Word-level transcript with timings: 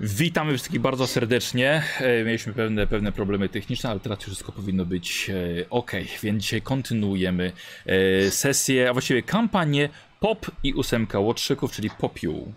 Witamy 0.00 0.52
wszystkich 0.52 0.80
bardzo 0.80 1.06
serdecznie. 1.06 1.82
E, 2.00 2.24
Mieliśmy 2.24 2.52
pewne, 2.52 2.86
pewne 2.86 3.12
problemy 3.12 3.48
techniczne, 3.48 3.90
ale 3.90 4.00
teraz 4.00 4.18
wszystko 4.18 4.52
powinno 4.52 4.86
być 4.86 5.30
e, 5.30 5.70
ok. 5.70 5.92
Więc 6.22 6.42
dzisiaj 6.42 6.62
kontynuujemy 6.62 7.52
e, 7.86 8.30
sesję, 8.30 8.90
a 8.90 8.92
właściwie 8.92 9.22
kampanię 9.22 9.88
Pop 10.20 10.50
i 10.62 10.74
ósemka 10.74 11.18
łotrzyków, 11.18 11.72
czyli 11.72 11.90
Popiół. 11.90 12.52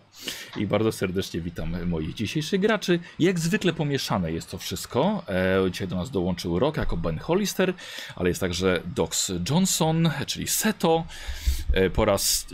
I 0.58 0.68
bardzo 0.68 0.92
serdecznie 0.92 1.42
witam 1.42 1.86
moich 1.88 2.14
dzisiejszych 2.14 2.62
graczy. 2.62 3.00
Jak 3.20 3.40
zwykle 3.40 3.74
pomieszane 3.74 4.32
jest 4.32 4.52
to 4.52 4.58
wszystko. 4.58 5.26
Dzisiaj 5.72 5.88
do 5.88 5.96
nas 5.96 6.12
dołączył 6.12 6.60
Rock 6.60 6.78
jako 6.78 6.98
Ben 6.98 7.18
Hollister, 7.18 7.74
ale 8.16 8.30
jest 8.30 8.42
także 8.42 8.82
Dox 8.96 9.32
Johnson, 9.50 10.10
czyli 10.28 10.48
Seto. 10.48 11.06
Po 11.94 12.06
raz 12.06 12.48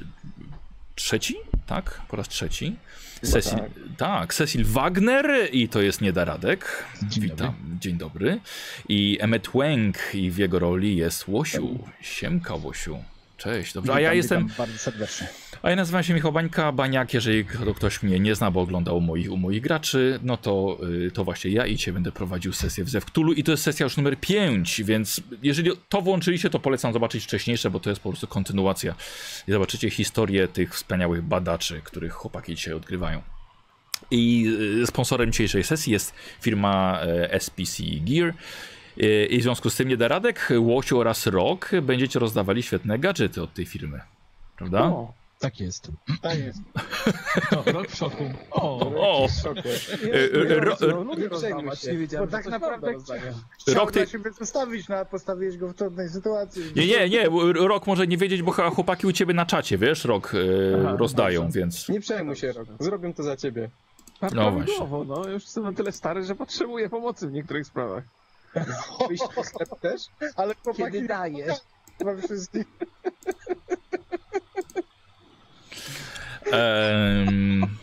trzeci? 0.96 1.36
Tak, 1.66 2.02
po 2.08 2.18
raz 2.18 2.28
trzeci. 2.30 2.76
Cecil, 3.22 3.58
tak. 3.58 3.70
tak, 3.98 4.34
Cecil 4.34 4.66
Wagner 4.66 5.26
i 5.52 5.70
to 5.70 5.82
jest 5.82 6.02
Niedaradek. 6.02 6.86
Dzień 7.04 7.24
Witam, 7.24 7.38
dobry. 7.38 7.80
dzień 7.80 7.98
dobry. 7.98 8.40
I 8.90 9.18
Emmet 9.22 9.48
Wang 9.54 9.98
i 10.14 10.32
w 10.32 10.38
jego 10.38 10.60
roli 10.60 10.96
jest 10.98 11.28
Łosiu. 11.28 11.80
Siemka 12.02 12.56
Łosiu. 12.56 13.04
Cześć, 13.38 13.74
dobrze. 13.74 13.94
A 13.94 14.00
ja 14.00 14.14
jestem. 14.14 14.50
Bardzo 14.58 14.78
serdecznie. 14.78 15.28
A 15.62 15.70
ja 15.70 15.76
nazywam 15.76 16.04
się 16.04 16.14
Michał 16.14 16.32
Bańka, 16.32 16.72
Baniak. 16.72 17.14
Jeżeli 17.14 17.46
ktoś 17.76 18.04
mnie 18.04 18.20
nie 18.20 18.36
zna, 18.36 18.52
bo 18.52 18.62
oglądał 18.62 19.02
moich, 19.02 19.32
u 19.32 19.38
moich 19.38 19.62
graczy, 19.62 20.20
no 20.24 20.38
to, 20.38 20.78
y, 21.08 21.12
to 21.12 21.24
właśnie 21.24 21.52
ja 21.52 21.66
i 21.66 21.78
cię 21.78 21.94
będę 21.94 22.12
prowadził 22.12 22.54
sesję 22.54 22.84
w 22.84 22.90
Zewktulu 22.90 23.34
i 23.34 23.44
to 23.44 23.52
jest 23.52 23.64
sesja 23.64 23.84
już 23.84 23.98
numer 23.98 24.20
5, 24.20 24.82
więc 24.84 25.22
jeżeli 25.44 25.72
to 25.90 26.02
włączyliście, 26.02 26.50
to 26.50 26.60
polecam 26.60 26.94
zobaczyć 26.94 27.24
wcześniejsze, 27.24 27.70
bo 27.70 27.80
to 27.80 27.90
jest 27.90 28.02
po 28.02 28.10
prostu 28.10 28.28
kontynuacja 28.28 28.96
i 29.48 29.52
zobaczycie 29.52 29.90
historię 29.90 30.48
tych 30.48 30.76
wspaniałych 30.76 31.22
badaczy, 31.22 31.82
których 31.84 32.14
chłopaki 32.14 32.56
dzisiaj 32.56 32.74
odgrywają. 32.74 33.22
I 34.12 34.48
y, 34.82 34.88
sponsorem 34.88 35.32
dzisiejszej 35.32 35.64
sesji 35.64 35.94
jest 35.94 36.14
firma 36.42 37.00
e, 37.02 37.40
SPC 37.40 37.84
Gear. 38.02 38.34
I 39.30 39.40
w 39.40 39.44
związku 39.44 39.70
z 39.70 39.76
tym 39.76 39.88
Niedaradek, 39.88 40.50
Łosiu 40.60 41.00
oraz 41.00 41.26
Rok 41.28 41.72
będziecie 41.82 42.20
rozdawali 42.20 42.64
świetne 42.64 43.00
gadżety 43.00 43.42
od 43.44 43.54
tej 43.54 43.66
firmy. 43.66 44.02
Prawda? 44.58 44.82
O, 44.84 45.14
tak 45.40 45.60
jest. 45.60 45.92
Tak 46.22 46.40
jest. 46.40 46.60
O, 47.58 47.72
rok 47.72 47.88
w 47.88 47.96
szoku. 47.96 48.24
O, 48.52 48.80
o. 49.24 49.28
w 49.28 49.32
szoku. 49.32 49.62
Nie 51.92 51.98
wiedziałem, 51.98 52.28
tak 52.30 52.46
naprawdę 52.46 52.92
Rok 52.92 53.04
Rok 53.68 53.92
ty- 53.92 54.08
siebie 54.08 54.32
zostawić, 54.32 54.88
no 54.88 54.96
a 54.96 55.06
postawiłeś 55.06 55.58
go 55.58 55.68
w 55.68 55.74
trudnej 55.74 56.10
sytuacji. 56.10 56.64
Nie, 56.76 56.88
nie, 56.88 57.10
nie, 57.10 57.30
Rok 57.54 57.88
może 57.88 58.08
nie 58.08 58.18
wiedzieć, 58.18 58.42
bo 58.42 58.52
chyba 58.52 58.70
chłopaki 58.70 59.08
u 59.08 59.12
ciebie 59.12 59.34
na 59.34 59.46
czacie, 59.46 59.78
wiesz, 59.78 60.06
Rok 60.06 60.34
e, 60.34 60.38
Aha, 60.86 60.96
rozdają, 61.00 61.42
dobrze. 61.42 61.60
więc... 61.60 61.90
Nie 61.90 62.00
przejmuj 62.00 62.36
się, 62.36 62.52
Rok. 62.52 62.68
Zrobię 62.80 63.14
to 63.14 63.24
za 63.24 63.38
ciebie. 63.38 63.70
No 64.22 64.30
No 64.34 64.52
właśnie. 64.52 64.74
no 65.08 65.28
już 65.30 65.44
jestem 65.44 65.64
na 65.64 65.74
tyle 65.74 65.92
stary, 65.92 66.24
że 66.24 66.36
potrzebuję 66.36 66.90
pomocy 66.90 67.28
w 67.28 67.32
niektórych 67.32 67.68
sprawach. 67.68 68.04
Wyjść 69.08 69.24
do 69.36 69.44
sklepu 69.44 69.76
też? 69.76 70.02
Ale 70.36 70.56
chłopaki 70.56 70.92
Kiedy 70.92 71.08
daję? 71.08 71.56
chyba 71.98 72.18
wszystkich. 72.18 72.66
Em, 76.52 77.78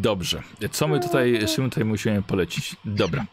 dobrze. 0.00 0.42
Co 0.72 0.88
my 0.88 1.00
tutaj, 1.00 1.38
czym 1.54 1.70
tutaj 1.70 1.84
musimy 1.84 2.22
polecić? 2.22 2.76
Dobra. 2.84 3.26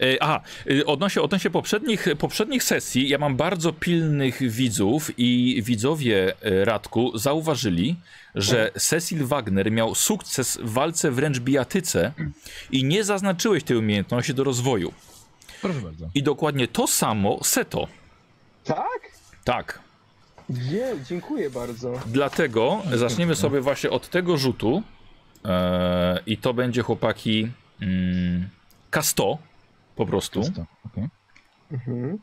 E, 0.00 0.22
aha, 0.22 0.40
e, 0.80 0.86
odnośnie, 0.86 1.22
odnośnie 1.22 1.50
poprzednich, 1.50 2.06
poprzednich 2.18 2.62
sesji, 2.62 3.08
ja 3.08 3.18
mam 3.18 3.36
bardzo 3.36 3.72
pilnych 3.72 4.50
widzów 4.50 5.10
i 5.18 5.62
widzowie 5.62 6.34
e, 6.42 6.64
Radku 6.64 7.18
zauważyli, 7.18 7.96
że 8.34 8.70
Cecil 8.78 9.26
Wagner 9.26 9.72
miał 9.72 9.94
sukces 9.94 10.58
w 10.62 10.72
walce 10.72 11.10
wręcz 11.10 11.38
bijatyce 11.38 12.12
i 12.70 12.84
nie 12.84 13.04
zaznaczyłeś 13.04 13.64
tej 13.64 13.76
umiejętności 13.76 14.34
do 14.34 14.44
rozwoju. 14.44 14.92
Proszę 15.62 15.80
bardzo. 15.80 16.08
I 16.14 16.22
dokładnie 16.22 16.68
to 16.68 16.86
samo 16.86 17.44
Seto. 17.44 17.88
Tak? 18.64 19.00
Tak. 19.44 19.80
Nie, 20.48 20.86
dziękuję 21.08 21.50
bardzo. 21.50 21.92
Dlatego 22.06 22.82
zaczniemy 22.94 23.34
sobie 23.34 23.60
właśnie 23.60 23.90
od 23.90 24.08
tego 24.08 24.36
rzutu. 24.36 24.82
E, 25.44 26.20
I 26.26 26.38
to 26.38 26.54
będzie 26.54 26.82
chłopaki 26.82 27.50
mm, 27.80 28.48
K100 28.90 29.36
po 29.96 30.06
prostu. 30.06 30.40
Prosto. 30.40 30.66
okej. 30.86 31.08
Mhm. 31.72 32.18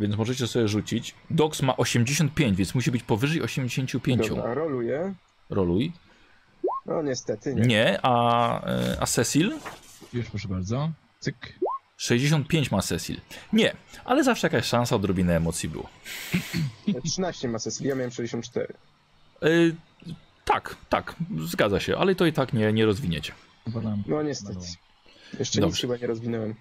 Więc 0.00 0.16
możecie 0.16 0.46
sobie 0.46 0.68
rzucić. 0.68 1.14
Dox 1.30 1.62
ma 1.62 1.76
85, 1.76 2.56
więc 2.56 2.74
musi 2.74 2.90
być 2.90 3.02
powyżej 3.02 3.42
85. 3.42 4.28
Dobra, 4.28 4.54
roluję. 4.54 5.14
Roluj. 5.50 5.92
No 6.86 7.02
niestety 7.02 7.54
nie. 7.54 7.62
Nie, 7.62 7.98
a, 8.02 8.66
e, 8.66 8.96
a 9.00 9.06
Cecil? 9.06 9.52
Już 10.12 10.30
proszę 10.30 10.48
bardzo. 10.48 10.90
Cyk. 11.20 11.58
65 11.96 12.70
ma 12.70 12.82
Cecil. 12.82 13.20
Nie, 13.52 13.76
ale 14.04 14.24
zawsze 14.24 14.46
jakaś 14.46 14.64
szansa, 14.66 14.96
odrobinę 14.96 15.36
emocji 15.36 15.68
było. 15.68 15.88
13 17.04 17.48
ma 17.48 17.58
Cecil, 17.58 17.86
ja 17.86 17.94
miałem 17.94 18.10
64. 18.10 18.74
E, 19.42 19.48
tak, 20.44 20.76
tak, 20.88 21.14
zgadza 21.44 21.80
się, 21.80 21.96
ale 21.96 22.14
to 22.14 22.26
i 22.26 22.32
tak 22.32 22.52
nie, 22.52 22.72
nie 22.72 22.86
rozwiniecie. 22.86 23.32
No 24.06 24.22
niestety. 24.22 24.60
Jeszcze 25.38 25.60
Dobrze. 25.60 25.72
nic 25.74 25.80
chyba 25.80 25.96
nie 25.96 26.06
rozwinąłem. 26.06 26.54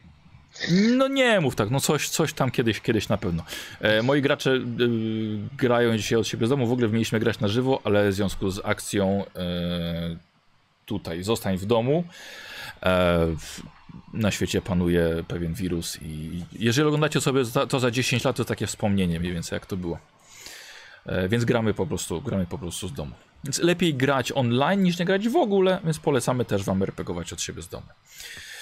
No 0.97 1.07
nie 1.07 1.39
mów 1.41 1.55
tak, 1.55 1.69
no 1.69 1.79
coś, 1.79 2.09
coś 2.09 2.33
tam 2.33 2.51
kiedyś, 2.51 2.81
kiedyś 2.81 3.09
na 3.09 3.17
pewno. 3.17 3.43
E, 3.81 4.01
moi 4.01 4.21
gracze 4.21 4.51
e, 4.51 4.61
grają 5.57 5.97
dzisiaj 5.97 6.19
od 6.19 6.27
siebie 6.27 6.47
z 6.47 6.49
domu, 6.49 6.67
w 6.67 6.71
ogóle 6.71 6.87
mieliśmy 6.87 7.19
grać 7.19 7.39
na 7.39 7.47
żywo, 7.47 7.81
ale 7.83 8.09
w 8.09 8.13
związku 8.13 8.49
z 8.51 8.61
akcją 8.65 9.25
e, 9.35 10.15
tutaj 10.85 11.23
zostań 11.23 11.57
w 11.57 11.65
domu. 11.65 12.03
Na 14.13 14.31
świecie 14.31 14.61
panuje 14.61 15.23
pewien 15.27 15.53
wirus 15.53 15.97
i 16.01 16.43
jeżeli 16.59 16.87
oglądacie 16.87 17.21
sobie 17.21 17.41
to 17.69 17.79
za 17.79 17.91
10 17.91 18.23
lat, 18.23 18.35
to 18.35 18.45
takie 18.45 18.67
wspomnienie 18.67 19.19
mniej 19.19 19.33
więcej 19.33 19.55
jak 19.55 19.65
to 19.65 19.77
było. 19.77 19.99
E, 21.05 21.29
więc 21.29 21.45
gramy 21.45 21.73
po 21.73 21.85
prostu, 21.87 22.21
gramy 22.21 22.45
po 22.45 22.57
prostu 22.57 22.87
z 22.87 22.93
domu. 22.93 23.11
Więc 23.43 23.59
lepiej 23.59 23.93
grać 23.93 24.31
online 24.31 24.83
niż 24.83 24.99
nie 24.99 25.05
grać 25.05 25.29
w 25.29 25.35
ogóle, 25.35 25.79
więc 25.83 25.99
polecamy 25.99 26.45
też 26.45 26.63
wam 26.63 26.83
RPGować 26.83 27.33
od 27.33 27.41
siebie 27.41 27.61
z 27.61 27.67
domu. 27.69 27.85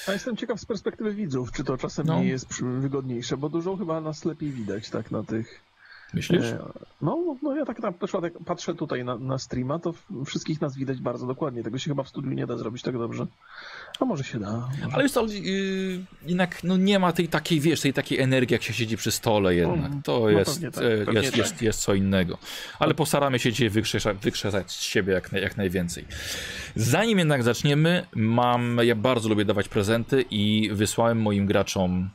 A 0.08 0.12
jestem 0.12 0.38
ciekaw 0.38 0.60
z 0.60 0.66
perspektywy 0.66 1.14
widzów, 1.14 1.52
czy 1.52 1.64
to 1.64 1.78
czasem 1.78 2.08
No. 2.08 2.20
nie 2.20 2.28
jest 2.28 2.64
wygodniejsze, 2.64 3.38
bo 3.38 3.50
dużo 3.50 3.78
chyba 3.78 4.02
nas 4.02 4.26
lepiej 4.26 4.52
widać, 4.52 4.90
tak, 4.90 5.12
na 5.12 5.24
tych... 5.24 5.62
Myślisz? 6.14 6.46
E, 6.46 6.60
no, 7.02 7.36
no 7.42 7.56
ja 7.56 7.66
tak 7.66 7.80
na 7.80 7.92
przykład 7.92 8.24
jak 8.24 8.34
patrzę 8.46 8.76
tutaj 8.76 9.06
na, 9.06 9.18
na 9.18 9.38
streama, 9.38 9.80
to 9.80 9.94
wszystkich 10.26 10.62
nas 10.62 10.76
widać 10.76 11.02
bardzo 11.02 11.28
dokładnie. 11.28 11.64
Tego 11.64 11.78
się 11.78 11.92
chyba 11.92 12.04
w 12.04 12.10
studiu 12.10 12.32
nie 12.32 12.48
da 12.48 12.58
zrobić 12.58 12.82
tak 12.82 12.98
dobrze. 12.98 13.26
A 14.00 14.06
może 14.06 14.24
się 14.24 14.40
da. 14.40 14.52
Może. 14.52 14.94
Ale 14.94 15.04
jest 15.04 15.16
to 15.16 15.26
yy, 15.26 16.06
jednak 16.26 16.64
no 16.64 16.78
nie 16.78 17.00
ma 17.00 17.14
tej 17.14 17.28
takiej, 17.28 17.60
wiesz, 17.60 17.82
tej 17.82 17.94
takiej 17.94 18.20
energii, 18.20 18.54
jak 18.54 18.64
się 18.64 18.74
siedzi 18.74 18.98
przy 18.98 19.12
stole 19.12 19.56
jednak. 19.56 19.92
To 20.04 20.20
no 20.20 20.30
jest, 20.30 20.54
pewnie 20.54 20.72
tak, 20.72 20.84
e, 20.84 21.06
pewnie 21.06 21.22
jest, 21.22 21.32
tak. 21.32 21.38
jest, 21.38 21.62
jest 21.62 21.82
co 21.82 21.94
innego. 21.94 22.38
Ale 22.80 22.94
postaramy 22.94 23.40
się 23.40 23.52
dzisiaj 23.52 23.70
wykrzesać, 23.70 24.18
wykrzesać 24.18 24.72
z 24.72 24.82
siebie 24.82 25.14
jak, 25.14 25.32
jak 25.32 25.58
najwięcej. 25.58 26.06
Zanim 26.76 27.20
jednak 27.20 27.44
zaczniemy, 27.44 28.06
mam, 28.16 28.78
ja 28.84 28.96
bardzo 28.96 29.30
lubię 29.30 29.46
dawać 29.46 29.70
prezenty 29.70 30.26
i 30.32 30.70
wysłałem 30.74 31.22
moim 31.22 31.46
graczom 31.46 32.10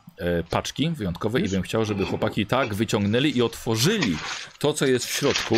paczki 0.50 0.90
wyjątkowe 0.90 1.40
i 1.40 1.48
bym 1.48 1.62
chciał, 1.62 1.84
żeby 1.84 2.04
chłopaki 2.06 2.46
tak 2.46 2.74
wyciągnęli 2.74 3.36
i 3.36 3.42
otworzyli 3.42 4.16
to, 4.58 4.72
co 4.72 4.86
jest 4.86 5.06
w 5.06 5.12
środku. 5.12 5.56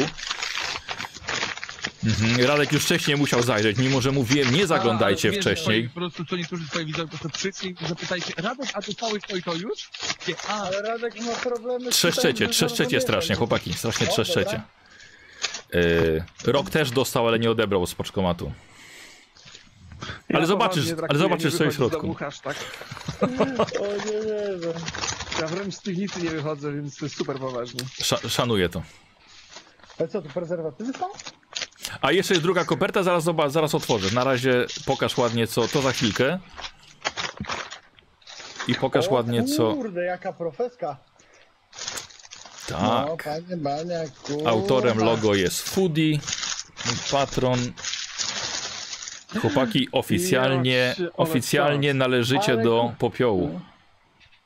Mhm. 2.04 2.46
Radek 2.46 2.72
już 2.72 2.84
wcześniej 2.84 3.16
musiał 3.16 3.42
zajrzeć, 3.42 3.78
mimo 3.78 4.00
że 4.00 4.12
mówiłem, 4.12 4.54
nie 4.54 4.66
zaglądajcie 4.66 5.28
A, 5.28 5.32
wiesz, 5.32 5.40
wcześniej. 5.40 5.88
Po 5.88 5.94
prostu 5.94 6.24
co 6.24 6.36
niektórzy 6.36 6.68
twoi 6.68 6.84
widzowie 6.84 7.08
po 7.08 7.18
prostu 7.18 7.38
przyszli 7.38 7.76
i 7.84 7.86
zapytali 7.88 8.22
się, 8.22 8.32
Radek, 8.36 8.68
a 8.74 8.80
dostałeś 8.80 9.22
to 9.28 9.36
i 9.36 9.42
to 9.42 9.54
już? 9.54 9.90
Nie, 10.28 10.34
a, 10.48 10.62
Ale 10.62 10.82
Radek 10.82 11.20
ma 11.20 11.32
problemy 11.32 11.92
z 11.92 11.94
Trzeszczecie, 11.94 12.48
trzeszczecie 12.48 13.00
strasznie, 13.00 13.34
chłopaki, 13.34 13.74
strasznie 13.74 14.06
trzeszczecie. 14.06 14.60
Yy, 15.72 16.24
Rok 16.44 16.70
też 16.70 16.90
dostał, 16.90 17.28
ale 17.28 17.38
nie 17.38 17.50
odebrał 17.50 17.86
z 17.86 17.94
paczkomatu. 17.94 18.52
Ja 20.28 20.36
ale 20.38 20.46
zobaczysz- 20.46 20.94
ale 21.08 21.18
zobaczysz, 21.18 21.52
nie 21.52 21.58
co 21.58 21.64
jest 21.64 21.76
w 21.76 21.78
środku. 21.78 22.00
domu 22.00 22.14
hashtag. 22.14 22.56
O 23.80 23.86
nie 24.06 24.12
wierzę. 24.12 24.72
Ja 25.40 25.46
wręcz 25.46 25.74
z 25.74 25.82
piwnicy 25.82 26.22
nie 26.22 26.30
wychodzę, 26.30 26.72
więc 26.72 26.96
to 26.96 27.04
jest 27.04 27.16
super 27.16 27.38
poważnie. 27.38 27.80
Sza, 28.02 28.16
szanuję 28.28 28.68
to. 28.68 28.82
Ale 29.98 30.08
co, 30.08 30.22
tu 30.22 30.28
prezerwatywy 30.28 30.92
są? 30.92 31.06
A 32.00 32.12
jeszcze 32.12 32.34
jest 32.34 32.42
druga 32.42 32.64
koperta, 32.64 33.02
zaraz 33.02 33.24
zobacz, 33.24 33.52
zaraz 33.52 33.74
otworzę. 33.74 34.14
Na 34.14 34.24
razie 34.24 34.66
pokaż 34.86 35.18
ładnie 35.18 35.46
co, 35.46 35.68
to 35.68 35.82
za 35.82 35.92
chwilkę. 35.92 36.38
I 38.68 38.74
pokaż 38.74 39.08
o, 39.08 39.10
ładnie 39.14 39.44
co. 39.44 39.72
Kurde, 39.74 40.04
jaka 40.04 40.32
profeska. 40.32 40.96
No, 42.70 43.06
Tak. 43.16 43.24
panie 43.24 43.56
Baniak, 43.56 44.10
kurwa. 44.22 44.50
Autorem 44.50 44.98
logo 44.98 45.34
jest 45.34 45.68
Foodie, 45.68 46.18
patron. 47.10 47.58
Chłopaki, 49.38 49.88
oficjalnie, 49.92 50.94
Ja 50.98 51.06
oficjalnie 51.16 51.94
należycie 51.94 52.52
Ale 52.52 52.62
do 52.62 52.92
popiołu. 52.98 53.60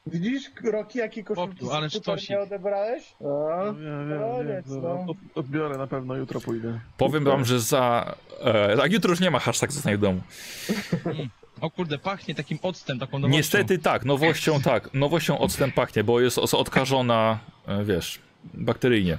Widzisz, 0.07 0.51
Roki, 0.65 0.99
jakie 0.99 1.25
koszulki 1.25 1.67
ale 1.73 1.89
nie 2.31 2.41
odebrałeś? 2.41 3.15
Koniec, 3.19 4.67
no. 4.67 5.07
Odbiorę 5.35 5.79
na 5.79 5.87
pewno, 5.87 6.15
jutro 6.17 6.41
pójdę. 6.41 6.81
Powiem 6.97 7.25
wam, 7.25 7.45
że 7.45 7.61
za. 7.61 8.15
E, 8.41 8.77
tak, 8.77 8.93
jutro 8.93 9.11
już 9.11 9.21
nie 9.21 9.31
ma 9.31 9.39
hashtag 9.39 9.73
zostań 9.73 9.97
w 9.97 10.01
domu. 10.01 10.21
O 11.61 11.71
kurde, 11.71 11.99
pachnie 11.99 12.35
takim 12.35 12.59
octem, 12.63 12.99
taką 12.99 13.19
nowością. 13.19 13.37
Niestety 13.37 13.79
tak, 13.79 14.05
nowością 14.05 14.61
tak, 14.61 14.95
nowością 14.95 15.39
odstęp 15.39 15.75
pachnie, 15.75 16.05
bo 16.05 16.21
jest 16.21 16.39
odkażona, 16.39 17.39
e, 17.67 17.85
wiesz, 17.85 18.19
bakteryjnie. 18.55 19.19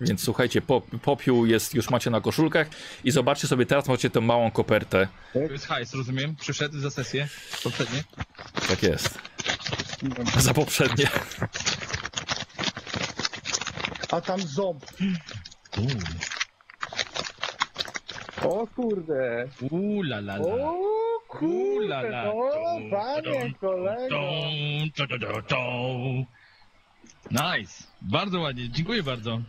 Więc 0.00 0.24
słuchajcie, 0.24 0.62
pop, 0.62 0.86
popiół 1.02 1.46
jest, 1.46 1.74
już 1.74 1.90
macie 1.90 2.10
na 2.10 2.20
koszulkach 2.20 2.66
i 3.04 3.10
zobaczcie 3.10 3.48
sobie, 3.48 3.66
teraz 3.66 3.88
macie 3.88 4.10
tę 4.10 4.20
małą 4.20 4.50
kopertę. 4.50 5.08
To 5.32 5.38
jest 5.38 5.66
hajs, 5.66 5.94
rozumiem? 5.94 6.36
Przyszedł 6.36 6.78
za 6.78 6.90
sesję 6.90 7.28
poprzednie. 7.64 8.04
Tak 8.68 8.82
jest. 8.82 9.18
Za 10.38 10.54
poprzednie. 10.54 11.08
A 14.10 14.20
tam 14.20 14.40
ząb. 14.42 14.84
O 18.42 18.66
kurde. 18.66 19.48
Uuu, 19.70 20.02
la 20.02 20.16
la 20.18 20.36
la. 20.36 20.70
O 20.70 20.74
kurde, 21.28 22.08
la. 22.08 22.24
no 22.24 22.90
panie 22.90 23.54
kolego. 23.60 24.20
Nice. 27.30 27.84
Bardzo 28.02 28.40
ładnie, 28.40 28.70
dziękuję 28.70 29.02
bardzo. 29.02 29.40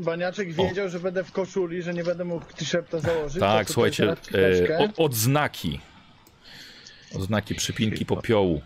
Baniaczek 0.00 0.52
wiedział, 0.52 0.88
że 0.88 1.00
będę 1.00 1.24
w 1.24 1.32
koszuli, 1.32 1.82
że 1.82 1.94
nie 1.94 2.04
będę 2.04 2.24
mógł 2.24 2.44
t-shirta 2.52 2.98
założyć. 2.98 3.40
Tak, 3.40 3.70
słuchajcie, 3.70 4.12
e, 4.34 4.78
o, 4.96 5.04
odznaki. 5.04 5.80
Odznaki 7.14 7.54
przypinki 7.54 8.06
popiołu. 8.06 8.62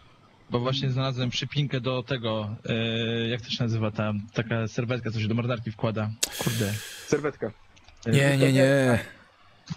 Bo 0.51 0.61
właśnie 0.61 0.91
znalazłem 0.91 1.31
przypinkę 1.31 1.81
do 1.81 2.03
tego, 2.03 2.57
e, 2.69 3.29
jak 3.29 3.41
to 3.41 3.51
się 3.51 3.65
nazywa 3.65 3.91
ta 3.91 4.13
taka 4.33 4.69
serwetka, 4.69 5.11
co 5.11 5.21
się 5.21 5.29
do 5.29 5.35
marynarki 5.35 5.71
wkłada. 5.71 6.11
Kurde. 6.39 6.73
Serwetka. 7.07 7.51
E, 8.07 8.11
Nie, 8.11 8.37
nie, 8.39 8.53
nie. 8.53 8.99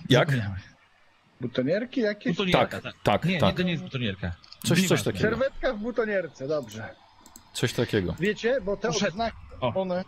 Jak? 0.09 0.30
Butonierki 1.42 2.01
jakieś? 2.01 2.31
Butonierka, 2.38 2.68
Tak, 2.68 2.83
tak. 2.83 2.94
tak, 3.04 3.25
Nie, 3.25 3.39
tak. 3.39 3.50
nie, 3.50 3.56
to 3.57 3.63
nie 3.63 3.71
jest 3.71 3.83
butonierka. 3.83 4.31
Coś, 4.65 4.88
coś 4.88 5.04
takiego. 5.04 5.30
Serwetka 5.30 5.74
w 5.74 5.77
butonierce, 5.80 6.48
dobrze. 6.48 6.89
Coś 7.54 7.74
takiego. 7.74 8.15
Wiecie, 8.19 8.62
bo 8.62 8.77
te 8.77 8.88
Poszedł. 8.88 9.07
odznaki, 9.12 9.38
O, 9.62 9.74
One-. 9.81 10.04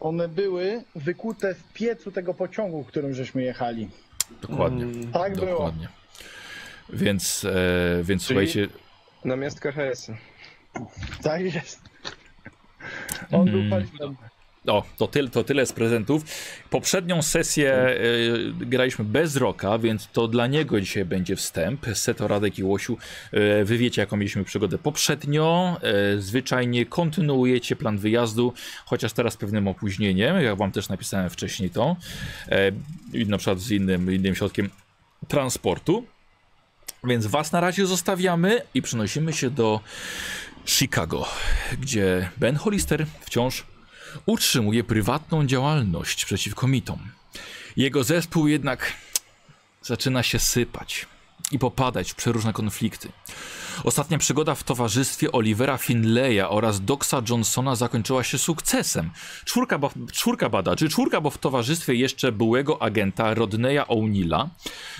One 0.00 0.28
były 0.28 0.82
wykute 0.94 1.54
w 1.54 1.72
piecu 1.72 2.10
tego 2.12 2.34
pociągu, 2.34 2.84
którym 2.84 3.14
żeśmy 3.14 3.42
jechali. 3.42 3.88
Dokładnie. 4.42 4.82
Mm, 4.84 5.12
Tak 5.12 5.34
było. 5.36 5.46
Dokładnie. 5.46 5.88
Więc, 6.92 7.44
e, 7.44 8.02
więc 8.02 8.22
słuchajcie, 8.22 8.68
Na 9.24 9.36
miastkę 9.36 9.72
HS. 9.72 10.10
Tak 11.22 11.40
jest. 11.54 11.80
On 13.32 13.50
był 13.50 13.60
Mm. 13.60 13.70
paliwem. 13.70 14.16
O, 14.68 14.84
to, 14.96 15.06
tyle, 15.06 15.28
to 15.28 15.44
tyle 15.44 15.66
z 15.66 15.72
prezentów. 15.72 16.22
Poprzednią 16.70 17.22
sesję 17.22 17.72
e, 17.72 17.96
graliśmy 18.60 19.04
bez 19.04 19.36
Roka, 19.36 19.78
więc 19.78 20.08
to 20.12 20.28
dla 20.28 20.46
niego 20.46 20.80
dzisiaj 20.80 21.04
będzie 21.04 21.36
wstęp. 21.36 21.86
Seto, 21.94 22.28
Radek 22.28 22.58
i 22.58 22.64
Łosiu, 22.64 22.98
e, 23.32 23.64
wy 23.64 23.78
wiecie 23.78 24.02
jaką 24.02 24.16
mieliśmy 24.16 24.44
przygodę 24.44 24.78
poprzednio. 24.78 25.76
E, 25.82 26.18
zwyczajnie 26.18 26.86
kontynuujecie 26.86 27.76
plan 27.76 27.98
wyjazdu, 27.98 28.52
chociaż 28.84 29.12
teraz 29.12 29.36
pewnym 29.36 29.68
opóźnieniem, 29.68 30.40
jak 30.40 30.56
wam 30.56 30.72
też 30.72 30.88
napisałem 30.88 31.30
wcześniej 31.30 31.70
to. 31.70 31.96
I 33.12 33.26
na 33.26 33.38
przykład 33.38 33.60
z 33.60 33.70
innym, 33.70 34.14
innym 34.14 34.34
środkiem 34.34 34.70
transportu. 35.28 36.04
Więc 37.04 37.26
was 37.26 37.52
na 37.52 37.60
razie 37.60 37.86
zostawiamy 37.86 38.62
i 38.74 38.82
przenosimy 38.82 39.32
się 39.32 39.50
do 39.50 39.80
Chicago, 40.66 41.26
gdzie 41.80 42.30
Ben 42.36 42.56
Hollister 42.56 43.06
wciąż 43.20 43.64
utrzymuje 44.26 44.84
prywatną 44.84 45.46
działalność 45.46 46.24
przeciwko 46.24 46.66
mitom. 46.66 46.98
Jego 47.76 48.04
zespół 48.04 48.48
jednak 48.48 48.92
zaczyna 49.82 50.22
się 50.22 50.38
sypać 50.38 51.06
i 51.52 51.58
popadać 51.58 52.12
w 52.12 52.14
przeróżne 52.14 52.52
konflikty. 52.52 53.08
Ostatnia 53.84 54.18
przygoda 54.18 54.54
w 54.54 54.62
towarzystwie 54.62 55.32
Olivera 55.32 55.78
Finleya 55.78 56.42
oraz 56.48 56.84
Doxa 56.84 57.14
Johnsona 57.28 57.76
zakończyła 57.76 58.24
się 58.24 58.38
sukcesem. 58.38 59.10
Czwórka, 59.44 59.78
bo, 59.78 59.90
czwórka 60.12 60.48
badaczy, 60.48 60.88
czwórka, 60.88 61.20
bo 61.20 61.30
w 61.30 61.38
towarzystwie 61.38 61.94
jeszcze 61.94 62.32
byłego 62.32 62.82
agenta 62.82 63.34
Rodneya 63.34 63.84
O'Neilla 63.88 64.48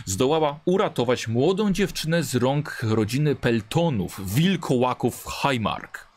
zdołała 0.05 0.61
uratować 0.65 1.29
młodą 1.29 1.73
dziewczynę 1.73 2.23
z 2.23 2.35
rąk 2.35 2.81
rodziny 2.83 3.35
Peltonów, 3.35 4.35
wilkołaków 4.35 5.27
Highmark. 5.43 6.09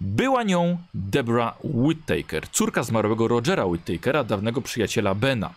Była 0.00 0.42
nią 0.42 0.78
Deborah 0.94 1.58
Whittaker, 1.64 2.48
córka 2.48 2.82
zmarłego 2.82 3.28
Rogera 3.28 3.66
Whittakera, 3.66 4.24
dawnego 4.24 4.62
przyjaciela 4.62 5.14
Bena. 5.14 5.54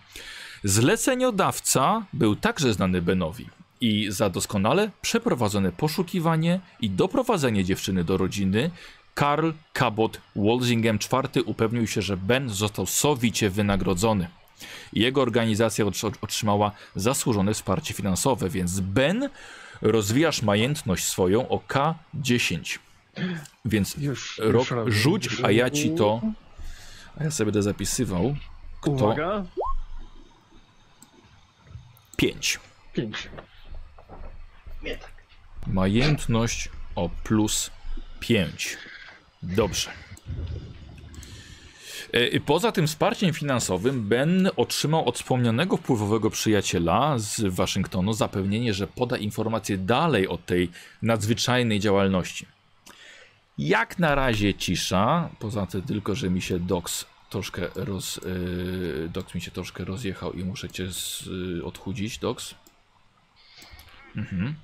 Zleceniodawca 0.64 2.06
był 2.14 2.36
także 2.36 2.74
znany 2.74 3.02
Benowi 3.02 3.50
i 3.82 4.08
za 4.10 4.30
doskonale 4.30 4.92
przeprowadzone 5.02 5.72
poszukiwanie 5.72 6.60
i 6.82 6.90
doprowadzenie 6.90 7.64
dziewczyny 7.64 8.04
do 8.04 8.18
rodziny 8.18 8.72
Karl 9.14 9.52
Cabot 9.74 10.22
Walsingham 10.36 10.96
IV 10.96 11.44
upewnił 11.44 11.88
się, 11.88 12.02
że 12.02 12.18
Ben 12.18 12.50
został 12.50 12.86
sowicie 12.86 13.50
wynagrodzony. 13.50 14.28
Jego 14.94 15.22
organizacja 15.22 15.86
otr- 15.86 16.18
otrzymała 16.22 16.72
zasłużone 16.96 17.54
wsparcie 17.54 17.94
finansowe, 17.94 18.50
więc 18.50 18.80
Ben 18.80 19.30
rozwijasz 19.82 20.42
majętność 20.42 21.06
swoją 21.06 21.50
o 21.50 21.58
K10. 21.58 22.80
Więc 23.66 23.96
Już, 23.98 24.42
rok 24.44 24.70
już 24.70 24.96
rzuć, 24.96 25.30
a 25.44 25.52
ja 25.52 25.70
ci 25.70 25.92
to. 25.92 26.22
A 27.20 27.24
ja 27.24 27.32
sobie 27.32 27.46
będę 27.46 27.64
zapisywał. 27.64 28.36
Kto? 28.82 28.92
Uwaga, 28.92 29.46
5. 32.18 32.60
pięć. 32.94 33.30
Majętność 35.68 36.70
o 36.96 37.10
plus 37.24 37.72
5. 38.20 38.78
Dobrze. 39.44 39.90
E, 42.12 42.40
Poza 42.40 42.72
tym 42.72 42.88
wsparciem 42.88 43.34
finansowym, 43.34 44.08
Ben 44.08 44.50
otrzymał 44.56 45.08
od 45.08 45.18
wspomnianego 45.18 45.78
wpływowego 45.78 46.30
przyjaciela 46.30 47.20
z 47.20 47.42
Waszyngtonu 47.42 48.14
zapewnienie, 48.14 48.74
że 48.74 48.88
poda 48.88 49.18
informacje 49.18 49.78
dalej 49.78 50.28
o 50.28 50.38
tej 50.38 50.70
nadzwyczajnej 51.02 51.80
działalności. 51.80 52.46
Jak 53.58 54.00
na 54.00 54.16
razie 54.16 54.54
cisza, 54.54 55.30
poza 55.40 55.66
tym 55.66 55.82
tylko, 55.82 56.16
że 56.16 56.30
mi 56.30 56.42
się 56.42 56.60
Docs 56.60 57.06
troszkę 57.30 57.68
roz, 57.76 58.20
yy, 58.26 59.10
Docs 59.14 59.36
mi 59.36 59.42
się 59.42 59.52
troszkę 59.52 59.86
rozjechał 59.86 60.34
i 60.34 60.44
muszę 60.44 60.70
cię 60.70 60.92
z, 60.92 61.26
yy, 61.26 61.66
odchudzić, 61.66 62.18
Docs. 62.18 62.56
Mhm. 64.16 64.56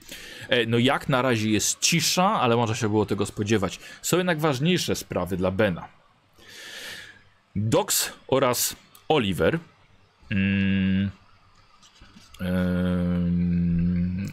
E, 0.49 0.65
No 0.65 0.77
jak 0.77 1.09
na 1.09 1.21
razie 1.21 1.49
jest 1.49 1.79
cisza, 1.79 2.41
ale 2.41 2.55
można 2.55 2.75
się 2.75 2.89
było 2.89 3.05
tego 3.05 3.25
spodziewać. 3.25 3.79
Są 4.01 4.17
jednak 4.17 4.39
ważniejsze 4.39 4.95
sprawy 4.95 5.37
dla 5.37 5.51
Bena. 5.51 5.87
Dox 7.55 8.13
oraz 8.27 8.75
Oliver 9.07 9.59
mm, 10.31 11.09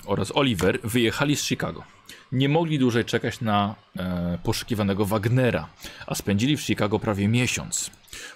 oraz 0.07 0.33
Oliver 0.35 0.81
wyjechali 0.85 1.37
z 1.37 1.45
Chicago. 1.45 1.85
Nie 2.33 2.49
mogli 2.49 2.79
dłużej 2.79 3.05
czekać 3.05 3.41
na 3.41 3.75
e, 3.97 4.39
poszukiwanego 4.43 5.07
Wagnera, 5.07 5.69
a 6.07 6.15
spędzili 6.15 6.57
w 6.57 6.63
Chicago 6.63 6.99
prawie 6.99 7.29
miesiąc. 7.29 7.91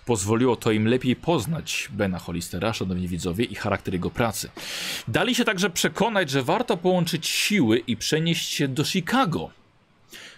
Pozwoliło 0.06 0.56
to 0.56 0.72
im 0.72 0.88
lepiej 0.88 1.16
poznać 1.16 1.88
Bena 1.92 2.18
Hollistera, 2.18 2.72
szanowni 2.72 3.08
widzowie, 3.08 3.44
i 3.44 3.54
charakter 3.54 3.94
jego 3.94 4.10
pracy. 4.10 4.50
Dali 5.08 5.34
się 5.34 5.44
także 5.44 5.70
przekonać, 5.70 6.30
że 6.30 6.42
warto 6.42 6.76
połączyć 6.76 7.26
siły 7.28 7.78
i 7.78 7.96
przenieść 7.96 8.50
się 8.50 8.68
do 8.68 8.84
Chicago. 8.84 9.50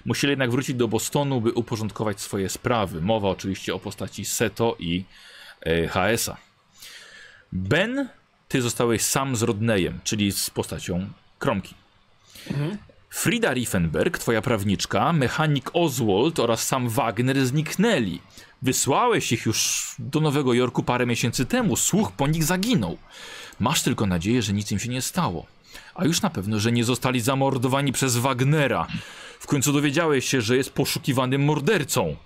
Musieli 0.04 0.30
jednak 0.30 0.50
wrócić 0.50 0.76
do 0.76 0.88
Bostonu, 0.88 1.40
by 1.40 1.52
uporządkować 1.52 2.20
swoje 2.20 2.48
sprawy. 2.48 3.00
Mowa 3.00 3.28
oczywiście 3.28 3.74
o 3.74 3.78
postaci 3.78 4.24
Seto 4.24 4.76
i 4.78 5.04
e, 5.60 5.88
HS-a. 5.88 6.36
Ben, 7.52 8.08
ty 8.52 8.62
zostałeś 8.62 9.02
sam 9.02 9.36
z 9.36 9.42
Rodneyem, 9.42 10.00
czyli 10.04 10.32
z 10.32 10.50
postacią 10.50 11.06
Kromki. 11.38 11.74
Frida 13.10 13.52
Riefenberg, 13.52 14.18
twoja 14.18 14.42
prawniczka, 14.42 15.12
mechanik 15.12 15.70
Oswald 15.72 16.38
oraz 16.38 16.66
sam 16.66 16.88
Wagner 16.88 17.46
zniknęli. 17.46 18.20
Wysłałeś 18.62 19.32
ich 19.32 19.46
już 19.46 19.94
do 19.98 20.20
Nowego 20.20 20.54
Jorku 20.54 20.82
parę 20.82 21.06
miesięcy 21.06 21.46
temu. 21.46 21.76
Słuch 21.76 22.12
po 22.12 22.26
nich 22.26 22.44
zaginął. 22.44 22.98
Masz 23.60 23.82
tylko 23.82 24.06
nadzieję, 24.06 24.42
że 24.42 24.52
nic 24.52 24.72
im 24.72 24.78
się 24.78 24.88
nie 24.88 25.02
stało. 25.02 25.46
A 25.94 26.04
już 26.04 26.22
na 26.22 26.30
pewno, 26.30 26.60
że 26.60 26.72
nie 26.72 26.84
zostali 26.84 27.20
zamordowani 27.20 27.92
przez 27.92 28.16
Wagnera. 28.16 28.86
W 29.40 29.46
końcu 29.46 29.72
dowiedziałeś 29.72 30.28
się, 30.28 30.40
że 30.40 30.56
jest 30.56 30.70
poszukiwanym 30.70 31.44
mordercą. 31.44 32.16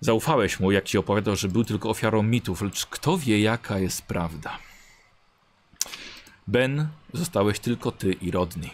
Zaufałeś 0.00 0.60
mu, 0.60 0.72
jak 0.72 0.84
ci 0.84 0.98
opowiadał, 0.98 1.36
że 1.36 1.48
był 1.48 1.64
tylko 1.64 1.90
ofiarą 1.90 2.22
mitów, 2.22 2.62
lecz 2.62 2.86
kto 2.86 3.18
wie, 3.18 3.40
jaka 3.40 3.78
jest 3.78 4.02
prawda. 4.02 4.58
Ben, 6.46 6.88
zostałeś 7.12 7.58
tylko 7.58 7.92
ty 7.92 8.12
i 8.12 8.30
Rodney. 8.30 8.70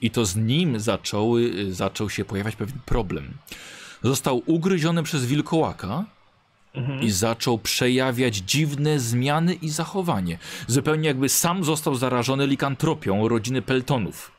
I 0.00 0.10
to 0.10 0.24
z 0.24 0.36
nim 0.36 0.80
zacząły, 0.80 1.52
zaczął 1.74 2.10
się 2.10 2.24
pojawiać 2.24 2.56
pewien 2.56 2.78
problem. 2.86 3.30
Został 4.02 4.42
ugryziony 4.46 5.02
przez 5.02 5.26
wilkołaka 5.26 6.04
i 7.02 7.10
zaczął 7.10 7.58
przejawiać 7.58 8.36
dziwne 8.36 9.00
zmiany 9.00 9.54
i 9.54 9.68
zachowanie. 9.68 10.38
Zupełnie 10.66 11.08
jakby 11.08 11.28
sam 11.28 11.64
został 11.64 11.94
zarażony 11.94 12.46
likantropią 12.46 13.28
rodziny 13.28 13.62
Peltonów. 13.62 14.32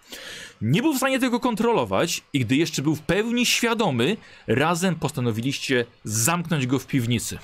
Nie 0.61 0.81
był 0.81 0.93
w 0.93 0.97
stanie 0.97 1.19
tego 1.19 1.39
kontrolować 1.39 2.23
i 2.33 2.39
gdy 2.39 2.55
jeszcze 2.55 2.81
był 2.81 2.95
w 2.95 3.01
pełni 3.01 3.45
świadomy, 3.45 4.17
razem 4.47 4.95
postanowiliście 4.95 5.85
zamknąć 6.03 6.67
go 6.67 6.79
w 6.79 6.87
piwnicy. 6.87 7.37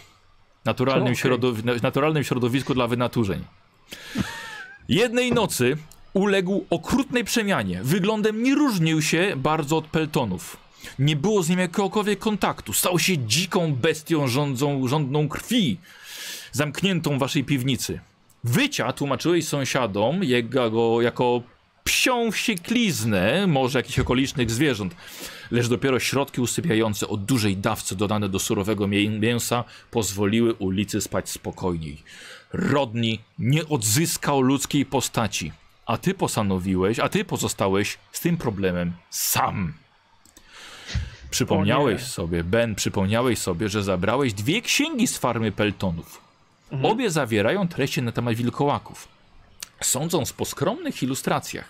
Naturalnym, 0.66 1.14
Okej. 1.14 1.16
środowi- 1.16 1.84
naturalnym 1.84 2.24
środowisku 2.24 2.74
dla 2.74 2.88
wynaturzeń. 2.88 3.44
Jednej 4.90 5.32
nocy 5.32 5.78
uległ 6.14 6.66
okrutnej 6.70 7.24
przemianie. 7.24 7.80
Wyglądem 7.84 8.44
nie 8.44 8.56
różnił 8.56 9.02
się 9.02 9.34
bardzo 9.38 9.78
od 9.78 9.88
Peltonów. 9.88 10.58
Nie 11.00 11.16
było 11.16 11.44
z 11.44 11.50
nim 11.50 11.60
jakiegokolwiek 11.60 12.20
kontaktu. 12.20 12.74
Stał 12.74 13.00
się 13.00 13.18
dziką 13.18 13.74
bestią 13.76 14.28
rządzą, 14.28 14.88
rządną 14.88 15.28
krwi, 15.30 15.78
zamkniętą 16.52 17.18
w 17.18 17.20
waszej 17.20 17.44
piwnicy. 17.44 18.00
Wycia 18.44 18.94
tłumaczyłeś 18.94 19.48
sąsiadom 19.48 20.24
jego 20.24 21.02
jako 21.02 21.42
psią 21.84 22.32
wściekliznę, 22.32 23.48
może 23.48 23.80
jakichś 23.80 24.00
okolicznych 24.00 24.52
zwierząt. 24.52 24.96
Lecz 25.52 25.68
dopiero 25.68 26.00
środki 26.00 26.42
usypiające 26.42 27.08
o 27.08 27.18
dużej 27.18 27.58
dawce 27.58 27.96
dodane 27.96 28.30
do 28.30 28.40
surowego 28.40 28.88
mię- 28.88 29.20
mięsa 29.20 29.64
pozwoliły 29.92 30.54
ulicy 30.54 31.02
spać 31.02 31.30
spokojniej. 31.30 32.04
Rodni 32.54 33.20
nie 33.40 33.68
odzyskał 33.68 34.42
ludzkiej 34.42 34.86
postaci, 34.86 35.52
a 35.86 35.98
ty 35.98 36.14
postanowiłeś, 36.14 37.00
a 37.00 37.10
ty 37.10 37.26
pozostałeś 37.26 37.98
z 38.12 38.20
tym 38.20 38.38
problemem 38.38 38.94
sam. 39.10 39.74
Przypomniałeś 41.30 42.02
sobie, 42.02 42.44
Ben, 42.44 42.76
przypomniałeś 42.76 43.40
sobie, 43.40 43.70
że 43.70 43.84
zabrałeś 43.84 44.34
dwie 44.34 44.62
księgi 44.62 45.08
z 45.08 45.18
farmy 45.18 45.52
Peltonów. 45.52 46.22
Obie 46.84 47.12
zawierają 47.12 47.68
treści 47.68 48.02
na 48.02 48.12
temat 48.12 48.36
wilkołaków. 48.36 49.08
Sądząc 49.82 50.34
po 50.34 50.46
skromnych 50.46 51.04
ilustracjach. 51.04 51.66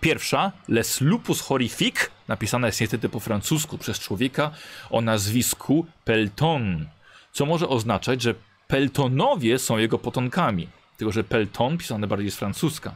Pierwsza, 0.00 0.52
Les 0.68 1.00
Lupus 1.00 1.40
Horrific, 1.40 1.96
napisana 2.28 2.66
jest 2.66 2.80
niestety 2.80 3.08
po 3.08 3.20
francusku 3.20 3.78
przez 3.78 3.98
człowieka 3.98 4.50
o 4.90 5.00
nazwisku 5.00 5.86
Pelton, 6.04 6.86
co 7.32 7.46
może 7.46 7.68
oznaczać, 7.68 8.22
że 8.22 8.34
Peltonowie 8.72 9.58
są 9.58 9.78
jego 9.78 9.98
potomkami. 9.98 10.68
Tylko, 10.96 11.12
że 11.12 11.24
Pelton 11.24 11.78
pisane 11.78 12.06
bardziej 12.06 12.30
z 12.30 12.36
francuska. 12.36 12.94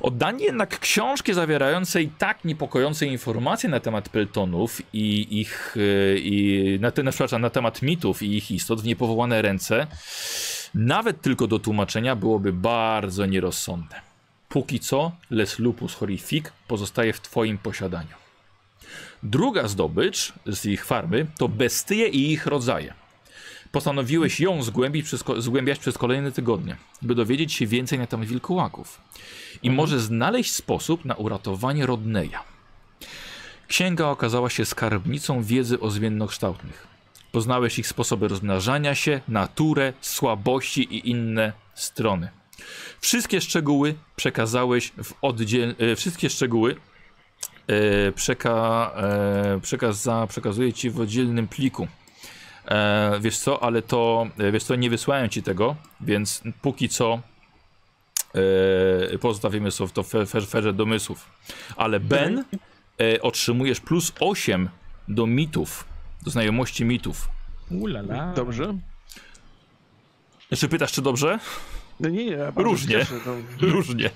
Oddanie 0.00 0.44
jednak 0.44 0.78
książki 0.78 1.34
zawierającej 1.34 2.10
tak 2.18 2.44
niepokojące 2.44 3.06
informacje 3.06 3.68
na 3.68 3.80
temat 3.80 4.08
Peltonów 4.08 4.82
i 4.92 5.40
ich, 5.40 5.76
e, 5.76 6.18
i 6.18 6.78
na, 6.80 6.90
te, 6.90 7.02
na, 7.02 7.10
przepraszam, 7.10 7.42
na 7.42 7.50
temat 7.50 7.82
mitów 7.82 8.22
i 8.22 8.36
ich 8.36 8.50
istot 8.50 8.80
w 8.80 8.84
niepowołane 8.84 9.42
ręce, 9.42 9.86
nawet 10.74 11.20
tylko 11.20 11.46
do 11.46 11.58
tłumaczenia 11.58 12.16
byłoby 12.16 12.52
bardzo 12.52 13.26
nierozsądne. 13.26 14.00
Póki 14.48 14.80
co, 14.80 15.12
Les 15.30 15.58
Lupus 15.58 15.94
Horrific 15.94 16.52
pozostaje 16.68 17.12
w 17.12 17.20
twoim 17.20 17.58
posiadaniu. 17.58 18.16
Druga 19.22 19.68
zdobycz 19.68 20.32
z 20.46 20.66
ich 20.66 20.84
farmy 20.84 21.26
to 21.38 21.48
bestie 21.48 22.08
i 22.08 22.32
ich 22.32 22.46
rodzaje. 22.46 23.03
Postanowiłeś 23.74 24.40
ją 24.40 24.62
zgłębić 24.62 25.06
przez, 25.06 25.24
zgłębiać 25.38 25.78
przez 25.78 25.98
kolejne 25.98 26.32
tygodnie, 26.32 26.76
by 27.02 27.14
dowiedzieć 27.14 27.52
się 27.52 27.66
więcej 27.66 27.98
na 27.98 28.06
temat 28.06 28.26
wilkołaków. 28.28 29.00
I 29.62 29.70
może 29.70 30.00
znaleźć 30.00 30.54
sposób 30.54 31.04
na 31.04 31.14
uratowanie 31.14 31.86
Rodneya. 31.86 32.38
Księga 33.68 34.06
okazała 34.06 34.50
się 34.50 34.64
skarbnicą 34.64 35.42
wiedzy 35.42 35.80
o 35.80 35.90
zmiennokształtnych. 35.90 36.86
Poznałeś 37.32 37.78
ich 37.78 37.86
sposoby 37.86 38.28
rozmnażania 38.28 38.94
się, 38.94 39.20
naturę, 39.28 39.92
słabości 40.00 40.82
i 40.82 41.10
inne 41.10 41.52
strony. 41.74 42.28
Wszystkie 43.00 43.40
szczegóły 43.40 43.94
przekazałeś 44.16 44.92
w 45.04 45.12
oddziel... 45.22 45.74
e, 45.78 45.96
Wszystkie 45.96 46.30
szczegóły 46.30 46.76
e, 47.66 48.12
przeka... 48.12 48.90
e, 48.96 49.60
przekaza... 49.62 50.26
przekazuję 50.26 50.72
ci 50.72 50.90
w 50.90 51.00
oddzielnym 51.00 51.48
pliku. 51.48 51.88
E, 52.68 53.18
wiesz 53.20 53.38
co, 53.38 53.62
ale 53.62 53.82
to, 53.82 54.26
e, 54.38 54.52
wiesz 54.52 54.64
co, 54.64 54.76
nie 54.76 54.90
wysłałem 54.90 55.28
ci 55.28 55.42
tego, 55.42 55.76
więc 56.00 56.42
póki 56.62 56.88
co 56.88 57.20
e, 59.12 59.18
pozostawimy 59.18 59.70
sobie 59.70 59.92
to 59.92 60.02
ferze 60.46 60.72
domysłów. 60.72 61.30
Ale 61.76 62.00
Ben 62.00 62.44
e, 63.00 63.22
otrzymujesz 63.22 63.80
plus 63.80 64.12
8 64.20 64.68
do 65.08 65.26
mitów, 65.26 65.84
do 66.22 66.30
znajomości 66.30 66.84
mitów. 66.84 67.28
Ulala. 67.70 68.32
Dobrze? 68.32 68.74
Jeszcze 70.50 70.68
pytasz, 70.68 70.92
czy 70.92 71.02
dobrze? 71.02 71.38
No 72.00 72.08
nie, 72.08 72.24
nie, 72.24 72.32
ja 72.32 72.52
Różnie. 72.56 72.98
Cieszę, 72.98 73.20
to... 73.24 73.36
Różnie. 73.66 74.10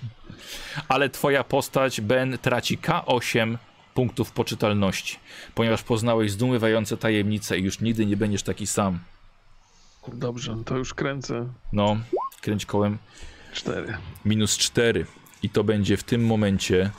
Ale 0.88 1.08
twoja 1.08 1.44
postać, 1.44 2.00
Ben, 2.00 2.38
traci 2.38 2.78
K8 2.78 3.56
punktów 3.98 4.32
poczytalności, 4.32 5.16
ponieważ 5.54 5.82
poznałeś 5.82 6.30
zdumiewające 6.30 6.96
tajemnice 6.96 7.58
i 7.58 7.62
już 7.62 7.80
nigdy 7.80 8.06
nie 8.06 8.16
będziesz 8.16 8.42
taki 8.42 8.66
sam. 8.66 8.98
Dobrze, 10.12 10.56
to 10.64 10.76
już 10.76 10.94
kręcę. 10.94 11.48
No, 11.72 11.96
kręć 12.40 12.66
kołem 12.66 12.98
Cztery. 13.52 13.96
minus 14.24 14.58
4 14.58 15.06
i 15.42 15.50
to 15.50 15.64
będzie 15.64 15.96
w 15.96 16.02
tym 16.02 16.26
momencie 16.26 16.90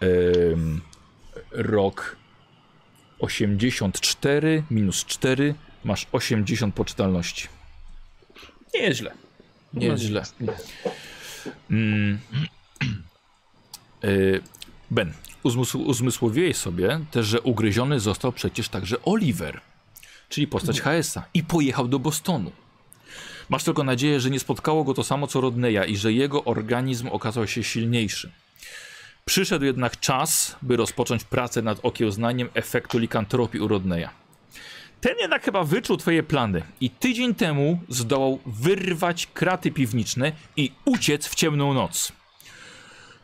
em, 0.00 0.80
rok 1.50 2.16
84 3.18 4.62
minus 4.70 5.04
4 5.04 5.54
masz 5.84 6.06
80 6.12 6.74
poczytalności. 6.74 7.48
Nieźle. 8.74 9.14
Nieźle. 9.74 10.22
No, 10.40 10.52
Mm. 11.70 12.18
Y, 14.04 14.40
Ben, 14.90 15.12
uzmysł, 15.42 15.78
uzmysłowiłeś 15.78 16.56
sobie 16.56 17.00
też, 17.10 17.26
że 17.26 17.40
ugryziony 17.40 18.00
został 18.00 18.32
przecież 18.32 18.68
także 18.68 18.96
Oliver, 19.04 19.60
czyli 20.28 20.46
postać 20.46 20.80
HS-a 20.80 21.24
i 21.34 21.42
pojechał 21.42 21.88
do 21.88 21.98
Bostonu. 21.98 22.52
Masz 23.48 23.64
tylko 23.64 23.84
nadzieję, 23.84 24.20
że 24.20 24.30
nie 24.30 24.40
spotkało 24.40 24.84
go 24.84 24.94
to 24.94 25.04
samo 25.04 25.26
co 25.26 25.40
Rodneya 25.40 25.90
i 25.90 25.96
że 25.96 26.12
jego 26.12 26.44
organizm 26.44 27.08
okazał 27.08 27.46
się 27.46 27.62
silniejszy. 27.62 28.30
Przyszedł 29.24 29.64
jednak 29.64 30.00
czas, 30.00 30.56
by 30.62 30.76
rozpocząć 30.76 31.24
pracę 31.24 31.62
nad 31.62 31.78
okiełznaniem 31.82 32.48
efektu 32.54 32.98
likantropii 32.98 33.60
u 33.60 33.68
Rodneya. 33.68 34.08
Ten 35.00 35.18
jednak 35.20 35.44
chyba 35.44 35.64
wyczuł 35.64 35.96
twoje 35.96 36.22
plany 36.22 36.62
i 36.80 36.90
tydzień 36.90 37.34
temu 37.34 37.80
zdołał 37.88 38.38
wyrwać 38.46 39.26
kraty 39.34 39.70
piwniczne 39.70 40.32
i 40.56 40.72
uciec 40.84 41.28
w 41.28 41.34
ciemną 41.34 41.74
noc. 41.74 42.12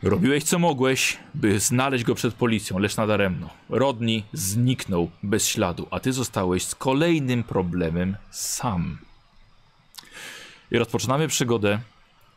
Robiłeś 0.03 0.43
co 0.43 0.59
mogłeś, 0.59 1.17
by 1.33 1.59
znaleźć 1.59 2.03
go 2.03 2.15
przed 2.15 2.33
policją, 2.33 2.79
lecz 2.79 2.97
nadaremno. 2.97 3.49
Rodney 3.69 4.23
zniknął 4.33 5.09
bez 5.23 5.47
śladu, 5.47 5.87
a 5.91 5.99
ty 5.99 6.13
zostałeś 6.13 6.63
z 6.63 6.75
kolejnym 6.75 7.43
problemem 7.43 8.15
sam. 8.31 8.97
I 10.71 10.77
rozpoczynamy 10.77 11.27
przygodę 11.27 11.79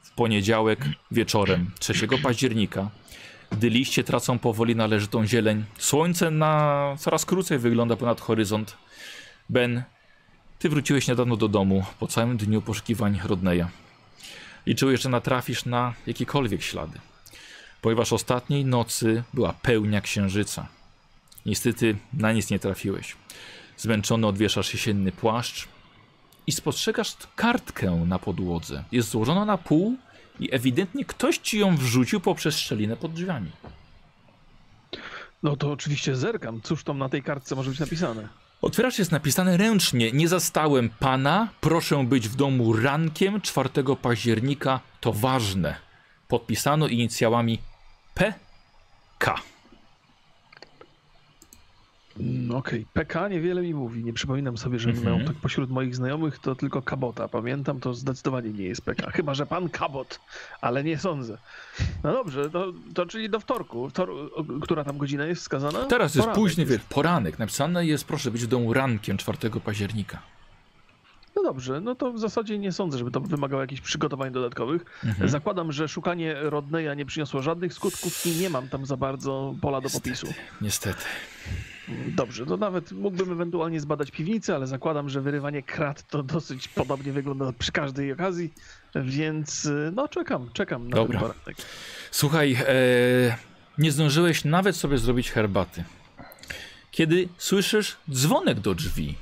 w 0.02 0.10
poniedziałek 0.10 0.80
wieczorem 1.10 1.70
3 1.78 2.08
października, 2.22 2.90
gdy 3.50 3.70
liście 3.70 4.04
tracą 4.04 4.38
powoli 4.38 4.76
należytą 4.76 5.26
zieleń. 5.26 5.64
Słońce 5.78 6.30
na 6.30 6.94
coraz 6.98 7.24
krócej 7.24 7.58
wygląda 7.58 7.96
ponad 7.96 8.20
horyzont. 8.20 8.76
Ben, 9.48 9.82
ty 10.58 10.68
wróciłeś 10.68 11.08
niedawno 11.08 11.36
do 11.36 11.48
domu 11.48 11.84
po 11.98 12.06
całym 12.06 12.36
dniu 12.36 12.62
poszukiwań 12.62 13.20
Rodneya. 13.24 13.64
Liczyłeś, 14.66 15.00
że 15.00 15.08
natrafisz 15.08 15.64
na 15.64 15.94
jakiekolwiek 16.06 16.62
ślady, 16.62 16.98
ponieważ 17.82 18.12
ostatniej 18.12 18.64
nocy 18.64 19.22
była 19.34 19.52
pełnia 19.52 20.00
księżyca. 20.00 20.68
Niestety 21.46 21.96
na 22.12 22.32
nic 22.32 22.50
nie 22.50 22.58
trafiłeś. 22.58 23.16
Zmęczony 23.76 24.26
odwieszasz 24.26 24.74
jesienny 24.74 25.12
płaszcz 25.12 25.68
i 26.46 26.52
spostrzegasz 26.52 27.16
kartkę 27.36 27.90
na 28.06 28.18
podłodze. 28.18 28.84
Jest 28.92 29.08
złożona 29.08 29.44
na 29.44 29.58
pół 29.58 29.96
i 30.40 30.54
ewidentnie 30.54 31.04
ktoś 31.04 31.38
ci 31.38 31.58
ją 31.58 31.76
wrzucił 31.76 32.20
poprzez 32.20 32.58
szczelinę 32.58 32.96
pod 32.96 33.12
drzwiami. 33.12 33.50
No 35.42 35.56
to 35.56 35.72
oczywiście 35.72 36.16
zerkam. 36.16 36.60
Cóż 36.62 36.84
tam 36.84 36.98
na 36.98 37.08
tej 37.08 37.22
kartce 37.22 37.54
może 37.54 37.70
być 37.70 37.78
napisane? 37.78 38.28
Otwierasz 38.62 38.98
jest 38.98 39.12
napisane 39.12 39.56
ręcznie. 39.56 40.12
Nie 40.12 40.28
zastałem 40.28 40.90
pana. 40.90 41.48
Proszę 41.60 42.04
być 42.04 42.28
w 42.28 42.36
domu 42.36 42.72
rankiem 42.72 43.40
4 43.40 43.70
października. 44.02 44.80
To 45.00 45.12
ważne. 45.12 45.76
Podpisano 46.28 46.88
inicjałami 46.88 47.58
P.K. 48.18 49.34
Mm, 52.20 52.54
Okej, 52.54 52.86
PK 52.92 53.28
niewiele 53.28 53.62
mi 53.62 53.74
mówi. 53.74 54.04
Nie 54.04 54.12
przypominam 54.12 54.58
sobie, 54.58 54.78
że 54.78 54.90
Mhm. 54.90 55.16
miał 55.18 55.26
tak 55.26 55.36
pośród 55.36 55.70
moich 55.70 55.96
znajomych 55.96 56.38
to 56.38 56.54
tylko 56.54 56.82
Kabota. 56.82 57.28
Pamiętam, 57.28 57.80
to 57.80 57.94
zdecydowanie 57.94 58.50
nie 58.50 58.64
jest 58.64 58.82
PK. 58.82 59.10
Chyba, 59.10 59.34
że 59.34 59.46
pan 59.46 59.68
Kabot, 59.68 60.20
ale 60.60 60.84
nie 60.84 60.98
sądzę. 60.98 61.38
No 62.04 62.12
dobrze, 62.12 62.50
to, 62.50 62.72
to 62.94 63.06
czyli 63.06 63.30
do 63.30 63.40
wtorku. 63.40 63.88
Wtor... 63.90 64.10
Która 64.62 64.84
tam 64.84 64.98
godzina 64.98 65.24
jest 65.26 65.40
wskazana? 65.42 65.84
Teraz 65.84 66.14
jest 66.14 66.26
Poranek 66.28 66.34
późny 66.42 66.64
wie, 66.66 66.78
poranek. 66.88 67.38
Napisane 67.38 67.86
jest 67.86 68.04
proszę 68.04 68.30
być 68.30 68.42
w 68.44 68.46
domu 68.46 68.72
rankiem 68.74 69.16
4 69.16 69.38
października. 69.64 70.18
No 71.38 71.44
dobrze, 71.44 71.80
no 71.80 71.94
to 71.94 72.12
w 72.12 72.18
zasadzie 72.18 72.58
nie 72.58 72.72
sądzę, 72.72 72.98
żeby 72.98 73.10
to 73.10 73.20
wymagało 73.20 73.62
jakichś 73.62 73.80
przygotowań 73.80 74.32
dodatkowych. 74.32 74.84
Mhm. 75.04 75.28
Zakładam, 75.28 75.72
że 75.72 75.88
szukanie 75.88 76.34
Rodneya 76.40 76.96
nie 76.96 77.06
przyniosło 77.06 77.42
żadnych 77.42 77.74
skutków 77.74 78.26
i 78.26 78.30
nie 78.30 78.50
mam 78.50 78.68
tam 78.68 78.86
za 78.86 78.96
bardzo 78.96 79.54
pola 79.60 79.80
do 79.80 79.90
popisu. 79.90 80.26
Niestety. 80.60 81.04
Dobrze, 82.08 82.46
to 82.46 82.56
nawet 82.56 82.92
mógłbym 82.92 83.32
ewentualnie 83.32 83.80
zbadać 83.80 84.10
piwnicę, 84.10 84.54
ale 84.54 84.66
zakładam, 84.66 85.08
że 85.08 85.20
wyrywanie 85.20 85.62
krat 85.62 86.08
to 86.10 86.22
dosyć 86.22 86.68
podobnie 86.68 87.12
wygląda 87.12 87.52
przy 87.58 87.72
każdej 87.72 88.12
okazji, 88.12 88.52
więc 88.94 89.64
y, 89.64 89.92
no 89.94 90.08
czekam, 90.08 90.50
czekam 90.52 90.88
na 90.88 90.96
Dobra. 90.96 91.20
ten 91.20 91.28
poranek. 91.28 91.56
Słuchaj, 92.10 92.56
e, 92.60 93.36
nie 93.78 93.92
zdążyłeś 93.92 94.44
nawet 94.44 94.76
sobie 94.76 94.98
zrobić 94.98 95.30
herbaty. 95.30 95.84
Kiedy 96.90 97.28
słyszysz 97.38 97.96
dzwonek 98.10 98.60
do 98.60 98.74
drzwi. 98.74 99.14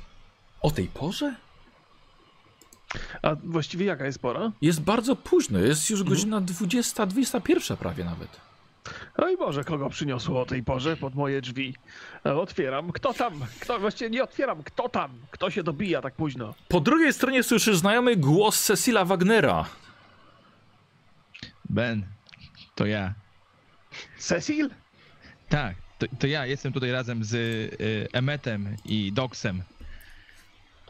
O 0.61 0.71
tej 0.71 0.87
porze? 0.87 1.35
A 3.21 3.35
właściwie 3.43 3.85
jaka 3.85 4.05
jest 4.05 4.19
pora? 4.19 4.51
Jest 4.61 4.81
bardzo 4.81 5.15
późno, 5.15 5.59
jest 5.59 5.89
już 5.89 5.99
Mhm. 5.99 6.15
godzina 6.15 6.41
20, 6.41 7.05
21 7.05 7.77
prawie 7.77 8.03
nawet. 8.05 8.39
Oj 9.17 9.37
Boże, 9.37 9.63
kogo 9.63 9.89
przyniosło 9.89 10.41
o 10.41 10.45
tej 10.45 10.63
porze 10.63 10.97
pod 10.97 11.15
moje 11.15 11.41
drzwi? 11.41 11.75
E, 12.25 12.35
Otwieram, 12.35 12.91
kto 12.91 13.13
tam? 13.13 13.33
Kto, 13.59 13.79
właściwie 13.79 14.09
nie 14.09 14.23
otwieram, 14.23 14.63
kto 14.63 14.89
tam? 14.89 15.11
Kto 15.31 15.49
się 15.51 15.63
dobija 15.63 16.01
tak 16.01 16.13
późno? 16.13 16.53
Po 16.67 16.79
drugiej 16.79 17.13
stronie 17.13 17.43
słyszysz 17.43 17.77
znajomy 17.77 18.15
głos 18.15 18.63
Cecila 18.63 19.05
Wagnera. 19.05 19.65
Ben, 21.69 22.05
to 22.75 22.85
ja. 22.85 23.13
Cecil? 24.17 24.69
Tak, 25.49 25.75
to, 25.99 26.05
to 26.19 26.27
ja 26.27 26.45
jestem 26.45 26.73
tutaj 26.73 26.91
razem 26.91 27.23
z 27.23 27.33
y, 27.33 28.07
Emetem 28.13 28.75
i 28.85 29.11
Doxem. 29.13 29.63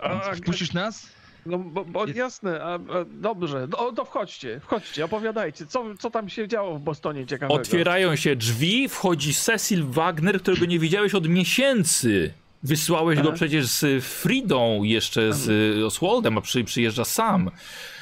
A, 0.01 0.19
Wpuścisz 0.35 0.73
nas? 0.73 1.09
No, 1.47 1.57
bo, 1.57 1.85
bo 1.85 2.07
jasne, 2.07 2.63
a, 2.63 2.73
a, 2.73 2.79
dobrze, 3.11 3.67
no 3.71 3.91
to 3.91 4.05
wchodźcie, 4.05 4.59
wchodźcie, 4.59 5.05
opowiadajcie, 5.05 5.65
co, 5.65 5.85
co 5.99 6.11
tam 6.11 6.29
się 6.29 6.47
działo 6.47 6.75
w 6.75 6.81
Bostonie 6.81 7.25
ciekawego? 7.25 7.61
Otwierają 7.61 8.15
się 8.15 8.35
drzwi, 8.35 8.89
wchodzi 8.89 9.33
Cecil 9.33 9.85
Wagner, 9.85 10.41
którego 10.41 10.65
nie 10.65 10.79
widziałeś 10.79 11.15
od 11.15 11.27
miesięcy. 11.27 12.33
Wysłałeś 12.63 13.19
go 13.19 13.27
Aha. 13.27 13.35
przecież 13.35 13.67
z 13.67 14.05
Fridą, 14.05 14.83
jeszcze 14.83 15.33
z 15.33 15.49
y, 15.77 15.85
Oswaldem, 15.85 16.37
a 16.37 16.41
przy, 16.41 16.63
przyjeżdża 16.63 17.05
sam. 17.05 17.51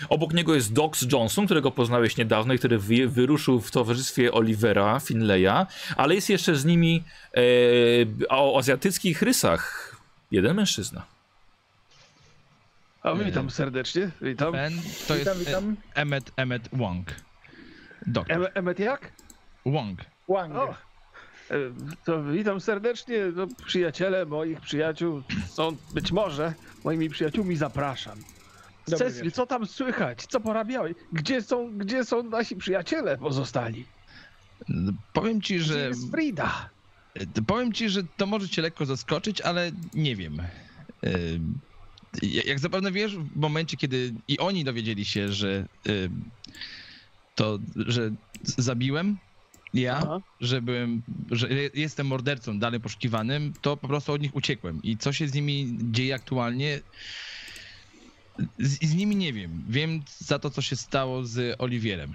Obok 0.09 0.33
niego 0.33 0.55
jest 0.55 0.73
Dox 0.73 1.05
Johnson, 1.11 1.45
którego 1.45 1.71
poznałeś 1.71 2.17
niedawno 2.17 2.53
i 2.53 2.57
który 2.57 2.79
wy, 2.79 3.07
wyruszył 3.07 3.61
w 3.61 3.71
towarzystwie 3.71 4.31
Olivera 4.31 4.99
Finleya, 4.99 5.65
ale 5.97 6.15
jest 6.15 6.29
jeszcze 6.29 6.55
z 6.55 6.65
nimi 6.65 7.03
e, 7.33 7.41
o 8.29 8.59
azjatyckich 8.59 9.21
rysach 9.21 9.95
jeden 10.31 10.55
mężczyzna. 10.55 11.14
A 13.05 13.15
witam 13.15 13.49
serdecznie, 13.49 14.09
witam. 14.21 14.51
Ben, 14.51 14.73
to 15.07 15.15
jest 15.15 15.29
Witam, 15.29 15.39
witam. 15.39 15.75
e, 15.95 15.95
Emmet, 15.95 16.31
Emmet 16.37 16.69
Wong. 16.73 17.07
Doktor. 18.07 18.37
Em, 18.37 18.47
Emmet 18.53 18.79
jak? 18.79 19.11
Wong. 19.65 19.99
Wang. 20.29 20.55
O, 20.55 20.69
e, 20.69 20.75
to 22.05 22.23
witam 22.23 22.59
serdecznie, 22.59 23.17
no, 23.35 23.47
przyjaciele 23.65 24.25
moich 24.25 24.61
przyjaciół 24.61 25.21
są 25.47 25.77
być 25.93 26.11
może 26.11 26.53
moimi 26.83 27.09
przyjaciółmi, 27.09 27.55
zapraszam. 27.55 28.17
Cecil, 28.85 29.31
co 29.31 29.45
tam 29.45 29.65
słychać? 29.65 30.25
Co 30.25 30.39
porabiałeś? 30.39 30.93
Gdzie 31.13 31.41
są, 31.41 31.77
gdzie 31.77 32.03
są 32.05 32.23
nasi 32.23 32.55
przyjaciele 32.55 33.17
pozostali? 33.17 33.85
Powiem 35.13 35.41
ci, 35.41 35.55
Gdzie 35.55 35.63
że 35.63 35.87
jest 35.87 36.11
Frida? 36.11 36.69
powiem 37.47 37.73
ci, 37.73 37.89
że 37.89 38.01
to 38.17 38.25
może 38.25 38.49
cię 38.49 38.61
lekko 38.61 38.85
zaskoczyć, 38.85 39.41
ale 39.41 39.71
nie 39.93 40.15
wiem. 40.15 40.37
Jak 42.21 42.59
zapewne 42.59 42.91
wiesz, 42.91 43.17
w 43.17 43.35
momencie, 43.35 43.77
kiedy 43.77 44.13
i 44.27 44.39
oni 44.39 44.63
dowiedzieli 44.63 45.05
się, 45.05 45.33
że 45.33 45.67
y, 45.87 46.09
to, 47.35 47.59
że 47.75 48.11
zabiłem 48.43 49.17
ja, 49.75 49.97
Aha. 49.97 50.21
że 50.41 50.61
byłem, 50.61 51.01
że 51.31 51.47
jestem 51.73 52.07
mordercą 52.07 52.59
dalej 52.59 52.79
poszukiwanym, 52.79 53.53
to 53.61 53.77
po 53.77 53.87
prostu 53.87 54.13
od 54.13 54.21
nich 54.21 54.35
uciekłem. 54.35 54.79
I 54.83 54.97
co 54.97 55.13
się 55.13 55.27
z 55.27 55.33
nimi 55.33 55.77
dzieje 55.81 56.15
aktualnie, 56.15 56.79
z, 58.59 58.89
z 58.89 58.95
nimi 58.95 59.15
nie 59.15 59.33
wiem. 59.33 59.63
Wiem 59.69 60.01
za 60.17 60.39
to, 60.39 60.49
co 60.49 60.61
się 60.61 60.75
stało 60.75 61.23
z 61.23 61.55
Oliwierem. 61.61 62.13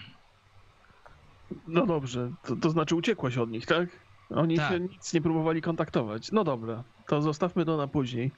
No 1.68 1.86
dobrze, 1.86 2.32
to, 2.44 2.56
to 2.56 2.70
znaczy 2.70 2.94
uciekłaś 2.94 3.36
od 3.38 3.50
nich, 3.50 3.66
tak? 3.66 3.88
Oni 4.30 4.56
Tak. 4.56 4.72
się 4.72 4.80
nic 4.80 5.12
nie 5.14 5.20
próbowali 5.20 5.62
kontaktować. 5.62 6.32
No 6.32 6.44
dobra, 6.44 6.84
to 7.10 7.22
zostawmy 7.22 7.64
to 7.64 7.76
na 7.76 7.86
później. 7.88 8.30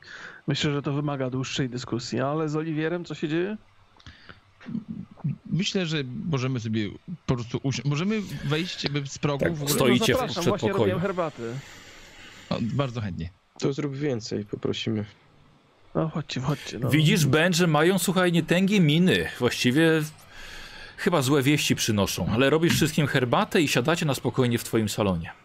Myślę, 0.46 0.72
że 0.72 0.82
to 0.82 0.92
wymaga 0.92 1.30
dłuższej 1.30 1.68
dyskusji, 1.68 2.20
ale 2.20 2.48
z 2.48 2.56
Oliwierem 2.56 3.04
co 3.04 3.14
się 3.14 3.28
dzieje? 3.28 3.56
Myślę, 5.46 5.86
że 5.86 6.04
możemy 6.30 6.60
sobie 6.60 6.90
po 7.26 7.34
prostu 7.34 7.60
usiąść. 7.62 7.88
Możemy 7.88 8.20
wejść 8.44 8.84
jakby 8.84 9.06
z 9.06 9.18
progu 9.18 9.44
Tak, 9.44 9.54
w 9.54 9.62
ogóle. 9.62 9.74
Stoicie 9.74 10.04
w 10.04 10.08
no 10.08 10.14
zapraszam, 10.14 10.42
przedpokoju. 10.42 10.74
właśnie 10.74 10.92
robię 10.92 11.02
herbaty. 11.02 11.42
O, 12.50 12.58
bardzo 12.60 13.00
chętnie. 13.00 13.30
To 13.58 13.72
zrób 13.72 13.96
więcej, 13.96 14.44
poprosimy. 14.44 15.04
No 15.94 16.08
chodźcie, 16.08 16.40
chodźcie. 16.40 16.78
No. 16.78 16.90
Widzisz, 16.90 17.26
Ben, 17.26 17.52
że 17.52 17.66
mają, 17.66 17.98
słuchaj, 17.98 18.32
nietęgie 18.32 18.80
miny. 18.80 19.28
Właściwie 19.38 20.02
chyba 20.96 21.22
złe 21.22 21.42
wieści 21.42 21.76
przynoszą, 21.76 22.26
ale 22.26 22.50
robisz 22.50 22.74
wszystkim 22.74 23.06
herbatę 23.06 23.62
i 23.62 23.68
siadacie 23.68 24.06
na 24.06 24.14
spokojnie 24.14 24.58
w 24.58 24.64
twoim 24.64 24.88
salonie. 24.88 25.41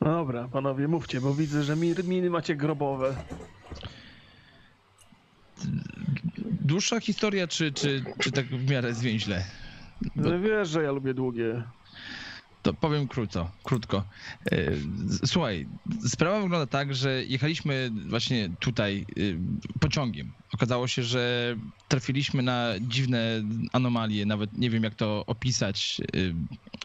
No 0.00 0.10
dobra, 0.12 0.48
panowie, 0.48 0.88
mówcie, 0.88 1.20
bo 1.20 1.34
widzę, 1.34 1.62
że 1.62 1.76
mi- 1.76 1.94
miny 2.04 2.30
macie 2.30 2.56
grobowe. 2.56 3.16
Dłuższa 6.60 7.00
historia, 7.00 7.46
czy, 7.48 7.72
czy, 7.72 8.04
czy 8.20 8.32
tak 8.32 8.46
w 8.46 8.70
miarę 8.70 8.94
zwięźle? 8.94 9.44
Bo- 10.16 10.30
No 10.30 10.40
wiesz, 10.40 10.68
że 10.68 10.82
ja 10.82 10.92
lubię 10.92 11.14
długie. 11.14 11.62
To 12.62 12.74
powiem 12.74 13.08
krótko. 13.08 13.50
krótko. 13.62 14.04
E, 14.52 14.72
Słuchaj, 15.26 15.68
sprawa 16.06 16.40
wygląda 16.42 16.66
tak, 16.66 16.94
że 16.94 17.24
jechaliśmy 17.24 17.90
właśnie 18.08 18.50
tutaj 18.60 19.06
y, 19.18 19.38
pociągiem. 19.80 20.32
Okazało 20.54 20.88
się, 20.88 21.02
że 21.02 21.56
trafiliśmy 21.88 22.42
na 22.42 22.74
dziwne 22.80 23.42
anomalie, 23.72 24.26
nawet 24.26 24.52
nie 24.52 24.70
wiem 24.70 24.82
jak 24.84 24.94
to 24.94 25.24
opisać. 25.26 26.00
Y, 26.16 26.34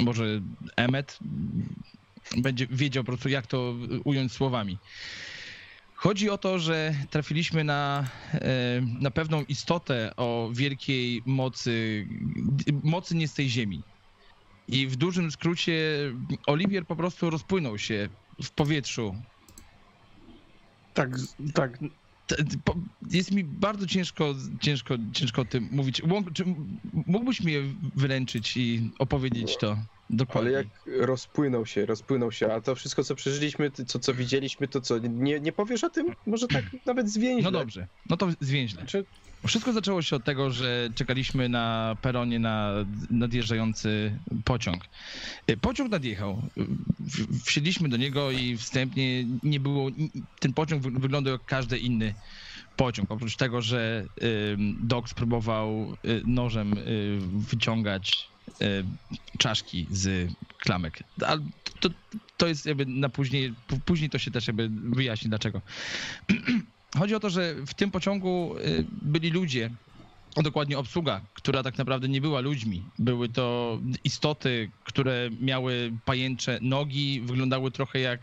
Może 0.04 0.41
Emmet 0.78 1.19
będzie 2.38 2.68
wiedział 2.68 3.04
po 3.04 3.08
prostu 3.08 3.30
jak 3.30 3.48
to 3.48 3.76
ująć 4.04 4.32
słowami. 4.32 4.78
Chodzi 5.96 6.30
o 6.30 6.38
to, 6.38 6.60
że 6.60 6.96
trafiliśmy 7.10 7.64
na, 7.64 8.10
e, 8.34 8.82
na 9.00 9.12
pewną 9.12 9.44
istotę 9.44 10.16
o 10.18 10.50
wielkiej 10.54 11.24
mocy, 11.26 12.08
mocy 12.84 13.16
nie 13.16 13.28
z 13.28 13.34
tej 13.34 13.50
ziemi. 13.50 13.84
I 14.68 14.88
w 14.88 14.96
dużym 14.96 15.32
skrócie 15.32 15.74
Oliwier 16.48 16.86
po 16.88 16.96
prostu 16.96 17.30
rozpłynął 17.30 17.78
się 17.78 18.10
w 18.44 18.52
powietrzu. 18.52 19.16
Tak, 20.94 21.10
tak. 21.54 21.80
Jest 23.12 23.32
mi 23.32 23.44
bardzo 23.44 23.88
ciężko, 23.88 24.36
ciężko, 24.62 24.96
ciężko 25.14 25.42
o 25.42 25.46
tym 25.46 25.70
mówić. 25.72 26.02
Mógłbyś 26.94 27.42
mnie 27.42 27.62
wyręczyć 27.96 28.58
i 28.58 28.92
opowiedzieć 29.00 29.58
to 29.58 29.78
dokładnie? 30.12 30.50
Ale 30.50 30.58
jak 30.58 30.67
rozpłynął 31.08 31.65
się, 31.65 31.86
rozpłynął 31.86 32.32
się, 32.32 32.54
a 32.54 32.62
to 32.62 32.76
wszystko, 32.76 33.04
co 33.04 33.15
przeżyliśmy, 33.15 33.71
co, 33.71 34.00
co 34.00 34.13
widzieliśmy, 34.13 34.67
to 34.67 34.82
co, 34.82 34.97
nie, 34.97 35.39
nie 35.39 35.52
powiesz 35.52 35.84
o 35.84 35.89
tym? 35.89 36.08
Może 36.26 36.47
tak 36.47 36.65
nawet 36.86 37.10
zwięźle. 37.10 37.52
No 37.52 37.60
dobrze, 37.60 37.88
no 38.10 38.17
to 38.17 38.30
zwięźle. 38.39 38.86
Czy 38.86 39.06
Wszystko 39.47 39.74
zaczęło 39.74 40.02
się 40.02 40.15
od 40.15 40.24
tego, 40.26 40.52
że 40.52 40.89
czekaliśmy 40.95 41.50
na 41.50 41.95
peronie 42.02 42.39
na 42.39 42.74
nadjeżdżający 43.10 44.19
pociąg. 44.45 44.84
Y, 45.52 45.58
Pociąg 45.58 45.91
nadjechał. 45.91 46.50
Wsiedliśmy 47.45 47.89
do 47.89 47.97
niego 47.97 48.32
i 48.32 48.58
wstępnie 48.58 49.26
nie 49.43 49.60
było. 49.60 49.89
Ten 50.39 50.54
pociąg 50.54 50.84
wy- 50.84 51.00
wyglądał 51.00 51.34
jak 51.34 51.45
każdy 51.45 51.80
inny 51.80 52.15
pociąg. 52.76 53.12
Oprócz 53.12 53.36
tego, 53.36 53.62
że 53.62 54.08
Doc 54.84 55.10
spróbował 55.10 55.93
y, 56.08 56.21
nożem 56.26 56.74
y, 56.78 57.19
wyciągać 57.50 58.31
czaszki 59.38 59.88
z 59.92 60.32
klamek. 60.58 61.04
Ale 61.26 61.42
to, 61.80 61.90
to 62.38 62.48
jest 62.48 62.66
jakby 62.66 62.86
na 62.86 63.10
później. 63.10 63.54
Później 63.86 64.10
to 64.10 64.18
się 64.18 64.32
też 64.32 64.48
jakby 64.48 64.70
wyjaśni 64.70 65.30
dlaczego. 65.30 65.62
Chodzi 67.00 67.16
o 67.16 67.20
to, 67.20 67.30
że 67.30 67.56
w 67.66 67.74
tym 67.74 67.92
pociągu 67.92 68.56
y, 68.58 68.86
byli 69.02 69.30
ludzie, 69.30 69.70
dokładnie 70.38 70.78
obsługa, 70.78 71.22
która 71.34 71.64
tak 71.64 71.78
naprawdę 71.78 72.10
nie 72.10 72.22
była 72.22 72.40
ludźmi. 72.40 72.84
Były 73.00 73.30
to 73.30 73.80
istoty, 74.04 74.72
które 74.84 75.30
miały 75.40 75.92
pajęcze 76.06 76.60
nogi, 76.62 77.22
wyglądały 77.22 77.72
trochę 77.72 78.00
jak 78.00 78.20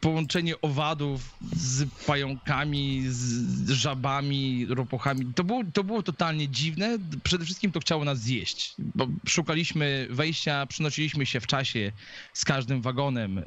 połączenie 0.00 0.60
owadów 0.60 1.36
z 1.40 1.88
pająkami, 2.06 3.02
z 3.08 3.70
żabami, 3.70 4.66
ropuchami. 4.66 5.34
To 5.34 5.44
było, 5.44 5.62
to 5.72 5.84
było 5.84 6.02
totalnie 6.02 6.48
dziwne. 6.48 6.98
Przede 7.24 7.44
wszystkim 7.44 7.72
to 7.72 7.80
chciało 7.80 8.04
nas 8.04 8.18
zjeść, 8.20 8.74
bo 8.78 9.06
szukaliśmy 9.28 10.06
wejścia, 10.10 10.66
przenosiliśmy 10.66 11.26
się 11.26 11.40
w 11.40 11.46
czasie 11.46 11.92
z 12.32 12.44
każdym 12.44 12.82
wagonem. 12.82 13.38
y, 13.38 13.44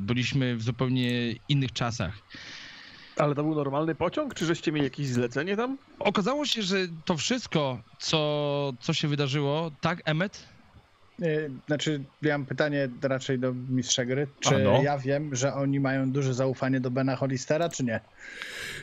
Byliśmy 0.00 0.56
w 0.56 0.62
zupełnie 0.62 1.34
innych 1.48 1.72
czasach. 1.72 2.18
Ale 3.16 3.34
to 3.34 3.42
był 3.42 3.54
normalny 3.54 3.94
pociąg, 3.94 4.34
czy 4.34 4.46
żeście 4.46 4.72
mieli 4.72 4.84
jakieś 4.84 5.06
zlecenie 5.06 5.56
tam? 5.56 5.78
Okazało 5.98 6.46
się, 6.46 6.62
że 6.62 6.76
to 7.04 7.16
wszystko, 7.16 7.82
co, 7.98 8.72
co 8.80 8.94
się 8.94 9.08
wydarzyło, 9.08 9.70
tak, 9.80 10.02
Emmet? 10.04 10.51
Y, 11.22 11.50
Znaczy, 11.66 12.00
ja 12.22 12.38
mam 12.38 12.46
pytanie 12.46 12.88
raczej 13.02 13.38
do 13.38 13.54
mistrza 13.54 14.04
gry. 14.04 14.26
Czy 14.40 14.58
no. 14.58 14.82
ja 14.82 14.98
wiem, 14.98 15.34
że 15.34 15.54
oni 15.54 15.80
mają 15.80 16.10
duże 16.12 16.34
zaufanie 16.34 16.80
do 16.80 16.90
Bena 16.90 17.16
Hollistera, 17.16 17.68
czy 17.68 17.84
nie? 17.84 18.00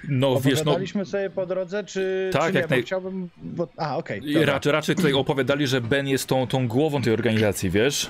No 0.10 0.40
wiesz, 0.42 0.56
no 0.56 0.62
Opowiadaliśmy 0.62 1.06
sobie 1.06 1.30
po 1.30 1.46
drodze, 1.46 1.84
czy, 1.84 2.30
Tak, 2.34 2.48
czy 2.48 2.54
nie? 2.54 2.60
jak 2.60 2.70
Bo 2.70 2.76
naj- 2.76 2.82
chciałbym... 2.84 3.30
Bo... 3.38 3.68
A, 3.78 3.98
okej. 3.98 4.22
dobra. 4.34 4.54
raczej, 4.54 4.72
raczej 4.72 4.96
tutaj 4.96 5.14
opowiadali, 5.14 5.68
że 5.68 5.82
Ben 5.82 6.08
jest 6.08 6.28
tą, 6.28 6.48
tą 6.48 6.68
głową 6.68 7.02
tej 7.02 7.14
organizacji, 7.14 7.70
wiesz? 7.70 8.10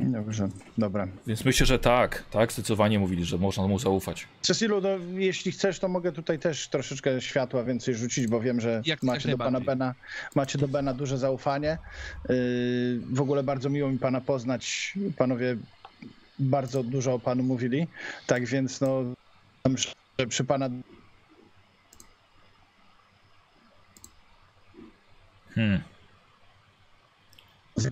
Dobrze, 0.00 0.48
dobra. 0.78 1.08
Więc 1.26 1.44
myślę, 1.44 1.66
że 1.66 1.78
tak, 1.78 2.24
tak, 2.30 2.52
zdecydowanie 2.52 2.98
mówili, 2.98 3.24
że 3.24 3.38
można 3.38 3.66
mu 3.66 3.78
zaufać. 3.78 4.26
Cecilu, 4.42 4.80
no, 4.80 4.88
jeśli 5.14 5.52
chcesz, 5.52 5.78
to 5.78 5.88
mogę 5.88 6.12
tutaj 6.12 6.38
też 6.38 6.68
troszeczkę 6.68 7.20
światła 7.20 7.64
więcej 7.64 7.94
rzucić, 7.94 8.26
bo 8.26 8.40
wiem, 8.40 8.60
że 8.60 8.82
Jak- 8.84 9.02
macie, 9.02 9.28
do 9.28 9.38
pana. 9.38 9.60
Bena, 9.60 9.94
macie 10.34 10.58
do 10.58 10.68
Bena 10.68 10.94
duże 10.94 11.18
zaufanie. 11.18 11.78
Yy, 12.28 12.36
w 13.12 13.20
ogóle 13.20 13.42
bardzo 13.42 13.70
miło 13.70 13.90
mi 13.90 13.98
pana 13.98 14.20
poznać. 14.20 14.94
Panowie 15.16 15.56
bardzo 16.38 16.82
dużo 16.82 17.14
o 17.14 17.18
panu 17.18 17.42
mówili. 17.42 17.86
Tak 18.26 18.46
więc, 18.46 18.80
no, 18.80 19.04
myślę, 19.68 19.92
że 20.18 20.26
przy 20.26 20.44
pana 20.44 20.68
Hmm. 25.54 25.80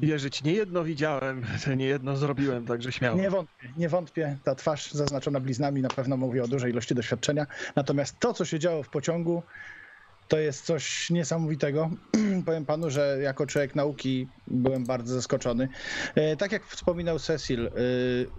Wierzyć, 0.01 0.43
nie 0.43 0.53
jedno 0.53 0.85
widziałem, 0.85 1.45
nie 1.77 1.87
jedno 1.87 2.17
zrobiłem, 2.17 2.67
także 2.67 2.93
śmiało. 2.93 3.19
Nie 3.19 3.31
wątpię, 3.31 3.69
nie 3.77 3.89
wątpię. 3.89 4.39
Ta 4.45 4.55
twarz 4.55 4.93
zaznaczona 4.93 5.41
bliznami 5.41 5.83
na 5.83 5.89
pewno 5.89 6.17
mówi 6.17 6.41
o 6.41 6.49
dużej 6.49 6.73
ilości 6.73 6.95
doświadczenia. 6.95 7.47
Natomiast 7.77 8.21
to, 8.21 8.35
co 8.35 8.45
się 8.45 8.59
działo 8.59 8.83
w 8.83 8.89
pociągu, 8.89 9.43
to 10.29 10.39
jest 10.39 10.65
coś 10.65 11.11
niesamowitego. 11.11 11.91
Powiem 12.47 12.67
panu, 12.67 12.91
że 12.91 13.19
jako 13.23 13.47
człowiek 13.47 13.75
nauki 13.75 14.27
byłem 14.47 14.85
bardzo 14.85 15.15
zaskoczony. 15.15 15.69
E, 16.15 16.37
Tak 16.37 16.53
jak 16.53 16.67
wspominał 16.67 17.19
Cecil, 17.19 17.67
e, 17.67 17.71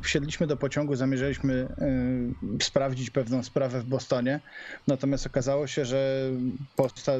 wsiedliśmy 0.03 0.47
do 0.47 0.57
pociągu, 0.57 0.95
zamierzaliśmy 0.95 1.53
e, 1.53 2.63
sprawdzić 2.63 3.09
pewną 3.09 3.43
sprawę 3.43 3.79
w 3.79 3.85
Bostonie. 3.85 4.39
Natomiast 4.87 5.27
okazało 5.27 5.67
się, 5.67 5.85
że 5.85 6.31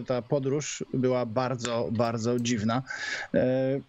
ta 0.07 0.21
podróż 0.21 0.85
była 0.93 1.25
bardzo, 1.25 1.89
bardzo 1.91 2.39
dziwna. 2.39 2.83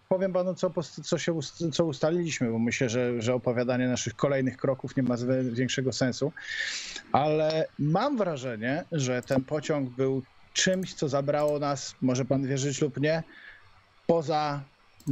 Powiem 0.07 0.33
panu, 0.33 0.53
co, 0.55 0.71
co, 1.03 1.17
się 1.17 1.39
co 1.73 1.85
ustaliliśmy, 1.85 2.51
bo 2.51 2.59
myślę, 2.59 2.89
że, 2.89 3.21
że 3.21 3.33
opowiadanie 3.33 3.87
naszych 3.87 4.15
kolejnych 4.15 4.57
kroków 4.57 4.97
nie 4.97 5.03
ma 5.03 5.15
większego 5.51 5.93
sensu. 5.93 6.31
Ale 7.11 7.67
mam 7.79 8.17
wrażenie, 8.17 8.85
że 8.91 9.21
ten 9.21 9.43
pociąg 9.43 9.89
był 9.89 10.23
czymś, 10.53 10.93
co 10.93 11.09
zabrało 11.09 11.59
nas, 11.59 11.95
może 12.01 12.25
pan 12.25 12.47
wierzyć 12.47 12.81
lub 12.81 12.99
nie, 12.99 13.23
poza 14.07 14.63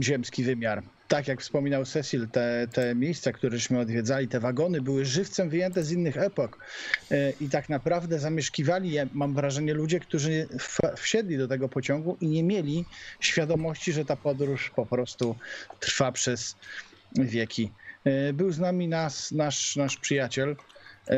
ziemski 0.04 0.44
wymiar. 0.44 0.84
Tak 1.08 1.28
jak 1.28 1.42
wspominał 1.42 1.86
Cecil, 1.86 2.28
te, 2.28 2.68
te 2.74 2.96
miejsca, 2.96 3.32
któreśmy 3.32 3.80
odwiedzali, 3.80 4.28
te 4.28 4.40
wagony 4.40 4.82
były 4.82 5.06
żywcem 5.06 5.50
wyjęte 5.50 5.84
z 5.84 5.92
innych 5.92 6.18
epok. 6.18 6.66
E, 7.12 7.32
I 7.32 7.50
tak 7.50 7.70
naprawdę 7.70 8.20
zamieszkiwali 8.20 8.92
je, 8.92 9.08
mam 9.14 9.34
wrażenie, 9.34 9.74
ludzie, 9.74 10.00
którzy 10.00 10.48
wsiedli 10.98 11.38
do 11.38 11.48
tego 11.48 11.70
pociągu 11.70 12.18
i 12.22 12.28
nie 12.28 12.44
mieli 12.44 12.86
świadomości, 13.20 13.94
że 13.94 14.06
ta 14.06 14.16
podróż 14.16 14.72
po 14.76 14.86
prostu 14.86 15.36
trwa 15.80 16.12
przez 16.12 16.56
wieki. 17.16 17.72
E, 18.04 18.34
Był 18.34 18.52
z 18.52 18.60
nami 18.60 18.88
nas, 18.88 19.32
nasz, 19.32 19.76
nasz 19.76 19.98
przyjaciel, 19.98 20.56
e, 21.10 21.16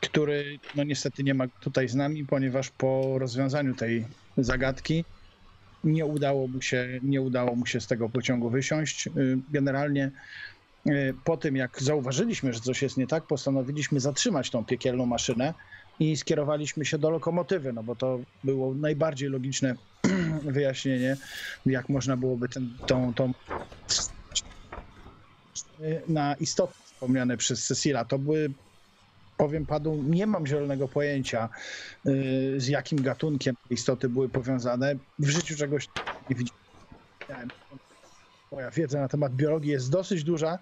który 0.00 0.58
no 0.74 0.84
niestety 0.84 1.24
nie 1.24 1.34
ma 1.34 1.48
tutaj 1.60 1.88
z 1.88 1.94
nami, 1.94 2.24
ponieważ 2.24 2.70
po 2.70 3.18
rozwiązaniu 3.18 3.74
tej 3.74 4.04
zagadki 4.36 5.04
nie 5.84 6.06
udało 6.06 6.48
mu 6.48 6.62
się, 6.62 7.00
nie 7.02 7.20
udało 7.20 7.56
mu 7.56 7.66
się 7.66 7.80
z 7.80 7.86
tego 7.86 8.08
pociągu 8.08 8.50
wysiąść. 8.50 9.06
Y, 9.06 9.38
Generalnie 9.50 10.10
y, 10.86 11.14
po 11.24 11.36
tym, 11.36 11.56
jak 11.56 11.82
zauważyliśmy, 11.82 12.52
że 12.52 12.60
coś 12.60 12.82
jest 12.82 12.96
nie 12.96 13.06
tak, 13.06 13.26
postanowiliśmy 13.26 14.00
zatrzymać 14.00 14.50
tą 14.50 14.64
piekielną 14.64 15.06
maszynę 15.06 15.54
i 16.00 16.16
skierowaliśmy 16.16 16.84
się 16.84 16.98
do 16.98 17.10
lokomotywy, 17.10 17.72
no 17.72 17.82
bo 17.82 17.96
to 17.96 18.20
było 18.44 18.74
najbardziej 18.74 19.28
logiczne 19.28 19.74
wyjaśnienie, 20.42 21.16
jak 21.66 21.88
można 21.88 22.16
byłoby 22.16 22.48
ten, 22.48 22.74
tą, 22.86 23.14
tą 23.14 23.32
na 26.08 26.34
istoty 26.34 26.74
wspomniane 26.84 27.36
przez 27.36 27.66
Cecila. 27.66 28.04
To 28.04 28.18
były, 28.18 28.50
powiem 29.38 29.66
panu, 29.66 30.02
nie 30.02 30.26
mam 30.26 30.46
zielonego 30.46 30.88
pojęcia, 30.88 31.48
y, 32.06 32.54
z 32.56 32.68
jakim 32.68 33.02
gatunkiem 33.02 33.54
te 33.68 33.74
istoty 33.74 34.08
były 34.08 34.28
powiązane. 34.28 34.94
W 35.18 35.28
życiu 35.28 35.56
czegoś 35.56 35.88
nie 36.30 36.36
widziałem. 36.36 37.48
Moja 38.52 38.70
wiedza 38.70 39.00
na 39.00 39.08
temat 39.08 39.34
biologii 39.34 39.70
jest 39.70 39.90
dosyć 39.90 40.24
duża 40.24 40.58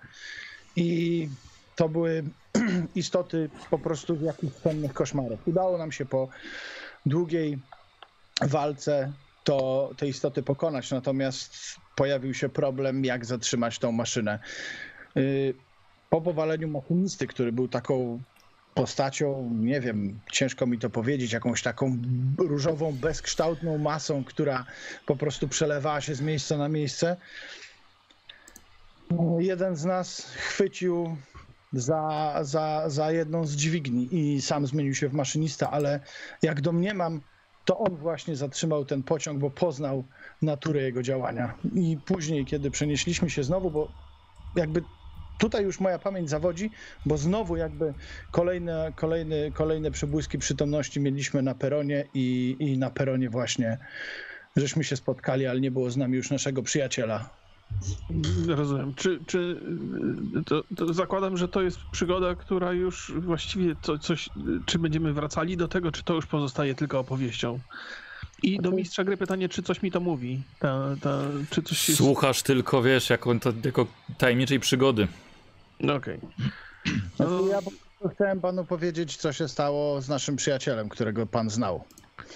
i 0.77 1.29
to 1.77 1.89
były 1.89 2.25
istoty 2.95 3.51
po 3.71 3.79
prostu 3.79 4.17
z 4.17 4.23
jakichś 4.23 4.57
cennych 4.57 4.93
koszmarów. 4.93 5.49
Udało 5.49 5.79
nam 5.79 5.93
się 5.93 6.05
po 6.07 6.29
długiej 7.07 7.59
walce 8.43 9.13
to 9.45 9.91
te 9.97 10.09
istoty 10.09 10.43
pokonać, 10.43 10.91
natomiast 10.91 11.57
pojawił 11.97 12.35
się 12.35 12.49
problem, 12.49 13.05
jak 13.05 13.25
zatrzymać 13.25 13.79
tą 13.79 13.93
maszynę. 13.93 14.39
Y, 15.17 15.55
Po 16.11 16.21
powaleniu 16.21 16.69
machinisty, 16.69 17.27
który 17.27 17.53
był 17.53 17.69
taką 17.69 18.21
postacią, 18.77 19.51
nie 19.53 19.81
wiem, 19.81 20.21
ciężko 20.33 20.67
mi 20.67 20.79
to 20.79 20.91
powiedzieć, 20.91 21.33
jakąś 21.33 21.63
taką 21.63 21.99
różową, 22.39 22.93
bezkształtną 22.93 23.79
masą, 23.79 24.25
która 24.25 24.67
po 25.07 25.17
prostu 25.17 25.49
przelewała 25.49 26.01
się 26.01 26.15
z 26.15 26.21
miejsca 26.21 26.57
na 26.57 26.69
miejsce. 26.69 27.17
Jeden 29.39 29.77
z 29.77 29.85
nas 29.85 30.21
chwycił 30.25 31.17
za, 31.73 32.35
za, 32.43 32.85
za 32.87 33.13
jedną 33.13 33.47
z 33.47 33.57
dźwigni 33.57 34.09
i 34.11 34.43
sam 34.43 34.67
zmienił 34.67 34.95
się 34.95 35.09
w 35.09 35.15
maszynista, 35.15 35.71
ale 35.71 36.01
jak 36.43 36.61
domniemam, 36.61 37.21
to 37.65 37.79
on 37.79 37.97
właśnie 37.97 38.37
zatrzymał 38.37 38.85
ten 38.85 39.03
pociąg, 39.03 39.39
bo 39.39 39.51
poznał 39.51 40.05
naturę 40.43 40.83
jego 40.83 41.03
działania. 41.03 41.55
I 41.75 41.99
później, 42.07 42.45
kiedy 42.45 42.71
przenieśliśmy 42.71 43.31
się 43.31 43.43
znowu, 43.45 43.71
bo 43.71 43.89
jakby 44.57 44.83
tutaj 45.39 45.65
już 45.65 45.81
moja 45.81 45.99
pamięć 45.99 46.31
zawodzi, 46.31 46.71
bo 47.07 47.19
znowu 47.19 47.57
jakby 47.57 47.95
kolejne, 48.31 48.93
kolejne, 48.97 49.51
kolejne 49.51 49.91
przebłyski 49.91 50.39
przytomności 50.39 51.01
mieliśmy 51.01 51.43
na 51.43 51.55
peronie 51.55 52.05
i, 52.15 52.57
i 52.59 52.79
na 52.79 52.91
peronie 52.91 53.31
właśnie 53.31 53.79
żeśmy 54.57 54.85
się 54.85 54.97
spotkali, 54.97 55.47
ale 55.47 55.61
nie 55.61 55.71
było 55.71 55.91
z 55.91 55.97
nami 55.97 56.17
już 56.17 56.31
naszego 56.31 56.63
przyjaciela. 56.63 57.31
Rozumiem. 58.49 58.95
Czy, 58.95 59.21
czy 59.27 59.61
to, 60.47 60.65
to 60.77 60.95
zakładam, 60.95 61.37
że 61.37 61.49
to 61.49 61.63
jest 61.63 61.79
przygoda, 61.93 62.35
która 62.35 62.73
już 62.73 63.13
właściwie 63.17 63.77
to, 63.83 63.99
coś, 63.99 64.29
czy 64.67 64.79
będziemy 64.79 65.13
wracali 65.13 65.57
do 65.57 65.69
tego, 65.69 65.93
czy 65.93 66.03
to 66.03 66.15
już 66.15 66.27
pozostaje 66.27 66.75
tylko 66.75 66.99
opowieścią? 66.99 67.59
I 68.43 68.59
do 68.61 68.71
mistrza 68.71 69.05
gry 69.05 69.17
pytanie, 69.17 69.49
czy 69.49 69.63
coś 69.63 69.83
mi 69.83 69.91
to 69.91 70.01
mówi? 70.01 70.43
Ta, 70.59 70.97
ta, 71.03 71.21
czy 71.51 71.63
coś 71.63 71.89
jest... 71.89 71.99
Słuchasz 71.99 72.43
tylko, 72.43 72.83
wiesz, 72.83 73.11
jako, 73.11 73.35
to, 73.39 73.53
jako 73.65 73.87
tajemniczej 74.19 74.61
przygody. 74.61 75.09
No 75.81 75.95
Okej. 75.95 76.21
No, 77.19 77.31
No, 77.31 77.47
ja 77.47 77.63
po 77.63 77.71
prostu 77.71 78.09
chciałem 78.15 78.41
panu 78.41 78.65
powiedzieć, 78.65 79.17
co 79.17 79.33
się 79.33 79.49
stało 79.49 80.01
z 80.01 80.09
naszym 80.09 80.37
przyjacielem, 80.37 80.89
którego 80.89 81.27
pan 81.27 81.51
znał. 81.51 81.85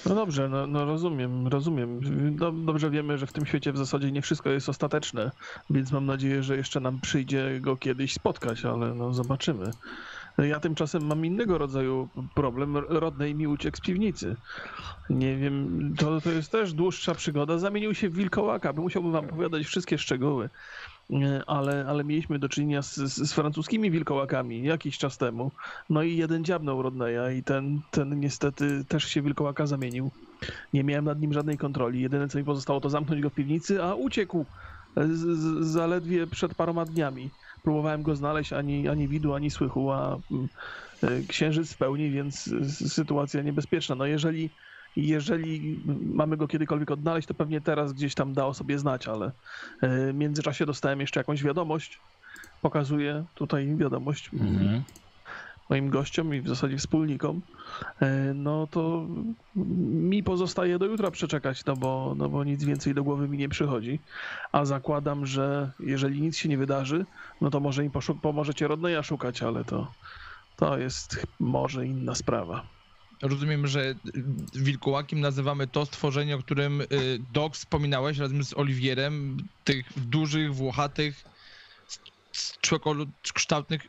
no 0.06 0.14
dobrze, 0.14 0.48
no, 0.48 0.66
no 0.66 0.84
rozumiem, 0.84 1.48
rozumiem. 1.48 2.00
No, 2.36 2.52
dobrze 2.52 2.90
wiemy, 2.90 3.18
że 3.18 3.26
w 3.26 3.32
tym 3.32 3.46
świecie 3.46 3.72
w 3.72 3.78
zasadzie 3.78 4.12
nie 4.12 4.22
wszystko 4.22 4.50
jest 4.50 4.68
ostateczne, 4.68 5.30
więc 5.70 5.92
mam 5.92 6.06
nadzieję, 6.06 6.42
że 6.42 6.56
jeszcze 6.56 6.80
nam 6.80 7.00
przyjdzie 7.00 7.60
go 7.60 7.76
kiedyś 7.76 8.12
spotkać, 8.14 8.64
ale 8.64 8.94
no 8.94 9.14
zobaczymy. 9.14 9.70
Ja 10.38 10.60
tymczasem 10.60 11.06
mam 11.06 11.26
innego 11.26 11.58
rodzaju 11.58 12.08
problem. 12.34 12.76
Rodnej 12.76 13.34
mi 13.34 13.46
uciekł 13.46 13.76
z 13.76 13.80
piwnicy. 13.80 14.36
Nie 15.10 15.36
wiem, 15.36 15.94
to, 15.98 16.20
to 16.20 16.30
jest 16.30 16.52
też 16.52 16.72
dłuższa 16.72 17.14
przygoda. 17.14 17.58
Zamienił 17.58 17.94
się 17.94 18.08
w 18.08 18.14
wilkołaka, 18.14 18.72
bo 18.72 18.82
musiałbym 18.82 19.12
wam 19.12 19.24
opowiadać 19.24 19.66
wszystkie 19.66 19.98
szczegóły. 19.98 20.50
Nie, 21.10 21.42
Ale, 21.46 21.86
ale 21.88 22.04
mieliśmy 22.04 22.38
do 22.38 22.48
czynienia 22.48 22.82
z, 22.82 22.94
z, 22.96 23.32
francuskimi 23.32 23.90
wilkołakami 23.90 24.62
jakiś 24.62 24.98
czas 24.98 25.18
temu. 25.18 25.52
No 25.88 26.02
i 26.02 26.16
jeden 26.16 26.44
dziabnął 26.44 26.82
Rodneya 26.82 27.38
i 27.38 27.44
ten, 27.44 27.82
ten 27.90 28.20
niestety 28.20 28.84
też 28.88 29.04
się 29.04 29.22
wilkołaka 29.22 29.66
zamienił. 29.66 30.10
Nie 30.72 30.84
miałem 30.84 31.04
nad 31.04 31.20
nim 31.20 31.32
żadnej 31.32 31.58
kontroli. 31.58 32.00
Jedyne 32.00 32.28
co 32.28 32.38
mi 32.38 32.44
pozostało 32.44 32.80
to 32.80 32.90
zamknąć 32.90 33.22
go 33.22 33.30
w 33.30 33.34
piwnicy, 33.34 33.82
a 33.82 33.94
uciekł 33.94 34.46
z, 34.96 35.20
z, 35.38 35.66
zaledwie 35.66 36.26
przed 36.26 36.54
paroma 36.54 36.84
dniami. 36.84 37.34
Próbowałem 37.62 38.02
go 38.02 38.16
znaleźć, 38.16 38.52
ani, 38.52 38.88
ani 38.88 39.08
widu, 39.08 39.34
ani 39.34 39.50
słychu, 39.50 39.90
a 39.90 40.20
mm, 40.30 40.48
e, 41.02 41.22
księżyc 41.28 41.74
w 41.74 41.78
pełni, 41.78 42.10
więc 42.10 42.50
sytuacja 42.88 43.42
niebezpieczna. 43.42 43.94
No 43.94 44.06
jeżeli, 44.06 44.54
jeżeli 44.96 45.82
mamy 46.14 46.36
go 46.36 46.48
kiedykolwiek 46.48 46.90
odnaleźć, 46.90 47.28
to 47.28 47.34
pewnie 47.34 47.60
teraz 47.60 47.92
gdzieś 47.92 48.14
tam 48.14 48.32
da 48.34 48.46
o 48.46 48.54
sobie 48.54 48.78
znać, 48.78 49.08
ale 49.08 49.26
e, 49.82 50.12
w 50.12 50.14
międzyczasie 50.14 50.66
dostałem 50.66 51.00
jeszcze 51.00 51.20
jakąś 51.20 51.42
wiadomość. 51.42 52.00
Pokazuję 52.62 53.24
tutaj 53.34 53.76
wiadomość. 53.76 54.30
Mhm. 54.32 54.82
moim 55.70 55.90
gościom 55.90 56.34
i 56.34 56.40
w 56.40 56.48
zasadzie 56.48 56.76
wspólnikom, 56.76 57.42
e, 58.00 58.34
no 58.34 58.66
to 58.66 59.06
mi 59.56 60.22
pozostaje 60.22 60.78
do 60.78 60.86
jutra 60.86 61.10
przeczekać, 61.10 61.64
no 61.64 61.76
bo, 61.76 62.14
no 62.16 62.28
bo 62.28 62.44
nic 62.44 62.64
więcej 62.64 62.94
do 62.94 63.04
głowy 63.04 63.28
mi 63.28 63.38
nie 63.38 63.48
przychodzi. 63.48 63.98
A 64.52 64.64
zakładam, 64.64 65.26
że 65.26 65.72
jeżeli 65.80 66.20
nic 66.20 66.36
się 66.36 66.48
nie 66.48 66.58
wydarzy, 66.58 67.06
no 67.40 67.50
to 67.50 67.60
może 67.60 67.84
im 67.84 67.90
poszuk- 67.90 68.20
pomożecie 68.20 68.68
Rodneya 68.68 69.02
szukać, 69.02 69.42
ale 69.42 69.64
to, 69.64 69.94
to 70.56 70.78
jest 70.78 71.26
może 71.40 71.86
inna 71.86 72.14
sprawa. 72.14 72.79
Rozumiem, 73.22 73.66
że 73.66 73.80
y, 73.90 73.94
wilkołakiem 74.54 75.20
nazywamy 75.20 75.66
to 75.66 75.86
stworzenie, 75.86 76.36
o 76.36 76.38
którym 76.38 76.80
y, 76.80 76.86
Doc 77.32 77.54
wspominałeś 77.54 78.18
razem 78.18 78.44
z 78.44 78.54
Oliwierem, 78.54 79.36
tych 79.64 79.86
dużych, 80.08 80.54
włochatych, 80.54 81.24
człowiekokształtnych 82.60 83.82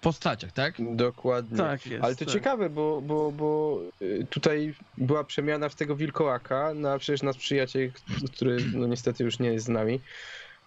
postaciach, 0.00 0.52
tak? 0.52 0.74
Dokładnie. 0.96 1.58
Tak 1.58 1.86
jest. 1.86 2.04
Ale 2.04 2.16
to 2.16 2.24
tak. 2.24 2.34
ciekawe, 2.34 2.70
bo, 2.70 3.00
bo, 3.00 3.32
bo 3.32 3.80
y, 4.02 4.26
tutaj 4.30 4.74
była 4.98 5.24
przemiana 5.24 5.68
w 5.68 5.74
tego 5.74 5.96
wilkołaka, 5.96 6.72
no 6.74 6.90
a 6.90 6.98
przecież 6.98 7.22
nasz 7.22 7.36
przyjaciel, 7.36 7.92
który 8.34 8.56
no 8.74 8.86
niestety 8.86 9.24
już 9.24 9.38
nie 9.38 9.48
jest 9.48 9.66
z 9.66 9.68
nami, 9.68 10.00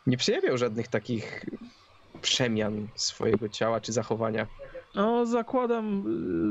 nie 0.07 0.17
przejawiał 0.17 0.57
żadnych 0.57 0.87
takich 0.87 1.45
przemian 2.21 2.87
swojego 2.95 3.49
ciała 3.49 3.81
czy 3.81 3.91
zachowania. 3.91 4.47
No, 4.95 5.25
zakładam, 5.25 6.03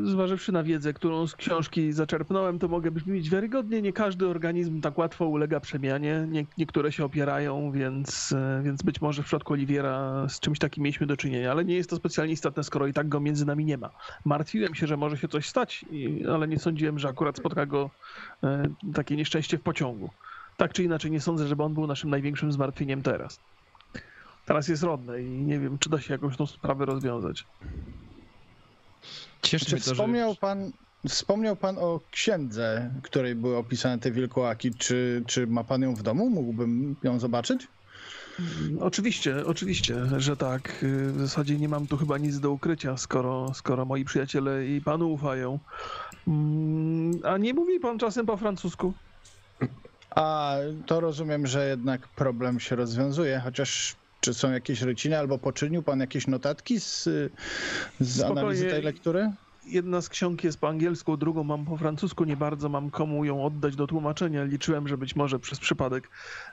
y, 0.06 0.10
zważywszy 0.10 0.52
na 0.52 0.62
wiedzę, 0.62 0.92
którą 0.92 1.26
z 1.26 1.36
książki 1.36 1.92
zaczerpnąłem, 1.92 2.58
to 2.58 2.68
mogę 2.68 2.90
brzmieć 2.90 3.30
wiarygodnie. 3.30 3.82
Nie 3.82 3.92
każdy 3.92 4.28
organizm 4.28 4.80
tak 4.80 4.98
łatwo 4.98 5.26
ulega 5.26 5.60
przemianie. 5.60 6.26
Nie, 6.30 6.46
niektóre 6.58 6.92
się 6.92 7.04
opierają, 7.04 7.72
więc, 7.72 8.32
y, 8.32 8.62
więc 8.64 8.82
być 8.82 9.00
może 9.00 9.22
w 9.22 9.26
przypadku 9.26 9.52
Oliwiera 9.52 10.26
z 10.28 10.40
czymś 10.40 10.58
takim 10.58 10.84
mieliśmy 10.84 11.06
do 11.06 11.16
czynienia, 11.16 11.50
ale 11.50 11.64
nie 11.64 11.74
jest 11.74 11.90
to 11.90 11.96
specjalnie 11.96 12.32
istotne, 12.32 12.64
skoro 12.64 12.86
i 12.86 12.92
tak 12.92 13.08
go 13.08 13.20
między 13.20 13.46
nami 13.46 13.64
nie 13.64 13.78
ma. 13.78 13.90
Martwiłem 14.24 14.74
się, 14.74 14.86
że 14.86 14.96
może 14.96 15.16
się 15.18 15.28
coś 15.28 15.48
stać, 15.48 15.84
ale 16.32 16.48
nie 16.48 16.58
sądziłem, 16.58 16.98
że 16.98 17.08
akurat 17.08 17.36
spotka 17.36 17.66
go 17.66 17.90
y, 18.44 18.92
takie 18.94 19.16
nieszczęście 19.16 19.58
w 19.58 19.62
pociągu. 19.62 20.10
Tak 20.56 20.72
czy 20.72 20.84
inaczej, 20.84 21.10
nie 21.10 21.20
sądzę, 21.20 21.46
żeby 21.46 21.62
on 21.62 21.74
był 21.74 21.86
naszym 21.86 22.10
największym 22.10 22.52
zmartwieniem 22.52 23.02
teraz. 23.02 23.40
Teraz 24.46 24.68
jest 24.68 24.82
rodne 24.82 25.22
i 25.22 25.28
nie 25.28 25.58
wiem, 25.58 25.78
czy 25.78 25.90
da 25.90 26.00
się 26.00 26.14
jakąś 26.14 26.36
tą 26.36 26.46
sprawę 26.46 26.84
rozwiązać. 26.84 27.46
Cieszy 29.42 29.64
Czy 29.66 29.72
mnie 29.74 29.80
to, 29.80 29.86
że... 29.88 29.94
wspomniał 29.94 30.34
pan, 30.34 30.72
wspomniał 31.08 31.56
pan 31.56 31.78
o 31.78 32.00
księdze, 32.10 32.90
której 33.02 33.34
były 33.34 33.56
opisane 33.56 33.98
te 33.98 34.10
wilkołaki. 34.10 34.74
Czy, 34.74 35.22
czy 35.26 35.46
ma 35.46 35.64
pan 35.64 35.82
ją 35.82 35.94
w 35.94 36.02
domu? 36.02 36.30
Mógłbym 36.30 36.96
ją 37.02 37.18
zobaczyć? 37.18 37.68
Oczywiście, 38.80 39.46
oczywiście, 39.46 39.96
że 40.16 40.36
tak. 40.36 40.84
W 41.12 41.20
zasadzie 41.20 41.58
nie 41.58 41.68
mam 41.68 41.86
tu 41.86 41.96
chyba 41.96 42.18
nic 42.18 42.40
do 42.40 42.50
ukrycia, 42.50 42.96
skoro, 42.96 43.54
skoro 43.54 43.84
moi 43.84 44.04
przyjaciele 44.04 44.66
i 44.66 44.80
panu 44.80 45.12
ufają. 45.12 45.58
Mm, 46.28 47.20
A 47.24 47.36
nie 47.38 47.54
mówi 47.54 47.80
pan 47.80 47.98
czasem 47.98 48.26
po 48.26 48.36
francusku? 48.36 48.92
A 50.10 50.56
to 50.86 51.00
rozumiem, 51.00 51.46
że 51.46 51.68
jednak 51.68 52.08
problem 52.08 52.60
się 52.60 52.76
rozwiązuje, 52.76 53.40
chociaż 53.44 53.96
czy 54.20 54.34
są 54.34 54.52
jakieś 54.52 54.82
ryciny, 54.82 55.18
albo 55.18 55.38
poczynił 55.38 55.82
pan 55.82 56.00
jakieś 56.00 56.26
notatki 56.26 56.80
z, 56.80 57.04
z 58.00 58.16
Spokojnie. 58.16 58.40
analizy 58.40 58.66
tej 58.70 58.82
lektury? 58.82 59.30
Jedna 59.66 60.00
z 60.00 60.08
ksiąg 60.08 60.44
jest 60.44 60.60
po 60.60 60.68
angielsku, 60.68 61.16
drugą 61.16 61.44
mam 61.44 61.64
po 61.64 61.76
francusku. 61.76 62.24
Nie 62.24 62.36
bardzo 62.36 62.68
mam 62.68 62.90
komu 62.90 63.24
ją 63.24 63.44
oddać 63.44 63.76
do 63.76 63.86
tłumaczenia. 63.86 64.44
Liczyłem, 64.44 64.88
że 64.88 64.98
być 64.98 65.16
może 65.16 65.38
przez 65.38 65.58
przypadek. 65.58 66.08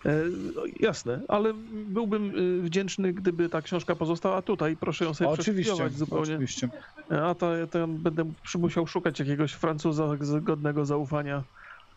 E, 0.05 0.23
no, 0.55 0.61
jasne, 0.79 1.21
ale 1.27 1.53
byłbym 1.87 2.29
e, 2.59 2.61
wdzięczny, 2.61 3.13
gdyby 3.13 3.49
ta 3.49 3.61
książka 3.61 3.95
pozostała 3.95 4.41
tutaj. 4.41 4.77
Proszę 4.77 5.05
ją 5.05 5.13
sobie 5.13 5.29
Oczywiście, 5.29 5.89
zupełnie. 5.89 6.23
oczywiście. 6.23 6.69
A 7.09 7.35
to, 7.35 7.51
to 7.71 7.87
będę 7.87 8.31
musiał 8.59 8.87
szukać 8.87 9.19
jakiegoś 9.19 9.51
Francuza 9.53 10.07
godnego 10.41 10.85
zaufania, 10.85 11.43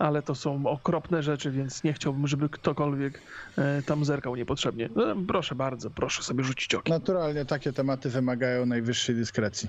ale 0.01 0.23
to 0.23 0.35
są 0.35 0.67
okropne 0.67 1.23
rzeczy, 1.23 1.51
więc 1.51 1.85
nie 1.85 1.93
chciałbym, 1.93 2.27
żeby 2.27 2.49
ktokolwiek 2.49 3.21
e, 3.59 3.83
tam 3.83 4.05
zerkał 4.05 4.37
niepotrzebnie. 4.37 4.85
E, 4.87 5.25
Proszę 5.29 5.55
bardzo, 5.55 5.91
proszę 5.91 6.23
sobie 6.23 6.45
rzucić 6.45 6.75
okiem. 6.75 6.95
Naturalnie 6.95 7.45
takie 7.45 7.73
tematy 7.73 8.11
wymagają 8.11 8.67
najwyższej 8.67 9.15
dyskrecji. 9.15 9.69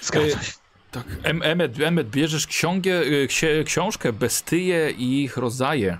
Zgadza 0.00 0.42
się. 0.42 0.52
Tak, 0.90 1.04
em, 1.22 1.42
Emmet, 1.42 1.80
Emmet, 1.80 2.10
bierzesz 2.10 2.46
ksiągę, 2.46 3.00
ksie, 3.28 3.46
książkę 3.66 4.12
Bestyje 4.12 4.90
i 4.90 5.22
ich 5.22 5.36
rodzaje. 5.36 5.98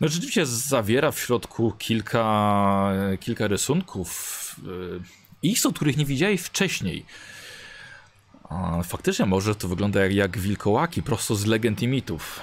No 0.00 0.08
rzeczywiście 0.08 0.46
zawiera 0.46 1.10
w 1.10 1.18
środku 1.18 1.72
kilka, 1.78 2.92
kilka 3.20 3.46
rysunków. 3.46 4.40
Istot, 5.42 5.74
których 5.76 5.96
nie 5.96 6.04
widziałeś 6.04 6.40
wcześniej. 6.40 7.04
Faktycznie 8.84 9.26
może 9.26 9.54
to 9.54 9.68
wygląda 9.68 10.00
jak, 10.00 10.12
jak 10.12 10.38
wilkołaki, 10.38 11.02
prosto 11.02 11.34
z 11.34 11.46
legend 11.46 11.82
i 11.82 11.88
mitów. 11.88 12.40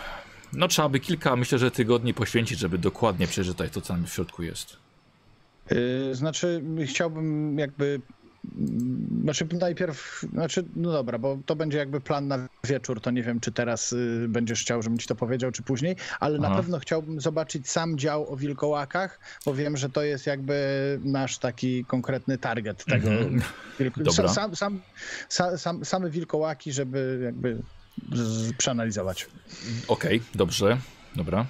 No 0.54 0.67
trzeba 0.67 0.89
by 0.89 1.00
kilka, 1.00 1.36
myślę, 1.36 1.58
że 1.60 1.72
tygodni 1.72 2.13
poświęcić, 2.13 2.60
żeby 2.60 2.78
dokładnie 2.78 3.28
przeczytać 3.28 3.72
to, 3.72 3.82
co 3.82 3.93
tam 3.93 4.06
w 4.06 4.13
środku 4.13 4.43
jest. 4.43 4.78
Yy, 5.72 6.15
Znaczy, 6.15 6.63
chciałbym 6.86 7.60
jakby. 7.60 8.02
Znaczy, 9.24 9.48
najpierw. 9.60 10.26
Znaczy, 10.34 10.66
no 10.76 10.92
dobra, 10.92 11.18
bo 11.20 11.38
to 11.46 11.56
będzie 11.56 11.78
jakby 11.78 12.02
plan 12.02 12.28
na 12.28 12.48
wieczór. 12.64 13.02
To 13.02 13.12
nie 13.12 13.24
wiem, 13.24 13.40
czy 13.40 13.52
teraz 13.52 13.94
y, 13.94 14.26
będziesz 14.30 14.62
chciał, 14.62 14.82
żebym 14.82 15.00
ci 15.00 15.08
to 15.08 15.16
powiedział, 15.16 15.52
czy 15.52 15.64
później, 15.64 15.96
ale 16.20 16.40
na 16.40 16.48
Aha. 16.48 16.58
pewno 16.58 16.80
chciałbym 16.80 17.22
zobaczyć 17.22 17.70
sam 17.70 17.98
dział 17.98 18.34
o 18.34 18.38
wilkołakach, 18.38 19.20
bo 19.46 19.54
wiem, 19.54 19.78
że 19.78 19.90
to 19.90 20.04
jest 20.04 20.28
jakby 20.28 21.00
nasz 21.04 21.38
taki 21.38 21.86
konkretny 21.86 22.38
target 22.38 22.86
tego. 22.86 23.10
Mhm. 23.12 23.42
wilk- 23.80 24.04
Dobra. 24.18 24.28
Sam, 24.28 24.56
sam, 24.56 24.82
sam, 25.30 25.58
sam, 25.58 25.86
same 25.86 26.10
wilkołaki, 26.10 26.72
żeby 26.74 27.20
jakby 27.24 27.62
z, 28.14 28.54
przeanalizować. 28.54 29.28
Okej, 29.88 30.22
dobrze, 30.36 30.78
dobra. 31.16 31.46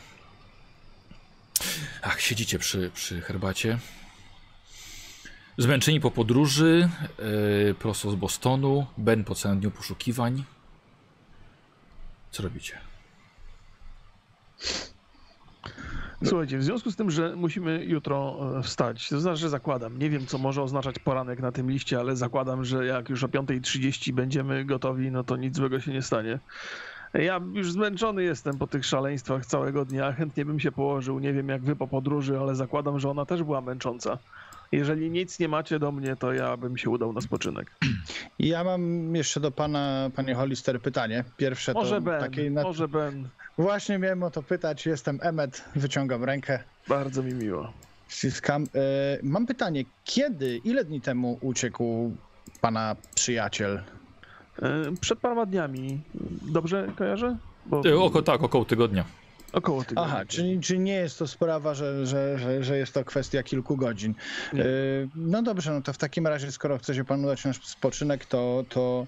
Ach, 2.02 2.22
siedzicie 2.22 2.60
przy, 2.60 2.92
przy 2.94 3.22
herbacie. 3.22 3.78
Zmęczeni 5.60 6.00
po 6.00 6.12
podróży, 6.12 6.90
yy, 7.68 7.74
prosto 7.74 8.12
z 8.12 8.16
Bostonu, 8.16 8.86
Ben 8.98 9.24
po 9.24 9.36
całym 9.36 9.60
dniu 9.60 9.72
poszukiwań. 9.72 10.44
Co 12.32 12.44
robicie? 12.44 12.78
Słuchajcie, 16.24 16.58
w 16.58 16.64
związku 16.64 16.92
z 16.92 16.96
tym, 16.96 17.12
że 17.12 17.36
musimy 17.36 17.86
jutro 17.86 18.38
e, 18.60 18.64
wstać, 18.64 19.10
to 19.10 19.20
znaczy, 19.20 19.38
że 19.38 19.50
zakładam, 19.50 20.00
nie 20.00 20.10
wiem 20.10 20.26
co 20.26 20.38
może 20.38 20.62
oznaczać 20.62 21.00
poranek 21.00 21.40
na 21.40 21.52
tym 21.52 21.72
liście, 21.72 22.00
ale 22.00 22.16
zakładam, 22.16 22.66
że 22.66 22.86
jak 22.86 23.10
już 23.10 23.24
o 23.24 23.28
5.30 23.28 24.12
będziemy 24.12 24.66
gotowi, 24.66 25.12
no 25.12 25.24
to 25.24 25.36
nic 25.36 25.56
złego 25.56 25.80
się 25.80 25.94
nie 25.94 26.02
stanie. 26.02 26.40
Ja 27.14 27.42
już 27.54 27.72
zmęczony 27.72 28.24
jestem 28.24 28.58
po 28.58 28.68
tych 28.68 28.86
szaleństwach 28.86 29.46
całego 29.46 29.86
dnia, 29.86 30.12
chętnie 30.12 30.46
bym 30.46 30.60
się 30.60 30.72
położył, 30.72 31.20
nie 31.20 31.34
wiem 31.34 31.50
jak 31.50 31.62
wy 31.62 31.76
po 31.76 31.88
podróży, 31.88 32.40
ale 32.40 32.56
zakładam, 32.56 33.00
że 33.00 33.10
ona 33.10 33.26
też 33.26 33.44
była 33.44 33.62
męcząca. 33.62 34.18
Jeżeli 34.72 35.10
nic 35.10 35.40
nie 35.40 35.48
macie 35.48 35.80
do 35.80 35.92
mnie, 35.92 36.16
to 36.16 36.34
ja 36.34 36.58
bym 36.58 36.78
się 36.78 36.90
udał 36.90 37.14
na 37.14 37.22
spoczynek. 37.22 37.72
Ja 38.40 38.64
mam 38.64 39.16
jeszcze 39.16 39.40
do 39.40 39.52
pana, 39.52 40.10
panie 40.16 40.36
Hollister, 40.36 40.82
pytanie. 40.82 41.24
Pierwsze 41.38 41.74
Może 41.74 41.96
to 41.96 42.02
Ben, 42.02 42.20
takiej 42.20 42.52
na... 42.52 42.64
może 42.64 42.88
Ben, 42.88 43.28
Właśnie 43.58 43.98
miałem 43.98 44.24
o 44.24 44.32
to 44.32 44.44
pytać. 44.44 44.86
Jestem 44.86 45.20
Emmet, 45.22 45.64
wyciągam 45.76 46.24
rękę, 46.24 46.60
bardzo 46.88 47.24
mi 47.24 47.34
miło. 47.34 47.74
ściskam. 48.08 48.64
E, 48.64 48.68
mam 49.24 49.46
pytanie, 49.46 49.84
kiedy, 50.04 50.58
ile 50.58 50.86
dni 50.86 51.02
temu 51.02 51.38
uciekł 51.42 52.12
pana 52.62 52.96
przyjaciel? 53.16 53.84
E, 54.62 54.96
Przed 55.02 55.20
paroma 55.20 55.46
dniami, 55.46 56.02
dobrze 56.52 56.88
kojarzę? 56.96 57.38
Bo 57.66 57.82
Yy, 57.86 58.00
oko, 58.00 58.22
tak, 58.22 58.44
około 58.44 58.66
tygodnia. 58.66 59.06
Około 59.54 59.84
tygodnia. 59.84 60.14
Aha, 60.14 60.26
czyli, 60.26 60.60
czyli 60.60 60.80
nie 60.80 60.94
jest 60.94 61.20
to 61.20 61.28
sprawa, 61.28 61.74
że, 61.74 62.06
że, 62.06 62.40
że, 62.40 62.64
że 62.64 62.78
jest 62.78 62.94
to 62.94 63.06
kwestia 63.06 63.44
kilku 63.44 63.78
godzin. 63.78 64.16
Nie. 64.54 64.64
E, 64.64 64.68
no 65.16 65.42
dobrze, 65.44 65.74
no 65.74 65.82
to 65.82 65.94
w 65.94 65.98
takim 65.98 66.28
razie, 66.28 66.52
skoro 66.52 66.78
chce 66.78 66.96
się 66.96 67.06
pan 67.06 67.26
udać 67.26 67.46
na 67.46 67.54
spoczynek, 67.54 68.26
to, 68.26 68.66
to, 68.70 69.08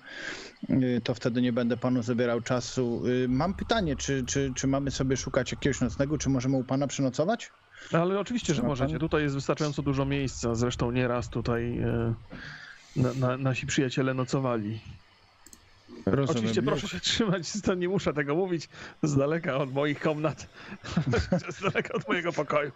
e, 0.69 1.01
to 1.01 1.13
wtedy 1.13 1.41
nie 1.41 1.53
będę 1.53 1.77
panu 1.77 2.03
zabierał 2.03 2.41
czasu. 2.41 3.03
E, 3.25 3.27
Mam 3.27 3.53
pytanie, 3.53 3.95
czy, 3.95 4.25
czy, 4.25 4.51
czy 4.55 4.67
mamy 4.67 4.91
sobie 4.91 5.17
szukać 5.17 5.51
jakiegoś 5.51 5.81
nocnego, 5.81 6.17
czy 6.17 6.29
możemy 6.29 6.57
u 6.57 6.63
pana 6.63 6.87
przenocować? 6.87 7.51
Ale 7.91 8.19
oczywiście, 8.19 8.53
że 8.53 8.63
możecie. 8.63 8.99
Tutaj 8.99 9.23
jest 9.23 9.35
wystarczająco 9.35 9.81
dużo 9.81 10.05
miejsca. 10.05 10.55
Zresztą 10.55 10.91
nieraz 10.91 11.29
tutaj 11.29 11.81
na, 12.95 13.13
na, 13.13 13.37
nasi 13.37 13.67
przyjaciele 13.67 14.13
nocowali. 14.13 14.79
Rozumiem. 16.05 16.37
Oczywiście 16.37 16.61
proszę 16.61 16.87
się 16.87 16.99
trzymać, 16.99 17.61
to 17.63 17.73
nie 17.73 17.89
muszę 17.89 18.13
tego 18.13 18.35
mówić, 18.35 18.69
z 19.03 19.15
daleka 19.15 19.57
od 19.57 19.73
moich 19.73 19.99
komnat, 19.99 20.47
z 21.57 21.61
daleka 21.61 21.93
od 21.93 22.07
mojego 22.07 22.33
pokoju. 22.33 22.71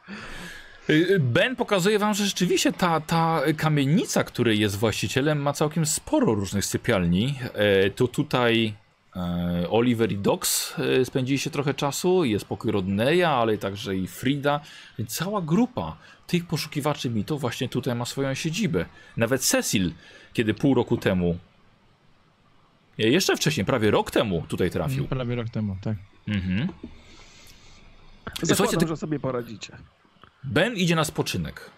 Yy, 0.87 1.19
Ben 1.19 1.55
pokazuje 1.55 1.99
wam, 1.99 2.13
że 2.13 2.25
rzeczywiście 2.25 2.71
ta, 2.71 2.99
ta 2.99 3.41
kamienica, 3.57 4.23
której 4.23 4.59
jest 4.59 4.75
właścicielem, 4.75 5.41
ma 5.41 5.53
całkiem 5.53 5.85
sporo 5.85 6.33
różnych 6.33 6.65
sypialni. 6.65 7.35
E, 7.53 7.89
to 7.89 8.07
tutaj 8.07 8.73
e, 9.15 9.69
Oliver 9.69 10.11
i 10.11 10.17
Dox 10.17 10.73
e, 10.79 11.05
spędziliście 11.05 11.49
trochę 11.49 11.73
czasu, 11.73 12.25
jest 12.25 12.45
pokój 12.45 12.71
Rodneya, 12.71 13.23
ale 13.23 13.57
także 13.57 13.95
i 13.95 14.07
Frida, 14.07 14.59
więc 14.97 15.15
cała 15.15 15.41
grupa 15.41 15.97
tych 16.27 16.47
poszukiwaczy 16.47 17.09
mitów 17.09 17.41
właśnie 17.41 17.69
tutaj 17.69 17.95
ma 17.95 18.05
swoją 18.05 18.33
siedzibę. 18.33 18.85
Nawet 19.17 19.41
Cecil, 19.41 19.91
kiedy 20.33 20.53
pół 20.53 20.73
roku 20.73 20.97
temu 20.97 21.37
Jeszcze 22.97 23.37
wcześniej, 23.37 23.65
prawie 23.65 23.91
rok 23.91 24.11
temu 24.11 24.43
tutaj 24.47 24.69
trafił. 24.71 25.07
Prawie 25.07 25.35
rok 25.35 25.49
temu, 25.49 25.77
tak. 25.81 25.97
Mhm. 26.27 26.67
Zakładam, 28.27 28.55
Słuchajcie, 28.57 28.77
ty- 28.77 28.87
że 28.87 28.97
sobie 28.97 29.19
poradzicie. 29.19 29.77
Ben 30.43 30.75
idzie 30.75 30.95
na 30.95 31.03
spoczynek. 31.03 31.69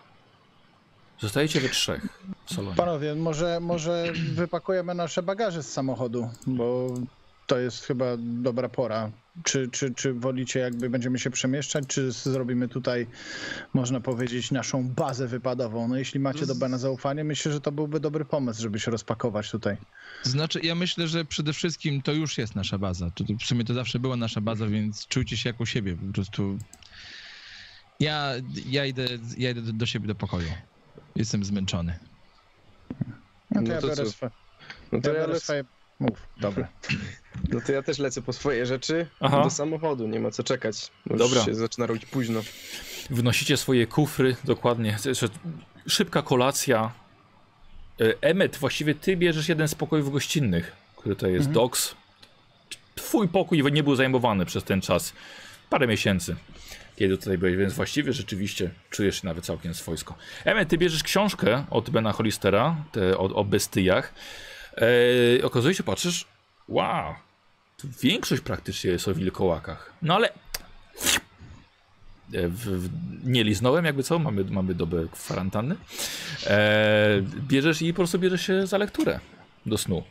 Zostajecie 1.20 1.60
we 1.62 1.70
trzech 1.70 2.08
w 2.46 2.54
salonie. 2.54 2.76
Panowie, 2.76 3.16
może, 3.16 3.60
może 3.60 4.06
wypakujemy 4.34 4.96
nasze 4.96 5.24
bagaże 5.24 5.64
z 5.64 5.72
samochodu, 5.74 6.30
bo 6.48 6.94
to 7.48 7.60
jest 7.60 7.86
chyba 7.86 8.06
dobra 8.20 8.70
pora. 8.70 9.12
Czy, 9.44 9.68
czy, 9.72 9.94
czy 9.94 10.14
wolicie, 10.14 10.60
jakby 10.60 10.90
będziemy 10.90 11.20
się 11.20 11.30
przemieszczać, 11.30 11.88
czy 11.88 12.12
zrobimy 12.12 12.68
tutaj, 12.68 13.08
można 13.74 14.00
powiedzieć, 14.00 14.52
naszą 14.52 14.90
bazę 14.90 15.28
wypadową? 15.28 15.88
No 15.88 15.98
jeśli 15.98 16.20
macie 16.20 16.46
do 16.46 16.56
Bena 16.56 16.78
zaufanie, 16.78 17.24
myślę, 17.24 17.52
że 17.52 17.62
to 17.62 17.72
byłby 17.72 18.00
dobry 18.00 18.26
pomysł, 18.26 18.62
żeby 18.62 18.80
się 18.80 18.92
rozpakować 18.92 19.52
tutaj. 19.52 19.78
Znaczy, 20.24 20.60
ja 20.64 20.76
myślę, 20.76 21.08
że 21.08 21.26
przede 21.26 21.54
wszystkim 21.54 22.02
to 22.02 22.12
już 22.12 22.38
jest 22.38 22.56
nasza 22.56 22.78
baza. 22.78 23.12
To, 23.12 23.24
to 23.24 23.34
w 23.40 23.44
sumie 23.44 23.64
to 23.66 23.74
zawsze 23.74 24.00
była 24.00 24.16
nasza 24.16 24.42
baza, 24.42 24.68
więc 24.68 25.08
czujcie 25.08 25.38
się 25.38 25.50
jak 25.50 25.60
u 25.60 25.66
siebie. 25.66 25.96
Po 26.08 26.14
prostu. 26.14 26.58
Ja, 28.00 28.32
ja, 28.66 28.86
idę, 28.86 29.08
ja 29.38 29.52
idę 29.52 29.62
do, 29.62 29.86
siebie 29.86 30.08
do 30.08 30.16
pokoju. 30.16 30.48
Jestem 31.16 31.46
zmęczony. 31.46 32.00
No 33.52 33.62
to 33.62 33.68
No 33.68 33.74
ja 33.74 33.82
to 33.82 33.88
biorę 33.88 34.04
co? 34.06 34.12
swoje. 34.12 34.32
No 34.92 35.02
to 35.02 35.10
Ja 35.10 35.16
ja, 35.20 35.28
biorę 35.28 35.40
swoje. 35.40 35.64
Mów, 36.00 36.28
dobra. 36.38 36.68
no 37.52 37.62
to 37.62 37.72
ja 37.72 37.82
też 37.82 38.00
lecę 38.00 38.22
po 38.22 38.34
swoje 38.34 38.66
rzeczy 38.66 39.08
Aha. 39.20 39.44
do 39.44 39.50
samochodu, 39.50 40.08
nie 40.08 40.20
ma 40.20 40.32
co 40.32 40.44
czekać. 40.44 40.92
Już 41.10 41.20
Dobra. 41.20 41.44
się 41.44 41.56
zaczyna 41.56 41.86
robić 41.86 42.06
późno. 42.06 42.42
Wnosicie 43.10 43.58
swoje 43.58 43.88
kufry, 43.88 44.36
dokładnie. 44.44 44.98
Szybka 45.88 46.22
kolacja. 46.22 46.92
E, 48.02 48.14
Emmet, 48.22 48.58
właściwie 48.58 48.96
ty 48.96 49.18
bierzesz 49.18 49.50
jeden 49.50 49.68
z 49.68 49.76
pokojów 49.76 50.12
gościnnych, 50.12 50.72
który 50.96 51.16
to 51.16 51.28
jest 51.28 51.48
Mhm. 51.48 51.54
Docs. 51.54 51.96
Twój 52.96 53.28
pokój 53.28 53.64
nie 53.72 53.84
był 53.84 53.96
zajmowany 53.96 54.46
przez 54.46 54.64
ten 54.64 54.82
czas. 54.82 55.14
Parę 55.70 55.88
miesięcy. 55.88 56.36
Kiedy 56.96 57.18
tutaj 57.18 57.38
byłeś, 57.38 57.56
więc 57.56 57.74
właściwie 57.74 58.14
rzeczywiście 58.14 58.72
czujesz 58.90 59.22
się 59.22 59.28
nawet 59.28 59.46
całkiem 59.46 59.74
swojsko. 59.74 60.16
Emmet, 60.46 60.70
ty 60.70 60.78
bierzesz 60.78 61.04
książkę 61.04 61.66
od 61.70 61.90
Bena 61.90 62.12
Hollistera 62.12 62.76
te, 62.92 63.18
o, 63.18 63.22
o 63.24 63.44
bestyjach. 63.44 64.14
E, 64.78 65.46
okazuje 65.46 65.76
się, 65.76 65.84
patrzysz, 65.84 66.26
wow, 66.68 67.16
większość 68.02 68.42
praktycznie 68.42 68.92
jest 68.92 69.08
o 69.08 69.14
wilkołakach. 69.14 69.94
No 70.02 70.16
ale 70.16 70.30
E, 72.34 72.48
w, 72.48 72.58
w, 72.58 72.90
nie 73.28 73.44
liznąłem, 73.44 73.86
jakby 73.86 74.04
co, 74.04 74.20
mamy, 74.20 74.44
mamy 74.44 74.76
dobę 74.76 75.08
kwarantanny. 75.12 75.76
E, 76.48 77.22
bierzesz 77.48 77.82
i 77.82 77.94
po 77.94 77.98
prostu 77.98 78.20
bierzesz 78.20 78.42
się 78.42 78.68
za 78.68 78.78
lekturę 78.78 79.20
do 79.66 79.78
snu. 79.78 80.04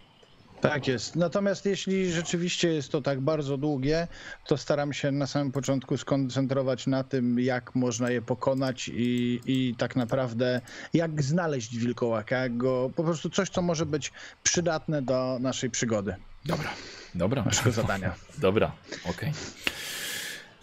Tak 0.71 0.89
jest. 0.89 1.17
Natomiast 1.17 1.67
jeśli 1.67 2.13
rzeczywiście 2.13 2.69
jest 2.69 2.93
to 2.93 3.03
tak 3.03 3.21
bardzo 3.21 3.57
długie, 3.57 4.09
to 4.47 4.57
staram 4.57 4.93
się 4.93 5.11
na 5.13 5.27
samym 5.27 5.53
początku 5.53 5.97
skoncentrować 5.97 6.87
na 6.87 7.05
tym, 7.05 7.41
jak 7.41 7.75
można 7.75 8.11
je 8.11 8.23
pokonać 8.23 8.89
i, 8.89 9.41
i 9.47 9.75
tak 9.79 9.97
naprawdę 9.97 10.61
jak 10.95 11.23
znaleźć 11.23 11.77
wilkołaka, 11.77 12.39
jak 12.39 12.57
go, 12.57 12.91
po 12.97 13.05
prostu 13.05 13.31
coś, 13.31 13.51
co 13.51 13.63
może 13.63 13.87
być 13.87 14.13
przydatne 14.43 15.03
do 15.03 15.39
naszej 15.41 15.71
przygody, 15.71 16.15
Dobra, 16.45 16.71
dobra, 17.15 17.43
naszego 17.45 17.71
zadania. 17.71 18.15
dobra, 18.39 18.73
okej. 19.05 19.33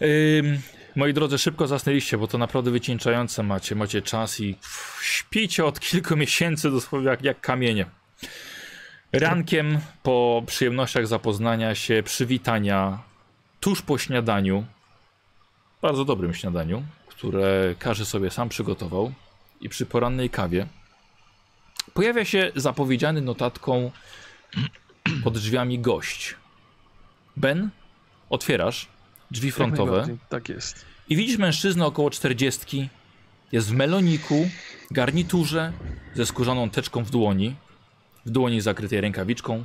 Ym, 0.02 0.58
Moi 0.96 1.14
drodzy, 1.14 1.38
szybko 1.38 1.66
zasnęliście, 1.66 2.18
bo 2.18 2.26
to 2.26 2.38
naprawdę 2.38 2.70
wycieńczające 2.70 3.42
macie. 3.42 3.74
Macie 3.74 4.02
czas 4.02 4.40
i 4.40 4.54
pff, 4.54 4.98
śpicie 5.02 5.64
od 5.64 5.80
kilku 5.80 6.16
miesięcy 6.16 6.70
dosłownie 6.70 7.08
jak, 7.08 7.22
jak 7.22 7.40
kamienie. 7.40 7.86
Rankiem 9.12 9.80
po 10.02 10.42
przyjemnościach 10.46 11.06
zapoznania 11.06 11.74
się, 11.74 12.02
przywitania, 12.02 12.98
tuż 13.60 13.82
po 13.82 13.98
śniadaniu, 13.98 14.64
bardzo 15.82 16.04
dobrym 16.04 16.34
śniadaniu, 16.34 16.82
które 17.06 17.74
każdy 17.78 18.04
sobie 18.04 18.30
sam 18.30 18.48
przygotował 18.48 19.12
i 19.60 19.68
przy 19.68 19.86
porannej 19.86 20.30
kawie 20.30 20.66
pojawia 21.94 22.24
się 22.24 22.52
zapowiedziany 22.56 23.20
notatką 23.20 23.90
pod 25.24 25.34
drzwiami 25.34 25.78
gość. 25.78 26.36
Ben, 27.36 27.70
otwierasz 28.30 28.88
drzwi 29.30 29.52
frontowe 29.52 30.16
Tak 30.28 30.48
jest. 30.48 30.84
i 31.08 31.16
widzisz 31.16 31.38
mężczyznę 31.38 31.86
około 31.86 32.10
40. 32.10 32.88
Jest 33.52 33.70
w 33.70 33.72
meloniku, 33.74 34.48
garniturze, 34.90 35.72
ze 36.14 36.26
skórzaną 36.26 36.70
teczką 36.70 37.04
w 37.04 37.10
dłoni. 37.10 37.54
W 38.26 38.30
dłoni 38.30 38.60
zakrytej 38.60 39.00
rękawiczką. 39.00 39.64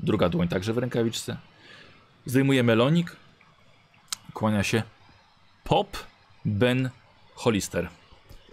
Druga 0.00 0.28
dłoń 0.28 0.48
także 0.48 0.72
w 0.72 0.78
rękawiczce. 0.78 1.36
Zdejmuje 2.26 2.62
melonik. 2.62 3.16
Kłania 4.34 4.62
się. 4.62 4.82
Pop 5.64 5.96
Ben 6.44 6.90
Hollister. 7.34 7.88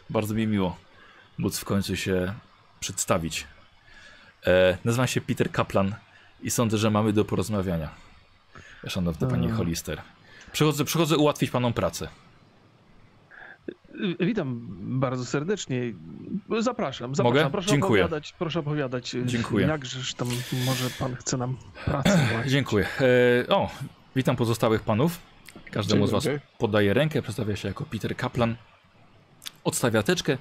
Bardzo 0.10 0.34
mi 0.34 0.48
miło 0.48 0.78
móc 1.38 1.60
w 1.60 1.66
końcu 1.66 1.96
się 1.96 2.34
przedstawić. 2.80 3.48
E, 4.46 4.78
nazywam 4.86 5.08
się 5.08 5.22
Peter 5.22 5.52
Kaplan 5.52 5.96
i 6.42 6.52
sądzę, 6.52 6.78
że 6.78 6.92
mamy 6.92 7.14
do 7.14 7.26
porozmawiania. 7.26 7.90
Szanowna 8.88 9.28
pani. 9.28 9.50
Hollister. 9.50 10.02
Przychodzę, 10.52 10.86
przychodzę 10.86 11.18
ułatwić 11.18 11.52
panom 11.52 11.74
pracę. 11.74 12.08
Y, 14.20 14.26
Witam 14.26 14.68
bardzo 15.00 15.26
serdecznie. 15.26 15.82
Zapraszam, 16.60 17.16
zapraszam. 17.16 17.24
Mogę? 17.26 17.50
Proszę 17.52 17.70
Dziękuję. 17.70 18.04
opowiadać, 18.04 18.34
proszę 18.40 18.60
opowiadać. 18.60 19.16
y, 19.16 19.26
Dziękuję. 19.26 19.68
Jakżeż 19.68 20.14
tam 20.14 20.28
może 20.66 20.90
pan 21.00 21.16
chce 21.16 21.38
nam 21.38 21.58
pracę 21.86 22.10
ułatwić. 22.34 22.52
Dziękuję. 22.52 22.88
E, 23.46 23.48
o, 23.56 23.70
witam 24.16 24.36
pozostałych 24.36 24.82
panów. 24.82 25.20
Każdemu 25.72 26.00
Dzień 26.02 26.08
z 26.08 26.12
was 26.12 26.24
dobry. 26.24 26.40
podaje 26.58 26.94
rękę, 26.94 27.22
przedstawia 27.22 27.56
się 27.56 27.68
jako 27.68 27.86
Peter 27.86 28.16
Kaplan. 28.16 28.56
Odstawia 29.64 30.04
teczkę, 30.04 30.38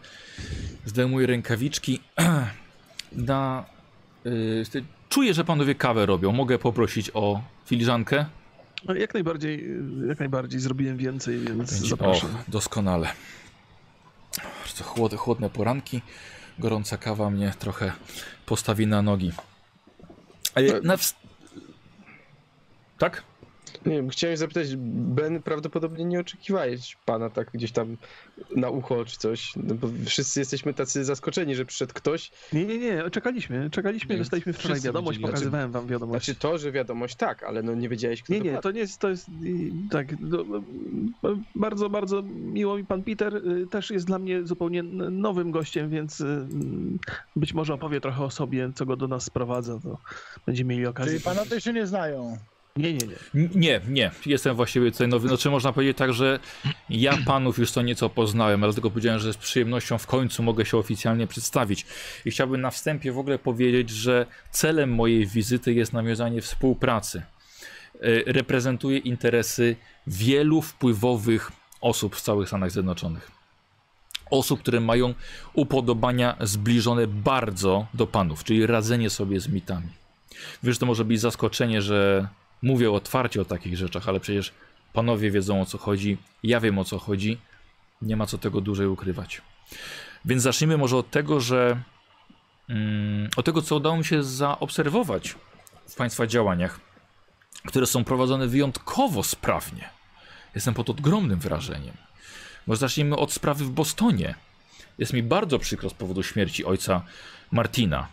zdejmuje 0.85 1.27
rękawiczki. 1.27 2.01
Na, 3.13 3.65
y, 4.27 4.65
czuję, 5.09 5.35
że 5.35 5.45
panowie 5.45 5.75
kawę 5.75 6.07
robią. 6.07 6.33
Mogę 6.33 6.59
poprosić 6.59 7.11
o 7.15 7.43
filiżankę? 7.67 8.27
No, 8.89 8.95
Jak 8.95 9.15
najbardziej, 9.15 9.67
jak 10.09 10.19
najbardziej 10.19 10.61
zrobiłem 10.61 10.97
więcej, 10.97 11.39
więc 11.39 11.73
Będzie- 11.73 11.89
zapraszam. 11.89 12.31
Och, 12.31 12.51
doskonale. 12.51 13.09
Bardzo 14.65 14.85
chłodne, 14.85 15.19
chłodne 15.19 15.51
poranki. 15.51 16.03
Gorąca 16.59 16.97
kawa 16.99 17.31
mnie 17.31 17.55
trochę 17.59 17.93
postawi 18.47 18.87
na 18.87 19.03
nogi. 19.03 19.33
E, 20.55 20.81
na 20.83 20.97
ws- 20.97 21.15
tak? 22.99 23.23
Nie 23.87 23.93
wiem, 23.93 24.09
chciałem 24.09 24.37
zapytać, 24.37 24.77
Ben, 24.77 25.43
prawdopodobnie 25.43 26.05
nie 26.05 26.21
oczekiwałeś 26.21 26.97
pana 27.05 27.31
tak 27.31 27.51
gdzieś 27.55 27.73
tam 27.73 27.97
na 28.57 28.71
ucho 28.71 29.05
czy 29.05 29.19
coś, 29.19 29.53
no 29.57 29.75
bo 29.75 29.89
wszyscy 30.07 30.41
jesteśmy 30.41 30.75
tacy 30.75 31.05
zaskoczeni, 31.05 31.55
że 31.55 31.65
przyszedł 31.65 31.95
ktoś. 31.95 32.31
Nie, 32.53 32.65
nie, 32.65 32.79
nie, 32.79 33.11
czekaliśmy, 33.11 33.71
czekaliśmy, 33.71 34.15
Nie, 34.15 34.19
dostaliśmy 34.19 34.53
wczoraj 34.53 34.81
wiadomość, 34.81 35.19
widzieli. 35.19 35.33
pokazywałem 35.33 35.73
wam 35.73 35.87
wiadomość. 35.87 36.25
Znaczy 36.25 36.41
to, 36.41 36.59
że 36.59 36.73
wiadomość 36.73 37.15
tak, 37.17 37.43
ale 37.43 37.63
no 37.63 37.75
nie 37.75 37.89
wiedziałeś 37.89 38.23
kto 38.23 38.33
Nie, 38.33 38.41
to 38.41 38.45
nie, 38.45 38.59
to 38.59 38.71
nie 38.71 38.81
jest, 38.81 38.99
to 38.99 39.09
jest 39.09 39.27
tak, 39.91 40.21
no, 40.21 40.41
y, 41.31 41.37
bardzo, 41.55 41.91
bardzo 41.91 42.23
miło 42.23 42.77
mi 42.77 42.85
pan 42.85 43.03
Peter, 43.03 43.37
y, 43.37 43.67
też 43.67 43.91
jest 43.91 44.07
dla 44.07 44.19
mnie 44.19 44.47
zupełnie 44.47 44.83
nowym 44.83 45.51
gościem, 45.51 45.91
więc 45.91 46.21
y, 46.21 46.25
mm, 46.25 46.99
być 47.37 47.55
może 47.55 47.75
opowie 47.75 48.01
trochę 48.01 48.25
o 48.25 48.31
sobie, 48.31 48.73
co 48.75 48.87
go 48.87 48.97
do 48.97 49.09
nas 49.09 49.25
sprowadza, 49.25 49.79
to 49.81 49.99
będziemy 50.47 50.75
mieli 50.75 50.87
okazję. 50.87 51.13
Czyli 51.13 51.25
panowie 51.25 51.61
się 51.61 51.73
nie 51.73 51.87
znają. 51.87 52.39
Nie, 52.77 52.93
nie, 52.93 53.07
nie. 53.35 53.49
Nie, 53.55 53.81
nie. 53.89 54.11
Jestem 54.27 54.57
właściwie 54.57 54.93
tutaj 54.93 55.09
nowy. 55.09 55.29
Znaczy 55.29 55.51
można 55.51 55.73
powiedzieć 55.73 55.97
tak, 55.97 56.13
że 56.13 56.39
ja 56.91 57.19
panów 57.27 57.59
już 57.59 57.71
co 57.71 57.83
nieco 57.83 58.09
poznałem, 58.11 58.65
ale 58.65 58.73
tylko 58.73 58.91
powiedziałem, 58.91 59.21
że 59.21 59.33
z 59.33 59.37
przyjemnością 59.37 59.99
w 59.99 60.07
końcu 60.07 60.43
mogę 60.43 60.65
się 60.67 60.79
oficjalnie 60.79 61.27
przedstawić. 61.27 61.87
I 62.25 62.31
chciałbym 62.31 62.61
na 62.61 62.71
wstępie 62.71 63.13
w 63.13 63.19
ogóle 63.19 63.39
powiedzieć, 63.39 63.91
że 63.91 64.27
celem 64.51 64.95
mojej 64.95 65.27
wizyty 65.27 65.73
jest 65.73 65.93
nawiązanie 65.93 66.43
współpracy. 66.43 67.23
Y, 67.95 68.25
Reprezentuję 68.27 68.99
interesy 68.99 69.77
wielu 70.07 70.63
wpływowych 70.63 71.53
osób 71.81 72.17
w 72.17 72.21
całych 72.21 72.49
Stanach 72.49 72.71
Zjednoczonych. 72.71 73.31
Osób, 74.31 74.61
które 74.61 74.81
mają 74.81 75.15
upodobania 75.53 76.37
zbliżone 76.41 77.07
bardzo 77.07 77.87
do 77.95 78.07
panów, 78.07 78.45
czyli 78.45 78.67
radzenie 78.67 79.11
sobie 79.11 79.41
z 79.41 79.49
mitami. 79.49 79.89
Wiesz, 80.63 80.79
to 80.79 80.87
może 80.87 81.05
być 81.05 81.21
zaskoczenie, 81.21 81.83
że 81.83 82.29
mówię 82.63 82.91
otwarcie 82.91 83.41
o 83.41 83.45
takich 83.45 83.77
rzeczach, 83.77 84.09
ale 84.09 84.21
przecież 84.21 84.53
panowie 84.93 85.31
wiedzą 85.31 85.61
o 85.61 85.67
co 85.67 85.79
chodzi, 85.79 86.19
ja 86.43 86.61
wiem 86.61 86.79
o 86.79 86.85
co 86.85 86.99
chodzi, 86.99 87.39
nie 88.03 88.17
ma 88.17 88.27
co 88.27 88.39
tego 88.39 88.61
dłużej 88.61 88.87
ukrywać. 88.87 89.43
Więc 90.25 90.43
zacznijmy 90.43 90.79
może 90.79 90.97
od 90.97 91.11
tego, 91.11 91.41
że 91.41 91.83
mm, 92.69 93.31
od 93.37 93.47
tego, 93.47 93.63
co 93.63 93.77
udało 93.77 93.97
mi 93.97 94.05
się 94.05 94.23
zaobserwować 94.23 95.35
w 95.89 95.95
państwa 95.95 96.27
działaniach, 96.27 96.81
które 97.67 97.87
są 97.87 98.05
prowadzone 98.05 98.47
wyjątkowo 98.47 99.23
sprawnie. 99.23 99.89
Jestem 100.55 100.75
pod 100.75 100.91
ogromnym 100.91 101.39
wrażeniem. 101.39 101.95
Może 102.67 102.79
zacznijmy 102.79 103.17
od 103.17 103.33
sprawy 103.33 103.65
w 103.65 103.71
Bostonie. 103.71 104.35
Jest 104.99 105.13
mi 105.13 105.23
bardzo 105.23 105.59
przykro 105.59 105.91
z 105.91 105.95
powodu 105.95 106.23
śmierci 106.23 106.65
ojca 106.65 107.03
Martina. 107.51 108.09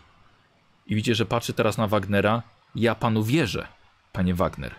I 0.86 0.94
widzicie, 0.94 1.14
że 1.14 1.26
patrzy 1.26 1.52
teraz 1.52 1.78
na 1.78 1.86
Wagnera 1.86 2.42
Ja 2.74 2.94
panu 2.94 3.24
wierzę, 3.24 3.68
panie 4.12 4.34
Wagner. 4.34 4.74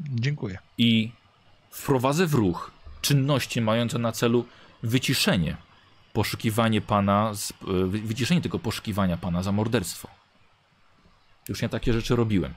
Dziękuję. 0.00 0.58
I 0.78 1.12
wprowadzę 1.70 2.26
w 2.26 2.34
ruch 2.34 2.70
czynności 3.02 3.60
mające 3.60 3.98
na 3.98 4.12
celu 4.12 4.46
wyciszenie, 4.82 5.56
poszukiwanie 6.12 6.80
pana, 6.80 7.32
e, 7.62 7.86
wy- 7.86 8.00
wyciszenie 8.00 8.40
tego 8.40 8.58
poszukiwania 8.58 9.16
pana 9.16 9.42
za 9.42 9.52
morderstwo. 9.52 10.08
Już 11.48 11.62
nie 11.62 11.68
takie 11.68 11.92
rzeczy 11.92 12.16
robiłem. 12.16 12.54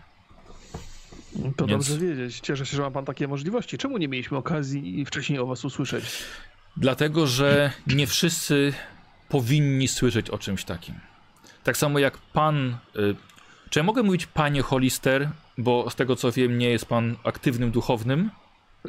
To 1.58 1.66
Więc- 1.66 1.88
dobrze 1.88 2.06
wiedzieć. 2.08 2.40
Cieszę 2.40 2.66
się, 2.66 2.78
że 2.78 2.82
ma 2.84 2.92
pan 2.92 3.06
takie 3.06 3.28
możliwości. 3.28 3.78
Czemu 3.78 3.98
nie 3.98 4.08
mieliśmy 4.08 4.38
okazji 4.38 5.06
wcześniej 5.06 5.40
o 5.40 5.46
was 5.46 5.66
usłyszeć? 5.66 6.06
Dlatego, 6.78 7.28
że 7.28 7.72
nie 7.88 8.08
wszyscy 8.08 8.74
powinni 9.30 9.88
słyszeć 9.88 10.30
o 10.30 10.38
czymś 10.38 10.64
takim. 10.64 10.96
Tak 11.64 11.78
samo 11.78 12.00
jak 12.00 12.18
pan. 12.18 12.78
Y, 12.96 13.16
czy 13.70 13.80
ja 13.80 13.84
mogę 13.84 14.04
mówić 14.04 14.26
panie 14.26 14.62
Hollister, 14.62 15.30
bo 15.60 15.90
z 15.90 15.96
tego 15.96 16.16
co 16.16 16.32
wiem, 16.32 16.58
nie 16.58 16.70
jest 16.70 16.86
pan 16.86 17.16
aktywnym 17.24 17.72
duchownym? 17.72 18.30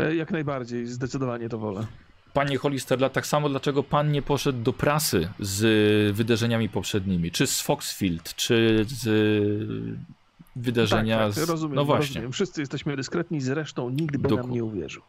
E, 0.01 0.14
Jak 0.14 0.31
najbardziej, 0.31 0.87
zdecydowanie 0.87 1.49
to 1.49 1.59
wolę. 1.59 1.87
Panie 2.33 2.59
Hollister, 2.59 3.11
tak 3.11 3.27
samo 3.27 3.49
dlaczego 3.49 3.83
pan 3.83 4.12
nie 4.12 4.23
poszedł 4.23 4.62
do 4.62 4.73
prasy 4.73 5.29
z 5.41 6.16
wydarzeniami 6.16 6.68
poprzednimi? 6.68 7.31
Czy 7.31 7.47
z 7.47 7.61
Foxfield, 7.61 8.35
czy 8.35 8.85
z 8.89 9.09
wydarzenia 10.57 11.18
tak, 11.18 11.35
tak, 11.35 11.45
z. 11.45 11.51
rozumiem, 11.51 11.75
no 11.77 11.85
właśnie. 11.85 12.07
rozumiem. 12.07 12.33
Wszyscy 12.33 12.61
jesteśmy 12.61 12.97
dyskretni, 12.97 13.41
zresztą 13.41 13.91
nikt 13.91 14.16
by 14.16 14.29
Doku- 14.29 14.37
nam 14.37 14.51
nie 14.51 14.64
uwierzył. 14.64 15.03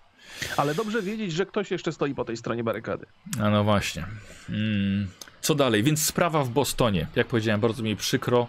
Ale 0.58 0.76
dobrze 0.76 1.02
wiedzieć, 1.02 1.32
że 1.32 1.46
ktoś 1.46 1.72
jeszcze 1.72 1.92
stoi 1.92 2.16
po 2.16 2.26
tej 2.26 2.38
stronie 2.38 2.64
barykady. 2.64 3.06
A 3.40 3.50
no 3.50 3.64
właśnie. 3.64 4.06
Mm. 4.50 5.08
Co 5.42 5.56
dalej? 5.56 5.84
Więc 5.84 6.06
sprawa 6.06 6.44
w 6.44 6.50
Bostonie. 6.50 7.08
Jak 7.16 7.28
powiedziałem, 7.28 7.62
bardzo 7.62 7.84
mi 7.84 7.96
przykro. 7.96 8.48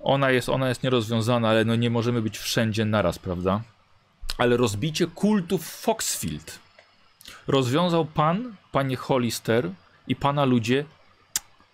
Ona 0.00 0.30
jest, 0.30 0.48
ona 0.48 0.68
jest 0.68 0.82
nierozwiązana, 0.82 1.48
ale 1.48 1.64
no 1.64 1.76
nie 1.76 1.90
możemy 1.90 2.22
być 2.22 2.38
wszędzie 2.38 2.84
naraz, 2.84 3.18
prawda? 3.18 3.60
Ale 4.38 4.56
rozbicie 4.56 5.06
kultu 5.06 5.58
Foxfield 5.58 6.58
rozwiązał 7.48 8.04
pan, 8.04 8.56
panie 8.72 8.96
Hollister 8.96 9.70
i 10.08 10.16
pana 10.16 10.44
ludzie 10.44 10.84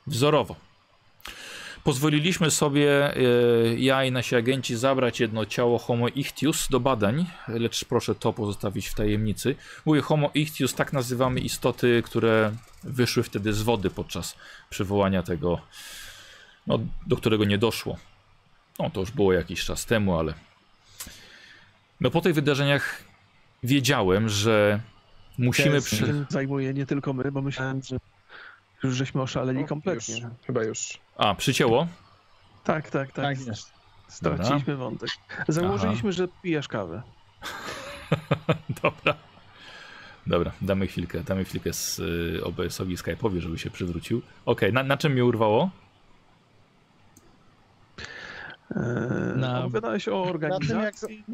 wzorowo. 0.06 0.56
Pozwoliliśmy 1.84 2.50
sobie, 2.50 3.16
e, 3.16 3.20
ja 3.76 4.04
i 4.04 4.12
nasi 4.12 4.36
agenci, 4.36 4.76
zabrać 4.76 5.20
jedno 5.20 5.46
ciało 5.46 5.78
Homo 5.78 6.08
ichtius 6.08 6.68
do 6.68 6.80
badań, 6.80 7.26
lecz 7.48 7.84
proszę 7.84 8.14
to 8.14 8.32
pozostawić 8.32 8.88
w 8.88 8.94
tajemnicy. 8.94 9.56
Mówię 9.84 10.00
Homo 10.00 10.30
ichtius, 10.34 10.74
tak 10.74 10.92
nazywamy 10.92 11.40
istoty, 11.40 12.02
które 12.04 12.52
wyszły 12.84 13.22
wtedy 13.22 13.52
z 13.52 13.62
wody 13.62 13.90
podczas 13.90 14.36
przywołania 14.70 15.22
tego, 15.22 15.58
no, 16.66 16.78
do 17.06 17.16
którego 17.16 17.44
nie 17.44 17.58
doszło. 17.58 17.96
No 18.78 18.90
to 18.90 19.00
już 19.00 19.10
było 19.10 19.32
jakiś 19.32 19.64
czas 19.64 19.86
temu, 19.86 20.18
ale. 20.18 20.34
No 22.00 22.10
po 22.10 22.20
tych 22.20 22.34
wydarzeniach 22.34 23.02
wiedziałem, 23.62 24.28
że 24.28 24.80
musimy 25.38 25.74
Jest. 25.74 25.86
przy... 25.86 26.06
Tym 26.06 26.26
zajmuje 26.28 26.74
nie 26.74 26.86
tylko 26.86 27.12
my, 27.12 27.32
bo 27.32 27.42
myślałem, 27.42 27.82
że 27.82 27.96
już 28.82 28.94
żeśmy 28.94 29.22
oszaleli 29.22 29.64
O, 29.64 29.66
kompletnie. 29.66 30.14
Już, 30.14 30.24
chyba 30.46 30.64
już. 30.64 30.98
A, 31.16 31.34
przycięło? 31.34 31.86
Tak, 32.64 32.90
tak, 32.90 33.12
tak. 33.12 33.24
Tak 33.24 33.46
jest. 33.46 33.72
Straciliśmy 34.08 34.76
wątek. 34.76 35.10
Założyliśmy, 35.48 36.12
że 36.12 36.28
pijesz 36.42 36.68
kawę. 36.68 37.02
Dobra. 38.82 39.14
Dobra, 40.26 40.52
damy 40.60 40.86
chwilkę, 40.86 41.24
damy 41.24 41.44
chwilkę 41.44 41.72
z 41.72 41.98
y, 41.98 42.44
OBS-owi 42.44 42.96
Skype'owi, 42.96 43.40
żeby 43.40 43.58
się 43.58 43.70
przywrócił. 43.70 44.22
Okej, 44.46 44.72
na, 44.72 44.82
na 44.82 44.96
czym 44.96 45.12
mnie 45.12 45.24
urwało? 45.24 45.70
Eee, 48.70 49.36
Na- 49.36 49.58
Opowiadałeś 49.64 50.08
o 50.08 50.10
Na 50.10 50.16
tym, 50.18 50.24
jak 50.26 50.34
organizacji. 50.34 51.24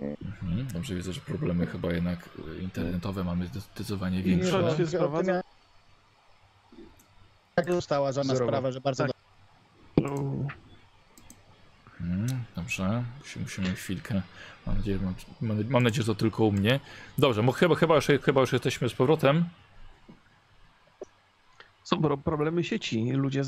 Mhm, 0.00 0.66
dobrze 0.72 0.94
widzę, 0.94 1.12
że 1.12 1.20
problemy 1.20 1.66
chyba 1.66 1.92
jednak 1.92 2.28
y, 2.58 2.62
internetowe 2.62 3.24
mamy 3.24 3.46
zdecydowanie 3.46 4.22
większe. 4.22 4.58
O- 4.66 4.76
się 4.76 4.86
sprowadza? 4.86 5.40
Jak 7.56 7.72
została 7.72 8.12
za 8.12 8.24
nas 8.24 8.36
sprawa, 8.36 8.72
że 8.72 8.80
bardzo 8.80 9.06
Tak. 9.06 9.16
No, 9.96 10.10
Mhm, 12.00 12.44
dobrze, 12.56 13.04
Musi, 13.20 13.40
musimy 13.40 13.74
chwilkę. 13.74 14.22
Mam 14.66 14.76
nadzieję, 14.76 14.98
mam, 15.40 15.64
mam, 15.70 15.82
nadzieję, 15.82 16.02
że 16.02 16.14
to 16.14 16.20
tylko 16.20 16.44
u 16.44 16.52
mnie. 16.52 16.80
Dobrze, 17.18 17.42
bo 17.42 17.52
chyba, 17.52 17.74
chyba, 17.74 17.94
już, 17.94 18.06
chyba 18.22 18.40
już 18.40 18.52
jesteśmy 18.52 18.88
z 18.88 18.94
powrotem. 18.94 19.44
Są 21.84 22.02
pro- 22.02 22.16
problemy 22.18 22.64
sieci. 22.64 23.10
Ludzie 23.12 23.42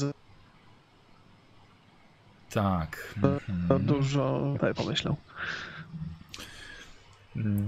Tak. 2.51 3.14
za 3.22 3.28
Mhm. 3.28 3.86
dużo 3.86 4.55
tak 4.61 4.74
pomyślą. 4.74 5.16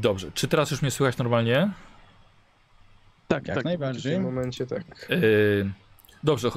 Dobrze, 0.00 0.30
czy 0.34 0.48
teraz 0.48 0.70
już 0.70 0.82
mnie 0.82 0.90
słychać 0.90 1.18
normalnie? 1.18 1.70
Tak, 3.28 3.48
jak 3.48 3.54
tak. 3.54 3.62
W 3.62 3.64
najbardziej. 3.64 4.12
tym 4.12 4.22
momencie 4.22 4.66
tak. 4.66 5.06
Yy, 5.08 5.70
dobrze. 6.22 6.50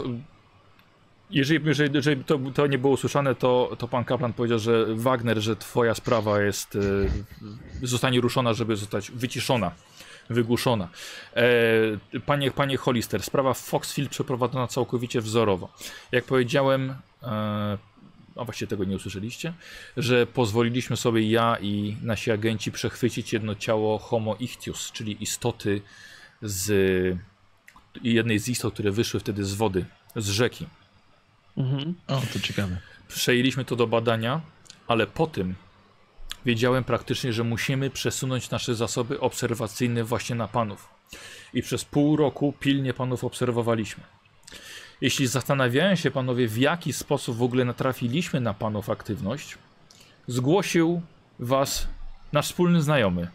Jeżeli, 1.30 1.66
jeżeli, 1.66 1.96
jeżeli 1.96 2.24
to, 2.24 2.40
to 2.54 2.68
nie 2.68 2.78
było 2.78 2.94
usłyszane, 2.94 3.36
to, 3.36 3.76
to 3.78 3.88
pan 3.88 4.06
kaplan 4.06 4.34
powiedział, 4.34 4.60
że 4.60 4.86
Wagner, 4.96 5.40
że 5.40 5.56
twoja 5.56 5.96
sprawa 5.96 6.42
jest, 6.42 6.76
yy, 6.76 7.88
zostanie 7.88 8.22
ruszona, 8.22 8.54
żeby 8.54 8.76
zostać 8.76 9.12
wyciszona, 9.12 9.72
wygłuszona. 10.30 10.88
E, 11.36 12.20
panie, 12.26 12.52
panie 12.52 12.78
Hollister, 12.78 13.24
sprawa 13.24 13.54
w 13.54 13.60
Foxfield 13.60 14.10
przeprowadzona 14.10 14.68
całkowicie 14.68 15.22
wzorowo. 15.22 15.70
Jak 16.12 16.24
powiedziałem, 16.26 16.96
e, 17.24 17.78
a 18.36 18.44
właściwie 18.44 18.70
tego 18.70 18.84
nie 18.84 18.96
usłyszeliście, 18.96 19.54
że 19.98 20.28
pozwoliliśmy 20.28 20.98
sobie 20.98 21.30
ja 21.30 21.58
i 21.62 21.98
nasi 22.02 22.32
agenci 22.32 22.72
przechwycić 22.72 23.34
jedno 23.34 23.56
ciało 23.56 23.98
Homo 23.98 24.36
ichtius, 24.36 24.92
czyli 24.92 25.24
istoty 25.24 25.82
z 26.42 27.18
jednej 28.04 28.40
z 28.40 28.48
istot, 28.48 28.74
które 28.74 28.92
wyszły 28.92 29.20
wtedy 29.20 29.46
z 29.46 29.54
wody, 29.54 29.86
z 30.16 30.30
rzeki. 30.30 30.68
Mhm. 31.58 31.96
O, 32.08 32.22
to 32.34 32.40
ciekawe. 32.40 32.78
Przejęliśmy 33.08 33.66
to 33.66 33.76
do 33.76 33.88
badania, 33.88 34.42
ale 34.88 35.08
po 35.08 35.28
tym 35.28 35.56
wiedziałem 36.46 36.84
praktycznie, 36.84 37.34
że 37.34 37.44
musimy 37.44 37.90
przesunąć 37.90 38.50
nasze 38.50 38.76
zasoby 38.76 39.20
obserwacyjne 39.20 40.04
właśnie 40.04 40.36
na 40.36 40.48
panów. 40.48 40.90
I 41.54 41.62
przez 41.62 41.86
pół 41.86 42.16
roku 42.16 42.54
pilnie 42.60 42.94
panów 42.94 43.24
obserwowaliśmy. 43.24 44.04
Jeśli 45.04 45.28
zastanawiają 45.28 45.96
się 45.96 46.12
panowie, 46.12 46.48
w 46.48 46.58
jaki 46.58 46.94
sposób 46.94 47.38
w 47.38 47.44
ogóle 47.44 47.66
natrafiliśmy 47.66 48.42
na 48.42 48.54
panów 48.54 48.90
aktywność, 48.90 49.58
zgłosił 50.28 51.02
was 51.40 51.88
nasz 52.34 52.46
wspólny 52.46 52.82
znajomy, 52.82 53.28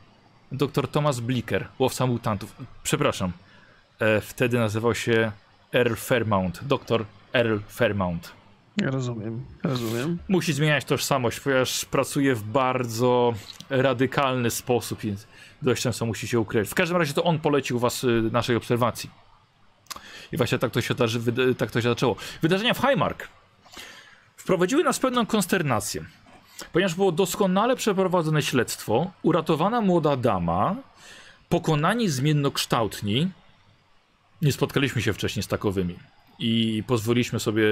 dr 0.52 0.88
Thomas 0.88 1.20
Blicker, 1.20 1.68
łowca 1.78 2.06
mutantów. 2.06 2.56
Przepraszam, 2.82 3.32
e, 3.98 4.20
wtedy 4.20 4.58
nazywał 4.58 4.94
się 4.94 5.32
Earl 5.74 5.94
Fairmount, 5.94 6.64
dr 6.64 7.04
Earl 7.32 7.58
Fairmount. 7.68 8.32
Rozumiem, 8.82 9.44
rozumiem. 9.62 10.18
Musi 10.28 10.52
zmieniać 10.52 10.84
tożsamość, 10.84 11.40
ponieważ 11.40 11.84
pracuje 11.84 12.34
w 12.34 12.42
bardzo 12.42 13.34
radykalny 13.70 14.50
sposób 14.50 15.04
i 15.04 15.14
dość 15.62 15.82
często 15.82 16.06
musi 16.06 16.28
się 16.28 16.40
ukryć. 16.40 16.68
W 16.70 16.74
każdym 16.74 16.96
razie 16.96 17.12
to 17.12 17.24
on 17.24 17.38
polecił 17.38 17.78
was 17.78 18.04
y, 18.04 18.22
naszej 18.32 18.56
obserwacji. 18.56 19.10
I 20.32 20.36
właśnie 20.36 20.58
tak 20.58 20.72
to 20.72 20.80
się, 20.80 20.94
tak 21.58 21.70
to 21.70 21.80
się 21.80 21.88
zaczęło. 21.88 22.16
Wydarzenia 22.42 22.74
w 22.74 22.78
Highmark 22.78 23.28
wprowadziły 24.36 24.84
nas 24.84 24.98
pewną 24.98 25.26
konsternację. 25.26 26.04
Ponieważ 26.72 26.94
było 26.94 27.12
doskonale 27.12 27.76
przeprowadzone 27.76 28.42
śledztwo, 28.42 29.10
uratowana 29.22 29.80
młoda 29.80 30.16
dama, 30.16 30.76
pokonani 31.48 32.08
zmiennokształtni. 32.08 33.30
Nie 34.42 34.52
spotkaliśmy 34.52 35.02
się 35.02 35.12
wcześniej 35.12 35.42
z 35.42 35.46
takowymi. 35.46 35.98
I 36.38 36.82
pozwoliliśmy 36.86 37.40
sobie 37.40 37.64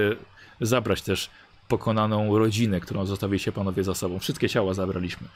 zabrać 0.61 1.01
też 1.01 1.29
pokonaną 1.67 2.39
rodzinę, 2.39 2.79
którą 2.79 3.05
zostawiliście 3.05 3.51
panowie 3.51 3.83
za 3.83 3.95
sobą. 3.95 4.19
Wszystkie 4.19 4.49
ciała 4.49 4.73
zabraliśmy. 4.73 5.27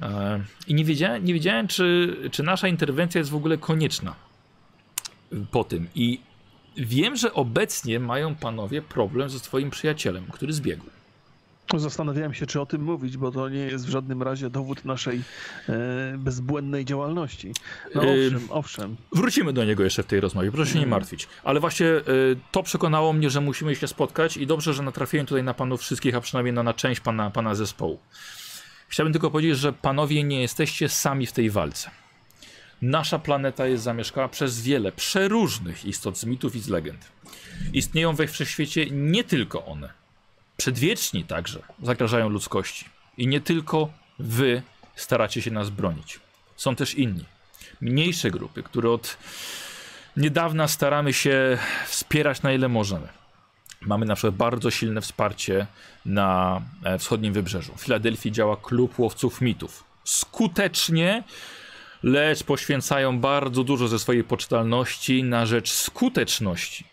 E, 0.00 0.40
I 0.66 0.74
nie 0.74 0.84
wiedziałem, 0.84 1.24
nie 1.24 1.34
wiedziałem 1.34 1.68
czy, 1.68 2.16
czy 2.32 2.42
nasza 2.42 2.68
interwencja 2.68 3.18
jest 3.18 3.30
w 3.30 3.34
ogóle 3.34 3.58
konieczna 3.58 4.14
po 5.50 5.64
tym. 5.64 5.88
I 5.94 6.20
wiem, 6.76 7.16
że 7.16 7.32
obecnie 7.32 8.00
mają 8.00 8.34
panowie 8.34 8.82
problem 8.82 9.30
ze 9.30 9.38
swoim 9.38 9.70
przyjacielem, 9.70 10.26
który 10.32 10.52
zbiegł. 10.52 10.84
Zastanawiałem 11.76 12.34
się, 12.34 12.46
czy 12.46 12.60
o 12.60 12.66
tym 12.66 12.82
mówić, 12.82 13.16
bo 13.16 13.32
to 13.32 13.48
nie 13.48 13.58
jest 13.58 13.86
w 13.86 13.88
żadnym 13.88 14.22
razie 14.22 14.50
dowód 14.50 14.84
naszej 14.84 15.22
e, 15.68 16.18
bezbłędnej 16.18 16.84
działalności. 16.84 17.52
No 17.94 18.02
owszem, 18.02 18.48
owszem. 18.50 18.96
Wrócimy 19.12 19.52
do 19.52 19.64
niego 19.64 19.84
jeszcze 19.84 20.02
w 20.02 20.06
tej 20.06 20.20
rozmowie, 20.20 20.52
proszę 20.52 20.72
się 20.72 20.78
nie 20.78 20.86
martwić. 20.86 21.28
Ale 21.44 21.60
właśnie 21.60 21.86
y, 21.86 22.02
to 22.52 22.62
przekonało 22.62 23.12
mnie, 23.12 23.30
że 23.30 23.40
musimy 23.40 23.76
się 23.76 23.88
spotkać 23.88 24.36
i 24.36 24.46
dobrze, 24.46 24.74
że 24.74 24.82
natrafiłem 24.82 25.26
tutaj 25.26 25.44
na 25.44 25.54
panów 25.54 25.80
wszystkich, 25.80 26.14
a 26.14 26.20
przynajmniej 26.20 26.52
na, 26.52 26.62
na 26.62 26.74
część 26.74 27.00
pana, 27.00 27.30
pana 27.30 27.54
zespołu. 27.54 27.98
Chciałbym 28.88 29.12
tylko 29.12 29.30
powiedzieć, 29.30 29.58
że 29.58 29.72
panowie 29.72 30.24
nie 30.24 30.40
jesteście 30.40 30.88
sami 30.88 31.26
w 31.26 31.32
tej 31.32 31.50
walce. 31.50 31.90
Nasza 32.82 33.18
planeta 33.18 33.66
jest 33.66 33.84
zamieszkała 33.84 34.28
przez 34.28 34.62
wiele 34.62 34.92
przeróżnych 34.92 35.84
istot 35.84 36.18
z 36.18 36.24
mitów 36.24 36.56
i 36.56 36.60
z 36.60 36.68
legend. 36.68 37.12
Istnieją 37.72 38.14
we 38.14 38.26
wszechświecie 38.26 38.86
nie 38.90 39.24
tylko 39.24 39.64
one. 39.66 39.88
przedwieczni 40.56 41.24
także 41.24 41.62
zagrażają 41.82 42.28
ludzkości. 42.28 42.84
I 43.18 43.26
nie 43.26 43.40
tylko 43.40 43.88
wy 44.18 44.62
staracie 44.96 45.42
się 45.42 45.50
nas 45.50 45.70
bronić. 45.70 46.20
Są 46.56 46.76
też 46.76 46.94
inni. 46.94 47.24
Mniejsze 47.80 48.30
grupy, 48.30 48.62
które 48.62 48.90
od 48.90 49.16
niedawna 50.16 50.68
staramy 50.68 51.12
się 51.12 51.58
wspierać 51.86 52.42
na 52.42 52.52
ile 52.52 52.68
możemy. 52.68 53.08
Mamy 53.80 54.06
na 54.06 54.14
przykład 54.14 54.34
bardzo 54.34 54.70
silne 54.70 55.00
wsparcie 55.00 55.66
na 56.06 56.62
e, 56.84 56.98
wschodnim 56.98 57.32
wybrzeżu. 57.32 57.74
W 57.76 57.80
Filadelfii 57.80 58.32
działa 58.32 58.56
klub 58.56 58.98
łowców 58.98 59.40
mitów. 59.40 59.84
Skutecznie, 60.04 61.22
lecz 62.06 62.42
poświęcają 62.42 63.18
bardzo 63.18 63.64
dużo 63.64 63.88
ze 63.88 63.98
swojej 63.98 64.24
poczytalności 64.24 65.24
na 65.24 65.46
rzecz 65.46 65.72
skuteczności. 65.72 66.84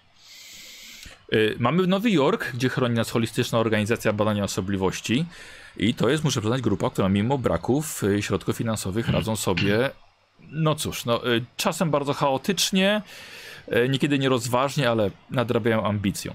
Y, 1.34 1.56
Mamy 1.60 1.88
Nowy 1.88 2.12
Jork, 2.12 2.52
gdzie 2.54 2.70
chroni 2.70 2.96
nas 2.96 3.10
holistyczna 3.10 3.60
organizacja 3.60 4.14
badania 4.14 4.44
osobliwości. 4.44 5.26
I 5.78 5.94
to 5.94 6.10
jest, 6.10 6.24
muszę 6.24 6.40
przyznać, 6.42 6.62
grupa, 6.62 6.90
która 6.90 7.10
mimo 7.10 7.38
braków 7.38 8.04
y, 8.04 8.22
środków 8.22 8.58
finansowych 8.58 9.10
radzą 9.10 9.36
sobie, 9.36 9.90
no 10.52 10.76
cóż, 10.76 11.06
no, 11.06 11.34
y, 11.34 11.46
czasem 11.58 11.92
bardzo 11.92 12.14
chaotycznie, 12.14 13.02
niekiedy 13.90 14.20
nierozważnie, 14.20 14.90
ale 14.90 15.12
nadrabiają 15.32 15.86
ambicją. 15.86 16.34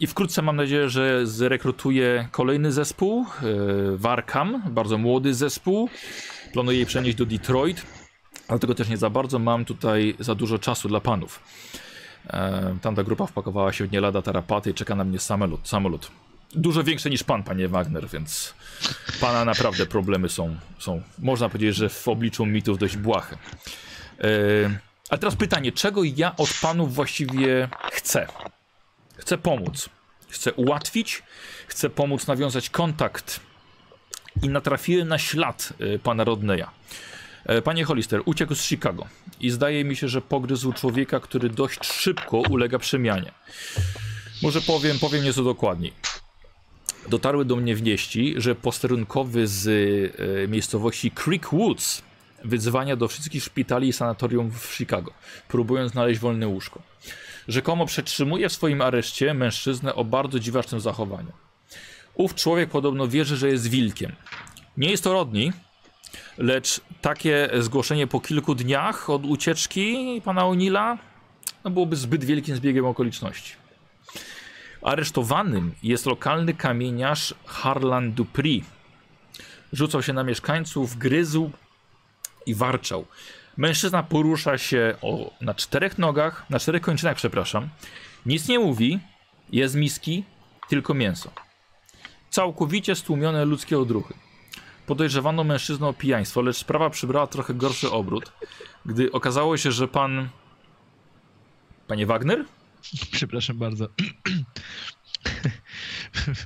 I 0.00 0.06
wkrótce 0.06 0.42
mam 0.42 0.56
nadzieję, 0.56 0.88
że 0.88 1.26
zrekrutuję 1.26 2.28
kolejny 2.30 2.72
zespół, 2.72 3.26
Warkam, 3.96 4.62
bardzo 4.70 4.98
młody 4.98 5.34
zespół. 5.34 5.88
Planuję 6.52 6.78
je 6.78 6.86
przenieść 6.86 7.16
do 7.16 7.26
Detroit, 7.26 7.86
ale 8.48 8.58
tego 8.58 8.74
też 8.74 8.88
nie 8.88 8.96
za 8.96 9.10
bardzo. 9.10 9.38
Mam 9.38 9.64
tutaj 9.64 10.14
za 10.18 10.34
dużo 10.34 10.58
czasu 10.58 10.88
dla 10.88 11.00
panów. 11.00 11.40
E, 12.26 12.76
Tamta 12.82 13.02
grupa 13.04 13.26
wpakowała 13.26 13.72
się 13.72 13.86
w 13.86 13.92
nie 13.92 14.00
lada 14.00 14.22
tarapaty 14.22 14.70
i 14.70 14.74
czeka 14.74 14.94
na 14.94 15.04
mnie 15.04 15.18
samolot. 15.18 15.68
samolot. 15.68 16.10
Dużo 16.54 16.84
większy 16.84 17.10
niż 17.10 17.24
pan, 17.24 17.42
panie 17.42 17.68
Wagner, 17.68 18.08
więc 18.08 18.54
pana 19.20 19.44
naprawdę 19.44 19.86
problemy 19.86 20.28
są, 20.28 20.56
są 20.78 21.02
można 21.18 21.48
powiedzieć, 21.48 21.76
że 21.76 21.88
w 21.88 22.08
obliczu 22.08 22.46
mitów 22.46 22.78
dość 22.78 22.96
błahe. 22.96 23.36
E, 24.20 24.26
A 25.10 25.16
teraz 25.18 25.36
pytanie, 25.36 25.72
czego 25.72 26.04
ja 26.04 26.36
od 26.36 26.50
panów 26.62 26.94
właściwie 26.94 27.68
chcę? 27.92 28.26
Chcę 29.16 29.38
pomóc. 29.38 29.88
Chcę 30.28 30.52
ułatwić, 30.52 31.22
chcę 31.66 31.90
pomóc 31.90 32.26
nawiązać 32.26 32.70
kontakt 32.70 33.40
i 34.42 34.48
natrafiłem 34.48 35.08
na 35.08 35.18
ślad 35.18 35.72
e, 35.94 35.98
pana 35.98 36.24
Rodneya. 36.24 36.64
E, 37.46 37.62
Panie 37.62 37.84
Hollister, 37.84 38.22
uciekł 38.24 38.54
z 38.54 38.62
Chicago 38.62 39.06
i 39.40 39.50
zdaje 39.50 39.84
mi 39.84 39.96
się, 39.96 40.08
że 40.08 40.20
pogryzł 40.20 40.72
człowieka, 40.72 41.20
który 41.20 41.50
dość 41.50 41.86
szybko 41.86 42.36
ulega 42.36 42.78
przemianie. 42.78 43.32
Może 44.42 44.60
powiem, 44.60 44.98
powiem 44.98 45.24
nieco 45.24 45.44
dokładniej. 45.44 45.92
Dotarły 47.08 47.44
do 47.44 47.56
mnie 47.56 47.74
wieści, 47.74 48.34
że 48.36 48.54
posterunkowy 48.54 49.46
z 49.46 49.68
e, 49.68 50.48
miejscowości 50.48 51.10
Creek 51.10 51.48
Woods 51.48 52.02
wyzwania 52.44 52.96
do 52.96 53.08
wszystkich 53.08 53.44
szpitali 53.44 53.88
i 53.88 53.92
sanatorium 53.92 54.50
w 54.50 54.74
Chicago, 54.76 55.12
próbując 55.48 55.92
znaleźć 55.92 56.20
wolne 56.20 56.48
łóżko. 56.48 56.82
Rzekomo 57.48 57.86
przetrzymuje 57.86 58.48
w 58.48 58.52
swoim 58.52 58.80
areszcie 58.80 59.34
mężczyznę 59.34 59.94
o 59.94 60.04
bardzo 60.04 60.40
dziwacznym 60.40 60.80
zachowaniu. 60.80 61.32
Ów 62.14 62.34
człowiek 62.34 62.70
podobno 62.70 63.08
wierzy, 63.08 63.36
że 63.36 63.48
jest 63.48 63.68
wilkiem. 63.68 64.12
Nie 64.76 64.90
jest 64.90 65.04
to 65.04 65.12
Rodney, 65.12 65.52
lecz 66.38 66.80
takie 67.00 67.50
zgłoszenie 67.58 68.06
po 68.06 68.20
kilku 68.20 68.54
dniach 68.54 69.10
od 69.10 69.26
ucieczki 69.26 70.20
pana 70.24 70.42
O'Neilla 70.42 70.98
no 71.64 71.70
byłoby 71.70 71.96
zbyt 71.96 72.24
wielkim 72.24 72.56
zbiegiem 72.56 72.86
okoliczności. 72.86 73.52
Aresztowanym 74.82 75.74
jest 75.82 76.06
lokalny 76.06 76.54
kamieniarz 76.54 77.34
Harlan 77.46 78.12
Dupri. 78.12 78.64
Rzucał 79.72 80.02
się 80.02 80.12
na 80.12 80.24
mieszkańców, 80.24 80.96
gryzł 80.96 81.50
i 82.46 82.54
warczał. 82.54 83.06
Mężczyzna 83.56 84.02
porusza 84.02 84.58
się 84.58 84.94
o, 85.02 85.30
na 85.40 85.54
czterech 85.54 85.98
nogach, 85.98 86.50
na 86.50 86.58
czterech 86.58 86.82
kończynach, 86.82 87.16
przepraszam. 87.16 87.68
Nic 88.26 88.48
nie 88.48 88.58
mówi, 88.58 89.00
jest 89.52 89.74
miski, 89.74 90.24
tylko 90.68 90.94
mięso. 90.94 91.30
Całkowicie 92.30 92.94
stłumione 92.94 93.44
ludzkie 93.44 93.78
odruchy. 93.78 94.14
Podejrzewano 94.86 95.44
mężczyznę 95.44 95.86
o 95.86 95.92
pijaństwo, 95.92 96.42
lecz 96.42 96.56
sprawa 96.56 96.90
przybrała 96.90 97.26
trochę 97.26 97.54
gorszy 97.54 97.90
obrót, 97.90 98.32
gdy 98.86 99.12
okazało 99.12 99.56
się, 99.56 99.72
że 99.72 99.88
pan. 99.88 100.28
Panie 101.86 102.06
Wagner? 102.06 102.44
Przepraszam 103.12 103.58
bardzo. 103.58 103.88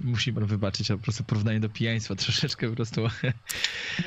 Musi 0.05 0.33
pan 0.33 0.47
wybaczyć, 0.47 0.91
a 0.91 0.97
po 0.97 1.03
prostu 1.03 1.25
porównanie 1.25 1.61
do 1.61 1.69
pijaństwa 1.69 2.15
troszeczkę 2.15 2.69
po 2.69 2.77
prostu. 2.77 3.09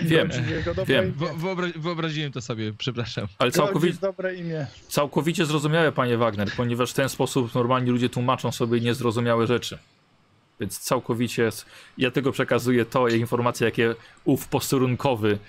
Wiem, 0.02 0.30
dobre 0.66 0.86
wiem. 0.86 1.14
wyobra- 1.14 1.80
wyobraziłem 1.80 2.32
to 2.32 2.42
sobie, 2.42 2.74
przepraszam. 2.74 3.28
ale 3.40 3.52
całkowicie, 3.52 3.98
dobre 4.02 4.36
imię. 4.36 4.68
całkowicie 4.88 5.46
zrozumiałe, 5.46 5.92
panie 5.92 6.18
Wagner, 6.18 6.52
ponieważ 6.58 6.92
w 6.92 6.94
ten 6.94 7.10
sposób 7.10 7.56
normalni 7.56 7.90
ludzie 7.92 8.10
tłumaczą 8.10 8.52
sobie 8.52 8.80
niezrozumiałe 8.80 9.48
rzeczy. 9.48 9.78
Więc 10.62 10.80
całkowicie 10.80 11.50
ja 11.98 12.12
tego 12.12 12.32
przekazuję 12.32 12.86
to 12.86 13.08
informacje, 13.08 13.66
jakie 13.66 13.96
ów 14.24 14.48
posterunkowy 14.48 15.40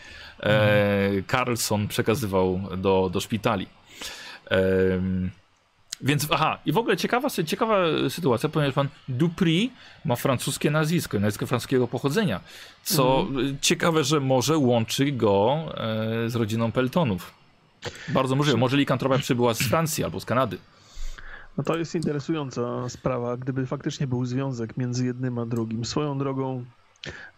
e, 0.40 1.10
Carlson 1.30 1.88
przekazywał 1.88 2.60
do, 2.76 3.10
do 3.12 3.20
szpitali. 3.20 3.66
Em, 4.50 5.30
więc 6.00 6.28
aha, 6.30 6.58
i 6.66 6.72
w 6.72 6.78
ogóle 6.78 6.96
ciekawa, 6.96 7.28
ciekawa 7.30 7.76
sytuacja, 8.08 8.48
ponieważ 8.48 8.74
pan 8.74 8.88
Dupri 9.08 9.72
ma 10.04 10.16
francuskie 10.16 10.70
nazwisko, 10.70 11.20
nazwisko 11.20 11.46
francuskiego 11.46 11.88
pochodzenia, 11.88 12.40
co 12.82 13.26
y, 13.40 13.56
ciekawe, 13.60 14.04
że 14.04 14.20
może 14.20 14.58
łączy 14.58 15.12
go 15.12 15.64
e, 16.24 16.30
z 16.30 16.34
rodziną 16.34 16.72
Peltonów. 16.72 17.34
Bardzo 18.08 18.36
możliwe, 18.36 18.58
może 18.58 18.76
likantropia 18.76 19.18
przybyła 19.18 19.54
z 19.54 19.58
Francji 19.62 20.04
albo 20.04 20.20
z 20.20 20.24
Kanady. 20.24 20.58
No 21.58 21.64
to 21.64 21.76
jest 21.76 21.94
interesująca 21.94 22.88
sprawa, 22.88 23.36
gdyby 23.36 23.66
faktycznie 23.66 24.06
był 24.06 24.24
związek 24.24 24.76
między 24.76 25.06
jednym 25.06 25.38
a 25.38 25.46
drugim. 25.46 25.84
Swoją 25.84 26.18
drogą 26.18 26.64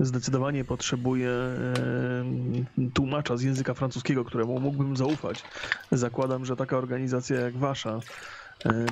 zdecydowanie 0.00 0.64
potrzebuję 0.64 1.30
e, 1.30 2.90
tłumacza 2.94 3.36
z 3.36 3.42
języka 3.42 3.74
francuskiego, 3.74 4.24
któremu 4.24 4.60
mógłbym 4.60 4.96
zaufać. 4.96 5.42
Zakładam, 5.92 6.44
że 6.44 6.56
taka 6.56 6.76
organizacja 6.76 7.40
jak 7.40 7.56
wasza 7.56 8.00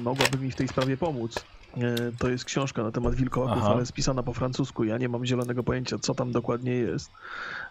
mogłaby 0.01 0.39
mi 0.39 0.51
w 0.51 0.57
tej 0.57 0.69
sprawie 0.69 0.97
pomóc. 0.97 1.45
E, 1.77 2.13
To 2.19 2.29
jest 2.29 2.45
książka 2.45 2.83
na 2.83 2.91
temat 2.93 3.15
wilkołaków, 3.15 3.59
Aha. 3.63 3.73
ale 3.75 3.87
spisana 3.87 4.23
po 4.23 4.33
francusku. 4.33 4.85
Ja 4.85 4.99
nie 4.99 5.09
mam 5.09 5.27
zielonego 5.27 5.63
pojęcia, 5.63 5.99
co 5.99 6.15
tam 6.15 6.33
dokładnie 6.33 6.73
jest. 6.73 7.11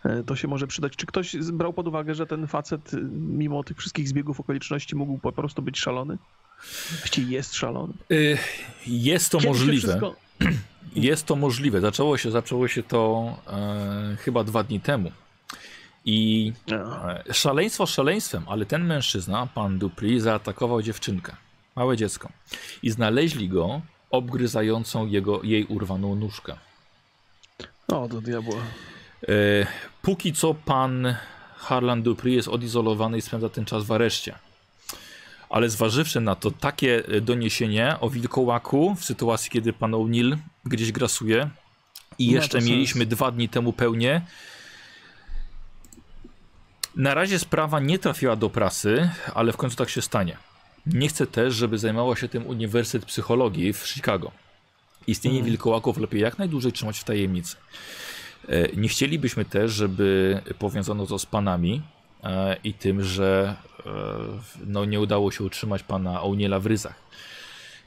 E, 0.06 0.24
To 0.24 0.36
się 0.36 0.48
może 0.48 0.68
przydać. 0.68 0.96
Czy 0.96 1.06
ktoś 1.06 1.38
brał 1.38 1.74
pod 1.74 1.88
uwagę, 1.88 2.16
że 2.16 2.28
ten 2.28 2.48
facet, 2.48 2.92
mimo 3.12 3.64
tych 3.64 3.78
wszystkich 3.78 4.08
zbiegów 4.08 4.40
okoliczności, 4.40 4.96
mógł 4.96 5.18
po 5.18 5.32
prostu 5.32 5.62
być 5.62 5.80
szalony? 5.80 6.18
Właściwie 7.00 7.36
jest 7.36 7.54
szalony. 7.56 7.94
Y, 8.12 8.38
Jest 8.88 9.32
to 9.32 9.38
Kiedy 9.38 9.50
możliwe. 9.50 9.88
wszystko- 9.88 10.16
Jest 10.96 11.26
to 11.26 11.36
możliwe. 11.36 11.82
Zaczęło 11.82 12.18
się, 12.18 12.32
zaczęło 12.32 12.68
się 12.68 12.84
to 12.84 13.36
e, 13.48 14.16
chyba 14.20 14.44
dwa 14.44 14.64
dni 14.64 14.80
temu. 14.80 15.12
I 16.06 16.54
A, 16.96 17.14
e, 17.14 17.34
szaleństwo 17.34 17.86
szaleństwem, 17.86 18.44
ale 18.48 18.66
ten 18.66 18.86
mężczyzna, 18.86 19.48
pan 19.56 19.80
Dupri, 19.80 20.20
zaatakował 20.20 20.82
dziewczynkę, 20.82 21.36
małe 21.76 21.98
dziecko. 21.98 22.30
I 22.84 22.90
znaleźli 22.92 23.50
go 23.50 23.82
obgryzającą 24.12 25.08
jego, 25.08 25.44
jej 25.44 25.66
urwaną 25.66 26.16
nóżkę. 26.16 26.56
O, 27.88 28.08
do 28.08 28.22
diabła. 28.22 28.56
E, 29.24 29.28
póki 30.02 30.34
co 30.34 30.54
pan 30.54 31.16
Harlan 31.56 32.04
Dupri 32.04 32.34
jest 32.34 32.48
odizolowany 32.48 33.18
i 33.18 33.22
spędza 33.22 33.50
ten 33.50 33.66
czas 33.66 33.84
w 33.86 33.92
areszcie. 33.92 34.36
Ale 35.52 35.70
zważywszy 35.70 36.22
na 36.22 36.36
to 36.36 36.52
takie 36.52 37.04
e, 37.08 37.22
doniesienie 37.22 37.96
o 38.00 38.10
wilkołaku 38.10 38.96
w 38.96 39.06
sytuacji, 39.06 39.52
kiedy 39.52 39.74
pan 39.74 39.92
O'Neill 39.92 40.38
gdzieś 40.66 40.92
grasuje 40.92 41.50
i 42.20 42.28
to 42.30 42.36
jeszcze 42.36 42.62
mieliśmy 42.62 43.06
dwa 43.06 43.32
dni 43.32 43.50
temu 43.50 43.74
pełnię, 43.74 44.22
na 46.96 47.14
razie 47.14 47.40
sprawa 47.40 47.80
nie 47.80 48.00
trafiła 48.00 48.36
do 48.36 48.50
prasy, 48.50 49.10
ale 49.34 49.52
w 49.54 49.58
końcu 49.58 49.76
tak 49.76 49.90
się 49.90 50.02
stanie. 50.02 50.38
Nie 50.86 51.08
chcę 51.08 51.28
też, 51.28 51.56
żeby 51.56 51.78
zajmował 51.78 52.16
się 52.16 52.28
tym 52.30 52.48
Uniwersytet 52.48 53.06
Psychologii 53.06 53.74
w 53.74 53.88
Chicago. 53.88 54.32
Istnienie 55.08 55.38
Mhm. 55.38 55.52
wilkołaków 55.52 55.98
lepiej 55.98 56.22
jak 56.22 56.38
najdłużej 56.40 56.72
trzymać 56.72 57.00
w 57.00 57.04
tajemnicy. 57.04 57.56
E, 58.50 58.68
Nie 58.76 58.90
chcielibyśmy 58.90 59.46
też, 59.46 59.72
żeby 59.72 60.40
powiązano 60.60 61.06
to 61.06 61.20
z 61.20 61.26
panami 61.26 61.82
e, 62.24 62.58
i 62.64 62.74
tym, 62.74 63.04
że 63.04 63.56
no, 64.68 64.86
nie 64.86 65.00
udało 65.00 65.32
się 65.32 65.44
utrzymać 65.44 65.84
pana 65.84 66.20
O'Neilla 66.22 66.62
w 66.62 66.66
ryzach. 66.66 66.96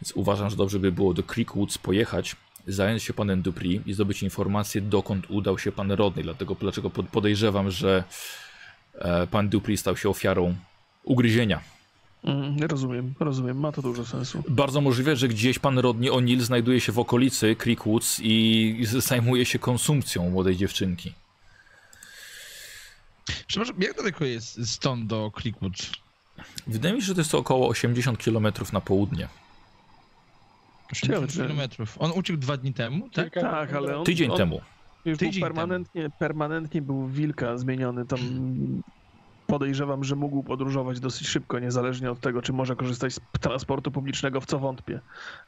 Więc 0.03 0.13
uważam, 0.17 0.51
że 0.51 0.57
dobrze 0.57 0.79
by 0.79 0.93
było 0.93 1.15
do 1.15 1.23
Creekwoods 1.23 1.79
pojechać, 1.79 2.37
zająć 2.67 3.03
się 3.03 3.13
panem 3.15 3.43
Dupri 3.43 3.81
i 3.87 3.93
zdobyć 3.93 4.23
informację, 4.23 4.81
dokąd 4.81 5.31
udał 5.31 5.59
się 5.59 5.73
pan 5.73 5.93
Rodney. 5.93 6.25
Dlatego 6.25 6.57
dlaczego 6.61 6.91
pod- 6.91 7.09
podejrzewam, 7.09 7.71
że 7.71 8.05
e, 8.95 9.27
pan 9.27 9.49
Dupri 9.49 9.77
stał 9.77 9.97
się 9.97 10.09
ofiarą 10.09 10.55
ugryzienia. 11.05 11.61
Mm, 12.25 12.57
rozumiem, 12.63 13.15
rozumiem, 13.21 13.59
ma 13.61 13.73
to 13.73 13.83
dużo 13.83 14.07
sensu. 14.07 14.43
Bardzo 14.49 14.81
możliwe, 14.81 15.17
że 15.17 15.29
gdzieś 15.29 15.59
pan 15.59 15.79
Rodney 15.79 16.11
O'Neill 16.11 16.41
znajduje 16.41 16.81
się 16.81 16.93
w 16.93 16.99
okolicy 16.99 17.57
Creekwoods 17.57 18.21
i 18.23 18.79
zajmuje 18.83 19.45
się 19.45 19.59
konsumpcją 19.59 20.31
młodej 20.31 20.57
dziewczynki. 20.57 21.13
Przepraszam, 23.47 23.83
jak 23.83 23.97
daleko 23.97 24.25
jest 24.25 24.69
stąd 24.71 25.07
do 25.07 25.31
Creekwood? 25.31 25.73
Wydaje 26.67 26.95
mi 26.95 27.01
się, 27.01 27.07
że 27.07 27.15
to 27.15 27.21
jest 27.21 27.35
około 27.35 27.69
80 27.69 28.25
km 28.25 28.47
na 28.73 28.81
południe. 28.81 29.29
Ciekawe, 30.95 31.19
80 31.19 31.33
czy- 31.33 31.43
kilometrów. 31.43 31.97
On 31.99 32.13
uciekł 32.13 32.39
dwa 32.39 32.57
dni 32.57 32.75
temu, 32.75 33.11
tak? 33.11 33.35
Tak, 33.35 33.73
ale 33.73 33.99
on, 33.99 34.05
Tydzień 34.05 34.31
on 34.31 34.37
temu. 34.37 34.61
już 35.05 35.19
Tydzień 35.19 35.41
był 35.41 35.49
permanentnie, 35.55 36.11
permanentnie 36.19 36.83
był 36.83 37.09
wilka 37.09 37.59
zmieniony 37.59 38.07
tam. 38.07 38.19
Podejrzewam, 39.47 40.05
że 40.05 40.17
mógł 40.17 40.43
podróżować 40.43 41.01
dosyć 41.01 41.29
szybko, 41.29 41.59
niezależnie 41.59 42.11
od 42.11 42.21
tego, 42.21 42.43
czy 42.43 42.53
może 42.53 42.77
korzystać 42.77 43.15
z 43.15 43.21
transportu 43.41 43.91
publicznego, 43.91 44.41
w 44.41 44.47
co 44.47 44.59
wątpię. 44.59 45.01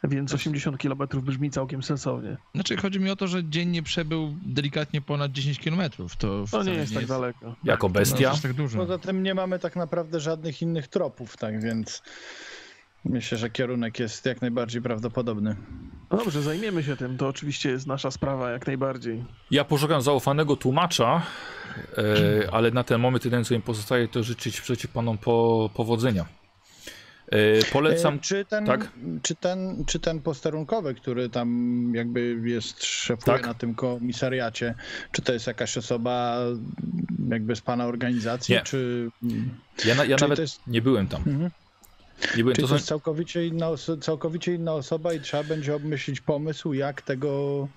Więc 0.05 0.35
80 0.35 0.79
km 0.79 1.23
brzmi 1.23 1.51
całkiem 1.51 1.83
sensownie. 1.83 2.37
Znaczy, 2.55 2.77
chodzi 2.77 3.01
mi 3.01 3.11
o 3.11 3.17
to, 3.17 3.27
że 3.27 3.45
dziennie 3.45 3.83
przebył 3.83 4.35
delikatnie 4.47 5.01
ponad 5.01 5.33
10 5.33 5.59
kilometrów. 5.59 6.17
To, 6.17 6.27
To 6.41 6.47
wcale 6.47 6.65
nie 6.65 6.73
jest 6.73 6.95
tak 6.95 7.07
daleko. 7.07 7.55
Jako 7.65 7.89
bestia. 7.89 8.31
jest 8.31 8.43
tak 8.43 8.53
dużo. 8.53 8.79
Poza 8.79 8.99
tym 8.99 9.23
nie 9.23 9.35
mamy 9.35 9.59
tak 9.59 9.77
naprawdę 9.77 10.21
żadnych 10.21 10.63
innych 10.63 10.89
tropów, 10.89 11.37
tak 11.37 11.61
więc 11.63 12.03
myślę, 13.11 13.39
że 13.39 13.51
kierunek 13.51 13.99
jest 13.99 14.27
jak 14.27 14.41
najbardziej 14.41 14.83
prawdopodobny. 14.83 15.57
No 16.11 16.17
dobrze, 16.19 16.43
zajmiemy 16.43 16.83
się 16.83 16.97
tym. 16.97 17.17
To 17.19 17.29
oczywiście 17.29 17.71
jest 17.71 17.87
nasza 17.87 18.11
sprawa, 18.11 18.51
jak 18.51 18.67
najbardziej. 18.67 19.25
Ja 19.51 19.65
poszukam 19.65 20.03
zaufanego 20.03 20.57
tłumacza, 20.57 21.23
e, 21.99 22.05
ale 22.53 22.71
na 22.71 22.85
ten 22.85 23.01
moment 23.01 23.25
jedyne 23.25 23.45
co 23.45 23.55
mi 23.55 23.63
pozostaje 23.63 24.09
to 24.09 24.23
życzyć 24.23 24.61
przeciw 24.61 24.91
panom 24.91 25.19
po, 25.19 25.71
powodzenia. 25.75 26.27
E, 27.33 27.65
polecam. 27.73 28.15
E, 28.15 28.19
Czy 28.19 28.45
ten, 28.45 28.67
tak? 28.67 28.89
czy, 29.23 29.35
ten, 29.35 29.85
czy 29.87 30.01
ten 30.01 30.21
posterunkowy, 30.21 30.95
który 30.95 31.29
tam 31.29 31.49
jakby 31.95 32.41
jest, 32.45 32.85
szefuje 32.85 33.37
Tak. 33.37 33.47
na 33.47 33.55
tym 33.55 33.75
komisariacie, 33.75 34.75
czy 35.13 35.23
to 35.23 35.33
jest 35.33 35.47
jakaś 35.47 35.77
osoba 35.79 36.37
jakby 37.29 37.57
z 37.57 37.61
pana 37.61 37.87
organizacji, 37.87 38.55
Nie. 38.55 38.61
czy... 38.63 39.11
Ja, 39.85 39.95
na, 39.95 40.05
ja 40.05 40.17
czyli 40.17 40.23
nawet 40.29 40.39
jest- 40.39 40.67
nie 40.67 40.83
byłem 40.83 41.09
tam. 41.09 41.23
Mhm. 41.27 41.51
Nie 42.37 42.43
byłem. 42.43 42.55
Czyli 42.55 42.65
To 42.65 42.69
są, 42.69 42.75
jest 42.75 42.87
całkowicie 42.87 43.47
inna, 43.47 43.67
całkowicie 44.01 44.55
inna 44.55 44.73
osoba 44.73 45.13
i 45.13 45.21
trzeba 45.21 45.45
będzie 45.45 45.75
obmyślić 45.75 46.21
pomysł, 46.21 46.73
jak 46.73 47.03
tego 47.03 47.69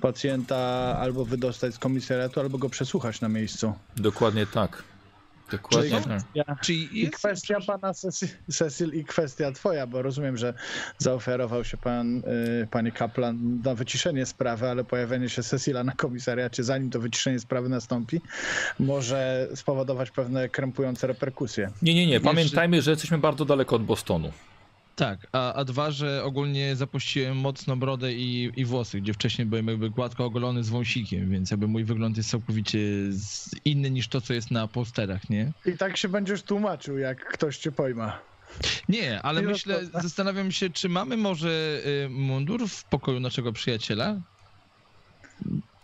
pacjenta 0.00 0.56
albo 1.00 1.24
wydostać 1.24 1.74
z 1.74 1.78
komisariatu, 1.78 2.40
albo 2.40 2.58
go 2.58 2.68
przesłuchać 2.68 3.20
na 3.20 3.28
miejscu. 3.28 3.72
dokładnie 3.96 4.46
tak. 4.46 4.82
Dokładnie 5.52 5.90
Czyli- 5.90 6.04
tak. 6.04 6.22
Ja, 6.34 6.44
Czyli 6.62 6.98
I 6.98 7.02
jest, 7.02 7.14
kwestia 7.14 7.56
pana 7.66 7.94
Cecil, 7.94 8.28
Cecil 8.50 8.92
i 8.94 9.04
kwestia 9.04 9.52
twoja, 9.52 9.86
bo 9.86 10.02
rozumiem, 10.02 10.36
że 10.36 10.54
zaoferował 10.98 11.64
się 11.64 11.76
pan, 11.76 12.16
y, 12.18 12.22
panie 12.70 12.92
Kaplan, 12.92 13.60
na 13.64 13.74
wyciszenie 13.74 14.26
sprawy, 14.26 14.68
ale 14.68 14.84
pojawienie 14.84 15.28
się 15.28 15.42
Cecila 15.42 15.84
na 15.84 15.92
komisariacie, 15.92 16.64
zanim 16.64 16.90
to 16.90 17.00
wyciszenie 17.00 17.38
sprawy 17.40 17.68
nastąpi, 17.68 18.20
może 18.78 19.48
spowodować 19.54 20.10
pewne 20.10 20.48
krępujące 20.48 21.06
reperkusje. 21.06 21.70
Nie, 21.82 21.94
nie, 21.94 22.06
nie. 22.06 22.20
Pamiętajmy, 22.20 22.82
że 22.82 22.90
jesteśmy 22.90 23.18
bardzo 23.18 23.44
daleko 23.44 23.76
od 23.76 23.84
Bostonu. 23.84 24.32
Tak, 24.98 25.26
a, 25.32 25.52
a 25.52 25.64
dwa, 25.64 25.90
że 25.90 26.24
ogólnie 26.24 26.76
zapuściłem 26.76 27.36
mocno 27.36 27.76
brodę 27.76 28.12
i, 28.12 28.50
i 28.56 28.64
włosy, 28.64 29.00
gdzie 29.00 29.14
wcześniej 29.14 29.46
byłem 29.46 29.68
jakby 29.68 29.90
gładko 29.90 30.24
ogolony 30.24 30.64
z 30.64 30.68
wąsikiem, 30.68 31.30
więc 31.30 31.50
jakby 31.50 31.68
mój 31.68 31.84
wygląd 31.84 32.16
jest 32.16 32.30
całkowicie 32.30 32.78
inny 33.64 33.90
niż 33.90 34.08
to, 34.08 34.20
co 34.20 34.34
jest 34.34 34.50
na 34.50 34.68
posterach, 34.68 35.30
nie? 35.30 35.52
I 35.66 35.76
tak 35.76 35.96
się 35.96 36.08
będziesz 36.08 36.42
tłumaczył, 36.42 36.98
jak 36.98 37.24
ktoś 37.24 37.58
cię 37.58 37.72
pojma. 37.72 38.18
Nie, 38.88 39.22
ale 39.22 39.42
myślę, 39.42 39.86
zastanawiam 40.02 40.52
się, 40.52 40.70
czy 40.70 40.88
mamy 40.88 41.16
może 41.16 41.82
y, 42.06 42.08
mundur 42.08 42.68
w 42.68 42.84
pokoju 42.84 43.20
naszego 43.20 43.52
przyjaciela? 43.52 44.20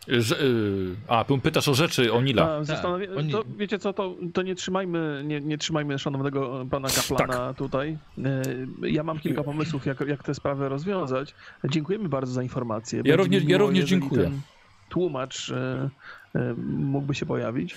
Że, 0.09 0.41
y, 0.41 0.95
a, 1.09 1.25
pytasz 1.43 1.69
o 1.69 1.75
rzeczy 1.75 2.13
o 2.13 2.23
Nila. 2.23 2.55
A, 2.57 2.65
zastanawiam, 2.65 3.17
oni- 3.19 3.33
to, 3.33 3.45
wiecie 3.57 3.79
co, 3.79 3.93
to, 3.93 4.15
to 4.35 4.43
nie 4.43 4.55
trzymajmy, 4.55 5.23
nie, 5.27 5.41
nie 5.41 5.59
trzymajmy 5.59 5.99
szanownego 5.99 6.67
pana 6.71 6.89
kaplana 6.89 7.33
Tak. 7.49 7.57
tutaj. 7.57 7.99
E, 8.25 8.43
Ja 8.89 9.03
mam 9.03 9.19
kilka 9.19 9.43
pomysłów, 9.43 9.87
jak, 9.87 10.01
jak 10.01 10.23
tę 10.23 10.35
sprawę 10.35 10.69
rozwiązać. 10.69 11.35
Dziękujemy 11.71 12.09
bardzo 12.09 12.33
za 12.33 12.43
informację. 12.43 13.03
Będzie 13.03 13.17
również- 13.17 13.45
mi 13.45 13.51
ja 13.51 13.57
miło, 13.59 13.69
również 13.69 13.85
dziękuję. 13.85 14.23
ten 14.23 14.41
Tłumacz 14.89 15.51
e, 15.51 15.57
e, 15.57 15.89
mógłby 16.67 17.15
się 17.15 17.27
pojawić. 17.27 17.75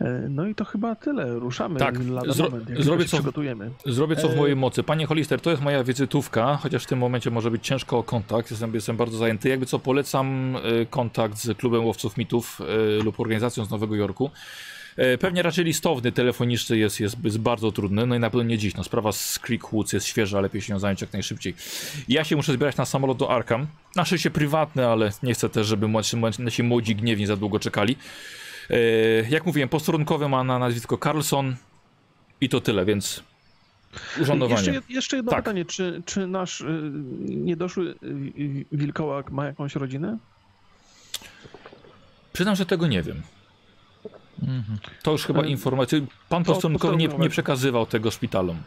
E, 0.00 0.26
No 0.28 0.46
i 0.46 0.54
to 0.54 0.64
chyba 0.64 0.94
tyle. 0.94 1.34
Ruszamy 1.38 1.78
Tak, 1.78 1.94
lada 2.10 2.32
zro- 2.32 2.50
moment, 2.50 2.70
jak 2.70 2.82
zrobię 2.82 3.04
co- 3.04 3.16
przygotujemy. 3.16 3.70
Zrobię 3.86 4.16
co 4.16 4.28
w 4.28 4.32
E- 4.32 4.36
mojej 4.36 4.56
mocy. 4.56 4.82
Panie 4.82 5.06
Hollister, 5.06 5.40
to 5.40 5.50
jest 5.50 5.62
moja 5.62 5.84
wizytówka, 5.84 6.56
chociaż 6.62 6.84
w 6.84 6.86
tym 6.86 6.98
momencie 6.98 7.30
może 7.30 7.50
być 7.50 7.66
ciężko 7.66 7.98
o 7.98 8.02
kontakt. 8.02 8.50
Jestem, 8.50 8.74
jestem 8.74 8.96
bardzo 8.96 9.18
zajęty. 9.18 9.48
Jakby 9.48 9.66
co 9.66 9.78
polecam 9.78 10.56
kontakt 10.90 11.38
z 11.38 11.58
klubem 11.58 11.84
łowców 11.84 12.16
mitów 12.16 12.60
lub 13.04 13.20
organizacją 13.20 13.64
z 13.64 13.70
Nowego 13.70 13.94
Jorku. 13.94 14.30
E, 14.96 15.18
Pewnie 15.18 15.42
raczej 15.42 15.64
listowny, 15.64 16.12
telefoniczny 16.12 16.78
jest, 16.78 17.00
jest, 17.00 17.24
jest 17.24 17.38
bardzo 17.38 17.72
trudny, 17.72 18.06
no 18.06 18.14
i 18.14 18.18
na 18.18 18.30
pewno 18.30 18.42
nie 18.42 18.58
dziś. 18.58 18.74
No, 18.74 18.84
sprawa 18.84 19.12
z 19.12 19.38
Creekwoods 19.38 19.92
jest 19.92 20.06
świeża, 20.06 20.40
lepiej 20.40 20.62
się 20.62 20.72
nią 20.72 20.78
zająć 20.78 21.00
jak 21.00 21.12
najszybciej. 21.12 21.54
Ja 22.08 22.24
się 22.24 22.36
muszę 22.36 22.52
zbierać 22.52 22.76
na 22.76 22.84
samolot 22.84 23.18
do 23.18 23.30
Arkham. 23.30 23.66
Na 23.96 24.04
szczęście 24.04 24.30
prywatny, 24.30 24.86
ale 24.86 25.12
nie 25.22 25.34
chcę 25.34 25.48
też, 25.48 25.66
żeby 25.66 25.88
młodsi, 25.88 26.16
nasi 26.38 26.62
młodzi 26.62 26.96
gniewni 26.96 27.26
za 27.26 27.36
długo 27.36 27.58
czekali. 27.58 27.96
E, 28.70 28.76
Jak 29.30 29.46
mówiłem, 29.46 29.68
posterunkowy 29.68 30.28
ma 30.28 30.44
na 30.44 30.58
nazwisko 30.58 30.98
Carlson 30.98 31.56
i 32.40 32.48
to 32.48 32.60
tyle, 32.60 32.84
więc 32.84 33.22
urzędowanie. 34.20 34.62
Jeszcze, 34.72 34.82
jeszcze 34.88 35.16
jedno 35.16 35.30
Tak. 35.30 35.40
pytanie. 35.44 35.64
Czy, 35.64 36.02
czy 36.06 36.26
nasz 36.26 36.60
y, 36.60 36.90
niedoszły 37.20 37.84
y, 37.84 38.06
y, 38.42 38.64
wilkołak 38.72 39.30
ma 39.30 39.46
jakąś 39.46 39.74
rodzinę? 39.74 40.18
Przyznam, 42.32 42.56
że 42.56 42.66
tego 42.66 42.86
nie 42.86 43.02
wiem. 43.02 43.22
Mhm. 44.42 44.78
To 45.02 45.12
już 45.12 45.24
chyba 45.24 45.38
Ale- 45.40 45.48
informacja. 45.48 45.98
Pan 46.28 46.44
posterunkowy 46.44 46.96
nie, 46.96 47.08
nie 47.08 47.28
przekazywał 47.28 47.86
tego 47.86 48.10
szpitalom. 48.10 48.62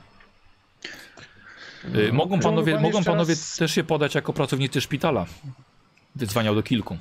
Y, 1.95 2.13
mogą 2.13 2.37
Czy 2.37 2.43
panowie, 2.43 2.79
mogą 2.79 3.03
panowie 3.03 3.33
raz- 3.33 3.55
też 3.57 3.71
się 3.71 3.83
podać 3.83 4.15
jako 4.15 4.33
pracownicy 4.33 4.81
szpitala. 4.81 5.25
Wyzwaniał 6.15 6.55
do 6.55 6.63
kilku. 6.63 6.97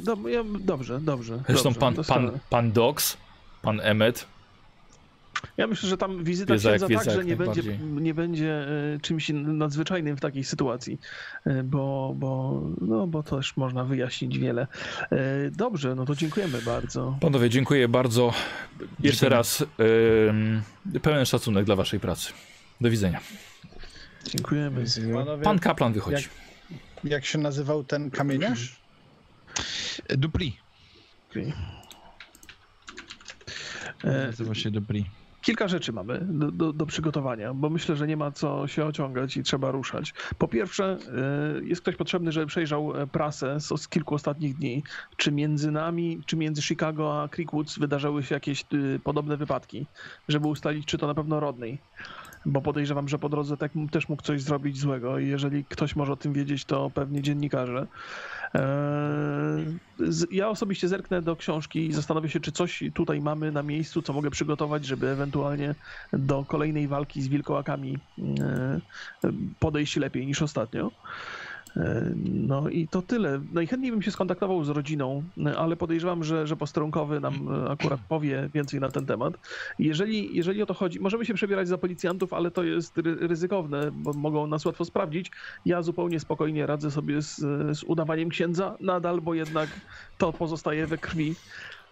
Dob- 0.00 0.28
ja, 0.28 0.44
dobrze, 0.60 1.00
dobrze. 1.00 1.42
Zresztą 1.48 1.72
dobrze, 1.72 1.80
pan, 1.80 2.04
pan, 2.04 2.38
pan 2.50 2.72
Dox, 2.72 3.16
pan 3.62 3.80
Emmet. 3.80 4.26
Ja 5.56 5.66
myślę, 5.66 5.88
że 5.88 5.96
tam 5.96 6.24
wizyta 6.24 6.54
Wiedza 6.54 6.68
księdza 6.70 6.86
wiedza, 6.88 7.04
także 7.04 7.24
nie 7.24 7.36
będzie, 7.36 7.62
nie 7.78 8.14
będzie 8.14 8.66
czymś 9.02 9.30
nadzwyczajnym 9.34 10.16
w 10.16 10.20
takiej 10.20 10.44
sytuacji, 10.44 10.98
e, 11.46 11.62
bo, 11.62 12.12
bo, 12.16 12.62
no, 12.80 13.06
bo 13.06 13.22
też 13.22 13.56
można 13.56 13.84
wyjaśnić 13.84 14.38
wiele. 14.38 14.66
E, 15.12 15.16
Dobrze, 15.50 15.94
no 15.94 16.04
to 16.04 16.14
dziękujemy 16.14 16.62
bardzo. 16.62 17.18
Panowie, 17.20 17.50
dziękuję 17.50 17.88
bardzo. 17.88 18.32
Jeszcze 19.00 19.28
raz 19.28 19.64
ym, 20.28 20.62
pełen 21.02 21.26
szacunek 21.26 21.64
dla 21.64 21.76
waszej 21.76 22.00
pracy. 22.00 22.32
Do 22.80 22.90
widzenia. 22.90 23.20
Dziękujemy. 24.28 24.84
Panowie, 25.14 25.42
Pan 25.44 25.58
kaplan 25.58 25.92
wychodzi. 25.92 26.14
Jak- 26.22 26.30
jak 27.12 27.24
się 27.24 27.38
nazywał 27.38 27.84
ten 27.84 28.10
kamieniarz? 28.10 28.76
Dupli. 30.08 30.56
E, 34.04 34.26
Nazywa 34.26 34.54
się 34.54 34.70
Dupli. 34.70 35.04
Kilka 35.44 35.68
rzeczy 35.68 35.92
mamy 35.92 36.20
do, 36.20 36.50
do, 36.50 36.72
do 36.72 36.86
przygotowania, 36.86 37.54
bo 37.54 37.70
myślę, 37.70 37.96
że 37.96 38.06
nie 38.06 38.16
ma 38.16 38.30
co 38.30 38.66
się 38.66 38.84
ociągać 38.84 39.36
i 39.36 39.42
trzeba 39.42 39.70
ruszać. 39.70 40.14
Po 40.38 40.48
pierwsze, 40.48 40.98
y, 41.60 41.64
jest 41.64 41.82
ktoś 41.82 41.96
potrzebny, 41.96 42.32
żeby 42.32 42.46
przejrzał 42.46 43.02
e, 43.02 43.06
prasę 43.06 43.60
z, 43.60 43.80
z 43.80 43.88
kilku 43.88 44.14
ostatnich 44.14 44.56
dni, 44.56 44.82
czy 45.16 45.32
między 45.32 45.70
nami, 45.70 46.20
czy 46.26 46.36
między 46.36 46.62
Chicago 46.62 47.22
a 47.22 47.28
Creekwoods 47.28 47.78
wydarzały 47.78 48.22
się 48.22 48.34
jakieś 48.34 48.64
y, 48.74 49.00
podobne 49.04 49.36
wypadki, 49.36 49.86
żeby 50.28 50.48
ustalić, 50.48 50.86
czy 50.86 50.98
to 50.98 51.06
na 51.06 51.14
pewno 51.14 51.40
Rodney. 51.40 51.78
Bo 52.46 52.60
podejrzewam, 52.60 53.08
że 53.08 53.18
po 53.18 53.28
drodze 53.28 53.56
tak, 53.56 53.72
też 53.90 54.08
mógł 54.08 54.22
coś 54.22 54.42
zrobić 54.42 54.78
złego 54.78 55.18
i 55.18 55.28
jeżeli 55.28 55.64
ktoś 55.64 55.96
może 55.96 56.12
o 56.12 56.16
tym 56.16 56.32
wiedzieć, 56.32 56.64
to 56.64 56.90
pewnie 56.90 57.22
dziennikarze. 57.22 57.86
Eee, 58.54 59.78
Ja 60.30 60.48
osobiście 60.48 60.88
zerknę 60.88 61.22
do 61.22 61.36
książki 61.36 61.86
i 61.86 61.92
zastanowię 61.92 62.28
się, 62.28 62.40
czy 62.40 62.52
coś 62.52 62.82
tutaj 62.94 63.20
mamy 63.20 63.52
na 63.52 63.62
miejscu, 63.62 64.02
co 64.02 64.12
mogę 64.12 64.30
przygotować, 64.30 64.84
żeby 64.84 65.08
ewentualnie 65.08 65.74
do 66.12 66.44
kolejnej 66.46 66.88
walki 66.88 67.22
z 67.22 67.28
wilkołakami 67.28 67.98
eee, 68.18 68.80
podejść 69.58 69.96
lepiej 69.96 70.26
niż 70.26 70.42
ostatnio. 70.42 70.92
Eee, 71.76 71.82
No 72.24 72.68
i 72.68 72.88
to 72.88 73.02
tyle. 73.02 73.40
Najchętniej 73.52 73.92
bym 73.92 74.02
się 74.02 74.10
skontaktował 74.10 74.64
z 74.64 74.68
rodziną, 74.68 75.22
e, 75.46 75.58
ale 75.58 75.76
podejrzewam, 75.76 76.24
że, 76.24 76.46
że 76.46 76.56
posterunkowy 76.56 77.20
nam 77.20 77.48
e, 77.66 77.70
akurat 77.70 78.00
powie 78.08 78.48
więcej 78.54 78.80
na 78.80 78.88
ten 78.90 79.06
temat. 79.06 79.34
Jeżeli, 79.78 80.36
jeżeli 80.36 80.62
o 80.62 80.66
to 80.66 80.74
chodzi, 80.74 81.00
możemy 81.00 81.24
się 81.26 81.34
przebierać 81.34 81.68
za 81.68 81.78
policjantów, 81.78 82.32
ale 82.32 82.50
to 82.50 82.62
jest 82.62 82.98
ry- 82.98 83.16
ryzykowne, 83.28 83.90
bo 83.92 84.12
mogą 84.12 84.46
nas 84.46 84.64
łatwo 84.64 84.84
sprawdzić. 84.84 85.30
Ja 85.64 85.82
zupełnie 85.82 86.20
spokojnie 86.20 86.66
radzę 86.66 86.90
sobie 86.90 87.22
z, 87.22 87.36
z 87.78 87.82
udawaniem 87.82 88.28
księdza 88.28 88.76
nadal, 88.80 89.20
bo 89.20 89.34
jednak 89.34 89.68
to 90.18 90.32
pozostaje 90.32 90.86
we 90.86 90.98
krwi. 90.98 91.34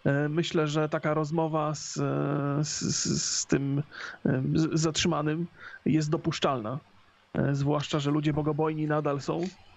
E, 0.04 0.28
Myślę, 0.28 0.68
że 0.68 0.88
taka 0.88 1.14
rozmowa 1.14 1.74
z, 1.74 1.96
e, 1.98 2.64
z, 2.64 2.80
z, 3.22 3.46
tym 3.46 3.82
e, 4.26 4.42
zatrzymanym 4.72 5.46
jest 5.84 6.10
dopuszczalna. 6.10 6.78
E, 7.34 7.54
Zwłaszcza, 7.54 7.98
że 7.98 8.10
ludzie 8.10 8.32
bogobojni 8.32 8.86
nadal 8.86 9.20
są, 9.20 9.40
e, 9.40 9.71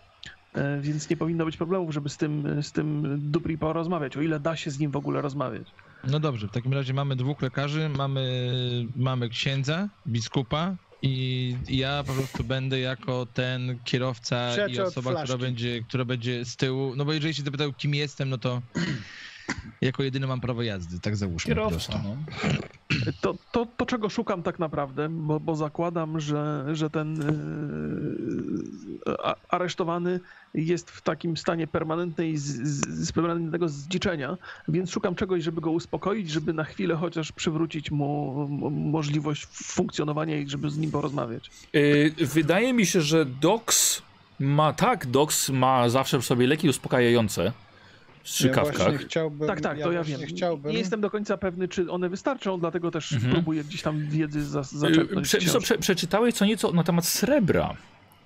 więc 0.81 1.09
nie 1.09 1.17
powinno 1.17 1.45
być 1.45 1.57
problemów, 1.57 1.93
żeby 1.93 2.09
z 2.09 2.17
tym, 2.17 2.63
z 2.63 2.71
tym 2.71 3.17
Dupri 3.31 3.57
porozmawiać, 3.57 4.17
o 4.17 4.21
ile 4.21 4.39
da 4.39 4.55
się 4.55 4.71
z 4.71 4.79
nim 4.79 4.91
w 4.91 4.95
ogóle 4.95 5.21
rozmawiać. 5.21 5.67
No 6.07 6.19
dobrze, 6.19 6.47
w 6.47 6.51
takim 6.51 6.73
razie 6.73 6.93
mamy 6.93 7.15
dwóch 7.15 7.41
lekarzy, 7.41 7.89
mamy, 7.89 8.51
mamy 8.95 9.29
księdza, 9.29 9.89
biskupa 10.07 10.75
i 11.01 11.55
ja 11.67 12.03
po 12.07 12.13
prostu 12.13 12.43
będę 12.43 12.79
jako 12.79 13.25
ten 13.25 13.79
kierowca 13.83 14.67
i 14.67 14.79
osoba, 14.79 15.23
która 15.23 15.37
będzie, 15.37 15.81
która 15.81 16.05
będzie 16.05 16.45
z 16.45 16.55
tyłu. 16.55 16.93
No 16.95 17.05
bo 17.05 17.13
jeżeli 17.13 17.33
się 17.33 17.43
zapytał, 17.43 17.73
kim 17.73 17.95
jestem, 17.95 18.29
no 18.29 18.37
to 18.37 18.61
jako 19.81 20.03
jedyny 20.03 20.27
mam 20.27 20.41
prawo 20.41 20.63
jazdy, 20.63 20.99
tak 20.99 21.15
załóżmy 21.15 21.55
po 21.55 21.61
Kierowca, 21.61 21.91
prostu. 21.91 22.07
no. 22.07 22.15
To, 23.21 23.35
to, 23.51 23.67
to 23.77 23.85
czego 23.85 24.09
szukam 24.09 24.43
tak 24.43 24.59
naprawdę, 24.59 25.09
bo, 25.09 25.39
bo 25.39 25.55
zakładam, 25.55 26.19
że, 26.19 26.65
że 26.73 26.89
ten 26.89 27.15
yy, 29.05 29.15
aresztowany 29.49 30.19
jest 30.53 30.91
w 30.91 31.01
takim 31.01 31.37
stanie 31.37 31.67
permanentnej, 31.67 32.37
z, 32.37 32.43
z, 32.45 33.07
z 33.07 33.11
permanentnego 33.11 33.69
zdziczenia, 33.69 34.37
więc 34.67 34.91
szukam 34.91 35.15
czegoś, 35.15 35.43
żeby 35.43 35.61
go 35.61 35.71
uspokoić, 35.71 36.29
żeby 36.29 36.53
na 36.53 36.63
chwilę 36.63 36.95
chociaż 36.95 37.31
przywrócić 37.31 37.91
mu 37.91 38.47
mo- 38.49 38.69
możliwość 38.69 39.45
funkcjonowania 39.45 40.37
i 40.37 40.49
żeby 40.49 40.69
z 40.69 40.77
nim 40.77 40.91
porozmawiać. 40.91 41.49
Y, 41.75 42.13
wydaje 42.19 42.73
mi 42.73 42.85
się, 42.85 43.01
że 43.01 43.25
Dox 43.25 44.01
ma, 44.39 44.73
tak, 44.73 45.05
Dox 45.05 45.49
ma 45.49 45.89
zawsze 45.89 46.19
w 46.19 46.25
sobie 46.25 46.47
leki 46.47 46.69
uspokajające 46.69 47.51
Ja 48.25 48.29
strzykawkach. 48.29 48.75
właśnie 48.77 48.97
chciałbym, 48.97 49.47
Tak, 49.47 49.61
tak, 49.61 49.79
to 49.81 49.91
ja 49.91 50.03
wiem. 50.03 50.21
Chciałbym, 50.27 50.71
Nie 50.71 50.77
jestem 50.77 51.01
do 51.01 51.09
końca 51.09 51.37
pewny, 51.37 51.67
czy 51.67 51.91
one 51.91 52.09
wystarczą, 52.09 52.59
dlatego 52.59 52.91
też 52.91 53.13
Mhm. 53.13 53.33
próbuję 53.33 53.63
gdzieś 53.63 53.81
tam 53.81 54.07
wiedzy 54.09 54.45
za, 54.45 54.63
zaczerpnąć. 54.63 55.27
prze, 55.27 55.41
z 55.41 55.51
co, 55.51 55.59
prze, 55.59 55.77
przeczytałeś 55.77 56.33
co 56.35 56.45
nieco 56.45 56.71
na 56.71 56.83
temat 56.83 57.05
srebra, 57.05 57.75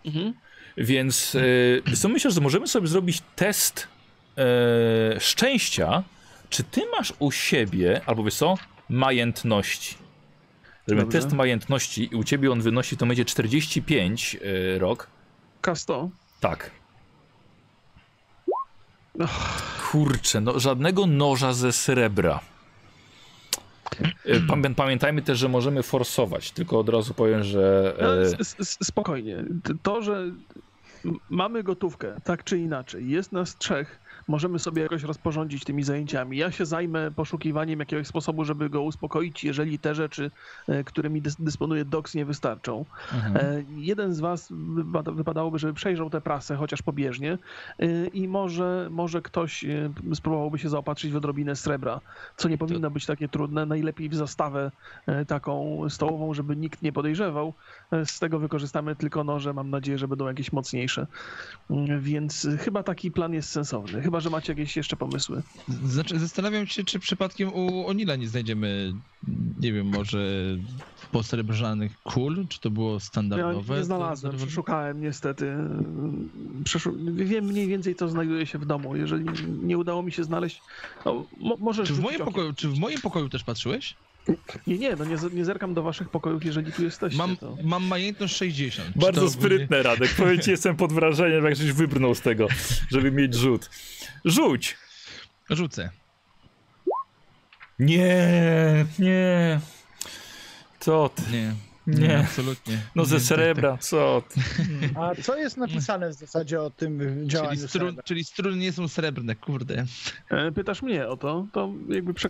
Mhm. 0.06 0.34
więc 0.78 1.36
y, 1.36 1.82
co 1.98 2.10
myślę, 2.10 2.32
że 2.32 2.42
możemy 2.42 2.68
sobie 2.68 2.88
zrobić 2.88 3.24
test 3.36 3.88
e, 4.38 5.20
szczęścia, 5.20 6.04
czy 6.50 6.64
ty 6.64 6.82
masz 6.98 7.14
u 7.20 7.32
siebie, 7.32 8.02
albo 8.06 8.24
wiesz 8.24 8.36
co, 8.36 8.58
majętności. 8.90 9.96
Zrobimy 10.88 11.06
Dobrze. 11.06 11.20
test 11.22 11.34
majętności 11.36 12.10
i 12.12 12.16
u 12.16 12.24
ciebie 12.24 12.52
on 12.52 12.62
wynosi, 12.62 12.98
to 12.98 13.06
będzie 13.06 13.26
45 13.26 14.38
y, 14.76 14.80
rok. 14.80 15.08
K100. 15.62 16.10
Tak. 16.40 16.72
Kurczę, 19.92 20.42
no 20.42 20.60
żadnego 20.60 21.08
noża 21.08 21.54
ze 21.54 21.72
srebra. 21.74 22.40
E, 24.26 24.40
Pamię, 24.40 24.76
pamiętajmy 24.76 25.22
też, 25.22 25.40
że 25.40 25.50
możemy 25.50 25.84
forsować, 25.84 26.52
tylko 26.52 26.80
od 26.80 26.90
razu 26.90 27.14
powiem, 27.14 27.44
że... 27.44 27.96
No, 28.02 28.24
E, 28.24 28.66
spokojnie. 28.84 29.44
To, 29.84 30.02
że 30.02 30.24
mamy 31.30 31.64
gotówkę, 31.64 32.16
tak 32.24 32.44
czy 32.44 32.58
inaczej, 32.58 33.10
jest 33.10 33.32
nas 33.32 33.58
trzech, 33.58 34.00
możemy 34.30 34.60
sobie 34.60 34.82
jakoś 34.82 35.04
rozporządzić 35.04 35.64
tymi 35.64 35.84
zajęciami. 35.84 36.38
Ja 36.38 36.52
się 36.52 36.66
zajmę 36.66 37.12
poszukiwaniem 37.12 37.80
jakiegoś 37.80 38.08
sposobu, 38.08 38.46
żeby 38.46 38.70
go 38.70 38.82
uspokoić, 38.82 39.44
jeżeli 39.44 39.80
te 39.80 39.96
rzeczy, 39.96 40.32
e, 40.68 40.84
którymi 40.84 41.22
dys- 41.22 41.36
dysponuje 41.44 41.86
Dox, 41.86 42.16
nie 42.16 42.26
wystarczą. 42.26 42.86
mhm. 43.14 43.38
E, 43.38 43.64
Jeden 43.78 44.14
z 44.14 44.20
was 44.20 44.48
wypada, 44.52 45.12
wypadałoby, 45.12 45.60
żeby 45.60 45.74
przejrzał 45.74 46.10
tę 46.10 46.22
prasę, 46.22 46.56
chociaż 46.56 46.82
pobieżnie 46.82 47.38
e, 47.80 48.08
i 48.08 48.28
może, 48.28 48.88
może 48.92 49.22
ktoś 49.22 49.66
spróbowałby 50.14 50.60
się 50.60 50.70
zaopatrzyć 50.70 51.12
w 51.12 51.16
odrobinę 51.16 51.56
srebra, 51.56 52.00
co 52.38 52.50
nie 52.50 52.58
powinno 52.58 52.92
być 52.92 53.06
takie 53.06 53.28
trudne. 53.30 53.66
Najlepiej 53.66 54.10
w 54.10 54.16
zastawę 54.16 54.72
taką 55.28 55.82
stołową, 55.90 56.34
żeby 56.34 56.56
nikt 56.56 56.82
nie 56.82 56.92
podejrzewał. 56.94 57.54
Z 58.06 58.20
tego 58.20 58.40
wykorzystamy 58.40 58.96
tylko 58.96 59.24
noże, 59.24 59.54
mam 59.54 59.70
nadzieję, 59.70 59.98
że 59.98 60.08
będą 60.08 60.28
jakieś 60.28 60.52
mocniejsze. 60.52 61.08
Mm, 61.70 62.02
Więc 62.02 62.48
chyba 62.60 62.84
taki 62.84 63.12
plan 63.12 63.34
jest 63.34 63.50
sensowny. 63.50 64.02
Chyba, 64.02 64.19
że 64.20 64.30
macie 64.30 64.52
jakieś 64.54 64.78
jeszcze 64.78 64.96
pomysły. 64.96 65.44
Znaczy, 65.68 66.20
zastanawiam 66.20 66.68
się, 66.68 66.84
czy 66.84 67.00
przypadkiem 67.00 67.54
u 67.54 67.88
Onila 67.88 68.16
nie 68.16 68.28
znajdziemy, 68.28 68.94
nie 69.60 69.74
wiem, 69.74 69.88
może 69.88 70.44
posrebrzanych 71.12 71.92
kul, 72.04 72.48
czy 72.50 72.60
to 72.60 72.70
było 72.72 72.94
Ja 72.94 73.00
standardowe? 73.00 73.78
nie 73.78 73.84
znalazłem, 73.84 74.32
To- 74.32 74.38
przeszukałem 74.38 75.02
niestety. 75.02 75.58
Przeszu... 76.64 76.94
Wiem 77.14 77.46
mniej 77.46 77.68
więcej, 77.68 77.96
co 77.96 78.10
znajduje 78.10 78.46
się 78.46 78.60
w 78.60 78.66
domu. 78.66 78.96
Jeżeli 78.96 79.26
nie 79.64 79.78
udało 79.78 80.04
mi 80.04 80.12
się 80.12 80.24
znaleźć, 80.24 80.62
no, 81.06 81.26
mo 81.38 81.58
możesz 81.60 81.88
Czy 81.88 81.94
w, 81.94 81.96
rzucić 81.96 82.04
moim 82.12 82.22
okiem. 82.22 82.34
pokoju, 82.34 82.54
czy 82.54 82.70
w 82.70 82.80
moim 82.80 83.02
pokoju 83.02 83.30
też 83.30 83.44
patrzyłeś? 83.44 83.98
Nie, 84.68 84.78
nie, 84.78 84.96
no 84.96 85.06
nie, 85.06 85.16
nie 85.34 85.46
zerkam 85.46 85.74
do 85.74 85.84
waszych 85.84 86.10
pokojów, 86.10 86.46
jeżeli 86.46 86.72
tu 86.72 86.84
jesteście. 86.84 87.18
Mam, 87.18 87.38
to... 87.38 87.58
mam 87.64 87.84
majętność 87.84 88.36
60. 88.36 88.94
Czy 88.94 89.00
Bardzo 89.00 89.22
to 89.22 89.30
sprytne, 89.30 89.84
Radek. 89.84 90.10
Powiem 90.18 90.40
ci, 90.40 90.52
jestem 90.52 90.76
pod 90.76 90.94
wrażeniem, 90.94 91.46
jak 91.46 91.56
żeś 91.56 91.72
wybrnął 91.72 92.16
z 92.16 92.22
tego, 92.22 92.48
żeby 92.92 93.12
mieć 93.12 93.36
rzut. 93.36 93.70
Rzuć! 94.26 94.78
Rzucę. 95.50 95.90
Nie, 97.80 98.86
nie. 99.00 99.60
Co 100.80 101.10
ty? 101.10 101.22
Nie. 101.32 101.69
Nie. 101.90 102.18
absolutnie. 102.20 102.78
No 102.96 103.06
ze 103.06 103.16
Nie, 103.16 103.20
tak, 103.20 103.28
srebra, 103.28 103.78
co 103.78 104.24
ty? 104.30 104.40
A 104.96 105.16
co 105.24 105.38
jest 105.38 105.58
napisane 105.58 106.10
w 106.10 106.14
zasadzie 106.14 106.62
o 106.62 106.70
tym 106.70 107.00
tak. 107.00 107.08
Czyli, 107.08 107.28
działaniu 107.28 107.68
strun, 107.68 107.88
srebra? 107.88 108.04
czyli 108.04 108.24
struny 108.24 108.58
nie 108.58 108.72
są 108.72 108.88
srebrne, 108.88 109.36
kurde. 109.36 109.86
E, 110.30 110.52
Pytasz 110.52 110.82
mnie 110.82 111.08
o 111.08 111.18
to, 111.18 111.48
to 111.52 111.74
jakby 111.90 112.14
prze... 112.14 112.30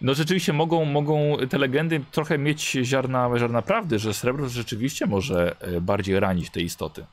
No 0.00 0.14
rzeczywiście 0.14 0.52
mogą, 0.52 0.84
mogą 0.84 1.36
te 1.50 1.58
legendy 1.58 2.00
trochę 2.12 2.38
mieć 2.38 2.76
ziarna, 2.82 3.30
ziarna 3.38 3.62
prawdy, 3.62 3.98
że 3.98 4.14
srebro 4.14 4.48
rzeczywiście 4.48 5.06
może 5.06 5.56
e, 5.60 5.80
bardziej 5.80 6.20
ranić 6.20 6.50
te 6.50 6.60
istoty. 6.60 7.04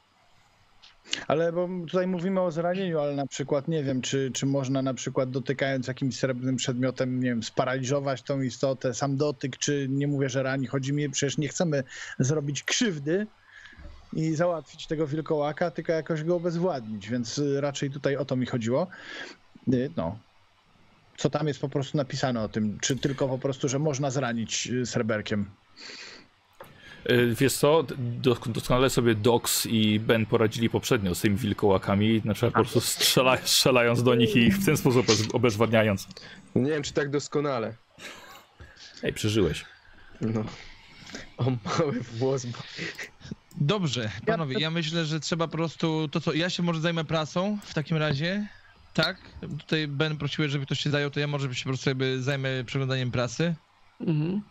Ale 1.28 1.54
bo 1.54 1.70
tutaj 1.88 2.08
mówimy 2.08 2.42
o 2.42 2.52
zranieniu, 2.52 3.00
ale 3.00 3.16
na 3.16 3.28
przykład 3.28 3.68
nie 3.68 3.84
wiem, 3.84 4.02
czy, 4.02 4.32
czy 4.34 4.46
można 4.46 4.82
na 4.82 4.94
przykład 4.94 5.32
dotykając 5.32 5.88
jakimś 5.88 6.20
srebrnym 6.20 6.56
przedmiotem, 6.56 7.20
nie 7.20 7.30
wiem, 7.30 7.44
sparaliżować 7.44 8.22
tą 8.22 8.42
istotę, 8.42 8.94
sam 8.94 9.18
dotyk, 9.18 9.58
czy 9.58 9.88
nie 9.90 10.08
mówię, 10.08 10.30
że 10.30 10.44
rani. 10.44 10.68
Chodzi 10.68 10.94
mi, 10.94 11.10
przecież 11.10 11.38
nie 11.38 11.48
chcemy 11.48 11.84
zrobić 12.20 12.64
krzywdy 12.64 13.28
i 14.14 14.36
załatwić 14.36 14.88
tego 14.88 15.08
wilkołaka, 15.08 15.72
tylko 15.72 15.92
jakoś 15.94 16.24
go 16.24 16.36
obezwładnić, 16.36 17.10
więc 17.10 17.42
raczej 17.60 17.92
tutaj 17.92 18.18
o 18.18 18.26
to 18.26 18.36
mi 18.36 18.46
chodziło. 18.46 18.88
Y, 19.74 19.92
No. 19.98 20.18
Co 21.18 21.30
tam 21.30 21.48
jest 21.48 21.60
po 21.60 21.70
prostu 21.70 21.98
napisane 21.98 22.42
o 22.42 22.50
tym? 22.50 22.78
Czy 22.82 22.98
tylko 22.98 23.28
po 23.28 23.38
prostu, 23.38 23.70
że 23.70 23.80
można 23.80 24.12
zranić 24.12 24.68
y, 24.68 24.86
sreberkiem? 24.86 25.46
E, 27.06 27.26
Wiesz 27.36 27.54
co, 27.54 27.84
dos- 27.98 28.40
doskonale 28.48 28.90
sobie 28.90 29.16
Dox 29.16 29.66
i 29.66 30.00
Ben 30.00 30.26
poradzili 30.26 30.70
poprzednio 30.70 31.16
z 31.16 31.22
tymi 31.22 31.36
wilkołakami, 31.38 32.22
na 32.26 32.34
przykład 32.34 32.54
po 32.54 32.60
prostu 32.60 32.82
strzela, 32.82 33.38
strzelając 33.38 34.04
do 34.04 34.16
nich 34.16 34.36
i 34.36 34.40
ich 34.40 34.58
w 34.58 34.66
ten 34.66 34.78
sposób 34.78 35.06
obez- 35.08 35.30
obezwładniając. 35.36 36.08
Nie 36.56 36.72
wiem, 36.72 36.84
czy 36.84 36.94
tak 36.94 37.10
doskonale. 37.10 37.76
Ej, 39.04 39.14
przeżyłeś. 39.14 39.66
No. 40.22 40.44
O 41.38 41.44
mały 41.44 42.02
włos. 42.02 42.46
bo- 42.46 42.58
Dobrze, 43.62 44.12
panowie, 44.26 44.56
ja 44.60 44.72
myślę, 44.72 45.06
że 45.06 45.20
trzeba 45.20 45.48
po 45.48 45.58
prostu 45.58 46.08
to 46.12 46.22
co, 46.22 46.34
ja 46.34 46.50
się 46.50 46.64
może 46.64 46.82
zajmę 46.82 47.06
prasą 47.06 47.58
w 47.64 47.74
takim 47.74 47.98
razie. 47.98 48.48
Tak? 48.94 49.18
Tutaj 49.60 49.88
Ben 49.88 50.18
prosiłeś, 50.18 50.52
żeby 50.52 50.66
ktoś 50.66 50.80
się 50.80 50.90
zajął, 50.90 51.10
to 51.12 51.20
ja 51.20 51.28
może 51.28 51.56
się 51.56 51.64
po 51.64 51.70
prostu 51.70 51.90
jakby 51.90 52.22
zajmę 52.22 52.50
przeglądaniem 52.66 53.12
prasy. 53.12 53.56
Mhm. 54.02 54.42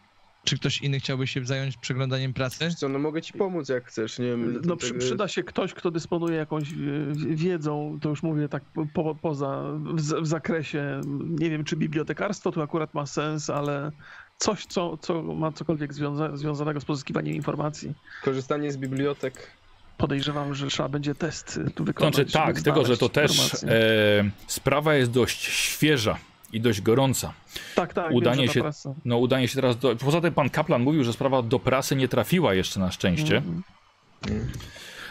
Czy 0.45 0.59
ktoś 0.59 0.83
inny 0.83 1.01
chciałby 1.01 1.27
się 1.27 1.47
zająć 1.47 1.77
przeglądaniem? 1.77 2.35
Wiesz 2.61 2.75
Co, 2.75 2.89
no 2.89 2.99
mogę 2.99 3.23
ci 3.23 3.33
pomóc 3.33 3.69
jak 3.69 3.87
chcesz, 3.87 4.19
nie 4.19 4.27
wiem. 4.27 4.55
No 4.55 4.61
to 4.61 4.77
przy, 4.77 4.89
tego 4.89 5.01
przyda 5.01 5.25
jest. 5.25 5.35
się 5.35 5.43
ktoś, 5.43 5.75
kto 5.75 5.91
dysponuje 5.91 6.37
jakąś 6.37 6.73
e, 6.73 6.75
wiedzą, 7.15 7.99
to 8.03 8.09
już 8.09 8.23
mówię 8.23 8.49
tak 8.49 8.63
po, 8.95 9.15
poza, 9.15 9.63
w, 9.95 10.23
w 10.23 10.27
zakresie, 10.27 11.01
nie 11.29 11.51
wiem 11.51 11.65
czy 11.65 11.77
bibliotekarstwo 11.77 12.53
tu 12.53 12.63
akurat 12.63 12.95
ma 12.95 13.07
sens, 13.07 13.51
ale 13.51 13.91
coś, 14.39 14.67
co, 14.67 14.97
co 14.97 15.23
ma 15.23 15.53
cokolwiek 15.53 15.95
związa, 15.95 16.37
związanego 16.37 16.81
z 16.81 16.85
pozyskiwaniem 16.85 17.35
informacji. 17.35 17.95
Korzystanie 18.23 18.73
z 18.73 18.77
bibliotek. 18.77 19.51
Podejrzewam, 19.99 20.55
że 20.55 20.67
trzeba 20.67 20.89
będzie 20.89 21.15
test 21.15 21.61
tu 21.75 21.85
wykonać. 21.85 22.15
Znaczy 22.15 22.33
tak, 22.33 22.63
tylko 22.63 22.85
że 22.85 22.97
to 22.97 23.09
też 23.09 23.55
e, 23.65 24.31
sprawa 24.47 24.95
jest 24.95 25.11
dość 25.11 25.43
świeża 25.43 26.19
i 26.53 26.61
dość 26.61 26.81
gorąca. 26.81 27.33
tak, 27.75 27.95
tak, 27.95 28.13
udanie 28.13 28.49
wiem, 28.49 28.73
się-. 28.73 28.95
No 29.05 29.19
udanie 29.19 29.49
się 29.49 29.55
teraz 29.55 29.79
do... 29.79 29.97
Poza 29.97 30.21
tym 30.21 30.35
pan 30.35 30.51
Kaplan 30.51 30.83
mówił, 30.83 31.05
że 31.05 31.13
sprawa 31.13 31.43
do 31.43 31.59
prasy 31.59 31.97
nie 31.97 32.09
trafiła 32.09 32.55
jeszcze 32.55 32.81
na 32.81 32.91
szczęście. 32.91 33.37
Mm. 33.37 33.63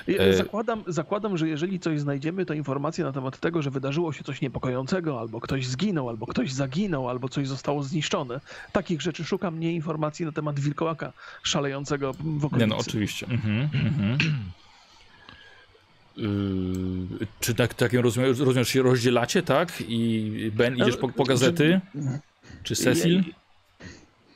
Ja 0.08 0.24
E- 0.24 0.34
Zakładam, 0.34 0.84
zakładam, 0.88 1.38
że 1.38 1.48
jeżeli 1.48 1.80
coś 1.80 2.00
znajdziemy, 2.00 2.46
to 2.46 2.54
informacje 2.54 3.04
na 3.04 3.12
temat 3.12 3.40
tego, 3.40 3.62
że 3.62 3.72
wydarzyło 3.72 4.14
się 4.14 4.24
coś 4.24 4.42
niepokojącego, 4.42 5.20
albo 5.20 5.42
ktoś 5.42 5.68
zginął, 5.68 6.10
albo 6.10 6.28
ktoś 6.28 6.52
zaginął, 6.52 7.10
albo 7.10 7.30
coś 7.30 7.48
zostało 7.48 7.84
zniszczone. 7.84 8.40
Takich 8.72 9.02
rzeczy 9.02 9.24
szukam, 9.24 9.60
nie 9.60 9.74
informacji 9.74 10.26
na 10.26 10.32
temat 10.32 10.60
wilkołaka 10.60 11.14
szalejącego 11.44 12.14
w 12.14 12.46
okolicy. 12.46 12.68
Nie 12.68 12.68
no, 12.68 12.78
oczywiście. 12.78 13.28
Mhm, 13.30 13.70
mhm. 13.74 14.18
Yy, 16.18 16.28
czy 17.40 17.56
tak, 17.56 17.74
takim 17.74 18.00
rozumiem, 18.00 18.30
rozumiem, 18.30 18.64
że 18.64 18.66
się 18.66 18.82
rozdzielacie, 18.82 19.44
tak? 19.44 19.74
I 19.88 20.52
Ben 20.56 20.78
idziesz 20.78 20.98
po, 20.98 21.10
po 21.10 21.24
gazety? 21.24 21.82
Czy 22.64 22.76
Cecil? 22.76 23.24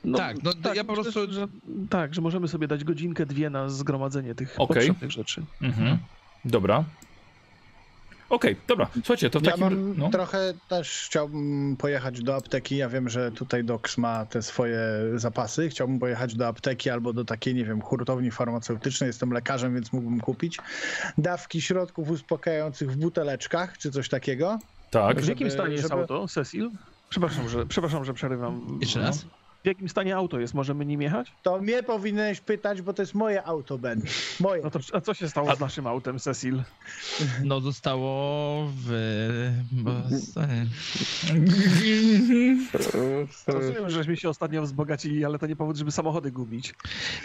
No, 0.03 0.17
Tak, 0.17 0.43
no 0.43 0.53
to 0.53 0.73
ja 0.73 0.83
po 0.83 0.93
prostu- 0.93 1.31
Że, 1.33 1.47
tak, 1.89 2.13
że 2.15 2.21
możemy 2.21 2.47
sobie 2.47 2.67
dać 2.67 2.83
godzinkę, 2.83 3.25
dwie 3.25 3.49
na 3.49 3.69
zgromadzenie 3.69 4.35
tych 4.35 4.55
Okej. 4.57 4.67
potrzebnych 4.87 5.11
rzeczy. 5.11 5.43
Mhm. 5.61 5.97
Dobra. 6.45 6.83
Okej, 8.33 8.55
dobra. 8.67 8.87
Słuchajcie, 8.93 9.29
to 9.29 9.39
w 9.39 9.43
Ja 9.43 9.51
takim... 9.51 9.63
mam 9.63 9.97
no. 9.97 10.09
trochę 10.09 10.53
też 10.69 11.03
chciałbym 11.07 11.75
pojechać 11.77 12.21
do 12.21 12.35
apteki. 12.35 12.77
Ja 12.77 12.89
wiem, 12.89 13.09
że 13.09 13.31
tutaj 13.31 13.63
Docs 13.63 13.97
ma 13.97 14.25
te 14.25 14.41
swoje 14.41 14.79
zapasy. 15.15 15.69
Chciałbym 15.69 15.99
pojechać 15.99 16.35
do 16.35 16.47
apteki 16.47 16.89
albo 16.89 17.13
do 17.13 17.25
takiej, 17.25 17.55
nie 17.55 17.65
wiem, 17.65 17.81
hurtowni 17.81 18.31
farmaceutycznej. 18.31 19.07
Jestem 19.07 19.31
lekarzem, 19.31 19.73
więc 19.73 19.93
mógłbym 19.93 20.19
kupić 20.19 20.57
dawki 21.17 21.61
środków 21.61 22.09
uspokajających 22.09 22.91
w 22.91 22.95
buteleczkach, 22.95 23.77
czy 23.77 23.91
coś 23.91 24.09
takiego. 24.09 24.59
Tak. 24.91 25.21
W 25.21 25.27
jakim 25.27 25.47
Żeby- 25.49 25.51
stanie 25.59 25.73
jest 25.75 25.89
żeby- 25.89 26.01
auto, 26.01 26.27
Cecil? 26.27 26.71
Przepraszam, 27.09 27.49
że, 27.49 27.65
przepraszam, 27.65 28.05
że 28.05 28.13
przerywam. 28.13 28.77
Jeszcze 28.81 28.99
No. 28.99 29.11
W 29.63 29.65
jakim 29.65 29.89
stanie 29.89 30.15
auto 30.15 30.39
jest? 30.39 30.53
Możemy 30.53 30.85
nim 30.85 31.01
jechać? 31.01 31.31
To 31.43 31.61
mnie 31.61 31.83
powinieneś 31.83 32.39
pytać, 32.39 32.81
bo 32.81 32.93
to 32.93 33.01
jest 33.01 33.13
moje 33.13 33.43
auto, 33.43 33.77
Ben. 33.77 34.01
Moje. 34.39 34.63
No 34.63 34.69
to 34.71 34.79
a 34.93 35.01
co 35.01 35.13
się 35.13 35.29
stało 35.29 35.55
z 35.55 35.59
naszym 35.59 35.87
autem, 35.87 36.19
Cecil? 36.19 36.63
No 37.43 37.61
zostało 37.61 38.67
w... 38.75 38.91
Rozumiem, 43.47 43.89
żeśmy 43.89 44.17
się 44.17 44.29
ostatnio 44.29 44.61
wzbogacili, 44.61 45.25
ale 45.25 45.39
to 45.39 45.47
nie 45.47 45.55
powód, 45.55 45.77
żeby 45.77 45.91
samochody 45.91 46.31
gubić. 46.31 46.73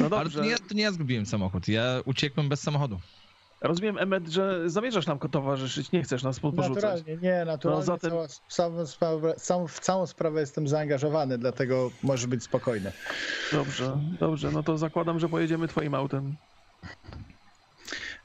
No 0.00 0.06
Ale 0.06 0.10
dobrze. 0.10 0.38
to 0.38 0.44
nie, 0.44 0.58
to 0.58 0.74
nie 0.74 0.82
ja 0.82 0.92
zgubiłem 0.92 1.26
samochód, 1.26 1.68
ja 1.68 2.00
uciekłem 2.04 2.48
bez 2.48 2.60
samochodu. 2.60 3.00
Rozumiem, 3.60 3.98
Emmet, 3.98 4.28
że 4.28 4.70
zamierzasz 4.70 5.06
nam 5.06 5.18
towarzyszyć, 5.18 5.92
nie 5.92 6.02
chcesz 6.02 6.22
nas 6.22 6.40
porzucać. 6.40 6.68
Naturalnie, 6.68 7.16
nie, 7.16 7.44
naturalnie. 7.44 7.80
No 7.80 7.86
zatem- 7.86 8.10
cała, 8.10 8.26
całą, 8.48 8.86
sprawę, 8.86 9.34
całą, 9.36 9.66
w 9.66 9.80
całą 9.80 10.06
sprawę 10.06 10.40
jestem 10.40 10.68
zaangażowany, 10.68 11.38
dlatego 11.38 11.90
możesz 12.02 12.26
być 12.26 12.42
spokojny. 12.44 12.92
Dobrze, 13.52 13.98
dobrze, 14.20 14.50
no 14.52 14.62
to 14.62 14.78
zakładam, 14.78 15.18
że 15.18 15.28
pojedziemy 15.28 15.68
twoim 15.68 15.94
autem. 15.94 16.36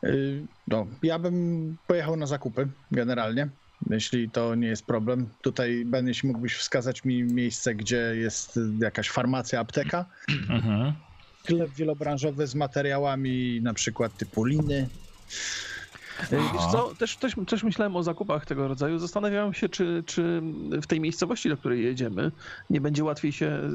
Y, 0.05 0.47
No, 0.67 0.87
ja 1.03 1.19
bym 1.19 1.77
pojechał 1.87 2.15
na 2.15 2.25
zakupy 2.25 2.67
generalnie, 2.91 3.49
jeśli 3.89 4.31
to 4.31 4.55
nie 4.55 4.67
jest 4.67 4.85
problem. 4.85 5.29
Tutaj, 5.41 5.83
Ben, 5.85 6.07
jeśli 6.07 6.27
mógłbyś 6.29 6.55
wskazać 6.55 7.03
mi 7.03 7.23
miejsce, 7.23 7.75
gdzie 7.75 8.15
jest 8.15 8.59
jakaś 8.81 9.09
farmacja, 9.09 9.59
apteka, 9.59 10.05
Mhm. 10.49 10.93
sklep 11.45 11.71
wielobranżowy 11.75 12.47
z 12.47 12.55
materiałami 12.55 13.59
na 13.63 13.73
przykład 13.73 14.17
typu 14.17 14.43
liny. 14.45 14.89
E, 16.31 16.37
Wiesz 16.53 16.65
co, 16.71 16.95
też, 16.95 17.17
też, 17.17 17.35
też 17.47 17.63
myślałem 17.63 17.95
o 17.95 18.03
zakupach 18.03 18.45
tego 18.45 18.67
rodzaju. 18.67 18.99
Zastanawiałem 18.99 19.53
się, 19.53 19.69
czy, 19.69 20.03
czy 20.05 20.41
w 20.81 20.87
tej 20.87 20.99
miejscowości, 20.99 21.49
do 21.49 21.57
której 21.57 21.83
jedziemy, 21.83 22.31
nie 22.69 22.81
będzie 22.81 23.03
łatwiej 23.03 23.31
się 23.31 23.45
e, 23.45 23.69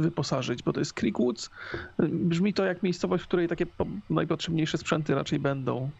wyposażyć, 0.00 0.62
bo 0.62 0.72
to 0.72 0.80
jest 0.80 0.92
Creekwoods. 0.92 1.50
E, 1.98 2.06
Brzmi 2.08 2.54
to 2.54 2.64
jak 2.64 2.82
miejscowość, 2.82 3.24
w 3.24 3.26
której 3.26 3.48
takie 3.48 3.66
po- 3.66 3.86
najpotrzebniejsze 4.10 4.78
sprzęty 4.78 5.14
raczej 5.14 5.38
będą, 5.38 5.90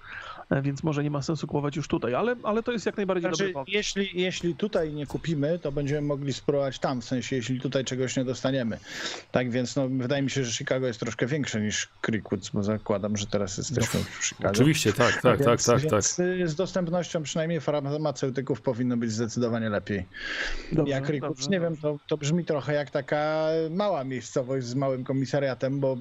więc 0.51 0.83
może 0.83 1.05
nie 1.05 1.11
ma 1.11 1.23
sensu 1.23 1.47
kupować 1.47 1.77
już 1.77 1.89
tutaj, 1.89 2.15
ale, 2.15 2.37
ale 2.43 2.63
to 2.63 2.73
jest 2.73 2.87
jak 2.87 2.97
najbardziej 2.97 3.31
dobry 3.31 3.37
Znaczy, 3.37 3.53
pomysł. 3.53 3.71
jeśli, 3.73 4.11
jeśli 4.15 4.55
tutaj 4.55 4.93
nie 4.93 5.07
kupimy, 5.07 5.59
to 5.59 5.73
będziemy 5.73 6.01
mogli 6.01 6.33
spróbować 6.33 6.79
tam, 6.79 7.01
w 7.01 7.05
sensie 7.05 7.37
jeśli 7.37 7.61
tutaj 7.61 7.85
czegoś 7.85 8.17
nie 8.17 8.25
dostaniemy. 8.25 8.79
Tak 9.33 9.51
więc 9.51 9.77
no, 9.77 9.89
wydaje 9.89 10.23
mi 10.23 10.31
się, 10.31 10.45
że 10.45 10.53
Chicago 10.53 10.87
jest 10.87 11.01
troszkę 11.01 11.27
większe 11.27 11.61
niż 11.61 11.89
Creekwoods, 12.01 12.51
bo 12.51 12.63
zakładam, 12.63 13.17
że 13.17 13.27
teraz 13.27 13.59
jesteśmy 13.59 14.01
w 14.01 14.25
Chicago. 14.25 14.51
Oczywiście, 14.51 14.93
tak, 14.93 15.13
tak, 15.13 15.23
tak, 15.23 15.47
więc, 15.47 15.65
tak, 15.67 15.83
tak. 15.83 15.91
więc 15.91 16.19
y, 16.19 16.49
z 16.49 16.55
dostępnością 16.55 17.23
przynajmniej 17.23 17.61
farmaceutyków 17.61 18.61
powinno 18.61 18.97
być 18.97 19.13
zdecydowanie 19.13 19.69
lepiej. 19.69 20.07
Dobrze, 20.73 20.93
jak 20.93 21.05
Creekwoods, 21.05 21.41
dobrze, 21.41 21.51
nie 21.51 21.61
wiem, 21.61 21.77
to, 21.77 21.99
to 22.09 22.17
brzmi 22.17 22.45
trochę 22.45 22.75
jak 22.75 22.91
taka 22.91 23.47
mała 23.71 24.05
miejscowość 24.05 24.67
z 24.67 24.75
małym 24.75 25.05
komisariatem, 25.05 25.81
bo 25.81 25.97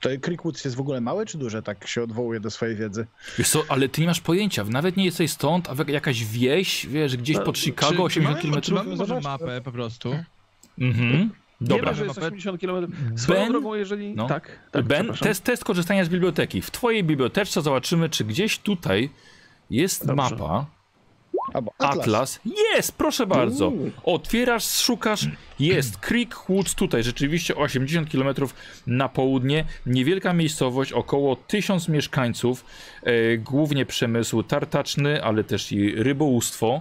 to 0.00 0.08
Creekwoods 0.22 0.64
jest 0.64 0.76
w 0.76 0.80
ogóle 0.80 1.00
małe 1.00 1.26
czy 1.26 1.38
duże, 1.38 1.62
tak 1.62 1.86
się 1.86 2.02
odwołuje 2.02 2.40
do 2.40 2.50
swojej 2.50 2.76
wiedzy. 2.76 3.06
Wiesz 3.38 3.48
co, 3.48 3.62
ale 3.68 3.88
ty 3.88 4.00
nie 4.00 4.06
masz 4.06 4.20
pojęcia, 4.20 4.64
nawet 4.64 4.96
nie 4.96 5.04
jesteś 5.04 5.30
stąd, 5.30 5.68
a 5.68 5.90
jakaś 5.92 6.24
wieś, 6.24 6.86
wiesz, 6.86 7.16
gdzieś 7.16 7.36
No, 7.36 7.42
pod 7.42 7.58
Chicago, 7.58 7.96
czy 7.96 8.02
80 8.02 8.44
mamy, 8.50 8.62
czy 8.62 8.70
km. 8.72 8.84
mamy 8.84 8.96
może 8.96 9.20
mapę 9.20 9.60
po 9.60 9.72
prostu? 9.72 10.14
Mhm. 10.78 11.30
Dobra. 11.60 11.76
Wiemy, 11.84 11.96
że 11.96 12.04
jest 12.04 12.18
Mapę- 12.18 12.26
80 12.26 12.60
km. 12.60 12.92
Swoją 13.18 13.40
Ben? 13.40 13.48
drogą, 13.52 13.74
jeżeli... 13.74 14.14
No. 14.14 14.26
Tak, 14.26 14.58
tak, 14.70 14.84
ben, 14.86 15.12
test, 15.20 15.44
test 15.44 15.64
korzystania 15.64 16.04
z 16.04 16.08
biblioteki. 16.08 16.62
W 16.62 16.70
twojej 16.70 17.04
biblioteczce 17.04 17.62
zobaczymy, 17.62 18.08
czy 18.08 18.24
gdzieś 18.24 18.58
tutaj 18.58 19.10
jest 19.70 20.06
Dobrze. 20.06 20.14
mapa, 20.36 20.66
Albo 21.54 21.72
atlas. 21.78 21.98
Atlas. 21.98 22.40
Jest, 22.74 22.92
proszę 22.92 23.26
bardzo. 23.26 23.72
Otwierasz, 24.04 24.64
szukasz, 24.64 25.28
jest 25.60 25.96
Creek 25.98 26.34
Woods 26.48 26.74
tutaj, 26.74 27.02
rzeczywiście 27.02 27.56
80 27.56 28.10
km 28.10 28.34
na 28.86 29.08
południe. 29.08 29.64
Niewielka 29.86 30.32
miejscowość, 30.32 30.92
około 30.92 31.36
1000 31.36 31.88
mieszkańców, 31.88 32.64
e, 33.02 33.38
głównie 33.38 33.86
przemysł 33.86 34.42
tartaczny, 34.42 35.24
ale 35.24 35.44
też 35.44 35.72
i 35.72 35.90
rybołówstwo. 35.90 36.80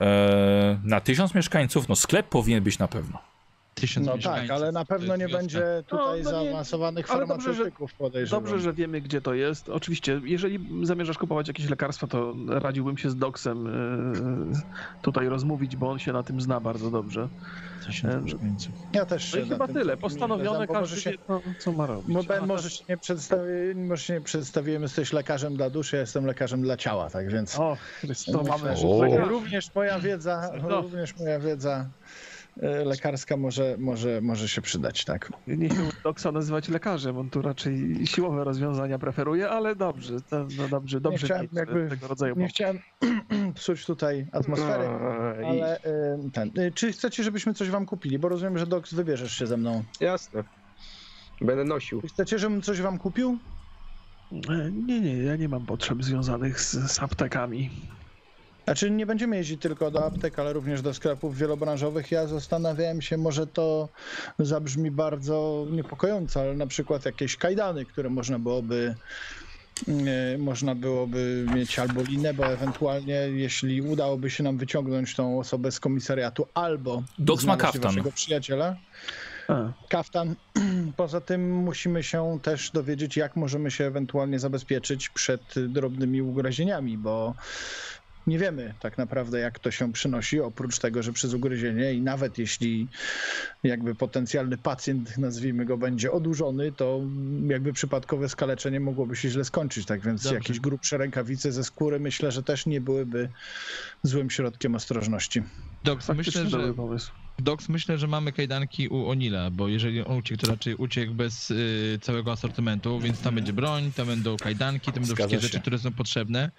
E, 0.00 0.78
na 0.84 1.00
1000 1.00 1.34
mieszkańców, 1.34 1.88
no 1.88 1.96
sklep 1.96 2.28
powinien 2.28 2.62
być 2.62 2.78
na 2.78 2.88
pewno. 2.88 3.27
Tysiąc 3.80 4.06
No 4.06 4.18
tak, 4.18 4.50
ale 4.50 4.72
na 4.72 4.80
To 4.80 4.86
pewno 4.86 5.16
nie 5.16 5.24
wioska. 5.26 5.38
będzie 5.38 5.62
tutaj 5.86 6.22
No, 6.22 6.30
no 6.30 6.42
nie, 6.42 6.46
zaawansowanych 6.48 7.10
ale 7.10 7.26
dobrze, 7.26 7.42
że- 7.42 7.46
farmaceutyków, 7.48 7.94
podejrzewam. 7.94 8.44
Dobrze, 8.44 8.60
że 8.60 8.72
wiemy, 8.72 9.00
gdzie 9.00 9.20
to 9.20 9.34
jest. 9.34 9.68
Oczywiście, 9.68 10.20
jeżeli 10.24 10.86
zamierzasz 10.86 11.18
kupować 11.18 11.48
jakieś 11.48 11.70
lekarstwa, 11.70 12.06
to 12.06 12.34
radziłbym 12.48 12.98
się 12.98 13.10
z 13.10 13.16
Doksem 13.16 13.64
yy, 14.52 14.58
tutaj 15.02 15.28
rozmówić, 15.28 15.76
bo 15.76 15.90
on 15.90 15.98
się 15.98 16.12
na 16.12 16.22
tym 16.22 16.40
zna 16.40 16.60
bardzo 16.60 16.90
dobrze. 16.90 17.28
Mieszkańców. 17.88 18.74
Ja 18.92 19.06
też 19.06 19.34
No 19.34 19.40
i 19.40 19.48
chyba 19.48 19.66
tym 19.66 19.74
tyle. 19.76 19.96
Postanowione, 19.96 20.56
znam, 20.56 20.66
każdy 20.66 20.80
może 20.80 20.96
się, 21.00 21.10
wie, 21.10 21.18
co, 21.26 21.40
co 21.58 21.72
ma 21.72 21.86
robić. 21.86 22.14
Bo 22.14 22.22
Ben, 22.22 22.46
może 22.46 22.70
się 22.70 22.84
nie 22.88 22.96
przedstawi, 22.96 23.50
może 23.74 24.02
się 24.02 24.14
nie 24.14 24.20
przedstawiłem, 24.20 24.82
jesteś 24.82 25.12
lekarzem 25.12 25.56
dla 25.56 25.70
duszy, 25.70 25.96
ja 25.96 26.00
jestem 26.00 26.26
lekarzem 26.26 26.62
dla 26.62 26.76
ciała, 26.76 27.10
tak 27.10 27.28
więc 27.32 27.58
O, 27.58 27.76
myślę, 28.08 28.38
mamy... 28.48 28.74
również 29.28 29.74
moja 29.74 29.98
wiedza, 30.00 30.50
No. 30.68 30.80
również 30.80 31.16
moja 31.16 31.40
wiedza 31.40 31.76
e, 31.80 31.88
lekarska 32.62 33.36
może, 33.36 33.76
może, 33.78 34.20
może 34.20 34.48
się 34.48 34.62
przydać, 34.62 35.04
tak. 35.04 35.32
Nie 35.46 35.68
się 35.70 35.88
Doksa 36.04 36.32
nazywać 36.32 36.68
lekarzem, 36.68 37.18
on 37.18 37.30
tu 37.30 37.42
raczej 37.42 38.06
siłowe 38.06 38.44
rozwiązania 38.44 38.98
preferuje, 38.98 39.48
ale 39.50 39.76
dobrze, 39.76 40.20
to, 40.20 40.46
no 40.56 40.68
dobrze, 40.68 41.00
dobrze 41.00 41.26
chciałem 41.26 41.42
mieć 41.42 41.52
jakby- 41.54 41.88
tego 41.88 42.08
rodzaju 42.08 42.34
Nie 42.36 42.48
chciałem 42.48 42.78
psuć 43.54 43.86
tutaj 43.86 44.26
atmosfery, 44.32 44.86
ale 45.46 45.78
e, 45.82 46.18
ten, 46.32 46.50
e, 46.58 46.70
czy 46.70 46.92
chcecie, 46.92 47.24
żebyśmy 47.24 47.54
coś 47.54 47.70
wam 47.70 47.86
kupili? 47.86 48.18
Bo 48.18 48.28
rozumiem, 48.28 48.58
że 48.58 48.66
Doks 48.66 48.94
wybierzesz 48.94 49.32
się 49.32 49.46
ze 49.46 49.56
mną. 49.56 49.84
Jasne. 50.00 50.44
Będę 51.40 51.64
nosił. 51.64 52.00
Czy 52.02 52.08
chcecie, 52.08 52.38
żebym 52.38 52.62
coś 52.62 52.80
wam 52.80 52.98
kupił? 52.98 53.38
E, 54.32 54.70
Nie, 54.72 55.00
nie, 55.00 55.16
ja 55.16 55.36
nie 55.36 55.48
mam 55.48 55.66
potrzeb 55.66 56.04
związanych 56.04 56.60
z, 56.60 56.92
z 56.92 57.02
aptekami. 57.02 57.70
Znaczy 58.68 58.90
nie 58.90 59.06
będziemy 59.06 59.36
jeździć 59.36 59.62
tylko 59.62 59.90
do 59.90 60.04
aptek, 60.06 60.38
ale 60.38 60.52
również 60.52 60.82
do 60.82 60.94
sklepów 60.94 61.36
wielobranżowych. 61.38 62.10
Ja 62.10 62.26
zastanawiałem 62.26 63.02
się, 63.02 63.16
może 63.16 63.46
to 63.46 63.88
zabrzmi 64.38 64.90
bardzo 64.90 65.66
niepokojąco, 65.70 66.40
ale 66.40 66.54
na 66.54 66.66
przykład 66.66 67.04
jakieś 67.04 67.36
kajdany, 67.36 67.84
które 67.84 68.10
można 68.10 68.38
byłoby 68.38 68.94
e, 69.88 70.38
można 70.38 70.74
byłoby 70.74 71.46
mieć 71.54 71.78
albo 71.78 72.02
linę, 72.02 72.34
bo 72.34 72.46
ewentualnie 72.46 73.14
jeśli 73.14 73.82
udałoby 73.82 74.30
się 74.30 74.42
nam 74.42 74.58
wyciągnąć 74.58 75.14
tą 75.14 75.38
osobę 75.40 75.72
z 75.72 75.80
komisariatu 75.80 76.46
albo 76.54 77.02
Doks 77.18 77.44
ma 77.44 77.56
kaftan. 77.56 77.82
waszego 77.82 78.12
przyjaciela, 78.12 78.76
A, 79.48 79.72
kaftan. 79.88 80.34
Poza 80.96 81.20
tym 81.20 81.56
musimy 81.56 82.02
się 82.02 82.38
też 82.42 82.70
dowiedzieć, 82.70 83.16
jak 83.16 83.36
możemy 83.36 83.70
się 83.70 83.84
ewentualnie 83.84 84.38
zabezpieczyć 84.38 85.08
przed 85.08 85.42
drobnymi 85.68 86.22
ugryzieniami, 86.22 86.98
bo 86.98 87.34
nie 88.26 88.38
wiemy 88.38 88.74
tak 88.80 88.98
naprawdę, 88.98 89.38
jak 89.40 89.58
to 89.58 89.70
się 89.70 89.92
przynosi, 89.92 90.40
oprócz 90.40 90.78
tego, 90.78 91.02
że 91.02 91.12
przez 91.12 91.34
ugryzienie 91.34 91.94
i 91.94 92.02
nawet 92.02 92.38
jeśli 92.38 92.88
jakby 93.62 93.94
potencjalny 93.94 94.58
pacjent, 94.58 95.18
nazwijmy 95.18 95.64
go, 95.64 95.78
będzie 95.78 96.12
odurzony, 96.12 96.72
to 96.72 97.00
jakby 97.46 97.72
przypadkowe 97.72 98.28
skaleczenie 98.28 98.80
mogłoby 98.80 99.16
się 99.16 99.28
źle 99.28 99.44
skończyć, 99.44 99.86
tak 99.86 100.00
więc 100.00 100.22
Dobrze. 100.22 100.34
jakieś 100.34 100.60
grubsze 100.60 100.98
rękawice 100.98 101.52
ze 101.52 101.64
skóry 101.64 102.00
myślę, 102.00 102.32
że 102.32 102.42
też 102.42 102.66
nie 102.66 102.80
byłyby 102.80 103.32
złym 104.02 104.30
środkiem 104.30 104.74
ostrożności. 104.74 105.42
Faktycznie 106.00 106.16
myślę, 106.16 106.44
dobry 106.44 106.66
że, 106.66 106.74
pomysł. 106.74 107.12
Doks, 107.38 107.68
myślę, 107.68 107.98
że 107.98 108.06
mamy 108.06 108.32
kajdanki 108.32 108.88
u 108.88 109.08
Onila, 109.08 109.50
bo 109.50 109.68
jeżeli 109.68 110.04
on 110.04 110.16
uciekł, 110.16 110.40
to 110.42 110.50
raczej 110.50 110.74
uciekł 110.74 111.14
bez 111.14 111.50
y, 111.50 111.98
całego 112.02 112.32
asortymentu, 112.32 113.00
więc 113.00 113.20
tam 113.20 113.34
będzie 113.34 113.52
broń, 113.52 113.92
tam 113.92 114.06
będą 114.06 114.36
kajdanki, 114.36 114.86
tam 114.86 114.94
będą 114.94 115.06
Zgadza 115.06 115.28
wszystkie 115.28 115.46
się. 115.46 115.52
rzeczy, 115.52 115.60
które 115.60 115.78
są 115.78 115.92
potrzebne. 115.92 116.50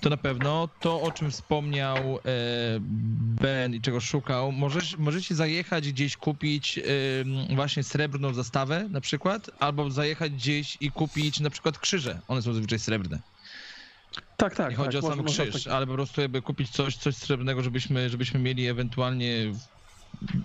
To 0.00 0.10
na 0.10 0.16
pewno 0.16 0.68
to, 0.80 1.00
o 1.02 1.12
czym 1.12 1.30
wspomniał 1.30 1.96
e, 1.96 2.20
Ben 3.40 3.74
i 3.74 3.80
czego 3.80 4.00
szukał, 4.00 4.52
możesz, 4.52 4.98
możecie 4.98 5.34
zajechać 5.34 5.92
gdzieś 5.92 6.16
kupić 6.16 6.78
y, 6.78 7.54
właśnie 7.54 7.82
srebrną 7.82 8.34
zastawę 8.34 8.88
na 8.90 9.00
przykład, 9.00 9.50
albo 9.58 9.90
zajechać 9.90 10.32
gdzieś 10.32 10.76
i 10.80 10.90
kupić 10.90 11.40
na 11.40 11.50
przykład 11.50 11.78
krzyże. 11.78 12.20
One 12.28 12.42
są 12.42 12.52
zazwyczaj 12.52 12.78
srebrne. 12.78 13.18
Tak, 14.36 14.54
tak. 14.54 14.70
Nie 14.70 14.76
chodzi 14.76 14.98
tak, 14.98 15.04
o 15.04 15.16
sam 15.16 15.24
krzyż, 15.24 15.64
tak- 15.64 15.72
ale 15.72 15.86
po 15.86 15.92
prostu 15.92 16.20
jakby 16.20 16.42
kupić 16.42 16.70
coś, 16.70 16.96
coś 16.96 17.16
srebrnego, 17.16 17.62
żebyśmy, 17.62 18.10
żebyśmy 18.10 18.40
mieli 18.40 18.66
ewentualnie 18.66 19.52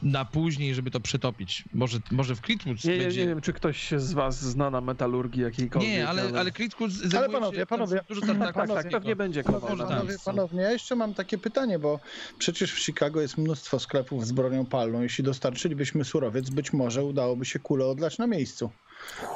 na 0.04 0.26
później, 0.26 0.76
żeby 0.76 0.92
to 0.92 1.00
przetopić. 1.00 1.64
Może, 1.74 2.00
może 2.12 2.36
w 2.36 2.42
Creedwoods 2.42 2.84
Nie, 2.84 2.98
nie, 2.98 3.04
będzie... 3.04 3.22
nie 3.22 3.28
wiem, 3.28 3.42
czy 3.42 3.54
ktoś 3.54 3.78
się 3.78 4.00
z 4.00 4.14
was 4.14 4.42
zna 4.42 4.70
na 4.70 4.82
metalurgii 4.82 5.42
jakiejkolwiek. 5.42 5.92
Nie, 5.92 6.08
ale, 6.08 6.24
ale 6.40 6.52
Creedwoods 6.52 6.94
zajmuje 6.94 7.32
panowie, 7.32 7.58
się 7.58 7.66
panowie, 7.66 8.02
dużo 8.10 8.22
Tak, 8.22 8.38
tak, 8.38 8.46
tak, 8.46 8.54
Panowie, 8.54 8.90
pewnie 8.90 9.16
będzie 9.16 9.44
Panowie, 9.44 9.76
na 9.76 9.86
panowie, 9.86 10.08
miejscu. 10.08 10.26
panowie, 10.26 10.62
ja 10.62 10.72
jeszcze 10.72 10.96
mam 10.96 11.14
takie 11.14 11.38
pytanie, 11.38 11.80
bo 11.80 12.00
przecież 12.38 12.74
w 12.74 12.80
Chicago 12.80 13.22
jest 13.22 13.38
mnóstwo 13.38 13.80
sklepów 13.80 14.28
z 14.28 14.32
bronią 14.32 14.66
palną. 14.66 15.02
Jeśli 15.02 15.24
dostarczylibyśmy 15.24 16.06
surowiec, 16.06 16.50
być 16.50 16.74
może 16.74 17.04
udałoby 17.04 17.46
się 17.46 17.60
kulę 17.60 17.86
odlać 17.86 18.18
na 18.18 18.28
miejscu. 18.28 18.70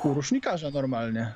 U 0.04 0.14
rusznikarza 0.14 0.70
normalnie. 0.72 1.34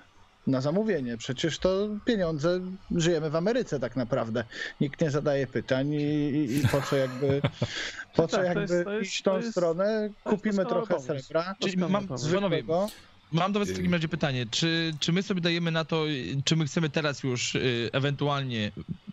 Na 0.48 0.62
zamówienie. 0.62 1.18
Przecież 1.18 1.60
to 1.60 1.88
pieniądze, 2.06 2.60
żyjemy 2.96 3.30
w 3.30 3.36
Ameryce 3.36 3.80
tak 3.80 3.96
naprawdę. 3.96 4.44
Nikt 4.82 5.02
nie 5.02 5.12
zadaje 5.12 5.48
pytań 5.48 5.94
i, 5.94 6.02
i, 6.30 6.58
i 6.60 6.68
po 6.68 6.82
co 6.82 6.96
jakby, 6.96 7.42
po 8.16 8.28
co 8.28 8.38
Tak, 8.38 8.54
to 8.54 8.60
jakby 8.60 8.62
jest- 8.62 8.86
to 8.86 8.92
jest- 8.94 9.12
iść 9.12 9.22
tą 9.22 9.32
to 9.32 9.38
jest- 9.38 9.52
stronę, 9.52 10.10
kupimy 10.24 10.66
trochę 10.66 10.94
pomysł. 10.96 11.08
srebra, 11.26 11.56
Czyli 11.60 11.78
mam, 11.78 12.08
zwykłego, 12.18 12.89
mam 13.32 13.52
do 13.52 13.60
was 13.60 13.70
w 13.70 13.76
takim 13.76 13.94
razie 13.94 14.08
pytanie, 14.08 14.46
czy, 14.52 14.94
czy 15.00 15.12
my 15.12 15.24
sobie 15.24 15.42
dajemy 15.42 15.72
na 15.72 15.86
to, 15.86 16.06
czy 16.46 16.56
my 16.56 16.66
chcemy 16.66 16.89
teraz 16.89 17.24
już 17.24 17.56
y, 17.56 17.89
ewentualnie 17.94 18.72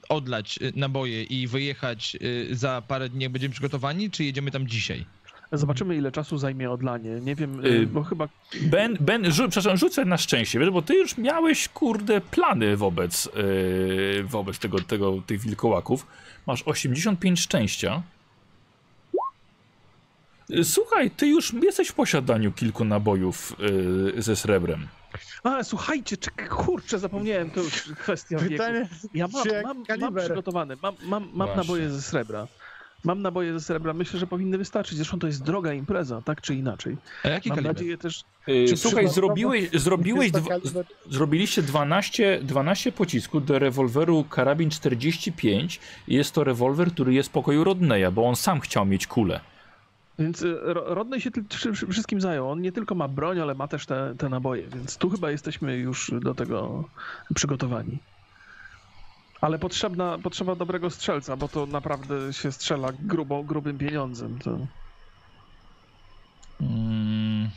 odlać 0.09 0.59
y, 0.63 0.73
naboje 0.77 1.23
i 1.23 1.47
wyjechać 1.47 2.17
y, 2.23 2.49
za 2.57 2.83
parę 2.89 3.09
dni, 3.09 3.23
jak 3.23 3.33
będziemy 3.33 3.53
przygotowani, 3.53 4.11
czy 4.11 4.25
jedziemy 4.25 4.51
tam 4.51 4.67
dzisiaj? 4.69 5.07
Zobaczymy, 5.53 5.97
ile 5.97 6.13
czasu 6.13 6.39
zajmie 6.39 6.71
odlanie. 6.71 7.11
Nie 7.21 7.35
wiem, 7.35 7.65
Y, 7.67 7.87
bo 7.87 8.03
chyba 8.05 8.29
Ben, 8.63 8.97
ben 9.01 9.33
rzu, 9.33 9.49
przepraszam, 9.49 9.77
rzucę 9.77 10.05
na 10.05 10.19
szczęście, 10.19 10.59
wiesz, 10.59 10.71
bo 10.71 10.83
ty 10.83 10.95
już 10.95 11.19
miałeś, 11.19 11.69
kurde, 11.69 12.21
plany 12.21 12.77
wobec, 12.77 13.29
yy, 13.37 14.25
wobec 14.25 14.59
tego, 14.59 14.81
tego, 14.81 15.23
tych 15.27 15.41
wilkołaków. 15.41 16.07
Masz 16.47 16.63
85 16.63 17.41
szczęścia. 17.41 18.03
Yy, 20.49 20.65
Słuchaj, 20.65 21.11
ty 21.11 21.27
już 21.27 21.53
jesteś 21.63 21.89
w 21.89 21.95
posiadaniu 21.95 22.53
kilku 22.53 22.85
nabojów 22.85 23.57
yy, 24.15 24.23
ze 24.23 24.37
srebrem. 24.37 24.89
A, 25.43 25.65
słuchajcie, 25.65 26.17
czek, 26.17 26.49
kurczę, 26.49 26.99
zapomniałem, 26.99 27.51
to 27.51 27.61
już 27.61 27.83
kwestia 27.83 28.39
wieku. 28.39 28.51
Pytanie, 28.53 28.89
Ja 29.15 29.29
mam, 29.29 29.43
mam, 29.63 29.63
mam 29.77 29.87
kaliber? 29.87 30.25
przygotowane, 30.25 30.77
mam, 30.83 30.95
mam, 31.03 31.23
mam 31.23 31.33
Właśnie. 31.35 31.57
naboje 31.57 31.91
ze 31.91 32.03
srebra. 32.03 32.47
Mam 33.09 33.23
naboje 33.23 33.53
ze 33.53 33.61
srebra, 33.61 33.93
myślę, 33.95 34.21
że 34.21 34.27
powinny 34.27 34.59
wystarczyć. 34.59 34.97
Zresztą 34.97 35.19
to 35.19 35.27
jest 35.27 35.43
droga 35.43 35.73
impreza, 35.73 36.23
tak 36.23 36.41
czy 36.41 36.55
inaczej. 36.55 36.97
A 37.25 37.29
jaki 37.29 37.49
Mam 37.49 37.57
kaliber? 37.57 37.75
nadzieję 37.77 37.99
też, 37.99 38.25
Yy, 38.47 38.67
Czy 38.69 38.77
słuchaj, 38.77 39.09
zrobiłeś, 39.09 39.71
zrobiłeś 39.75 40.31
dwa, 40.33 40.55
zrobiliście 41.11 41.63
12, 41.63 42.41
12 42.43 42.93
pocisków 42.93 43.47
do 43.47 43.59
rewolweru 43.59 44.25
karabin 44.25 44.71
45 44.71 45.81
i 46.09 46.15
jest 46.15 46.33
to 46.35 46.45
rewolwer, 46.45 46.93
który 46.93 47.15
jest 47.15 47.29
w 47.29 47.33
pokoju 47.33 47.65
Rodneya, 47.65 48.13
bo 48.13 48.29
on 48.29 48.37
sam 48.37 48.61
chciał 48.61 48.87
mieć 48.87 49.07
kulę. 49.07 49.41
więc 50.19 50.43
y, 50.43 50.57
Ro- 50.63 50.95
Rodney 50.95 51.21
się 51.21 51.31
wszystkim 51.91 52.21
zajął. 52.21 52.51
On 52.51 52.61
nie 52.63 52.73
tylko 52.73 52.95
ma 52.95 53.09
broń, 53.09 53.41
ale 53.41 53.55
ma 53.55 53.69
też 53.69 53.87
te, 53.87 54.15
te 54.19 54.29
naboje, 54.29 54.63
więc 54.75 54.97
tu 54.97 55.11
chyba 55.11 55.31
jesteśmy 55.31 55.77
już 55.77 56.13
do 56.21 56.35
tego 56.35 56.85
przygotowani. 57.35 57.99
Ale 59.41 59.59
potrzebna, 59.59 60.19
potrzeba 60.19 60.55
dobrego 60.55 60.91
strzelca, 60.91 61.37
bo 61.37 61.49
to 61.49 61.67
naprawdę 61.67 62.33
się 62.33 62.53
strzela 62.53 62.93
grubo, 63.01 63.43
grubym 63.43 63.79
pieniądzem. 63.79 64.39
To... 64.39 64.59
Mm. 66.61 67.51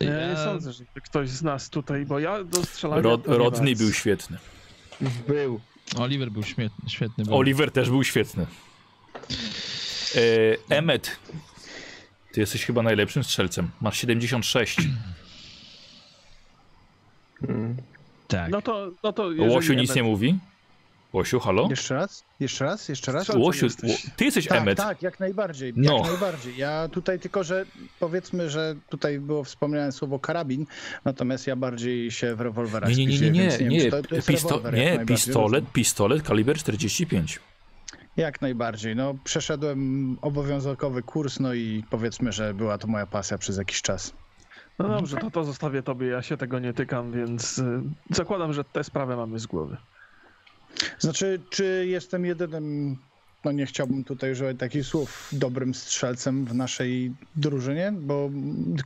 Ja 0.00 0.12
Ja- 0.12 0.30
nie 0.30 0.36
sądzę, 0.36 0.72
że 0.72 0.84
ktoś 0.94 1.28
z 1.30 1.42
nas 1.42 1.70
tutaj, 1.70 2.06
bo 2.06 2.18
ja 2.18 2.44
do 2.44 2.64
strzelania... 2.64 3.02
Rod, 3.02 3.28
nie 3.28 3.36
Rodney 3.36 3.76
był 3.76 3.92
świetny. 3.92 4.38
Był. 5.28 5.60
Oliver 5.98 6.30
był 6.30 6.42
świetny. 6.42 6.90
świetny 6.90 7.24
był. 7.24 7.36
Oliver 7.36 7.70
też 7.70 7.90
był 7.90 8.04
świetny. 8.04 8.46
E, 10.14 10.76
Emmet, 10.76 11.16
ty 12.32 12.40
jesteś 12.40 12.64
chyba 12.64 12.82
najlepszym 12.82 13.24
strzelcem. 13.24 13.70
Masz 13.80 13.98
76. 13.98 14.78
Mm. 17.48 17.76
Tak. 18.34 18.50
No 18.50 18.62
to, 18.62 18.90
no 19.02 19.12
to 19.12 19.30
Łosiu 19.38 19.72
nic 19.72 19.90
Emmet- 19.90 19.96
nie 19.96 20.02
mówi? 20.02 20.38
Łosiu, 21.12 21.40
halo? 21.40 21.66
Jeszcze 21.70 21.94
raz? 21.94 22.24
Jeszcze 22.40 22.64
raz? 22.64 22.88
Jeszcze 22.88 23.12
raz? 23.12 23.28
Łosiu, 23.28 23.64
jesteś. 23.64 24.06
Ty 24.16 24.24
jesteś 24.24 24.46
Tak, 24.46 24.58
Emmet. 24.58 24.78
tak, 24.78 25.02
jak 25.02 25.20
najbardziej. 25.20 25.72
No. 25.76 25.96
Jak 25.96 26.06
najbardziej. 26.06 26.56
Ja 26.56 26.88
tutaj 26.88 27.18
tylko, 27.18 27.44
że 27.44 27.64
powiedzmy, 28.00 28.50
że 28.50 28.74
tutaj 28.88 29.18
było 29.18 29.44
wspomniane 29.44 29.92
słowo 29.92 30.18
karabin, 30.18 30.66
natomiast 31.04 31.46
ja 31.46 31.56
bardziej 31.56 32.10
się 32.10 32.34
w 32.34 32.40
rewolwera 32.40 32.88
Nie, 32.88 32.94
nie, 32.94 33.06
nie, 33.06 33.20
nie, 33.20 33.30
nie, 33.30 33.58
wiem, 33.58 33.68
nie, 33.68 33.90
to, 33.90 34.02
Pisto 34.26 34.62
nie 34.72 35.06
pistolet, 35.06 35.72
pistolet 35.72 36.22
kaliber 36.22 36.58
45. 36.58 37.40
Jak 38.16 38.40
najbardziej. 38.40 38.96
No, 38.96 39.14
przeszedłem 39.24 40.18
obowiązkowy 40.22 41.02
kurs, 41.02 41.40
no 41.40 41.54
i 41.54 41.84
powiedzmy, 41.90 42.32
że 42.32 42.54
była 42.54 42.78
to 42.78 42.86
moja 42.86 43.06
pasja 43.06 43.38
przez 43.38 43.58
jakiś 43.58 43.82
czas. 43.82 44.12
No 44.78 44.88
dobrze, 44.88 45.16
to 45.16 45.30
to 45.30 45.44
zostawię 45.44 45.82
tobie, 45.82 46.06
ja 46.06 46.22
się 46.22 46.36
tego 46.36 46.58
nie 46.58 46.72
tykam, 46.72 47.12
więc 47.12 47.58
y, 47.58 47.82
zakładam, 48.10 48.52
że 48.52 48.64
tę 48.64 48.84
sprawę 48.84 49.16
mamy 49.16 49.38
z 49.38 49.46
głowy. 49.46 49.76
Znaczy, 50.98 51.40
czy 51.50 51.84
jestem 51.88 52.24
jedynym, 52.24 52.96
no 53.44 53.52
nie 53.52 53.66
chciałbym 53.66 54.04
tutaj 54.04 54.32
używać 54.32 54.56
takich 54.58 54.86
słów, 54.86 55.28
dobrym 55.32 55.74
strzelcem 55.74 56.44
w 56.44 56.54
naszej 56.54 57.14
drużynie, 57.36 57.92
bo 57.92 58.30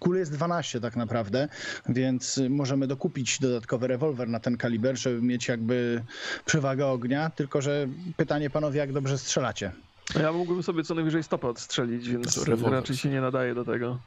kul 0.01 0.17
jest 0.17 0.33
12 0.33 0.81
tak 0.81 0.97
naprawdę, 0.97 1.49
więc 1.89 2.41
możemy 2.51 2.87
dokupić 2.87 3.39
dodatkowy 3.39 3.87
rewolwer 3.87 4.29
na 4.29 4.41
ten 4.41 4.57
kaliber, 4.57 4.99
żeby 4.99 5.23
mieć 5.23 5.49
jakby 5.49 6.05
przewagę 6.45 6.87
ognia, 6.87 7.31
tylko 7.31 7.61
że 7.61 7.89
pytanie 8.17 8.51
panowie, 8.51 8.79
jak 8.79 8.93
dobrze 8.93 9.19
strzelacie? 9.19 9.73
No 10.15 10.21
Ja 10.21 10.33
mógłbym 10.33 10.63
sobie 10.63 10.83
co 10.85 10.95
najwyżej 10.95 11.23
stopę 11.23 11.49
odstrzelić, 11.49 12.09
więc 12.09 12.35
To 12.35 12.45
rewolwer. 12.45 12.73
raczej 12.81 12.97
się 12.97 13.09
nie 13.09 13.21
nadaje 13.21 13.55
do 13.55 13.65
tego. 13.65 13.99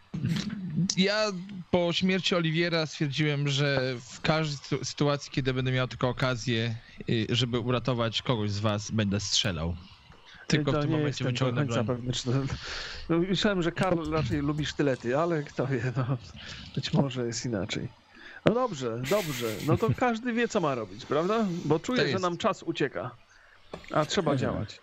Ja 0.97 1.25
po 1.71 1.93
śmierci 1.93 2.35
Oliwiera 2.35 2.85
stwierdziłem, 2.85 3.47
że 3.47 3.95
w 4.01 4.21
każdej 4.21 4.57
sytu- 4.79 4.85
sytuacji, 4.85 5.31
kiedy 5.31 5.53
będę 5.53 5.71
miał 5.71 5.87
tylko 5.87 6.09
okazję, 6.09 6.75
y, 7.09 7.25
żeby 7.29 7.59
uratować 7.59 8.21
kogoś 8.21 8.51
z 8.51 8.59
was, 8.59 8.91
będę 8.91 9.19
strzelał. 9.19 9.75
Tylko 10.47 10.71
to 10.71 10.77
w 10.77 10.81
tym 10.81 10.91
nie 10.91 10.97
momencie 10.97 11.25
wyciągnę 11.25 11.65
broń. 11.65 11.85
pewny, 11.85 12.13
to... 12.13 12.31
No, 13.09 13.17
Myślałem, 13.19 13.61
że 13.61 13.71
Karl 13.71 14.11
raczej 14.11 14.41
lubi 14.41 14.65
sztylety, 14.65 15.17
ale 15.17 15.43
kto 15.43 15.67
wie, 15.67 15.93
no, 15.97 16.17
być 16.75 16.93
może 16.93 17.25
jest 17.25 17.45
inaczej. 17.45 17.87
No 18.45 18.53
dobrze, 18.53 19.01
dobrze. 19.09 19.47
No 19.67 19.77
to 19.77 19.89
każdy 19.97 20.33
wie, 20.33 20.47
co 20.47 20.59
ma 20.61 20.75
robić, 20.75 21.05
prawda? 21.05 21.45
Bo 21.65 21.79
czuję, 21.79 22.11
że 22.11 22.19
nam 22.19 22.37
czas 22.37 22.63
ucieka. 22.63 23.11
A 23.91 24.05
trzeba 24.05 24.35
działać. 24.43 24.79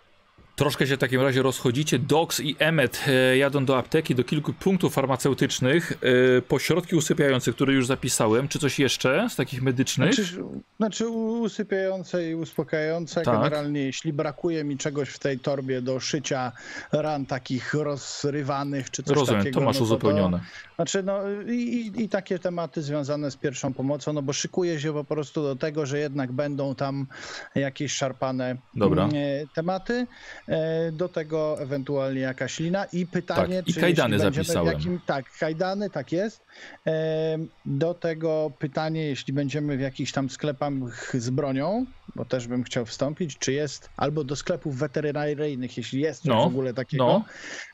Troszkę 0.58 0.86
się 0.86 0.96
w 0.96 0.98
takim 0.98 1.20
razie 1.20 1.42
rozchodzicie. 1.42 1.98
Dox 1.98 2.40
i 2.40 2.56
Emmet 2.58 3.04
e, 3.06 3.36
jadą 3.36 3.64
do 3.64 3.78
apteki, 3.78 4.14
do 4.14 4.24
kilku 4.24 4.52
punktów 4.52 4.94
farmaceutycznych, 4.94 5.92
e, 5.92 6.42
po 6.42 6.58
środki 6.58 6.96
usypiające, 6.96 7.52
które 7.52 7.72
już 7.72 7.86
zapisałem. 7.86 8.48
Czy 8.48 8.58
coś 8.58 8.78
jeszcze 8.78 9.28
z 9.30 9.36
takich 9.36 9.62
medycznych? 9.62 10.14
Znaczy, 10.14 10.44
znaczy 10.76 11.08
usypiające 11.08 12.30
i 12.30 12.34
uspokajające. 12.34 13.22
Tak. 13.22 13.34
Generalnie, 13.34 13.80
jeśli 13.80 14.12
brakuje 14.12 14.64
mi 14.64 14.76
czegoś 14.76 15.08
w 15.08 15.18
tej 15.18 15.38
torbie 15.38 15.82
do 15.82 16.00
szycia 16.00 16.52
ran 16.92 17.26
takich 17.26 17.74
rozrywanych 17.74 18.90
czy 18.90 19.02
coś 19.02 19.16
Rozumiem, 19.16 19.40
takiego, 19.40 19.60
to 19.60 19.66
masz 19.66 19.76
no 19.76 19.82
uzupełnione. 19.82 20.40
Znaczy, 20.76 21.02
no 21.02 21.20
i, 21.48 21.92
i, 21.96 22.08
takie 22.08 22.38
tematy 22.38 22.82
związane 22.82 23.30
z 23.30 23.36
pierwszą 23.36 23.74
pomocą, 23.74 24.12
no 24.12 24.22
bo 24.22 24.32
szykuję 24.32 24.80
się 24.80 24.92
po 24.92 25.04
prostu 25.04 25.42
do 25.42 25.56
tego, 25.56 25.86
że 25.86 25.98
jednak 25.98 26.32
będą 26.32 26.74
tam 26.74 27.06
jakieś 27.54 27.92
szarpane 27.92 28.56
Dobra. 28.74 29.04
mm, 29.04 29.16
e, 29.16 29.46
tematy. 29.54 30.06
E, 30.48 30.92
Do 30.92 31.08
tego 31.08 31.56
ewentualnie 31.60 32.20
jakaś 32.20 32.58
lina 32.58 32.84
i 32.84 33.06
pytanie, 33.06 33.56
Tak, 33.56 33.68
i 33.68 33.74
czy 33.74 33.80
kajdany 33.80 34.14
jeśli 34.14 34.24
będziemy 34.26 34.44
zapisałem. 34.44 34.72
Jakim, 34.72 35.00
tak, 35.06 35.24
kajdany, 35.38 35.90
tak 35.90 36.12
jest. 36.12 36.40
E, 36.86 37.38
Do 37.66 37.94
tego 37.94 38.52
pytanie, 38.58 39.06
jeśli 39.06 39.32
będziemy 39.32 39.76
w 39.76 39.80
jakichś 39.80 40.12
tam 40.12 40.30
sklepach 40.30 41.12
z 41.20 41.30
bronią, 41.30 41.86
bo 42.14 42.24
też 42.24 42.46
bym 42.46 42.64
chciał 42.64 42.86
wstąpić, 42.86 43.38
czy 43.38 43.52
jest, 43.52 43.88
albo 43.96 44.24
do 44.24 44.36
sklepów 44.36 44.76
weterynaryjnych, 44.76 45.76
jeśli 45.76 46.00
jest 46.00 46.24
No, 46.24 46.44
w 46.44 46.46
ogóle 46.46 46.74
takiego, 46.74 47.04
no. 47.06 47.24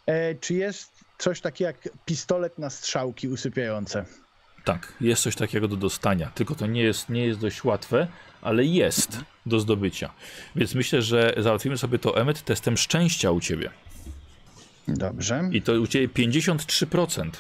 e, 0.07 0.35
czy 0.35 0.55
jest 0.55 0.91
coś 1.19 1.41
takiego 1.41 1.67
jak 1.69 1.89
pistolet 2.05 2.59
na 2.59 2.71
strzałki 2.71 3.29
usypiające? 3.29 4.05
Tak, 4.65 4.93
jest 5.01 5.23
coś 5.23 5.37
takiego 5.37 5.69
do 5.69 5.77
dostania, 5.77 6.31
tylko 6.35 6.55
to 6.55 6.67
nie 6.67 6.83
jest, 6.83 7.09
nie 7.09 7.27
jest 7.27 7.41
dość 7.41 7.65
łatwe, 7.65 8.07
ale 8.45 8.65
jest 8.65 9.21
do 9.47 9.61
zdobycia. 9.61 10.11
Więc 10.57 10.75
myślę, 10.75 11.03
że 11.03 11.35
załatwimy 11.37 11.79
sobie 11.79 11.99
to 11.99 12.21
Emmet 12.21 12.43
testem 12.43 12.77
szczęścia 12.77 13.31
u 13.31 13.41
ciebie. 13.41 13.71
Dobrze. 14.89 15.49
I 15.53 15.63
to 15.63 15.73
u 15.73 15.87
ciebie 15.87 16.09
53%. 16.09 17.31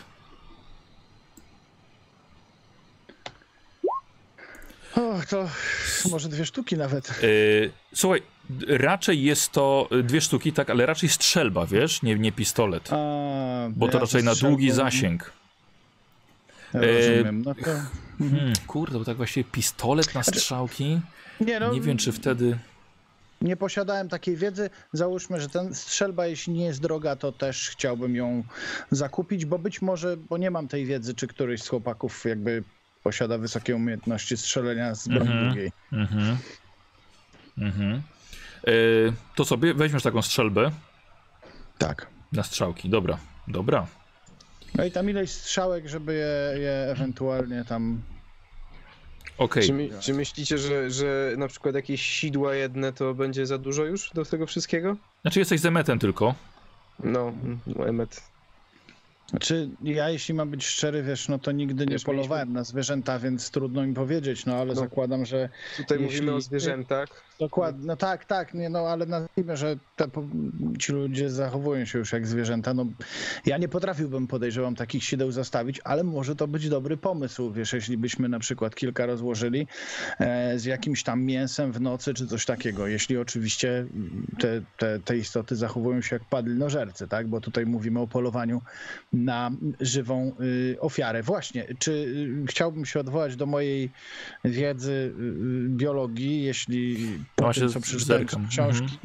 O, 4.96 5.20
to 5.30 5.48
może 6.10 6.28
dwie 6.28 6.46
sztuki 6.46 6.76
nawet. 6.76 7.22
Yy, 7.22 7.70
słuchaj, 7.94 8.22
raczej 8.68 9.22
jest 9.22 9.52
to 9.52 9.88
dwie 10.02 10.20
sztuki, 10.20 10.52
tak, 10.52 10.70
ale 10.70 10.86
raczej 10.86 11.08
strzelba, 11.08 11.66
wiesz, 11.66 12.02
nie, 12.02 12.14
nie 12.14 12.32
pistolet. 12.32 12.92
A, 12.92 12.96
Bo 13.70 13.88
to 13.88 13.94
ja 13.94 14.00
raczej 14.00 14.24
na 14.24 14.34
długi 14.34 14.70
zasięg. 14.70 15.32
Rozumiem. 16.72 17.42
No 17.42 17.54
to 17.54 17.70
Hmm, 18.18 18.52
kurde, 18.66 18.98
bo 18.98 19.04
tak 19.04 19.16
właściwie 19.16 19.44
pistolet 19.50 20.14
na 20.14 20.22
strzałki. 20.22 21.00
Nie, 21.40 21.60
no, 21.60 21.72
Nie 21.72 21.80
wiem, 21.80 21.96
czy 21.96 22.12
wtedy... 22.12 22.58
nie 23.40 23.56
posiadałem 23.56 24.08
takiej 24.08 24.36
wiedzy. 24.36 24.70
Załóżmy, 24.92 25.40
że 25.40 25.48
ten 25.48 25.74
strzelba, 25.74 26.26
jeśli 26.26 26.52
nie 26.52 26.64
jest 26.64 26.80
droga, 26.80 27.16
to 27.16 27.32
też 27.32 27.68
chciałbym 27.70 28.16
ją 28.16 28.44
zakupić, 28.90 29.44
bo 29.44 29.58
być 29.58 29.82
może, 29.82 30.16
bo 30.16 30.38
nie 30.38 30.50
mam 30.50 30.68
tej 30.68 30.86
wiedzy, 30.86 31.14
czy 31.14 31.26
któryś 31.26 31.62
z 31.62 31.68
chłopaków 31.68 32.24
jakby 32.24 32.62
posiada 33.02 33.38
wysokie 33.38 33.76
umiejętności 33.76 34.36
strzelenia 34.36 34.94
z 34.94 35.08
broni 35.08 35.30
Mhm. 35.30 35.46
długiej. 35.46 35.72
Mhm. 35.92 36.36
Mhm. 37.58 38.02
E, 38.66 38.70
to 39.34 39.44
sobie 39.44 39.74
weźmiesz 39.74 40.02
taką 40.02 40.22
strzelbę 40.22 40.70
Tak. 41.78 42.06
na 42.32 42.42
strzałki. 42.42 42.88
Dobra, 42.90 43.18
dobra. 43.48 43.86
No 44.74 44.84
i 44.84 44.90
tam 44.90 45.10
ileś 45.10 45.30
strzałek, 45.30 45.88
żeby 45.88 46.14
je, 46.14 46.60
je 46.62 46.72
ewentualnie 46.90 47.64
tam. 47.68 48.00
Okej. 49.38 49.62
Czy, 49.66 49.72
my, 49.72 49.88
czy 50.00 50.14
myślicie, 50.14 50.58
że, 50.58 50.90
że 50.90 51.34
na 51.38 51.48
przykład 51.48 51.74
jakieś 51.74 52.02
sidła 52.02 52.54
jedne 52.54 52.92
to 52.92 53.14
będzie 53.14 53.46
za 53.46 53.58
dużo 53.58 53.84
już 53.84 54.10
do 54.14 54.24
tego 54.24 54.46
wszystkiego? 54.46 54.96
Znaczy 55.22 55.38
jesteś 55.38 55.60
zemetem 55.60 55.98
tylko. 55.98 56.34
No, 57.04 57.32
no 57.66 57.88
Emmet. 57.88 58.22
Znaczy, 59.30 59.68
ja 59.82 60.10
jeśli 60.10 60.34
mam 60.34 60.50
być 60.50 60.66
szczery, 60.66 61.02
wiesz, 61.02 61.28
no 61.28 61.38
to 61.38 61.52
nigdy 61.52 61.86
nie 61.86 61.92
Wiesz, 61.92 62.04
polowałem 62.04 62.52
na 62.52 62.64
zwierzęta, 62.64 63.18
więc 63.18 63.50
trudno 63.50 63.86
mi 63.86 63.94
powiedzieć, 63.94 64.46
no 64.46 64.54
ale 64.56 64.74
No. 64.74 64.80
zakładam, 64.80 65.26
że 65.26 65.48
Tutaj 65.76 65.98
Jeśli- 66.02 66.16
mówimy 66.16 66.34
o 66.36 66.40
zwierzętach. 66.40 67.24
Dokładnie, 67.38 67.86
no 67.86 67.96
tak, 67.96 68.24
tak, 68.24 68.54
nie, 68.54 68.68
no 68.68 68.78
ale 68.78 69.06
nazwijmy, 69.06 69.56
że 69.56 69.76
te, 69.96 70.06
ci 70.78 70.92
ludzie 70.92 71.30
zachowują 71.30 71.84
się 71.84 71.98
już 71.98 72.12
jak 72.12 72.26
zwierzęta. 72.26 72.74
No, 72.74 72.86
ja 73.46 73.58
nie 73.58 73.68
potrafiłbym, 73.68 74.26
podejrzewam, 74.26 74.74
takich 74.74 75.04
sideł 75.04 75.32
zostawić, 75.32 75.80
ale 75.84 76.04
może 76.04 76.36
to 76.36 76.48
być 76.48 76.68
dobry 76.68 76.96
pomysł, 76.96 77.52
wiesz, 77.52 77.72
jeśli 77.72 77.98
byśmy 77.98 78.28
na 78.28 78.38
przykład 78.38 78.74
kilka 78.74 79.06
rozłożyli 79.06 79.66
e, 80.18 80.58
z 80.58 80.64
jakimś 80.64 81.02
tam 81.02 81.22
mięsem 81.22 81.72
w 81.72 81.80
nocy 81.80 82.14
czy 82.14 82.26
coś 82.26 82.44
takiego, 82.44 82.86
jeśli 82.86 83.18
oczywiście 83.18 83.86
te, 84.38 84.62
te, 84.78 85.00
te 85.00 85.16
istoty 85.16 85.56
zachowują 85.56 86.02
się 86.02 86.16
jak 86.16 86.24
padlinożercy, 86.24 87.08
tak, 87.08 87.28
bo 87.28 87.40
tutaj 87.40 87.66
mówimy 87.66 88.00
o 88.00 88.06
polowaniu 88.06 88.62
na 89.12 89.50
żywą 89.80 90.32
y, 90.40 90.76
ofiarę. 90.80 91.22
Właśnie, 91.22 91.66
czy 91.78 91.92
y, 91.92 92.46
chciałbym 92.46 92.86
się 92.86 93.00
odwołać 93.00 93.36
do 93.36 93.46
mojej 93.46 93.90
wiedzy 94.44 94.92
y, 94.92 95.22
y, 95.22 95.68
biologii, 95.68 96.42
jeśli 96.42 96.96
po 97.36 97.44
Właśnie 97.44 97.60
tym, 97.60 97.72
co 97.72 97.80
przeczytałem 97.80 98.26
książki, 98.48 98.98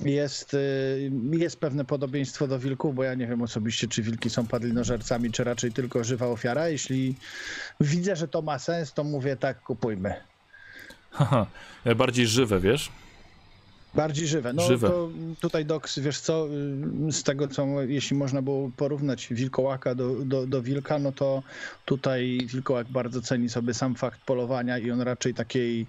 jest, 0.00 0.54
y, 0.54 1.10
jest 1.32 1.60
pewne 1.60 1.84
podobieństwo 1.84 2.48
do 2.48 2.58
wilków, 2.58 2.94
bo 2.94 3.02
ja 3.04 3.14
nie 3.14 3.26
wiem 3.26 3.42
osobiście, 3.42 3.88
czy 3.88 4.02
wilki 4.02 4.30
są 4.30 4.46
padlinożercami, 4.46 5.30
czy 5.30 5.44
raczej 5.44 5.72
tylko 5.72 6.04
żywa 6.04 6.26
ofiara. 6.26 6.68
Jeśli 6.68 7.14
widzę, 7.80 8.16
że 8.16 8.28
to 8.28 8.42
ma 8.42 8.58
sens, 8.58 8.92
to 8.92 9.04
mówię 9.04 9.36
tak, 9.36 9.62
kupujmy. 9.62 10.14
Haha, 11.10 11.46
bardziej 11.96 12.26
żywe, 12.26 12.60
wiesz? 12.60 12.90
Bardziej 13.96 14.26
żywe. 14.26 14.52
No 14.52 14.62
Żywe. 14.62 14.88
to 14.88 15.10
tutaj 15.40 15.64
Doks, 15.64 15.98
wiesz 15.98 16.20
co, 16.20 16.48
y, 17.08 17.12
z 17.12 17.22
tego 17.22 17.48
co, 17.48 17.66
jeśli 17.82 18.16
można 18.16 18.42
było 18.42 18.70
porównać 18.76 19.28
wilkołaka 19.30 19.94
do, 19.94 20.14
do, 20.14 20.46
do 20.46 20.62
wilka, 20.62 20.98
no 20.98 21.12
to 21.12 21.42
tutaj 21.84 22.38
wilkołak 22.46 22.88
bardzo 22.90 23.20
ceni 23.20 23.48
sobie 23.48 23.74
sam 23.74 23.94
fakt 23.94 24.20
polowania 24.20 24.78
i 24.78 24.90
on 24.90 25.00
raczej 25.00 25.34
takiej 25.34 25.86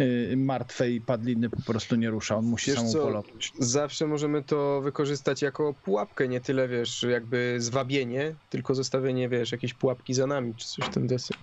y, 0.00 0.34
martwej 0.36 1.00
padliny 1.00 1.50
po 1.50 1.62
prostu 1.62 1.96
nie 1.96 2.10
rusza, 2.10 2.36
on 2.36 2.44
musi 2.44 2.70
Wiesz 2.70 2.82
co, 2.82 2.98
polować. 2.98 3.52
Zawsze 3.58 4.06
możemy 4.06 4.42
to 4.42 4.80
wykorzystać 4.80 5.42
jako 5.42 5.74
pułapkę, 5.84 6.28
nie 6.28 6.40
tyle, 6.40 6.68
wiesz, 6.68 7.02
jakby 7.02 7.56
zwabienie, 7.58 8.34
tylko 8.50 8.74
zostawienie, 8.74 9.28
wiesz, 9.28 9.52
jakiejś 9.52 9.74
pułapki 9.74 10.14
za 10.14 10.26
nami, 10.26 10.54
czy 10.54 10.68
coś 10.68 10.86
w 10.86 10.90
tym 10.90 11.06
deseń. 11.06 11.36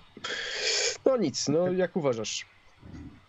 No 1.06 1.16
nic, 1.16 1.48
no 1.48 1.72
jak 1.72 1.96
uważasz? 1.96 2.46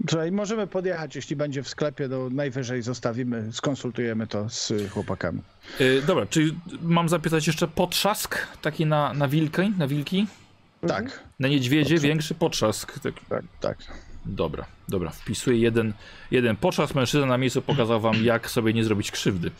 Słuchaj, 0.10 0.32
możemy 0.32 0.68
podjechać, 0.68 1.16
jeśli 1.16 1.36
będzie 1.36 1.64
w 1.64 1.70
sklepie, 1.70 2.10
to 2.10 2.30
najwyżej 2.30 2.82
zostawimy, 2.82 3.54
skonsultujemy 3.54 4.28
to 4.28 4.50
z 4.50 4.74
chłopakami. 4.92 5.42
E, 5.80 6.02
dobra, 6.02 6.26
czy 6.26 6.56
mam 6.82 7.10
zapytać 7.10 7.48
jeszcze 7.48 7.68
potrzask 7.68 8.38
taki 8.62 8.86
na, 8.86 9.14
na 9.14 9.28
wilki? 9.28 9.74
Na 9.78 9.88
wilki? 9.88 10.28
Tak, 10.88 11.24
Na 11.40 11.48
niedźwiedzie 11.48 11.98
większy 11.98 12.36
potrzask. 12.36 13.00
Tak. 13.00 13.14
tak, 13.30 13.44
tak. 13.62 13.78
Dobra, 14.26 14.66
dobra. 14.90 15.10
Wpisuję 15.10 15.58
jeden, 15.58 15.94
jeden 16.32 16.56
potrzask. 16.56 16.96
Mężczyzna 16.96 17.26
na 17.28 17.38
miejscu 17.38 17.62
pokazał 17.62 18.02
wam, 18.02 18.24
jak 18.24 18.50
sobie 18.50 18.74
nie 18.74 18.84
zrobić 18.84 19.12
krzywdy. 19.12 19.52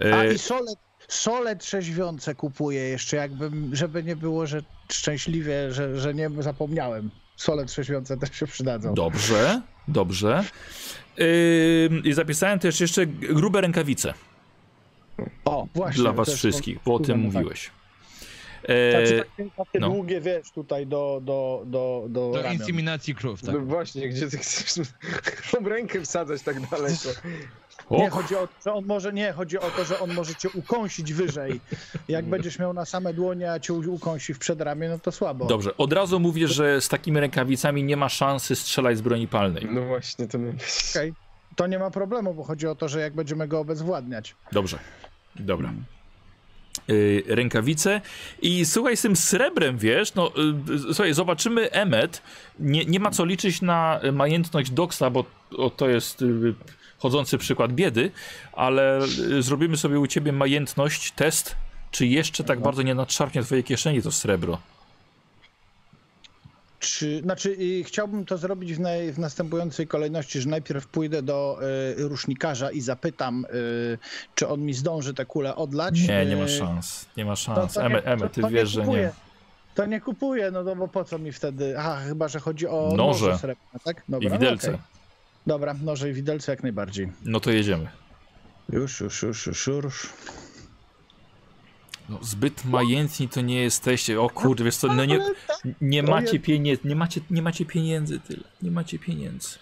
A 0.00 0.04
E, 0.04 0.34
i 0.34 0.38
sole, 0.38 0.72
sole 1.08 1.56
trzeźwiące 1.56 2.34
kupuję 2.34 2.80
jeszcze, 2.82 3.16
jakbym, 3.16 3.76
żeby 3.76 4.02
nie 4.02 4.16
było, 4.16 4.46
że 4.46 4.62
szczęśliwie, 4.92 5.72
że, 5.72 6.00
że 6.00 6.14
nie 6.14 6.30
zapomniałem. 6.38 7.10
Sole 7.40 7.64
trzeźwiące 7.66 8.16
też 8.16 8.36
się 8.36 8.46
przydadzą. 8.46 8.94
dobrze, 8.94 9.62
dobrze. 9.88 10.44
I 12.04 12.12
zapisałem 12.12 12.58
też 12.58 12.80
jeszcze 12.80 13.06
grube 13.06 13.60
rękawice 13.60 14.14
O, 15.44 15.66
właśnie. 15.74 16.02
dla 16.02 16.12
was 16.12 16.34
wszystkich, 16.34 16.78
bo 16.84 16.94
o 16.94 16.98
tym 16.98 17.06
tak. 17.06 17.32
mówiłeś. 17.34 17.70
Znaczy 18.90 19.20
E, 19.20 19.24
takie, 19.24 19.50
takie 19.56 19.78
no. 19.80 19.88
długie, 19.88 20.20
wiesz, 20.20 20.50
tutaj 20.50 20.86
do, 20.86 21.20
do, 21.24 21.62
do, 21.66 22.04
do, 22.08 22.30
Do 22.32 22.52
inseminacji 22.52 23.14
krów, 23.14 23.42
tak. 23.42 23.54
No 23.54 23.60
właśnie, 23.60 24.08
gdzie 24.08 24.28
ty 24.30 24.38
chcesz 24.38 24.74
tą 25.52 25.68
rękę 25.68 26.00
wsadzać 26.00 26.42
tak 26.42 26.60
daleko? 26.70 27.08
Nie, 27.90 28.10
chodzi 28.10 28.36
o 28.36 28.46
to, 28.46 28.52
że 28.64 28.74
on 28.74 28.86
może, 28.86 29.12
nie, 29.12 29.32
chodzi 29.32 29.58
o 29.58 29.70
to, 29.70 29.84
że 29.84 30.00
on 30.00 30.14
może 30.14 30.34
cię 30.34 30.48
ukąsić 30.54 31.12
wyżej. 31.12 31.60
Jak 32.08 32.24
będziesz 32.24 32.58
miał 32.58 32.72
na 32.72 32.84
same 32.84 33.14
dłonie, 33.14 33.52
a 33.52 33.60
cię 33.60 33.72
ukąsi 33.72 34.34
w 34.34 34.38
przedramię, 34.38 34.88
no 34.88 34.98
to 34.98 35.12
słabo. 35.12 35.46
Dobrze, 35.46 35.76
od 35.76 35.92
razu 35.92 36.20
mówię, 36.20 36.48
że 36.48 36.80
z 36.80 36.88
takimi 36.88 37.20
rękawicami 37.20 37.84
nie 37.84 37.96
ma 37.96 38.08
szansy 38.08 38.56
strzelać 38.56 38.98
z 38.98 39.00
broni 39.00 39.28
palnej. 39.28 39.68
No 39.70 39.82
właśnie, 39.82 40.28
to 40.28 40.38
my... 40.38 40.54
Okej. 40.90 41.14
To 41.56 41.66
nie 41.66 41.78
ma 41.78 41.90
problemu, 41.90 42.34
bo 42.34 42.44
chodzi 42.44 42.66
o 42.66 42.74
to, 42.74 42.88
że 42.88 43.00
jak 43.00 43.14
będziemy 43.14 43.48
go 43.48 43.60
obezwładniać. 43.60 44.34
Dobrze, 44.52 44.78
dobra. 45.36 45.72
Yy, 46.88 47.24
rękawice 47.26 48.00
i 48.42 48.64
słuchaj, 48.64 48.96
z 48.96 49.02
tym 49.02 49.16
srebrem, 49.16 49.78
wiesz, 49.78 50.14
no 50.14 50.32
yy, 50.68 50.94
słuchaj, 50.94 51.14
zobaczymy 51.14 51.70
Emmet, 51.70 52.22
nie, 52.58 52.84
nie 52.84 53.00
ma 53.00 53.10
co 53.10 53.24
liczyć 53.24 53.62
na 53.62 54.00
majętność 54.12 54.70
Doxa, 54.70 55.10
bo 55.12 55.24
o, 55.56 55.70
to 55.70 55.88
jest 55.88 56.20
yy, 56.20 56.54
chodzący 57.00 57.38
przykład 57.38 57.72
biedy, 57.72 58.10
ale 58.52 59.00
yy, 59.28 59.42
zrobimy 59.42 59.76
sobie 59.76 60.00
u 60.00 60.06
ciebie 60.06 60.32
majętność, 60.32 61.12
test, 61.12 61.56
czy 61.90 62.06
jeszcze 62.06 62.44
tak 62.44 62.60
bardzo 62.60 62.82
nie 62.82 62.94
nadszarpnie 62.94 63.42
twojej 63.42 63.64
kieszeni 63.64 64.02
to 64.02 64.12
srebro. 64.12 64.58
Czy, 66.78 67.20
znaczy, 67.22 67.50
y, 67.60 67.84
chciałbym 67.84 68.24
to 68.26 68.38
zrobić 68.38 68.74
w, 68.74 68.80
naj, 68.80 69.12
w 69.12 69.18
następującej 69.18 69.86
kolejności, 69.86 70.40
że 70.40 70.48
najpierw 70.48 70.86
pójdę 70.86 71.22
do 71.22 71.58
y, 71.98 72.08
rusznikarza 72.08 72.70
i 72.70 72.80
zapytam, 72.80 73.46
y, 73.54 73.98
czy 74.34 74.48
on 74.48 74.60
mi 74.62 74.74
zdąży 74.74 75.14
tę 75.14 75.26
kulę 75.26 75.56
odlać. 75.56 76.00
Nie, 76.08 76.26
nie 76.26 76.36
ma 76.36 76.44
Y, 76.44 76.48
szans, 76.48 77.06
nie 77.16 77.24
ma 77.24 77.32
to- 77.32 77.36
szans. 77.36 77.74
to 77.74 77.88
nie- 77.88 78.04
Emmet, 78.04 78.32
ty 78.32 78.40
to 78.40 78.48
wiesz, 78.48 78.70
że 78.70 78.86
nie. 78.86 79.12
To 79.74 79.86
nie 79.86 80.00
kupuję, 80.00 80.50
no, 80.50 80.62
no 80.62 80.76
bo 80.76 80.88
po 80.88 81.04
co 81.04 81.18
mi 81.18 81.32
wtedy? 81.32 81.74
Aha, 81.78 82.00
chyba, 82.08 82.28
że 82.28 82.40
chodzi 82.40 82.66
o 82.66 82.92
Noże. 82.96 83.26
noże 83.26 83.38
srebrne, 83.38 83.80
tak? 83.84 84.02
Dobra, 84.08 84.28
I 84.28 84.32
widelce. 84.32 84.70
No, 84.70 84.74
okej. 84.76 84.99
Dobra, 85.46 85.74
noże 85.74 86.10
i 86.10 86.12
widelce 86.12 86.52
jak 86.52 86.62
najbardziej. 86.62 87.12
No 87.24 87.40
to 87.40 87.50
jedziemy. 87.50 87.88
Już, 88.72 89.00
już, 89.00 89.22
już, 89.22 89.46
już, 89.46 89.66
już. 89.66 90.12
No, 92.08 92.18
zbyt 92.22 92.64
majętni 92.64 93.28
to 93.28 93.40
nie 93.40 93.62
jesteście. 93.62 94.20
O 94.20 94.30
kurde, 94.30 94.64
wiesz 94.64 94.76
co, 94.76 94.94
no 94.94 95.04
nie, 95.04 95.18
nie 95.80 96.02
macie 96.02 96.40
pieniędzy, 96.40 96.88
nie 96.88 96.96
macie, 96.96 97.20
nie 97.30 97.42
macie 97.42 97.64
pieniędzy 97.66 98.20
tyle, 98.20 98.44
nie 98.62 98.70
macie 98.70 98.98
pieniędzy. 98.98 99.58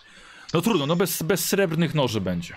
No 0.54 0.60
trudno, 0.60 0.86
no 0.86 0.96
bez, 0.96 1.22
bez 1.22 1.44
srebrnych 1.44 1.94
noży 1.94 2.20
będzie. 2.20 2.56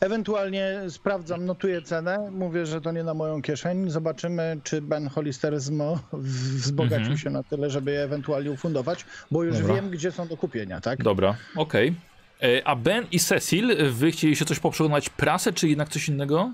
Ewentualnie 0.00 0.80
sprawdzam, 0.88 1.44
notuję 1.46 1.82
cenę, 1.82 2.30
mówię, 2.32 2.66
że 2.66 2.80
to 2.80 2.92
nie 2.92 3.04
na 3.04 3.14
moją 3.14 3.42
kieszeń. 3.42 3.90
Zobaczymy, 3.90 4.60
czy 4.64 4.82
Ben 4.82 5.08
Hollisteryzmo 5.08 5.98
wzbogacił 6.12 6.98
Mhm. 7.00 7.18
się 7.18 7.30
na 7.30 7.42
tyle, 7.42 7.70
żeby 7.70 7.90
je 7.90 8.02
ewentualnie 8.02 8.50
ufundować, 8.50 9.04
bo 9.30 9.44
już 9.44 9.58
Dobra. 9.58 9.74
wiem, 9.74 9.90
gdzie 9.90 10.12
są 10.12 10.28
do 10.28 10.36
kupienia, 10.36 10.80
tak? 10.80 11.02
Dobra, 11.02 11.34
okej. 11.56 11.94
E, 12.42 12.66
A 12.68 12.76
Ben 12.76 13.04
i 13.12 13.18
Cecil, 13.18 13.76
wy 13.92 14.10
chcieliście 14.10 14.44
coś 14.44 14.58
poprzeglądać 14.58 15.08
prasę, 15.08 15.52
czy 15.52 15.68
jednak 15.68 15.88
coś 15.88 16.08
innego? 16.08 16.52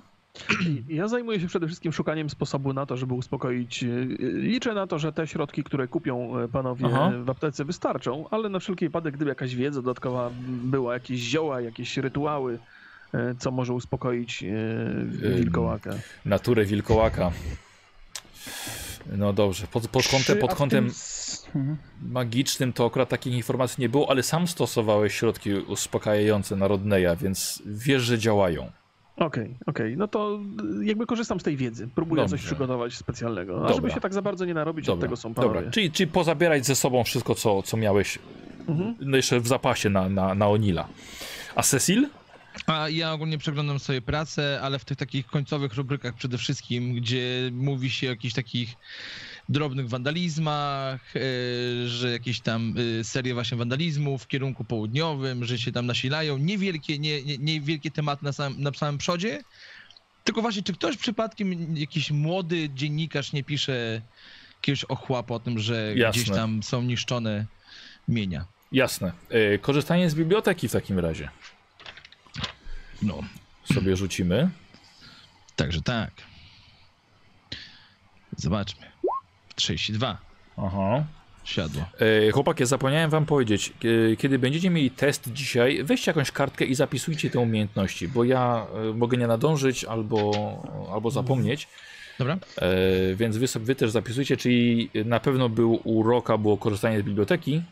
Ja 0.88 1.08
zajmuję 1.08 1.40
się 1.40 1.46
przede 1.46 1.66
wszystkim 1.66 1.92
szukaniem 1.92 2.30
sposobu 2.30 2.72
na 2.72 2.86
to, 2.86 2.96
żeby 2.96 3.14
uspokoić. 3.14 3.82
e, 3.82 3.86
Liczę 4.32 4.74
na 4.74 4.86
to, 4.86 4.98
że 4.98 5.12
te 5.12 5.26
środki, 5.26 5.64
które 5.64 5.88
kupią 5.88 6.38
e, 6.38 6.48
panowie 6.48 6.86
Aha. 6.86 7.12
w 7.24 7.30
aptece 7.30 7.64
wystarczą, 7.64 8.28
ale 8.30 8.48
na 8.48 8.58
wszelki 8.58 8.84
wypadek, 8.84 9.14
gdyby 9.16 9.28
jakaś 9.28 9.54
wiedza 9.54 9.82
dodatkowa 9.82 10.30
była, 10.64 10.94
jakieś 10.94 11.20
zioła, 11.20 11.60
jakieś 11.60 11.96
rytuały, 11.96 12.58
co 13.38 13.50
może 13.50 13.72
uspokoić 13.72 14.42
e, 14.44 15.34
wilkołaka. 15.36 15.90
Naturę 16.24 16.64
wilkołaka. 16.64 17.30
No 19.16 19.32
dobrze, 19.32 19.66
pod, 19.66 19.88
pod 19.88 20.08
kątem, 20.08 20.38
pod 20.38 20.54
kątem 20.54 20.90
Mhm. 21.54 21.76
magicznym 22.02 22.72
to 22.72 22.86
akurat 22.86 23.08
takich 23.08 23.34
informacji 23.34 23.80
nie 23.80 23.88
było, 23.88 24.10
ale 24.10 24.22
sam 24.22 24.46
stosowałeś 24.48 25.14
środki 25.14 25.52
uspokajające 25.54 26.56
na 26.56 26.68
Rodneya, 26.68 27.16
więc 27.20 27.62
wiesz, 27.66 28.02
że 28.02 28.18
działają. 28.18 28.70
Okej, 29.16 29.54
okej. 29.66 29.96
No 29.96 30.08
to 30.08 30.40
jakby 30.82 31.06
korzystam 31.06 31.40
z 31.40 31.42
tej 31.42 31.56
wiedzy. 31.56 31.88
Próbuję 31.94 32.22
Dobrze. 32.22 32.36
coś 32.36 32.46
przygotować 32.46 32.94
specjalnego. 32.94 33.52
A 33.54 33.58
Dobra. 33.60 33.74
żeby 33.74 33.90
się 33.90 34.00
tak 34.00 34.14
za 34.14 34.22
bardzo 34.22 34.44
nie 34.44 34.54
narobić, 34.54 34.88
od 34.88 35.00
tego 35.00 35.16
są 35.16 35.34
panowie. 35.34 35.54
dobra. 35.54 35.70
Czyli, 35.70 35.92
czyli 35.92 36.10
pozabierać 36.10 36.66
ze 36.66 36.74
sobą 36.76 37.04
wszystko, 37.04 37.34
co, 37.34 37.62
co 37.62 37.76
miałeś 37.76 38.18
Mhm. 38.68 38.94
no 39.00 39.16
jeszcze 39.16 39.40
w 39.40 39.46
zapasie 39.48 39.90
na, 39.90 40.08
na, 40.08 40.34
na 40.34 40.48
Onila. 40.48 40.88
A 41.54 41.62
Cecil? 41.62 42.08
A 42.66 42.88
ja 42.88 43.12
ogólnie 43.12 43.38
przeglądam 43.38 43.78
sobie 43.78 44.02
pracę, 44.02 44.60
ale 44.62 44.78
w 44.78 44.84
tych 44.84 44.96
takich 44.96 45.26
końcowych 45.26 45.74
rubrykach 45.74 46.14
przede 46.14 46.38
wszystkim, 46.38 46.94
gdzie 46.94 47.50
mówi 47.52 47.90
się 47.90 48.06
o 48.06 48.10
jakichś 48.10 48.34
takich 48.34 48.74
drobnych 49.48 49.88
wandalizmach, 49.88 51.16
e, 51.16 51.20
że 51.88 52.10
jakieś 52.10 52.40
tam 52.40 52.74
e, 53.00 53.04
serie 53.04 53.34
właśnie 53.34 53.56
wandalizmów 53.56 54.22
w 54.22 54.26
kierunku 54.26 54.64
południowym, 54.64 55.44
że 55.44 55.58
się 55.58 55.72
tam 55.72 55.86
nasilają. 55.86 56.38
Niewielkie, 56.38 56.98
nie, 56.98 57.22
nie, 57.22 57.38
niewielkie 57.38 57.90
tematy 57.90 58.24
na 58.24 58.32
samym, 58.32 58.62
na 58.62 58.72
samym 58.72 58.98
przodzie. 58.98 59.42
Tylko 60.24 60.42
właśnie, 60.42 60.62
czy 60.62 60.72
ktoś 60.72 60.96
przypadkiem, 60.96 61.76
jakiś 61.76 62.10
młody 62.10 62.70
dziennikarz 62.74 63.32
nie 63.32 63.44
pisze 63.44 64.02
jakiegoś 64.56 64.84
ochłapa 64.84 65.34
o 65.34 65.40
tym, 65.40 65.58
że 65.58 65.94
Jasne. 65.96 66.22
gdzieś 66.22 66.36
tam 66.36 66.62
są 66.62 66.82
niszczone 66.82 67.46
mienia? 68.08 68.44
Jasne. 68.72 69.12
E, 69.30 69.58
korzystanie 69.58 70.10
z 70.10 70.14
biblioteki 70.14 70.68
w 70.68 70.72
takim 70.72 70.98
razie. 70.98 71.28
No, 73.02 73.20
Sobie 73.74 73.96
rzucimy. 73.96 74.50
także 75.56 75.82
tak. 75.82 76.10
Zobaczmy. 78.36 78.86
32. 79.54 80.18
Aha. 80.56 81.04
Siadło. 81.44 81.82
E, 82.28 82.30
chłopaki, 82.30 82.66
zapomniałem 82.66 83.10
wam 83.10 83.26
powiedzieć, 83.26 83.72
e, 84.12 84.16
kiedy 84.16 84.38
będziecie 84.38 84.70
mieli 84.70 84.90
test 84.90 85.32
dzisiaj, 85.32 85.84
weźcie 85.84 86.10
jakąś 86.10 86.30
kartkę 86.30 86.64
i 86.64 86.74
zapisujcie 86.74 87.30
te 87.30 87.38
umiejętności, 87.38 88.08
bo 88.08 88.24
ja 88.24 88.66
e, 88.90 88.92
mogę 88.94 89.16
nie 89.18 89.26
nadążyć 89.26 89.84
albo, 89.84 90.30
albo 90.92 91.10
zapomnieć, 91.10 91.68
Dobra? 92.18 92.38
e, 92.56 92.68
więc 93.14 93.36
wy, 93.36 93.48
sobie, 93.48 93.66
wy 93.66 93.74
też 93.74 93.90
zapisujcie, 93.90 94.36
czyli 94.36 94.90
na 95.04 95.20
pewno 95.20 95.48
był 95.48 95.80
u 95.84 96.02
Roka 96.02 96.38
było 96.38 96.56
korzystanie 96.56 97.00
z 97.00 97.02
biblioteki, 97.02 97.62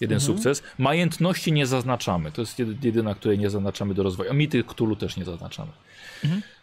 jeden 0.00 0.20
sukces. 0.20 0.62
Majętności 0.78 1.52
nie 1.52 1.66
zaznaczamy, 1.66 2.32
to 2.32 2.42
jest 2.42 2.58
jedy- 2.58 2.76
jedyna, 2.86 3.14
której 3.14 3.38
nie 3.38 3.50
zaznaczamy 3.50 3.94
do 3.94 4.02
rozwoju, 4.02 4.30
a 4.30 4.34
mity 4.34 4.64
Cthulhu 4.64 4.96
też 4.96 5.16
nie 5.16 5.24
zaznaczamy. 5.24 5.72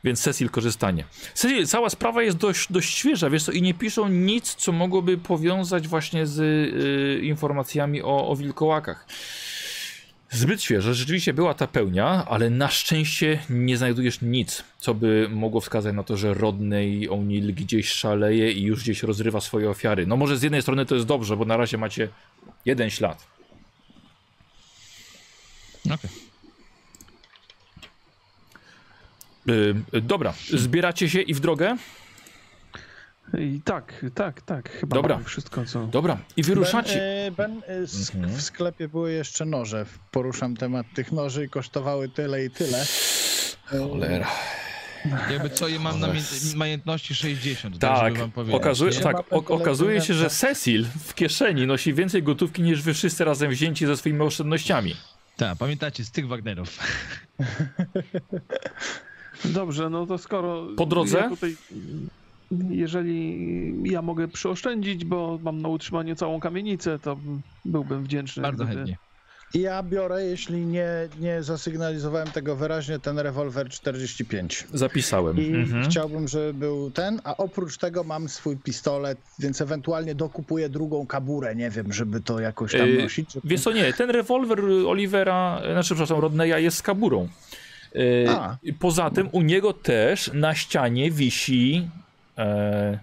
Więc 0.04 0.22
Cecil 0.22 0.50
korzystanie. 0.50 1.04
Cecil, 1.34 1.68
cała 1.68 1.90
sprawa 1.90 2.24
jest 2.24 2.38
dość, 2.38 2.72
dość 2.72 2.94
świeża, 2.98 3.30
wiesz 3.30 3.44
co, 3.44 3.52
i 3.52 3.62
nie 3.62 3.74
piszą 3.74 4.08
nic, 4.10 4.56
co 4.56 4.72
mogłoby 4.72 5.18
powiązać 5.18 5.88
właśnie 5.88 6.28
z 6.28 6.40
y, 6.40 7.26
informacjami 7.26 8.02
o, 8.02 8.28
o 8.30 8.36
wilkołakach. 8.36 9.06
Zbyt 10.30 10.64
świeże, 10.64 10.94
rzeczywiście 10.94 11.34
była 11.34 11.54
ta 11.54 11.68
pełnia, 11.68 12.26
ale 12.30 12.50
na 12.50 12.68
szczęście 12.70 13.40
nie 13.50 13.78
znajdujesz 13.78 14.22
nic, 14.22 14.64
co 14.78 14.94
by 14.94 15.28
mogło 15.32 15.62
wskazać 15.62 15.96
na 15.96 16.04
to, 16.04 16.18
że 16.18 16.34
Rodney 16.34 17.10
O'Neill 17.10 17.54
gdzieś 17.54 17.90
szaleje 17.90 18.52
i 18.52 18.64
już 18.64 18.84
gdzieś 18.84 19.04
rozrywa 19.04 19.42
swoje 19.42 19.70
ofiary. 19.70 20.08
No 20.08 20.18
może 20.18 20.38
z 20.38 20.44
jednej 20.44 20.62
strony 20.62 20.86
to 20.86 20.96
jest 20.96 21.08
dobrze, 21.08 21.38
bo 21.38 21.46
na 21.46 21.58
razie 21.58 21.78
macie 21.78 22.10
jeden 22.66 22.90
ślad. 22.90 23.28
Okej. 25.86 26.10
Y, 29.94 30.02
dobra, 30.02 30.34
zbieracie 30.50 31.10
się 31.10 31.22
i 31.22 31.34
w 31.34 31.40
drogę? 31.40 31.78
I 33.40 33.62
tak, 33.66 34.06
tak, 34.16 34.42
tak. 34.42 34.70
Chyba 34.72 34.96
Dobra. 34.96 35.20
wszystko, 35.26 35.66
co... 35.66 35.88
Dobra, 35.88 36.18
i 36.38 36.44
wyruszacie. 36.44 37.32
Ben, 37.38 37.52
e, 37.52 37.56
ben 37.56 37.84
e, 37.84 37.84
sk- 37.88 38.16
Mhm. 38.16 38.34
w 38.36 38.42
sklepie 38.42 38.88
były 38.88 39.12
jeszcze 39.14 39.46
noże. 39.46 39.86
Poruszam 40.12 40.58
temat 40.58 40.86
tych 40.96 41.12
noży 41.12 41.46
i 41.46 41.50
kosztowały 41.50 42.10
tyle 42.10 42.46
i 42.46 42.50
tyle. 42.50 42.86
Cholera. 43.66 44.28
Jakby 45.32 45.50
co, 45.50 45.68
ja 45.68 45.80
mam 45.80 46.00
na 46.00 46.08
majętności 46.56 47.16
60, 47.16 47.80
tak, 47.80 47.92
Tak, 48.00 48.08
żeby 48.08 48.20
wam 48.20 48.32
powiedzieć. 48.32 49.00
tak 49.04 49.18
okazuje 49.32 50.02
się, 50.02 50.14
że 50.14 50.30
Cecil 50.30 50.86
w 51.06 51.14
kieszeni 51.14 51.68
nosi 51.68 51.94
więcej 51.94 52.24
gotówki 52.24 52.62
niż 52.62 52.82
wy 52.82 52.94
wszyscy 52.94 53.26
razem 53.26 53.52
wzięci 53.52 53.86
ze 53.86 53.98
swoimi 53.98 54.22
oszczędnościami. 54.22 54.96
Tak, 55.38 55.58
pamiętacie, 55.58 56.06
z 56.06 56.12
tych 56.12 56.28
Wagnerów. 56.28 56.78
Dobrze, 59.46 59.90
no 59.90 60.06
to 60.06 60.18
skoro... 60.18 60.68
Po 60.78 60.86
drodze? 60.86 61.18
Ja 61.18 61.30
tutaj, 61.30 61.56
jeżeli 62.70 63.74
ja 63.92 64.02
mogę 64.02 64.28
przyoszczędzić, 64.28 65.06
bo 65.06 65.40
mam 65.44 65.62
na 65.62 65.70
utrzymanie 65.70 66.16
całą 66.16 66.40
kamienicę, 66.40 67.00
to 67.00 67.18
byłbym 67.66 68.04
wdzięczny. 68.04 68.44
Bardzo 68.44 68.64
gdyby- 68.66 68.78
chętnie. 68.80 68.98
Ja 69.54 69.84
biorę, 69.84 70.26
jeśli 70.26 70.66
nie, 70.66 70.88
nie 71.20 71.44
zasygnalizowałem 71.44 72.28
tego 72.28 72.56
wyraźnie, 72.56 73.00
ten 73.00 73.20
rewolwer 73.20 73.70
45. 73.70 74.68
Zapisałem. 74.74 75.38
I 75.38 75.48
Mhm. 75.56 75.84
chciałbym, 75.90 76.28
żeby 76.28 76.54
był 76.54 76.92
ten, 76.92 77.22
a 77.24 77.38
oprócz 77.38 77.78
tego 77.78 78.04
mam 78.04 78.30
swój 78.30 78.58
pistolet, 78.58 79.18
więc 79.40 79.62
ewentualnie 79.62 80.16
dokupuję 80.16 80.70
drugą 80.70 81.08
kaburę, 81.08 81.56
nie 81.56 81.70
wiem, 81.70 81.94
żeby 81.94 82.22
to 82.22 82.40
jakoś 82.40 82.72
tam 82.72 82.88
Yy, 82.88 83.04
nosić. 83.04 83.34
żeby- 83.34 83.48
Wiesz 83.48 83.62
co, 83.62 83.72
nie, 83.72 83.94
ten 83.94 84.10
rewolwer 84.10 84.60
Olivera, 84.88 85.62
znaczy 85.72 85.88
przepraszam, 85.96 86.20
Rodneya 86.20 86.64
jest 86.64 86.78
z 86.78 86.82
kaburą. 86.82 87.28
A. 88.30 88.58
i 88.64 88.74
Poza 88.74 89.10
tym 89.10 89.30
u 89.32 89.42
niego 89.42 89.74
też 89.74 90.32
na 90.34 90.56
ścianie 90.56 91.12
wisi 91.12 91.88
e, 92.38 93.00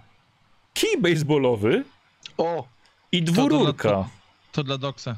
kij 0.75 1.01
baseballowy 1.01 1.85
O! 2.39 2.69
i 3.13 3.23
dwururka. 3.23 4.09
To 4.53 4.65
dla 4.65 4.79
Doksa. 4.79 5.17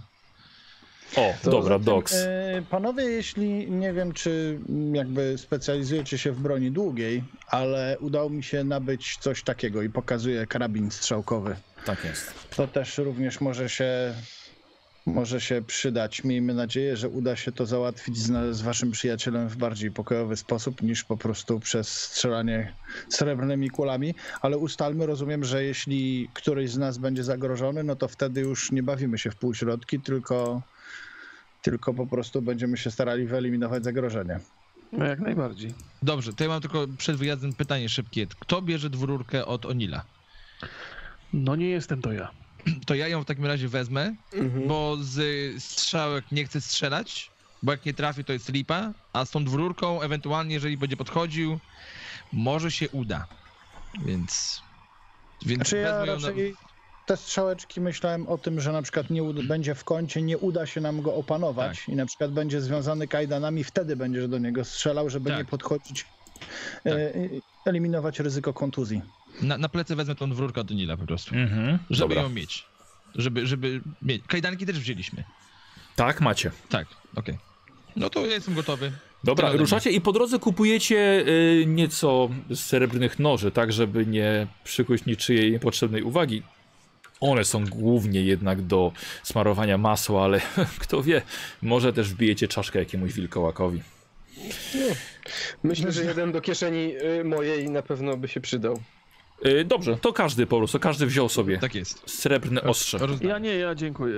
O, 1.16 1.34
To 1.42 1.50
dobra, 1.50 1.78
Dox. 1.78 2.12
e, 2.14 2.62
Panowie, 2.70 3.04
jeśli 3.04 3.70
nie 3.70 3.92
wiem, 3.92 4.12
czy 4.12 4.58
jakby 4.92 5.38
specjalizujecie 5.38 6.18
się 6.18 6.32
w 6.32 6.40
broni 6.40 6.70
długiej, 6.70 7.24
ale 7.46 7.96
udało 8.00 8.30
mi 8.30 8.42
się 8.44 8.64
nabyć 8.64 9.16
coś 9.16 9.42
takiego 9.42 9.82
i 9.82 9.88
pokazuję 9.90 10.46
karabin 10.46 10.90
strzałkowy. 10.90 11.56
Tak 11.84 12.04
jest. 12.04 12.34
To 12.56 12.68
też 12.68 12.98
również 12.98 13.40
może 13.40 13.68
się, 13.68 14.14
może 15.06 15.40
się 15.40 15.62
przydać. 15.62 16.24
Miejmy 16.24 16.54
nadzieję, 16.54 16.96
że 16.96 17.08
uda 17.08 17.36
się 17.36 17.52
to 17.52 17.66
załatwić 17.66 18.18
z, 18.18 18.56
z 18.56 18.62
waszym 18.62 18.90
przyjacielem 18.90 19.48
w 19.48 19.56
bardziej 19.56 19.90
pokojowy 19.90 20.36
sposób 20.36 20.82
niż 20.82 21.04
po 21.04 21.16
prostu 21.16 21.60
przez 21.60 21.88
strzelanie 21.88 22.72
srebrnymi 23.08 23.70
kulami. 23.70 24.14
Ale 24.42 24.58
ustalmy, 24.58 25.06
rozumiem, 25.06 25.44
że 25.44 25.64
jeśli 25.64 26.28
któryś 26.34 26.70
z 26.70 26.78
nas 26.78 26.98
będzie 26.98 27.24
zagrożony, 27.24 27.84
no 27.84 27.96
to 27.96 28.08
wtedy 28.08 28.40
już 28.40 28.72
nie 28.72 28.82
bawimy 28.82 29.18
się 29.18 29.30
w 29.30 29.36
półśrodki, 29.36 30.00
tylko, 30.00 30.62
tylko 31.62 31.94
po 31.94 32.06
prostu 32.06 32.42
będziemy 32.42 32.76
się 32.76 32.90
starali 32.90 33.26
wyeliminować 33.26 33.84
zagrożenie. 33.84 34.40
No 34.92 35.04
jak 35.04 35.20
najbardziej. 35.20 35.74
Dobrze, 36.02 36.32
to 36.32 36.44
ja 36.44 36.50
mam 36.50 36.60
tylko 36.60 36.86
przed 36.98 37.16
wyjazdem 37.16 37.52
pytanie 37.52 37.88
szybkie. 37.88 38.26
Kto 38.26 38.62
bierze 38.62 38.90
dwururkę 38.90 39.46
od 39.46 39.66
Onila? 39.66 40.04
No 41.32 41.56
nie 41.56 41.68
jestem 41.68 42.02
to 42.02 42.12
ja. 42.12 42.30
To 42.86 42.94
ja 42.94 43.08
ją 43.08 43.22
w 43.22 43.24
takim 43.26 43.46
razie 43.46 43.68
wezmę, 43.68 44.14
Mhm. 44.32 44.68
bo 44.68 44.96
z 45.00 45.18
strzałek 45.62 46.24
nie 46.32 46.44
chcę 46.44 46.60
strzelać, 46.60 47.30
bo 47.62 47.72
jak 47.72 47.86
nie 47.86 47.94
trafię, 47.94 48.24
to 48.24 48.32
jest 48.32 48.52
lipa, 48.52 48.92
a 49.12 49.24
z 49.24 49.30
tą 49.30 49.44
dwururką, 49.44 50.00
ewentualnie, 50.02 50.54
jeżeli 50.54 50.76
będzie 50.76 50.96
podchodził, 50.96 51.58
może 52.32 52.70
się 52.70 52.88
uda. 52.88 53.26
Więc. 54.06 54.60
Więc 55.46 55.56
Znaczy 55.62 55.76
ja 55.76 56.04
raczej 56.04 56.54
te 57.06 57.16
strzałeczki 57.16 57.80
myślałem 57.80 58.28
o 58.28 58.38
tym, 58.38 58.60
że 58.60 58.72
na 58.72 58.82
przykład 58.82 59.10
nie 59.10 59.22
uda, 59.22 59.42
będzie 59.42 59.74
w 59.74 59.84
kącie, 59.84 60.22
nie 60.22 60.38
uda 60.38 60.66
się 60.66 60.80
nam 60.80 61.02
go 61.02 61.14
opanować 61.14 61.78
Tak. 61.78 61.88
i 61.88 61.96
na 61.96 62.06
przykład 62.06 62.32
będzie 62.32 62.60
związany 62.60 63.08
kajdanami, 63.08 63.64
wtedy 63.64 63.96
będziesz 63.96 64.28
do 64.28 64.38
niego 64.38 64.64
strzelał, 64.64 65.10
żeby 65.10 65.30
Tak. 65.30 65.38
nie 65.38 65.44
podchodzić, 65.44 66.06
Tak. 66.84 66.92
e, 66.92 67.12
eliminować 67.66 68.20
ryzyko 68.20 68.52
kontuzji. 68.54 69.02
Na, 69.42 69.58
na, 69.58 69.68
plecy 69.68 69.96
wezmę 69.96 70.14
tą 70.14 70.30
dwururkę 70.30 70.60
od 70.60 70.70
Onila 70.70 70.96
po 70.96 71.06
prostu, 71.06 71.34
Mhm. 71.34 71.78
żeby 71.90 72.08
Dobra. 72.14 72.22
ją 72.22 72.28
mieć. 72.28 72.64
Żeby, 73.14 73.46
żeby 73.46 73.80
mieć. 74.02 74.22
Kajdanki 74.26 74.66
też 74.66 74.78
wzięliśmy. 74.80 75.24
Tak, 75.96 76.20
macie. 76.20 76.50
Tak, 76.68 76.86
okej. 77.16 77.38
No 77.96 78.10
to 78.10 78.26
ja 78.26 78.34
jestem 78.34 78.54
gotowy. 78.54 78.92
Dobra, 79.24 79.46
Tyle 79.48 79.58
ruszacie 79.60 79.90
i 79.90 80.00
po 80.00 80.12
drodze 80.12 80.38
kupujecie 80.38 81.24
y, 81.28 81.64
nieco 81.66 82.28
srebrnych 82.54 83.18
noży, 83.18 83.50
tak 83.50 83.72
żeby 83.72 84.06
nie 84.06 84.46
przykuć 84.64 85.04
niczyjej 85.06 85.52
niepotrzebnej 85.52 86.02
uwagi. 86.02 86.42
One 87.20 87.44
są 87.44 87.64
głównie 87.66 88.20
jednak 88.22 88.62
do 88.62 88.92
smarowania 89.22 89.78
masła, 89.78 90.24
ale 90.24 90.40
kto 90.78 91.02
wie, 91.02 91.22
może 91.62 91.92
też 91.92 92.08
wbijecie 92.10 92.48
czaszkę 92.48 92.78
jakiemuś 92.78 93.12
wilkołakowi. 93.12 93.82
Myślę, 95.62 95.92
że 95.92 96.04
jeden 96.04 96.32
do 96.32 96.40
kieszeni 96.40 96.94
y, 97.20 97.24
mojej 97.24 97.70
na 97.70 97.82
pewno 97.82 98.16
by 98.16 98.28
się 98.28 98.40
przydał. 98.40 98.82
Y, 99.46 99.64
dobrze, 99.64 99.96
to 99.96 100.12
każdy 100.12 100.46
po 100.46 100.58
prostu, 100.58 100.78
każdy 100.80 101.06
wziął 101.06 101.28
sobie 101.28 101.58
Tak 101.58 101.74
jest. 101.74 102.10
srebrne 102.10 102.62
ostrze. 102.62 102.98
Roz- 102.98 103.20
Ja 103.20 103.38
nie, 103.38 103.54
ja 103.54 103.74
dziękuję. 103.74 104.14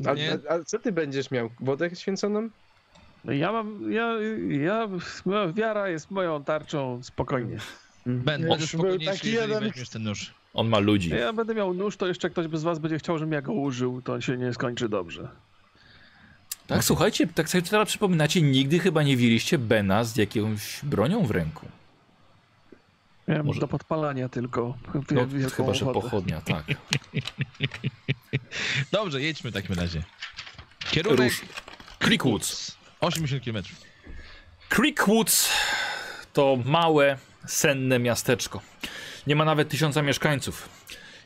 Ja, 0.00 0.10
A, 0.10 0.14
Nie. 0.14 0.38
a, 0.50 0.54
a 0.54 0.64
co 0.64 0.78
ty 0.78 0.92
będziesz 0.92 1.30
miał? 1.30 1.50
Wodę 1.60 1.96
święconą? 1.96 2.48
ja 3.24 3.52
mam, 3.52 3.92
ja, 3.92 4.14
ja, 4.64 4.88
moja 5.24 5.52
wiara 5.52 5.88
jest 5.88 6.10
moją 6.10 6.44
tarczą, 6.44 7.00
spokojnie. 7.02 7.58
Będę 8.06 8.66
spokojniejszy, 8.66 9.14
taki 9.14 9.32
jeżeli 9.32 9.52
jeden- 9.52 9.68
weźmiesz 9.70 9.88
ten 9.88 10.02
nóż. 10.02 10.34
On 10.54 10.68
ma 10.68 10.78
ludzi. 10.78 11.10
Ja 11.10 11.32
będę 11.32 11.54
miał 11.54 11.74
nóż, 11.74 11.96
to 11.96 12.06
jeszcze 12.06 12.30
ktoś 12.30 12.46
bez 12.46 12.62
was 12.62 12.78
będzie 12.78 12.98
chciał, 12.98 13.18
żebym 13.18 13.32
ja 13.32 13.42
go 13.42 13.52
użył, 13.52 14.02
to 14.02 14.20
się 14.20 14.36
nie 14.36 14.52
skończy 14.54 14.88
dobrze. 14.88 15.28
Tak, 16.66 16.84
słuchajcie, 16.84 17.26
tak 17.26 17.48
sobie 17.48 17.62
teraz 17.62 17.88
przypominacie, 17.88 18.42
nigdy 18.42 18.78
chyba 18.78 19.02
nie 19.02 19.16
widzieliście 19.16 19.58
Bena 19.58 20.04
z 20.04 20.16
jakąś 20.16 20.80
bronią 20.82 21.26
w 21.26 21.30
ręku. 21.30 21.66
Miałem 23.28 23.46
Może- 23.46 23.60
do 23.60 23.68
podpalania 23.68 24.28
tylko. 24.28 24.78
No, 24.94 25.26
chyba, 25.56 25.74
że 25.74 25.84
ochotę. 25.84 26.00
pochodnia, 26.00 26.40
tak. 26.40 26.64
Dobrze, 28.92 29.22
jedźmy 29.22 29.50
w 29.50 29.54
takim 29.54 29.74
razie. 29.74 30.02
Kierunek 30.90 31.20
Rusz. 31.20 31.40
Creekwoods. 31.98 32.76
80 33.00 33.44
km. 33.44 33.64
Creekwoods 34.68 35.50
to 36.32 36.58
małe, 36.64 37.18
senne 37.46 37.98
miasteczko. 37.98 38.60
Nie 39.26 39.36
ma 39.36 39.44
nawet 39.44 39.68
tysiąca 39.68 40.02
mieszkańców. 40.02 40.68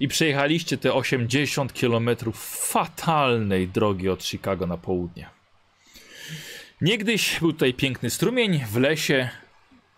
I 0.01 0.09
przejechaliście 0.09 0.79
te 0.79 0.95
80 0.95 1.73
kilometrów 1.73 2.59
fatalnej 2.71 3.69
drogi 3.69 4.09
od 4.09 4.25
Chicago 4.25 4.67
na 4.67 4.77
południe. 4.77 5.29
Niegdyś 6.81 7.41
był 7.41 7.53
tutaj 7.53 7.75
piękny 7.75 8.11
strumień 8.11 8.65
w 8.71 8.77
lesie 8.77 9.29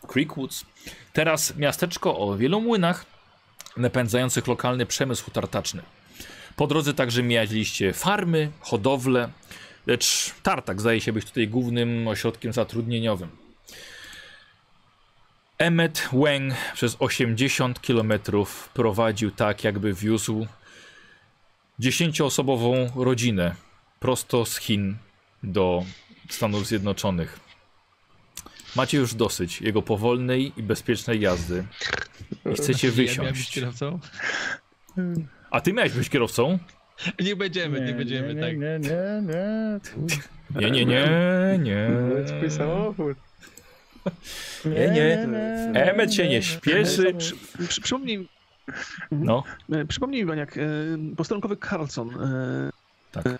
Creekwoods. 0.08 0.64
Teraz 1.12 1.56
miasteczko 1.56 2.18
o 2.18 2.36
wielu 2.36 2.60
młynach 2.60 3.06
napędzających 3.76 4.46
lokalny 4.46 4.86
przemysł 4.86 5.30
tartaczny. 5.30 5.82
Po 6.56 6.66
drodze 6.66 6.94
także 6.94 7.22
mijaliście 7.22 7.92
farmy, 7.92 8.50
hodowle, 8.60 9.28
lecz 9.86 10.34
tartak 10.42 10.80
zdaje 10.80 11.00
się 11.00 11.12
być 11.12 11.24
tutaj 11.24 11.48
głównym 11.48 12.08
ośrodkiem 12.08 12.52
zatrudnieniowym. 12.52 13.28
Emmet 15.58 16.08
Weng 16.12 16.54
przez 16.74 16.96
80 16.98 17.80
km 17.80 18.12
prowadził 18.74 19.30
tak, 19.30 19.64
jakby 19.64 19.94
wiózł 19.94 20.46
dziesięcioosobową 21.78 22.90
rodzinę 22.96 23.54
prosto 24.00 24.46
z 24.46 24.56
Chin 24.56 24.96
do 25.42 25.84
Stanów 26.28 26.66
Zjednoczonych. 26.66 27.49
Macie 28.76 28.98
już 28.98 29.14
dosyć 29.14 29.60
jego 29.60 29.82
powolnej 29.82 30.52
i 30.56 30.62
bezpiecznej 30.62 31.20
jazdy 31.20 31.64
i 32.52 32.54
chcecie 32.54 32.86
Ja 32.86 32.92
wysiąść. 32.92 33.50
kierowcą? 33.54 33.98
A 35.50 35.60
ty 35.60 35.72
miałeś 35.72 35.92
być 35.92 36.08
kierowcą? 36.08 36.58
Niech 37.20 37.36
będziemy, 37.36 37.80
nie, 37.80 37.92
będziemy, 37.92 38.34
nie, 38.34 38.40
tak. 38.40 38.56
nie, 38.58 38.78
nie, 38.78 39.22
nie. 39.26 39.80
Nie, 40.60 40.70
nie, 40.70 40.84
nie, 40.84 41.58
nie. 41.62 41.90
To 42.10 42.18
jest 42.18 42.34
twój 42.36 42.50
samochód. 42.50 43.18
Nie, 44.64 44.88
nie. 44.90 45.28
Emmet 45.74 46.14
się 46.14 46.28
nie 46.28 46.42
śpieszy. 46.42 47.14
Przy, 47.18 47.34
przy, 47.68 47.80
przypomnij, 47.80 48.28
No, 49.10 49.44
e, 49.72 49.84
przypomnij 49.84 50.20
Iwaniak, 50.20 50.56
e, 50.58 50.60
posterunkowy 51.16 51.56
Carlson. 51.56 52.10
Tak. 53.12 53.26
e, 53.26 53.38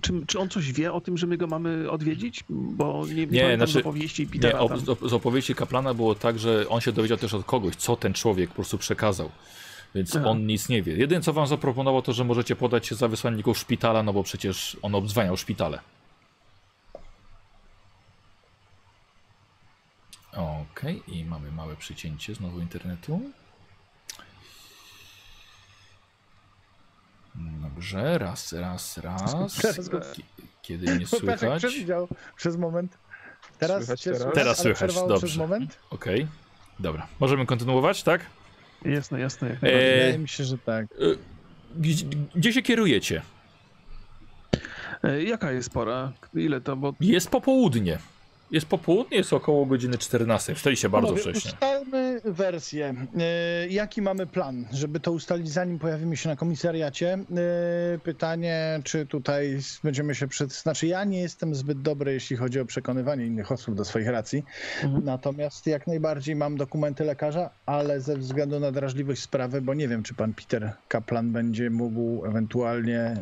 czy, 0.00 0.26
czy 0.26 0.38
on 0.38 0.48
coś 0.48 0.72
wie 0.72 0.92
o 0.92 1.00
tym, 1.00 1.18
że 1.18 1.26
my 1.26 1.36
go 1.36 1.46
mamy 1.46 1.90
odwiedzić? 1.90 2.44
Bo 2.50 3.06
nie, 3.06 3.14
nie, 3.14 3.26
Nie, 3.26 3.56
znaczy- 3.56 3.72
z 3.72 3.76
opowieści 3.76 4.22
Nie, 4.22 4.28
Petera 4.40 4.68
tam. 4.68 4.80
z, 4.80 5.12
opowieści 5.12 5.54
kaplana 5.54 5.94
było 5.94 6.14
tak, 6.14 6.38
że 6.38 6.68
on 6.68 6.80
się 6.80 6.92
dowiedział 6.92 7.18
też 7.18 7.34
od 7.34 7.44
kogoś, 7.46 7.76
co 7.76 7.96
ten 7.96 8.12
człowiek 8.14 8.48
po 8.48 8.54
prostu 8.54 8.78
przekazał. 8.78 9.30
Więc 9.94 10.16
Aha. 10.16 10.28
on 10.28 10.46
nic 10.46 10.68
nie 10.68 10.82
wie. 10.82 10.96
Jedyne 10.96 11.20
co 11.20 11.32
wam 11.32 11.46
zaproponował, 11.46 12.02
to 12.02 12.12
że 12.12 12.24
możecie 12.24 12.56
podać 12.56 12.86
się 12.86 12.94
za 12.94 13.08
wysłanników 13.08 13.58
szpitala, 13.58 14.02
no 14.02 14.12
bo 14.12 14.22
przecież 14.22 14.76
on 14.82 14.94
obdzwaniał 14.94 15.36
szpitale. 15.36 15.80
Okej, 20.32 21.02
i 21.08 21.24
mamy 21.24 21.52
małe 21.52 21.76
przycięcie 21.76 22.34
znowu 22.34 22.60
internetu. 22.60 23.20
Dobrze, 27.62 28.18
raz, 28.18 28.52
raz, 28.52 28.98
raz. 28.98 29.34
Teraz 29.62 29.88
go- 29.88 30.00
Ki- 30.00 30.24
Kiedy 30.62 30.98
nie 30.98 31.04
Chłopaczek 31.06 31.38
słychać? 31.40 31.58
przewidział 31.64 32.08
przez 32.36 32.56
moment. 32.56 32.98
Teraz 33.58 33.78
Słychać 33.78 34.00
cię 34.00 34.10
teraz? 34.10 34.22
słychać, 34.22 34.34
Teraz 34.44 34.58
słychać, 34.58 34.94
dobrze. 34.94 35.26
przez 35.26 35.36
moment? 35.38 35.78
Okej, 35.90 36.26
dobra. 36.80 37.06
Możemy 37.20 37.46
kontynuować, 37.46 38.02
tak? 38.02 38.20
Jasne, 38.84 39.20
jasne. 39.20 39.48
Jak 39.48 39.56
E, 39.58 39.60
najbardziej. 39.62 39.94
Wydaje 39.94 40.18
mi 40.18 40.28
się, 40.28 40.44
że 40.44 40.58
tak. 40.58 40.86
Y, 40.92 41.18
Gdzie, 41.76 42.04
gdzie 42.34 42.52
się 42.52 42.62
kierujecie? 42.62 43.22
E, 45.04 45.22
Jaka 45.22 45.52
jest 45.52 45.70
pora? 45.70 46.12
Ile 46.34 46.60
to? 46.60 46.76
Bo 46.76 46.94
Jest 47.00 47.30
popołudnie. 47.30 47.98
Jest 48.50 48.66
popołudnie, 48.66 49.16
jest 49.16 49.32
około 49.32 49.66
godziny 49.66 49.98
14. 49.98 50.54
Wstaliście 50.54 50.88
bardzo 50.88 51.08
Panowie, 51.12 51.22
wcześnie. 51.32 51.50
Ustalmy 51.52 52.09
wersję. 52.24 52.94
E, 53.18 53.68
jaki 53.68 54.02
mamy 54.02 54.26
plan, 54.26 54.66
żeby 54.72 55.00
to 55.00 55.12
ustalić, 55.12 55.50
zanim 55.50 55.78
pojawimy 55.78 56.16
się 56.16 56.28
na 56.28 56.36
komisariacie? 56.36 57.12
E, 57.14 57.98
pytanie, 57.98 58.80
czy 58.84 59.06
tutaj 59.06 59.58
będziemy 59.84 60.14
się 60.14 60.28
przed... 60.28 60.52
Znaczy, 60.52 60.86
ja 60.86 61.04
nie 61.04 61.20
jestem 61.20 61.54
zbyt 61.54 61.82
dobry, 61.82 62.12
jeśli 62.12 62.36
chodzi 62.36 62.60
o 62.60 62.64
przekonywanie 62.64 63.26
innych 63.26 63.52
osób 63.52 63.74
do 63.74 63.84
swoich 63.84 64.08
racji. 64.08 64.44
Mhm. 64.82 65.04
Natomiast 65.04 65.66
jak 65.66 65.86
najbardziej 65.86 66.36
mam 66.36 66.56
dokumenty 66.56 67.04
lekarza, 67.04 67.50
ale 67.66 68.00
ze 68.00 68.16
względu 68.16 68.60
na 68.60 68.72
drażliwość 68.72 69.22
sprawy, 69.22 69.62
bo 69.62 69.74
nie 69.74 69.88
wiem, 69.88 70.02
czy 70.02 70.14
pan 70.14 70.34
Peter 70.34 70.72
Kaplan 70.88 71.32
będzie 71.32 71.70
mógł 71.70 72.26
ewentualnie 72.26 73.14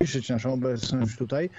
zmniejszyć 0.00 0.28
naszą 0.28 0.52
obecność 0.52 1.16
tutaj. 1.16 1.50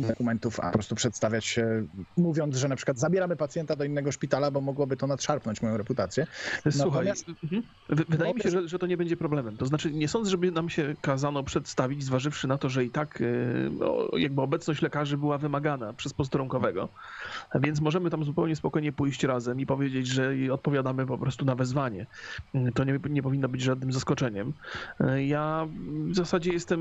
Dokumentów, 0.00 0.60
a 0.60 0.66
po 0.66 0.72
prostu 0.72 0.94
przedstawiać 0.94 1.44
się, 1.44 1.86
mówiąc, 2.16 2.56
że 2.56 2.68
na 2.68 2.76
przykład 2.76 2.98
zabieramy 2.98 3.36
pacjenta 3.36 3.76
do 3.76 3.84
innego 3.84 4.12
szpitala, 4.12 4.50
bo 4.50 4.60
mogłoby 4.60 4.96
to 4.96 5.06
nadszarpnąć 5.06 5.62
moją 5.62 5.76
reputację. 5.76 6.26
Słuchaj, 6.70 7.08
mhm. 7.42 7.62
Wy- 7.88 8.04
wydaje 8.08 8.34
mi 8.34 8.40
się, 8.40 8.50
że, 8.50 8.68
że 8.68 8.78
to 8.78 8.86
nie 8.86 8.96
będzie 8.96 9.16
problemem. 9.16 9.56
To 9.56 9.66
znaczy, 9.66 9.92
nie 9.92 10.08
sądzę, 10.08 10.30
żeby 10.30 10.50
nam 10.50 10.68
się 10.68 10.94
kazano 11.00 11.42
przedstawić, 11.42 12.04
zważywszy 12.04 12.48
na 12.48 12.58
to, 12.58 12.68
że 12.68 12.84
i 12.84 12.90
tak 12.90 13.20
e, 13.20 13.24
no, 13.70 14.08
jakby 14.18 14.42
obecność 14.42 14.82
lekarzy 14.82 15.18
była 15.18 15.38
wymagana 15.38 15.92
przez 15.92 16.14
posterunkowego. 16.14 16.88
Więc 17.54 17.80
możemy 17.80 18.10
tam 18.10 18.24
zupełnie 18.24 18.56
spokojnie 18.56 18.92
pójść 18.92 19.24
razem 19.24 19.60
i 19.60 19.66
powiedzieć, 19.66 20.06
że 20.06 20.34
odpowiadamy 20.52 21.06
po 21.06 21.18
prostu 21.18 21.44
na 21.44 21.54
wezwanie. 21.54 22.06
To 22.74 22.84
nie, 22.84 22.98
nie 23.10 23.22
powinno 23.22 23.48
być 23.48 23.60
żadnym 23.62 23.92
zaskoczeniem. 23.92 24.52
E, 25.00 25.24
Ja 25.24 25.66
w 26.10 26.14
zasadzie 26.14 26.52
jestem, 26.52 26.80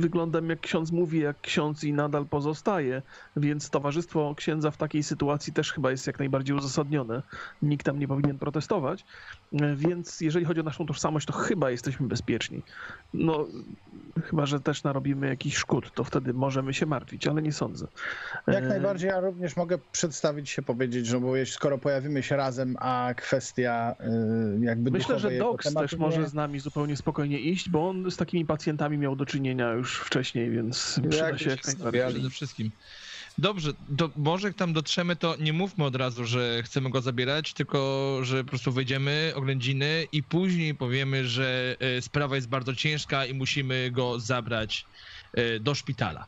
wyglądam 0.00 0.48
jak 0.48 0.60
ksiądz 0.60 0.92
mówi, 0.92 1.20
jak 1.20 1.40
ksiądz 1.40 1.81
i 1.84 1.92
nadal 1.92 2.26
pozostaje, 2.26 3.02
więc 3.36 3.70
towarzystwo 3.70 4.34
księdza 4.36 4.70
w 4.70 4.76
takiej 4.76 5.02
sytuacji 5.02 5.52
też 5.52 5.72
chyba 5.72 5.90
jest 5.90 6.06
jak 6.06 6.18
najbardziej 6.18 6.56
uzasadnione. 6.56 7.22
Nikt 7.62 7.86
tam 7.86 7.98
nie 7.98 8.08
powinien 8.08 8.38
protestować, 8.38 9.04
więc 9.76 10.20
jeżeli 10.20 10.44
chodzi 10.44 10.60
o 10.60 10.62
naszą 10.62 10.86
tożsamość, 10.86 11.26
to 11.26 11.32
chyba 11.32 11.70
jesteśmy 11.70 12.06
bezpieczni. 12.08 12.62
No, 13.14 13.46
chyba, 14.24 14.46
że 14.46 14.60
też 14.60 14.82
narobimy 14.84 15.26
jakiś 15.28 15.56
szkód, 15.56 15.90
to 15.94 16.04
wtedy 16.04 16.32
możemy 16.34 16.74
się 16.74 16.86
martwić, 16.86 17.26
ale 17.26 17.42
nie 17.42 17.52
sądzę. 17.52 17.86
Jak 18.46 18.68
najbardziej 18.68 19.08
ja 19.08 19.20
również 19.20 19.56
mogę 19.56 19.78
przedstawić 19.92 20.50
się, 20.50 20.62
powiedzieć, 20.62 21.06
że 21.06 21.20
bo 21.20 21.36
jeśli- 21.36 21.54
skoro 21.54 21.78
pojawimy 21.78 22.22
się 22.22 22.36
razem, 22.36 22.76
a 22.80 23.14
kwestia 23.16 23.94
y, 24.60 24.64
jakby 24.64 24.90
Myślę, 24.90 25.18
że 25.18 25.30
tematu 25.30 25.72
też 25.88 25.96
może 25.98 26.20
nie- 26.20 26.26
z 26.26 26.34
nami 26.34 26.60
zupełnie 26.60 26.96
spokojnie 26.96 27.40
iść, 27.40 27.68
bo 27.70 27.88
on 27.88 28.10
z 28.10 28.16
takimi 28.16 28.46
pacjentami 28.46 28.98
miał 28.98 29.16
do 29.16 29.26
czynienia 29.26 29.72
już 29.72 30.00
wcześniej, 30.00 30.50
więc 30.50 31.00
przyda 31.10 31.28
Jak 31.28 31.38
się 31.38 31.50
jak 31.50 31.60
najbardziej. 31.78 32.12
Przede 32.12 32.30
wszystkim. 32.30 32.70
Dobrze, 33.38 33.72
to 33.98 34.10
może 34.16 34.48
jak 34.48 34.56
tam 34.56 34.72
dotrzemy, 34.72 35.16
to 35.16 35.36
nie 35.40 35.52
mówmy 35.52 35.84
od 35.84 35.96
razu, 35.96 36.24
że 36.24 36.62
chcemy 36.62 36.90
go 36.90 37.00
zabierać, 37.00 37.52
tylko 37.52 38.18
że 38.22 38.44
po 38.44 38.50
prostu 38.50 38.72
wejdziemy, 38.72 39.32
oględziny 39.34 40.06
i 40.12 40.22
później 40.22 40.74
powiemy, 40.74 41.28
że 41.28 41.76
e, 41.80 42.02
sprawa 42.02 42.36
jest 42.36 42.48
bardzo 42.48 42.74
ciężka 42.74 43.26
i 43.26 43.34
musimy 43.34 43.90
go 43.90 44.20
zabrać 44.20 44.86
e, 45.32 45.60
do 45.60 45.74
szpitala. 45.74 46.26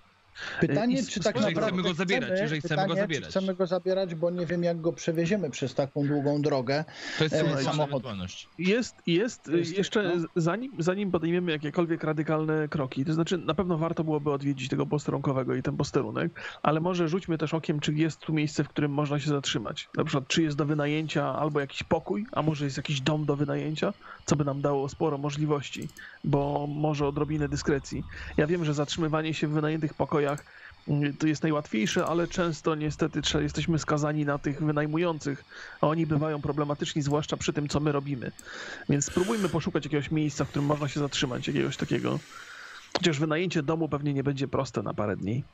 Pytanie, 0.60 1.02
czy 1.02 1.20
tak 1.20 1.36
jeżeli 1.36 1.54
naprawdę 1.54 1.78
chcemy 1.78 1.88
go 1.88 1.94
zabierać, 1.94 2.40
jeżeli 2.40 2.60
chcemy 2.60 2.76
go 2.82 2.82
pytanie, 2.82 3.00
zabierać. 3.00 3.24
Czy 3.24 3.30
chcemy 3.30 3.54
go 3.54 3.66
zabierać, 3.66 4.14
bo 4.14 4.30
nie 4.30 4.46
wiem, 4.46 4.62
jak 4.62 4.80
go 4.80 4.92
przewieziemy 4.92 5.50
przez 5.50 5.74
taką 5.74 6.06
długą 6.06 6.42
drogę. 6.42 6.84
To 7.18 7.24
jest 7.24 7.34
E, 7.34 7.62
samochód. 7.62 8.04
Jest, 8.58 8.96
jest, 9.06 9.48
jest- 9.48 9.78
jeszcze 9.78 10.02
no. 10.02 10.24
zanim, 10.36 10.72
zanim 10.78 11.10
podejmiemy 11.10 11.52
jakiekolwiek 11.52 12.04
radykalne 12.04 12.68
kroki, 12.68 13.04
to 13.04 13.12
znaczy 13.12 13.38
na 13.38 13.54
pewno 13.54 13.78
warto 13.78 14.04
byłoby 14.04 14.32
odwiedzić 14.32 14.68
tego 14.68 14.86
posterunkowego 14.86 15.54
i 15.54 15.62
ten 15.62 15.76
posterunek, 15.76 16.40
ale 16.62 16.80
może 16.80 17.08
rzućmy 17.08 17.38
też 17.38 17.54
okiem, 17.54 17.80
czy 17.80 17.94
jest 17.94 18.18
tu 18.20 18.32
miejsce, 18.32 18.64
w 18.64 18.68
którym 18.68 18.90
można 18.92 19.20
się 19.20 19.28
zatrzymać. 19.28 19.88
Na 19.96 20.04
przykład, 20.04 20.28
czy 20.28 20.42
jest 20.42 20.56
do 20.56 20.64
wynajęcia 20.66 21.34
albo 21.34 21.60
jakiś 21.60 21.82
pokój, 21.82 22.26
a 22.32 22.42
może 22.42 22.64
jest 22.64 22.76
jakiś 22.76 23.00
dom 23.00 23.24
do 23.24 23.36
wynajęcia, 23.36 23.92
co 24.26 24.36
by 24.36 24.44
nam 24.44 24.60
dało 24.62 24.88
sporo 24.88 25.18
możliwości, 25.18 25.88
bo 26.24 26.66
może 26.66 27.06
odrobinę 27.06 27.48
dyskrecji. 27.48 28.04
Ja 28.36 28.46
wiem, 28.46 28.64
że 28.64 28.74
zatrzymywanie 28.74 29.34
się 29.34 29.46
w 29.48 29.50
wynajętych 29.50 29.94
pokojach 29.94 30.23
mm, 30.88 31.16
to 31.16 31.26
jest 31.26 31.42
najłatwiejsze, 31.42 32.06
ale 32.06 32.28
często 32.28 32.74
niestety 32.74 33.20
jesteśmy 33.40 33.78
skazani 33.78 34.24
na 34.24 34.38
tych 34.38 34.62
wynajmujących, 34.62 35.44
a 35.80 35.86
oni 35.86 36.06
bywają 36.06 36.42
problematyczni, 36.42 37.02
zwłaszcza 37.02 37.36
przy 37.36 37.52
tym, 37.52 37.68
co 37.68 37.80
my 37.80 37.92
robimy. 37.92 38.32
Więc 38.88 39.04
spróbujmy 39.04 39.48
poszukać 39.48 39.84
jakiegoś 39.84 40.10
miejsca, 40.10 40.44
w 40.44 40.48
którym 40.48 40.66
można 40.66 40.88
się 40.88 41.00
zatrzymać, 41.00 41.46
jakiegoś 41.48 41.76
takiego. 41.76 42.18
Chociaż 42.96 43.20
wynajęcie 43.20 43.62
domu 43.62 43.88
pewnie 43.88 44.14
nie 44.14 44.24
będzie 44.24 44.48
proste 44.48 44.82
na 44.82 44.94
parę 44.94 45.16
dni. 45.16 45.44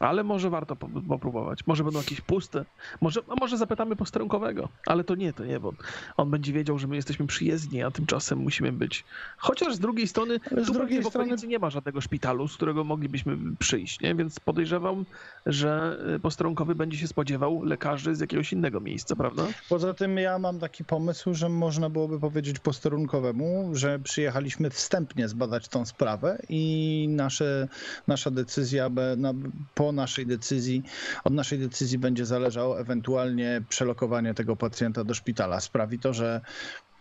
Ale 0.00 0.24
może 0.24 0.50
warto 0.50 0.76
po- 0.76 0.88
popróbować. 1.08 1.66
Może 1.66 1.84
będą 1.84 1.98
jakieś 1.98 2.20
puste. 2.20 2.64
Może, 3.00 3.20
a 3.28 3.34
może 3.40 3.56
zapytamy 3.56 3.96
posterunkowego. 3.96 4.68
Ale 4.86 5.04
to 5.04 5.14
nie, 5.14 5.32
to 5.32 5.44
nie, 5.44 5.60
bo 5.60 5.72
on 6.16 6.30
będzie 6.30 6.52
wiedział, 6.52 6.78
że 6.78 6.86
my 6.86 6.96
jesteśmy 6.96 7.26
przyjezdni, 7.26 7.82
a 7.82 7.90
tymczasem 7.90 8.38
musimy 8.38 8.72
być. 8.72 9.04
Chociaż 9.36 9.74
z 9.74 9.78
drugiej 9.78 10.08
strony, 10.08 10.40
Ale 10.52 10.64
z 10.64 10.66
tu 10.66 10.72
drugiej 10.72 11.04
strony- 11.04 11.36
nie 11.48 11.58
ma 11.58 11.70
żadnego 11.70 12.00
szpitalu, 12.00 12.48
z 12.48 12.56
którego 12.56 12.84
moglibyśmy 12.84 13.38
przyjść, 13.58 14.00
nie? 14.00 14.14
Więc 14.14 14.40
podejrzewam, 14.40 15.04
że 15.46 15.98
y, 16.16 16.20
posterunkowy 16.20 16.74
będzie 16.74 16.98
się 16.98 17.06
spodziewał 17.08 17.62
lekarzy 17.64 18.14
z 18.14 18.20
jakiegoś 18.20 18.52
innego 18.52 18.80
miejsca, 18.80 19.16
prawda? 19.16 19.42
Poza 19.68 19.94
tym 19.94 20.16
ja 20.16 20.38
mam 20.38 20.58
taki 20.58 20.84
pomysł, 20.84 21.34
że 21.34 21.48
można 21.48 21.90
byłoby 21.90 22.20
powiedzieć 22.20 22.58
posterunkowemu, 22.58 23.70
że 23.72 23.98
przyjechaliśmy 23.98 24.70
wstępnie 24.70 25.28
zbadać 25.28 25.68
tą 25.68 25.84
sprawę 25.86 26.38
i 26.48 27.06
nasze, 27.10 27.68
nasza 28.06 28.30
decyzja, 28.30 28.90
be- 28.90 29.16
na, 29.16 29.34
po 29.74 29.87
naszej 29.92 30.26
decyzji, 30.26 30.82
od 31.24 31.32
naszej 31.32 31.58
decyzji 31.58 31.98
będzie 31.98 32.26
zależało 32.26 32.80
ewentualnie 32.80 33.62
przelokowanie 33.68 34.34
tego 34.34 34.56
pacjenta 34.56 35.04
do 35.04 35.14
szpitala. 35.14 35.60
Sprawi 35.60 35.98
to, 35.98 36.14
że 36.14 36.40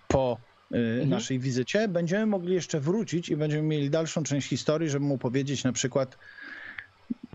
po 0.07 0.37
y, 0.75 1.05
naszej 1.05 1.39
wizycie 1.39 1.87
będziemy 1.87 2.25
mogli 2.25 2.53
jeszcze 2.53 2.79
wrócić 2.79 3.29
i 3.29 3.37
będziemy 3.37 3.63
mieli 3.63 3.89
dalszą 3.89 4.23
część 4.23 4.49
historii, 4.49 4.89
żeby 4.89 5.05
mu 5.05 5.17
powiedzieć 5.17 5.63
na 5.63 5.73
przykład 5.73 6.17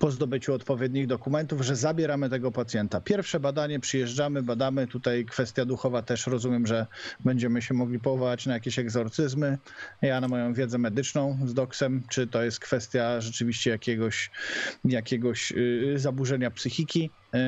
po 0.02 0.10
zdobyciu 0.10 0.54
odpowiednich 0.54 1.06
dokumentów, 1.06 1.60
że 1.60 1.76
zabieramy 1.76 2.30
tego 2.30 2.52
pacjenta. 2.52 3.00
Pierwsze 3.00 3.40
badanie, 3.40 3.80
przyjeżdżamy, 3.80 4.42
badamy. 4.42 4.86
Tutaj 4.86 5.24
kwestia 5.24 5.64
duchowa 5.64 6.02
też 6.02 6.26
rozumiem, 6.26 6.66
że 6.66 6.86
będziemy 7.24 7.62
się 7.62 7.74
mogli 7.74 7.98
powołać 7.98 8.46
na 8.46 8.54
jakieś 8.54 8.78
egzorcyzmy. 8.78 9.58
Ja 10.02 10.20
na 10.20 10.28
moją 10.28 10.54
wiedzę 10.54 10.78
medyczną 10.78 11.38
z 11.44 11.54
doksem, 11.54 12.02
czy 12.08 12.26
to 12.26 12.42
jest 12.42 12.60
kwestia 12.60 13.20
rzeczywiście 13.20 13.70
jakiegoś, 13.70 14.30
jakiegoś 14.84 15.50
yy, 15.50 15.98
zaburzenia 15.98 16.50
psychiki, 16.50 17.10
yy, 17.32 17.40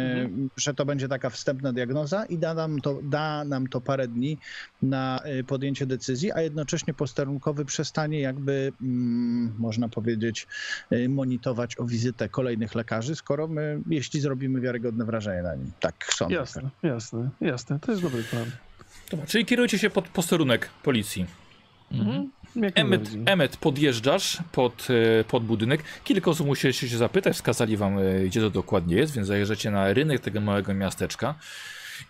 że 0.57 0.75
to 0.75 0.85
będzie 0.85 1.09
taka 1.09 1.31
wstępna 1.31 1.73
diagnoza 1.73 2.25
i 2.25 2.39
da 2.39 2.55
nam, 2.55 2.81
to, 2.81 3.01
da 3.03 3.45
nam 3.45 3.67
to 3.67 3.81
parę 3.81 4.09
dni 4.09 4.39
na 4.83 5.21
yy, 5.25 5.45
podjęcie 5.45 5.87
decyzji, 5.87 6.33
a 6.33 6.41
jednocześnie 6.41 6.95
posterunkowy 6.95 7.65
przestanie 7.65 8.21
jakby, 8.21 8.73
mm, 8.83 9.55
można 9.59 9.89
powiedzieć, 9.89 10.47
y, 10.93 11.09
monitorować 11.09 11.81
o 11.81 11.85
wizytę 11.85 12.29
kolejnych 12.45 12.75
lekarzy, 12.75 13.17
skoro 13.17 13.49
my, 13.49 13.81
jeśli 13.91 14.21
zrobimy 14.21 14.61
wiarygodne 14.61 15.05
wrażenie 15.05 15.43
na 15.43 15.55
nim. 15.55 15.73
Tak 15.81 15.95
sądzę. 16.15 16.35
Jasne, 16.35 16.71
jasne, 16.83 17.31
jasne. 17.41 17.79
To 17.81 17.93
jest 17.93 18.03
dobry 18.03 18.23
plan. 18.23 18.51
Dobra, 19.11 19.27
czyli 19.27 19.45
kierujcie 19.45 19.79
się 19.79 19.91
pod 19.91 20.09
posterunek 20.09 20.69
policji. 20.83 21.27
Mhm. 21.93 22.31
Jak 22.57 22.79
Emmet. 22.79 23.11
Emmet 23.27 23.57
podjeżdżasz 23.57 24.39
pod, 24.53 24.89
e, 25.21 25.25
pod 25.25 25.45
budynek. 25.45 25.83
Kilka 26.05 26.31
osób 26.31 26.47
musieliście 26.47 26.89
się 26.89 26.97
zapytać, 26.97 27.35
wskazali 27.35 27.77
wam, 27.77 27.99
e, 27.99 28.25
gdzie 28.25 28.41
to 28.41 28.51
dokładnie 28.51 28.97
jest, 28.97 29.15
więc 29.15 29.29
zajeżdżacie 29.29 29.71
na 29.71 29.93
rynek 29.93 30.21
tego 30.21 30.41
małego 30.41 30.75
miasteczka. 30.75 31.35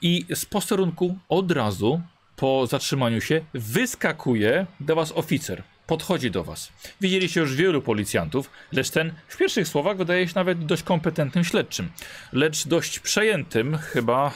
I 0.03 0.27
z 0.35 0.45
posterunku 0.45 1.19
od 1.29 1.53
razu 1.53 2.01
po 2.37 2.67
zatrzymaniu 2.67 3.21
się 3.21 3.41
wyskakuje 3.55 4.67
do 4.81 4.95
was 4.95 5.13
oficer. 5.13 5.63
Podchodzi 5.87 6.31
do 6.31 6.45
was. 6.45 6.73
Widzieliście 7.01 7.41
już 7.41 7.55
wielu 7.55 7.83
policjantów, 7.83 8.51
lecz 8.73 8.91
ten 8.91 9.15
w 9.29 9.37
pierwszych 9.37 9.69
słowach 9.69 9.97
wydaje 9.97 10.29
się 10.29 10.33
nawet 10.35 10.67
dość 10.67 10.83
kompetentnym 10.83 11.45
śledczym, 11.45 11.91
lecz 12.33 12.67
dość 12.69 12.99
przejętym 12.99 13.79
chyba 13.79 14.33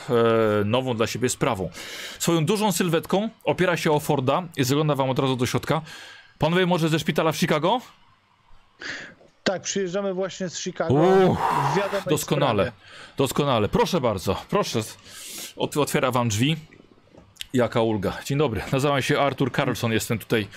e, 0.60 0.64
nową 0.64 0.96
dla 0.96 1.06
siebie 1.06 1.28
sprawą. 1.28 1.70
Swoją 2.18 2.44
dużą 2.44 2.72
sylwetką 2.72 3.28
opiera 3.44 3.76
się 3.76 3.92
o 3.92 4.00
Forda 4.00 4.42
i 4.56 4.64
zagląda 4.64 4.94
wam 4.94 5.10
od 5.10 5.18
razu 5.18 5.36
do 5.36 5.46
środka. 5.46 5.82
Panowie 6.38 6.66
może 6.66 6.88
ze 6.88 6.98
szpitala 6.98 7.32
w 7.32 7.36
Chicago? 7.36 7.80
Tak, 9.44 9.62
przyjeżdżamy 9.62 10.14
właśnie 10.14 10.48
z 10.48 10.58
Chicago. 10.58 10.94
Doskonale, 12.10 12.62
sprawie. 12.64 12.72
doskonale. 13.16 13.68
Proszę 13.68 14.00
bardzo, 14.00 14.42
proszę. 14.50 14.80
Ot 15.56 15.76
otwiera 15.76 16.10
wam 16.10 16.28
drzwi. 16.28 16.56
Jaka 17.52 17.82
ulga. 17.82 18.18
Dzień 18.24 18.38
dobry, 18.38 18.62
nazywam 18.72 19.02
się 19.02 19.20
Artur 19.20 19.52
Carlson, 19.52 19.92
jestem 19.92 20.18
tutaj 20.18 20.48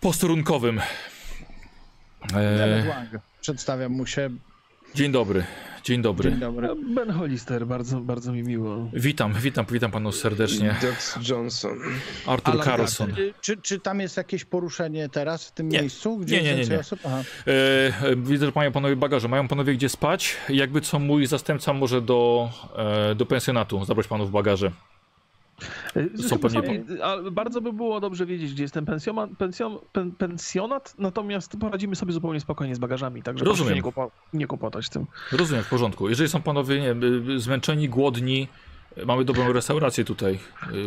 posterunkowym. 0.00 0.80
E, 2.34 2.84
Wang. 2.88 3.08
Przedstawiam 3.40 3.92
mu 3.92 4.06
się. 4.06 4.30
dzień 4.94 5.12
dobry, 5.12 5.44
dzień 5.84 6.02
dobry. 6.02 6.30
Dzień 6.30 6.40
dobry. 6.40 6.68
Ben 6.94 7.10
Hollister, 7.10 7.66
bardzo, 7.66 8.00
bardzo 8.00 8.32
mi 8.32 8.42
miło. 8.42 8.90
Witam, 8.92 9.32
witam, 9.34 9.66
witam 9.70 9.90
panu 9.90 10.12
serdecznie. 10.12 10.74
Doc 10.82 11.28
Johnson. 11.28 11.78
Artur 12.26 12.54
Alan 12.54 12.64
Carlson. 12.64 13.14
Czy, 13.14 13.34
czy, 13.40 13.56
czy 13.56 13.80
tam 13.80 14.00
jest 14.00 14.16
jakieś 14.16 14.44
poruszenie 14.44 15.08
teraz 15.08 15.48
w 15.48 15.52
tym 15.52 15.68
Nie. 15.68 15.80
miejscu? 15.80 16.16
Gdzie 16.18 16.36
Nie, 16.36 16.42
nie, 16.42 16.54
nie, 16.64 16.64
nie. 16.70 16.78
Osób? 16.78 17.00
Aha. 17.04 17.22
E, 17.46 17.50
e, 18.06 18.16
widzę, 18.16 18.46
że 18.46 18.52
mają 18.54 18.72
panowie 18.72 18.96
bagaże. 18.96 19.28
Mają 19.28 19.48
panowie 19.48 19.74
gdzie 19.74 19.88
spać? 19.88 20.36
Jakby 20.48 20.80
co 20.80 20.98
mój 20.98 21.26
zastępca 21.26 21.72
może 21.72 22.02
do, 22.02 22.50
e, 22.76 23.14
do 23.14 23.26
pensjonatu 23.26 23.84
zabrać 23.84 24.06
panów 24.06 24.30
bagaże. 24.30 24.72
Y, 25.96 26.22
Są 26.28 26.38
pewnie 26.38 26.84
bardzo 27.32 27.60
by 27.60 27.72
było 27.72 28.00
dobrze 28.00 28.26
wiedzieć, 28.26 28.52
gdzie 28.52 28.62
jest 28.62 28.74
ten 28.74 28.86
pensjon, 28.86 29.78
pen, 29.92 30.12
pensjonat, 30.12 30.94
natomiast 30.98 31.56
poradzimy 31.60 31.96
sobie 31.96 32.12
zupełnie 32.12 32.40
spokojnie 32.40 32.74
z 32.74 32.78
bagażami, 32.78 33.22
także 33.22 33.44
Rozumiem. 33.44 33.68
się 33.70 33.74
nie, 33.74 33.82
kłopo, 33.82 34.10
nie 34.32 34.46
kłopotać 34.46 34.84
z 34.86 34.90
tym. 34.90 35.06
Rozumiem, 35.32 35.64
w 35.64 35.68
porządku. 35.68 36.08
Jeżeli 36.08 36.28
są 36.28 36.42
panowie 36.42 36.80
nie, 36.80 36.86
wiem, 36.94 37.30
y, 37.30 37.40
zmęczeni, 37.40 37.88
głodni, 37.88 38.48
y, 38.98 39.06
mamy 39.06 39.24
dobrą 39.24 39.52
restaurację 39.52 40.04
tutaj, 40.04 40.38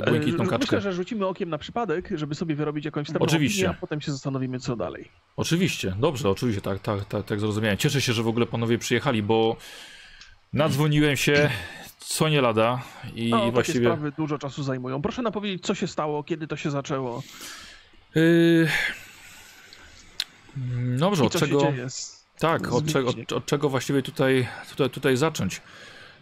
y, 0.05 0.09
błękitną 0.09 0.43
Y, 0.43 0.47
kaczkę. 0.47 0.75
Myślę, 0.75 0.81
że 0.81 0.93
rzucimy 0.93 1.25
okiem 1.27 1.49
na 1.49 1.57
przypadek, 1.57 2.09
żeby 2.15 2.35
sobie 2.35 2.55
wyrobić 2.55 2.85
jakąś 2.85 3.07
wstępną 3.07 3.25
Oczywiście. 3.25 3.65
opinię, 3.65 3.77
a 3.77 3.81
potem 3.81 4.01
się 4.01 4.11
zastanowimy, 4.11 4.59
co 4.59 4.75
dalej. 4.75 5.07
Oczywiście, 5.37 5.95
dobrze, 5.99 6.29
oczywiście, 6.29 6.61
tak, 6.61 6.79
tak, 6.79 7.05
tak, 7.05 7.25
tak 7.25 7.39
zrozumiałem. 7.39 7.77
Cieszę 7.77 8.01
się, 8.01 8.13
że 8.13 8.23
w 8.23 8.27
ogóle 8.27 8.45
panowie 8.45 8.77
przyjechali, 8.77 9.23
bo 9.23 9.55
nadzwoniłem 10.53 11.15
się 11.17 11.49
co 12.09 12.29
nie 12.29 12.41
lada 12.41 12.81
i 13.15 13.29
No, 13.29 13.39
takie 13.39 13.51
właściwie... 13.51 13.79
sprawy 13.79 14.11
dużo 14.11 14.37
czasu 14.37 14.63
zajmują. 14.63 15.01
Proszę 15.01 15.21
nam 15.21 15.33
powiedzieć, 15.33 15.65
co 15.65 15.75
się 15.75 15.87
stało, 15.87 16.23
kiedy 16.23 16.47
to 16.47 16.57
się 16.57 16.71
zaczęło 16.71 17.23
Yy... 18.15 18.67
Dobrze, 20.97 21.23
i 21.23 21.27
od 21.27 21.33
czego... 21.33 21.73
Tak, 22.39 22.73
od 22.73 22.85
Mikiem. 22.85 23.07
od, 23.07 23.33
od 23.33 23.45
czego 23.45 23.69
właściwie 23.69 24.01
tutaj, 24.01 24.47
tutaj, 24.69 24.89
tutaj 24.89 25.17
zacząć? 25.17 25.61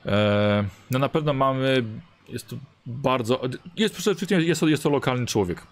E, 0.05 0.65
no 0.91 0.99
na 0.99 1.09
pewno 1.09 1.33
mamy, 1.33 1.83
jest 2.29 2.47
to 2.47 2.55
bardzo, 2.85 3.41
jest, 3.75 3.95
przede 3.95 4.15
wszystkim 4.15 4.41
jest, 4.41 4.61
to, 4.61 4.67
jest 4.67 4.83
to 4.83 4.89
lokalny 4.89 5.25
człowiek 5.25 5.67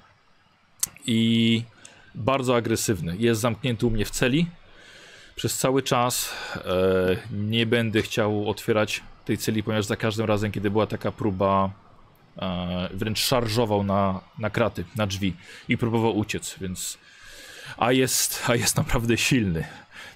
i 1.06 1.64
bardzo 2.16 2.56
agresywny. 2.56 3.16
Jest 3.18 3.42
zamknięty 3.42 3.86
u 3.86 3.90
mnie 3.90 4.06
w 4.06 4.12
celi 4.12 4.48
przez 5.36 5.58
cały 5.58 5.82
czas. 5.84 6.34
E, 6.56 7.18
nie 7.32 7.66
będę 7.66 8.02
chciał 8.02 8.50
otwierać 8.50 9.04
tej 9.26 9.38
celi, 9.38 9.64
ponieważ 9.64 9.86
za 9.86 9.96
każdym 9.96 10.26
razem, 10.26 10.52
kiedy 10.52 10.72
była 10.72 10.88
taka 10.88 11.12
próba, 11.12 11.70
e, 12.38 12.90
wręcz 12.94 13.20
szarżował 13.20 13.84
na, 13.84 14.22
na 14.40 14.50
kraty, 14.50 14.84
na 14.96 15.08
drzwi 15.08 15.34
i 15.68 15.78
próbował 15.78 16.18
uciec, 16.18 16.56
więc... 16.62 16.98
A 17.78 17.92
jest, 17.92 18.44
a 18.50 18.56
jest 18.56 18.78
naprawdę 18.78 19.18
silny. 19.18 19.68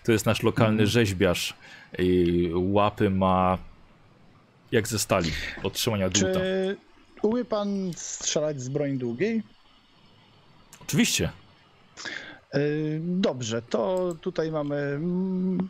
To 0.03 0.11
jest 0.11 0.25
nasz 0.25 0.43
lokalny 0.43 0.87
rzeźbiarz. 0.87 1.53
I 1.99 2.49
łapy 2.53 3.09
ma 3.09 3.57
jak 4.71 4.87
ze 4.87 4.99
stali 4.99 5.31
od 5.63 5.73
trzymania 5.73 6.09
Czy 6.09 6.19
dłuta. 6.21 6.39
umie 7.21 7.45
pan 7.45 7.91
strzelać 7.95 8.61
z 8.61 8.69
broni 8.69 8.97
długiej? 8.97 9.43
Oczywiście. 10.81 11.29
Yy, 12.53 12.59
Dobrze, 13.03 13.61
to 13.61 14.15
tutaj 14.21 14.51
mamy. 14.51 14.75
mm, 14.75 15.69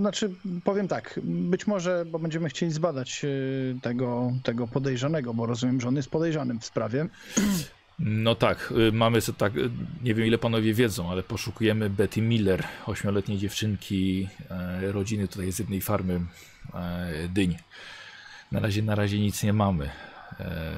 Znaczy, 0.00 0.30
powiem 0.64 0.88
tak, 0.88 1.20
być 1.24 1.66
może, 1.66 2.04
bo 2.10 2.18
będziemy 2.18 2.48
chcieli 2.48 2.72
zbadać 2.72 3.22
yy, 3.22 3.76
tego, 3.82 4.32
tego 4.42 4.66
podejrzanego, 4.68 5.34
bo 5.34 5.46
rozumiem, 5.46 5.80
że 5.80 5.88
on 5.88 5.96
jest 5.96 6.10
podejrzanym 6.10 6.60
w 6.60 6.64
sprawie. 6.64 7.06
No 7.98 8.34
tak, 8.34 8.72
y, 8.88 8.92
mamy 8.92 9.18
tak, 9.38 9.52
nie 10.02 10.14
wiem 10.14 10.26
ile 10.26 10.38
panowie 10.38 10.74
wiedzą, 10.74 11.10
ale 11.10 11.22
poszukujemy 11.22 11.90
Betty 11.90 12.22
Miller, 12.22 12.64
ośmioletniej 12.86 13.38
dziewczynki, 13.38 14.28
e, 14.50 14.92
rodziny 14.92 15.28
tutaj 15.28 15.52
z 15.52 15.58
jednej 15.58 15.80
farmy 15.80 16.20
e, 16.74 17.28
dyń. 17.28 17.56
Na 18.52 18.60
razie, 18.60 18.82
na 18.82 18.94
razie 18.94 19.18
nic 19.20 19.42
nie 19.42 19.52
mamy. 19.52 19.90
E, 20.40 20.72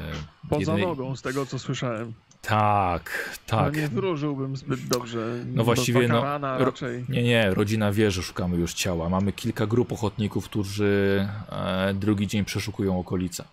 Poza 0.50 0.60
jedynej- 0.72 0.86
nogą, 0.86 1.16
z 1.16 1.22
tego 1.22 1.46
co 1.46 1.58
słyszałem. 1.58 2.12
Tak, 2.48 3.30
Tak. 3.46 3.64
tak. 3.64 3.76
nie 3.76 3.88
wróżyłbym 3.88 4.56
zbyt 4.56 4.86
dobrze. 4.88 5.44
No 5.46 5.64
właściwie, 5.64 6.08
no, 6.08 6.38
raczej. 6.38 7.04
Nie, 7.08 7.22
nie, 7.22 7.54
rodzina 7.54 7.92
wie, 7.92 8.10
że 8.10 8.22
szukamy 8.22 8.56
już 8.56 8.74
ciała. 8.74 9.08
Mamy 9.08 9.32
kilka 9.32 9.66
grup 9.66 9.92
ochotników, 9.92 10.44
którzy 10.44 11.28
e, 11.52 11.94
drugi 11.94 12.26
dzień 12.26 12.44
przeszukują 12.44 12.98
okolice. 13.00 13.44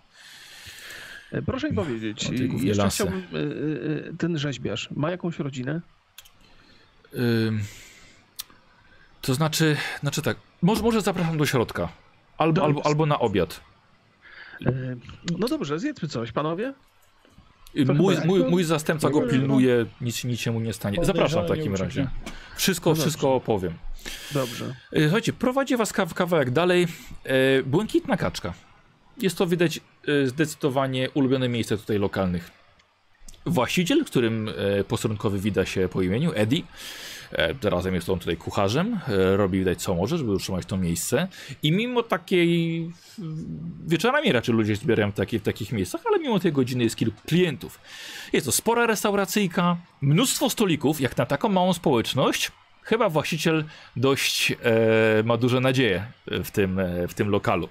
E, 1.32 1.42
Proszę 1.42 1.70
mi 1.70 1.76
powiedzieć, 1.76 2.26
o 2.26 2.28
tej 2.28 2.48
głównie 2.48 2.68
jeszcze 2.68 2.88
chciałbym, 2.88 3.18
e, 3.18 4.08
e, 4.08 4.16
ten 4.18 4.38
rzeźbiarz 4.38 4.88
ma 4.96 5.10
jakąś 5.10 5.38
rodzinę? 5.38 5.80
To 9.20 9.34
znaczy, 9.34 9.76
znaczy 10.00 10.22
tak, 10.22 10.36
może, 10.62 10.82
może 10.82 11.00
zapraszam 11.00 11.38
do 11.38 11.46
środka. 11.46 11.88
Albo, 12.38 12.64
albo, 12.64 12.86
albo 12.86 13.06
na 13.06 13.18
obiad. 13.18 13.60
No 15.38 15.48
dobrze, 15.48 15.78
zjedzmy 15.78 16.08
coś, 16.08 16.32
panowie. 16.32 16.74
Mój, 17.94 18.16
mój, 18.24 18.44
mój 18.44 18.64
zastępca 18.64 19.10
go 19.10 19.20
pilnuje, 19.20 19.86
nic, 20.00 20.24
nic 20.24 20.40
się 20.40 20.52
mu 20.52 20.60
nie 20.60 20.72
stanie. 20.72 20.98
Zapraszam 21.02 21.44
w 21.44 21.48
takim 21.48 21.74
razie. 21.74 22.08
Wszystko, 22.56 22.94
wszystko 22.94 23.34
opowiem. 23.34 23.72
Dobrze. 24.32 24.74
E, 24.92 25.02
Słuchajcie, 25.02 25.32
prowadzi 25.32 25.76
was 25.76 25.92
kaw 25.92 26.14
kawałek 26.14 26.50
dalej. 26.50 26.86
E, 27.24 27.62
błękitna 27.62 28.16
kaczka. 28.16 28.54
Jest 29.18 29.38
to 29.38 29.46
widać 29.46 29.80
e, 30.08 30.26
zdecydowanie 30.26 31.10
ulubione 31.10 31.48
miejsce 31.48 31.78
tutaj 31.78 31.98
lokalnych. 31.98 32.50
Właściciel, 33.46 34.04
którym 34.04 34.50
posterunkowy 34.88 35.38
wida 35.38 35.66
się 35.66 35.88
po 35.88 36.02
imieniu, 36.02 36.32
Eddie. 36.34 36.62
E, 37.32 37.54
zarazem 37.62 37.94
jest 37.94 38.08
on 38.08 38.18
tutaj 38.18 38.36
kucharzem. 38.36 39.00
E, 39.08 39.36
robi 39.36 39.58
widać 39.58 39.82
co 39.82 39.94
może, 39.94 40.18
żeby 40.18 40.32
utrzymać 40.32 40.66
to 40.66 40.76
miejsce. 40.76 41.28
I 41.62 41.72
mimo 41.72 42.02
takiej. 42.02 42.90
Wieczorami 43.86 44.32
raczej 44.32 44.54
ludzie 44.54 44.76
zbierają 44.76 45.12
takie, 45.12 45.38
w 45.38 45.42
takich 45.42 45.72
miejscach, 45.72 46.00
ale 46.06 46.18
mimo 46.18 46.40
tej 46.40 46.52
godziny 46.52 46.84
jest 46.84 46.96
kilku 46.96 47.20
klientów. 47.26 47.80
Jest 48.32 48.46
to 48.46 48.52
spora 48.52 48.86
restauracyjka, 48.86 49.76
mnóstwo 50.00 50.50
stolików, 50.50 51.00
jak 51.00 51.16
na 51.16 51.26
taką 51.26 51.48
małą 51.48 51.72
społeczność. 51.72 52.52
Chyba 52.82 53.08
właściciel 53.08 53.64
dość 53.96 54.52
e, 54.52 54.56
ma 55.24 55.36
duże 55.36 55.60
nadzieje 55.60 56.06
w 56.26 56.50
tym, 56.50 56.78
e, 56.78 57.08
w 57.08 57.14
tym 57.14 57.28
lokalu. 57.28 57.68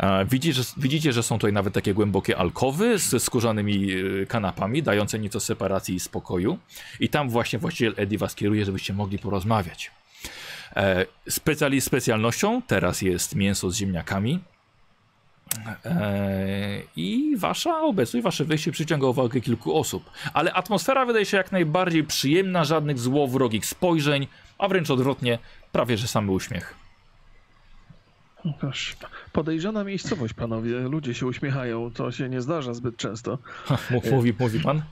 E, 0.00 0.24
widzi, 0.24 0.52
że, 0.52 0.62
widzicie, 0.76 1.12
że 1.12 1.22
są 1.22 1.38
tutaj 1.38 1.52
nawet 1.52 1.74
takie 1.74 1.94
głębokie 1.94 2.36
alkowy 2.38 2.98
ze 2.98 3.20
skórzanymi 3.20 3.92
e, 3.92 4.26
kanapami, 4.26 4.82
dające 4.82 5.18
nieco 5.18 5.40
separacji 5.40 5.94
i 5.94 6.00
spokoju. 6.00 6.58
I 7.00 7.08
tam 7.08 7.30
właśnie 7.30 7.58
właściciel 7.58 7.94
Eddie 7.96 8.18
was 8.18 8.34
kieruje, 8.34 8.64
żebyście 8.64 8.92
mogli 8.92 9.18
porozmawiać. 9.18 9.90
E, 10.76 11.06
specjali, 11.28 11.80
specjalnością 11.80 12.62
teraz 12.62 13.02
jest 13.02 13.34
mięso 13.34 13.70
z 13.70 13.76
ziemniakami. 13.76 14.40
E, 15.84 16.82
I 16.96 17.36
wasza 17.36 17.80
obecność, 17.80 18.24
wasze 18.24 18.44
wejście 18.44 18.72
przyciąga 18.72 19.06
uwagę 19.06 19.40
kilku 19.40 19.78
osób. 19.78 20.10
Ale 20.34 20.52
atmosfera 20.52 21.06
wydaje 21.06 21.26
się 21.26 21.36
jak 21.36 21.52
najbardziej 21.52 22.04
przyjemna, 22.04 22.64
żadnych 22.64 22.98
złowrogich 22.98 23.66
spojrzeń, 23.66 24.26
a 24.58 24.68
wręcz 24.68 24.90
odwrotnie, 24.90 25.38
prawie 25.72 25.96
że 25.96 26.08
samy 26.08 26.32
uśmiech. 26.32 26.74
Proszę. 28.60 28.94
Podejrzana 29.32 29.84
miejscowość, 29.84 30.34
panowie. 30.34 30.78
Ludzie 30.80 31.14
się 31.14 31.26
uśmiechają. 31.26 31.90
To 31.90 32.12
się 32.12 32.28
nie 32.28 32.40
zdarza 32.40 32.74
zbyt 32.74 32.96
często. 32.96 33.38
Mów- 33.90 34.10
Mówi, 34.10 34.34
mówi 34.38 34.60
pan? 34.60 34.82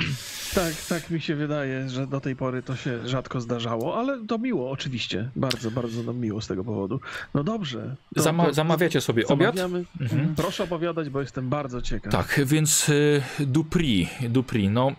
Tak, 0.54 0.74
tak 0.88 1.10
mi 1.10 1.20
się 1.20 1.34
wydaje, 1.36 1.88
że 1.88 2.06
do 2.06 2.20
tej 2.20 2.36
pory 2.36 2.62
to 2.62 2.76
się 2.76 3.08
rzadko 3.08 3.40
zdarzało, 3.40 3.98
ale 3.98 4.26
to 4.26 4.38
miło, 4.38 4.70
oczywiście. 4.70 5.30
Bardzo, 5.36 5.70
bardzo 5.70 6.02
nam 6.02 6.16
miło 6.18 6.40
z 6.40 6.46
tego 6.46 6.64
powodu. 6.64 7.00
No 7.34 7.44
dobrze. 7.44 7.96
To, 8.14 8.22
Zama 8.22 8.46
to, 8.46 8.52
zamawiacie 8.54 9.00
sobie 9.00 9.26
obiad? 9.26 9.56
Mhm. 10.00 10.34
Proszę 10.36 10.64
opowiadać, 10.64 11.08
bo 11.08 11.20
jestem 11.20 11.48
bardzo 11.48 11.82
ciekaw. 11.82 12.12
Tak, 12.12 12.40
więc 12.46 12.88
y, 12.88 13.22
Dupri, 13.40 14.08
Dupri, 14.28 14.68
no 14.68 14.92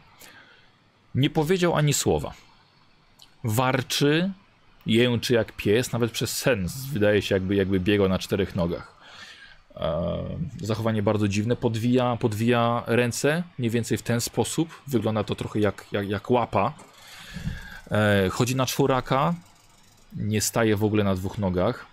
nie 1.15 1.29
powiedział 1.29 1.75
ani 1.75 1.93
słowa. 1.93 2.33
Warczy, 3.43 4.31
jęczy 4.85 5.33
jak 5.33 5.51
pies, 5.55 5.91
nawet 5.91 6.11
przez 6.11 6.37
sen 6.37 6.67
wydaje 6.93 7.21
się 7.21 7.35
jakby, 7.35 7.55
jakby 7.55 7.79
biegał 7.79 8.09
na 8.09 8.19
czterech 8.19 8.55
nogach. 8.55 8.98
E, 9.75 10.23
zachowanie 10.61 11.03
bardzo 11.03 11.27
dziwne, 11.27 11.55
podwija, 11.55 12.17
podwija 12.19 12.83
ręce 12.87 13.43
mniej 13.57 13.71
więcej 13.71 13.97
w 13.97 14.01
ten 14.01 14.21
sposób, 14.21 14.69
wygląda 14.87 15.23
to 15.23 15.35
trochę 15.35 15.59
jak, 15.59 15.85
jak, 15.91 16.09
jak 16.09 16.31
łapa. 16.31 16.73
E, 17.91 18.29
chodzi 18.29 18.55
na 18.55 18.65
czworaka, 18.65 19.33
nie 20.15 20.41
staje 20.41 20.75
w 20.75 20.83
ogóle 20.83 21.03
na 21.03 21.15
dwóch 21.15 21.37
nogach. 21.37 21.85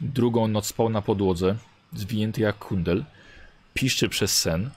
Drugą 0.00 0.48
noc 0.48 0.66
spał 0.66 0.88
na 0.88 1.02
podłodze, 1.02 1.56
zwinięty 1.92 2.40
jak 2.40 2.58
kundel 2.58 3.04
piszczy 3.74 4.08
przez 4.08 4.38
sen. 4.38 4.70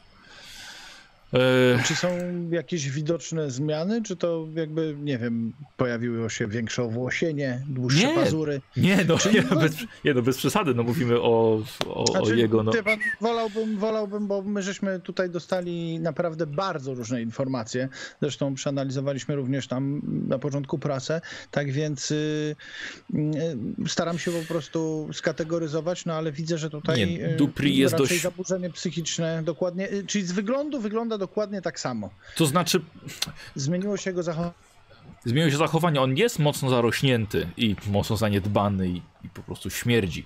E, 1.34 1.84
Czy 1.86 1.96
są 1.96 2.08
jakieś 2.52 2.90
widoczne 2.90 3.52
zmiany, 3.52 4.02
czy 4.04 4.16
to 4.16 4.48
jakby, 4.56 4.96
nie 5.02 5.18
wiem, 5.18 5.54
pojawiło 5.78 6.30
się 6.30 6.48
większe 6.48 6.84
owłosienie, 6.84 7.62
dłuższe 7.68 8.08
Nie. 8.08 8.14
pazury? 8.16 8.62
nie, 8.78 8.98
no, 9.08 9.18
nie, 9.34 9.44
no- 9.52 9.56
bez, 9.60 9.76
nie, 10.06 10.14
no 10.14 10.22
bez 10.22 10.38
przesady, 10.38 10.74
no 10.76 10.84
mówimy 10.84 11.22
o, 11.22 11.62
o, 11.88 12.04
o 12.04 12.08
Znaczy, 12.08 12.38
jego, 12.38 12.64
no. 12.64 12.72
pan, 12.86 13.00
wolałbym, 13.22 13.78
wolałbym, 13.78 14.28
bo 14.28 14.42
my 14.42 14.62
żeśmy 14.64 15.00
tutaj 15.00 15.30
dostali 15.30 16.00
naprawdę 16.00 16.48
bardzo 16.48 16.94
różne 16.94 17.22
informacje. 17.22 17.90
Zresztą 18.22 18.56
przeanalizowaliśmy 18.56 19.36
również 19.36 19.68
tam 19.68 20.02
na 20.28 20.40
początku 20.40 20.80
prasę, 20.80 21.22
tak 21.52 21.72
więc 21.72 22.12
y, 22.12 22.56
y, 23.16 23.18
staram 23.88 24.20
się 24.20 24.32
po 24.32 24.48
prostu 24.54 25.10
skategoryzować, 25.14 26.06
no 26.06 26.14
ale 26.14 26.32
widzę, 26.32 26.58
że 26.58 26.70
tutaj 26.70 27.08
Nie, 27.18 27.30
y, 27.34 27.36
Dupri 27.36 27.78
jest 27.78 27.96
dość- 27.96 28.22
zaburzenie 28.22 28.70
psychiczne 28.70 29.44
dokładnie, 29.44 29.92
y, 29.94 30.04
czyli 30.08 30.26
z 30.26 30.32
wyglądu 30.32 30.80
wygląda 30.80 31.19
dokładnie 31.20 31.62
tak 31.62 31.80
samo. 31.80 32.10
To 32.36 32.46
znaczy, 32.46 32.82
Zmieniło 33.56 33.98
się 33.98 34.10
jego 34.10 34.24
zachowanie. 34.24 34.54
zmieniło 35.26 35.52
się 35.52 35.58
zachowanie, 35.58 36.02
on 36.02 36.18
jest 36.18 36.40
mocno 36.40 36.70
zarośnięty 36.70 37.48
i 37.58 37.76
mocno 37.88 38.18
zaniedbany 38.18 38.90
i, 38.90 39.02
i 39.24 39.30
po 39.30 39.42
prostu 39.44 39.70
śmierdzi. 39.70 40.26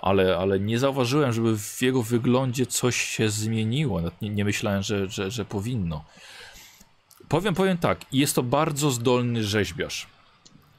Ale, 0.00 0.36
ale 0.36 0.60
nie 0.60 0.78
zauważyłem, 0.78 1.32
żeby 1.32 1.58
w 1.58 1.82
jego 1.82 2.02
wyglądzie 2.02 2.66
coś 2.66 2.96
się 2.96 3.28
zmieniło. 3.30 4.00
Nie, 4.22 4.30
nie 4.30 4.44
myślałem, 4.44 4.82
że, 4.82 5.08
że, 5.08 5.30
że 5.30 5.44
powinno. 5.44 6.04
Powiem, 7.28 7.54
powiem 7.54 7.78
tak, 7.78 8.00
jest 8.12 8.34
to 8.34 8.42
bardzo 8.42 8.90
zdolny 8.90 9.44
rzeźbiarz. 9.44 10.06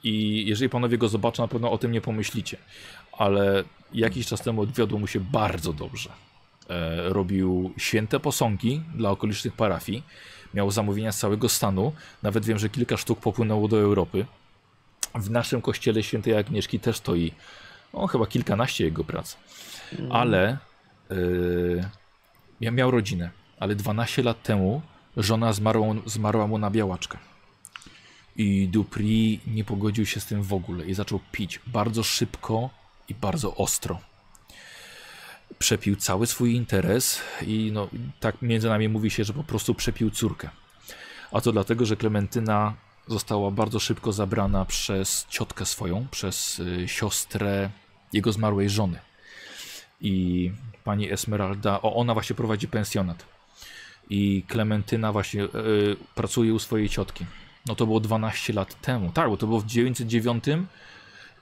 I 0.03 0.45
jeżeli 0.47 0.69
panowie 0.69 0.97
go 0.97 1.07
zobaczą, 1.09 1.43
na 1.43 1.47
pewno 1.47 1.71
o 1.71 1.77
tym 1.77 1.91
nie 1.91 2.01
pomyślicie. 2.01 2.57
Ale 3.11 3.63
jakiś 3.93 4.27
czas 4.27 4.41
temu 4.41 4.61
odwiodło 4.61 4.99
mu 4.99 5.07
się 5.07 5.19
bardzo 5.19 5.73
dobrze. 5.73 6.09
E, 6.69 7.09
robił 7.09 7.73
święte 7.77 8.19
posągi 8.19 8.81
dla 8.95 9.09
okolicznych 9.09 9.53
parafii. 9.53 10.03
Miał 10.53 10.71
zamówienia 10.71 11.11
z 11.11 11.19
całego 11.19 11.49
stanu. 11.49 11.93
Nawet 12.23 12.45
wiem, 12.45 12.59
że 12.59 12.69
kilka 12.69 12.97
sztuk 12.97 13.19
popłynęło 13.19 13.67
do 13.67 13.79
Europy. 13.79 14.25
W 15.15 15.29
naszym 15.29 15.61
kościele 15.61 16.03
świętej 16.03 16.37
Agnieszki 16.37 16.79
też 16.79 16.97
stoi 16.97 17.31
o, 17.93 18.07
chyba 18.07 18.27
kilkanaście 18.27 18.83
jego 18.83 19.03
prac. 19.03 19.37
Ale 20.09 20.57
yy, 22.61 22.71
miał 22.71 22.91
rodzinę, 22.91 23.29
ale 23.59 23.75
12 23.75 24.23
lat 24.23 24.43
temu 24.43 24.81
żona 25.17 25.53
zmarła, 25.53 25.87
zmarła 26.05 26.47
mu 26.47 26.57
na 26.57 26.69
białaczkę. 26.69 27.17
I 28.35 28.67
Dupri 28.67 29.39
nie 29.47 29.63
pogodził 29.63 30.05
się 30.05 30.19
z 30.19 30.25
tym 30.25 30.43
w 30.43 30.53
ogóle 30.53 30.85
i 30.85 30.93
zaczął 30.93 31.19
pić 31.31 31.59
bardzo 31.67 32.03
szybko 32.03 32.69
i 33.07 33.15
bardzo 33.15 33.55
ostro. 33.55 33.99
Przepił 35.59 35.95
cały 35.95 36.27
swój 36.27 36.55
interes 36.55 37.21
i 37.47 37.71
no, 37.73 37.87
tak 38.19 38.41
między 38.41 38.69
nami 38.69 38.89
mówi 38.89 39.11
się, 39.11 39.23
że 39.23 39.33
po 39.33 39.43
prostu 39.43 39.75
przepił 39.75 40.11
córkę. 40.11 40.49
A 41.31 41.41
to 41.41 41.51
dlatego, 41.51 41.85
że 41.85 41.95
Klementyna 41.95 42.73
została 43.07 43.51
bardzo 43.51 43.79
szybko 43.79 44.13
zabrana 44.13 44.65
przez 44.65 45.25
ciotkę 45.29 45.65
swoją, 45.65 46.07
przez 46.11 46.59
y, 46.59 46.87
siostrę 46.87 47.69
jego 48.13 48.31
zmarłej 48.31 48.69
żony. 48.69 48.99
I 50.01 50.51
pani 50.83 51.11
Esmeralda, 51.11 51.81
o, 51.81 51.95
ona 51.95 52.13
właśnie 52.13 52.35
prowadzi 52.35 52.67
pensjonat. 52.67 53.25
I 54.09 54.43
Klementyna 54.47 55.11
właśnie 55.11 55.43
y, 55.43 55.47
pracuje 56.15 56.53
u 56.53 56.59
swojej 56.59 56.89
ciotki. 56.89 57.25
No 57.65 57.75
to 57.75 57.85
było 57.85 57.99
12 57.99 58.53
lat 58.53 58.81
temu. 58.81 59.11
Tak, 59.11 59.29
bo 59.29 59.37
to 59.37 59.47
było 59.47 59.59
w 59.59 59.65
909 59.65 60.43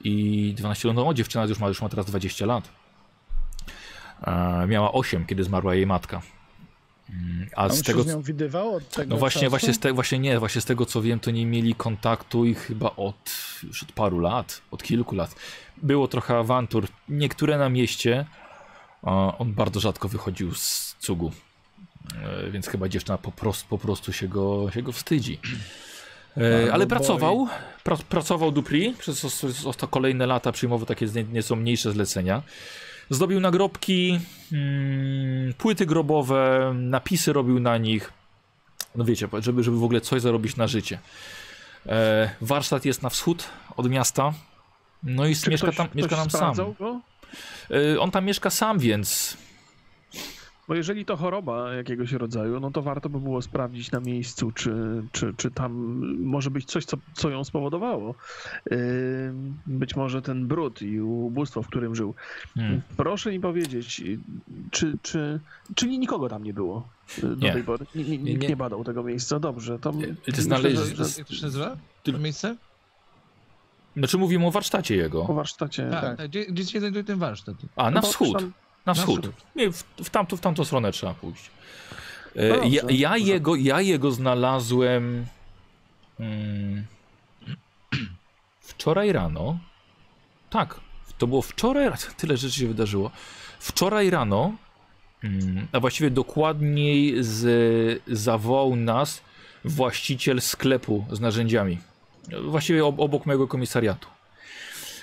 i 0.04 0.54
12 0.58 0.88
lat, 0.88 0.98
no 0.98 1.14
dziewczyna 1.14 1.46
już 1.46 1.60
ma, 1.60 1.68
już 1.68 1.82
ma 1.82 1.90
teraz 1.90 2.06
20 2.06 2.46
lat. 2.46 2.70
Miała 4.68 4.92
8, 4.92 5.26
kiedy 5.26 5.44
zmarła 5.44 5.76
jej 5.76 5.88
matka. 5.88 6.22
Mm, 7.10 7.48
A 7.56 7.64
A 7.64 7.70
z 7.70 7.78
się 7.78 7.84
tego, 7.84 8.04
z 8.04 8.08
nią 8.08 8.22
widywał 8.22 8.76
od 8.76 8.90
tego 8.90 9.10
no 9.14 9.18
właśnie, 9.20 9.42
czasu? 9.42 9.50
właśnie, 9.50 9.74
z 9.74 9.80
te, 9.80 9.94
właśnie 9.94 10.20
nie, 10.20 10.40
właśnie 10.40 10.62
z 10.62 10.66
tego 10.66 10.86
co 10.86 11.02
wiem, 11.02 11.20
to 11.20 11.32
nie 11.32 11.46
mieli 11.46 11.76
kontaktu 11.76 12.46
i 12.46 12.54
chyba 12.56 12.92
od 12.96 13.32
już 13.64 13.84
od 13.84 13.92
paru 13.92 14.20
lat, 14.20 14.62
od 14.72 14.84
kilku 14.84 15.16
lat. 15.16 15.36
Było 15.78 16.08
trochę 16.08 16.38
awantur, 16.38 16.88
niektóre 17.10 17.58
na 17.58 17.70
mieście. 17.70 18.26
A 19.04 19.38
on 19.38 19.54
bardzo 19.54 19.80
rzadko 19.80 20.08
wychodził 20.08 20.56
z 20.56 20.96
cugu, 21.00 21.32
e, 22.24 22.52
więc 22.52 22.68
chyba 22.68 22.90
dziewczyna 22.90 23.18
po 23.18 23.32
prostu, 23.32 23.68
po 23.70 23.78
prostu 23.78 24.14
się, 24.14 24.28
go, 24.28 24.72
się 24.72 24.82
go 24.82 24.92
wstydzi. 24.92 25.40
E, 26.38 26.74
ale 26.74 26.86
boi. 26.86 26.90
pracował, 26.90 27.48
pra, 27.84 27.98
pracował 28.10 28.52
Dupri 28.52 28.94
przez 29.00 29.26
os, 29.66 29.78
kolejne 29.90 30.26
lata, 30.26 30.52
przyjmował 30.52 30.86
takie 30.86 31.06
nie- 31.06 31.24
nieco 31.24 31.56
mniejsze 31.56 31.92
zlecenia. 31.92 32.42
Zdobił 33.10 33.40
nagrobki, 33.40 34.20
mm, 34.52 35.54
płyty 35.54 35.86
grobowe, 35.86 36.72
napisy 36.76 37.34
robił 37.34 37.60
na 37.60 37.78
nich. 37.78 38.14
No 38.96 39.06
wiecie, 39.06 39.28
żeby, 39.40 39.64
żeby 39.64 39.78
w 39.78 39.84
ogóle 39.84 40.02
coś 40.02 40.22
zarobić 40.22 40.56
na 40.56 40.68
życie. 40.68 41.00
E, 41.86 42.30
warsztat 42.42 42.86
jest 42.86 43.04
na 43.04 43.10
wschód 43.10 43.50
od 43.78 43.90
miasta. 43.90 44.34
No 45.04 45.26
i 45.26 45.36
Czy 45.36 45.50
mieszka 45.50 45.68
ktoś, 45.68 45.78
tam, 45.78 45.88
ktoś 45.88 45.98
mieszka 45.98 46.16
tam 46.16 46.30
sam. 46.30 46.56
Go? 46.56 47.02
E, 47.72 48.00
on 48.00 48.12
tam 48.12 48.26
mieszka 48.26 48.50
sam, 48.50 48.80
więc 48.80 49.38
Bo 50.68 50.76
jeżeli 50.76 51.06
to 51.06 51.18
choroba 51.18 51.74
jakiegoś 51.74 52.12
rodzaju, 52.12 52.60
no 52.60 52.72
to 52.72 52.82
warto 52.82 53.10
by 53.10 53.20
było 53.20 53.42
sprawdzić 53.42 53.92
na 53.92 54.00
miejscu, 54.00 54.52
czy, 54.52 55.04
czy, 55.12 55.34
czy 55.38 55.52
tam 55.52 55.74
może 56.20 56.52
być 56.52 56.66
coś, 56.66 56.86
co, 56.86 56.98
co 57.14 57.30
ją 57.30 57.44
spowodowało. 57.44 58.16
Być 59.68 59.96
może 59.96 60.22
ten 60.22 60.48
brud 60.48 60.82
i 60.82 61.02
ubóstwo, 61.02 61.64
w 61.64 61.68
którym 61.68 61.96
żył. 61.96 62.14
Hmm. 62.56 62.82
Proszę 62.98 63.32
mi 63.32 63.40
powiedzieć, 63.40 64.04
czy, 64.72 64.98
czy, 65.02 65.40
czyli 65.76 66.00
nikogo 66.00 66.30
tam 66.30 66.44
nie 66.44 66.54
było 66.54 66.88
yy, 67.24 67.36
do 67.36 67.46
Nie. 67.46 67.54
tej 67.54 67.64
pory? 67.64 67.86
Ni- 67.96 68.04
ni- 68.04 68.20
Nikt 68.20 68.42
Nie. 68.42 68.48
nie 68.48 68.56
badał 68.58 68.84
tego 68.84 69.04
miejsca, 69.04 69.40
dobrze. 69.40 69.80
To 69.80 69.94
że 69.94 70.00
Jak 71.18 71.28
to 71.28 71.34
się 71.34 71.44
nazywa? 71.46 71.78
Ty- 72.04 72.12
To 72.14 72.20
miejsce? 72.20 72.56
Znaczy 73.98 74.18
mówimy 74.18 74.46
o 74.48 74.52
warsztacie 74.52 74.96
jego. 74.96 75.24
warsztacie. 75.24 75.88
Tak, 75.92 76.18
tak. 76.18 76.30
Gdzie, 76.30 76.46
gdzie 76.46 76.64
się 76.66 76.80
znajduje 76.80 77.04
ten 77.04 77.20
warsztat? 77.20 77.56
A, 77.76 77.92
na 77.92 78.02
Bo 78.02 78.08
wschód. 78.08 78.40
tam- 78.40 78.54
Na 78.88 78.94
Na 78.94 79.02
wschód. 79.02 79.22
wschód. 79.22 79.36
Nie, 79.56 79.72
w, 79.72 79.84
w, 80.04 80.10
tamtą, 80.10 80.38
w 80.38 80.40
tamtą 80.42 80.66
stronę 80.66 80.92
trzeba 80.92 81.14
pójść. 81.14 81.50
E, 82.36 82.50
No 82.50 82.64
ja, 82.64 82.82
ja, 82.90 83.18
jego, 83.18 83.56
ja 83.56 83.82
jego 83.82 84.12
znalazłem 84.12 85.26
mm, 86.20 86.86
wczoraj 88.62 89.12
rano. 89.12 89.58
Tak, 90.50 90.80
to 91.18 91.28
było 91.28 91.42
wczoraj. 91.42 91.92
Tyle 92.18 92.38
rzeczy 92.38 92.60
się 92.60 92.68
wydarzyło. 92.68 93.12
Wczoraj 93.60 94.10
rano, 94.10 94.52
mm, 95.24 95.68
a 95.72 95.80
właściwie 95.80 96.10
dokładniej 96.12 97.24
z, 97.24 98.02
zawołał 98.08 98.76
nas 98.76 99.22
właściciel 99.66 100.42
sklepu 100.42 101.06
z 101.12 101.20
narzędziami. 101.20 101.78
Właściwie 102.46 102.86
ob, 102.86 103.00
obok 103.00 103.26
mojego 103.26 103.48
komisariatu. 103.48 104.08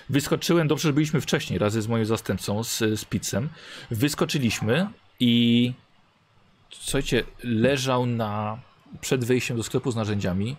Wyskoczyłem, 0.08 0.68
dobrze, 0.68 0.88
że 0.88 0.92
byliśmy 0.92 1.20
wcześniej, 1.20 1.58
razem 1.58 1.82
z 1.82 1.88
moim 1.88 2.06
zastępcą, 2.06 2.64
z, 2.64 2.78
z 2.78 3.04
pizzem. 3.04 3.48
Wyskoczyliśmy 3.90 4.88
i 5.20 5.72
słuchajcie, 6.70 7.24
leżał 7.42 8.06
na 8.06 8.58
przed 9.00 9.24
wejściem 9.24 9.56
do 9.56 9.62
sklepu 9.62 9.90
z 9.90 9.96
narzędziami 9.96 10.56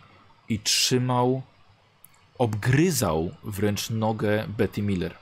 i 0.50 0.60
trzymał, 0.60 1.42
obgryzał 2.38 3.32
wręcz 3.44 3.90
nogę 3.90 4.46
Betty 4.58 4.82
Miller. 4.82 5.16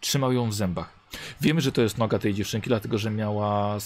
Trzymał 0.00 0.32
ją 0.32 0.50
w 0.50 0.54
zębach. 0.54 0.96
Wiemy, 1.40 1.60
że 1.60 1.72
to 1.72 1.82
jest 1.82 1.98
noga 1.98 2.18
tej 2.18 2.34
dziewczynki, 2.34 2.68
dlatego 2.68 2.98
że 2.98 3.10
miała 3.10 3.78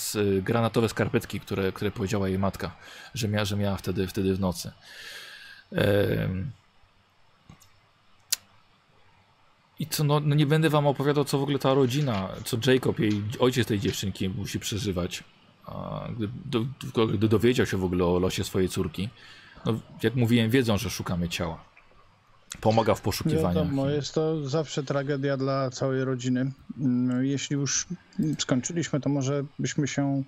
granatowe 0.42 0.88
skarpetki, 0.88 1.40
które, 1.40 1.72
które 1.72 1.90
powiedziała 1.90 2.28
jej 2.28 2.38
matka, 2.38 2.76
że, 3.14 3.28
mia, 3.28 3.44
że 3.44 3.56
miała 3.56 3.76
wtedy, 3.76 4.06
wtedy 4.06 4.34
w 4.34 4.40
nocy. 4.40 4.72
Em, 5.72 6.50
I 9.80 9.86
co, 9.86 10.04
no, 10.04 10.20
no 10.20 10.34
nie 10.34 10.46
będę 10.46 10.70
wam 10.70 10.86
opowiadał, 10.86 11.24
co 11.24 11.38
w 11.38 11.42
ogóle 11.42 11.58
ta 11.58 11.74
rodzina, 11.74 12.28
co 12.44 12.56
Jacob, 12.72 12.98
jej 12.98 13.22
ojciec 13.38 13.68
tej 13.68 13.80
dziewczynki 13.80 14.28
musi 14.28 14.60
przeżywać. 14.60 15.24
A 15.66 16.08
gdy, 16.16 16.28
do, 16.94 17.06
gdy 17.06 17.28
dowiedział 17.28 17.66
się 17.66 17.76
w 17.76 17.84
ogóle 17.84 18.04
o 18.04 18.18
losie 18.18 18.44
swojej 18.44 18.68
córki, 18.68 19.08
no, 19.66 19.80
jak 20.02 20.14
mówiłem, 20.14 20.50
wiedzą, 20.50 20.78
że 20.78 20.90
szukamy 20.90 21.28
ciała. 21.28 21.64
Pomaga 22.60 22.94
w 22.94 23.00
poszukiwaniach. 23.00 23.54
Wiadomo, 23.54 23.88
jest 23.90 24.14
to 24.14 24.48
zawsze 24.48 24.82
tragedia 24.82 25.36
dla 25.36 25.70
całej 25.70 26.04
rodziny. 26.04 26.52
Mm, 26.80 27.24
Jeśli 27.24 27.56
już 27.56 27.86
skończyliśmy, 28.38 29.00
to 29.00 29.08
może 29.08 29.44
byśmy 29.58 29.88
się 29.88 30.22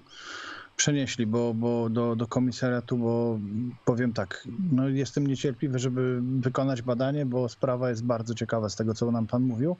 przenieśli 0.82 1.26
bo, 1.26 1.54
bo 1.54 1.90
do, 1.90 2.16
do 2.16 2.26
komisariatu, 2.26 2.96
bo 2.96 3.38
powiem 3.84 4.12
tak, 4.12 4.48
no 4.72 4.88
jestem 4.88 5.26
niecierpliwy, 5.26 5.78
żeby 5.78 6.20
wykonać 6.22 6.82
badanie, 6.82 7.26
bo 7.26 7.48
sprawa 7.48 7.90
jest 7.90 8.04
bardzo 8.04 8.34
ciekawa 8.34 8.68
z 8.68 8.76
tego, 8.76 8.94
co 8.94 9.10
nam 9.10 9.26
pan 9.26 9.42
mówił. 9.42 9.76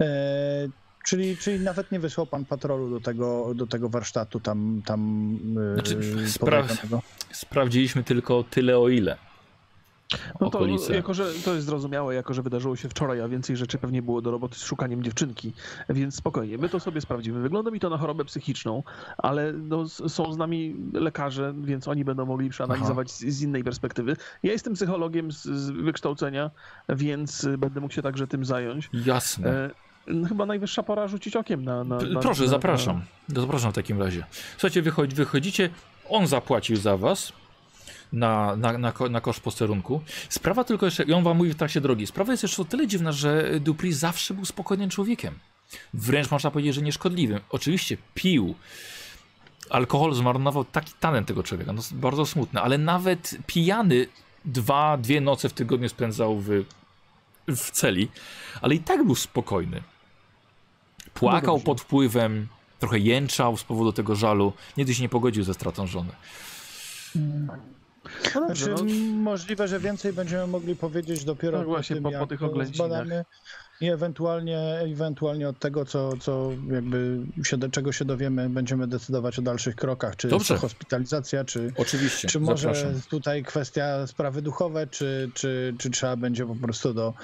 E, 0.00 0.68
czyli, 1.04 1.36
czyli 1.36 1.64
nawet 1.64 1.92
nie 1.92 2.00
wysłał 2.00 2.26
pan 2.26 2.44
patrolu 2.44 2.90
do 2.90 3.00
tego, 3.00 3.54
do 3.54 3.66
tego 3.66 3.88
warsztatu 3.88 4.40
tam, 4.40 4.82
tam 4.86 5.00
e, 5.72 5.74
Znaczy, 5.74 5.96
spra-? 6.26 7.00
Sprawdziliśmy 7.32 8.04
tylko 8.04 8.44
tyle 8.50 8.78
o 8.78 8.88
ile. 8.88 9.16
No 10.40 10.50
to 10.50 10.58
Okolice. 10.58 10.94
jako, 10.94 11.14
że 11.14 11.32
to 11.44 11.54
jest 11.54 11.66
zrozumiałe, 11.66 12.14
jako 12.14 12.34
że 12.34 12.42
wydarzyło 12.42 12.76
się 12.76 12.88
wczoraj, 12.88 13.20
a 13.20 13.28
więcej 13.28 13.56
rzeczy 13.56 13.78
pewnie 13.78 14.02
było 14.02 14.22
do 14.22 14.30
roboty 14.30 14.54
z 14.58 14.62
szukaniem 14.62 15.02
dziewczynki, 15.02 15.52
więc 15.88 16.14
spokojnie, 16.14 16.58
my 16.58 16.68
to 16.68 16.80
sobie 16.80 17.00
sprawdzimy. 17.00 17.40
Wygląda 17.40 17.70
mi 17.70 17.80
to 17.80 17.90
na 17.90 17.98
chorobę 17.98 18.24
psychiczną, 18.24 18.82
ale 19.18 19.52
no, 19.52 19.88
są 19.88 20.32
z 20.32 20.36
nami 20.36 20.76
lekarze, 20.92 21.54
więc 21.60 21.88
oni 21.88 22.04
będą 22.04 22.26
mogli 22.26 22.50
przeanalizować 22.50 23.10
z, 23.10 23.20
z 23.20 23.42
innej 23.42 23.64
perspektywy. 23.64 24.16
Ja 24.42 24.52
jestem 24.52 24.74
psychologiem 24.74 25.32
z, 25.32 25.42
z 25.42 25.70
wykształcenia, 25.70 26.50
więc 26.88 27.44
y, 27.44 27.58
będę 27.58 27.80
mógł 27.80 27.94
się 27.94 28.02
także 28.02 28.26
tym 28.26 28.44
zająć. 28.44 28.90
Jasne. 28.92 29.50
E, 29.50 29.70
no, 30.06 30.28
chyba 30.28 30.46
najwyższa 30.46 30.82
pora 30.82 31.08
rzucić 31.08 31.36
okiem 31.36 31.64
na... 31.64 31.84
na, 31.84 31.96
na 31.96 32.20
Proszę, 32.20 32.42
na, 32.42 32.48
zapraszam. 32.48 33.02
Zapraszam 33.28 33.72
w 33.72 33.74
takim 33.74 34.02
razie. 34.02 34.24
Słuchajcie, 34.52 34.82
wychodzi, 34.82 35.16
wychodzicie, 35.16 35.70
on 36.08 36.26
zapłacił 36.26 36.76
za 36.76 36.96
was 36.96 37.32
na, 38.12 38.56
na, 38.56 38.78
na, 38.78 38.92
na 39.10 39.20
koszt 39.20 39.40
posterunku. 39.40 40.00
Sprawa 40.28 40.64
tylko 40.64 40.86
jeszcze, 40.86 41.02
i 41.02 41.12
on 41.12 41.24
wam 41.24 41.36
mówi 41.36 41.50
w 41.50 41.56
trakcie 41.56 41.80
drogi, 41.80 42.06
sprawa 42.06 42.32
jest 42.32 42.42
jeszcze 42.42 42.62
o 42.62 42.64
tyle 42.64 42.86
dziwna, 42.86 43.12
że 43.12 43.60
Dupri 43.60 43.92
zawsze 43.92 44.34
był 44.34 44.44
spokojnym 44.44 44.90
człowiekiem. 44.90 45.34
Wręcz 45.94 46.30
można 46.30 46.50
powiedzieć, 46.50 46.74
że 46.74 46.82
nieszkodliwym. 46.82 47.40
Oczywiście 47.50 47.96
pił. 48.14 48.54
Alkohol 49.70 50.14
zmarnował 50.14 50.64
taki 50.64 50.92
talent 51.00 51.28
tego 51.28 51.42
człowieka. 51.42 51.72
No, 51.72 51.82
bardzo 51.92 52.26
smutne, 52.26 52.62
ale 52.62 52.78
nawet 52.78 53.38
pijany 53.46 54.06
dwa, 54.44 54.96
dwie 54.96 55.20
noce 55.20 55.48
w 55.48 55.52
tygodniu 55.52 55.88
spędzał 55.88 56.38
w, 56.38 56.64
w 57.48 57.70
celi, 57.70 58.08
ale 58.60 58.74
i 58.74 58.80
tak 58.80 59.04
był 59.04 59.14
spokojny. 59.14 59.82
Płakał 61.14 61.60
pod 61.60 61.80
wpływem, 61.80 62.48
trochę 62.78 62.98
jęczał 62.98 63.56
z 63.56 63.64
powodu 63.64 63.92
tego 63.92 64.14
żalu. 64.14 64.52
Nigdy 64.76 64.94
się 64.94 65.02
nie 65.02 65.08
pogodził 65.08 65.44
ze 65.44 65.54
stratą 65.54 65.86
żony. 65.86 66.12
No 68.34 68.40
dobrze, 68.48 68.64
Znaczy, 68.64 68.84
no, 68.84 69.12
możliwe, 69.22 69.68
że 69.68 69.80
więcej 69.80 70.12
będziemy 70.12 70.46
mogli 70.46 70.76
powiedzieć 70.76 71.24
dopiero 71.24 71.58
Tak 71.58 71.66
właśnie, 71.66 71.96
tym, 71.96 72.02
po- 72.02 72.10
po 72.10 72.16
jak 72.16 72.28
tych 72.28 72.42
oględzinach. 72.42 72.88
zbadamy 72.88 73.24
i 73.80 73.88
ewentualnie, 73.90 74.58
ewentualnie 74.92 75.48
od 75.48 75.58
tego, 75.58 75.84
co, 75.84 76.16
co 76.16 76.50
jakby 76.70 77.18
się, 77.44 77.56
do 77.58 77.68
czego 77.68 77.92
się 77.92 78.04
dowiemy, 78.04 78.50
będziemy 78.50 78.86
decydować 78.86 79.38
o 79.38 79.42
dalszych 79.42 79.76
krokach, 79.76 80.16
czy 80.16 80.28
Dobrze. 80.28 80.56
hospitalizacja, 80.56 81.44
czy, 81.44 81.72
Oczywiście, 81.76 82.28
czy 82.28 82.40
może 82.40 82.74
zapraszam. 82.74 83.00
tutaj 83.10 83.42
kwestia 83.44 84.06
sprawy 84.06 84.42
duchowe, 84.42 84.86
czy, 84.86 85.30
czy, 85.34 85.74
czy 85.78 85.90
trzeba 85.90 86.16
będzie 86.16 86.46
po 86.46 86.54
prostu 86.56 86.94
do 86.94 87.14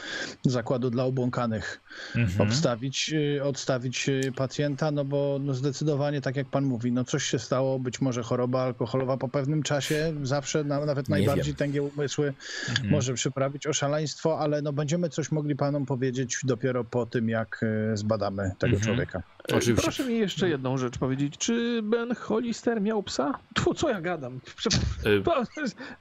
zakładu 0.45 0.91
dla 0.91 1.05
obłąkanych 1.05 1.81
Mhm. 2.17 2.49
obstawić, 2.49 3.13
y, 3.37 3.45
odstawić 3.45 4.09
y, 4.09 4.33
pacjenta, 4.37 4.91
no 4.91 5.05
bo 5.05 5.39
no 5.41 5.55
zdecydowanie, 5.55 6.21
tak 6.21 6.37
jak 6.37 6.47
pan 6.47 6.65
mówi, 6.65 6.93
no 6.93 7.05
coś 7.05 7.25
się 7.25 7.39
stało, 7.39 7.79
być 7.79 8.01
może 8.01 8.23
choroba 8.23 8.63
alkoholowa 8.63 9.17
po 9.17 9.29
pewnym 9.29 9.63
czasie, 9.63 10.15
zawsze 10.23 10.65
na, 10.65 10.87
nawet 10.87 11.09
Nie 11.09 11.13
najbardziej 11.13 11.45
wiem. 11.45 11.55
tęgie 11.57 11.83
umysły 11.83 12.35
Mhm. 12.71 12.89
może 12.91 13.15
przyprawić 13.15 13.67
o 13.67 13.73
szaleństwo, 13.73 14.39
ale 14.39 14.63
no 14.63 14.73
będziemy 14.73 15.09
coś 15.09 15.33
mogli 15.33 15.57
panom 15.57 15.87
powiedzieć 15.87 16.39
dopiero 16.45 16.85
po 16.85 17.07
tym, 17.07 17.29
jak 17.29 17.61
y, 17.63 17.97
zbadamy 17.97 18.53
tego 18.59 18.77
Mhm. 18.77 18.83
człowieka. 18.83 19.19
E, 19.53 19.57
Oczywiście. 19.57 19.83
Proszę 19.83 20.05
mi 20.05 20.19
jeszcze 20.19 20.49
jedną 20.49 20.79
rzecz 20.79 20.99
powiedzieć. 20.99 21.39
Czy 21.39 21.81
Ben 21.83 22.15
Hollister 22.15 22.81
miał 22.81 23.03
psa? 23.03 23.39
Tfu, 23.55 23.75
co 23.75 23.89
ja 23.89 24.01
gadam? 24.01 24.41
Przepraszam. 24.57 24.89
Y, 25.07 25.23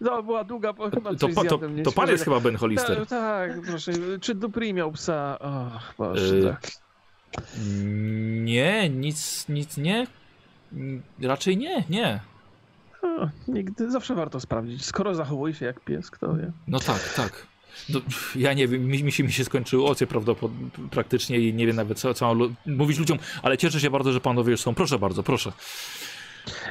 To, 0.06 0.24
była 0.24 0.44
długa, 0.44 0.74
bo 0.74 0.90
chyba 0.90 1.10
To, 1.16 1.28
to, 1.28 1.42
zjadłem, 1.42 1.84
to 1.84 1.92
pan 1.92 2.10
jest 2.10 2.24
chyba 2.24 2.40
Ben 2.40 2.56
Hollister. 2.56 2.98
Tak, 2.98 3.10
tak, 3.10 3.62
proszę. 3.62 3.92
Czy 4.22 4.36
Dupri 4.36 4.74
miał 4.74 4.92
psa? 4.92 5.40
Och, 5.40 5.94
Boże, 5.98 6.36
Y, 6.36 6.44
tak. 6.44 6.62
Nie, 8.44 8.90
nic, 8.90 9.50
nic 9.50 9.78
nie. 9.78 10.08
Raczej 11.22 11.58
nie, 11.58 11.84
nie. 11.90 12.20
O, 13.04 13.30
nigdy, 13.48 13.92
zawsze 13.92 14.16
warto 14.16 14.40
sprawdzić. 14.40 14.86
Skoro 14.86 15.16
zachowuje 15.16 15.54
się 15.54 15.66
jak 15.66 15.80
pies, 15.80 16.12
kto 16.12 16.34
wie. 16.34 16.52
No 16.68 16.80
tak, 16.80 17.14
tak. 17.16 17.48
Ja 18.36 18.54
nie 18.54 18.68
wiem, 18.68 18.88
mi, 18.88 19.04
mi, 19.04 19.12
się, 19.12 19.24
mi 19.24 19.32
się 19.32 19.46
skończyły 19.46 19.86
ocie 19.86 20.08
prawdopodobnie 20.08 20.70
praktycznie 20.92 21.40
i 21.40 21.54
nie 21.54 21.68
wiem 21.68 21.76
nawet 21.76 22.00
co, 22.00 22.14
co 22.14 22.36
mam 22.36 22.56
mówić 22.66 23.00
ludziom, 23.00 23.18
ale 23.44 23.58
cieszę 23.58 23.80
się 23.80 23.90
bardzo, 23.90 24.12
że 24.12 24.22
panowie 24.22 24.52
już 24.52 24.62
są. 24.62 24.76
Proszę 24.76 25.00
bardzo, 25.00 25.24
proszę. 25.24 25.52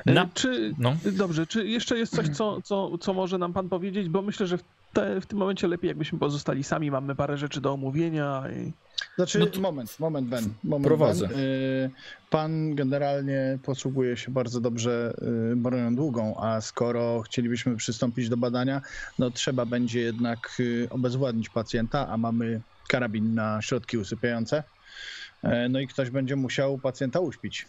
E, 0.07 0.13
Na, 0.13 0.29
Czy, 0.35 0.75
no. 0.79 0.97
Dobrze, 1.13 1.47
czy 1.47 1.69
jeszcze 1.69 1.99
jest 1.99 2.17
coś, 2.17 2.29
co, 2.29 2.63
co, 2.63 2.99
co 2.99 3.15
może 3.15 3.39
nam 3.39 3.53
pan 3.53 3.69
powiedzieć? 3.69 4.09
Bo 4.09 4.23
myślę, 4.23 4.47
że 4.47 4.59
w, 4.59 4.63
te, 4.93 5.21
w 5.21 5.27
tym 5.27 5.39
momencie 5.39 5.69
lepiej, 5.69 5.89
jakbyśmy 5.89 6.19
pozostali 6.19 6.65
sami. 6.65 6.91
Mamy 6.91 7.15
parę 7.15 7.37
rzeczy 7.39 7.61
do 7.61 7.73
omówienia. 7.73 8.45
I... 8.51 8.73
Znaczy, 9.17 9.39
No 9.39 9.47
to- 9.47 9.61
moment, 9.61 10.01
moment 10.01 10.29
Ben. 10.29 10.45
Moment, 10.65 10.87
Prowadzę. 10.87 11.29
Ben. 11.29 11.39
Y, 11.39 11.91
Pan 12.31 12.75
generalnie 12.75 13.59
posługuje 13.63 14.17
się 14.17 14.31
bardzo 14.33 14.61
dobrze 14.61 15.15
y, 15.53 15.57
bronią 15.57 15.95
długą, 15.95 16.37
a 16.37 16.61
skoro 16.61 17.23
chcielibyśmy 17.23 17.77
przystąpić 17.77 18.29
do 18.29 18.37
badania, 18.37 18.83
no 19.19 19.31
trzeba 19.31 19.67
będzie 19.67 20.01
jednak 20.01 20.39
y, 20.61 20.87
obezwładnić 20.91 21.49
pacjenta, 21.49 22.09
a 22.09 22.17
mamy 22.17 22.61
karabin 22.89 23.35
na 23.35 23.63
środki 23.63 23.99
usypiające. 23.99 24.65
E, 25.43 25.69
No 25.69 25.81
i 25.81 25.87
ktoś 25.89 26.11
będzie 26.11 26.37
musiał 26.37 26.79
pacjenta 26.79 27.21
uśpić. 27.21 27.67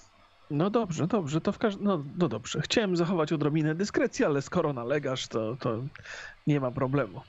No 0.50 0.70
dobrze, 0.70 1.08
dobrze, 1.08 1.42
to 1.42 1.52
w 1.52 1.58
każdym. 1.58 1.84
No, 1.86 2.04
no 2.18 2.28
dobrze. 2.30 2.62
Chciałem 2.62 2.96
zachować 2.98 3.34
odrobinę 3.34 3.76
dyskrecji, 3.76 4.26
ale 4.26 4.42
skoro 4.42 4.74
nalegasz, 4.74 5.28
to, 5.28 5.56
to 5.60 5.84
nie 6.48 6.60
ma 6.60 6.72
problemu. 6.72 7.22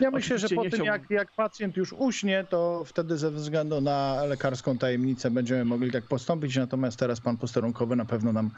Ja 0.00 0.10
myślę, 0.10 0.38
że 0.38 0.48
po 0.48 0.62
tym, 0.62 0.70
chciałbym- 0.70 0.86
jak, 0.86 1.10
jak 1.10 1.32
pacjent 1.32 1.76
już 1.76 1.92
uśnie, 1.92 2.44
to 2.50 2.82
wtedy 2.86 3.16
ze 3.18 3.30
względu 3.30 3.80
na 3.80 4.24
lekarską 4.24 4.78
tajemnicę 4.78 5.30
będziemy 5.30 5.64
mogli 5.64 5.90
tak 5.90 6.04
postąpić, 6.08 6.56
natomiast 6.56 6.98
teraz 6.98 7.20
pan 7.20 7.36
posterunkowy 7.36 7.96
na 7.96 8.04
pewno 8.04 8.32
nam 8.32 8.50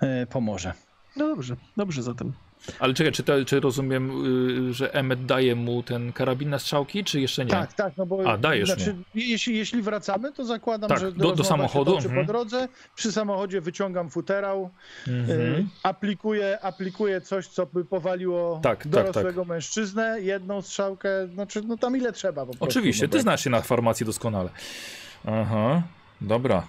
e, 0.00 0.26
pomoże. 0.26 0.72
No 1.16 1.28
dobrze, 1.28 1.56
dobrze 1.76 2.02
zatem. 2.02 2.32
Ale 2.78 2.94
czekaj, 2.94 3.12
czy, 3.12 3.22
to, 3.22 3.44
czy 3.44 3.60
rozumiem, 3.60 4.24
y, 4.70 4.74
że 4.74 4.94
Emmet 4.94 5.26
daje 5.26 5.54
mu 5.54 5.82
ten 5.82 6.12
karabin 6.12 6.50
na 6.50 6.58
strzałki, 6.58 7.04
czy 7.04 7.20
jeszcze 7.20 7.44
nie? 7.44 7.50
Tak, 7.50 7.72
tak, 7.72 7.96
no 7.96 8.06
bo 8.06 8.30
A, 8.32 8.38
dajesz 8.38 8.68
znaczy, 8.68 8.94
jeśli, 9.14 9.56
jeśli 9.58 9.82
wracamy, 9.82 10.32
to 10.32 10.44
zakładam, 10.44 10.88
Tak, 10.88 10.98
że 11.00 11.12
do- 11.12 11.32
do 11.34 11.44
samochodu, 11.44 12.00
Się 12.00 12.06
mhm. 12.08 12.26
po 12.26 12.32
drodze. 12.32 12.68
Przy 12.94 13.12
samochodzie 13.12 13.60
wyciągam 13.60 14.10
futerał, 14.10 14.70
Mhm. 15.08 15.40
y, 15.40 15.66
aplikuję, 15.82 16.58
aplikuję 16.62 17.20
coś, 17.20 17.46
co 17.46 17.66
by 17.66 17.84
powaliło 17.84 18.60
Tak, 18.62 18.82
tak, 18.82 18.88
dorosłego 18.92 19.44
mężczyznę, 19.44 20.20
jedną 20.20 20.62
strzałkę, 20.62 21.08
znaczy 21.34 21.62
no 21.62 21.76
tam 21.76 21.96
ile 21.96 22.12
trzeba 22.12 22.40
po 22.40 22.46
prostu. 22.46 22.64
Oczywiście, 22.64 23.06
no 23.06 23.12
ty 23.12 23.20
znasz 23.20 23.44
się 23.44 23.50
na 23.50 23.60
farmacji 23.60 24.06
doskonale. 24.06 24.50
Aha, 25.26 25.82
dobra. 26.20 26.62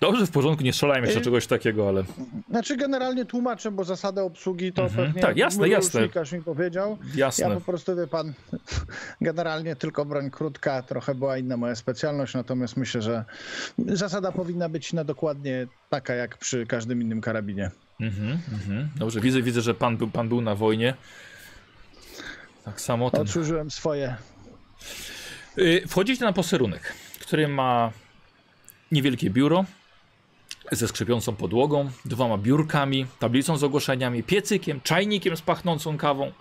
Dobrze, 0.00 0.26
w 0.26 0.30
porządku, 0.30 0.64
nie 0.64 0.72
strzelajmy 0.72 1.06
jeszcze 1.06 1.20
Y- 1.20 1.24
czegoś 1.24 1.46
takiego, 1.46 1.88
ale 1.88 2.04
Znaczy 2.50 2.76
generalnie 2.76 3.24
tłumaczę, 3.24 3.70
bo 3.70 3.84
zasadę 3.84 4.22
obsługi 4.22 4.72
to 4.72 4.82
Mhm. 4.82 5.06
pewnie 5.06 5.22
Tak, 5.22 5.36
jasne, 5.36 5.68
jasne. 5.68 6.00
mi 6.32 6.42
powiedział. 6.44 6.98
jasne. 7.14 7.48
Ja 7.48 7.54
po 7.54 7.60
prostu, 7.60 7.96
wie 7.96 8.06
pan, 8.06 8.32
generalnie 9.20 9.76
tylko 9.76 10.04
broń 10.04 10.30
krótka, 10.30 10.82
trochę 10.82 11.14
była 11.14 11.38
inna 11.38 11.56
moja 11.56 11.74
specjalność, 11.74 12.34
natomiast 12.34 12.76
myślę, 12.76 13.02
że 13.02 13.24
zasada 13.78 14.32
powinna 14.32 14.68
być 14.68 14.92
na 14.92 15.04
dokładnie 15.04 15.66
taka, 15.90 16.14
jak 16.14 16.38
przy 16.38 16.66
każdym 16.66 17.02
innym 17.02 17.20
karabinie. 17.20 17.70
Mhm, 18.00 18.38
mhm. 18.52 18.88
Dobrze, 18.96 19.20
widzę, 19.20 19.42
widzę, 19.42 19.60
że 19.60 19.74
pan 19.74 19.96
był, 19.96 20.08
pan 20.10 20.28
był 20.28 20.40
na 20.40 20.54
wojnie. 20.54 20.94
Tak 22.64 22.80
samo 22.80 23.10
ten. 23.10 23.20
Odsłużyłem 23.20 23.70
swoje. 23.70 24.16
Y, 25.58 25.82
Wchodzicie 25.88 26.24
na 26.24 26.32
posterunek, 26.32 26.92
który 27.20 27.48
ma 27.48 27.90
niewielkie 28.92 29.30
biuro 29.30 29.64
ze 30.72 30.88
skrzypiącą 30.88 31.36
podłogą, 31.36 31.90
dwoma 32.04 32.38
biurkami, 32.38 33.06
tablicą 33.18 33.56
z 33.56 33.64
ogłoszeniami, 33.64 34.22
piecykiem, 34.22 34.80
czajnikiem 34.80 35.36
z 35.36 35.42
pachnącą 35.42 35.98
kawą. 35.98 36.32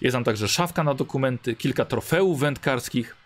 Jest 0.00 0.14
tam 0.14 0.24
także 0.24 0.48
szafka 0.48 0.84
na 0.84 0.94
dokumenty, 0.94 1.56
kilka 1.56 1.84
trofeów 1.84 2.40
wędkarskich. 2.40 3.16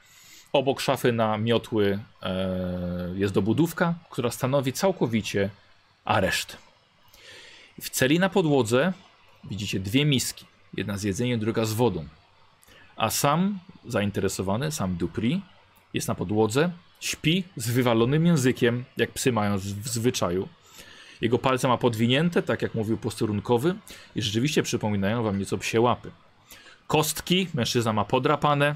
Obok 0.52 0.80
szafy 0.80 1.12
na 1.12 1.38
miotły 1.38 1.98
e, 2.22 3.14
jest 3.14 3.34
dobudówka, 3.34 3.94
która 4.10 4.30
stanowi 4.30 4.72
całkowicie 4.72 5.50
areszt. 6.04 6.56
W 7.80 7.90
celi 7.90 8.18
na 8.18 8.28
podłodze 8.28 8.92
widzicie 9.44 9.80
dwie 9.80 10.04
miski. 10.04 10.44
Jedna 10.76 10.98
z 10.98 11.02
jedzeniem, 11.02 11.40
druga 11.40 11.64
z 11.64 11.72
wodą. 11.72 12.04
A 12.96 13.10
sam 13.10 13.58
zainteresowany, 13.86 14.72
sam 14.72 14.96
Dupri, 14.96 15.42
jest 15.94 16.08
na 16.08 16.14
podłodze, 16.14 16.70
śpi 17.02 17.44
z 17.56 17.70
wywalonym 17.70 18.26
językiem, 18.26 18.84
jak 18.96 19.10
psy 19.10 19.32
mają 19.32 19.58
w 19.58 19.88
zwyczaju. 19.88 20.48
Jego 21.20 21.38
palce 21.38 21.68
ma 21.68 21.78
podwinięte, 21.78 22.42
tak 22.42 22.62
jak 22.62 22.74
mówił 22.74 22.96
posterunkowy, 22.98 23.74
i 24.14 24.22
rzeczywiście 24.22 24.62
przypominają 24.62 25.22
wam 25.22 25.38
nieco 25.38 25.58
psie 25.58 25.80
łapy. 25.80 26.10
Kostki, 26.86 27.48
mężczyzna 27.54 27.92
ma 27.92 28.04
podrapane, 28.04 28.74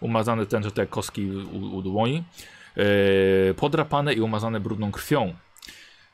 umazane 0.00 0.46
ten, 0.46 0.62
te 0.62 0.86
kostki 0.86 1.30
u, 1.30 1.76
u 1.76 1.82
dłoni, 1.82 2.24
e, 2.76 3.54
podrapane 3.54 4.14
i 4.14 4.20
umazane 4.20 4.60
brudną 4.60 4.92
krwią. 4.92 5.34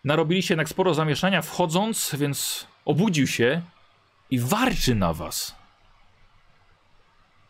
Narobiliście 0.05 0.55
jednak 0.55 0.69
sporo 0.69 0.95
zamieszania 0.95 1.43
wchodząc, 1.43 2.15
więc 2.19 2.67
obudził 2.85 3.27
się 3.27 3.63
i 4.31 4.39
warczy 4.39 4.95
na 4.95 5.13
was. 5.13 5.55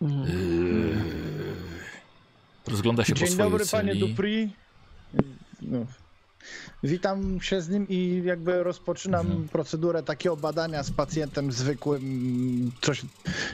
Mhm. 0.03 1.34
Rozgląda 2.69 3.05
się 3.05 3.13
po 3.13 3.19
Dzień 3.19 3.29
swojej 3.29 3.51
dobry, 3.51 3.67
celi. 3.67 3.89
panie 3.89 4.01
Dupri. 4.01 4.53
No. 5.63 5.87
Witam 6.83 7.41
się 7.41 7.61
z 7.63 7.69
nim 7.69 7.87
i 7.89 8.23
jakby 8.25 8.63
rozpoczynam 8.63 9.27
Mhm. 9.27 9.49
procedurę 9.49 10.03
takiego 10.03 10.37
badania 10.37 10.83
z 10.83 10.91
pacjentem 10.91 11.53
zwykłym. 11.53 12.73
Coś, 12.81 13.03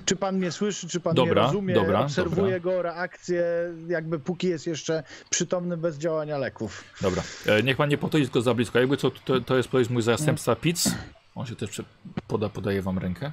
czy 0.05 0.17
pan 0.17 0.37
mnie 0.37 0.53
słyszy, 0.53 0.89
czy 0.89 1.01
pan 1.01 1.15
Dobra, 1.15 1.33
mnie 1.43 1.43
rozumie? 1.53 1.75
dobra, 1.75 2.01
Obserwuję 2.01 2.61
go, 2.61 2.83
reakcję, 2.83 3.45
jakby 3.89 4.19
póki 4.19 4.47
jest 4.49 4.67
jeszcze 4.67 5.03
przytomny 5.31 5.77
bez 5.77 5.99
działania 5.99 6.39
leków. 6.39 6.85
Dobra, 7.01 7.23
e, 7.47 7.63
niech 7.63 7.77
pan 7.77 7.89
nie 7.89 7.99
podchodzi 7.99 8.25
tylko 8.25 8.43
za 8.43 8.55
blisko. 8.55 8.79
Jakby 8.79 8.97
co, 8.97 9.11
to, 9.11 9.41
to 9.41 9.57
jest, 9.57 9.71
to 9.71 9.79
jest 9.79 9.91
mój 9.91 10.03
zastępca 10.03 10.57
Pitts. 10.57 10.89
On 11.35 11.47
się 11.47 11.57
też 11.57 11.83
poda, 12.27 12.49
podaje 12.49 12.83
wam 12.83 12.99
rękę. 12.99 13.33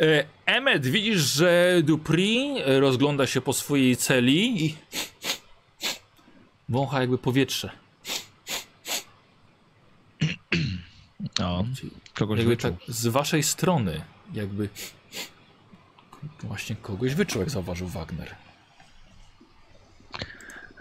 E, 0.00 0.24
Emmet, 0.46 0.86
widzisz, 0.86 1.20
że 1.20 1.80
Dupri 1.84 2.54
rozgląda 2.66 3.26
się 3.26 3.40
po 3.40 3.52
swojej 3.52 3.96
celi 3.96 4.64
i 4.64 4.74
wącha 6.68 7.00
jakby 7.00 7.18
powietrze. 7.18 7.70
O, 11.40 11.64
kogoś 12.14 12.38
Jakby 12.38 12.56
wyczuł. 12.56 12.70
tak 12.70 12.94
z 12.94 13.06
waszej 13.06 13.42
strony, 13.42 14.00
jakby 14.34 14.68
właśnie 16.42 16.76
kogoś 16.76 17.14
wyczuł, 17.14 17.40
jak 17.40 17.50
zauważył 17.50 17.88
Wagner. 17.88 18.34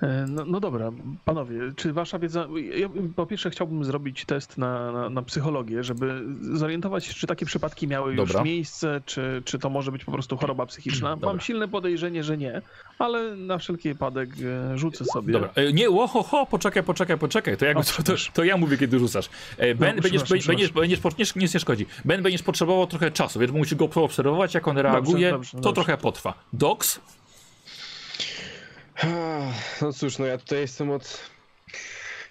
E, 0.02 0.26
No, 0.30 0.46
no 0.46 0.60
dobra, 0.60 0.92
panowie, 1.26 1.60
czy 1.76 1.94
wasza 1.94 2.20
wiedza. 2.20 2.48
Ja, 2.78 2.90
po 3.16 3.26
pierwsze, 3.26 3.50
chciałbym 3.50 3.84
zrobić 3.84 4.26
test 4.26 4.58
na, 4.58 4.92
na, 4.92 5.10
na 5.10 5.22
psychologię, 5.22 5.84
żeby 5.84 6.22
zorientować 6.54 7.06
się, 7.06 7.14
czy 7.14 7.28
takie 7.28 7.46
przypadki 7.46 7.88
miały 7.88 8.14
już 8.16 8.28
Dobra. 8.30 8.44
miejsce, 8.44 9.02
czy, 9.06 9.42
czy 9.46 9.60
to 9.60 9.70
może 9.70 9.92
być 9.92 10.06
po 10.06 10.12
prostu 10.12 10.38
choroba 10.38 10.66
psychiczna. 10.66 11.10
Dobra. 11.10 11.30
Mam 11.30 11.40
silne 11.40 11.68
podejrzenie, 11.68 12.24
że 12.24 12.38
nie, 12.38 12.62
ale 13.00 13.36
na 13.36 13.58
wszelki 13.58 13.90
wypadek 13.90 14.30
e, 14.74 14.78
rzucę 14.78 15.06
sobie. 15.06 15.34
Dobra, 15.34 15.50
e, 15.56 15.74
nie, 15.74 15.90
ło, 15.90 16.08
ho, 16.08 16.48
poczekaj, 16.52 16.84
poczekaj, 16.84 17.18
poczekaj, 17.18 17.58
to, 17.58 17.66
jakby, 17.66 17.82
O, 17.82 17.84
to, 17.84 18.04
to, 18.04 18.14
to 18.34 18.44
ja 18.44 18.58
mówię, 18.58 18.78
kiedy 18.78 19.00
rzucasz. 19.00 19.30
Ben, 19.58 19.96
No, 19.96 20.02
będziesz, 20.02 20.24
przepraszam, 20.24 20.48
będziesz, 20.48 20.72
będziesz, 20.72 21.00
będziesz, 21.00 21.36
nie, 21.36 21.42
nie 21.54 21.60
szkodzi. 21.60 21.86
Ben, 22.06 22.24
będziesz 22.24 22.44
potrzebował 22.44 22.88
trochę 22.88 23.12
czasu, 23.12 23.40
więc 23.40 23.52
musisz 23.52 23.76
go 23.76 23.88
poobserwować, 23.88 24.54
jak 24.54 24.68
on 24.68 24.78
reaguje, 24.78 25.32
dobrze, 25.32 25.52
to 25.52 25.58
dobrze. 25.58 25.74
trochę 25.74 25.98
potrwa. 25.98 26.34
Dox? 26.54 27.00
No 29.82 29.94
cóż, 29.94 30.18
no 30.18 30.26
ja 30.26 30.38
tutaj 30.38 30.60
jestem 30.60 30.92
od 30.92 31.30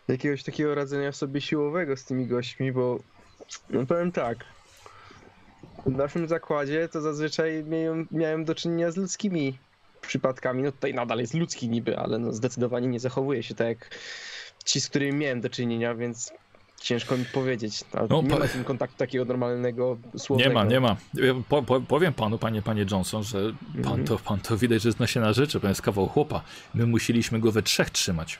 jakiegoś 0.08 0.42
takiego 0.42 0.74
radzenia 0.74 1.12
sobie 1.12 1.40
siłowego 1.40 1.96
z 1.96 2.04
tymi 2.04 2.26
gośćmi, 2.26 2.72
bo 2.72 2.98
no 3.70 3.86
powiem 3.86 4.12
tak. 4.12 4.38
W 5.86 5.90
naszym 5.90 6.28
zakładzie 6.28 6.88
to 6.88 7.00
zazwyczaj 7.00 7.64
miałem, 7.64 8.08
miałem 8.10 8.44
do 8.44 8.54
czynienia 8.54 8.90
z 8.90 8.96
ludzkimi 8.96 9.58
przypadkami. 10.00 10.62
No 10.62 10.72
tutaj 10.72 10.94
nadal 10.94 11.18
jest 11.18 11.34
ludzki 11.34 11.68
niby, 11.68 11.98
ale 11.98 12.18
no 12.18 12.32
zdecydowanie 12.32 12.88
nie 12.88 13.00
zachowuje 13.00 13.42
się 13.42 13.54
tak 13.54 13.68
jak 13.68 13.90
ci, 14.64 14.80
z 14.80 14.88
którymi 14.88 15.18
miałem 15.18 15.40
do 15.40 15.50
czynienia, 15.50 15.94
więc 15.94 16.32
ciężko 16.80 17.16
mi 17.16 17.24
powiedzieć. 17.24 17.84
No, 18.10 18.22
nie 18.22 18.30
po- 18.30 18.38
ma 18.38 18.46
w 18.46 18.52
tym 18.52 18.64
kontaktu 18.64 18.96
takiego 18.98 19.24
normalnego, 19.24 19.98
słownego. 20.16 20.48
Nie 20.50 20.54
ma, 20.54 20.64
nie 20.64 20.80
ma. 20.80 20.96
Po, 21.48 21.62
po, 21.62 21.80
powiem 21.80 22.12
panu, 22.12 22.38
panie, 22.38 22.62
panie 22.62 22.86
Johnson, 22.90 23.22
że 23.24 23.38
pan 23.72 23.78
Mhm. 23.92 24.04
to, 24.04 24.18
pan 24.18 24.40
to 24.40 24.56
widać, 24.56 24.82
że 24.82 24.92
zna 24.92 25.06
się 25.06 25.20
na 25.20 25.32
rzeczy, 25.32 25.60
pan 25.60 25.70
jest 25.70 25.82
kawał 25.82 26.08
chłopa. 26.08 26.42
My 26.74 26.86
musieliśmy 26.86 27.40
go 27.40 27.52
we 27.52 27.62
trzech 27.62 27.90
trzymać. 27.90 28.38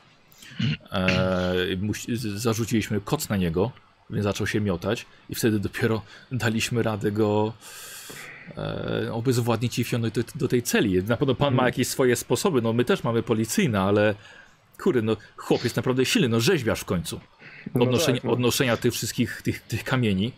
E, 0.92 1.54
musi, 1.80 2.16
z- 2.16 2.26
zarzuciliśmy 2.26 3.00
koc 3.00 3.28
na 3.28 3.36
niego, 3.36 3.70
więc 4.10 4.24
zaczął 4.24 4.46
się 4.46 4.60
miotać 4.60 5.06
i 5.30 5.34
wtedy 5.34 5.58
dopiero 5.60 6.02
daliśmy 6.32 6.82
radę 6.82 7.12
go 7.12 7.52
e, 8.56 9.12
obezwładnić 9.12 9.78
i 9.78 9.84
wsiąść 9.84 10.12
do, 10.14 10.22
do 10.34 10.48
tej 10.48 10.62
celi. 10.62 11.02
Na 11.02 11.16
pewno 11.16 11.34
pan 11.34 11.54
ma 11.54 11.64
jakieś 11.66 11.88
swoje 11.88 12.16
sposoby, 12.16 12.62
no 12.62 12.72
my 12.72 12.84
też 12.84 13.04
mamy 13.04 13.22
policyjne, 13.22 13.80
ale 13.80 14.14
kurde, 14.82 15.02
no 15.02 15.16
chłop 15.36 15.64
jest 15.64 15.76
naprawdę 15.76 16.04
silny, 16.04 16.28
no 16.28 16.40
rzeźbiarz 16.40 16.80
w 16.80 16.84
końcu. 16.84 17.20
No 17.74 17.84
Odnoszenia, 17.84 18.16
tak, 18.18 18.24
no. 18.24 18.32
odnoszenia 18.32 18.76
tych 18.76 18.92
wszystkich 18.92 19.42
tych, 19.42 19.62
tych 19.62 19.84
kamieni. 19.84 20.32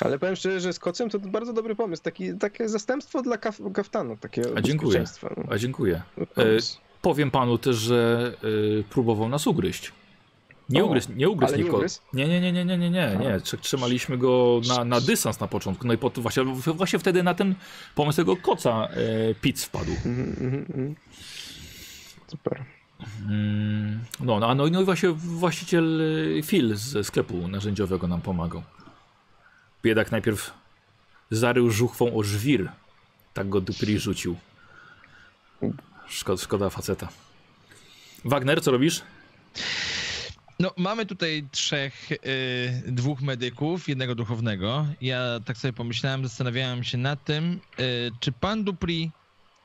Ale 0.00 0.18
powiem 0.18 0.36
szczerze, 0.36 0.60
że 0.60 0.72
z 0.72 0.78
kocem 0.78 1.10
to 1.10 1.18
bardzo 1.18 1.52
dobry 1.52 1.76
pomysł. 1.76 2.02
Taki, 2.02 2.34
takie 2.38 2.68
zastępstwo 2.68 3.22
dla 3.22 3.38
kaf 3.38 3.58
kaftanu, 3.74 4.16
takie 4.16 4.42
A 4.56 4.60
dziękuję. 4.60 5.04
no. 5.36 5.42
A 5.50 5.58
dziękuję. 5.58 6.02
Pomysł. 6.34 6.78
Powiem 7.02 7.30
panu 7.30 7.58
też, 7.58 7.76
że 7.76 8.32
y, 8.80 8.84
próbował 8.90 9.28
nas 9.28 9.46
ugryźć. 9.46 9.92
Nie 10.68 10.84
O, 10.84 10.86
ugryzł, 10.86 11.12
nie 11.12 11.28
ugryzł 11.28 11.56
nie? 11.56 12.26
Nie, 12.26 12.28
nie, 12.28 12.40
nie, 12.40 12.52
nie, 12.52 12.64
nie, 12.64 12.78
nie, 12.78 12.90
nie, 12.90 13.16
nie. 13.20 13.38
Tr- 13.38 13.58
Trzymaliśmy 13.60 14.18
go 14.18 14.60
na, 14.68 14.84
na 14.84 15.00
dystans 15.00 15.40
na 15.40 15.48
początku. 15.48 15.86
No 15.86 15.94
i 15.94 15.98
właśnie, 16.16 16.44
właśnie 16.74 16.98
wtedy 16.98 17.22
na 17.22 17.34
ten 17.34 17.54
pomysł 17.94 18.16
tego 18.16 18.36
koca 18.36 18.88
e, 19.44 19.54
wpadł. 19.56 19.90
Mhm, 20.06 20.28
mhm, 20.40 20.66
mhm. 20.68 20.94
Super. 22.26 22.64
Mm, 23.28 24.04
no, 24.20 24.40
no, 24.40 24.54
no, 24.54 24.66
no 24.70 24.80
i 24.80 24.84
właśnie 24.84 25.08
właściciel 25.12 26.00
y, 26.00 26.42
Phil 26.42 26.76
ze 26.76 27.04
sklepu 27.04 27.48
narzędziowego 27.48 28.08
nam 28.08 28.20
pomagał. 28.20 28.62
Biedak 29.82 30.12
najpierw 30.12 30.54
zarył 31.30 31.70
żuchwą 31.70 32.14
o 32.14 32.22
żwir. 32.22 32.68
Tak 33.34 33.48
go 33.48 33.60
Dupri 33.60 33.98
rzucił. 33.98 34.36
Szkoda, 36.08 36.42
szkoda 36.42 36.70
faceta. 36.70 37.08
Wagner, 38.24 38.62
co 38.62 38.70
robisz? 38.70 39.02
No, 40.60 40.72
mamy 40.76 41.06
tutaj 41.06 41.48
trzech, 41.50 42.12
y, 42.12 42.16
dwóch 42.86 43.20
medyków, 43.20 43.88
jednego 43.88 44.14
duchownego. 44.14 44.86
Ja 45.00 45.40
tak 45.44 45.56
sobie 45.56 45.72
pomyślałem, 45.72 46.22
zastanawiałem 46.22 46.84
się 46.84 46.98
nad 46.98 47.24
tym, 47.24 47.60
y, 47.80 48.10
czy 48.20 48.32
pan 48.32 48.64
Dupri 48.64 49.10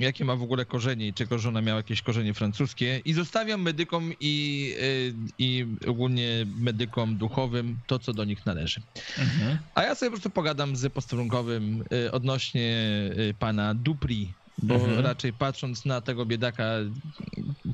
jakie 0.02 0.26
ma 0.26 0.36
w 0.36 0.42
ogóle 0.44 0.66
korzenie 0.66 1.08
i 1.08 1.14
czego 1.14 1.40
żona 1.40 1.62
miała 1.62 1.78
jakieś 1.78 2.02
korzenie 2.02 2.34
francuskie 2.34 3.02
i 3.06 3.14
zostawiam 3.14 3.62
medykom 3.62 4.14
i, 4.20 4.74
y, 4.80 5.14
i 5.38 5.66
ogólnie 5.88 6.46
medykom 6.56 7.18
duchowym 7.18 7.78
to, 7.88 8.00
co 8.00 8.14
do 8.14 8.24
nich 8.26 8.46
należy. 8.46 8.82
Mhm. 9.18 9.58
A 9.76 9.84
ja 9.84 9.96
sobie 9.96 10.10
po 10.10 10.14
prostu 10.16 10.30
pogadam 10.30 10.76
z 10.76 10.94
posterunkowym 10.94 11.84
y, 11.94 12.12
odnośnie 12.12 12.88
y, 13.18 13.34
pana 13.40 13.74
Dupri, 13.74 14.34
bo 14.64 14.76
Mhm. 14.76 15.00
raczej 15.00 15.34
patrząc 15.34 15.86
na 15.86 16.02
tego 16.02 16.26
biedaka, 16.26 16.64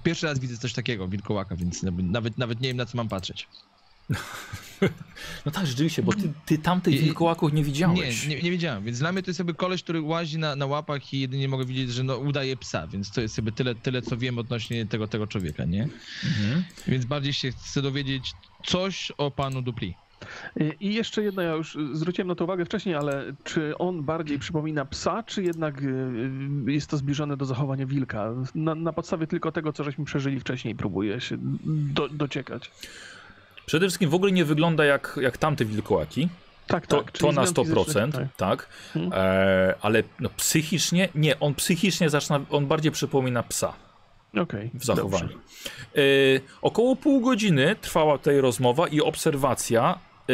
pierwszy 0.04 0.26
raz 0.26 0.40
widzę 0.40 0.58
coś 0.58 0.74
takiego, 0.74 1.08
wilkołaka, 1.08 1.56
więc 1.56 1.84
nawet, 1.84 2.38
nawet 2.38 2.62
nie 2.62 2.68
wiem 2.68 2.78
na 2.78 2.86
co 2.86 2.98
mam 2.98 3.10
patrzeć. 3.10 3.48
No 5.46 5.52
tak, 5.52 5.68
rzeczywiście, 5.68 6.04
bo 6.04 6.14
ty, 6.14 6.34
ty 6.46 6.58
tamtych 6.58 7.02
wilkołaków 7.02 7.54
nie 7.54 7.58
Nie, 7.58 7.66
widziałeś. 7.66 8.28
nie, 8.28 8.42
nie 8.42 8.52
wiedziałem, 8.52 8.84
więc 8.84 9.00
dla 9.00 9.12
mnie 9.12 9.24
to 9.24 9.30
jest 9.30 9.40
jakby 9.40 9.54
koleś, 9.54 9.84
który 9.84 10.02
łazi 10.02 10.38
na, 10.38 10.56
na 10.56 10.66
łapach 10.66 11.14
i 11.14 11.20
jedynie 11.20 11.48
mogę 11.48 11.66
widzieć, 11.66 11.92
że 11.92 12.04
no, 12.04 12.18
udaje 12.18 12.58
psa, 12.58 12.88
więc 12.88 13.12
to 13.12 13.22
jest 13.22 13.36
sobie 13.36 13.52
tyle, 13.52 13.76
tyle, 13.76 14.02
co 14.02 14.18
wiem 14.18 14.40
odnośnie 14.40 14.86
tego, 14.86 15.08
tego 15.08 15.28
człowieka, 15.28 15.66
nie? 15.66 15.84
Mhm. 15.84 16.64
Więc 16.88 17.06
bardziej 17.06 17.34
się 17.34 17.52
chcę 17.52 17.82
dowiedzieć 17.82 18.34
coś 18.66 19.12
o 19.18 19.32
panu 19.32 19.62
Dupli. 19.62 19.96
I 20.80 20.94
jeszcze 20.94 21.24
jedno, 21.24 21.42
ja 21.42 21.52
już 21.52 21.78
zwróciłem 21.94 22.28
na 22.28 22.36
to 22.36 22.44
uwagę 22.44 22.66
wcześniej, 22.66 22.96
ale 22.96 23.34
czy 23.44 23.78
on 23.78 24.04
bardziej 24.04 24.40
przypomina 24.40 24.86
psa, 24.86 25.24
czy 25.24 25.44
jednak 25.44 25.82
y, 25.82 25.86
y, 26.68 26.72
jest 26.72 26.90
to 26.90 26.98
zbliżone 26.98 27.38
do 27.38 27.46
zachowania 27.46 27.86
wilka? 27.86 28.34
Na, 28.56 28.76
na 28.76 28.94
podstawie 28.94 29.28
tylko 29.28 29.52
tego, 29.52 29.74
co 29.74 29.84
żeśmy 29.84 30.06
przeżyli 30.06 30.40
wcześniej, 30.40 30.76
próbuję 30.76 31.22
się 31.22 31.38
do, 31.94 32.10
dociekać. 32.10 32.72
Przede 33.68 33.86
wszystkim 33.86 34.10
w 34.10 34.14
ogóle 34.14 34.32
nie 34.32 34.46
wygląda 34.46 34.86
jak, 34.86 35.20
jak 35.22 35.38
tamte 35.38 35.66
wilkołaki. 35.66 36.30
Tak, 36.68 36.88
To, 36.88 37.04
tak. 37.04 37.12
to 37.12 37.32
na 37.32 37.46
zmian 37.46 37.66
100%, 37.66 37.86
fizycznych, 37.86 38.14
tak. 38.14 38.36
tak. 38.38 38.68
Mhm. 38.96 39.22
E, 39.26 39.76
ale 39.82 40.04
no, 40.20 40.30
psychicznie, 40.38 41.10
nie, 41.16 41.40
on 41.40 41.56
psychicznie 41.56 42.10
zaczyna, 42.10 42.40
on 42.50 42.66
bardziej 42.68 42.92
przypomina 42.92 43.44
psa 43.44 43.74
Okej. 44.42 44.72
w 44.74 44.86
zachowaniu. 44.86 45.30
E, 45.96 46.00
około 46.62 46.96
pół 46.96 47.22
godziny 47.22 47.76
trwała 47.82 48.18
tutaj 48.18 48.42
rozmowa 48.42 48.88
i 48.88 49.02
obserwacja. 49.02 50.00
E, 50.30 50.34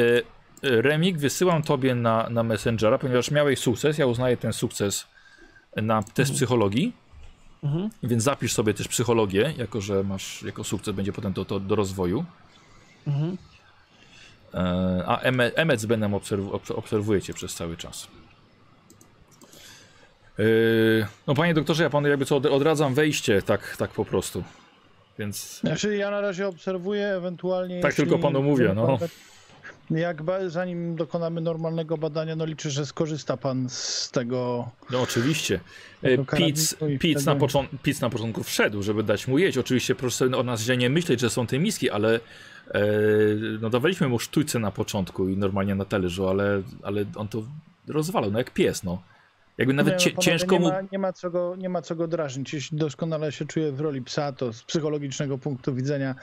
e, 0.70 0.82
Remik, 0.82 1.18
wysyłam 1.18 1.64
tobie 1.64 1.96
na, 1.96 2.30
na 2.30 2.44
Messengera, 2.44 2.98
ponieważ 2.98 3.32
miałeś 3.32 3.60
sukces, 3.60 3.98
ja 3.98 4.06
uznaję 4.06 4.38
ten 4.38 4.54
sukces 4.54 5.08
na 5.76 6.04
test 6.04 6.34
psychologii, 6.34 6.94
Mhm. 7.64 7.90
więc 8.04 8.24
zapisz 8.24 8.54
sobie 8.54 8.74
też 8.74 8.88
psychologię, 8.88 9.54
jako 9.58 9.82
że 9.82 10.04
masz, 10.04 10.44
jako 10.44 10.64
sukces 10.64 10.96
będzie 10.96 11.14
potem 11.14 11.34
to, 11.34 11.46
to 11.46 11.60
do 11.60 11.76
rozwoju. 11.76 12.26
Mhm. 13.08 13.38
A 15.08 15.20
Emec 15.56 15.82
z 15.82 15.86
Benem 15.86 16.14
obserw 16.14 16.46
obs- 16.46 16.72
obserwujecie 16.76 17.34
przez 17.34 17.56
cały 17.56 17.78
czas. 17.78 18.08
E, 20.40 20.44
No 21.28 21.34
panie 21.36 21.54
doktorze, 21.54 21.84
ja 21.84 21.90
panu 21.90 22.08
jakby 22.08 22.26
co 22.26 22.36
od- 22.36 22.46
odradzam 22.46 22.94
wejście 22.94 23.42
tak, 23.42 23.76
tak 23.78 23.92
po 23.92 24.06
prostu. 24.06 24.44
Więc 25.20 25.60
Znaczy 25.60 25.96
ja 25.98 26.12
na 26.12 26.22
razie 26.22 26.48
obserwuję, 26.48 27.08
ewentualnie 27.08 27.82
Tak 27.82 27.94
tylko 27.94 28.20
panu 28.20 28.44
mówię, 28.44 28.72
no. 28.76 29.00
Jak 29.92 30.22
zanim 30.48 30.96
dokonamy 30.96 31.42
normalnego 31.42 31.98
badania, 31.98 32.36
no 32.36 32.46
liczę, 32.46 32.70
że 32.70 32.86
skorzysta 32.86 33.38
pan 33.38 33.70
z 33.70 34.10
tego. 34.12 34.70
no 34.92 35.02
oczywiście. 35.02 35.60
E, 36.04 36.18
Pizz, 37.00 37.26
na 37.26 37.36
począ- 37.36 37.68
na 38.02 38.10
początku 38.10 38.44
wszedł, 38.44 38.84
żeby 38.84 39.04
dać 39.04 39.28
mu 39.28 39.38
jeść. 39.38 39.58
Oczywiście 39.58 39.96
proszę 39.96 40.26
o 40.26 40.44
nas 40.44 40.62
nie 40.78 40.90
myśleć, 40.90 41.20
że 41.20 41.30
są 41.30 41.48
te 41.48 41.60
miski, 41.60 41.90
ale 41.90 42.20
no 43.62 43.70
dawaliśmy 43.70 44.08
mu 44.08 44.20
sztućce 44.20 44.60
na 44.60 44.72
początku 44.72 45.30
i 45.30 45.38
normalnie 45.38 45.76
na 45.76 45.86
talerzu, 45.86 46.28
ale, 46.28 46.62
ale 46.84 47.06
on 47.16 47.28
to 47.28 47.44
rozwalał, 47.88 48.32
no 48.32 48.38
jak 48.38 48.52
pies, 48.52 48.84
no. 48.84 49.02
Jakby 49.58 49.74
nawet 49.74 50.06
Nie, 50.06 50.12
no, 50.16 50.22
cie, 50.22 50.30
ciężko 50.32 50.56
nie 50.56 50.60
mu... 50.60 50.68
Ma, 50.68 50.82
nie, 50.92 51.00
ma 51.00 51.14
co 51.14 51.30
go, 51.30 51.56
nie 51.56 51.70
ma 51.70 51.82
co 51.82 51.96
go 51.96 52.08
drażnić. 52.08 52.54
Jeśli 52.54 52.78
doskonale 52.78 53.32
się 53.32 53.46
czuje 53.46 53.72
w 53.72 53.80
roli 53.80 54.02
psa, 54.02 54.32
to 54.32 54.54
z 54.54 54.64
psychologicznego 54.64 55.38
punktu 55.38 55.76
widzenia 55.76 56.16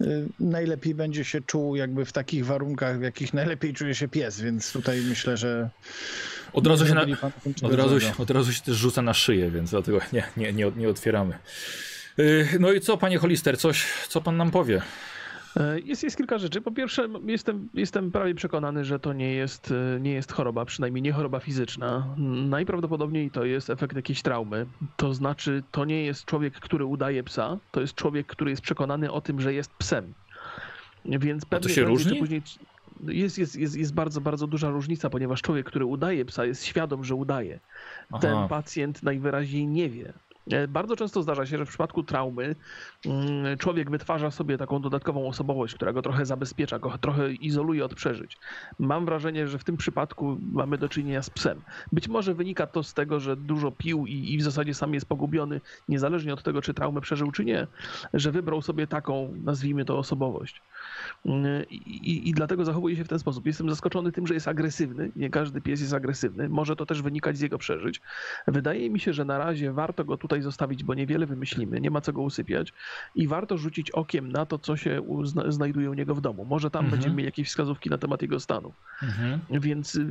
y, 0.00 0.28
najlepiej 0.40 0.94
będzie 0.94 1.24
się 1.24 1.40
czuł 1.40 1.76
jakby 1.76 2.04
w 2.04 2.12
takich 2.12 2.46
warunkach, 2.46 2.98
w 2.98 3.02
jakich 3.02 3.34
najlepiej 3.34 3.74
czuje 3.74 3.94
się 3.94 4.08
pies, 4.08 4.40
więc 4.40 4.72
tutaj 4.72 5.00
myślę, 5.08 5.36
że 5.36 5.70
Od 6.52 6.66
razu 6.66 6.84
nie 6.84 6.88
się 6.90 6.94
na... 6.94 7.02
Od 7.62 7.74
razu, 7.74 8.00
się, 8.00 8.12
od 8.18 8.30
razu 8.30 8.52
się 8.52 8.62
też 8.62 8.76
rzuca 8.76 9.02
na 9.02 9.14
szyję, 9.14 9.50
więc 9.50 9.70
dlatego 9.70 9.98
nie, 10.12 10.24
nie, 10.36 10.52
nie, 10.52 10.72
nie 10.76 10.88
otwieramy. 10.88 11.38
Yy, 12.16 12.48
No 12.60 12.72
i 12.72 12.80
co, 12.80 12.96
panie 12.96 13.18
Holister, 13.18 13.58
coś, 13.58 13.86
co 14.08 14.20
pan 14.20 14.36
nam 14.36 14.50
powie? 14.50 14.82
E, 15.56 15.80
Jest, 15.80 16.02
jest 16.02 16.16
kilka 16.16 16.38
rzeczy. 16.38 16.60
Po 16.60 16.70
pierwsze, 16.72 17.08
jestem, 17.24 17.68
jestem 17.74 18.12
prawie 18.12 18.34
przekonany, 18.34 18.84
że 18.84 18.98
to 18.98 19.12
nie 19.12 19.34
jest, 19.34 19.74
e, 19.96 20.00
nie 20.00 20.12
jest 20.12 20.32
choroba, 20.32 20.64
przynajmniej 20.64 21.02
nie 21.02 21.12
choroba 21.12 21.40
fizyczna. 21.40 22.06
Najprawdopodobniej 22.48 23.30
to 23.30 23.44
jest 23.44 23.70
efekt 23.70 23.96
jakiejś 23.96 24.22
traumy. 24.22 24.66
To 24.96 25.14
znaczy, 25.14 25.62
to 25.70 25.84
nie 25.84 26.04
jest 26.04 26.24
człowiek, 26.24 26.54
który 26.54 26.84
udaje 26.84 27.22
psa, 27.24 27.58
to 27.70 27.80
jest 27.80 27.94
człowiek, 27.94 28.26
który 28.26 28.50
jest 28.50 28.62
przekonany 28.62 29.12
o 29.12 29.20
tym, 29.20 29.40
że 29.40 29.54
jest 29.54 29.70
psem. 29.74 30.14
Więc 31.04 31.44
pewnie 31.44 31.68
się 31.68 31.74
prędzej 31.74 31.74
czy 31.74 31.84
różni? 31.84 32.18
Później... 32.18 32.42
Jest, 33.08 33.38
jest, 33.38 33.56
jest, 33.56 33.76
jest 33.76 33.94
bardzo, 33.94 34.20
bardzo 34.20 34.46
duża 34.46 34.70
różnica, 34.70 35.10
ponieważ 35.10 35.42
człowiek, 35.42 35.66
który 35.66 35.84
udaje 35.84 36.24
psa, 36.24 36.44
jest 36.44 36.64
świadom, 36.64 37.04
że 37.04 37.14
udaje. 37.14 37.60
Ten 38.20 38.34
Aha. 38.34 38.46
pacjent 38.48 39.02
najwyraźniej 39.02 39.66
nie 39.66 39.90
wie. 39.90 40.12
E, 40.50 40.68
Bardzo 40.68 40.96
często 40.96 41.22
zdarza 41.22 41.46
się, 41.46 41.58
że 41.58 41.66
w 41.66 41.68
przypadku 41.68 42.02
traumy 42.02 42.54
mm, 43.06 43.58
człowiek 43.58 43.90
wytwarza 43.90 44.30
sobie 44.30 44.58
taką 44.58 44.80
dodatkową 44.82 45.28
osobowość, 45.28 45.74
która 45.74 45.92
go 45.92 46.02
trochę 46.02 46.26
zabezpiecza, 46.26 46.78
go 46.78 46.98
trochę 46.98 47.32
izoluje 47.32 47.84
od 47.84 47.94
przeżyć. 47.94 48.38
Mam 48.78 49.04
wrażenie, 49.04 49.48
że 49.48 49.58
w 49.58 49.64
tym 49.64 49.76
przypadku 49.76 50.38
mamy 50.52 50.78
do 50.78 50.88
czynienia 50.88 51.22
z 51.22 51.30
psem. 51.30 51.60
Być 51.92 52.08
może 52.08 52.34
wynika 52.34 52.66
to 52.66 52.82
z 52.82 52.94
tego, 52.94 53.20
że 53.20 53.36
dużo 53.36 53.70
pił 53.70 54.06
i, 54.06 54.32
i 54.34 54.38
w 54.38 54.42
zasadzie 54.42 54.74
sam 54.74 54.94
jest 54.94 55.06
pogubiony, 55.06 55.60
niezależnie 55.88 56.34
od 56.34 56.42
tego, 56.42 56.62
czy 56.62 56.74
traumę 56.74 57.00
przeżył, 57.00 57.32
czy 57.32 57.44
nie, 57.44 57.66
że 58.14 58.32
wybrał 58.32 58.62
sobie 58.62 58.86
taką, 58.86 59.34
nazwijmy 59.44 59.84
to, 59.84 59.98
osobowość. 59.98 60.62
Mm, 61.26 61.68
I, 61.70 61.76
i, 61.76 62.28
I 62.28 62.32
dlatego 62.32 62.64
zachowuje 62.64 62.96
się 62.96 63.04
w 63.04 63.08
ten 63.08 63.18
sposób. 63.18 63.46
Jestem 63.46 63.70
zaskoczony 63.70 64.12
tym, 64.12 64.26
że 64.26 64.34
jest 64.34 64.48
agresywny. 64.48 65.10
Nie 65.16 65.30
każdy 65.30 65.60
pies 65.60 65.80
jest 65.80 65.94
agresywny. 65.94 66.48
Może 66.48 66.76
to 66.76 66.86
też 66.86 67.02
wynikać 67.02 67.38
z 67.38 67.40
jego 67.40 67.58
przeżyć. 67.58 68.00
Wydaje 68.46 68.90
mi 68.90 69.00
się, 69.00 69.12
że 69.12 69.24
na 69.24 69.38
razie 69.38 69.72
warto 69.72 70.04
go 70.04 70.16
tutaj 70.16 70.31
zostawić, 70.40 70.84
bo 70.84 70.94
niewiele 70.94 71.26
wymyślimy, 71.26 71.80
nie 71.80 71.90
ma 71.90 72.00
co 72.00 72.12
go 72.12 72.22
usypiać 72.22 72.72
i 73.14 73.28
warto 73.28 73.58
rzucić 73.58 73.90
okiem 73.90 74.32
na 74.32 74.46
to, 74.46 74.58
co 74.58 74.76
się 74.76 75.00
u- 75.00 75.24
zna- 75.24 75.52
znajduje 75.52 75.90
u 75.90 75.94
niego 75.94 76.14
w 76.14 76.20
domu. 76.20 76.44
Może 76.44 76.70
tam 76.70 76.84
Mhm. 76.84 76.90
będziemy 76.90 77.14
mieli 77.14 77.26
jakieś 77.26 77.48
wskazówki 77.48 77.90
na 77.90 77.98
temat 77.98 78.22
jego 78.22 78.40
stanu. 78.40 78.72
Mhm. 79.02 79.40
Więc 79.60 79.94
yy, 79.94 80.04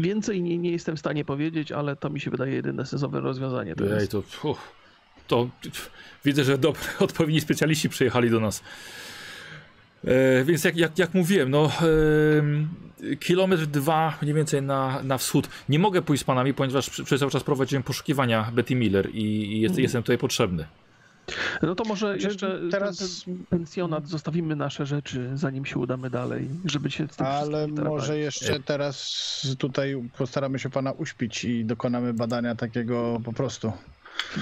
więcej 0.00 0.42
nie, 0.42 0.58
nie 0.58 0.70
jestem 0.70 0.96
w 0.96 1.00
stanie 1.00 1.24
powiedzieć, 1.24 1.72
ale 1.72 1.96
to 1.96 2.10
mi 2.10 2.20
się 2.20 2.30
wydaje 2.30 2.52
jedyne 2.54 2.86
sensowne 2.86 3.20
rozwiązanie. 3.20 3.74
To 3.76 3.84
Ej, 3.84 3.90
jest. 3.94 4.12
to, 4.12 4.18
uff, 4.42 4.72
to 5.26 5.48
widzę, 6.24 6.44
że 6.44 6.58
dobre, 6.58 6.80
odpowiedni 6.98 7.40
specjaliści 7.40 7.88
przyjechali 7.88 8.30
do 8.30 8.40
nas. 8.40 8.62
E, 10.06 10.44
więc 10.44 10.64
jak, 10.64 10.76
jak, 10.76 10.98
jak 10.98 11.14
mówiłem, 11.14 11.50
no 11.50 11.70
e, 13.12 13.16
kilometr 13.16 13.66
dwa 13.66 14.18
mniej 14.22 14.34
więcej 14.34 14.62
na, 14.62 15.02
na 15.02 15.18
wschód. 15.18 15.48
Nie 15.68 15.78
mogę 15.78 16.02
pójść 16.02 16.20
z 16.22 16.24
panami, 16.24 16.54
ponieważ 16.54 16.90
przy- 16.90 17.04
przez 17.04 17.20
cały 17.20 17.32
czas 17.32 17.44
prowadziłem 17.44 17.82
poszukiwania 17.82 18.50
Betty 18.54 18.74
Miller 18.74 19.10
i, 19.10 19.22
i 19.22 19.60
jest, 19.60 19.72
Mhm. 19.72 19.82
jestem 19.82 20.02
tutaj 20.02 20.18
potrzebny. 20.18 20.66
No 21.62 21.74
to 21.74 21.84
może 21.84 22.16
jeszcze 22.18 22.48
teraz- 22.70 22.70
teraz 22.70 22.98
ten, 22.98 23.36
ten 23.36 23.46
pensjonat 23.46 24.08
zostawimy 24.08 24.56
nasze 24.56 24.86
rzeczy, 24.86 25.30
zanim 25.34 25.64
się 25.66 25.78
udamy 25.78 26.10
dalej, 26.10 26.48
żeby 26.64 26.90
się 26.90 27.06
z 27.10 27.16
tym 27.16 27.26
Ale 27.26 27.66
może 27.68 28.18
jeszcze 28.18 28.60
teraz 28.60 29.12
tutaj 29.58 30.08
postaramy 30.18 30.58
się 30.58 30.70
pana 30.70 30.92
uśpić 30.92 31.44
i 31.44 31.64
dokonamy 31.64 32.14
badania 32.14 32.54
takiego 32.54 33.20
po 33.24 33.32
prostu. 33.32 33.72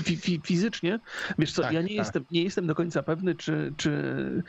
Fi, 0.05 0.17
fi, 0.17 0.41
fizycznie, 0.47 1.01
wiesz 1.39 1.53
co, 1.53 1.63
Tak, 1.63 1.73
ja 1.73 1.81
nie, 1.83 1.89
tak. 1.89 1.97
jestem, 1.97 2.25
nie 2.31 2.43
jestem 2.43 2.67
do 2.67 2.75
końca 2.75 3.03
pewny, 3.03 3.35
czy, 3.35 3.75
czy, 3.77 4.43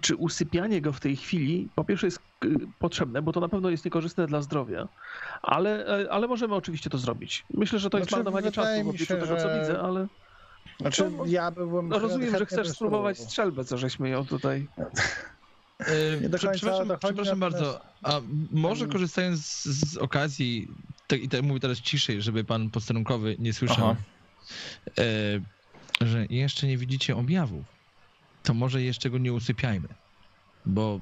czy 0.00 0.16
usypianie 0.16 0.80
go 0.80 0.92
w 0.92 1.00
tej 1.00 1.16
chwili 1.16 1.70
po 1.74 1.84
pierwsze 1.84 2.06
jest 2.06 2.18
y, 2.44 2.56
potrzebne, 2.78 3.22
bo 3.22 3.32
to 3.32 3.40
na 3.40 3.48
pewno 3.48 3.70
jest 3.70 3.84
niekorzystne 3.84 4.26
dla 4.26 4.42
zdrowia, 4.42 4.88
ale, 5.42 5.86
e, 6.04 6.12
ale 6.12 6.28
możemy 6.28 6.54
oczywiście 6.54 6.90
to 6.90 6.98
zrobić. 6.98 7.46
Myślę, 7.54 7.78
że 7.78 7.90
to 7.90 7.98
jest 7.98 8.10
Znaczy, 8.10 8.24
marnowanie 8.24 8.52
czasu 8.52 8.84
w 8.84 8.88
obliczu 8.88 9.06
tego, 9.06 9.26
co 9.26 9.36
że- 9.48 9.60
widzę, 9.60 9.80
ale 9.80 10.08
Znaczy 10.80 11.10
No, 11.10 11.24
ja 11.26 11.50
byłem. 11.50 11.88
no, 11.88 11.98
rozumiem, 11.98 12.38
że 12.38 12.46
chcesz 12.46 12.66
bym 12.66 12.74
spróbować 12.74 13.18
strzelbę, 13.18 13.64
co 13.64 13.78
żeśmy 13.78 14.08
ją 14.08 14.26
tutaj... 14.26 14.68
E, 15.78 16.20
Nie 16.20 16.28
do 16.28 16.38
końca 16.38 16.52
przepraszam, 16.52 16.88
przepraszam 17.00 17.40
bardzo, 17.40 17.80
a 18.02 18.20
może 18.52 18.84
Mm. 18.84 18.92
korzystając 18.92 19.46
z, 19.46 19.64
z 19.92 19.96
okazji, 19.96 20.74
te, 21.06 21.16
i 21.16 21.28
te, 21.28 21.42
mówię 21.42 21.60
teraz 21.60 21.78
ciszej, 21.78 22.22
żeby 22.22 22.44
pan 22.44 22.70
posterunkowy 22.70 23.36
nie 23.38 23.52
słyszał, 23.52 23.88
Aha. 23.90 23.96
E, 24.98 25.02
że 26.00 26.26
jeszcze 26.30 26.66
nie 26.66 26.78
widzicie 26.78 27.16
objawów, 27.16 27.64
to 28.42 28.54
może 28.54 28.82
jeszcze 28.82 29.10
go 29.10 29.18
nie 29.18 29.32
usypiajmy, 29.32 29.88
bo 30.66 31.00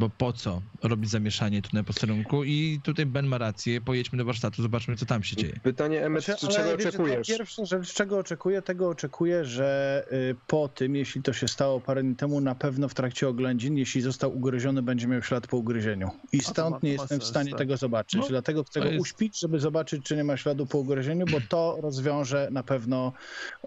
bo 0.00 0.08
po 0.10 0.32
co 0.32 0.62
robić 0.82 1.10
zamieszanie 1.10 1.62
tu 1.62 1.68
na 1.72 1.82
posterunku 1.84 2.44
i 2.44 2.80
tutaj 2.82 3.06
Ben 3.06 3.26
ma 3.26 3.38
rację, 3.38 3.80
pojedźmy 3.80 4.18
do 4.18 4.24
warsztatu, 4.24 4.62
zobaczmy 4.62 4.96
co 4.96 5.06
tam 5.06 5.22
się 5.22 5.36
dzieje. 5.36 5.52
Pytanie, 5.62 6.04
Emmet, 6.06 6.24
Znaczy, 6.24 6.46
czy 6.46 6.52
czego 6.52 6.70
wiecie, 6.76 6.88
oczekujesz? 6.88 7.26
To 7.28 7.34
pierwsza 7.36 7.64
rzecz, 7.64 7.92
czego 7.94 8.18
oczekuję, 8.18 8.62
tego 8.62 8.88
oczekuję, 8.88 9.44
że 9.44 10.04
y, 10.12 10.36
po 10.46 10.68
tym, 10.68 10.96
jeśli 10.96 11.22
to 11.22 11.32
się 11.32 11.48
stało 11.48 11.80
parę 11.80 12.02
dni 12.02 12.16
temu, 12.16 12.40
na 12.40 12.54
pewno 12.54 12.88
w 12.88 12.94
trakcie 12.94 13.28
oględzin, 13.28 13.76
jeśli 13.76 14.00
został 14.00 14.36
ugryziony, 14.36 14.82
będzie 14.82 15.06
miał 15.06 15.22
ślad 15.22 15.46
po 15.46 15.56
ugryzieniu. 15.56 16.10
I 16.32 16.36
ma- 16.36 16.42
stąd 16.42 16.80
to 16.80 16.86
nie 16.86 16.96
ma 16.96 17.02
jestem 17.02 17.20
w 17.20 17.24
stanie 17.24 17.50
tak. 17.50 17.58
tego 17.58 17.76
zobaczyć. 17.76 18.20
No, 18.20 18.28
Dlatego 18.28 18.64
chcę 18.64 18.80
go 18.80 18.86
jest- 18.86 19.00
uśpić, 19.00 19.40
żeby 19.40 19.58
zobaczyć, 19.60 20.04
czy 20.04 20.16
nie 20.16 20.24
ma 20.24 20.36
śladu 20.36 20.66
po 20.66 20.78
ugryzieniu, 20.78 21.26
bo 21.32 21.38
to 21.48 21.78
rozwiąże 21.82 22.48
na 22.52 22.62
pewno, 22.62 23.12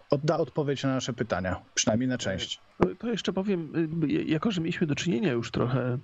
odda 0.10 0.38
odpowiedź 0.38 0.84
na 0.84 0.90
nasze 0.94 1.14
pytania, 1.14 1.60
przynajmniej 1.74 2.10
na 2.10 2.18
część. 2.18 2.60
To- 3.00 3.08
jeszcze 3.08 3.34
powiem, 3.34 3.70
y, 4.10 4.24
jako 4.24 4.52
że 4.52 4.62
mieliśmy 4.62 4.88
do 4.88 4.96
czynienia 4.96 5.32
już 5.32 5.52
trochę 5.52 5.98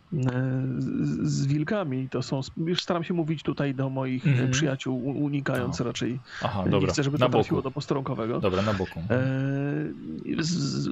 z 1.22 1.46
wilkami, 1.46 2.10
to 2.10 2.22
są, 2.24 2.41
już 2.58 2.82
staram 2.82 3.04
się 3.04 3.14
mówić 3.14 3.44
tutaj 3.44 3.76
do 3.76 3.90
moich 3.90 4.28
e, 4.28 4.30
Mhm. 4.30 4.52
przyjaciół, 4.52 5.06
unikając 5.24 5.82
O. 5.82 5.84
raczej, 5.84 6.20
Aha, 6.44 6.64
nie 6.66 6.72
dobra. 6.72 6.94
chcę, 6.94 7.04
żeby 7.04 7.18
na 7.18 7.26
to 7.26 7.32
trafiło 7.32 7.58
boku. 7.58 7.70
do 7.70 7.72
posterunkowego. 7.72 8.40
Dobra, 8.40 8.62
na 8.62 8.74
boku. 8.74 9.00
E, 9.10 9.24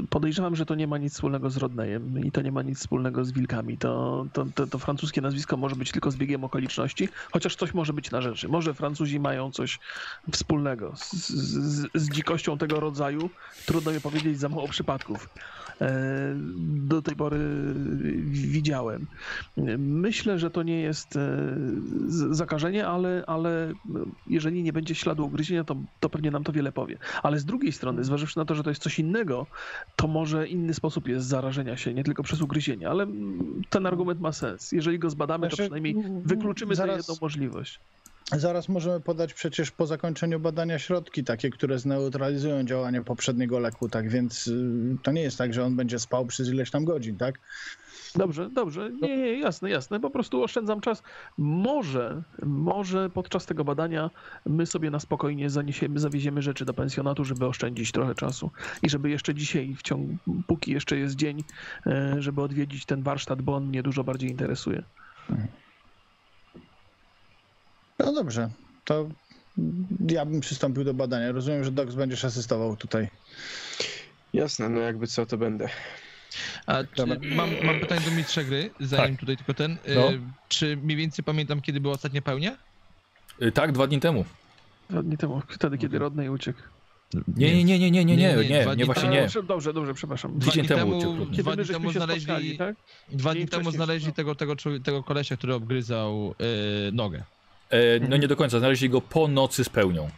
Podejrzewam, 0.09 0.55
że 0.55 0.65
to 0.65 0.75
nie 0.75 0.87
ma 0.87 0.97
nic 0.97 1.13
wspólnego 1.13 1.49
z 1.49 1.57
Rodneyem 1.57 2.25
i 2.25 2.31
to 2.31 2.41
nie 2.41 2.51
ma 2.51 2.61
nic 2.61 2.79
wspólnego 2.79 3.25
z 3.25 3.31
wilkami. 3.31 3.77
To, 3.77 4.25
to, 4.33 4.45
to, 4.55 4.67
to 4.67 4.79
francuskie 4.79 5.21
nazwisko 5.21 5.57
może 5.57 5.75
być 5.75 5.91
tylko 5.91 6.11
zbiegiem 6.11 6.43
okoliczności, 6.43 7.09
chociaż 7.31 7.55
coś 7.55 7.73
może 7.73 7.93
być 7.93 8.11
na 8.11 8.21
rzeczy. 8.21 8.47
Może 8.47 8.73
Francuzi 8.73 9.19
mają 9.19 9.51
coś 9.51 9.79
wspólnego 10.31 10.93
z, 10.95 11.13
z, 11.29 11.87
z 11.95 12.09
dzikością 12.09 12.57
tego 12.57 12.79
rodzaju. 12.79 13.29
Trudno 13.65 13.91
mi 13.91 14.01
powiedzieć 14.01 14.39
za 14.39 14.49
mało 14.49 14.67
przypadków. 14.67 15.29
E, 15.81 15.89
Do 16.67 17.01
tej 17.01 17.15
pory 17.15 17.39
widziałem. 18.25 19.05
Myślę, 19.77 20.39
że 20.39 20.51
to 20.51 20.63
nie 20.63 20.81
jest 20.81 21.15
e, 21.15 21.47
zakażenie, 22.29 22.87
ale, 22.87 23.23
ale 23.27 23.73
jeżeli 24.25 24.63
nie 24.63 24.73
będzie 24.73 24.95
śladu 24.95 25.25
ugryzienia, 25.25 25.63
to, 25.63 25.75
to 25.99 26.09
pewnie 26.09 26.31
nam 26.31 26.43
to 26.43 26.51
wiele 26.51 26.71
powie. 26.71 26.97
Ale 27.23 27.39
z 27.39 27.45
drugiej 27.45 27.71
strony, 27.71 28.03
zważywszy 28.03 28.37
na 28.37 28.45
to, 28.45 28.55
że 28.55 28.63
to 28.63 28.69
jest 28.69 28.83
coś 28.83 28.99
innego, 28.99 29.47
to 29.95 30.07
może 30.07 30.47
inny 30.47 30.73
sposób 30.73 31.07
jest 31.07 31.27
zarażenia 31.27 31.77
się, 31.77 31.93
nie 31.93 32.03
tylko 32.03 32.23
przez 32.23 32.41
ugryzienie, 32.41 32.89
ale 32.89 33.07
ten 33.69 33.85
argument 33.85 34.19
ma 34.19 34.31
sens. 34.31 34.71
Jeżeli 34.71 34.99
go 34.99 35.09
zbadamy, 35.09 35.49
to 35.49 35.55
Znaczy, 35.55 35.63
przynajmniej 35.63 35.95
wykluczymy 36.25 36.69
tę 36.69 36.75
zaraz- 36.75 36.97
jedną 36.97 37.15
możliwość. 37.21 37.79
Zaraz 38.31 38.69
możemy 38.69 38.99
podać 38.99 39.33
przecież 39.33 39.71
po 39.71 39.85
zakończeniu 39.87 40.39
badania 40.39 40.79
środki 40.79 41.23
takie, 41.23 41.49
które 41.49 41.79
zneutralizują 41.79 42.63
działanie 42.63 43.01
poprzedniego 43.01 43.59
leku, 43.59 43.89
tak 43.89 44.09
więc 44.09 44.47
y, 44.47 44.97
to 45.03 45.11
nie 45.11 45.21
jest 45.21 45.37
tak, 45.37 45.53
że 45.53 45.63
on 45.63 45.75
będzie 45.75 45.99
spał 45.99 46.25
przez 46.25 46.49
ileś 46.49 46.71
tam 46.71 46.85
godzin, 46.85 47.17
tak? 47.17 47.39
Dobrze, 48.15 48.49
dobrze. 48.49 48.91
Nie, 49.01 49.17
nie, 49.17 49.39
jasne, 49.39 49.69
jasne. 49.69 49.99
Po 49.99 50.09
prostu 50.09 50.43
oszczędzam 50.43 50.81
czas. 50.81 51.03
Może, 51.37 52.21
może 52.43 53.09
podczas 53.09 53.45
tego 53.45 53.63
badania 53.63 54.09
my 54.45 54.65
sobie 54.65 54.91
na 54.91 54.99
spokojnie 54.99 55.49
zaniesiemy, 55.49 55.99
zawieziemy 55.99 56.41
rzeczy 56.41 56.65
do 56.65 56.73
pensjonatu, 56.73 57.25
żeby 57.25 57.45
oszczędzić 57.45 57.91
trochę 57.91 58.15
czasu 58.15 58.51
i 58.83 58.89
żeby 58.89 59.09
jeszcze 59.09 59.35
dzisiaj, 59.35 59.75
w 59.75 59.81
ciągu, 59.81 60.17
póki 60.47 60.71
jeszcze 60.71 60.97
jest 60.97 61.15
dzień, 61.15 61.43
e, 61.87 62.15
żeby 62.19 62.41
odwiedzić 62.41 62.85
ten 62.85 63.03
warsztat, 63.03 63.41
bo 63.41 63.55
on 63.55 63.67
mnie 63.67 63.83
dużo 63.83 64.03
bardziej 64.03 64.29
interesuje. 64.29 64.83
No 67.99 68.13
dobrze, 68.13 68.49
to 68.85 69.09
ja 70.09 70.25
bym 70.25 70.39
przystąpił 70.39 70.83
do 70.83 70.93
badania. 70.93 71.31
Rozumiem, 71.31 71.63
że 71.63 71.71
Dox 71.71 71.95
będziesz 71.95 72.25
asystował 72.25 72.75
tutaj. 72.75 73.09
Jasne, 74.33 74.69
no 74.69 74.79
jakby 74.79 75.07
co, 75.07 75.25
to 75.25 75.37
będę. 75.37 75.69
A 76.65 76.83
czy, 76.83 77.05
mam, 77.35 77.49
mam 77.63 77.79
pytanie 77.79 78.01
do 78.01 78.11
mistrza 78.11 78.43
gry, 78.43 78.69
zanim 78.79 79.11
Tak. 79.11 79.19
tutaj 79.19 79.37
tylko 79.37 79.53
ten. 79.53 79.71
y, 79.71 79.95
No. 79.95 80.09
Czy 80.47 80.77
mniej 80.77 80.97
więcej 80.97 81.25
pamiętam, 81.25 81.61
kiedy 81.61 81.79
była 81.79 81.93
ostatnia 81.93 82.21
pełnia? 82.21 82.57
Y, 83.41 83.51
Tak, 83.51 83.71
dwa 83.71 83.87
dni 83.87 83.99
temu. 83.99 84.25
Dwa 84.89 85.03
dni 85.03 85.17
temu, 85.17 85.41
wtedy, 85.49 85.77
kiedy. 85.77 85.99
Rodney 85.99 86.29
uciekł. 86.29 86.59
Nie, 87.37 87.55
nie, 87.55 87.63
nie, 87.63 87.79
nie, 87.79 87.91
nie, 87.91 88.05
nie, 88.05 88.15
Nie, 88.17 88.35
nie, 88.35 88.49
nie, 88.49 88.75
nie, 88.75 88.85
właśnie 88.85 89.09
nie. 89.09 89.27
Dobrze, 89.43 89.73
dobrze, 89.73 89.93
przepraszam. 89.93 90.39
Dwa 90.39 90.51
dni 90.51 90.67
temu 90.67 91.01
temu, 91.01 91.13
uciekł 91.13 91.31
dwa 91.41 91.55
dni 91.55 91.65
temu 91.65 91.91
znaleźli, 91.91 92.57
tak? 92.57 92.75
dwa 93.11 93.33
dni 93.33 93.47
temu 93.47 93.71
znaleźli 93.71 94.13
tego, 94.13 94.35
tego, 94.35 94.55
tego 94.83 95.03
kolesia, 95.03 95.37
który 95.37 95.53
obgryzał 95.53 96.35
y, 96.89 96.91
nogę. 96.91 97.23
E, 97.69 97.99
no 98.09 98.17
nie 98.17 98.27
do 98.27 98.35
końca, 98.35 98.59
znaleźli 98.59 98.89
go 98.89 99.01
po 99.01 99.27
nocy 99.27 99.63
z 99.63 99.69
pełnią. 99.69 100.09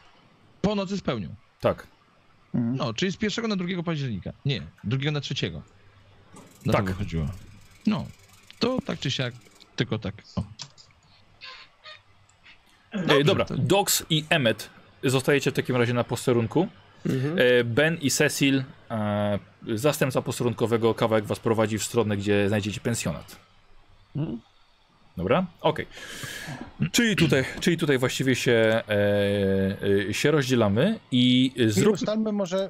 Po 0.61 0.75
nocy 0.75 0.97
z 0.97 1.01
pełnią. 1.01 1.35
Tak. 1.61 1.87
Mhm. 2.55 2.75
No, 2.75 2.93
czyli 2.93 3.11
z 3.11 3.21
1 3.21 3.47
na 3.47 3.55
2 3.55 3.83
października. 3.83 4.33
Nie, 4.45 4.61
2 4.83 5.11
na 5.11 5.21
3. 5.21 5.35
Na 6.65 6.73
Tak. 6.73 6.97
chodziło. 6.97 7.27
No, 7.87 8.05
to 8.59 8.79
tak 8.85 8.99
czy 8.99 9.11
siak, 9.11 9.33
tylko 9.75 9.99
tak. 9.99 10.15
O. 10.35 10.43
E, 12.91 13.23
dobra, 13.23 13.45
to- 13.45 13.57
Dox 13.57 14.03
i 14.09 14.25
Emmet 14.29 14.69
zostajecie 15.03 15.51
w 15.51 15.53
takim 15.53 15.75
razie 15.75 15.93
na 15.93 16.03
posterunku. 16.03 16.67
Mhm. 17.05 17.39
E, 17.39 17.63
Ben 17.63 17.97
i 18.01 18.11
Cecil, 18.11 18.63
e, 18.91 19.39
zastępca 19.75 20.21
posterunkowego, 20.21 20.93
kawałek 20.93 21.25
was 21.25 21.39
prowadzi 21.39 21.77
w 21.77 21.83
stronę, 21.83 22.17
gdzie 22.17 22.47
znajdziecie 22.47 22.81
pensjonat. 22.81 23.35
Mhm. 24.15 24.39
Dobra? 25.19 25.45
Okej. 25.61 25.85
Czyli 26.91 27.15
tutaj, 27.15 27.43
czyli 27.59 27.77
tutaj 27.77 27.97
właściwie 27.97 28.35
się, 28.35 28.51
e, 28.51 28.81
e, 30.09 30.13
się 30.13 30.31
rozdzielamy 30.31 30.99
i 31.11 31.51
I 31.55 31.69
zrób... 31.69 31.93
ustalmy 31.93 32.31
może, 32.31 32.69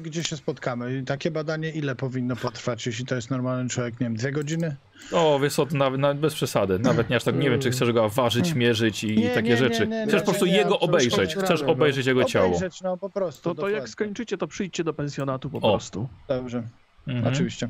gdzie 0.00 0.24
się 0.24 0.36
spotkamy. 0.36 0.98
I 0.98 1.04
Takie 1.04 1.30
badanie 1.30 1.70
ile 1.70 1.94
powinno 1.96 2.36
potrwać, 2.36 2.86
jeśli 2.86 3.06
to 3.06 3.14
jest 3.14 3.30
normalny 3.30 3.68
człowiek, 3.70 4.00
nie 4.00 4.06
wiem, 4.06 4.16
dwie 4.16 4.32
godziny? 4.32 4.76
O, 5.12 5.38
wiesz 5.42 5.54
co, 5.54 5.66
nawet, 5.72 6.00
nawet 6.00 6.18
bez 6.18 6.34
przesady. 6.34 6.78
Nawet 6.78 7.10
nie 7.10 7.16
aż 7.16 7.24
tak, 7.24 7.36
nie 7.36 7.50
wiem, 7.50 7.60
czy 7.60 7.70
chcesz 7.70 7.92
go 7.92 8.08
ważyć, 8.08 8.54
mierzyć 8.54 9.04
i 9.04 9.16
Nie, 9.18 9.30
takie 9.30 9.48
nie, 9.48 9.56
rzeczy. 9.56 9.86
nie, 9.86 10.06
Chcesz 10.08 10.20
po 10.22 10.30
prostu 10.30 10.46
nie, 10.46 10.56
jego 10.56 10.80
obejrzeć. 10.80 11.34
Chcesz 11.36 11.62
obejrzeć 11.62 12.06
jego 12.06 12.24
ciało. 12.24 12.46
Obejrzeć, 12.46 12.80
no 12.82 12.96
po 12.96 13.10
prostu. 13.10 13.54
To, 13.54 13.62
to 13.62 13.68
jak 13.68 13.88
skończycie, 13.88 14.38
to 14.38 14.46
przyjdźcie 14.46 14.84
do 14.84 14.94
pensjonatu 14.94 15.50
po 15.50 15.58
O. 15.58 15.60
prostu. 15.60 16.08
Dobrze, 16.28 16.62
Mhm. 17.06 17.34
oczywiście. 17.34 17.68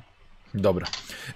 Dobra. 0.54 0.86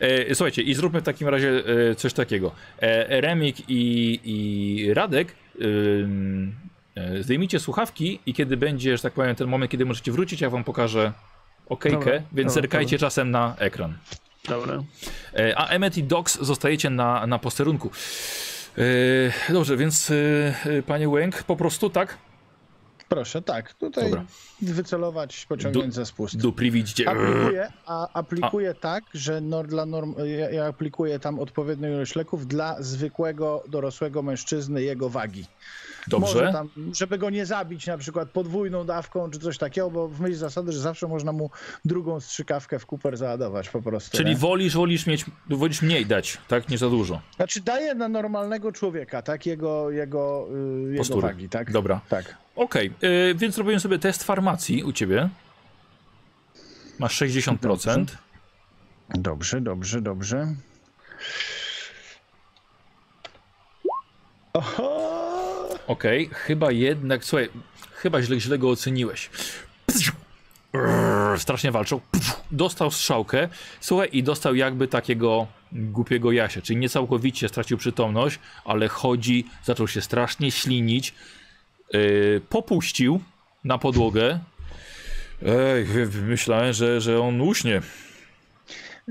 E, 0.00 0.34
słuchajcie, 0.34 0.62
i 0.62 0.74
zróbmy 0.74 1.00
w 1.00 1.04
takim 1.04 1.28
razie 1.28 1.62
e, 1.90 1.94
coś 1.94 2.12
takiego. 2.12 2.52
E, 2.78 3.20
Remik 3.20 3.56
i, 3.70 4.20
i 4.24 4.94
Radek, 4.94 5.34
e, 6.96 7.22
zdejmijcie 7.22 7.60
słuchawki 7.60 8.20
i 8.26 8.34
kiedy 8.34 8.56
będzie, 8.56 8.96
że 8.96 9.02
tak 9.02 9.12
powiem, 9.12 9.34
ten 9.34 9.48
moment, 9.48 9.70
kiedy 9.70 9.84
możecie 9.84 10.12
wrócić, 10.12 10.40
ja 10.40 10.50
wam 10.50 10.64
pokażę 10.64 11.12
okejkę, 11.68 11.98
Dobra, 11.98 12.12
więc 12.12 12.52
dobra, 12.52 12.62
zerkajcie 12.62 12.96
dobra. 12.96 13.06
czasem 13.06 13.30
na 13.30 13.56
ekran. 13.58 13.98
Dobra. 14.48 14.82
E, 15.34 15.58
a 15.58 15.66
Emmet 15.66 15.96
i 15.96 16.02
Dox 16.02 16.38
zostajecie 16.40 16.90
na, 16.90 17.26
na 17.26 17.38
posterunku. 17.38 17.90
E, 19.48 19.52
dobrze, 19.52 19.76
więc 19.76 20.12
panie 20.86 21.08
Łęk, 21.08 21.42
po 21.42 21.56
prostu 21.56 21.90
tak? 21.90 22.18
Proszę, 23.09 23.43
tak. 23.43 23.74
Tutaj 23.74 24.05
Dobra. 24.05 24.24
wycelować, 24.62 25.47
pociągnąć 25.47 25.94
za 25.94 26.05
spust. 26.05 26.36
Dupli 26.36 26.70
widzicie. 26.70 27.09
Aplikuję, 27.09 27.72
a 27.86 28.09
aplikuję 28.12 28.74
tak, 28.74 29.05
że 29.14 29.40
dla 29.66 29.86
norm, 29.86 30.14
ja, 30.39 30.51
ja 30.51 30.66
aplikuję 30.66 31.18
tam 31.18 31.39
odpowiednią 31.39 31.89
ilość 31.89 32.16
leków 32.16 32.47
dla 32.47 32.82
zwykłego 32.82 33.64
dorosłego 33.68 34.22
mężczyzny 34.22 34.82
jego 34.82 35.09
wagi. 35.09 35.44
Może 36.12 36.34
Dobrze. 36.34 36.52
tam, 36.52 36.68
żeby 36.94 37.18
go 37.18 37.30
nie 37.30 37.46
zabić 37.46 37.86
na 37.86 37.98
przykład 37.98 38.30
podwójną 38.30 38.84
dawką 38.84 39.30
czy 39.30 39.38
coś 39.38 39.58
takiego, 39.58 39.90
bo 39.90 40.08
w 40.08 40.20
myśl 40.20 40.36
zasady, 40.36 40.72
że 40.72 40.80
zawsze 40.80 41.08
można 41.08 41.32
mu 41.32 41.50
drugą 41.84 42.20
strzykawkę 42.20 42.78
w 42.78 42.86
kuper 42.86 43.16
załadować 43.16 43.68
po 43.68 43.82
prostu. 43.82 44.16
Czyli 44.16 44.30
nie? 44.30 44.36
wolisz, 44.36 44.74
wolisz 44.74 45.06
mieć, 45.06 45.24
wolisz 45.50 45.82
mniej 45.82 46.06
dać, 46.06 46.38
tak? 46.48 46.68
Nie 46.68 46.78
za 46.78 46.90
dużo. 46.90 47.20
Znaczy 47.36 47.60
daje 47.60 47.94
na 47.94 48.08
normalnego 48.08 48.72
człowieka, 48.72 49.22
tak? 49.22 49.46
Jego, 49.46 49.90
jego, 49.90 50.48
y, 50.88 50.94
jego 50.94 51.20
wagi, 51.20 51.48
tak? 51.48 51.72
Dobra. 51.72 52.00
Tak. 52.08 52.36
Okej, 52.56 52.92
y, 53.02 53.34
więc 53.34 53.58
robiłem 53.58 53.80
sobie 53.80 53.98
test 53.98 54.24
farmacji 54.24 54.84
u 54.84 54.92
ciebie. 54.92 55.28
Masz 56.98 57.22
60%. 57.22 58.04
Dobrze, 59.10 59.60
dobrze, 59.60 60.00
dobrze. 60.00 60.54
Oho! 64.52 65.07
Okej, 65.89 66.31
chyba 66.32 66.73
jednak, 66.73 67.24
słuchaj, 67.24 67.48
chyba 67.93 68.23
źle, 68.23 68.40
źle 68.40 68.59
go 68.59 68.70
oceniłeś. 68.70 69.31
Strasznie 71.36 71.73
walczą. 71.73 72.01
Dostał 72.51 72.90
strzałkę, 72.90 73.48
słuchaj, 73.81 74.09
i 74.12 74.23
dostał 74.23 74.55
jakby 74.55 74.89
takiego 74.89 75.47
głupiego 75.73 76.32
jasia, 76.32 76.62
czyli 76.62 76.78
nie 76.78 76.89
całkowicie 76.89 77.48
stracił 77.48 77.78
przytomność, 77.78 78.39
ale 78.65 78.89
chodzi, 78.89 79.44
zaczął 79.65 79.89
się 79.89 80.01
strasznie 80.01 80.51
ślinić, 80.51 81.15
yy, 81.93 82.40
popuścił 82.48 83.20
na 83.65 83.78
podłogę. 83.78 84.39
Ej, 85.47 85.86
myślałem, 86.23 86.73
że, 86.73 87.01
że 87.01 87.20
on 87.20 87.40
uśnie. 87.40 87.82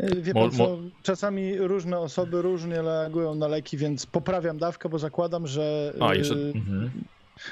Y, 0.04 0.22
Wie 0.22 0.34
pan 0.34 0.52
co, 0.52 0.78
czasami 1.04 1.58
różne 1.58 2.00
osoby 2.00 2.42
różnie 2.42 2.82
reagują 2.82 3.36
na 3.36 3.48
leki, 3.48 3.78
więc 3.78 4.06
poprawiam 4.06 4.58
dawkę, 4.58 4.90
bo 4.90 5.00
zakładam, 5.00 5.48
że 5.48 5.94
A, 6.00 6.14
jeszcze. 6.16 6.36
y, 6.36 6.52
Mhm. 6.56 6.92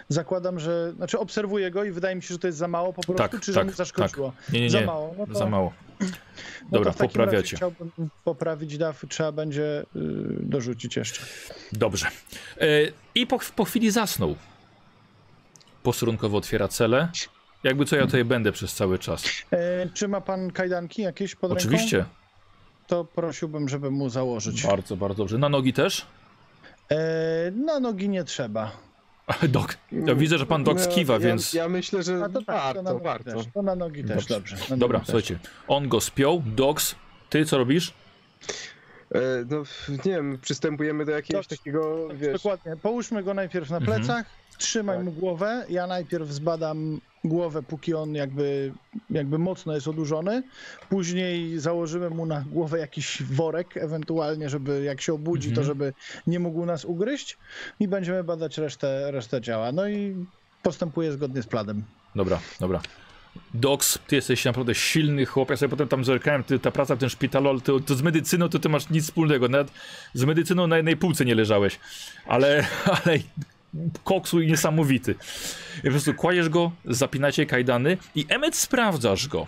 zakładam, 0.10 0.60
że, 0.60 0.94
znaczy 0.96 1.20
obserwuję 1.20 1.72
go 1.72 1.84
i 1.84 1.92
wydaje 1.92 2.16
mi 2.16 2.22
się, 2.24 2.34
że 2.34 2.40
to 2.40 2.48
jest 2.48 2.58
za 2.60 2.68
mało 2.68 2.94
po 2.94 3.02
prostu, 3.04 3.18
Tak, 3.32 3.42
czy 3.42 3.54
że 3.54 3.60
tak, 3.60 3.68
mu 3.68 3.74
zaszkodziło? 3.74 4.34
Nie, 4.54 4.62
nie, 4.62 4.70
Za 4.70 4.80
nie. 4.80 4.86
mało. 4.86 5.16
No 5.18 5.28
to, 5.28 5.34
Za 5.40 5.46
mało. 5.46 5.74
no 6.02 6.08
Dobra, 6.72 6.92
razie 6.92 7.04
poprawiacie. 7.04 7.56
Chciałbym 7.58 7.92
poprawić 8.24 8.78
DAF, 8.78 9.06
trzeba 9.10 9.32
będzie 9.32 9.82
y, 9.82 9.86
dorzucić 10.40 10.96
jeszcze. 10.96 11.22
Dobrze. 11.72 12.08
E, 12.62 12.68
I 13.16 13.28
po, 13.28 13.40
po 13.56 13.66
chwili 13.66 13.92
zasnął. 13.92 14.36
Posterunkowo 15.84 16.38
otwiera 16.38 16.68
cele. 16.68 17.10
Jakby 17.64 17.86
co 17.86 17.96
ja 17.96 18.06
tutaj 18.06 18.26
będę 18.26 18.52
przez 18.52 18.74
cały 18.74 19.00
czas. 19.00 19.24
E, 19.52 19.90
czy 19.94 20.08
ma 20.08 20.22
pan 20.22 20.52
kajdanki 20.52 21.02
jakieś 21.02 21.36
pod 21.36 21.52
ręką? 21.52 22.06
To 22.88 23.06
prosiłbym, 23.06 23.70
żeby 23.70 23.92
mu 23.92 24.10
założyć. 24.10 24.64
Bardzo, 24.64 24.98
bardzo 24.98 25.18
dobrze. 25.24 25.38
Na 25.38 25.50
nogi 25.50 25.74
też? 25.74 26.06
E, 26.92 26.98
na 27.52 27.80
nogi 27.80 28.10
nie 28.10 28.24
trzeba. 28.24 28.72
Dok. 29.50 29.78
Ja 29.92 30.16
widzę, 30.16 30.38
że 30.38 30.46
pan 30.46 30.64
Dok 30.64 30.78
No, 30.78 30.84
skiwa, 30.84 31.14
ja, 31.14 31.20
więc... 31.20 31.54
Ja 31.54 31.70
myślę, 31.70 32.04
że 32.04 32.24
A 32.24 32.30
to 32.30 32.42
tak, 32.42 32.76
to 32.76 32.82
na 32.82 32.94
warto, 32.94 32.94
nogi 32.94 33.04
warto. 33.04 33.32
też. 33.32 33.46
To 33.54 33.62
na 33.62 33.76
nogi 33.76 34.04
też, 34.04 34.26
Dobrze. 34.26 34.56
dobrze. 34.56 34.78
Dobra, 34.78 35.00
też. 35.00 35.08
słuchajcie. 35.08 35.40
On 35.68 35.88
go 35.90 36.02
spiął. 36.02 36.44
Doks, 36.46 36.96
ty 37.30 37.46
co 37.46 37.58
robisz? 37.58 37.94
E, 39.12 39.20
No, 39.50 39.64
nie 40.06 40.12
wiem, 40.12 40.38
przystępujemy 40.42 41.06
do 41.06 41.12
jakiegoś 41.12 41.46
Dobrze. 41.48 41.58
takiego, 41.58 42.06
Tak, 42.08 42.18
wiesz... 42.18 42.34
Dokładnie. 42.34 42.76
Połóżmy 42.82 43.24
go 43.24 43.34
najpierw 43.34 43.70
na 43.70 43.78
Mhm. 43.78 43.98
plecach, 44.00 44.26
trzymaj 44.58 44.96
Tak. 44.98 45.06
mu 45.06 45.12
głowę. 45.12 45.66
Ja 45.70 45.88
najpierw 45.88 46.30
zbadam 46.32 47.02
głowę, 47.24 47.64
póki 47.64 47.94
on 47.94 48.16
jakby, 48.16 48.74
jakby 49.10 49.38
mocno 49.38 49.76
jest 49.76 49.88
odurzony. 49.88 50.44
Później 50.90 51.60
założymy 51.60 52.10
mu 52.10 52.26
na 52.26 52.42
głowę 52.52 52.80
jakiś 52.80 53.24
worek, 53.24 53.78
ewentualnie, 53.78 54.50
żeby 54.50 54.84
jak 54.84 55.02
się 55.02 55.14
obudzi, 55.14 55.48
to 55.52 55.62
Mhm. 55.62 55.68
żeby 55.68 55.94
nie 56.28 56.40
mógł 56.40 56.66
nas 56.66 56.86
ugryźć. 56.86 57.38
I 57.80 57.88
będziemy 57.88 58.24
badać 58.24 58.58
resztę, 58.58 59.12
resztę 59.12 59.42
ciała. 59.42 59.72
No 59.72 59.88
i 59.88 60.26
postępuję 60.64 61.12
zgodnie 61.12 61.42
z 61.42 61.48
planem. 61.48 61.84
Dobra, 62.16 62.40
dobra. 62.60 62.82
Doks, 63.54 64.00
ty 64.08 64.16
jesteś 64.16 64.46
naprawdę 64.46 64.76
silny 64.76 65.26
chłop. 65.26 65.50
Ja 65.50 65.58
sobie 65.58 65.70
potem 65.70 65.88
tam 65.88 66.06
zerkałem, 66.06 66.44
ty, 66.44 66.60
ta 66.60 66.72
praca 66.72 66.96
w 66.96 67.00
tym 67.00 67.10
szpitalu, 67.10 67.62
to, 67.62 67.80
to 67.80 67.96
z 67.96 68.02
medycyną 68.02 68.50
to 68.50 68.60
ty 68.60 68.70
masz 68.70 68.90
nic 68.90 69.04
wspólnego. 69.04 69.48
Nawet 69.48 69.72
z 70.14 70.24
medycyną 70.24 70.68
na 70.68 70.78
jednej 70.78 70.98
półce 70.98 71.26
nie 71.26 71.36
leżałeś. 71.36 71.80
Ale, 72.28 72.66
ale 73.06 73.20
koksu 74.04 74.42
i 74.42 74.48
niesamowity. 74.48 75.16
I 75.78 75.82
po 75.82 75.90
prostu 75.90 76.14
kładziesz 76.14 76.50
go, 76.50 76.72
zapinacie 76.86 77.46
kajdany 77.46 77.98
i 78.16 78.26
Emmet 78.30 78.56
sprawdzasz 78.56 79.28
go. 79.28 79.48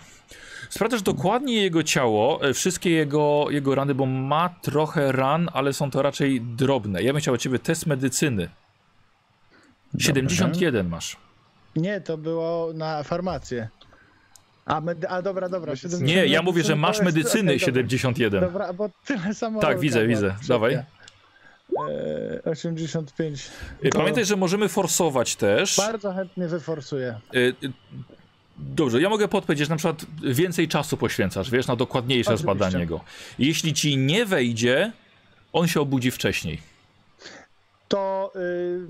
Sprawdzasz 0.68 1.02
dokładnie 1.02 1.62
jego 1.62 1.82
ciało, 1.82 2.44
e, 2.44 2.54
wszystkie 2.54 2.90
jego, 2.90 3.46
jego 3.50 3.74
rany, 3.74 3.94
bo 3.94 4.06
ma 4.06 4.48
trochę 4.48 5.12
ran, 5.12 5.48
ale 5.52 5.72
są 5.72 5.90
to 5.90 6.02
raczej 6.02 6.40
drobne. 6.40 7.02
Ja 7.02 7.12
bym 7.12 7.20
chciał 7.20 7.34
od 7.34 7.40
ciebie 7.40 7.58
test 7.58 7.86
medycyny. 7.86 8.48
71 9.98 10.88
masz. 10.88 11.16
Nie, 11.76 12.00
to 12.00 12.18
było 12.18 12.72
na 12.72 13.02
farmację. 13.02 13.68
A, 14.68 14.80
med- 14.80 15.06
a 15.08 15.22
dobra, 15.22 15.48
dobra. 15.48 15.70
Medycyna. 15.72 15.90
70 15.90 16.16
Nie, 16.16 16.26
ja 16.32 16.42
mówię, 16.42 16.64
że 16.64 16.76
masz 16.76 17.02
medycyny 17.02 17.52
dobra. 17.52 17.66
71. 17.66 18.40
Dobra, 18.40 18.72
bo 18.72 18.90
tyle 19.06 19.34
samo. 19.34 19.60
Tak, 19.60 19.80
widzę, 19.80 20.06
widzę. 20.06 20.34
Dawaj. 20.48 20.74
E, 20.74 20.84
85. 22.44 23.50
Y, 23.84 23.90
To 23.90 23.98
Pamiętaj, 23.98 24.24
że 24.24 24.36
możemy 24.36 24.68
forsować 24.68 25.36
też. 25.36 25.76
Bardzo 25.76 26.12
chętnie 26.12 26.48
wyforsuję. 26.48 27.20
Y, 27.34 27.54
Dobrze, 28.60 29.00
ja 29.00 29.08
mogę 29.08 29.28
podpowiedzieć, 29.28 29.68
że 29.68 29.74
na 29.74 29.76
przykład 29.76 30.04
więcej 30.22 30.68
czasu 30.68 30.96
poświęcasz, 30.96 31.50
wiesz, 31.50 31.66
na 31.66 31.76
dokładniejsze 31.76 32.30
Oczywiście. 32.34 32.42
zbadanie 32.42 32.86
go. 32.86 33.00
Jeśli 33.38 33.74
ci 33.74 33.96
nie 33.96 34.26
wejdzie, 34.26 34.92
on 35.52 35.68
się 35.68 35.80
obudzi 35.80 36.10
wcześniej. 36.10 36.60
To 37.88 38.32
y, 38.36 38.80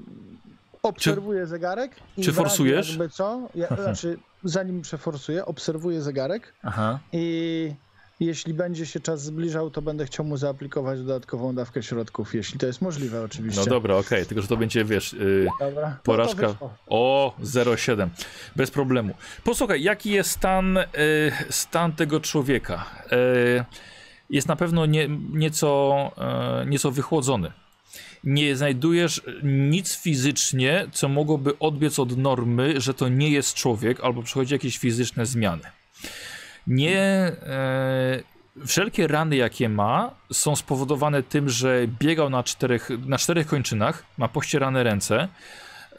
obserwuję 0.83 1.47
zegarek. 1.47 1.93
I 2.17 2.25
czy 2.25 2.33
forsujesz? 2.33 2.89
Jakby 2.89 3.09
co? 3.09 3.49
Ja, 3.55 3.67
znaczy, 3.69 4.19
zanim 4.45 4.83
przeforsuję, 4.83 5.47
obserwuję 5.47 6.03
zegarek 6.03 6.55
Aha. 6.63 6.99
i 7.13 7.75
jeśli 8.21 8.55
będzie 8.55 8.87
się 8.87 9.01
czas 9.01 9.23
zbliżał, 9.23 9.71
to 9.71 9.83
będę 9.83 10.07
chciał 10.07 10.27
mu 10.27 10.37
zaaplikować 10.37 10.99
dodatkową 10.99 11.55
dawkę 11.55 11.83
środków, 11.83 12.35
jeśli 12.35 12.59
to 12.59 12.67
jest 12.67 12.83
możliwe 12.83 13.23
oczywiście. 13.23 13.61
No 13.61 13.67
dobra, 13.67 13.97
okej, 13.97 14.27
tylko 14.27 14.43
że 14.43 14.49
to 14.49 14.57
będzie, 14.57 14.85
wiesz, 14.85 15.13
y, 15.13 15.47
Dobra. 15.61 15.89
No 15.89 15.97
porażka. 16.03 16.49
wyszło. 16.49 16.75
O, 16.87 17.35
0,7. 17.43 18.09
Bez 18.57 18.71
problemu. 18.71 19.15
Posłuchaj, 19.45 19.83
jaki 19.83 20.11
jest 20.11 20.31
stan, 20.31 20.77
y, 20.77 20.87
stan 21.51 21.93
tego 21.93 22.21
człowieka? 22.21 22.85
Y, 23.13 23.65
jest 24.31 24.49
na 24.49 24.57
pewno 24.57 24.87
nie, 24.87 25.09
nieco, 25.33 25.95
y, 26.63 26.67
nieco 26.67 26.91
wychłodzony. 26.91 27.53
Nie 28.25 28.57
znajdujesz 28.57 29.23
nic 29.43 29.97
fizycznie, 29.97 30.87
co 30.93 31.09
mogłoby 31.09 31.59
odbiec 31.59 31.99
od 31.99 32.17
normy, 32.17 32.81
że 32.81 32.95
to 32.95 33.09
nie 33.09 33.31
jest 33.31 33.55
człowiek 33.55 34.01
albo 34.01 34.23
przechodzi 34.23 34.55
jakieś 34.55 34.79
fizyczne 34.79 35.27
zmiany. 35.27 35.63
Nie. 36.67 36.99
E, 36.99 38.23
wszelkie 38.67 39.07
rany, 39.07 39.37
jakie 39.37 39.69
ma, 39.69 40.11
są 40.33 40.57
spowodowane 40.57 41.23
tym, 41.23 41.49
że 41.49 41.87
biegał 42.01 42.31
na 42.31 42.43
czterech, 42.43 42.91
na 43.07 43.19
czterech 43.19 43.47
kończynach, 43.47 44.05
ma 44.19 44.29
pościerane 44.29 44.83
ręce. 44.83 45.29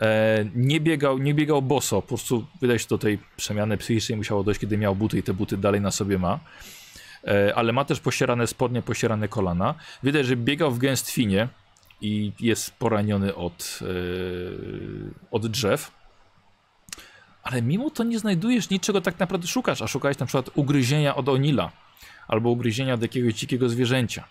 E, 0.01 0.45
nie, 0.55 0.79
biegał, 0.79 1.17
nie 1.17 1.33
biegał 1.33 1.61
boso, 1.61 2.01
po 2.01 2.07
prostu 2.07 2.45
wydaje 2.61 2.79
się 2.79 2.87
do 2.89 2.97
tej 2.97 3.19
przemiany 3.37 3.77
psychicznej 3.77 4.17
musiało 4.17 4.43
dojść, 4.43 4.61
kiedy 4.61 4.77
miał 4.77 4.95
buty 4.95 5.19
i 5.19 5.23
te 5.23 5.33
buty 5.33 5.57
dalej 5.57 5.81
na 5.81 5.91
sobie 5.91 6.17
ma. 6.17 6.39
E, 7.27 7.55
ale 7.55 7.73
ma 7.73 7.85
też 7.85 7.99
pościerane 7.99 8.47
spodnie, 8.47 8.81
pościerane 8.81 9.27
kolana. 9.27 9.75
Widać, 10.03 10.25
że 10.25 10.35
biegał 10.35 10.71
w 10.71 10.77
gęstwinie 10.77 11.47
i 12.01 12.33
jest 12.39 12.71
poraniony 12.71 13.35
od, 13.35 13.79
e, 13.81 13.85
od 15.31 15.47
drzew. 15.47 15.91
Ale 17.43 17.61
mimo 17.61 17.89
to 17.89 18.03
nie 18.03 18.19
znajdujesz 18.19 18.69
niczego 18.69 19.01
tak 19.01 19.19
naprawdę 19.19 19.47
szukasz, 19.47 19.81
a 19.81 19.87
szukałeś 19.87 20.17
na 20.19 20.25
przykład 20.25 20.49
ugryzienia 20.55 21.15
od 21.15 21.29
Onila 21.29 21.71
albo 22.27 22.49
ugryzienia 22.49 22.93
od 22.93 23.01
jakiegoś 23.01 23.33
dzikiego 23.33 23.69
zwierzęcia. 23.69 24.23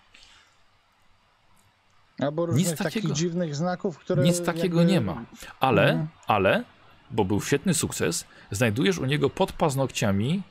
Albo 2.19 2.43
Nic 2.47 2.51
różnych 2.57 2.79
takiego- 2.79 3.09
takich 3.09 3.13
dziwnych 3.17 3.57
znaków, 3.57 3.99
które. 3.99 4.23
Nic 4.23 4.43
takiego 4.45 4.79
jakby- 4.79 4.93
nie 4.93 5.01
ma. 5.01 5.25
Ale, 5.61 5.83
Mhm. 5.91 6.09
ale, 6.27 6.65
bo 7.11 7.25
był 7.25 7.41
świetny 7.43 7.75
sukces, 7.75 8.25
znajdujesz 8.51 8.99
u 8.99 9.05
niego 9.05 9.31
pod 9.31 9.53
paznokciami 9.53 10.43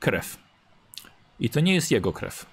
krew. 0.00 0.36
I 1.40 1.50
to 1.50 1.60
nie 1.60 1.74
jest 1.74 1.90
jego 1.90 2.12
krew. 2.12 2.46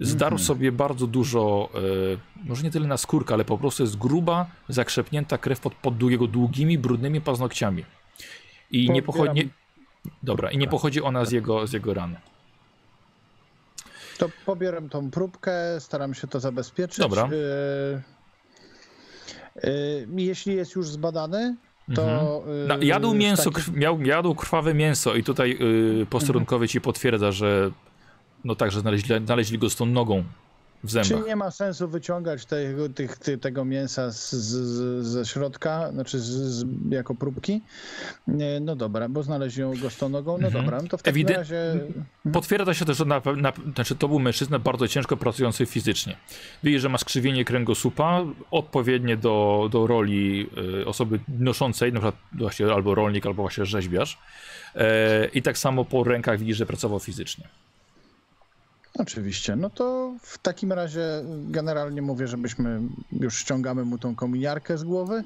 Zdarł 0.00 0.34
Mhm. 0.34 0.46
sobie 0.46 0.72
bardzo 0.72 1.06
dużo, 1.06 1.68
e, 1.74 2.46
może 2.48 2.62
nie 2.62 2.70
tyle 2.70 2.86
na 2.86 2.96
skórkę, 2.96 3.34
ale 3.34 3.44
po 3.44 3.58
prostu 3.58 3.82
jest 3.82 3.98
gruba, 3.98 4.46
zakrzepnięta 4.68 5.38
krew 5.38 5.60
pod, 5.60 5.74
pod 5.74 6.02
jego 6.02 6.26
długimi, 6.26 6.78
brudnymi 6.78 7.20
paznokciami. 7.20 7.84
I 8.70 8.90
nie 8.90 9.02
Pobieram. 9.02 9.26
pochodzi. 9.34 9.50
Dobra, 10.22 10.50
i 10.50 10.58
nie 10.58 10.68
pochodzi 10.68 11.02
ona 11.02 11.24
z 11.24 11.32
jego, 11.32 11.66
z 11.66 11.72
jego 11.72 11.94
rany. 11.94 12.16
To 14.18 14.28
pobieram 14.46 14.88
tą 14.88 15.10
próbkę, 15.10 15.80
staram 15.80 16.14
się 16.14 16.26
to 16.26 16.40
zabezpieczyć. 16.40 16.98
Dobra. 16.98 17.28
Y, 19.64 19.68
y, 19.68 20.06
jeśli 20.16 20.54
jest 20.54 20.74
już 20.74 20.88
zbadany, 20.88 21.56
to. 21.94 22.42
y, 22.64 22.68
Na, 22.68 22.76
jadł 22.80 23.14
mięso, 23.14 23.42
takim- 23.50 23.52
krw, 23.52 23.76
miał, 23.76 24.02
jadł 24.02 24.34
krwawe 24.34 24.74
mięso 24.74 25.14
i 25.14 25.24
tutaj 25.24 25.58
posterunkowy 26.10 26.68
ci 26.68 26.80
potwierdza, 26.80 27.32
że 27.32 27.70
no 28.44 28.54
tak, 28.54 28.70
że 28.72 28.80
znaleźli, 28.80 29.14
znaleźli 29.26 29.58
go 29.58 29.70
z 29.70 29.76
tą 29.76 29.86
nogą 29.86 30.24
w 30.84 30.88
Czyli 30.92 31.04
zębach. 31.04 31.26
nie 31.26 31.36
ma 31.36 31.50
sensu 31.50 31.88
wyciągać 31.88 32.46
tego, 32.46 32.88
tych, 32.88 33.16
ty, 33.18 33.38
tego 33.38 33.64
mięsa 33.64 34.10
z, 34.12 34.30
z, 34.32 35.06
ze 35.06 35.24
środka, 35.26 35.92
znaczy 35.92 36.18
z, 36.20 36.24
z, 36.24 36.64
jako 36.90 37.14
próbki? 37.14 37.60
No 38.60 38.76
dobra, 38.76 39.08
bo 39.08 39.22
znaleźli 39.22 39.62
go 39.82 39.90
z 39.90 39.96
tą 39.96 40.08
nogą. 40.08 40.38
No 40.38 40.46
Mhm. 40.46 40.64
dobra, 40.64 40.82
no 40.82 40.88
to 40.88 40.98
w 40.98 41.02
takim 41.02 41.26
Ewiden- 41.26 41.36
razie. 41.36 41.80
Potwierdza 42.32 42.74
się 42.74 42.84
też, 42.84 42.96
że 42.96 43.04
na, 43.04 43.22
na, 43.36 43.52
znaczy 43.74 43.94
to 43.96 44.08
był 44.08 44.18
mężczyzna 44.18 44.58
bardzo 44.58 44.88
ciężko 44.88 45.16
pracujący 45.16 45.66
fizycznie. 45.66 46.16
Widzisz, 46.64 46.82
że 46.82 46.88
ma 46.88 46.98
skrzywienie 46.98 47.44
kręgosłupa, 47.44 48.20
odpowiednie 48.50 49.16
do, 49.16 49.68
do 49.72 49.86
roli 49.86 50.46
y, 50.82 50.86
osoby 50.86 51.20
noszącej, 51.28 51.92
na 51.92 52.00
przykład 52.00 52.16
właśnie 52.32 52.66
albo 52.72 52.94
rolnik, 52.94 53.26
albo 53.26 53.42
właśnie 53.42 53.64
rzeźbiarz. 53.64 54.18
E, 54.74 55.26
I 55.34 55.42
tak 55.42 55.58
samo 55.58 55.84
po 55.84 56.04
rękach 56.04 56.38
widzisz, 56.38 56.56
że 56.56 56.66
pracował 56.66 56.98
fizycznie. 57.00 57.48
Oczywiście. 58.98 59.56
No 59.56 59.70
to 59.70 60.14
w 60.22 60.38
takim 60.38 60.72
razie 60.72 61.04
generalnie 61.48 62.02
mówię, 62.02 62.26
żebyśmy 62.28 62.80
już 63.12 63.38
ściągamy 63.38 63.84
mu 63.84 63.98
tą 63.98 64.14
kominiarkę 64.16 64.78
z 64.78 64.84
głowy. 64.84 65.24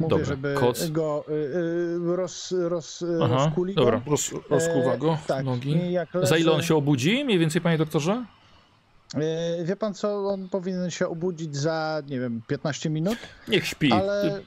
Mówię, 0.00 0.10
Dobra, 0.10 0.24
żeby 0.26 0.54
koc. 0.54 0.88
go 0.90 1.24
y, 1.28 1.32
y, 1.32 2.16
roz, 2.16 2.54
roz, 2.68 3.04
Aha, 3.22 3.34
rozkuli 3.34 3.74
go. 3.74 3.80
dobra, 3.84 4.00
roz, 4.06 4.30
rozkuwa 4.50 4.96
go 4.96 5.12
E, 5.12 5.18
tak. 5.26 5.44
nogi. 5.44 5.92
Jak 5.92 6.08
Za 6.22 6.36
ile 6.36 6.50
on 6.50 6.56
leży- 6.56 6.68
się 6.68 6.74
obudzi 6.76 7.24
mniej 7.24 7.38
więcej, 7.38 7.60
panie 7.62 7.78
doktorze? 7.78 8.24
E, 9.14 9.64
Wie 9.64 9.76
pan 9.76 9.94
co, 9.94 10.28
on 10.28 10.48
powinien 10.48 10.90
się 10.90 11.08
obudzić 11.08 11.56
za, 11.56 12.02
nie 12.08 12.20
wiem, 12.20 12.42
15 12.46 12.90
minut, 12.90 13.18
Niech 13.48 13.66
śpi. 13.66 13.92
ale... 13.92 14.40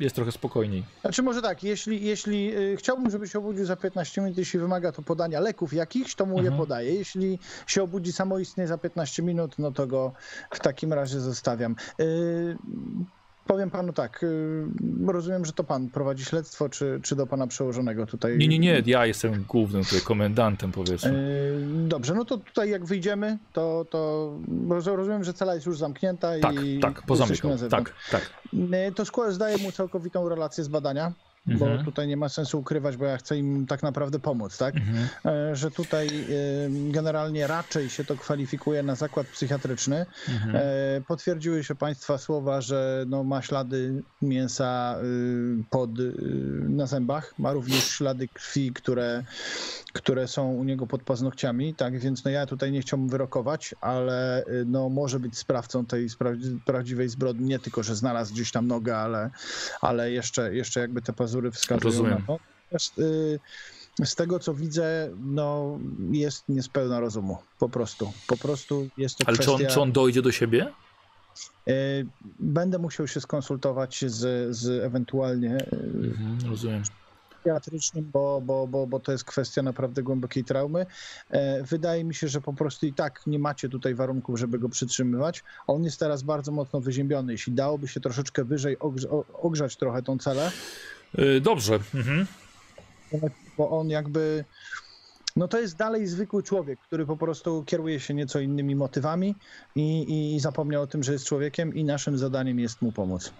Jest 0.00 0.14
trochę 0.14 0.32
spokojniej. 0.32 0.84
Znaczy 1.00 1.22
może 1.22 1.42
tak, 1.42 1.64
jeśli, 1.64 2.04
jeśli 2.04 2.56
y, 2.56 2.76
chciałbym, 2.76 3.10
żeby 3.10 3.28
się 3.28 3.38
obudził 3.38 3.64
za 3.64 3.76
15 3.76 4.20
minut, 4.20 4.38
jeśli 4.38 4.60
wymaga 4.60 4.92
to 4.92 5.02
podania 5.02 5.40
leków 5.40 5.72
jakichś, 5.72 6.14
to 6.14 6.26
mu 6.26 6.34
je 6.34 6.40
Mhm. 6.40 6.56
podaję. 6.56 6.94
Jeśli 6.94 7.38
się 7.66 7.82
obudzi 7.82 8.12
samoistnie 8.12 8.66
za 8.66 8.78
15 8.78 9.22
minut, 9.22 9.58
no 9.58 9.72
to 9.72 9.86
go 9.86 10.12
w 10.50 10.60
takim 10.60 10.92
razie 10.92 11.20
zostawiam. 11.20 11.76
Y, 12.00 12.56
Powiem 13.46 13.70
panu 13.70 13.92
tak, 13.92 14.22
y, 14.22 14.64
rozumiem, 15.06 15.44
że 15.44 15.52
to 15.52 15.64
pan 15.64 15.88
prowadzi 15.88 16.24
śledztwo, 16.24 16.68
czy, 16.68 17.00
czy 17.02 17.16
do 17.16 17.26
pana 17.26 17.46
przełożonego 17.46 18.06
tutaj? 18.06 18.38
Nie, 18.38 18.48
nie, 18.48 18.58
nie, 18.58 18.82
ja 18.86 19.06
jestem 19.06 19.44
głównym 19.48 19.84
tutaj 19.84 20.00
komendantem, 20.00 20.72
powiedzmy. 20.72 21.10
Y, 21.10 21.88
Dobrze, 21.88 22.14
no 22.14 22.24
to 22.24 22.38
tutaj 22.38 22.70
jak 22.70 22.84
wyjdziemy, 22.84 23.38
to, 23.52 23.86
to 23.90 24.32
rozumiem, 24.86 25.24
że 25.24 25.34
cela 25.34 25.54
jest 25.54 25.66
już 25.66 25.78
zamknięta 25.78 26.32
Tak, 26.40 26.64
i 26.64 26.80
tak, 26.80 27.08
na 27.08 27.26
zewnątrz. 27.26 27.70
Tak, 27.70 27.94
tak. 28.10 28.30
Y, 28.88 28.92
To 28.94 29.04
szkoła 29.04 29.30
zdaje 29.30 29.58
mu 29.58 29.72
całkowitą 29.72 30.28
relację 30.28 30.64
z 30.64 30.68
badania, 30.68 31.12
Mhm. 31.48 31.78
bo 31.78 31.84
tutaj 31.84 32.08
nie 32.08 32.16
ma 32.16 32.28
sensu 32.28 32.58
ukrywać, 32.58 32.96
bo 32.96 33.04
ja 33.04 33.16
chcę 33.16 33.38
im 33.38 33.66
tak 33.66 33.82
naprawdę 33.82 34.18
pomóc, 34.18 34.58
tak? 34.58 34.74
Mhm. 34.76 35.08
E, 35.26 35.56
Że 35.56 35.70
tutaj 35.70 36.08
generalnie 36.90 37.46
raczej 37.46 37.90
się 37.90 38.04
to 38.04 38.16
kwalifikuje 38.16 38.82
na 38.82 38.94
zakład 38.94 39.26
psychiatryczny. 39.26 40.06
Mhm. 40.28 40.56
E, 40.56 40.62
Potwierdziły 41.08 41.64
się 41.64 41.74
Państwa 41.74 42.18
słowa, 42.18 42.60
że 42.60 43.04
no, 43.08 43.24
ma 43.24 43.42
ślady 43.42 44.02
mięsa 44.22 44.96
y, 45.02 45.64
pod, 45.70 45.98
y, 45.98 46.12
na 46.68 46.86
zębach, 46.86 47.34
ma 47.38 47.52
również 47.52 47.84
ślady 47.84 48.28
krwi, 48.28 48.72
które, 48.72 49.24
które 49.92 50.28
są 50.28 50.52
u 50.52 50.64
niego 50.64 50.86
pod 50.86 51.02
paznokciami, 51.02 51.74
tak 51.74 51.98
więc 51.98 52.24
no, 52.24 52.30
ja 52.30 52.46
tutaj 52.46 52.72
nie 52.72 52.80
chciałbym 52.80 53.08
wyrokować, 53.08 53.74
ale 53.80 54.44
y, 54.46 54.64
no, 54.66 54.88
może 54.88 55.20
być 55.20 55.38
sprawcą 55.38 55.86
tej 55.86 56.08
prawdziwej 56.64 57.08
zbrodni, 57.08 57.46
nie 57.48 57.58
tylko, 57.58 57.82
że 57.82 57.96
znalazł 57.96 58.34
gdzieś 58.34 58.52
tam 58.52 58.66
nogę, 58.66 58.96
ale, 58.98 59.30
ale 59.80 60.10
jeszcze, 60.10 60.54
jeszcze 60.54 60.80
jakby 60.80 61.02
te 61.02 61.12
pazury 61.12 61.50
wskazują 61.50 61.84
Rozumiem. 61.84 62.12
na 62.12 62.26
to. 62.26 62.38
Natomiast, 62.64 62.98
y, 62.98 63.40
z 64.04 64.14
tego 64.14 64.38
co 64.38 64.54
widzę, 64.54 65.10
no 65.20 65.78
jest 66.10 66.44
niespełna 66.48 67.00
rozumu. 67.00 67.38
Po 67.58 67.68
prostu. 67.68 68.12
Po 68.26 68.36
prostu 68.36 68.88
jest 68.98 69.18
to 69.18 69.24
Ale 69.28 69.36
czy 69.36 69.42
kwestia... 69.42 69.66
on, 69.66 69.72
czy 69.74 69.80
on 69.80 69.92
dojdzie 69.92 70.22
do 70.22 70.32
siebie? 70.32 70.72
E, 71.68 71.72
Będę 72.40 72.78
musiał 72.78 73.06
się 73.06 73.20
skonsultować 73.20 74.04
z, 74.06 74.56
z 74.56 74.84
ewentualnie 74.84 75.66
Mhm, 75.72 76.38
rozumiem. 76.50 76.82
Psychiatrycznym, 77.42 78.10
bo, 78.12 78.40
bo, 78.44 78.66
bo, 78.66 78.86
bo 78.86 79.00
to 79.00 79.12
jest 79.12 79.24
kwestia 79.24 79.62
naprawdę 79.62 80.02
głębokiej 80.02 80.44
traumy. 80.44 80.86
E, 81.30 81.62
Wydaje 81.62 82.04
mi 82.04 82.14
się, 82.14 82.28
że 82.28 82.40
po 82.40 82.52
prostu 82.52 82.86
i 82.86 82.92
tak 82.92 83.20
nie 83.26 83.38
macie 83.38 83.68
tutaj 83.68 83.94
warunków, 83.94 84.38
żeby 84.38 84.58
go 84.58 84.68
przytrzymywać. 84.68 85.44
On 85.66 85.84
jest 85.84 86.00
teraz 86.00 86.22
bardzo 86.22 86.52
mocno 86.52 86.80
wyziębiony. 86.80 87.32
Jeśli 87.32 87.52
dałoby 87.52 87.88
się 87.88 88.00
troszeczkę 88.00 88.44
wyżej 88.44 88.76
ogrzać 89.42 89.76
trochę 89.76 90.02
tą 90.02 90.18
celę, 90.18 90.50
Y, 91.18 91.40
Dobrze. 91.40 91.78
Mhm. 91.94 92.26
bo 93.58 93.70
on 93.70 93.88
jakby. 93.90 94.44
No 95.36 95.48
to 95.48 95.60
jest 95.60 95.76
dalej 95.76 96.06
zwykły 96.06 96.42
człowiek, 96.42 96.80
który 96.80 97.06
po 97.06 97.16
prostu 97.16 97.64
kieruje 97.66 98.00
się 98.00 98.14
nieco 98.14 98.40
innymi 98.40 98.76
motywami 98.76 99.34
i, 99.74 100.34
i 100.34 100.40
zapomniał 100.40 100.82
o 100.82 100.86
tym, 100.86 101.02
że 101.02 101.12
jest 101.12 101.26
człowiekiem 101.26 101.74
i 101.74 101.84
naszym 101.84 102.18
zadaniem 102.18 102.58
jest 102.58 102.82
mu 102.82 102.92
pomóc. 102.92 103.32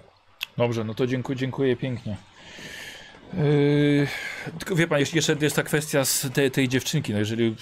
Dobrze, 0.59 0.85
no 0.85 0.95
to 0.95 1.07
dziękuję, 1.07 1.37
dziękuję 1.39 1.77
pięknie. 1.77 2.17
Yy, 3.35 4.07
tylko 4.59 4.77
wie 4.77 4.87
pan, 4.89 5.01
jeszcze- 5.15 5.37
jest 5.41 5.57
ta 5.57 5.63
kwestia 5.63 6.05
z 6.05 6.27
tej, 6.35 6.51
tej 6.51 6.69
dziewczynki. 6.69 7.13
No 7.13 7.19
jeżeli 7.19 7.57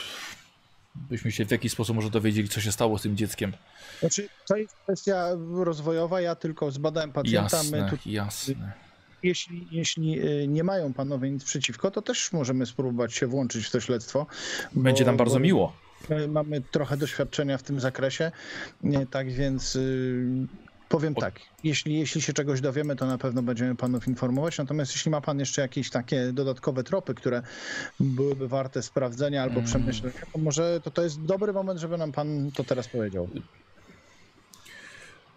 byśmy 0.94 1.32
się 1.32 1.44
w 1.46 1.50
jakiś 1.50 1.72
sposób 1.72 1.96
może 1.96 2.10
dowiedzieli, 2.10 2.48
co 2.48 2.60
się 2.60 2.72
stało 2.72 2.98
z 2.98 3.02
tym 3.02 3.16
dzieckiem. 3.16 3.52
Znaczy, 4.00 4.28
to 4.48 4.56
jest 4.56 4.74
kwestia 4.76 5.28
rozwojowa, 5.54 6.20
ja 6.20 6.34
tylko 6.34 6.70
zbadałem 6.70 7.12
pacjenta. 7.12 7.62
My 7.62 7.78
Jasne, 7.78 7.90
tu, 8.02 8.08
jasne. 8.08 8.72
jeśli, 9.22 9.66
jeśli 9.70 10.20
y, 10.42 10.48
nie 10.48 10.64
mają 10.64 10.92
panowie 10.94 11.30
nic 11.30 11.44
przeciwko, 11.44 11.90
to 11.90 12.02
też 12.02 12.32
możemy 12.32 12.66
spróbować 12.66 13.14
się 13.14 13.26
włączyć 13.26 13.66
w 13.66 13.70
to 13.70 13.80
śledztwo. 13.80 14.26
bo- 14.72 14.82
Będzie 14.82 15.04
nam 15.04 15.16
bardzo 15.16 15.34
bo 15.34 15.40
miło. 15.40 15.72
my 16.08 16.28
Mamy 16.28 16.60
trochę 16.60 16.96
doświadczenia 16.96 17.58
w 17.58 17.62
tym 17.62 17.80
zakresie, 17.80 18.32
nie, 18.82 19.06
tak 19.06 19.32
więc 19.32 19.78
powiem 20.90 21.14
tak, 21.14 21.40
jeśli, 21.64 21.98
jeśli 21.98 22.22
się 22.22 22.32
czegoś 22.32 22.60
dowiemy, 22.60 22.96
to 22.96 23.06
na 23.06 23.18
pewno 23.18 23.42
będziemy 23.42 23.74
panów 23.76 24.08
informować, 24.08 24.58
natomiast 24.58 24.92
jeśli 24.92 25.10
ma 25.10 25.20
pan 25.20 25.38
jeszcze 25.38 25.62
jakieś 25.62 25.90
takie 25.90 26.32
dodatkowe 26.32 26.84
tropy, 26.84 27.14
które 27.14 27.42
byłyby 28.00 28.48
warte 28.48 28.82
sprawdzenia 28.82 29.42
albo 29.42 29.54
Mm. 29.54 29.66
przemyślenia, 29.66 30.20
to 30.32 30.38
może 30.38 30.80
to, 30.80 30.90
to 30.90 31.02
jest 31.02 31.22
dobry 31.24 31.52
moment, 31.52 31.80
żeby 31.80 31.98
nam 31.98 32.12
pan 32.12 32.50
to 32.54 32.64
teraz 32.64 32.88
powiedział. 32.88 33.28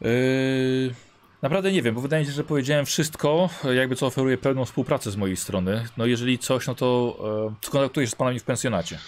Yy, 0.01 0.93
naprawdę 1.41 1.71
nie 1.71 1.81
wiem, 1.81 1.95
bo 1.95 2.01
wydaje 2.01 2.23
mi 2.23 2.27
się, 2.27 2.33
że 2.33 2.43
powiedziałem 2.43 2.85
wszystko, 2.85 3.49
jakby 3.73 3.95
co 3.95 4.05
oferuje 4.05 4.37
pełną 4.37 4.65
współpracę 4.65 5.11
z 5.11 5.15
mojej 5.15 5.37
strony. 5.37 5.85
No 5.97 6.05
jeżeli 6.05 6.39
coś, 6.39 6.67
no 6.67 6.75
to 6.75 7.17
e, 7.61 7.67
skontaktuję 7.67 8.07
się 8.07 8.11
z 8.11 8.15
panami 8.15 8.39
w 8.39 8.43
pensjonacie. 8.43 8.99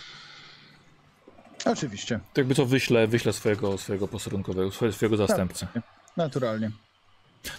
Oczywiście, 1.66 2.20
To 2.34 2.42
jakby 2.42 2.56
co 2.56 2.66
wyślę, 2.66 3.08
wyślę 3.08 3.34
swojego, 3.34 3.78
swojego 3.78 4.08
posterunkowego, 4.08 4.72
swojego 4.72 5.18
zastępcę. 5.18 5.68
Naturalnie. 6.18 6.72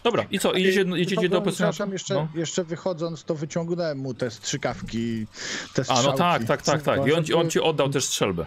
Dobra, 0.05 0.24
i 0.31 0.39
co, 0.39 0.53
idziecie, 0.53 0.85
jedziecie 0.95 1.28
do? 1.28 1.43
Przepraszam, 1.43 1.93
jeszcze, 1.93 2.15
No. 2.15 2.28
jeszcze 2.35 2.65
wychodząc, 2.65 3.24
to 3.24 3.35
wyciągnąłem 3.35 3.99
mu 3.99 4.15
te 4.15 4.31
strzykawki, 4.31 5.27
te 5.74 5.83
A, 5.89 6.03
no 6.03 6.12
tak, 6.12 6.45
tak, 6.45 6.62
tak, 6.62 6.83
tak. 6.83 7.07
I 7.07 7.12
on, 7.12 7.24
ci- 7.24 7.35
on 7.35 7.51
ci 7.51 7.61
oddał 7.61 7.89
też 7.89 8.05
strzelbę 8.05 8.45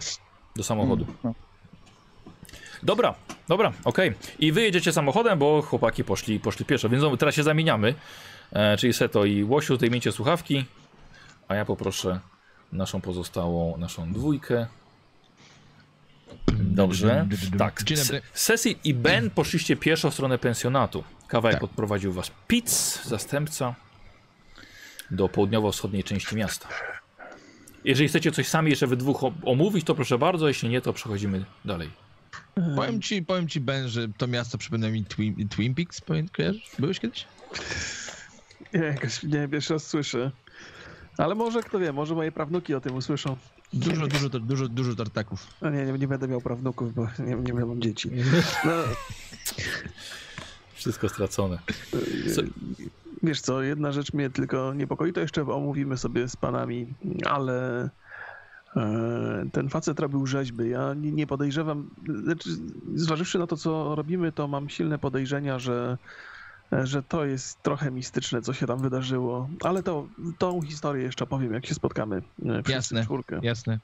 do 0.56 0.62
samochodu. 0.62 1.06
No. 1.24 1.34
Dobra, 2.82 3.14
dobra, 3.48 3.72
okej. 3.84 4.14
I 4.38 4.52
wy 4.52 4.62
jedziecie 4.62 4.92
samochodem, 4.92 5.38
bo 5.38 5.62
chłopaki 5.62 6.04
poszli, 6.04 6.40
poszli 6.40 6.64
pieszo, 6.64 6.88
więc 6.88 7.04
teraz 7.18 7.34
się 7.34 7.42
zamieniamy. 7.42 7.94
E, 8.52 8.76
czyli 8.76 8.92
Seto 8.92 9.24
i 9.24 9.44
Łosiu, 9.44 9.76
zdejmijcie 9.76 10.12
słuchawki, 10.12 10.64
a 11.48 11.54
ja 11.54 11.64
poproszę 11.64 12.20
naszą 12.72 13.00
pozostałą, 13.00 13.76
naszą 13.76 14.12
dwójkę. 14.12 14.66
Dobrze. 16.52 17.26
Tak. 17.58 17.82
Cecil 18.34 18.74
i 18.84 18.94
Ben 18.94 19.30
poszliście 19.30 19.76
pieszo 19.76 20.10
w 20.10 20.14
stronę 20.14 20.38
pensjonatu. 20.38 21.04
Kawałek 21.28 21.54
Tak. 21.54 21.60
podprowadził 21.60 22.12
was 22.12 22.30
Pitts, 22.48 23.04
zastępca, 23.04 23.74
do 25.10 25.28
południowo-wschodniej 25.28 26.04
części 26.04 26.36
miasta. 26.36 26.68
Jeżeli 27.84 28.08
chcecie 28.08 28.32
coś 28.32 28.48
sami 28.48 28.70
jeszcze 28.70 28.86
we 28.86 28.96
dwóch 28.96 29.24
omówić, 29.44 29.84
to 29.86 29.94
proszę 29.94 30.18
bardzo, 30.18 30.48
jeśli 30.48 30.68
nie, 30.68 30.80
to 30.80 30.92
przechodzimy 30.92 31.44
dalej. 31.64 31.90
Powiem 32.76 33.02
ci, 33.02 33.22
powiem 33.22 33.48
ci 33.48 33.60
Ben, 33.60 33.88
że 33.88 34.08
to 34.08 34.26
miasto 34.26 34.58
przypomina 34.58 34.88
mi 34.88 35.04
Twin, 35.04 35.48
Twin 35.48 35.74
Peaks, 35.74 36.00
kojarzysz? 36.32 36.70
Byłeś 36.78 37.00
kiedyś? 37.00 37.26
Nie, 38.74 38.80
jakoś 38.80 39.22
nie, 39.22 39.48
pierwszy 39.48 39.72
raz 39.72 39.86
słyszę. 39.86 40.30
Ale 41.18 41.34
może, 41.34 41.62
kto 41.62 41.78
wie, 41.78 41.92
może 41.92 42.14
moje 42.14 42.32
prawnuki 42.32 42.74
o 42.74 42.80
tym 42.80 42.94
usłyszą. 42.94 43.36
Dużo, 43.72 44.06
dużo, 44.06 44.28
dużo, 44.40 44.68
dużo 44.68 44.94
tartaków. 44.94 45.46
No 45.62 45.70
nie, 45.70 45.84
nie, 45.84 45.92
nie 45.92 46.08
będę 46.08 46.28
miał 46.28 46.40
prawnuków, 46.40 46.94
bo 46.94 47.06
nie, 47.18 47.34
nie 47.36 47.54
mam 47.54 47.80
dzieci. 47.82 48.10
No, 48.64 48.72
Wszystko 50.74 51.08
stracone. 51.08 51.58
Co- 52.34 52.42
wiesz 53.22 53.40
co, 53.40 53.62
jedna 53.62 53.92
rzecz 53.92 54.12
mnie 54.12 54.30
tylko 54.30 54.74
niepokoi, 54.74 55.12
to 55.12 55.20
jeszcze 55.20 55.42
omówimy 55.42 55.96
sobie 55.98 56.28
z 56.28 56.36
panami, 56.36 56.94
ale 57.26 57.88
e, 58.76 59.44
ten 59.52 59.68
facet 59.68 60.00
robił 60.00 60.26
rzeźby. 60.26 60.68
Ja 60.68 60.94
nie, 60.94 61.12
nie 61.12 61.26
podejrzewam, 61.26 61.90
znaczy, 62.24 62.50
zważywszy 62.94 63.38
na 63.38 63.46
to, 63.46 63.56
co 63.56 63.94
robimy, 63.94 64.32
to 64.32 64.48
mam 64.48 64.68
silne 64.68 64.98
podejrzenia, 64.98 65.58
że 65.58 65.98
że 66.84 67.02
to 67.02 67.24
jest 67.24 67.62
trochę 67.62 67.90
mistyczne, 67.90 68.42
co 68.42 68.52
się 68.52 68.66
tam 68.66 68.78
wydarzyło, 68.78 69.48
ale 69.62 69.82
to, 69.82 70.06
tą 70.38 70.62
historię 70.62 71.04
jeszcze 71.04 71.26
powiem, 71.26 71.52
jak 71.54 71.66
się 71.66 71.74
spotkamy. 71.74 72.16
e, 72.16 72.22
wszyscy 72.52 72.72
Jasne. 72.72 73.02
w 73.02 73.04
czwórkę. 73.04 73.40
Jasne. 73.42 73.78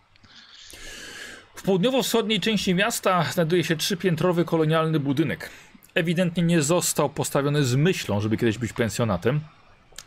W 1.54 1.62
południowo-wschodniej 1.62 2.40
części 2.40 2.74
miasta 2.74 3.24
znajduje 3.32 3.64
się 3.64 3.76
trzypiętrowy 3.76 4.44
kolonialny 4.44 5.00
budynek. 5.00 5.50
Ewidentnie 5.94 6.42
nie 6.42 6.62
został 6.62 7.10
postawiony 7.10 7.64
z 7.64 7.74
myślą, 7.74 8.20
żeby 8.20 8.36
kiedyś 8.36 8.58
być 8.58 8.72
pensjonatem. 8.72 9.40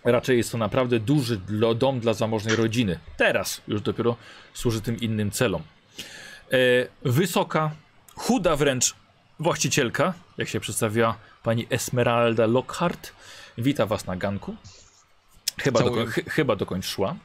Raczej 0.03 0.38
jest 0.38 0.51
to 0.51 0.57
naprawdę 0.57 0.99
duży 0.99 1.41
dom 1.76 1.99
dla 1.99 2.14
zamożnej 2.14 2.56
rodziny. 2.56 2.99
Teraz 3.18 3.61
już 3.68 3.81
dopiero 3.81 4.15
służy 4.53 4.81
tym 4.81 4.99
innym 4.99 5.31
celom. 5.31 5.61
E, 6.51 6.57
wysoka, 7.01 7.72
chuda 8.15 8.56
wręcz 8.56 8.95
właścicielka, 9.39 10.14
jak 10.38 10.47
się 10.47 10.60
przedstawia 10.60 11.15
pani 11.50 11.66
Esmeralda 11.70 12.46
Lockhart, 12.48 13.14
wita 13.58 13.86
was 13.86 14.06
na 14.08 14.16
ganku. 14.16 14.56
Chyba, 15.62 15.80
Całuję. 15.80 15.96
dokąd, 16.06 16.16
chy, 16.16 16.24
chyba 16.30 16.56
dokąd 16.56 16.86
szła. 16.86 17.16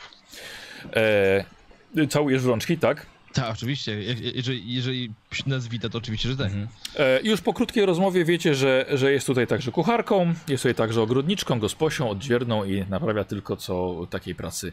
E, 1.97 2.07
całujesz 2.09 2.43
w 2.43 2.47
rączki, 2.47 2.79
tak? 2.79 3.07
Tak, 3.33 3.51
oczywiście. 3.53 3.93
Je- 3.93 4.15
je- 4.15 4.31
Jeżeli, 4.35 4.75
jeżeli 4.75 5.13
nas 5.47 5.69
wita, 5.69 5.89
to 5.89 5.99
oczywiście, 5.99 6.29
że 6.29 6.37
tak. 6.37 6.51
E, 6.99 7.21
już 7.23 7.41
po 7.41 7.53
krótkiej 7.55 7.87
rozmowie 7.87 8.25
wiecie, 8.25 8.55
że, 8.55 8.87
że 8.93 9.13
jest 9.13 9.27
tutaj 9.27 9.47
także 9.47 9.73
kucharką, 9.73 10.35
jest 10.49 10.63
tutaj 10.63 10.75
także 10.75 11.03
ogrodniczką, 11.03 11.59
gosposią, 11.59 12.11
odźwierną 12.11 12.65
i 12.65 12.85
naprawia 12.91 13.25
tylko 13.25 13.57
co 13.57 13.95
takiej 14.11 14.35
pracy 14.35 14.73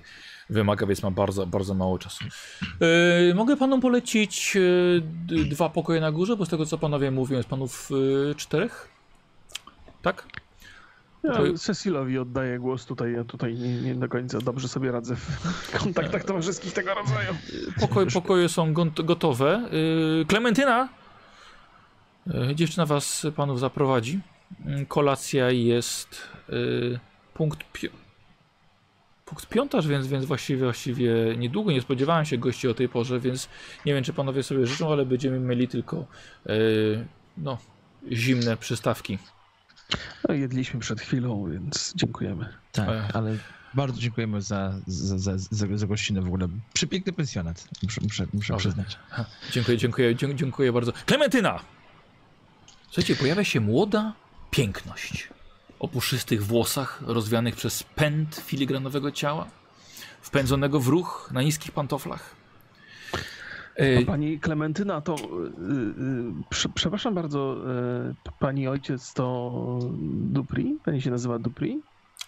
wymaga, 0.50 0.86
więc 0.86 1.04
ma 1.04 1.12
bardzo, 1.12 1.46
bardzo 1.48 1.74
mało 1.74 2.00
czasu. 2.00 2.26
E, 3.32 3.34
mogę 3.34 3.58
panom 3.58 3.82
polecić 3.82 4.58
e, 4.58 5.46
dwa 5.46 5.70
pokoje 5.70 6.02
na 6.02 6.12
górze, 6.12 6.38
bo 6.38 6.46
z 6.46 6.50
tego 6.50 6.66
co 6.66 6.78
panowie 6.78 7.12
mówią 7.12 7.38
jest 7.38 7.50
panów 7.50 7.90
e, 8.32 8.36
czterech? 8.36 8.88
Tak? 10.02 10.28
Ja 11.24 11.32
To- 11.34 11.54
Cecilowi 11.58 12.18
oddaję 12.18 12.60
głos 12.60 12.86
tutaj, 12.86 13.14
ja 13.14 13.24
tutaj 13.24 13.54
nie, 13.54 13.82
nie 13.82 13.96
do 13.96 14.08
końca 14.10 14.40
dobrze 14.40 14.68
sobie 14.68 14.92
radzę 14.92 15.16
w 15.16 15.72
kontaktach 15.80 16.24
towarzyskich 16.24 16.74
tego 16.74 16.94
rodzaju. 16.94 17.34
Pokoje, 17.80 18.08
pokoje 18.08 18.50
są 18.50 18.74
gotowe. 19.04 19.70
E, 20.22 20.26
Klementyna! 20.26 20.90
E, 22.34 22.56
dziewczyna 22.56 22.86
was 22.86 23.28
panów 23.36 23.60
zaprowadzi. 23.60 24.20
Mm, 24.66 24.86
Kolacja 24.86 25.52
jest 25.52 26.22
y, 26.50 27.00
punkt, 27.34 27.60
pi 27.74 27.90
punkt 29.26 29.46
piątaż, 29.50 29.88
więc, 29.88 30.08
więc 30.08 30.26
właściwie, 30.26 30.64
właściwie 30.64 31.14
niedługo. 31.38 31.72
Nie 31.72 31.82
spodziewałem 31.82 32.26
się 32.26 32.38
gości 32.38 32.68
o 32.68 32.74
tej 32.74 32.90
porze, 32.90 33.20
więc 33.20 33.50
nie 33.86 33.94
wiem, 33.94 34.04
czy 34.04 34.14
panowie 34.14 34.44
sobie 34.44 34.68
życzą, 34.68 34.92
ale 34.92 35.06
będziemy 35.06 35.40
mieli 35.40 35.68
tylko 35.68 36.06
y, 36.50 37.06
no, 37.38 37.58
zimne 38.12 38.58
przystawki. 38.58 39.18
No, 40.30 40.36
jedliśmy 40.36 40.80
przed 40.80 41.02
chwilą, 41.02 41.50
więc 41.52 41.94
dziękujemy. 41.96 42.50
Tak, 42.72 42.90
Ech. 42.90 43.16
ale 43.16 43.38
bardzo 43.74 44.02
dziękujemy 44.02 44.42
za, 44.42 44.74
za, 44.88 45.18
za, 45.18 45.38
za, 45.38 45.68
za 45.78 45.88
gościnę 45.88 46.22
w 46.22 46.28
ogóle. 46.28 46.48
Przepiękny 46.74 47.14
pensjonat, 47.14 47.68
muszę, 47.84 48.02
muszę, 48.02 48.26
muszę 48.34 48.58
przyznać. 48.58 48.98
Ha, 49.10 49.26
Dziękuję, 49.52 49.78
dziękuję, 49.78 50.16
dziękuję 50.16 50.74
bardzo. 50.74 50.94
Klementyna! 51.06 51.60
Słuchajcie, 52.86 53.16
pojawia 53.16 53.44
się 53.44 53.60
młoda 53.60 54.14
piękność. 54.52 55.30
O 55.80 55.88
puszystych 55.88 56.46
włosach 56.46 57.02
rozwianych 57.06 57.56
przez 57.56 57.84
pęd 57.84 58.36
filigranowego 58.36 59.12
ciała, 59.12 59.48
wpędzonego 60.22 60.80
w 60.80 60.88
ruch 60.88 61.30
na 61.34 61.42
niskich 61.42 61.72
pantoflach. 61.72 62.36
A 63.80 64.06
pani 64.06 64.40
Klementyna 64.40 65.02
to. 65.02 65.16
y, 65.16 65.20
y, 65.20 66.34
prze, 66.50 66.70
przepraszam 66.70 67.16
bardzo, 67.16 67.56
y, 68.28 68.32
pani 68.40 68.68
ojciec 68.68 69.14
to 69.14 69.52
Dupri? 70.12 70.78
Pani 70.86 71.02
się 71.02 71.12
nazywa 71.12 71.40
Dupri? 71.40 71.82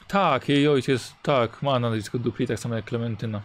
tak, 0.07 0.49
jej 0.49 0.68
ojciec, 0.68 1.15
tak, 1.24 1.61
ma 1.64 1.72
na 1.72 1.80
nazwisko 1.80 2.20
Dupli, 2.20 2.48
tak 2.48 2.60
samo 2.60 2.76
jak 2.76 2.86
Klementyna. 2.86 3.41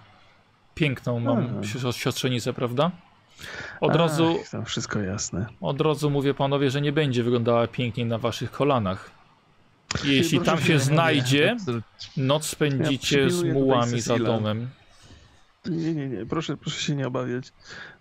Piękną 0.74 1.20
mam 1.20 1.38
A. 1.38 1.60
sios- 1.62 1.96
siostrzenicę, 1.96 2.52
prawda? 2.52 2.90
Od 3.80 3.90
Ach, 3.90 3.96
razu, 3.96 4.36
Tam 4.52 4.64
wszystko 4.64 4.98
jasne. 5.00 5.46
od 5.60 5.80
razu 5.80 6.10
mówię 6.10 6.34
panowie, 6.34 6.70
że 6.70 6.80
nie 6.80 6.92
będzie 6.92 7.22
wyglądała 7.22 7.66
piękniej 7.66 8.06
na 8.06 8.18
waszych 8.18 8.50
kolanach. 8.50 9.10
Jeśli 10.04 10.40
tam 10.40 10.60
się 10.60 10.78
znajdzie, 10.78 11.56
noc 12.16 12.46
spędzicie 12.46 13.30
z 13.30 13.42
mułami 13.44 14.00
za 14.00 14.18
domem. 14.18 14.68
Nie, 15.68 15.94
nie, 15.94 16.08
nie, 16.08 16.26
proszę, 16.26 16.56
proszę 16.56 16.80
się 16.80 16.94
nie 16.94 17.06
obawiać. 17.06 17.52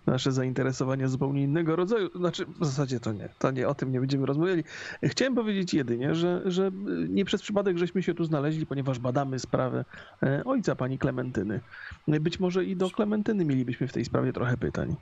Nasze 0.06 0.32
zainteresowania 0.32 1.08
zupełnie 1.08 1.42
innego 1.42 1.76
rodzaju. 1.76 2.10
Znaczy, 2.14 2.46
w 2.60 2.66
zasadzie 2.66 3.00
to 3.00 3.12
nie. 3.12 3.28
To 3.38 3.50
nie, 3.50 3.68
o 3.68 3.74
tym 3.74 3.92
nie 3.92 4.00
będziemy 4.00 4.26
rozmawiali. 4.26 4.64
Chciałem 5.04 5.34
powiedzieć 5.34 5.74
jedynie, 5.74 6.14
że, 6.14 6.42
że 6.44 6.70
nie 7.08 7.24
przez 7.24 7.42
przypadek 7.42 7.78
żeśmy 7.78 8.02
się 8.02 8.14
tu 8.14 8.24
znaleźli, 8.24 8.66
ponieważ 8.66 8.98
badamy 8.98 9.38
sprawę 9.38 9.84
e, 10.22 10.44
ojca 10.44 10.76
pani 10.76 10.98
Klementyny. 10.98 11.60
Być 12.08 12.40
może 12.40 12.64
i 12.64 12.76
do 12.76 12.90
Klementyny 12.90 13.44
mielibyśmy 13.44 13.88
w 13.88 13.92
tej 13.92 14.04
sprawie 14.04 14.32
trochę 14.32 14.56
pytań. 14.56 14.96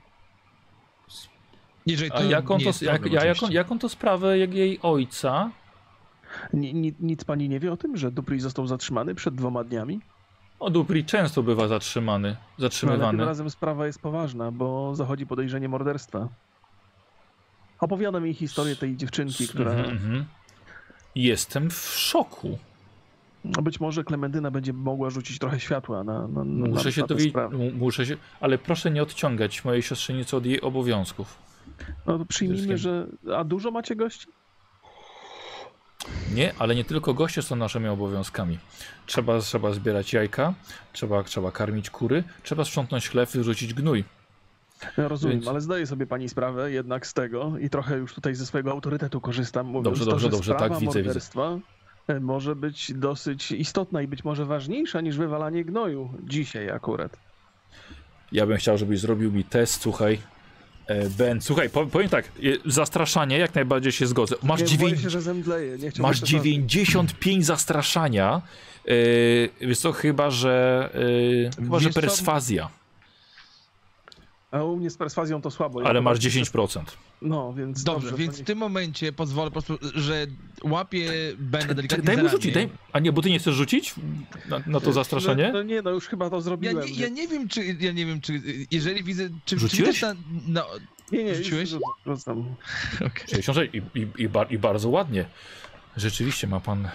Jeżeli 1.85 2.11
A 2.11 2.23
jaką 2.23 2.57
to, 2.59 2.85
jak, 2.85 3.11
ja, 3.11 3.25
jaką, 3.25 3.49
jaką 3.49 3.79
to 3.79 3.89
sprawę 3.89 4.37
jak 4.37 4.53
jej 4.53 4.79
ojca? 4.81 5.51
Ni, 6.53 6.73
ni, 6.73 6.93
nic 6.99 7.23
pani 7.23 7.49
nie 7.49 7.59
wie 7.59 7.71
o 7.71 7.77
tym, 7.77 7.97
że 7.97 8.11
Dupri 8.11 8.39
został 8.39 8.67
zatrzymany 8.67 9.15
przed 9.15 9.35
dwoma 9.35 9.63
dniami? 9.63 10.01
O, 10.59 10.69
Dupri 10.69 11.05
często 11.05 11.43
bywa 11.43 11.67
zatrzymany, 11.67 12.29
No, 12.29 12.35
ale 12.37 12.45
tym 12.57 12.61
zatrzymywany. 12.61 13.25
razem 13.25 13.49
sprawa 13.49 13.85
jest 13.87 14.01
poważna, 14.01 14.51
bo 14.51 14.95
zachodzi 14.95 15.25
podejrzenie 15.27 15.69
morderstwa. 15.69 16.27
Opowiada 17.79 18.19
mi 18.19 18.33
historię 18.33 18.75
tej 18.75 18.97
dziewczynki, 18.97 19.47
która 19.47 19.71
Mhm, 19.71 19.89
mhm. 19.91 20.25
Jestem 21.15 21.69
w 21.69 21.75
szoku. 21.79 22.57
No 23.45 23.61
Być 23.61 23.79
może 23.79 24.03
Klementyna 24.03 24.51
będzie 24.51 24.73
mogła 24.73 25.09
rzucić 25.09 25.39
trochę 25.39 25.59
światła 25.59 26.03
na, 26.03 26.27
na, 26.27 26.43
na, 26.43 26.67
Muszę 26.69 26.85
na, 26.85 26.91
się 26.91 27.01
na 27.01 27.07
dowiedzieć, 27.07 27.33
muszę 27.73 28.05
się, 28.05 28.17
ale 28.39 28.57
proszę 28.57 28.91
nie 28.91 29.03
odciągać 29.03 29.65
mojej 29.65 29.81
siostrzenicy 29.81 30.37
od 30.37 30.45
jej 30.45 30.61
obowiązków. 30.61 31.37
No 32.05 32.17
to 32.17 32.25
przyjmijmy, 32.25 32.77
że... 32.77 33.07
A 33.35 33.43
dużo 33.43 33.71
macie 33.71 33.95
gości? 33.95 34.27
Nie, 36.33 36.53
ale 36.59 36.75
nie 36.75 36.83
tylko 36.85 37.13
goście 37.13 37.41
są 37.41 37.55
naszymi 37.55 37.87
obowiązkami. 37.87 38.59
Trzeba, 39.05 39.39
trzeba 39.39 39.71
zbierać 39.71 40.13
jajka, 40.13 40.53
trzeba, 40.93 41.23
trzeba 41.23 41.51
karmić 41.51 41.89
kury, 41.89 42.23
trzeba 42.43 42.65
sprzątnąć 42.65 43.09
chlew 43.09 43.35
i 43.35 43.43
rzucić 43.43 43.73
gnój. 43.73 44.03
Ja 44.97 45.07
rozumiem, 45.07 45.37
Więc- 45.37 45.47
ale 45.47 45.61
zdaję 45.61 45.87
sobie 45.87 46.07
pani 46.07 46.29
sprawę 46.29 46.71
jednak 46.71 47.07
z 47.07 47.13
tego 47.13 47.57
i 47.57 47.69
trochę 47.69 47.97
już 47.97 48.13
tutaj 48.13 48.35
ze 48.35 48.45
swojego 48.45 48.71
autorytetu 48.71 49.21
korzystam, 49.21 49.65
mówiąc 49.65 49.83
Dobrze, 49.83 50.05
to, 50.05 50.11
dobrze, 50.11 50.25
że 50.25 50.31
dobrze, 50.31 50.55
tak, 50.55 50.71
widzę, 50.73 50.85
widzę. 50.85 50.99
morderstwa 51.03 51.57
e, 52.07 52.19
może 52.19 52.55
być 52.55 52.93
dosyć 52.93 53.51
istotna 53.51 54.01
i 54.01 54.07
być 54.07 54.23
może 54.23 54.45
ważniejsza 54.45 55.01
niż 55.01 55.17
wywalanie 55.17 55.65
gnoju 55.65 56.13
dzisiaj 56.23 56.69
akurat. 56.69 57.17
Ja 58.31 58.45
bym 58.45 58.57
chciał, 58.57 58.77
żebyś 58.77 58.99
zrobił 58.99 59.31
mi 59.31 59.43
test, 59.43 59.81
słuchaj. 59.81 60.19
E, 60.87 61.09
Ben, 61.09 61.41
słuchaj, 61.41 61.69
po- 61.69 61.85
powiem 61.85 62.09
tak, 62.09 62.31
zastraszanie 62.65 63.37
jak 63.37 63.55
najbardziej 63.55 63.91
się 63.91 64.07
zgodzę. 64.07 64.35
Masz, 64.43 64.59
nie, 64.61 64.65
dziewię... 64.67 64.97
się, 64.97 65.21
zemdleję. 65.21 65.77
Masz 65.99 66.21
przesadzić. 66.21 66.65
95 66.65 67.45
zastraszania. 67.45 68.41
Yy, 68.85 69.75
co, 69.75 69.91
chyba, 69.91 70.29
że. 70.31 70.89
Yy, 70.93 71.49
chyba, 71.55 71.79
że 71.79 71.89
perswazja, 71.89 72.69
A 74.51 74.63
u 74.63 74.77
mnie 74.77 74.89
z 74.89 74.97
perswazją 74.97 75.41
to 75.41 75.51
słabo. 75.51 75.81
ja 75.81 75.87
ale 75.87 75.99
po 75.99 76.03
masz 76.03 76.19
prostu- 76.19 76.39
10%. 76.39 76.81
No, 77.21 77.53
więc 77.53 77.83
Dobrze, 77.83 78.11
to 78.11 78.17
więc 78.17 78.35
w 78.35 78.37
niech- 78.37 78.47
tym 78.47 78.57
momencie 78.57 79.13
pozwolę 79.13 79.51
po 79.51 79.61
prostu, 79.61 79.87
że 79.95 80.27
łapię 80.63 81.11
będę 81.39 81.75
delikatnie 81.75 82.03
daj 82.05 82.17
mu 82.23 82.29
rzucić, 82.29 82.53
daj. 82.53 82.69
A 82.93 82.99
nie, 82.99 83.11
bo 83.11 83.21
ty 83.21 83.29
nie 83.29 83.39
chcesz 83.39 83.55
rzucić 83.55 83.95
na, 84.49 84.59
na 84.67 84.79
to 84.79 84.93
zastraszenie? 84.93 85.43
No, 85.47 85.53
no 85.53 85.63
nie, 85.63 85.81
no 85.81 85.89
już 85.91 86.07
chyba 86.07 86.29
to 86.29 86.35
Ja 86.35 86.41
zrobiłem. 86.41 86.79
nie, 86.79 86.91
ja 86.93 87.09
nie 87.09 87.27
wiem, 87.27 87.47
czy 87.47 87.65
ja 87.79 87.91
nie 87.91 88.05
wiem, 88.05 88.21
czy 88.21 88.41
jeżeli 88.71 89.03
widzę, 89.03 89.29
czy 89.29 89.35
czy 89.45 89.59
Rzuciłeś? 89.59 89.95
widać 89.95 90.01
na, 90.01 90.15
no, 90.47 90.65
Nie, 91.11 91.23
nie, 91.23 91.35
Rzuciłeś? 91.35 91.69
rzucam. 92.05 92.55
okej. 93.07 93.27
66 93.29 93.71
i, 93.73 93.99
i, 93.99 94.07
i, 94.17 94.29
bar, 94.29 94.51
i 94.51 94.57
bardzo 94.57 94.89
ładnie. 94.89 95.25
Rzeczywiście 95.97 96.47
ma 96.47 96.59
pan. 96.59 96.87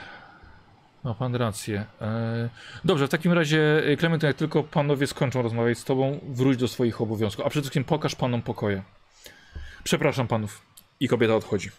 Ma 1.04 1.14
pan 1.14 1.34
rację. 1.34 1.84
E, 2.00 2.48
dobrze, 2.84 3.06
w 3.06 3.10
takim 3.10 3.32
razie, 3.32 3.82
e, 3.86 3.96
Klementyna, 3.96 4.28
jak 4.28 4.36
tylko 4.36 4.62
panowie 4.62 5.06
skończą 5.06 5.42
rozmawiać 5.42 5.78
z 5.78 5.84
tobą, 5.84 6.20
wróć 6.28 6.56
do 6.56 6.68
swoich 6.68 7.00
obowiązków. 7.00 7.46
A 7.46 7.50
przede 7.50 7.62
wszystkim 7.62 7.84
pokaż 7.84 8.14
panom 8.14 8.42
pokoje. 8.42 8.82
Przepraszam 9.84 10.28
panów. 10.28 10.62
I 11.00 11.08
kobieta 11.08 11.36
odchodzi. 11.36 11.70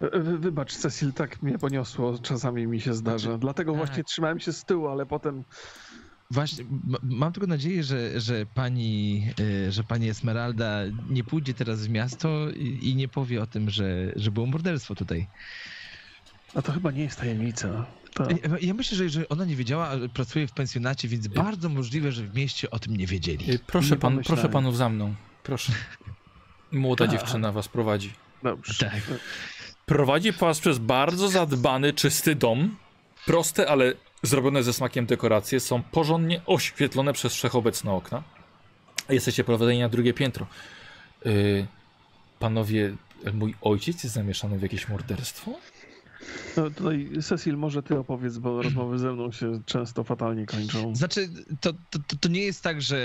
Wy- 0.00 0.38
Wybacz, 0.38 0.72
Cecil, 0.74 1.12
tak 1.12 1.42
mnie 1.42 1.58
poniosło, 1.58 2.18
czasami 2.18 2.66
mi 2.66 2.80
się 2.80 2.94
zdarza. 2.94 3.38
Dlatego 3.38 3.72
tak. 3.72 3.78
właśnie 3.78 4.04
trzymałem 4.04 4.40
się 4.40 4.52
z 4.52 4.64
tyłu, 4.64 4.88
ale 4.88 5.06
potem 5.06 5.44
Właśnie, 6.30 6.64
mam 7.02 7.32
tylko 7.32 7.46
nadzieję, 7.46 7.84
że, 7.84 8.20
że 8.20 8.46
pani, 8.46 9.24
y, 9.40 9.72
że 9.72 9.84
pani 9.84 10.08
Esmeralda 10.08 10.80
nie 11.10 11.24
pójdzie 11.24 11.54
teraz 11.54 11.86
w 11.86 11.90
miasto 11.90 12.50
i, 12.50 12.78
i 12.82 12.96
nie 12.96 13.08
powie 13.08 13.42
o 13.42 13.46
tym, 13.46 13.70
że, 13.70 14.12
że 14.16 14.30
było 14.30 14.46
morderstwo 14.46 14.94
tutaj. 14.94 15.26
A 16.54 16.62
to 16.62 16.72
chyba 16.72 16.90
nie 16.90 17.02
jest 17.02 17.18
tajemnica. 17.20 17.86
To... 18.14 18.24
Ja- 18.30 18.58
Ja 18.60 18.74
myślę, 18.74 18.96
że 18.96 19.04
jeżeli 19.04 19.28
ona 19.28 19.44
nie 19.44 19.56
wiedziała, 19.56 19.88
ale 19.88 20.08
pracuje 20.08 20.46
w 20.46 20.52
pensjonacie, 20.52 21.08
więc 21.08 21.28
bardzo 21.28 21.68
możliwe, 21.68 22.12
że 22.12 22.22
w 22.22 22.34
mieście 22.34 22.70
o 22.70 22.78
tym 22.78 22.96
nie 22.96 23.06
wiedzieli. 23.06 23.50
E, 23.54 23.58
proszę, 23.58 23.90
Nie 23.90 23.96
pan, 23.96 24.12
pomyślałem. 24.12 24.40
proszę 24.40 24.52
panów 24.52 24.76
za 24.76 24.88
mną. 24.88 25.14
Proszę. 25.42 25.72
Młoda 26.72 27.04
A. 27.04 27.08
dziewczyna 27.08 27.52
was 27.52 27.68
prowadzi. 27.68 28.12
Dobrze. 28.42 28.90
Tak. 28.90 29.02
Prowadzi 29.86 30.32
was 30.32 30.60
przez 30.60 30.78
bardzo 30.78 31.28
zadbany, 31.28 31.92
czysty 31.92 32.34
dom. 32.34 32.76
Proste, 33.26 33.68
ale 33.68 33.92
zrobione 34.22 34.62
ze 34.62 34.72
smakiem 34.72 35.06
dekoracje 35.06 35.60
są 35.60 35.82
porządnie 35.82 36.40
oświetlone 36.46 37.12
przez 37.12 37.34
wszechobecne 37.34 37.92
okna. 37.92 38.22
Jesteście 39.08 39.44
prowadzeni 39.44 39.80
na 39.80 39.88
drugie 39.88 40.14
piętro. 40.14 40.46
Yy, 41.24 41.66
panowie, 42.38 42.96
mój 43.34 43.54
ojciec 43.60 44.02
jest 44.04 44.14
zamieszany 44.14 44.58
w 44.58 44.62
jakieś 44.62 44.88
morderstwo? 44.88 45.52
No, 46.56 46.70
tutaj 46.70 47.10
Cecil, 47.22 47.56
może 47.56 47.82
ty 47.82 47.98
opowiedz, 47.98 48.38
bo 48.38 48.62
rozmowy 48.62 48.98
ze 48.98 49.12
mną 49.12 49.32
się 49.32 49.60
często 49.66 50.04
fatalnie 50.04 50.46
kończą. 50.46 50.96
Znaczy, 50.96 51.28
to, 51.60 51.72
to, 51.90 51.98
to- 52.20 52.28
nie 52.28 52.42
jest 52.42 52.62
tak, 52.62 52.82
że, 52.82 52.98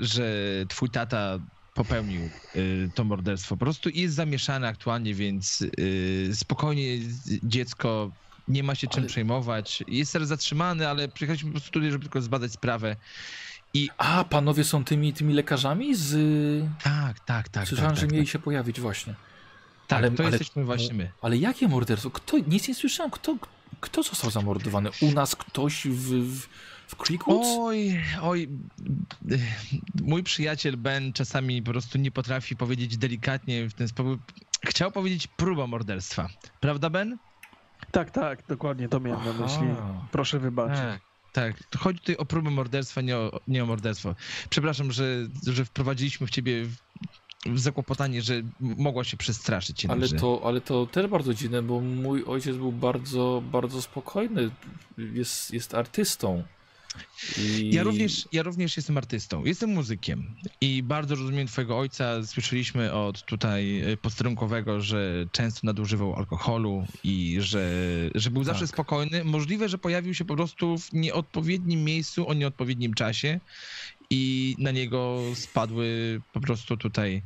że 0.00 0.32
twój 0.68 0.90
tata 0.90 1.38
popełnił 1.74 2.20
y, 2.56 2.90
to 2.94 3.04
morderstwo. 3.04 3.56
Po 3.56 3.64
prostu 3.64 3.88
jest 3.94 4.14
zamieszany 4.14 4.66
aktualnie, 4.66 5.14
więc 5.14 5.60
y, 5.78 6.30
spokojnie 6.34 6.98
dziecko 7.42 8.10
nie 8.48 8.62
ma 8.62 8.74
się 8.74 8.86
czym 8.86 9.00
Ale- 9.00 9.08
przejmować. 9.08 9.84
Jest 9.88 10.12
teraz 10.12 10.28
zatrzymany, 10.28 10.88
ale 10.88 11.08
przyjechaliśmy 11.08 11.48
po 11.50 11.52
prostu 11.52 11.70
tutaj, 11.70 11.90
żeby 11.90 12.04
tylko 12.04 12.22
zbadać 12.22 12.52
sprawę. 12.52 12.96
A, 13.98 14.24
panowie 14.24 14.64
są 14.64 14.84
tymi, 14.84 15.12
tymi 15.12 15.34
lekarzami 15.34 15.94
z... 15.96 16.14
Tak, 16.82 17.20
tak, 17.20 17.48
tak. 17.48 17.68
Słyszałem, 17.68 17.90
tak, 17.90 17.96
że 18.00 18.06
tak, 18.06 18.12
mieli 18.12 18.24
tak. 18.26 18.32
się 18.32 18.38
pojawić 18.38 18.80
właśnie. 18.80 19.14
Tak, 19.88 19.98
ale- 19.98 20.10
to 20.10 20.22
ale- 20.22 20.32
jesteśmy 20.32 20.64
właśnie 20.64 20.94
my. 20.94 21.10
Ale 21.22 21.36
jakie 21.36 21.68
morderstwo? 21.68 22.10
Kto, 22.10 22.38
nic 22.38 22.68
nie 22.68 22.74
słyszałem. 22.74 23.10
Kto, 23.10 23.36
kto 23.80 24.02
został 24.02 24.30
zamordowany? 24.30 24.90
U 25.00 25.12
nas 25.12 25.36
ktoś 25.36 25.86
w, 25.86 26.10
w, 26.24 26.46
w? 26.88 26.96
Oj, 27.26 28.00
oj, 28.22 28.48
mój 30.02 30.22
przyjaciel 30.22 30.76
Ben 30.76 31.12
czasami 31.12 31.62
po 31.62 31.70
prostu 31.70 31.98
nie 31.98 32.10
potrafi 32.10 32.56
powiedzieć 32.56 32.96
delikatnie 32.96 33.68
w 33.68 33.74
ten 33.74 33.88
sposób. 33.88 34.20
Chciał 34.66 34.92
powiedzieć 34.92 35.26
próba 35.26 35.66
morderstwa. 35.66 36.28
Prawda, 36.60 36.90
Ben? 36.90 37.18
Tak, 37.90 38.10
tak, 38.10 38.46
dokładnie 38.48 38.88
to 38.88 39.00
miałem 39.00 39.24
na 39.24 39.32
myśli. 39.32 39.66
Proszę 40.12 40.38
wybaczyć. 40.38 40.78
Tak, 40.78 41.00
tak. 41.32 41.78
Chodzi 41.78 41.98
tutaj 42.00 42.16
o 42.16 42.24
próbę 42.24 42.50
morderstwa, 42.50 43.00
nie 43.00 43.16
o, 43.16 43.40
nie 43.48 43.62
o 43.62 43.66
morderstwo. 43.66 44.14
Przepraszam, 44.50 44.92
że, 44.92 45.04
że 45.46 45.64
wprowadziliśmy 45.64 46.26
w 46.26 46.30
ciebie 46.30 46.66
zakłopotanie, 47.54 48.22
że 48.22 48.42
mogła 48.60 49.04
się 49.04 49.16
przestraszyć. 49.16 49.86
Ale 49.86 49.94
jednakże. 49.94 50.16
to, 50.16 50.40
ale 50.44 50.60
to 50.60 50.86
też 50.86 51.06
bardzo 51.06 51.34
dziwne, 51.34 51.62
bo 51.62 51.80
mój 51.80 52.24
ojciec 52.24 52.56
był 52.56 52.72
bardzo, 52.72 53.42
bardzo 53.52 53.82
spokojny. 53.82 54.50
Jest, 54.98 55.54
jest 55.54 55.74
artystą. 55.74 56.42
I... 57.38 57.70
Ja 57.74 57.82
również, 57.82 58.28
ja 58.32 58.42
również 58.42 58.76
jestem 58.76 58.98
artystą, 58.98 59.44
jestem 59.44 59.70
muzykiem 59.70 60.34
i 60.60 60.82
bardzo 60.82 61.14
rozumiem 61.14 61.46
twojego 61.46 61.78
ojca. 61.78 62.26
Słyszeliśmy 62.26 62.92
od 62.92 63.24
tutaj 63.24 63.80
e, 63.80 63.96
posterunkowego, 63.96 64.80
że 64.80 65.26
często 65.32 65.60
nadużywał 65.62 66.14
alkoholu 66.14 66.86
i 67.04 67.36
że, 67.40 67.70
że 68.14 68.30
był 68.30 68.44
zawsze 68.44 68.64
Tak. 68.64 68.70
spokojny. 68.70 69.24
Możliwe, 69.24 69.68
że 69.68 69.78
pojawił 69.78 70.14
się 70.14 70.24
po 70.24 70.36
prostu 70.36 70.78
w 70.78 70.92
nieodpowiednim 70.92 71.84
miejscu 71.84 72.28
o 72.28 72.34
nieodpowiednim 72.34 72.94
czasie 72.94 73.40
i 74.10 74.54
na 74.58 74.70
niego 74.70 75.18
spadły 75.34 76.20
po 76.32 76.40
prostu 76.40 76.76
tutaj, 76.76 77.22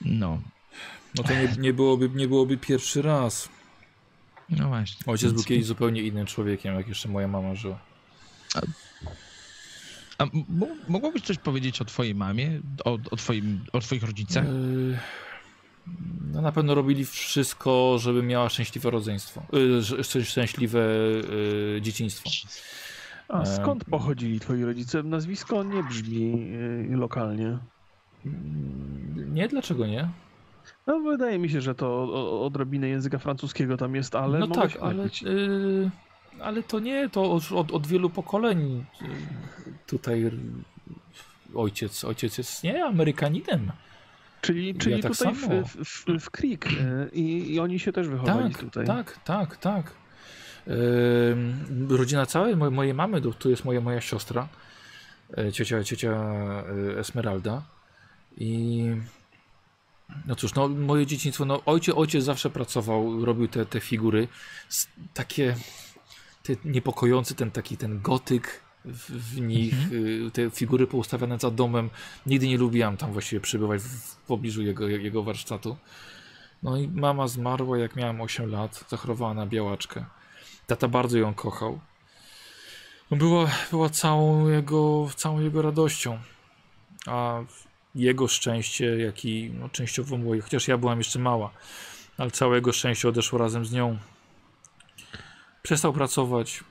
no, 0.00 0.40
No 1.14 1.22
to 1.22 1.32
nie, 1.32 1.48
nie, 1.58 1.72
byłoby, 1.72 2.10
nie 2.14 2.28
byłoby 2.28 2.56
pierwszy 2.56 3.02
raz. 3.02 3.48
no 4.50 4.68
właśnie. 4.68 5.06
Ojciec 5.06 5.32
był 5.32 5.44
kiedyś 5.44 5.64
zupełnie 5.66 6.02
innym 6.02 6.26
człowiekiem, 6.26 6.74
jak 6.74 6.88
jeszcze 6.88 7.08
moja 7.08 7.28
mama 7.28 7.54
żyła. 7.54 7.78
A 10.18 10.22
m- 10.24 10.44
mogłabyś 10.88 11.22
coś 11.22 11.38
powiedzieć 11.38 11.80
o 11.80 11.84
twojej 11.84 12.14
mamie, 12.14 12.60
o, 12.84 12.98
o, 13.10 13.16
twoim, 13.16 13.64
o 13.72 13.80
twoich 13.80 14.02
rodzicach? 14.02 14.44
Yy, 14.44 14.98
No 16.32 16.40
na 16.42 16.52
pewno 16.52 16.74
robili 16.74 17.04
wszystko, 17.04 17.98
żeby 17.98 18.22
miała 18.22 18.48
szczęśliwe 18.48 18.90
rodzeństwo. 18.90 19.42
Szczę- 20.02 20.24
szczęśliwe 20.24 20.78
yy, 21.74 21.80
dzieciństwo. 21.82 22.30
A 23.28 23.42
E, 23.42 23.46
skąd 23.46 23.84
pochodzili 23.84 24.40
twoi 24.40 24.64
rodzice? 24.64 25.02
Nazwisko 25.02 25.62
nie 25.62 25.82
brzmi 25.82 26.52
y, 26.92 26.96
lokalnie. 26.96 27.58
Mm, 28.26 29.34
Nie, 29.34 29.48
dlaczego 29.48 29.86
nie? 29.86 30.08
No 30.86 31.00
wydaje 31.00 31.38
mi 31.38 31.50
się, 31.50 31.60
że 31.60 31.74
to 31.74 32.02
odrobinę 32.44 32.88
języka 32.88 33.18
francuskiego 33.18 33.76
tam 33.76 33.94
jest, 33.94 34.14
ale 34.14 34.38
no 34.38 34.46
tak, 34.46 34.70
ale, 34.80 35.08
yy, 35.22 35.90
ale 36.40 36.62
to 36.62 36.78
nie, 36.80 37.08
to 37.08 37.32
od, 37.32 37.72
od, 37.72 37.86
wielu 37.86 38.10
pokoleń 38.10 38.84
tutaj 39.86 40.30
ojciec, 41.54 42.04
ojciec 42.04 42.38
jest 42.38 42.64
nie 42.64 42.84
Amerykaninem. 42.84 43.72
Czyli, 44.40 44.74
czyli 44.74 45.02
tak 45.02 45.12
tutaj 45.16 45.34
w, 45.34 45.48
w, 45.84 46.20
w, 46.20 46.30
Creek 46.30 46.68
i, 47.12 47.54
i 47.54 47.60
oni 47.60 47.78
się 47.78 47.92
też 47.92 48.08
wychowali 48.08 48.54
Tak, 48.54 48.62
tutaj. 48.64 48.86
tak, 48.86 49.18
tak, 49.24 49.56
tak. 49.56 49.92
Rodzina 51.88 52.26
całej, 52.26 52.56
moje, 52.56 52.70
mojej 52.70 52.94
mamy, 52.94 53.20
to- 53.20 53.32
tu 53.32 53.50
jest 53.50 53.64
moja, 53.64 53.80
moja 53.80 54.00
siostra, 54.00 54.48
e, 55.38 55.52
ciocia, 55.52 55.84
ciocia 55.84 56.12
e, 56.12 56.98
Esmeralda. 56.98 57.62
I 58.36 58.84
no 60.26 60.36
cóż, 60.36 60.54
no 60.54 60.68
moje 60.68 61.06
dzieciństwo, 61.06 61.44
no 61.44 61.64
ojciec, 61.66 61.94
ojciec 61.96 62.24
zawsze 62.24 62.50
pracował, 62.50 63.24
robił 63.24 63.48
te, 63.48 63.66
te 63.66 63.80
figury, 63.80 64.28
takie 65.14 65.54
te 66.42 66.52
niepokojący, 66.64 67.34
ten 67.34 67.50
taki 67.50 67.76
ten 67.76 68.00
gotyk 68.02 68.60
w, 68.84 69.34
w 69.34 69.40
nich, 69.40 69.74
y, 69.92 70.30
te 70.32 70.50
figury 70.50 70.86
poustawiane 70.86 71.38
za 71.38 71.50
domem. 71.50 71.90
Nigdy 72.26 72.48
nie 72.48 72.58
lubiłam 72.58 72.96
tam 72.96 73.12
właściwie 73.12 73.40
przybywać 73.40 73.80
w, 73.80 73.86
w 73.86 74.16
pobliżu 74.16 74.62
jego, 74.62 74.88
jego 74.88 75.22
warsztatu. 75.22 75.76
No 76.62 76.76
i 76.76 76.88
mama 76.88 77.28
zmarła 77.28 77.78
jak 77.78 77.96
miałem 77.96 78.20
8 78.20 78.50
lat, 78.50 78.84
zachorowała 78.88 79.34
na 79.34 79.46
białaczkę. 79.46 80.04
Tata 80.68 80.88
bardzo 80.88 81.18
ją 81.18 81.34
kochał. 81.34 81.80
Była, 83.10 83.50
była 83.70 83.88
całą 83.88 84.48
jego, 84.48 85.08
całą 85.16 85.40
jego 85.40 85.62
radością. 85.62 86.18
A 87.06 87.40
jego 87.94 88.28
szczęście, 88.28 88.98
jak 88.98 89.24
i 89.24 89.50
no, 89.50 89.68
częściowo 89.68 90.16
moje, 90.16 90.40
chociaż 90.40 90.68
ja 90.68 90.78
byłam 90.78 90.98
jeszcze 90.98 91.18
mała, 91.18 91.50
ale 92.18 92.30
całe 92.30 92.54
jego 92.56 92.72
szczęście 92.72 93.08
odeszło 93.08 93.38
razem 93.38 93.64
z 93.64 93.72
nią. 93.72 93.98
Przestał 95.62 95.92
pracować. 95.92 96.64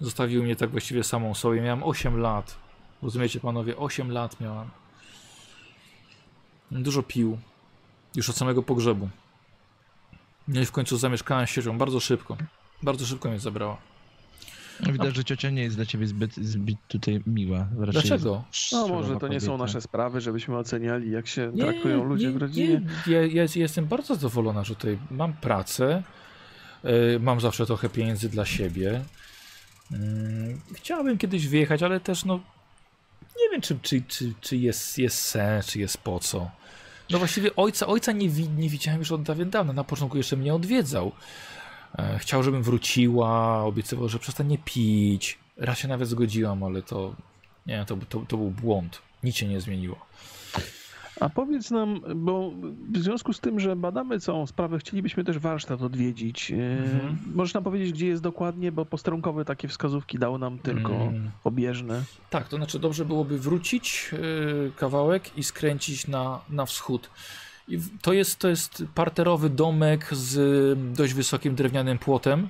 Zostawił 0.00 0.42
mnie 0.42 0.56
tak 0.56 0.70
właściwie 0.70 1.04
samą 1.04 1.34
sobie. 1.34 1.60
Miałem 1.60 1.82
8 1.82 2.20
lat. 2.20 2.56
Rozumiecie 3.02 3.40
panowie, 3.40 3.76
8 3.76 4.12
lat 4.12 4.40
miałam. 4.40 4.70
Dużo 6.70 7.02
pił. 7.02 7.38
Już 8.14 8.30
od 8.30 8.36
samego 8.36 8.62
pogrzebu. 8.62 9.08
No 10.48 10.60
i 10.60 10.66
w 10.66 10.72
końcu 10.72 10.96
zamieszkałem 10.96 11.46
ciocią 11.46 11.78
bardzo 11.78 12.00
szybko. 12.00 12.36
Bardzo 12.82 13.06
szybko 13.06 13.28
mnie 13.30 13.38
zabrała. 13.38 13.76
Widać, 14.92 15.16
że 15.16 15.24
ciocia 15.24 15.50
nie 15.50 15.62
jest 15.62 15.76
dla 15.76 15.86
ciebie 15.86 16.06
zbyt, 16.06 16.34
zbyt 16.36 16.76
tutaj 16.88 17.20
miła. 17.26 17.58
Raczej 17.78 18.02
Dlaczego? 18.02 18.44
No 18.72 18.88
może 18.88 19.16
to 19.16 19.28
nie 19.28 19.40
są 19.40 19.46
kobieta. 19.46 19.64
nasze 19.64 19.80
sprawy, 19.80 20.20
żebyśmy 20.20 20.56
oceniali, 20.56 21.10
jak 21.10 21.26
się 21.26 21.52
traktują 21.58 22.04
ludzie 22.04 22.30
w 22.30 22.36
rodzinie. 22.36 22.80
Nie, 23.06 23.12
ja, 23.12 23.22
ja 23.26 23.46
jestem 23.56 23.86
bardzo 23.86 24.14
zadowolona, 24.14 24.64
że 24.64 24.74
tutaj 24.74 24.98
mam 25.10 25.32
pracę, 25.32 26.02
y, 27.16 27.20
mam 27.20 27.40
zawsze 27.40 27.66
trochę 27.66 27.88
pieniędzy 27.88 28.28
dla 28.28 28.44
siebie. 28.46 29.04
Mm, 29.92 30.60
Chciałbym 30.74 31.18
kiedyś 31.18 31.48
wyjechać, 31.48 31.82
ale 31.82 32.00
też 32.00 32.24
no 32.24 32.40
nie 33.40 33.50
wiem, 33.52 33.60
czy, 33.60 33.78
czy, 33.82 34.02
czy, 34.08 34.32
czy 34.40 34.56
jest, 34.56 34.98
jest 34.98 35.18
sens, 35.22 35.66
czy 35.66 35.78
jest 35.80 35.98
po 35.98 36.18
co. 36.20 36.50
No 37.10 37.18
właściwie 37.18 37.56
ojca, 37.56 37.86
ojca 37.86 38.12
nie, 38.12 38.28
wi- 38.28 38.48
nie 38.48 38.68
widziałem 38.68 39.00
już 39.00 39.12
od 39.12 39.22
dawien 39.22 39.50
dawna. 39.50 39.72
Na 39.72 39.84
początku 39.84 40.16
jeszcze 40.16 40.36
mnie 40.36 40.54
odwiedzał. 40.54 41.12
E, 41.98 42.18
Chciał, 42.18 42.42
żebym 42.42 42.62
wróciła, 42.62 43.62
obiecywał, 43.64 44.08
że 44.08 44.18
przestanie 44.18 44.58
pić. 44.64 45.38
Raz 45.56 45.78
się 45.78 45.88
nawet 45.88 46.08
zgodziłam, 46.08 46.62
ale 46.62 46.82
to 46.82 47.14
nie, 47.66 47.84
to, 47.84 47.96
to, 48.08 48.20
to 48.28 48.36
był 48.36 48.50
błąd. 48.50 49.02
Nic 49.24 49.36
się 49.36 49.46
nie 49.46 49.60
zmieniło. 49.60 49.96
A 51.20 51.28
powiedz 51.28 51.70
nam, 51.70 52.00
bo 52.16 52.50
w 52.92 52.98
związku 52.98 53.32
z 53.32 53.40
tym, 53.40 53.60
że 53.60 53.76
badamy 53.76 54.20
całą 54.20 54.46
sprawę, 54.46 54.78
chcielibyśmy 54.78 55.24
też 55.24 55.38
warsztat 55.38 55.82
odwiedzić. 55.82 56.50
Yy, 56.50 56.58
Mhm. 56.94 57.18
Możesz 57.34 57.54
nam 57.54 57.64
powiedzieć, 57.64 57.92
gdzie 57.92 58.06
jest 58.06 58.22
dokładnie, 58.22 58.72
bo 58.72 58.84
posterunkowe 58.84 59.44
takie 59.44 59.68
wskazówki 59.68 60.18
dał 60.18 60.38
nam 60.38 60.58
tylko 60.58 60.94
Mm. 60.94 61.30
obieżne. 61.44 62.02
Tak, 62.30 62.48
to 62.48 62.56
znaczy 62.56 62.78
dobrze 62.78 63.04
byłoby 63.04 63.38
wrócić 63.38 64.10
yy, 64.12 64.72
kawałek 64.76 65.38
i 65.38 65.44
skręcić 65.44 66.06
na, 66.08 66.40
na 66.50 66.66
wschód. 66.66 67.10
I 67.68 67.78
to 68.02 68.12
jest, 68.12 68.38
to 68.38 68.48
jest 68.48 68.84
parterowy 68.94 69.50
domek 69.50 70.08
z 70.14 70.38
dość 70.96 71.14
wysokim 71.14 71.54
drewnianym 71.54 71.98
płotem. 71.98 72.48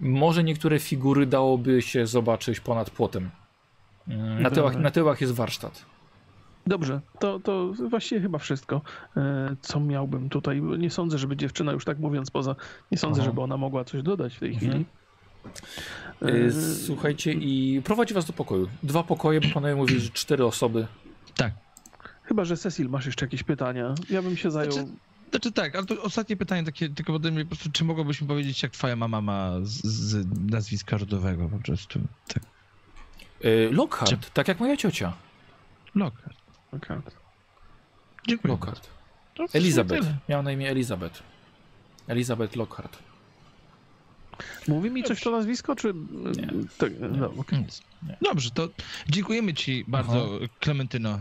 Może 0.00 0.44
niektóre 0.44 0.78
figury 0.78 1.26
dałoby 1.26 1.82
się 1.82 2.06
zobaczyć 2.06 2.60
ponad 2.60 2.90
płotem. 2.90 3.30
Mm, 4.08 4.42
Na 4.42 4.50
tyłach, 4.50 4.76
na 4.76 4.90
tyłach 4.90 5.20
jest 5.20 5.32
warsztat. 5.34 5.84
Dobrze, 6.66 7.00
to, 7.18 7.40
to 7.40 7.72
właściwie 7.90 8.20
chyba 8.20 8.38
wszystko, 8.38 8.80
e, 9.16 9.56
co 9.60 9.80
miałbym 9.80 10.28
tutaj. 10.28 10.62
Nie 10.62 10.90
sądzę, 10.90 11.18
żeby 11.18 11.36
dziewczyna, 11.36 11.72
już 11.72 11.84
tak 11.84 11.98
mówiąc 11.98 12.30
poza, 12.30 12.56
nie 12.92 12.98
sądzę, 12.98 13.20
Aha. 13.22 13.30
żeby 13.30 13.40
ona 13.40 13.56
mogła 13.56 13.84
coś 13.84 14.02
dodać 14.02 14.36
w 14.36 14.40
tej 14.40 14.52
Mhm. 14.54 14.70
chwili. 14.72 14.84
Yy, 16.22 16.46
E, 16.48 16.52
Słuchajcie, 16.86 17.32
i 17.32 17.82
prowadzi 17.84 18.14
was 18.14 18.24
do 18.24 18.32
pokoju. 18.32 18.68
Dwa 18.82 19.02
pokoje, 19.02 19.40
bo 19.40 19.48
panowie 19.54 19.74
mówili, 19.76 20.00
że 20.00 20.10
cztery 20.10 20.44
osoby. 20.46 20.86
Tak. 21.36 21.52
Chyba, 22.26 22.44
że 22.44 22.56
Cecil, 22.56 22.88
masz 22.88 23.06
jeszcze 23.06 23.24
jakieś 23.26 23.42
pytania? 23.42 23.94
Ja 24.10 24.22
bym 24.22 24.36
się 24.36 24.50
zajął... 24.50 24.72
Znaczy- 24.72 24.88
Znaczy 25.30 25.52
tak, 25.52 25.76
ale 25.76 25.86
to 25.86 26.02
ostatnie 26.02 26.36
pytanie 26.36 26.64
takie, 26.64 26.88
tylko 26.88 27.14
ode 27.14 27.30
mnie 27.30 27.44
po 27.44 27.48
prostu, 27.48 27.70
czy 27.72 27.84
mogłabyś 27.84 28.20
mi 28.20 28.28
powiedzieć, 28.28 28.62
jak 28.62 28.72
twoja 28.72 28.96
mama 28.96 29.20
ma 29.20 29.52
z, 29.62 29.86
z 29.86 30.26
nazwiska 30.50 30.98
rodowego 30.98 31.48
po 31.48 31.58
prostu? 31.58 32.00
Tak. 32.28 32.42
Yy, 33.40 33.68
Lockhart, 33.72 34.30
tak 34.34 34.48
jak 34.48 34.60
moja 34.60 34.76
ciocia. 34.76 35.12
Lockhart. 35.94 36.36
Okej. 36.72 36.96
Dziękuję. 38.28 38.52
Lockhart. 38.52 38.88
Elizabeth. 39.52 40.06
Miała 40.28 40.42
na 40.42 40.52
imię 40.52 40.70
Elizabeth. 40.70 41.22
Elizabeth 42.08 42.56
Lockhart. 42.56 42.98
Mówi 44.68 44.90
mi 44.90 45.02
coś 45.02 45.20
to 45.20 45.30
nazwisko, 45.30 45.76
czy... 45.76 45.94
Nie. 46.36 46.48
Tak, 46.78 46.92
no, 47.18 47.30
okej. 47.38 47.58
Nic. 47.58 47.82
Nie. 48.02 48.16
Dobrze, 48.22 48.50
to 48.50 48.68
dziękujemy 49.08 49.54
ci 49.54 49.84
bardzo, 49.88 50.28
Klementyno. 50.60 51.10
E, 51.10 51.18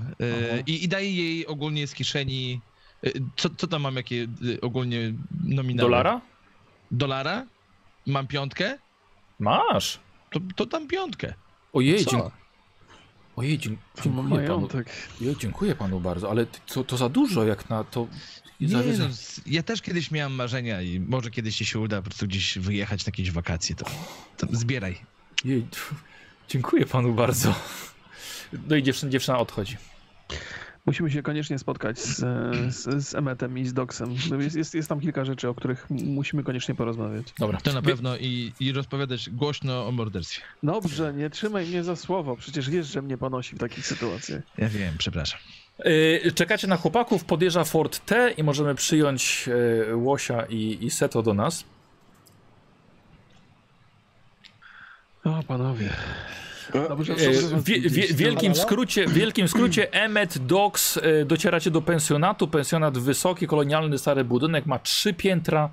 Aha. 0.54 0.64
I, 0.68 0.84
I 0.84 0.88
daję 0.88 1.12
jej 1.16 1.48
ogólnie 1.48 1.88
z 1.88 1.94
kieszeni. 1.94 2.62
e, 3.04 3.10
Co, 3.36 3.50
co 3.50 3.68
tam 3.68 3.82
mam, 3.82 3.96
jakie 3.96 4.28
e, 4.58 4.62
ogólnie 4.62 5.14
nominały? 5.44 5.90
Dolara? 5.90 6.22
Dolara? 6.92 7.46
Mam 8.06 8.28
piątkę? 8.28 8.78
Masz. 9.40 10.00
To, 10.32 10.40
to 10.56 10.66
dam 10.66 10.88
piątkę. 10.88 11.34
Ojej, 11.74 12.06
Co? 12.06 12.12
dziękuję. 12.12 12.32
Ojej, 13.36 13.58
dziękuję 13.58 14.48
panu. 14.48 14.68
Ojej, 15.22 15.36
dziękuję 15.38 15.76
panu 15.76 16.00
bardzo, 16.00 16.30
ale 16.30 16.46
to, 16.46 16.84
to 16.84 16.98
za 16.98 17.10
dużo 17.10 17.44
jak 17.46 17.70
na 17.70 17.84
to. 17.84 18.08
Nie, 18.62 18.68
za- 18.68 19.04
no, 19.04 19.10
ja 19.46 19.64
też 19.64 19.82
kiedyś 19.82 20.12
miałem 20.12 20.34
marzenia 20.36 20.82
i 20.82 21.00
może 21.00 21.32
kiedyś 21.32 21.56
ci 21.58 21.66
się 21.66 21.80
uda 21.80 21.98
po 21.98 22.04
prostu 22.04 22.28
gdzieś 22.28 22.58
wyjechać 22.60 23.06
na 23.06 23.10
jakieś 23.10 23.32
wakacje, 23.32 23.76
to, 23.76 23.86
to 24.38 24.48
zbieraj. 24.52 24.98
Jej, 25.46 25.68
dziękuję 26.50 26.86
panu 26.86 27.14
bardzo. 27.14 27.56
No 28.70 28.76
i 28.76 28.84
dziewczyna, 28.84 29.12
dziewczyna 29.12 29.38
odchodzi. 29.40 29.78
Musimy 30.86 31.12
się 31.12 31.22
koniecznie 31.22 31.60
spotkać 31.60 32.00
z, 32.00 32.16
z, 32.76 33.08
z 33.08 33.16
Emetem 33.16 33.58
i 33.58 33.66
z 33.66 33.74
Doksem. 33.74 34.16
Jest, 34.40 34.56
jest, 34.56 34.74
jest 34.76 34.90
tam 34.90 35.00
kilka 35.00 35.26
rzeczy, 35.26 35.50
o 35.50 35.56
których 35.56 35.88
musimy 35.90 36.44
koniecznie 36.44 36.76
porozmawiać. 36.76 37.34
Dobra. 37.40 37.62
To 37.62 37.74
na 37.74 37.82
pewno 37.82 38.18
i, 38.18 38.54
i 38.60 38.72
rozpowiadać 38.72 39.30
głośno 39.30 39.88
o 39.88 39.92
morderstwie. 39.92 40.42
Dobrze, 40.64 41.14
nie 41.14 41.30
trzymaj 41.30 41.66
mnie 41.66 41.84
za 41.84 41.96
słowo, 41.96 42.36
przecież 42.38 42.70
wiesz, 42.70 42.88
że 42.88 43.02
mnie 43.02 43.18
ponosi 43.18 43.56
w 43.56 43.60
takich 43.60 43.88
sytuacjach. 43.88 44.42
Ja 44.58 44.70
wiem, 44.70 44.94
przepraszam. 44.98 45.40
Yy, 45.80 46.32
czekacie 46.32 46.68
na 46.68 46.78
chłopaków, 46.78 47.26
podjeżdża 47.26 47.64
Ford 47.64 48.06
T 48.06 48.32
i 48.38 48.44
możemy 48.44 48.76
przyjąć 48.76 49.48
yy, 49.88 49.96
Łosia 49.96 50.46
i, 50.50 50.78
i 50.82 50.92
Seto 50.92 51.22
do 51.24 51.34
nas. 51.34 51.64
O, 55.24 55.44
panowie. 55.48 55.90
Dobrze, 56.74 57.14
E, 57.14 57.18
dobrze, 57.18 57.62
wie, 57.64 57.82
wie, 57.82 58.08
wielkim 58.14 58.56
skrócie, 58.56 59.08
wielkim 59.08 59.48
skrócie 59.48 59.94
Emmet 59.94 60.38
Docks 60.38 61.00
docieracie 61.26 61.72
do 61.72 61.82
pensjonatu. 61.82 62.48
Pensjonat 62.48 62.98
wysoki, 62.98 63.48
kolonialny, 63.48 63.98
stary 63.98 64.24
budynek, 64.24 64.66
ma 64.66 64.80
trzy 64.80 65.14
piętra. 65.14 65.70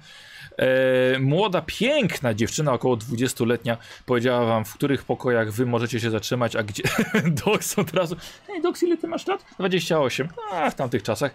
E, 0.56 1.18
młoda, 1.18 1.62
piękna 1.66 2.34
dziewczyna, 2.34 2.72
około 2.72 2.96
20-letnia, 2.96 3.76
powiedziała 4.06 4.46
wam, 4.46 4.64
w 4.64 4.74
których 4.74 5.04
pokojach 5.04 5.52
wy 5.52 5.66
możecie 5.66 6.00
się 6.00 6.10
zatrzymać, 6.10 6.56
a 6.56 6.62
gdzie 6.62 6.82
Docs 7.44 7.78
od 7.78 7.94
razu. 7.94 8.16
Hej, 8.46 8.62
Docs, 8.62 8.82
ile 8.82 8.96
ty 8.96 9.08
masz 9.08 9.26
lat? 9.26 9.44
28. 9.58 10.28
A, 10.52 10.70
w 10.70 10.74
tamtych 10.74 11.02
czasach. 11.02 11.34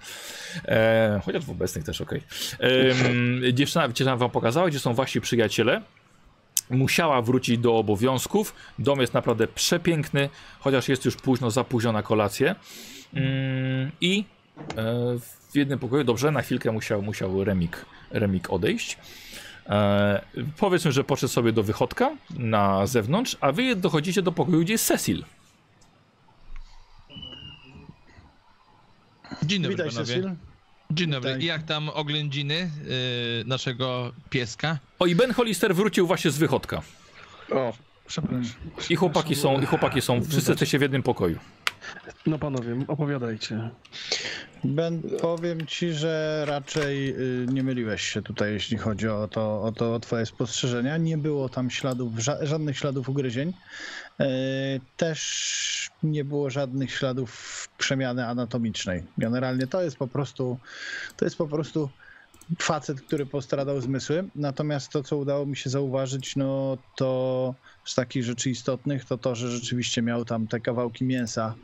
E, 0.65 1.22
chociaż 1.26 1.45
w 1.45 1.49
obecnych 1.49 1.84
też. 1.84 2.02
Em, 2.02 3.41
Dziewczyna, 3.53 3.88
dziewczyna 3.88 4.15
wam 4.15 4.30
pokazała, 4.30 4.68
gdzie 4.68 4.80
są 4.80 4.94
wasi 4.94 5.22
przyjaciele 5.22 5.81
musiała 6.69 7.22
wrócić 7.22 7.57
do 7.57 7.77
obowiązków. 7.77 8.56
Dom 8.80 9.02
jest 9.02 9.14
naprawdę 9.14 9.48
przepiękny, 9.48 10.30
chociaż 10.60 10.89
jest 10.89 11.06
już 11.06 11.15
późno, 11.15 11.52
za 11.52 11.64
późno 11.64 11.91
na 11.91 12.03
kolację. 12.03 12.56
Mm, 13.14 13.91
I 14.02 14.26
e, 14.77 14.84
w 15.52 15.56
jednym 15.56 15.80
pokoju, 15.80 16.03
dobrze, 16.03 16.31
na 16.31 16.41
chwilkę 16.41 16.72
musiał, 16.72 17.02
musiał 17.02 17.44
Remik, 17.44 17.85
Remik 18.11 18.49
odejść. 18.49 18.97
E, 19.69 20.21
powiedzmy, 20.57 20.91
że 20.91 21.03
poszedł 21.03 21.34
sobie 21.34 21.51
do 21.51 21.63
wychodka 21.63 22.11
na 22.29 22.88
zewnątrz, 22.88 23.38
a 23.41 23.51
wy 23.51 23.75
dochodzicie 23.75 24.21
do 24.21 24.31
pokoju, 24.31 24.61
gdzie 24.61 24.73
jest 24.73 24.85
Cecil. 24.88 25.23
Dzień 29.43 29.61
dobry, 29.61 29.77
Witaj, 29.77 29.89
panowie. 29.89 30.05
Cecil. 30.05 30.31
Dzień 30.91 31.09
dobry. 31.11 31.29
Witaj. 31.29 31.43
I 31.43 31.45
jak 31.45 31.63
tam 31.63 31.89
oględziny 31.89 32.71
y, 33.41 33.43
naszego 33.45 34.13
pieska? 34.29 34.77
O, 34.99 35.05
i 35.05 35.15
Ben 35.15 35.34
Hollister 35.34 35.75
wrócił 35.75 36.07
właśnie 36.07 36.31
z 36.31 36.38
wychodka. 36.38 36.81
O, 37.51 37.73
Przepraszam. 38.07 38.53
I 38.89 38.95
chłopaki 38.95 39.35
są, 39.35 39.61
i 39.61 39.65
chłopaki 39.65 40.01
są, 40.01 40.23
wszyscy 40.23 40.51
jesteście 40.51 40.79
w 40.79 40.81
jednym 40.81 41.03
pokoju. 41.03 41.39
No 42.25 42.39
panowie, 42.39 42.75
opowiadajcie. 42.87 43.69
Ben, 44.63 45.01
powiem 45.21 45.67
ci, 45.67 45.93
że 45.93 46.43
raczej 46.47 47.09
y, 47.09 47.45
nie 47.51 47.63
myliłeś 47.63 48.01
się 48.01 48.21
tutaj, 48.21 48.53
jeśli 48.53 48.77
chodzi 48.77 49.07
o 49.07 49.27
to, 49.27 49.61
o 49.61 49.71
to 49.71 49.95
o 49.95 49.99
twoje 49.99 50.25
spostrzeżenia. 50.25 50.97
Nie 50.97 51.17
było 51.17 51.49
tam 51.49 51.69
śladów, 51.69 52.19
ża 52.19 52.45
żadnych 52.45 52.77
śladów 52.77 53.09
ugryzień. 53.09 53.53
Y, 54.21 54.25
Też 54.97 55.89
nie 56.03 56.25
było 56.25 56.49
żadnych 56.49 56.91
śladów 56.91 57.69
przemiany 57.77 58.27
anatomicznej. 58.27 59.03
Generalnie 59.17 59.67
to 59.67 59.81
jest 59.81 59.97
po 59.97 60.07
prostu, 60.07 60.57
to 61.17 61.25
jest 61.25 61.37
po 61.37 61.47
prostu 61.47 61.89
facet, 62.59 63.01
który 63.01 63.25
postradał 63.25 63.81
zmysły. 63.81 64.29
Natomiast 64.35 64.91
to, 64.91 65.03
co 65.03 65.17
udało 65.17 65.45
mi 65.45 65.57
się 65.57 65.69
zauważyć, 65.69 66.35
no 66.35 66.77
to 66.95 67.55
z 67.85 67.95
takich 67.95 68.23
rzeczy 68.23 68.49
istotnych, 68.49 69.05
to 69.05 69.17
to, 69.17 69.35
że 69.35 69.51
rzeczywiście 69.51 70.01
miał 70.01 70.25
tam 70.25 70.47
te 70.47 70.59
kawałki 70.59 71.05
mięsa 71.05 71.55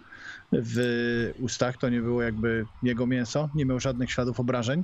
w 0.62 1.32
ustach, 1.40 1.78
to 1.78 1.90
nie 1.90 2.02
było 2.02 2.22
jakby 2.22 2.66
jego 2.82 3.08
mięso, 3.08 3.50
nie 3.56 3.66
miał 3.66 3.80
żadnych 3.80 4.12
śladów 4.12 4.40
obrażeń. 4.40 4.84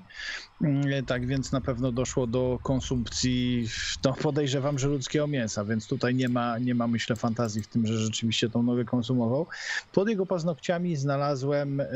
Mm, 0.61 1.05
Tak 1.05 1.27
więc 1.27 1.51
na 1.51 1.61
pewno 1.61 1.91
doszło 1.91 2.27
do 2.27 2.59
konsumpcji, 2.63 3.67
no 4.05 4.13
podejrzewam, 4.13 4.79
że 4.79 4.87
ludzkiego 4.87 5.27
mięsa, 5.27 5.65
więc 5.65 5.87
tutaj 5.87 6.15
nie 6.15 6.29
ma, 6.29 6.59
nie 6.59 6.75
ma 6.75 6.87
myślę 6.87 7.15
fantazji 7.15 7.61
w 7.61 7.67
tym, 7.67 7.85
że 7.85 7.97
rzeczywiście 7.97 8.49
tą 8.49 8.63
nogę 8.63 8.85
konsumował. 8.85 9.47
Pod 9.91 10.09
jego 10.09 10.25
paznokciami 10.25 10.95
znalazłem 10.95 11.79
e, 11.79 11.87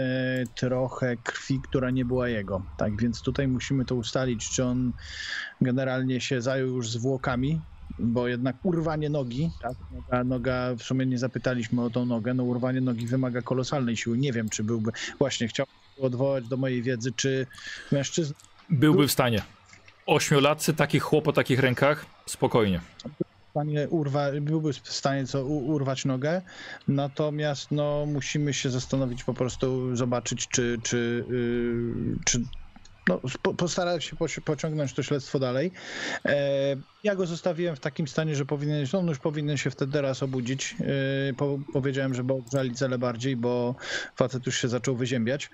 trochę 0.55 1.17
krwi, 1.17 1.61
która 1.61 1.91
nie 1.91 2.05
była 2.05 2.29
jego. 2.29 2.65
Tak 2.77 3.01
więc 3.01 3.21
tutaj 3.21 3.47
musimy 3.47 3.85
to 3.85 3.95
ustalić, 3.95 4.49
czy 4.49 4.63
on 4.63 4.91
generalnie 5.61 6.21
się 6.21 6.41
zajął 6.41 6.67
już 6.67 6.89
zwłokami, 6.89 7.61
bo 7.99 8.27
jednak 8.27 8.55
urwanie 8.63 9.09
nogi, 9.09 9.49
tak, 9.61 9.73
noga, 9.91 10.23
noga, 10.23 10.75
w 10.75 10.83
sumie 10.83 11.05
nie 11.05 11.17
zapytaliśmy 11.17 11.81
o 11.81 11.89
tą 11.89 12.05
nogę, 12.05 12.33
no 12.33 12.43
urwanie 12.43 12.81
nogi 12.81 13.07
wymaga 13.07 13.41
kolosalnej 13.41 13.97
siły. 13.97 14.17
Nie 14.17 14.33
wiem, 14.33 14.49
czy 14.49 14.63
byłby, 14.63 14.91
właśnie 15.19 15.47
chciałbym 15.47 15.75
odwołać 16.01 16.47
do 16.47 16.57
mojej 16.57 16.81
wiedzy, 16.81 17.11
czy 17.11 17.47
mężczyzna 17.91 18.35
Byłby 18.69 19.07
w 19.07 19.11
stanie. 19.11 19.41
Ośmiolatcy, 20.05 20.73
takich 20.73 21.03
chłop 21.03 21.27
o 21.27 21.33
takich 21.33 21.59
rękach, 21.59 22.05
spokojnie. 22.25 22.81
w 23.05 23.51
stanie 23.51 23.89
urwa, 23.89 24.31
byłby 24.41 24.73
w 24.73 24.93
stanie 24.93 25.27
co, 25.27 25.45
urwać 25.45 26.05
nogę, 26.05 26.41
natomiast 26.87 27.71
no, 27.71 28.05
musimy 28.05 28.53
się 28.53 28.69
zastanowić 28.69 29.23
po 29.23 29.33
prostu, 29.33 29.95
zobaczyć, 29.95 30.47
czy, 30.47 30.79
czy, 30.83 31.25
yy, 31.29 32.17
czy 32.25 32.43
no, 33.07 33.21
po, 33.41 33.53
postarać 33.53 34.03
się 34.03 34.15
poci- 34.15 34.41
pociągnąć 34.41 34.93
to 34.93 35.03
śledztwo 35.03 35.39
dalej. 35.39 35.71
E, 36.25 36.75
ja 37.03 37.15
go 37.15 37.25
zostawiłem 37.25 37.75
w 37.75 37.79
takim 37.79 38.07
stanie, 38.07 38.35
że 38.35 38.45
powinien, 38.45 38.85
on 38.93 39.07
już 39.07 39.19
powinien 39.19 39.57
się 39.57 39.71
wtedy 39.71 39.91
teraz 39.91 40.23
obudzić. 40.23 40.75
E, 41.29 41.33
po, 41.33 41.59
powiedziałem, 41.73 42.13
żeby 42.13 42.33
ogrzali 42.33 42.75
cele 42.75 42.97
bardziej, 42.97 43.35
bo 43.35 43.75
facet 44.15 44.45
już 44.45 44.57
się 44.57 44.67
zaczął 44.67 44.95
wyziębiać. 44.95 45.49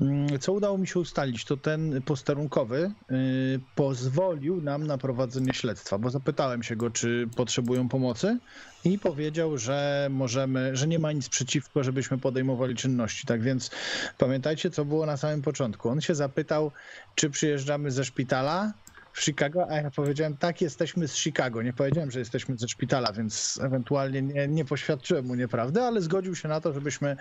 Mm, 0.00 0.38
Co 0.38 0.52
udało 0.52 0.78
mi 0.78 0.86
się 0.86 1.00
ustalić, 1.00 1.44
to 1.44 1.56
ten 1.56 2.02
posterunkowy 2.02 2.92
y, 3.10 3.60
pozwolił 3.74 4.62
nam 4.62 4.86
na 4.86 4.98
prowadzenie 4.98 5.54
śledztwa, 5.54 5.98
bo 5.98 6.10
zapytałem 6.10 6.62
się 6.62 6.76
go, 6.76 6.90
czy 6.90 7.28
potrzebują 7.36 7.88
pomocy 7.88 8.38
i 8.84 8.98
powiedział, 8.98 9.58
że 9.58 10.08
możemy, 10.10 10.76
że 10.76 10.86
nie 10.86 10.98
ma 10.98 11.12
nic 11.12 11.28
przeciwko, 11.28 11.84
żebyśmy 11.84 12.18
podejmowali 12.18 12.74
czynności. 12.74 13.26
Tak 13.26 13.42
więc 13.42 13.70
pamiętajcie, 14.18 14.70
co 14.70 14.84
było 14.84 15.06
na 15.06 15.16
samym 15.16 15.42
początku. 15.42 15.88
On 15.88 16.00
się 16.00 16.14
zapytał, 16.14 16.72
czy 17.14 17.30
przyjeżdżamy 17.30 17.90
ze 17.90 18.04
szpitala 18.04 18.72
w 19.12 19.20
Chicago, 19.24 19.66
a 19.70 19.76
ja 19.76 19.90
powiedziałem, 19.90 20.36
tak, 20.36 20.60
jesteśmy 20.60 21.08
z 21.08 21.16
Chicago. 21.16 21.62
Nie 21.62 21.72
powiedziałem, 21.72 22.10
że 22.10 22.18
jesteśmy 22.18 22.58
ze 22.58 22.68
szpitala, 22.68 23.12
więc 23.12 23.60
ewentualnie 23.62 24.22
nie, 24.22 24.48
nie 24.48 24.64
poświadczyłem 24.64 25.26
mu 25.26 25.34
nieprawdy, 25.34 25.82
ale 25.82 26.00
zgodził 26.00 26.34
się 26.34 26.48
na 26.48 26.60
to, 26.60 26.72
żebyśmy 26.72 27.16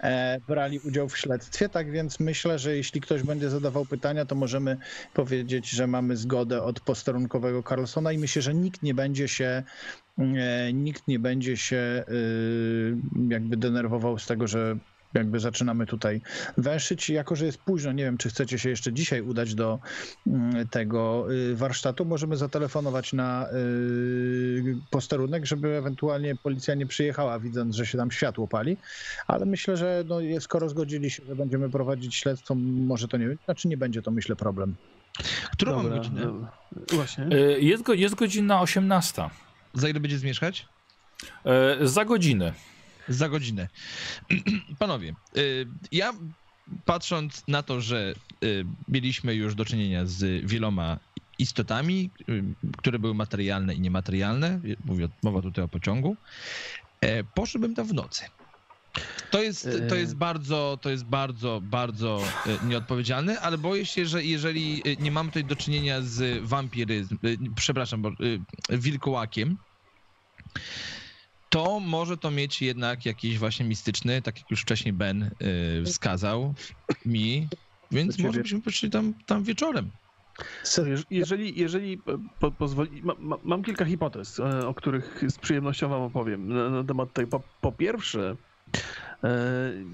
e, 0.00 0.40
brali 0.48 0.78
udział 0.78 1.08
w 1.08 1.18
śledztwie. 1.18 1.68
Tak 1.68 1.90
więc 1.90 2.20
myślę, 2.20 2.58
że 2.58 2.76
jeśli 2.76 3.00
ktoś 3.00 3.22
będzie 3.22 3.50
zadawał 3.50 3.86
pytania, 3.86 4.24
to 4.24 4.34
możemy 4.34 4.76
powiedzieć, 5.14 5.70
że 5.70 5.86
mamy 5.86 6.16
zgodę 6.16 6.62
od 6.62 6.80
posterunkowego 6.80 7.62
Carlsona 7.62 8.12
i 8.12 8.18
myślę, 8.18 8.42
że 8.42 8.54
nikt 8.54 8.82
nie 8.82 8.94
będzie 8.94 9.28
się 9.28 9.62
e, 10.18 10.72
nikt 10.72 11.08
nie 11.08 11.18
będzie 11.18 11.56
się 11.56 12.04
y, 12.08 12.96
jakby 13.28 13.56
denerwował 13.56 14.18
z 14.18 14.26
tego, 14.26 14.46
że 14.46 14.76
jakby 15.14 15.40
zaczynamy 15.40 15.86
tutaj 15.86 16.20
węszyć. 16.56 17.10
Jako, 17.10 17.36
że 17.36 17.46
jest 17.46 17.58
późno, 17.58 17.92
nie 17.92 18.04
wiem, 18.04 18.18
czy 18.18 18.28
chcecie 18.28 18.58
się 18.58 18.70
jeszcze 18.70 18.92
dzisiaj 18.92 19.22
udać 19.22 19.54
do 19.54 19.78
mm, 20.26 20.68
tego 20.68 21.26
y, 21.32 21.56
warsztatu, 21.56 22.04
możemy 22.04 22.36
zatelefonować 22.36 23.12
na 23.12 23.46
y, 23.52 24.76
posterunek, 24.90 25.46
żeby 25.46 25.76
ewentualnie 25.76 26.36
policja 26.36 26.74
nie 26.74 26.86
przyjechała, 26.86 27.38
widząc, 27.38 27.76
że 27.76 27.86
się 27.86 27.98
tam 27.98 28.10
światło 28.10 28.48
pali. 28.48 28.76
Ale 29.26 29.46
myślę, 29.46 29.76
że 29.76 30.04
no, 30.08 30.16
skoro 30.40 30.68
zgodzili 30.68 31.10
się, 31.10 31.22
że 31.26 31.36
będziemy 31.36 31.70
prowadzić 31.70 32.14
śledztwo, 32.16 32.54
może 32.54 33.08
to 33.08 33.16
nie, 33.16 33.36
znaczy 33.44 33.68
nie 33.68 33.76
będzie 33.76 34.02
to, 34.02 34.10
myślę, 34.10 34.36
problem. 34.36 34.74
Którą 35.52 35.76
mamy 35.76 35.88
Dobra, 35.88 35.98
godzinę? 36.02 36.20
dobra. 36.22 36.52
Właśnie. 36.92 37.26
Jest, 37.58 37.82
go, 37.82 37.94
jest 37.94 38.14
godzina 38.14 38.60
18. 38.60 39.22
Za 39.74 39.88
ile 39.88 40.00
będzie 40.00 40.18
zmieszkać? 40.18 40.68
E, 41.44 41.76
Za 41.86 42.04
godzinę. 42.04 42.52
Za 43.08 43.28
godzinę. 43.28 43.68
Panowie, 44.78 45.14
y, 45.36 45.66
ja 45.92 46.12
patrząc 46.84 47.42
na 47.48 47.62
to, 47.62 47.80
że 47.80 48.14
y, 48.44 48.64
mieliśmy 48.88 49.34
już 49.34 49.54
do 49.54 49.64
czynienia 49.64 50.06
z 50.06 50.46
wieloma 50.46 50.98
istotami, 51.38 52.10
y, 52.28 52.42
które 52.78 52.98
były 52.98 53.14
materialne 53.14 53.74
i 53.74 53.80
niematerialne, 53.80 54.60
mówię, 54.84 55.08
mowa 55.22 55.42
tutaj 55.42 55.64
o 55.64 55.68
pociągu, 55.68 56.16
e, 57.00 57.24
poszedłbym 57.24 57.74
tam 57.74 57.86
w 57.86 57.94
nocy. 57.94 58.24
To 59.30 59.42
jest, 59.42 59.68
to 59.88 59.94
jest 59.94 60.16
bardzo, 60.16 60.78
to 60.82 60.90
jest 60.90 61.04
bardzo, 61.04 61.60
bardzo 61.64 62.22
e, 62.46 62.66
nieodpowiedzialne, 62.66 63.40
ale 63.40 63.58
boję 63.58 63.86
się, 63.86 64.06
że 64.06 64.24
jeżeli 64.24 64.82
e, 64.84 64.96
nie 64.96 65.10
mamy 65.10 65.28
tutaj 65.28 65.44
do 65.44 65.56
czynienia 65.56 66.00
z 66.02 66.44
wampiryzm, 66.44 67.18
e, 67.24 67.28
przepraszam, 67.54 68.02
bo, 68.02 68.08
e, 68.08 68.78
wilkołakiem, 68.78 69.56
to 71.52 71.80
może 71.80 72.16
to 72.16 72.30
mieć 72.30 72.62
jednak 72.62 73.06
jakiś 73.06 73.38
właśnie 73.38 73.66
mistyczny, 73.66 74.22
tak 74.22 74.38
jak 74.38 74.50
już 74.50 74.62
wcześniej 74.62 74.92
Ben 74.92 75.22
y, 75.22 75.84
wskazał 75.86 76.54
mi, 77.06 77.48
więc 77.90 78.16
ciebie. 78.16 78.28
może 78.28 78.40
byśmy 78.40 78.60
poszli 78.60 78.90
tam, 78.90 79.14
tam 79.26 79.44
wieczorem. 79.44 79.90
Jeż- 80.64 81.04
Jeżeli, 81.10 81.60
jeżeli 81.60 81.98
po, 81.98 82.18
po, 82.40 82.50
pozwoli, 82.50 83.02
ma, 83.02 83.14
ma, 83.18 83.36
mam 83.44 83.62
kilka 83.62 83.84
hipotez, 83.84 84.40
e, 84.40 84.66
o 84.66 84.74
których 84.74 85.24
z 85.28 85.38
przyjemnością 85.38 85.88
wam 85.88 86.02
opowiem 86.02 86.48
na, 86.48 86.70
na 86.70 86.84
temat 86.84 87.12
tej. 87.12 87.26
Po, 87.26 87.40
po 87.60 87.72
pierwsze, 87.72 88.30
E, 88.30 88.51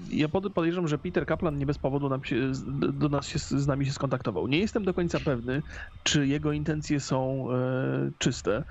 Ja 0.07 0.29
pod- 0.29 0.53
podejrzewam, 0.53 0.87
że 0.87 0.97
Peter 0.97 1.25
Kaplan 1.25 1.57
nie 1.57 1.65
bez 1.65 1.77
powodu 1.77 2.09
nam 2.09 2.23
się, 2.23 2.51
do 2.93 3.09
nas 3.09 3.27
się, 3.27 3.39
z 3.39 3.67
nami 3.67 3.85
się 3.85 3.91
skontaktował. 3.91 4.47
Nie 4.47 4.59
jestem 4.59 4.83
do 4.83 4.93
końca 4.93 5.19
pewny, 5.19 5.63
czy 6.03 6.27
jego 6.27 6.51
intencje 6.51 6.99
są 6.99 7.47
e, 7.51 8.11
czyste. 8.17 8.63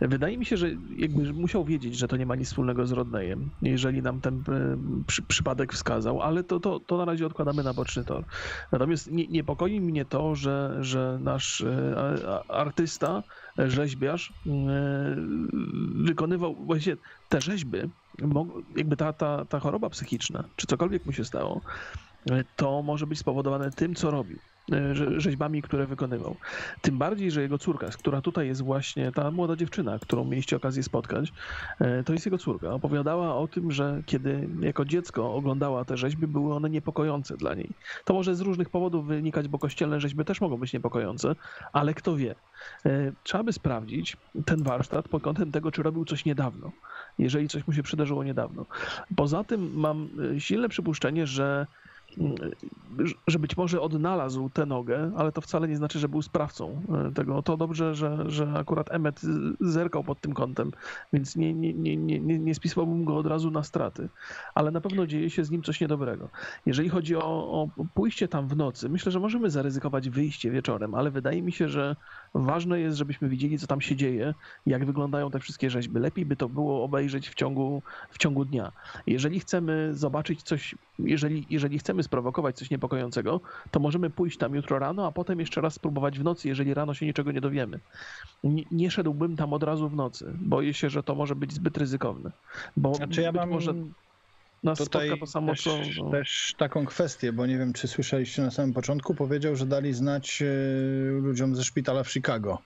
Wydaje 0.00 0.38
mi 0.38 0.46
się, 0.46 0.56
że 0.56 0.70
jakby 0.96 1.32
musiał 1.32 1.64
wiedzieć, 1.64 1.98
że 1.98 2.08
to 2.08 2.16
nie 2.16 2.26
ma 2.26 2.36
nic 2.36 2.48
wspólnego 2.48 2.86
z 2.86 2.92
Rodneyem, 2.92 3.50
jeżeli 3.62 4.02
nam 4.02 4.20
ten 4.20 4.42
e, 4.48 4.76
przy, 5.06 5.22
przypadek 5.22 5.72
wskazał, 5.72 6.20
ale 6.22 6.44
to, 6.44 6.60
to, 6.60 6.80
to 6.80 6.96
na 6.96 7.04
razie 7.04 7.26
odkładamy 7.26 7.62
na 7.62 7.74
boczny 7.74 8.04
tor. 8.04 8.24
Natomiast 8.72 9.10
nie, 9.10 9.28
niepokoi 9.28 9.80
mnie 9.80 10.04
to, 10.04 10.34
że, 10.34 10.76
że 10.80 11.18
nasz 11.22 11.60
e, 11.60 12.44
artysta, 12.48 13.22
e, 13.58 13.70
rzeźbiarz 13.70 14.32
e, 14.46 15.16
wykonywał 16.04 16.66
właśnie 16.66 16.96
te 17.28 17.40
rzeźby, 17.40 17.78
jakby 18.76 18.96
ta, 18.96 19.12
ta, 19.12 19.44
ta 19.44 19.58
choroba 19.60 19.90
psychiczna, 19.90 20.44
czy 20.56 20.66
cokolwiek 20.66 21.06
mu 21.06 21.12
się 21.12 21.24
stało, 21.24 21.60
e, 22.30 22.44
to 22.56 22.82
może 22.82 23.06
być 23.06 23.18
spowodowane 23.18 23.70
tym, 23.70 23.94
co 23.94 24.10
robił, 24.10 24.38
e, 24.72 24.94
rze- 24.94 25.20
rzeźbami, 25.20 25.62
które 25.62 25.86
wykonywał. 25.86 26.36
Tym 26.82 26.98
bardziej, 26.98 27.30
że 27.30 27.42
jego 27.42 27.58
córka, 27.58 27.86
która 27.86 28.20
tutaj 28.20 28.46
jest 28.46 28.62
właśnie 28.62 29.12
ta 29.12 29.30
młoda 29.30 29.56
dziewczyna, 29.56 29.98
którą 29.98 30.24
mieliście 30.24 30.56
okazję 30.56 30.82
spotkać, 30.82 31.32
e, 31.80 32.02
to 32.04 32.12
jest 32.12 32.26
jego 32.26 32.38
córka. 32.38 32.70
Opowiadała 32.72 33.36
o 33.36 33.48
tym, 33.48 33.72
że 33.72 34.02
kiedy 34.06 34.48
jako 34.60 34.84
dziecko 34.84 35.34
oglądała 35.34 35.84
te 35.84 35.96
rzeźby, 35.96 36.26
były 36.26 36.54
one 36.54 36.70
niepokojące 36.70 37.36
dla 37.36 37.54
niej. 37.54 37.70
To 38.04 38.14
może 38.14 38.34
z 38.34 38.40
różnych 38.40 38.70
powodów 38.70 39.06
wynikać, 39.06 39.48
bo 39.48 39.58
kościelne 39.58 40.00
rzeźby 40.00 40.24
też 40.24 40.40
mogą 40.40 40.56
być 40.56 40.72
niepokojące, 40.72 41.34
ale 41.72 41.94
kto 41.94 42.16
wie. 42.16 42.34
Trzeba 43.22 43.44
by 43.44 43.52
sprawdzić 43.52 44.16
ten 44.46 44.62
warsztat 44.62 45.08
pod 45.08 45.22
kątem 45.22 45.52
tego, 45.52 45.70
czy 45.70 45.82
robił 45.82 46.04
coś 46.04 46.24
niedawno, 46.24 46.72
jeżeli 47.18 47.48
coś 47.48 47.66
mu 47.66 47.72
się 47.72 47.82
przydarzyło 47.82 48.24
niedawno. 48.24 48.66
Poza 49.16 49.44
tym 49.44 49.70
mam 49.74 50.08
e, 50.36 50.40
silne 50.40 50.68
przypuszczenie, 50.68 51.26
że 51.26 51.66
mm, 52.18 52.34
że 53.26 53.38
być 53.38 53.56
może 53.56 53.80
odnalazł 53.80 54.50
tę 54.50 54.66
nogę, 54.66 55.12
ale 55.16 55.32
to 55.32 55.40
wcale 55.40 55.68
nie 55.68 55.76
znaczy, 55.76 55.98
że 55.98 56.08
był 56.08 56.22
sprawcą 56.22 56.82
e, 57.08 57.12
tego. 57.12 57.42
To 57.42 57.56
dobrze, 57.56 57.94
że, 57.94 58.30
że 58.30 58.52
akurat 58.56 58.92
Emmet 58.92 59.20
zerkał 59.60 60.04
pod 60.04 60.20
tym 60.20 60.34
kątem, 60.34 60.70
więc 61.12 61.36
nie, 61.36 61.54
nie, 61.54 61.74
nie, 61.74 61.96
nie 61.96 62.38
nie 62.38 62.54
spisałbym 62.54 63.04
go 63.04 63.16
od 63.16 63.26
razu 63.26 63.50
na 63.50 63.62
straty. 63.62 64.08
Ale 64.54 64.70
na 64.70 64.80
pewno 64.80 65.06
dzieje 65.06 65.30
się 65.30 65.44
z 65.44 65.50
nim 65.50 65.62
coś 65.62 65.80
niedobrego. 65.80 66.28
Jeżeli 66.66 66.88
chodzi 66.88 67.16
o, 67.16 67.50
o 67.52 67.68
pójście 67.94 68.28
tam 68.28 68.48
w 68.48 68.56
nocy, 68.56 68.88
myślę, 68.88 69.12
że 69.12 69.20
możemy 69.20 69.50
zaryzykować 69.50 70.08
wyjście 70.08 70.50
wieczorem, 70.50 70.94
ale 70.94 71.10
wydaje 71.10 71.42
mi 71.42 71.52
się, 71.52 71.68
że 71.68 71.96
ważne 72.34 72.80
jest, 72.80 72.96
żebyśmy 72.96 73.28
widzieli, 73.28 73.58
co 73.58 73.66
tam 73.66 73.80
się 73.80 73.96
dzieje, 73.96 74.34
jak 74.66 74.84
wyglądają 74.84 75.30
te 75.30 75.40
wszystkie 75.40 75.70
rzeźby. 75.70 76.00
Lepiej 76.00 76.26
by 76.26 76.36
to 76.36 76.48
było 76.48 76.84
obejrzeć 76.84 77.28
w 77.28 77.34
ciągu, 77.34 77.82
w 78.10 78.18
ciągu 78.18 78.44
dnia. 78.44 78.72
Jeżeli 79.06 79.40
chcemy 79.40 79.90
zobaczyć 79.94 80.42
coś, 80.42 80.74
jeżeli, 80.98 81.46
jeżeli 81.50 81.78
chcemy 81.78 82.02
sprowokować 82.02 82.56
coś 82.56 82.70
niepokojącego, 82.70 83.40
to 83.70 83.80
możemy 83.80 84.10
pójść 84.10 84.38
tam 84.38 84.54
jutro 84.54 84.78
rano, 84.78 85.06
a 85.06 85.12
potem 85.12 85.40
jeszcze 85.40 85.60
raz 85.60 85.74
spróbować 85.74 86.18
w 86.18 86.24
nocy, 86.24 86.48
jeżeli 86.48 86.74
rano 86.74 86.94
się 86.94 87.06
niczego 87.06 87.32
nie 87.32 87.40
dowiemy. 87.40 87.80
Nie, 88.44 88.64
nie 88.70 88.90
szedłbym 88.90 89.36
tam 89.36 89.52
od 89.52 89.62
razu 89.62 89.88
w 89.88 89.96
nocy. 89.96 90.32
Boję 90.40 90.74
się, 90.74 90.90
że 90.90 91.02
to 91.02 91.14
może 91.14 91.34
być 91.34 91.52
zbyt 91.52 91.78
ryzykowne. 91.78 92.32
Bo 92.76 92.94
Znaczy 92.94 93.22
ja 93.22 93.32
być 93.32 93.40
mam 93.40 93.50
może 93.50 93.74
nas 94.62 94.78
tutaj 94.78 95.08
spotka 95.08 95.26
to 95.26 95.32
samo, 95.32 95.52
też, 95.52 95.62
co... 95.62 95.78
No. 96.04 96.10
też 96.10 96.54
taką 96.58 96.86
kwestię, 96.86 97.32
bo 97.32 97.46
nie 97.46 97.58
wiem, 97.58 97.72
czy 97.72 97.88
słyszeliście 97.88 98.42
na 98.42 98.50
samym 98.50 98.72
początku, 98.72 99.14
powiedział, 99.14 99.56
że 99.56 99.66
dali 99.66 99.94
znać 99.94 100.42
e, 100.42 100.46
ludziom 101.10 101.56
ze 101.56 101.64
szpitala 101.64 102.04
w 102.04 102.12
Chicago. 102.12 102.58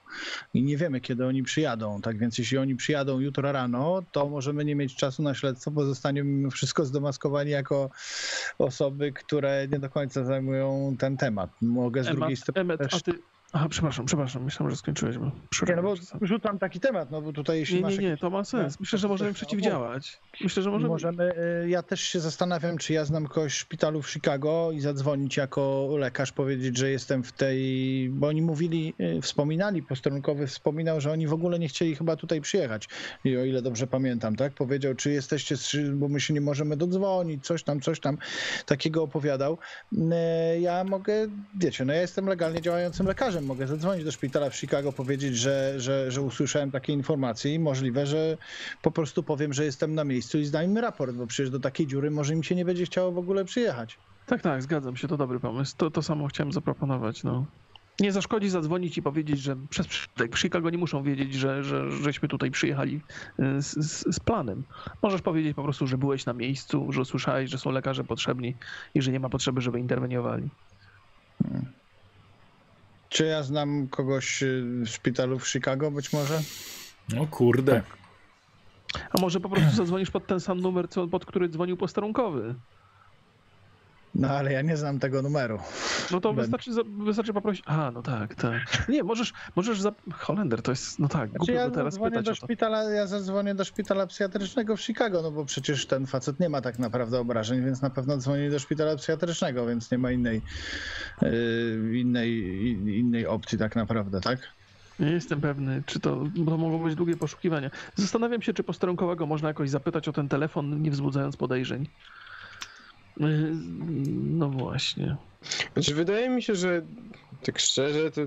I 0.53 0.63
nie 0.63 0.77
wiemy, 0.77 1.01
kiedy 1.01 1.25
oni 1.25 1.43
przyjadą. 1.43 2.01
Tak 2.01 2.17
więc 2.17 2.37
jeśli 2.37 2.57
oni 2.57 2.75
przyjadą 2.75 3.19
jutro 3.19 3.51
rano, 3.51 4.03
to 4.11 4.29
możemy 4.29 4.65
nie 4.65 4.75
mieć 4.75 4.95
czasu 4.95 5.23
na 5.23 5.33
śledztwo, 5.33 5.71
bo 5.71 5.85
zostaniemy 5.85 6.51
wszystko 6.51 6.85
zdemaskowani 6.85 7.51
jako 7.51 7.89
osoby, 8.57 9.11
które 9.11 9.67
nie 9.71 9.79
do 9.79 9.89
końca 9.89 10.23
zajmują 10.23 10.95
ten 10.99 11.17
temat. 11.17 11.49
Mogę 11.61 12.03
z 12.03 12.07
Emmet, 12.07 12.19
drugiej 12.19 12.37
strony 12.37 12.61
Emmet, 12.61 12.79
też... 12.79 12.93
a 12.93 12.99
ty... 12.99 13.32
Aha, 13.55 13.67
przepraszam, 13.69 14.05
przepraszam, 14.05 14.43
myślałem, 14.43 14.71
że 14.71 14.77
skończyłeś. 14.77 15.17
Bo 15.17 15.25
Nie, 15.67 15.75
no 15.75 15.83
bo 15.83 15.95
rzucam 16.21 16.59
taki 16.59 16.79
temat, 16.79 17.11
no 17.11 17.21
bo 17.21 17.33
tutaj 17.33 17.59
jeśli 17.59 17.75
Nie, 17.75 17.81
masz 17.81 17.97
nie, 17.97 18.09
nie, 18.09 18.17
to 18.17 18.29
ma 18.29 18.43
sens. 18.43 18.79
Myślę, 18.79 18.99
że 18.99 19.07
możemy 19.07 19.29
tam 19.29 19.35
przeciwdziałać. 19.35 20.19
Myślę, 20.41 20.63
że 20.63 20.69
możemy... 20.71 20.89
Możemy, 20.89 21.33
y, 21.65 21.69
ja 21.69 21.83
też 21.83 22.01
się 22.01 22.19
zastanawiam, 22.19 22.77
czy 22.77 22.93
ja 22.93 23.05
znam 23.05 23.27
kogoś 23.27 23.53
w 23.53 23.57
szpitalu 23.57 24.01
w 24.01 24.09
Chicago 24.09 24.69
i 24.73 24.79
zadzwonić 24.79 25.37
jako 25.37 25.89
lekarz, 25.97 26.31
powiedzieć, 26.31 26.77
że 26.77 26.89
jestem 26.89 27.23
w 27.23 27.31
tej, 27.31 28.09
bo 28.09 28.27
oni 28.27 28.41
mówili, 28.41 28.93
y, 29.17 29.21
wspominali, 29.21 29.83
posterunkowy 29.83 30.47
wspominał, 30.47 31.01
że 31.01 31.11
oni 31.11 31.27
w 31.27 31.33
ogóle 31.33 31.59
nie 31.59 31.67
chcieli 31.67 31.95
chyba 31.95 32.15
tutaj 32.15 32.41
przyjechać, 32.41 32.89
I 33.23 33.37
o 33.37 33.45
ile 33.45 33.61
dobrze 33.61 33.87
pamiętam, 33.87 34.35
tak? 34.35 34.53
Powiedział, 34.53 34.95
czy 34.95 35.11
jesteście, 35.11 35.57
z- 35.57 35.89
bo 35.93 36.07
my 36.07 36.19
się 36.19 36.33
nie 36.33 36.41
możemy 36.41 36.77
dodzwonić, 36.77 37.45
coś 37.45 37.63
tam, 37.63 37.79
coś 37.81 37.99
tam, 37.99 38.17
takiego 38.65 39.03
opowiadał. 39.03 39.57
Y, 39.93 39.97
Ja 40.59 40.83
mogę, 40.83 41.13
wiecie, 41.59 41.85
no 41.85 41.93
ja 41.93 42.01
jestem 42.01 42.25
legalnie 42.27 42.61
działającym 42.61 43.07
lekarzem, 43.07 43.42
mogę 43.43 43.67
zadzwonić 43.67 44.05
do 44.05 44.11
szpitala 44.11 44.49
w 44.49 44.55
Chicago, 44.55 44.91
powiedzieć, 44.91 45.37
że, 45.37 45.73
że, 45.77 46.11
że 46.11 46.21
usłyszałem 46.21 46.71
takie 46.71 46.93
informacje 46.93 47.53
i 47.53 47.59
możliwe, 47.59 48.05
że 48.05 48.37
po 48.81 48.91
prostu 48.91 49.23
powiem, 49.23 49.53
że 49.53 49.65
jestem 49.65 49.95
na 49.95 50.03
miejscu 50.03 50.39
i 50.39 50.45
zdam 50.45 50.63
im 50.63 50.77
raport, 50.77 51.15
bo 51.15 51.27
przecież 51.27 51.49
do 51.49 51.59
takiej 51.59 51.87
dziury 51.87 52.11
może 52.11 52.33
im 52.33 52.43
się 52.43 52.55
nie 52.55 52.65
będzie 52.65 52.85
chciało 52.85 53.11
w 53.11 53.17
ogóle 53.17 53.45
przyjechać. 53.45 53.97
Tak, 54.25 54.41
tak, 54.41 54.63
zgadzam 54.63 54.97
się, 54.97 55.07
to 55.07 55.17
dobry 55.17 55.39
pomysł. 55.39 55.77
To, 55.77 55.91
to 55.91 56.01
samo 56.01 56.27
chciałem 56.27 56.51
zaproponować, 56.51 57.23
no. 57.23 57.45
Nie 57.99 58.11
zaszkodzi 58.11 58.49
zadzwonić 58.49 58.97
i 58.97 59.01
powiedzieć, 59.01 59.39
że 59.39 59.55
przez 59.69 59.87
przypadek 59.87 60.35
w 60.35 60.39
Chicago 60.39 60.69
nie 60.69 60.77
muszą 60.77 61.03
wiedzieć, 61.03 61.33
że, 61.33 61.63
że 61.63 61.91
żeśmy 61.91 62.27
tutaj 62.27 62.51
przyjechali 62.51 63.01
y, 63.39 63.61
z, 63.61 63.73
z, 63.73 64.15
z 64.15 64.19
planem. 64.19 64.63
Możesz 65.01 65.21
powiedzieć 65.21 65.55
po 65.55 65.63
prostu, 65.63 65.87
że 65.87 65.97
byłeś 65.97 66.25
na 66.25 66.33
miejscu, 66.33 66.91
że 66.91 67.05
słyszałeś, 67.05 67.49
że 67.49 67.57
są 67.57 67.71
lekarze 67.71 68.03
potrzebni 68.03 68.55
i 68.95 69.01
że 69.01 69.11
nie 69.11 69.19
ma 69.19 69.29
potrzeby, 69.29 69.61
żeby 69.61 69.79
interweniowali. 69.79 70.49
Czy 73.13 73.25
ja 73.25 73.43
znam 73.43 73.87
kogoś 73.87 74.43
y, 74.43 74.63
w 74.85 74.89
szpitalu 74.89 75.39
w 75.39 75.47
Chicago 75.49 75.91
być 75.91 76.13
może? 76.13 76.41
No 77.09 77.27
kurde. 77.27 77.81
A 79.11 79.21
może 79.21 79.39
po 79.39 79.49
prostu 79.49 79.75
zadzwonisz 79.75 80.11
pod 80.11 80.27
ten 80.27 80.39
sam 80.39 80.59
numer, 80.59 80.89
co, 80.89 81.07
pod 81.07 81.25
który 81.25 81.49
dzwonił 81.49 81.77
posterunkowy. 81.77 82.55
No 84.15 84.27
ale 84.29 84.53
ja 84.53 84.61
nie 84.61 84.77
znam 84.77 84.99
tego 84.99 85.21
numeru. 85.21 85.59
No 86.11 86.21
to 86.21 86.33
Ben. 86.33 86.37
wystarczy, 86.41 86.71
wystarczy 87.05 87.33
poprosić. 87.33 87.63
A, 87.67 87.91
no 87.91 88.01
tak, 88.01 88.35
tak. 88.35 88.89
Nie, 88.89 89.03
możesz, 89.03 89.33
możesz 89.55 89.81
za... 89.81 89.91
Holender, 90.13 90.61
to 90.61 90.71
jest, 90.71 90.99
no 90.99 91.07
tak, 91.07 91.29
Znaczy 91.29 91.37
głupio 91.37 91.53
ja 91.53 91.69
by 91.69 91.75
teraz 91.75 91.99
pytać 91.99 92.25
do 92.25 92.31
o 92.31 92.35
to. 92.35 92.45
szpitala, 92.45 92.83
ja 92.83 93.07
zadzwonię 93.07 93.55
do 93.55 93.65
szpitala 93.65 94.07
psychiatrycznego 94.07 94.77
w 94.77 94.81
Chicago, 94.81 95.21
no 95.21 95.31
bo 95.31 95.45
przecież 95.45 95.87
ten 95.87 96.05
facet 96.07 96.39
nie 96.39 96.49
ma 96.49 96.61
tak 96.61 96.79
naprawdę 96.79 97.19
obrażeń, 97.19 97.65
więc 97.65 97.81
na 97.81 97.89
pewno 97.89 98.17
dzwoni 98.17 98.49
do 98.49 98.59
szpitala 98.59 98.95
psychiatrycznego, 98.95 99.65
więc 99.67 99.91
nie 99.91 99.97
ma 99.97 100.11
innej, 100.11 100.41
y, 101.23 101.91
innej, 101.93 102.31
in- 102.71 102.89
innej 102.89 103.27
opcji 103.27 103.57
tak 103.57 103.75
naprawdę, 103.75 104.21
tak? 104.21 104.39
Nie 104.99 105.11
jestem 105.11 105.41
pewny, 105.41 105.83
czy 105.85 105.99
to, 105.99 106.23
bo 106.35 106.51
to 106.51 106.57
mogą 106.57 106.83
być 106.83 106.95
długie 106.95 107.17
poszukiwania. 107.17 107.69
Zastanawiam 107.95 108.41
się, 108.41 108.53
czy 108.53 108.63
posterunkowego 108.63 109.25
można 109.25 109.47
jakoś 109.47 109.69
zapytać 109.69 110.07
o 110.07 110.13
ten 110.13 110.29
telefon, 110.29 110.81
nie 110.81 110.91
wzbudzając 110.91 111.37
podejrzeń. 111.37 111.87
Yy, 113.17 113.51
No 114.23 114.49
właśnie. 114.49 115.17
Znaczy, 115.73 115.95
wydaje 115.95 116.29
mi 116.29 116.43
się, 116.43 116.55
że 116.55 116.81
tak 117.45 117.59
szczerze, 117.59 118.11
to 118.11 118.21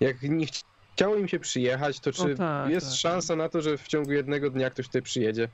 jak 0.00 0.22
nie 0.22 0.46
chci- 0.46 0.64
chciało 0.94 1.16
im 1.16 1.28
się 1.28 1.38
przyjechać, 1.40 2.00
to 2.00 2.12
czy 2.12 2.28
No 2.28 2.34
tak, 2.34 2.70
jest 2.70 2.86
tak. 2.86 2.96
szansa 2.96 3.36
na 3.36 3.48
to, 3.48 3.62
że 3.62 3.78
w 3.78 3.88
ciągu 3.88 4.12
jednego 4.12 4.50
dnia 4.50 4.70
ktoś 4.70 4.86
tutaj 4.86 5.02
przyjedzie? 5.02 5.48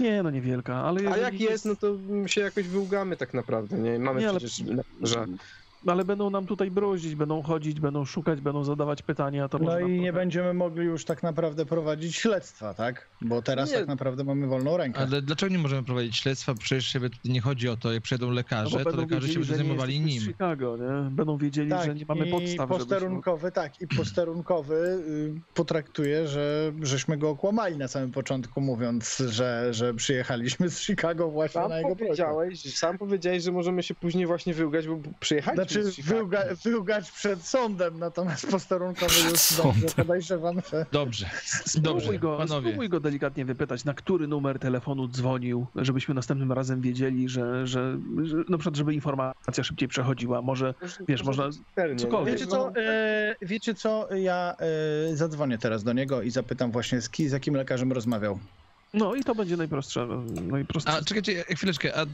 Nie, 0.00 0.22
no 0.22 0.30
niewielka, 0.30 0.74
ale 0.76 1.10
A 1.12 1.16
jak 1.16 1.40
jest, 1.40 1.64
no 1.64 1.76
to 1.76 1.96
się 2.26 2.40
jakoś 2.40 2.68
wyłgamy 2.68 3.16
tak 3.16 3.34
naprawdę, 3.34 3.78
nie? 3.78 3.98
Mamy 3.98 4.20
Nie, 4.20 4.28
ale- 4.28 4.38
przecież 4.40 4.60
lekarza. 4.66 5.26
Ale 5.86 6.04
będą 6.04 6.30
nam 6.30 6.46
tutaj 6.46 6.70
bruzić, 6.70 7.14
będą 7.14 7.42
chodzić, 7.42 7.80
będą 7.80 8.04
szukać, 8.04 8.40
będą 8.40 8.64
zadawać 8.64 9.02
pytania, 9.02 9.48
to 9.48 9.58
No 9.58 9.78
i 9.80 9.90
nie 9.92 9.96
trochę- 9.98 10.12
będziemy 10.12 10.54
mogli 10.54 10.84
już 10.84 11.04
tak 11.04 11.22
naprawdę 11.22 11.66
prowadzić 11.66 12.16
śledztwa, 12.16 12.74
tak? 12.74 13.08
Bo 13.20 13.42
teraz 13.42 13.70
Nie. 13.70 13.76
tak 13.78 13.86
naprawdę 13.86 14.24
mamy 14.24 14.46
wolną 14.46 14.76
rękę. 14.76 15.00
Ale 15.00 15.22
dlaczego 15.22 15.52
nie 15.52 15.58
możemy 15.58 15.82
prowadzić 15.82 16.16
śledztwa? 16.16 16.54
Przecież 16.54 16.96
nie 17.24 17.40
chodzi 17.40 17.68
o 17.68 17.76
to, 17.76 17.92
jak 17.92 18.02
przyjedą 18.02 18.26
No 18.26 18.30
bo 18.30 18.34
lekarze, 18.36 18.78
to 18.78 18.84
będą 18.84 19.00
lekarze 19.00 19.28
się 19.28 19.40
wiedzieli, 19.40 19.46
będą 19.46 19.46
że 19.46 19.52
nie 19.62 19.68
zajmowali 19.68 20.02
z 20.02 20.04
nim. 20.04 20.20
Chicago, 20.32 20.76
nie? 20.76 21.10
Będą 21.10 21.38
wiedzieli, 21.38 21.70
że 21.84 21.94
nie 21.94 22.04
mamy 22.08 22.26
i 22.28 22.30
podstaw, 22.30 22.56
żeby... 22.56 22.66
posterunkowy, 22.68 23.52
tak, 23.52 23.80
i 23.80 23.86
posterunkowy 23.88 24.74
y, 25.08 25.40
potraktuje, 25.54 26.28
że 26.28 26.72
żeśmy 26.82 27.16
go 27.18 27.30
okłamali 27.30 27.76
na 27.76 27.88
samym 27.88 28.12
początku, 28.12 28.60
mówiąc, 28.60 29.22
że, 29.28 29.68
że 29.74 29.94
przyjechaliśmy 29.94 30.70
z 30.70 30.80
Chicago 30.80 31.30
właśnie 31.30 31.60
Sam 31.60 31.70
na 31.70 31.76
jego 31.76 31.88
prośbę. 31.88 32.04
powiedziałeś, 32.06 32.74
sam 32.74 32.98
powiedziałeś, 32.98 33.42
że 33.42 33.52
możemy 33.52 33.82
się 33.82 33.94
później 33.94 34.26
właśnie 34.26 34.54
wyłgać, 34.54 34.88
bo 34.88 34.98
przyjechaliśmy 35.20 35.64
Znaczy 35.64 35.73
z 35.82 35.94
Chicago. 35.94 36.16
wyłga, 36.16 36.42
wyłgać 36.64 37.10
przed 37.10 37.42
sądem, 37.42 37.98
natomiast 37.98 38.46
posterunkowy 38.50 39.14
już 39.30 39.38
Sąd. 39.38 39.80
dobrze 39.80 39.94
podejrzewam, 39.96 40.60
że... 40.70 40.86
Dobrze. 40.92 41.30
Spróbuj 41.44 41.82
Dobrze, 42.02 42.18
go, 42.18 42.36
panowie. 42.36 42.68
spróbuj 42.68 42.88
go 42.88 43.00
delikatnie 43.00 43.44
wypytać, 43.44 43.84
na 43.84 43.94
który 43.94 44.26
numer 44.28 44.58
telefonu 44.58 45.08
dzwonił, 45.08 45.66
żebyśmy 45.76 46.14
następnym 46.14 46.52
razem 46.52 46.80
wiedzieli, 46.80 47.28
że, 47.28 47.66
że, 47.66 47.98
że 48.22 48.36
na 48.48 48.58
przykład, 48.58 48.76
żeby 48.76 48.94
informacja 48.94 49.64
szybciej 49.64 49.88
przechodziła. 49.88 50.42
Może, 50.42 50.74
wiesz, 51.08 51.24
można 51.24 51.48
cokolwiek. 51.96 52.34
Wiecie 52.34 52.46
co, 52.46 52.72
e, 52.76 53.36
wiecie 53.42 53.74
co, 53.74 54.14
ja 54.14 54.56
e, 55.12 55.16
zadzwonię 55.16 55.58
teraz 55.58 55.84
do 55.84 55.92
niego 55.92 56.22
i 56.22 56.30
zapytam 56.30 56.70
właśnie, 56.72 57.00
z, 57.00 57.08
ki, 57.08 57.28
z 57.28 57.32
jakim 57.32 57.54
lekarzem 57.54 57.92
rozmawiał. 57.92 58.38
No 58.94 59.14
i 59.14 59.24
to 59.24 59.34
będzie 59.34 59.56
najprostsze. 59.56 60.08
najprostsze. 60.50 60.92
A 60.92 61.02
czekajcie, 61.02 61.44
e, 61.48 61.54
chwileczkę, 61.54 61.98
a, 61.98 62.06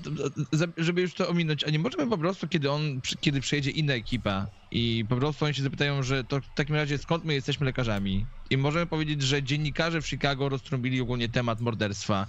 żeby 0.76 1.00
już 1.00 1.14
to 1.14 1.28
ominąć, 1.28 1.64
a 1.64 1.70
nie 1.70 1.78
możemy 1.78 2.06
po 2.06 2.18
prostu, 2.18 2.48
kiedy 2.48 2.70
on, 2.70 3.00
kiedy 3.20 3.40
przyjedzie 3.40 3.70
inna 3.70 3.92
ekipa 3.92 4.46
i 4.70 5.04
po 5.08 5.16
prostu 5.16 5.44
oni 5.44 5.54
się 5.54 5.62
zapytają, 5.62 6.02
że 6.02 6.24
to 6.24 6.40
w 6.40 6.54
takim 6.54 6.74
razie 6.74 6.98
skąd 6.98 7.24
my 7.24 7.34
jesteśmy 7.34 7.66
lekarzami 7.66 8.26
i 8.50 8.56
możemy 8.56 8.86
powiedzieć, 8.86 9.22
że 9.22 9.42
dziennikarze 9.42 10.02
w 10.02 10.08
Chicago 10.08 10.48
roztrąbili 10.48 11.00
ogólnie 11.00 11.28
temat 11.28 11.60
morderstwa, 11.60 12.26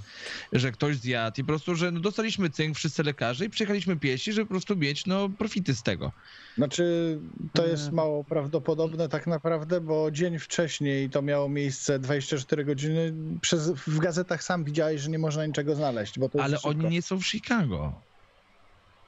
że 0.53 0.71
ktoś 0.71 0.97
zjadł 0.97 1.41
i 1.41 1.43
po 1.43 1.47
prostu, 1.47 1.75
że 1.75 1.91
no 1.91 1.99
dostaliśmy 1.99 2.49
cynk 2.49 2.77
wszyscy 2.77 3.03
lekarze 3.03 3.45
i 3.45 3.49
przyjechaliśmy 3.49 3.95
piesi, 3.97 4.33
żeby 4.33 4.45
po 4.45 4.53
prostu 4.53 4.75
mieć 4.75 5.05
no 5.05 5.29
profity 5.29 5.75
z 5.75 5.83
tego. 5.83 6.11
Znaczy, 6.57 7.19
to 7.53 7.67
jest 7.67 7.91
mało 7.91 8.23
prawdopodobne 8.23 9.09
tak 9.09 9.27
naprawdę, 9.27 9.81
bo 9.81 10.11
dzień 10.11 10.39
wcześniej 10.39 11.09
to 11.09 11.21
miało 11.21 11.49
miejsce 11.49 11.99
24 11.99 12.65
godziny. 12.65 13.13
Przez, 13.41 13.71
w 13.71 13.99
gazetach 13.99 14.43
sam 14.43 14.63
widziałeś, 14.63 15.01
że 15.01 15.09
nie 15.09 15.19
można 15.19 15.45
niczego 15.45 15.75
znaleźć, 15.75 16.19
bo 16.19 16.29
to 16.29 16.43
Ale 16.43 16.61
oni 16.61 16.85
nie 16.85 17.01
są 17.01 17.19
w 17.19 17.25
Chicago. 17.25 18.10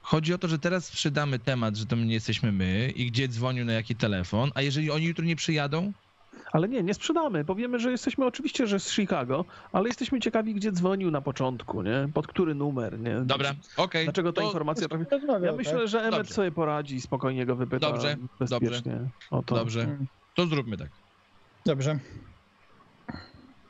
Chodzi 0.03 0.33
o 0.33 0.37
to, 0.37 0.47
że 0.47 0.59
teraz 0.59 0.85
sprzedamy 0.85 1.39
temat, 1.39 1.75
że 1.75 1.85
to 1.85 1.95
nie 1.95 2.13
jesteśmy 2.13 2.51
my 2.51 2.93
i 2.95 3.05
gdzie 3.05 3.27
dzwonił 3.27 3.65
na 3.65 3.73
jaki 3.73 3.95
telefon, 3.95 4.51
a 4.55 4.61
jeżeli 4.61 4.91
oni 4.91 5.05
jutro 5.05 5.25
nie 5.25 5.35
przyjadą, 5.35 5.91
Ale 6.51 6.69
nie, 6.69 6.83
nie 6.83 6.93
sprzedamy. 6.93 7.45
Powiemy, 7.45 7.79
że 7.79 7.91
jesteśmy 7.91 8.25
oczywiście, 8.25 8.67
że 8.67 8.79
z 8.79 8.91
Chicago, 8.91 9.45
ale 9.71 9.87
jesteśmy 9.87 10.19
ciekawi, 10.19 10.53
gdzie 10.53 10.71
dzwonił 10.71 11.11
na 11.11 11.21
początku, 11.21 11.81
nie? 11.81 12.09
Pod 12.13 12.27
który 12.27 12.55
numer, 12.55 12.99
nie? 12.99 13.21
dobra, 13.25 13.53
okej. 13.77 14.03
Dlaczego 14.05 14.33
ta 14.33 14.41
to- 14.41 14.47
informacja 14.47 14.87
trafi? 14.87 15.05
Ja 15.11 15.19
tak? 15.39 15.55
myślę, 15.57 15.87
że 15.87 15.99
Emmet 15.99 16.19
Dobrze. 16.19 16.33
sobie 16.33 16.51
poradzi, 16.51 17.01
spokojnie 17.01 17.45
go 17.45 17.55
wypyta 17.55 17.91
Dobrze, 17.91 18.17
bezpiecznie 18.39 18.97
o 19.31 19.43
to. 19.43 19.55
Dobrze, 19.55 19.97
to 20.35 20.45
zróbmy 20.47 20.77
tak. 20.77 20.89
Dobrze. 21.65 21.99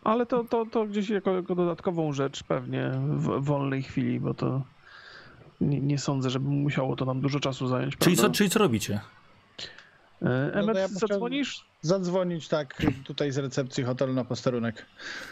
Ale 0.04 0.26
to, 0.26 0.44
to, 0.44 0.66
to 0.66 0.86
gdzieś 0.86 1.10
jako, 1.10 1.32
jako 1.36 1.56
dodatkową 1.56 2.14
rzecz 2.14 2.44
pewnie 2.44 2.92
w 3.08 3.44
wolnej 3.44 3.84
chwili, 3.84 4.20
bo 4.20 4.34
to 4.34 4.62
nie, 5.64 5.82
nie 5.82 5.98
sądzę, 5.98 6.30
żeby 6.30 6.50
musiało 6.50 6.96
to 6.96 7.06
nam 7.06 7.22
dużo 7.22 7.40
czasu 7.40 7.68
zająć. 7.68 7.98
Czyli 7.98 8.18
co, 8.18 8.30
czyli 8.30 8.50
co 8.50 8.60
robicie? 8.60 9.00
E, 10.22 10.52
No 10.66 10.74
to 10.74 10.80
ja 10.80 10.88
zadzwonisz? 10.88 11.66
Zadzwonić 11.82 12.48
tak 12.48 12.82
tutaj 13.04 13.32
z 13.32 13.38
recepcji 13.38 13.84
hotelu 13.84 14.14
na 14.14 14.26
posterunek. 14.26 14.86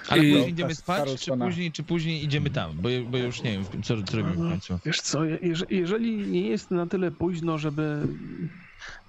Ale 0.09 0.23
I- 0.25 0.31
później 0.33 0.49
idziemy 0.51 0.75
spać, 0.75 1.21
czy 1.25 1.31
później, 1.37 1.71
czy 1.71 1.83
później 1.83 2.23
idziemy 2.25 2.49
tam? 2.49 2.71
Bo, 2.75 2.89
bo 3.09 3.17
już 3.17 3.41
nie 3.43 3.51
wiem, 3.51 3.63
co, 3.83 4.03
co 4.03 4.17
robimy 4.17 4.35
w 4.35 4.49
końcu. 4.49 4.79
Wiesz 4.85 5.01
co, 5.01 5.25
je- 5.25 5.37
jeże- 5.37 5.65
jeżeli 5.69 6.17
nie 6.17 6.41
jest 6.41 6.71
na 6.71 6.87
tyle 6.87 7.11
późno, 7.11 7.57
żeby... 7.57 8.07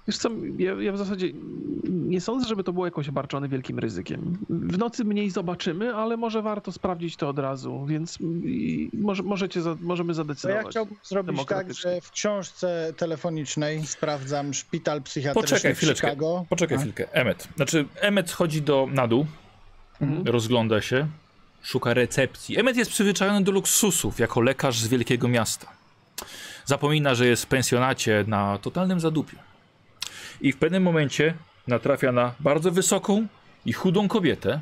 Wiesz 0.07 0.17
co, 0.17 0.29
ja, 0.57 0.73
ja 0.73 0.91
w 0.91 0.97
zasadzie 0.97 1.27
nie 1.83 2.21
sądzę, 2.21 2.47
żeby 2.47 2.63
to 2.63 2.73
było 2.73 2.85
jakoś 2.85 3.09
obarczone 3.09 3.49
wielkim 3.49 3.79
ryzykiem. 3.79 4.37
W 4.49 4.77
nocy 4.77 5.03
mniej 5.05 5.29
zobaczymy, 5.29 5.95
ale 5.95 6.17
może 6.17 6.41
warto 6.41 6.71
sprawdzić 6.71 7.15
to 7.15 7.29
od 7.29 7.39
razu, 7.39 7.85
więc 7.85 8.17
może, 8.93 9.23
możecie, 9.23 9.61
za, 9.61 9.75
możemy 9.81 10.07
To 10.07 10.11
ja 10.11 10.23
zadecydować. 10.23 10.67
chciałbym 10.69 10.97
zrobić 11.03 11.45
tak, 11.45 11.73
że 11.73 12.01
w 12.01 12.11
książce 12.11 12.93
telefonicznej 12.97 13.85
sprawdzam 13.85 14.53
szpital 14.53 15.01
psychiatryczny 15.01 15.41
Poczekaj 15.55 15.75
chwileczkę. 15.75 16.07
Chicago. 16.09 16.45
Poczekaj 16.49 16.77
A? 16.77 16.81
chwilkę. 16.81 17.11
Emmet. 17.13 17.47
Znaczy, 17.55 17.85
Emmet 18.01 18.29
schodzi 18.29 18.61
do, 18.61 18.87
na 18.91 19.07
dół, 19.07 19.25
Mhm. 20.01 20.27
rozgląda 20.27 20.81
się, 20.81 21.07
szuka 21.61 21.93
recepcji. 21.93 22.59
Emmet 22.59 22.77
jest 22.77 22.91
przyzwyczajony 22.91 23.41
do 23.43 23.51
luksusów 23.51 24.19
jako 24.19 24.41
lekarz 24.41 24.79
z 24.79 24.87
wielkiego 24.87 25.27
miasta. 25.27 25.67
Zapomina, 26.65 27.15
że 27.15 27.27
jest 27.27 27.43
w 27.43 27.47
pensjonacie 27.47 28.23
na 28.27 28.57
totalnym 28.57 28.99
zadupiu. 28.99 29.37
I 30.41 30.51
w 30.51 30.57
pewnym 30.57 30.83
momencie 30.83 31.33
natrafia 31.67 32.11
na 32.11 32.33
bardzo 32.39 32.71
wysoką 32.71 33.27
i 33.65 33.73
chudą 33.73 34.07
kobietę. 34.07 34.59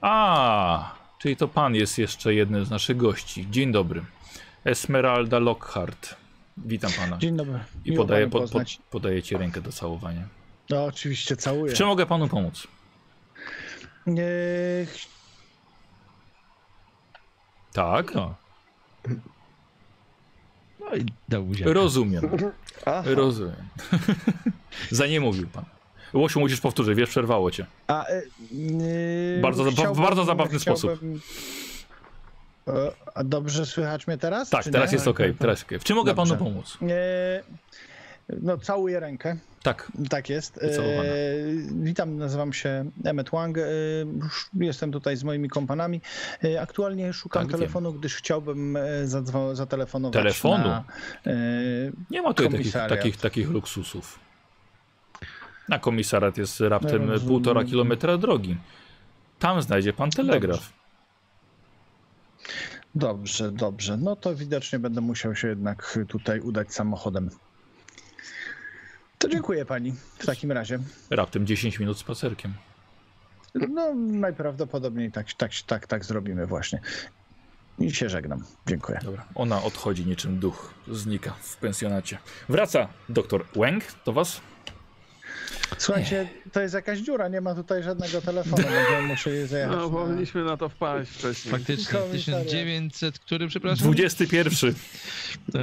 A, 0.00 0.94
czyli 1.18 1.36
to 1.36 1.48
pan 1.48 1.74
jest 1.74 1.98
jeszcze 1.98 2.34
jednym 2.34 2.64
z 2.64 2.70
naszych 2.70 2.96
gości. 2.96 3.46
Dzień 3.50 3.72
dobry. 3.72 4.02
Esmeralda 4.64 5.38
Lockhart. 5.38 6.14
Witam 6.56 6.92
pana. 6.92 7.18
Dzień 7.18 7.36
dobry. 7.36 7.58
I 7.84 7.90
Miło 7.90 8.04
podaję, 8.04 8.30
po, 8.30 8.40
po, 8.40 8.60
podaję 8.90 9.22
ci 9.22 9.36
rękę 9.36 9.60
do 9.60 9.72
całowania. 9.72 10.22
No, 10.70 10.84
oczywiście, 10.84 11.36
całuję. 11.36 11.72
W 11.72 11.76
czym 11.76 11.86
mogę 11.86 12.06
panu 12.06 12.28
pomóc? 12.28 12.68
Nie, 14.06 14.22
Tak, 17.72 18.14
No. 18.14 18.34
No 20.80 20.96
i 20.96 21.06
dał 21.28 21.44
buziaka. 21.44 21.72
rozumiem, 21.72 22.30
Aha. 22.86 23.02
rozumiem. 23.06 23.56
Za 24.90 25.06
nie 25.06 25.20
mówił 25.20 25.46
pan. 25.46 25.64
Łosiu, 26.12 26.40
musisz 26.40 26.60
powtórzyć, 26.60 26.96
wiesz, 26.96 27.08
przerwało 27.10 27.50
cię. 27.50 27.66
A, 27.86 28.06
nie, 28.52 29.38
Bardzo 29.42 29.64
bardzo 29.94 30.24
zabawny 30.24 30.58
sposób. 30.58 31.00
A 33.14 33.24
dobrze 33.24 33.66
słychać 33.66 34.06
mnie 34.06 34.18
teraz? 34.18 34.50
Tak, 34.50 34.64
teraz 34.64 34.90
nie? 34.90 34.96
jest 34.96 35.08
okej, 35.08 35.34
teraz 35.34 35.62
okej. 35.62 35.78
W 35.78 35.84
czym 35.84 35.96
mogę 35.96 36.14
Dobrze. 36.14 36.36
panu 36.36 36.44
pomóc? 36.44 36.78
E, 36.82 37.42
No, 38.28 38.58
całuję 38.58 39.00
rękę. 39.00 39.36
Tak, 39.62 39.92
Tak 40.10 40.28
jest. 40.30 40.58
Wycałowana. 40.62 41.02
E, 41.02 41.14
witam, 41.82 42.16
nazywam 42.16 42.52
się 42.52 42.90
Emmet 43.04 43.30
Wang. 43.30 43.58
E, 43.58 43.62
jestem 44.60 44.92
tutaj 44.92 45.16
z 45.16 45.24
moimi 45.24 45.48
kompanami. 45.48 46.00
E, 46.44 46.60
aktualnie 46.60 47.12
szukam 47.12 47.42
Tak, 47.42 47.50
wiem. 47.50 47.60
telefonu, 47.60 47.92
gdyż 47.92 48.14
chciałbym 48.14 48.78
zadzwo- 49.04 49.54
zatelefonować 49.54 50.12
Telefonu? 50.22 50.64
na... 50.68 50.84
Nie 52.10 52.22
ma 52.22 52.34
tutaj 52.34 52.52
takich, 52.52 52.72
takich, 52.72 53.16
takich 53.16 53.48
luksusów. 53.50 54.18
Na 55.68 55.78
komisariat 55.78 56.38
jest 56.38 56.60
raptem 56.60 57.06
No, 57.06 57.20
półtora 57.20 57.64
kilometra 57.64 58.16
drogi. 58.18 58.56
Tam 59.38 59.62
znajdzie 59.62 59.92
pan 59.92 60.10
telegraf. 60.10 60.72
dobrze, 62.94 63.52
dobrze. 63.52 63.96
No 63.96 64.16
to 64.16 64.34
widocznie 64.34 64.78
będę 64.78 65.00
musiał 65.00 65.34
się 65.34 65.48
jednak 65.48 65.98
tutaj 66.08 66.40
udać 66.40 66.74
samochodem. 66.74 67.30
To 69.18 69.28
dziękuję 69.28 69.64
pani 69.64 69.94
w 70.18 70.26
takim 70.26 70.52
razie. 70.52 70.78
Raptem 71.10 71.46
10 71.46 71.78
minut 71.78 71.98
spacerkiem. 71.98 72.54
No 73.54 73.94
najprawdopodobniej 73.94 75.12
tak, 75.12 75.32
tak, 75.32 75.52
tak, 75.66 75.86
tak 75.86 76.04
zrobimy 76.04 76.46
właśnie. 76.46 76.80
I 77.78 77.90
się 77.94 78.08
żegnam. 78.08 78.44
Dziękuję. 78.66 78.98
Dobra, 79.04 79.24
ona 79.34 79.62
odchodzi 79.62 80.06
niczym 80.06 80.38
duch, 80.38 80.74
znika 80.88 81.30
w 81.40 81.56
pensjonacie. 81.56 82.18
Wraca 82.48 82.88
doktor 83.08 83.44
Wang 83.56 83.84
do 84.06 84.12
was. 84.12 84.40
Słuchajcie, 85.78 86.28
to 86.52 86.60
jest 86.60 86.74
jakaś 86.74 86.98
dziura, 86.98 87.28
nie 87.28 87.40
ma 87.40 87.54
tutaj 87.54 87.82
żadnego 87.82 88.20
telefonu, 88.20 88.56
będziemy 88.78 89.02
musieli 89.08 89.46
zajechać. 89.46 89.76
No, 89.76 89.88
na- 89.88 89.96
powinniśmy 89.96 90.44
na 90.44 90.56
to 90.56 90.68
wpaść 90.68 91.10
wcześniej. 91.10 91.52
Faktycznie, 91.52 91.98
Komisariat. 92.00 92.44
1900, 92.44 93.18
który, 93.18 93.48
przepraszam? 93.48 93.86
21. 93.92 94.74
Tak. 95.52 95.62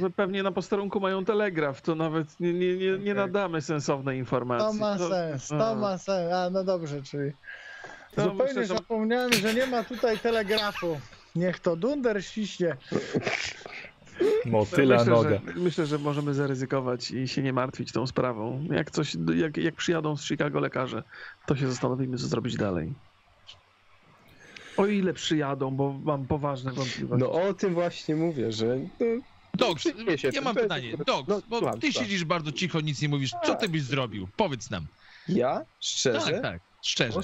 No, 0.00 0.10
pewnie 0.10 0.42
na 0.42 0.52
posterunku 0.52 1.00
mają 1.00 1.24
telegraf, 1.24 1.82
to 1.82 1.94
nawet 1.94 2.40
nie, 2.40 2.52
nie, 2.52 2.76
nie, 2.76 2.98
nie 2.98 3.14
nadamy 3.14 3.60
sensownej 3.62 4.18
informacji. 4.18 4.66
To 4.66 4.72
ma 4.84 4.98
sens, 4.98 5.48
to 5.48 5.68
a. 5.70 5.74
ma 5.74 5.98
sens. 5.98 6.32
A, 6.32 6.50
no 6.50 6.64
dobrze, 6.64 7.02
czyli 7.02 7.32
To 8.14 8.22
zupełnie 8.22 8.44
myślę, 8.44 8.66
że- 8.66 8.74
zapomniałem, 8.74 9.32
że 9.32 9.54
nie 9.54 9.66
ma 9.66 9.84
tutaj 9.84 10.18
telegrafu. 10.18 11.00
Niech 11.34 11.60
to 11.60 11.76
dunder 11.76 12.24
ściśnie. 12.24 12.76
Motyla 14.44 14.98
myślę, 14.98 15.12
noga. 15.12 15.30
Że, 15.30 15.40
myślę, 15.56 15.86
że 15.86 15.98
możemy 15.98 16.34
zaryzykować 16.34 17.10
i 17.10 17.28
się 17.28 17.42
nie 17.42 17.52
martwić 17.52 17.92
tą 17.92 18.06
sprawą. 18.06 18.66
Jak 18.70 18.90
coś, 18.90 19.16
jak, 19.36 19.56
jak 19.56 19.74
przyjadą 19.74 20.16
z 20.16 20.24
Chicago 20.26 20.60
lekarze, 20.60 21.02
to 21.46 21.56
się 21.56 21.68
zastanowimy, 21.68 22.18
co 22.18 22.26
zrobić 22.26 22.56
dalej. 22.56 22.94
O 24.76 24.86
ile 24.86 25.12
przyjadą, 25.12 25.70
bo 25.70 25.92
mam 25.92 26.26
poważne 26.26 26.72
wątpliwości. 26.72 27.24
No 27.24 27.32
o 27.32 27.54
tym 27.54 27.74
właśnie 27.74 28.16
mówię, 28.16 28.52
że 28.52 28.78
no, 29.00 29.06
Dogs, 29.54 29.80
Przyjmie 29.80 30.18
się 30.18 30.30
ja 30.32 30.40
mam 30.40 30.54
pytanie. 30.54 30.96
Dogs, 31.06 31.28
no, 31.28 31.42
bo 31.48 31.78
ty 31.78 31.92
siedzisz 31.92 32.24
bardzo 32.24 32.52
cicho, 32.52 32.80
nic 32.80 33.02
nie 33.02 33.08
mówisz. 33.08 33.30
Co 33.44 33.54
ty 33.54 33.68
byś 33.68 33.82
zrobił? 33.82 34.28
Powiedz 34.36 34.70
nam. 34.70 34.86
ja 35.28 35.64
szczerze 35.80 36.32
Tak, 36.32 36.42
tak, 36.42 36.60
szczerze. 36.82 37.20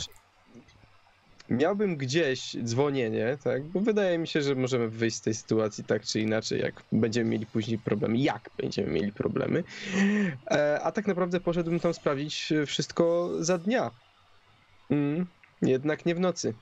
Miałbym 1.51 1.97
gdzieś 1.97 2.57
dzwonienie, 2.65 3.39
tak? 3.45 3.65
Bo 3.65 3.81
wydaje 3.81 4.19
mi 4.19 4.29
się, 4.29 4.43
że 4.43 4.55
możemy 4.55 4.89
wyjść 4.89 5.17
z 5.17 5.21
tej 5.21 5.35
sytuacji 5.35 5.85
tak 5.85 6.03
czy 6.03 6.21
inaczej, 6.21 6.61
jak 6.61 6.83
będziemy 6.93 7.31
mieli 7.31 7.47
później 7.47 7.79
problemy, 7.79 8.19
jak 8.19 8.51
będziemy 8.59 8.93
mieli 8.93 9.13
problemy. 9.13 9.65
E, 10.51 10.81
a 10.83 10.93
tak 10.93 11.07
naprawdę 11.07 11.41
poszedłbym 11.41 11.81
tam 11.81 11.95
sprawdzić 11.95 12.53
wszystko 12.67 13.31
za 13.41 13.59
dnia. 13.59 13.91
Mm, 14.91 15.27
jednak 15.63 16.07
nie 16.07 16.15
w 16.15 16.21
nocy. 16.21 16.55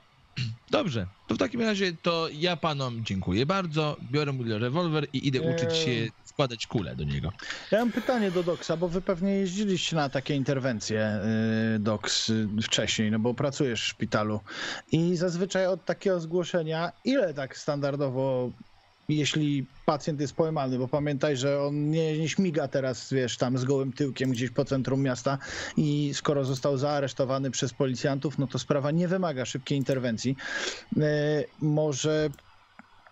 Dobrze, 0.71 1.07
to 1.27 1.35
w 1.35 1.37
takim 1.37 1.61
razie 1.61 1.93
to 1.93 2.27
ja 2.33 2.57
panom 2.57 3.05
dziękuję 3.05 3.45
bardzo, 3.45 3.97
biorę 4.11 4.31
mój 4.33 4.59
rewolwer 4.59 5.07
i 5.13 5.27
idę 5.27 5.39
Eee. 5.39 5.55
uczyć 5.55 5.75
się 5.77 6.07
składać 6.23 6.67
kulę 6.67 6.95
do 6.95 7.03
niego. 7.03 7.31
Ja 7.71 7.79
mam 7.79 7.91
pytanie 7.91 8.31
do 8.31 8.43
Doksa, 8.43 8.77
bo 8.77 8.87
wy 8.87 9.01
pewnie 9.01 9.31
jeździliście 9.31 9.95
na 9.95 10.09
takie 10.09 10.35
interwencje, 10.35 11.19
yy, 11.73 11.79
Doks, 11.79 12.27
yy, 12.27 12.61
wcześniej, 12.63 13.11
no 13.11 13.19
bo 13.19 13.33
pracujesz 13.33 13.81
w 13.81 13.87
szpitalu 13.87 14.39
i 14.91 15.15
zazwyczaj 15.15 15.67
od 15.67 15.85
takiego 15.85 16.19
zgłoszenia, 16.19 16.91
ile 17.03 17.33
tak 17.33 17.57
standardowo 17.57 18.51
jeśli 19.09 19.65
pacjent 19.85 20.21
jest 20.21 20.33
pojmany, 20.33 20.77
bo 20.77 20.87
pamiętaj, 20.87 21.37
że 21.37 21.61
on 21.61 21.89
nie, 21.89 22.17
nie 22.17 22.29
śmiga 22.29 22.67
teraz, 22.67 23.13
wiesz, 23.13 23.37
tam 23.37 23.57
z 23.57 23.65
gołym 23.65 23.93
tyłkiem 23.93 24.31
gdzieś 24.31 24.51
po 24.51 24.65
centrum 24.65 25.01
miasta 25.01 25.37
i 25.77 26.11
skoro 26.13 26.45
został 26.45 26.77
zaaresztowany 26.77 27.51
przez 27.51 27.73
policjantów, 27.73 28.37
no 28.37 28.47
to 28.47 28.59
sprawa 28.59 28.91
nie 28.91 29.07
wymaga 29.07 29.45
szybkiej 29.45 29.77
interwencji. 29.77 30.35
E, 30.97 31.43
może 31.61 32.29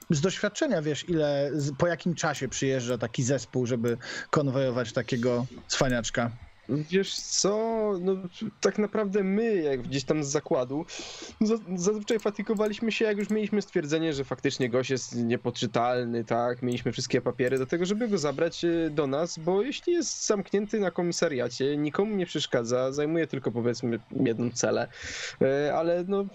z 0.10 0.22
doświadczenia 0.22 0.82
wiesz, 0.82 1.10
ile, 1.10 1.52
po 1.78 1.88
jakim 1.88 2.16
czasie 2.16 2.48
przyjeżdża 2.48 2.98
taki 2.98 3.24
zespół, 3.24 3.66
żeby 3.66 3.98
konwojować 4.30 4.94
takiego 4.94 5.46
cwaniaczka? 5.68 6.47
Wiesz 6.70 7.20
co, 7.20 7.94
no 8.02 8.16
tak 8.62 8.78
naprawdę 8.78 9.24
my, 9.24 9.56
jak 9.56 9.82
gdzieś 9.82 10.04
tam 10.04 10.24
z 10.24 10.28
zakładu, 10.28 10.86
za- 11.42 11.58
zazwyczaj 11.76 12.20
fatykowaliśmy 12.20 12.92
się, 12.92 13.06
jak 13.06 13.18
już 13.18 13.30
mieliśmy 13.30 13.62
stwierdzenie, 13.62 14.14
że 14.14 14.24
faktycznie 14.24 14.70
gość 14.70 14.90
jest 14.90 15.16
niepoczytalny, 15.16 16.24
tak, 16.24 16.62
mieliśmy 16.62 16.92
wszystkie 16.92 17.22
papiery 17.22 17.58
do 17.60 17.66
tego, 17.66 17.86
żeby 17.86 18.08
go 18.08 18.18
zabrać 18.18 18.66
e, 18.66 18.90
do 18.90 19.08
nas, 19.08 19.40
bo 19.40 19.62
jeśli 19.62 19.94
jest 19.94 20.26
zamknięty 20.28 20.80
na 20.80 20.92
komisariacie, 20.92 21.78
nikomu 21.78 22.16
nie 22.16 22.26
przeszkadza, 22.26 22.92
zajmuje 22.92 23.28
tylko 23.28 23.52
powiedzmy 23.52 24.00
jedną 24.12 24.52
celę, 24.52 24.88
e, 25.42 25.76
ale 25.76 26.04
no 26.08 26.26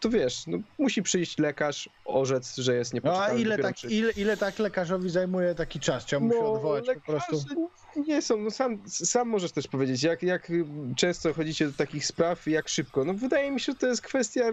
to 0.00 0.10
wiesz, 0.10 0.46
no, 0.46 0.58
musi 0.78 1.02
przyjść 1.02 1.38
lekarz, 1.38 1.88
orzec, 2.04 2.56
że 2.56 2.74
jest 2.74 2.94
No 2.94 2.96
a 2.96 3.00
niepoczytalny. 3.00 3.40
ile 3.40 3.58
tak, 3.58 3.84
ile, 3.84 4.12
ile 4.12 4.36
tak 4.36 4.58
lekarzowi 4.58 5.10
zajmuje 5.10 5.54
taki 5.54 5.80
czas? 5.80 6.04
Chciałbym 6.04 6.30
się 6.30 6.38
odwołać 6.44 6.84
po 6.94 7.12
prostu. 7.12 7.68
Nie 8.06 8.22
są, 8.22 8.36
no 8.36 8.50
sam, 8.50 8.82
sam 8.86 9.28
możesz 9.28 9.52
też 9.52 9.68
powiedzieć, 9.68 10.02
jak, 10.02 10.22
jak 10.22 10.52
często 10.96 11.34
chodzicie 11.34 11.66
do 11.66 11.72
takich 11.72 12.06
spraw 12.06 12.48
i 12.48 12.50
jak 12.50 12.68
szybko. 12.68 13.04
No 13.04 13.14
wydaje 13.14 13.50
mi 13.50 13.60
się, 13.60 13.72
że 13.72 13.78
to 13.78 13.86
jest 13.86 14.02
kwestia 14.02 14.44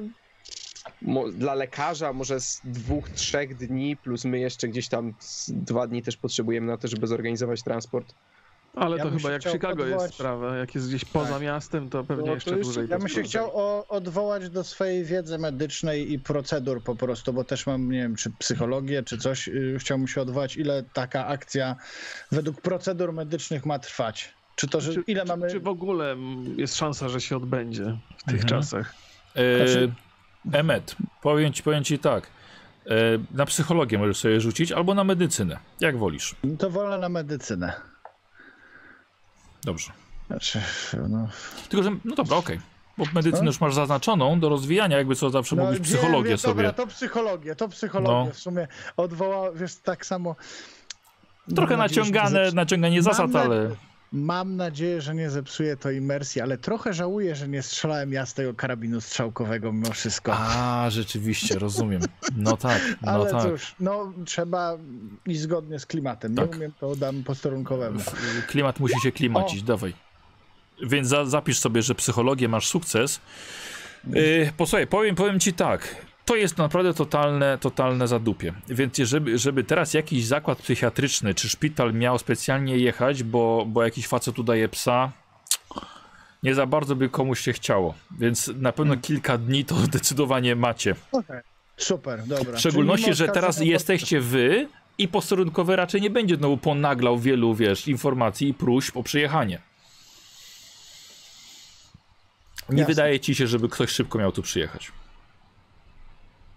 dla 1.34 1.54
lekarza 1.54 2.14
może 2.14 2.40
z 2.42 2.62
dwóch, 2.64 3.10
trzech 3.10 3.58
dni, 3.58 3.98
plus 3.98 4.26
my 4.26 4.40
jeszcze 4.40 4.68
gdzieś 4.68 4.88
tam 4.88 5.14
dwa 5.48 5.88
dni 5.88 6.02
też 6.04 6.18
potrzebujemy 6.18 6.68
na 6.68 6.78
to, 6.78 6.88
żeby 6.88 7.08
zorganizować 7.08 7.64
transport. 7.64 8.14
Ale 8.80 8.98
Ja 8.98 9.04
to 9.04 9.12
chyba 9.12 9.32
jak 9.32 9.44
Chicago 9.44 9.84
odwołać- 9.84 10.02
jest 10.04 10.14
sprawa. 10.14 10.56
Jak 10.58 10.76
jest 10.76 10.88
gdzieś 10.88 11.06
poza 11.06 11.34
Tak. 11.34 11.42
miastem, 11.42 11.90
to 11.90 12.04
pewnie 12.04 12.22
No 12.24 12.28
to 12.28 12.34
jeszcze 12.34 12.50
jeszcze- 12.50 12.64
dłużej. 12.64 12.88
Ja 12.90 12.96
to 12.96 13.00
bym 13.00 13.08
się 13.10 13.24
chciał 13.24 13.52
o, 13.54 13.88
odwołać 13.88 14.50
do 14.50 14.64
swojej 14.64 15.04
wiedzy 15.06 15.38
medycznej 15.38 16.12
i 16.14 16.20
procedur 16.20 16.84
po 16.84 16.96
prostu, 16.96 17.34
bo 17.34 17.44
też 17.44 17.68
mam, 17.68 17.92
nie 17.92 17.98
wiem, 18.00 18.16
czy 18.16 18.32
psychologię, 18.40 19.04
czy 19.04 19.18
coś. 19.18 19.48
Yy, 19.48 19.78
Chciałbym 19.80 20.08
się 20.08 20.22
odwołać, 20.22 20.58
ile 20.58 20.84
taka 20.94 21.28
akcja 21.28 21.76
według 22.32 22.62
procedur 22.62 23.14
medycznych 23.14 23.66
ma 23.66 23.80
trwać. 23.80 24.34
Czy 24.56 24.68
to, 24.68 24.82
że 24.82 24.94
Czy, 24.94 25.02
ile 25.08 25.22
czy, 25.22 25.28
mamy... 25.28 25.52
czy 25.52 25.60
w 25.60 25.68
ogóle 25.68 26.16
jest 26.58 26.76
szansa, 26.76 27.10
że 27.10 27.22
się 27.22 27.38
odbędzie 27.38 27.98
w 28.18 28.24
tych 28.24 28.42
Mhm. 28.44 28.48
czasach? 28.50 28.94
E, 29.36 29.58
Znaczy- 29.68 29.92
Emet, 30.54 30.96
powiem 31.22 31.54
ci, 31.54 31.64
powiem 31.64 31.84
ci 31.84 32.00
tak. 32.00 32.28
E, 32.86 32.90
na 33.32 33.46
psychologię 33.46 33.98
możesz 33.98 34.18
sobie 34.18 34.42
rzucić, 34.42 34.72
albo 34.72 34.94
na 34.94 35.04
medycynę, 35.04 35.58
jak 35.80 35.98
wolisz. 35.98 36.36
To 36.60 36.70
wolę 36.70 36.98
na 36.98 37.10
medycynę. 37.10 37.74
Dobrze. 39.68 39.92
Znaczy, 40.28 40.62
no... 41.10 41.28
Tylko, 41.70 41.84
że, 41.84 41.92
no 42.06 42.16
dobra, 42.16 42.38
okej. 42.38 42.60
Bo 42.98 43.06
medycynę 43.14 43.46
już 43.46 43.62
masz 43.62 43.74
zaznaczoną 43.74 44.40
do 44.40 44.50
rozwijania, 44.50 44.98
jakby 44.98 45.16
co 45.16 45.30
zawsze 45.30 45.56
mógłbyś 45.56 45.78
wiem, 45.78 45.86
psychologię 45.86 46.30
wiem, 46.30 46.38
sobie. 46.38 46.64
Dobra, 46.64 46.74
to 46.74 46.88
psychologię, 46.88 47.56
to 47.56 47.68
psychologię 47.70 48.26
No. 48.26 48.32
w 48.34 48.38
sumie 48.38 48.68
odwołał, 48.98 49.54
wiesz, 49.56 49.76
tak 49.76 50.06
samo... 50.06 50.36
Trochę 51.56 51.78
naciągane, 51.78 52.52
naciąganie 52.52 53.02
zasad, 53.02 53.32
na- 53.32 53.42
ale... 53.42 53.70
Mam 54.12 54.56
nadzieję, 54.56 55.02
że 55.02 55.16
nie 55.16 55.30
zepsuje 55.30 55.78
to 55.78 55.92
imersji, 55.92 56.42
ale 56.42 56.58
trochę 56.58 56.94
żałuję, 56.94 57.36
że 57.36 57.48
nie 57.48 57.64
strzelałem 57.64 58.14
ja 58.14 58.26
z 58.26 58.34
tego 58.34 58.54
karabinu 58.54 59.02
strzałkowego 59.02 59.74
mimo 59.74 59.92
wszystko. 59.92 60.34
A, 60.38 60.86
rzeczywiście, 60.90 61.60
rozumiem. 61.60 62.02
No 62.38 62.58
tak, 62.58 62.82
no 63.02 63.12
ale 63.12 63.32
tak. 63.32 63.44
cóż, 63.44 63.76
no 63.80 64.14
trzeba 64.26 64.78
iść 65.26 65.40
zgodnie 65.40 65.80
z 65.80 65.86
klimatem. 65.86 66.32
Nie 66.32 66.38
Tak. 66.38 66.56
umiem, 66.56 66.72
to 66.80 66.96
dam 66.96 67.24
posterunkowemu. 67.24 68.00
Klimat 68.48 68.80
musi 68.80 69.02
się 69.02 69.12
klimacić, 69.12 69.64
dawaj. 69.64 69.94
Więc 70.84 71.08
za, 71.08 71.26
zapisz 71.26 71.60
sobie, 71.60 71.82
że 71.82 71.96
psychologię 71.96 72.48
masz 72.48 72.68
sukces. 72.68 73.20
Yy, 74.08 74.52
posłuchaj, 74.58 74.88
powiem, 74.88 75.16
powiem 75.16 75.40
ci 75.40 75.54
tak. 75.54 76.07
To 76.28 76.36
jest 76.36 76.58
naprawdę 76.58 76.94
totalne, 76.94 77.58
totalne 77.58 78.08
zadupie. 78.08 78.54
Więc 78.70 78.98
żeby, 78.98 79.38
żeby 79.38 79.64
teraz 79.64 79.94
jakiś 79.94 80.26
zakład 80.26 80.58
psychiatryczny 80.62 81.34
czy 81.34 81.50
szpital 81.50 81.94
miał 81.94 82.20
specjalnie 82.20 82.78
jechać, 82.78 83.24
bo, 83.24 83.66
bo 83.68 83.84
jakiś 83.84 84.08
facet 84.08 84.40
udaje 84.40 84.70
psa, 84.70 85.12
nie 86.44 86.56
za 86.56 86.66
bardzo 86.66 86.96
by 86.96 87.10
komuś 87.10 87.40
się 87.40 87.54
chciało. 87.54 87.94
Więc 88.20 88.48
na 88.48 88.72
pewno 88.72 88.92
Hmm. 88.92 89.02
kilka 89.02 89.38
dni 89.38 89.66
to 89.66 89.76
zdecydowanie 89.88 90.56
macie. 90.56 90.96
Okej. 91.12 91.42
Super, 91.78 92.24
dobra. 92.24 92.58
W 92.58 92.60
szczególności, 92.60 93.14
że 93.14 93.28
teraz 93.28 93.60
jesteście 93.60 94.22
wy 94.22 94.68
i 94.98 95.08
posterunkowy 95.08 95.76
raczej 95.76 96.02
nie 96.02 96.10
będzie 96.10 96.36
znowu 96.36 96.58
ponaglał 96.58 97.20
wielu, 97.20 97.56
wiesz, 97.56 97.88
informacji 97.88 98.48
i 98.50 98.54
próśb 98.54 98.98
o 98.98 99.04
przyjechanie. 99.04 99.62
Nie 102.70 102.80
Jasne. 102.80 102.86
wydaje 102.86 103.20
ci 103.20 103.36
się, 103.36 103.48
żeby 103.48 103.70
ktoś 103.70 103.90
szybko 103.90 104.20
miał 104.20 104.32
tu 104.32 104.42
przyjechać. 104.42 104.92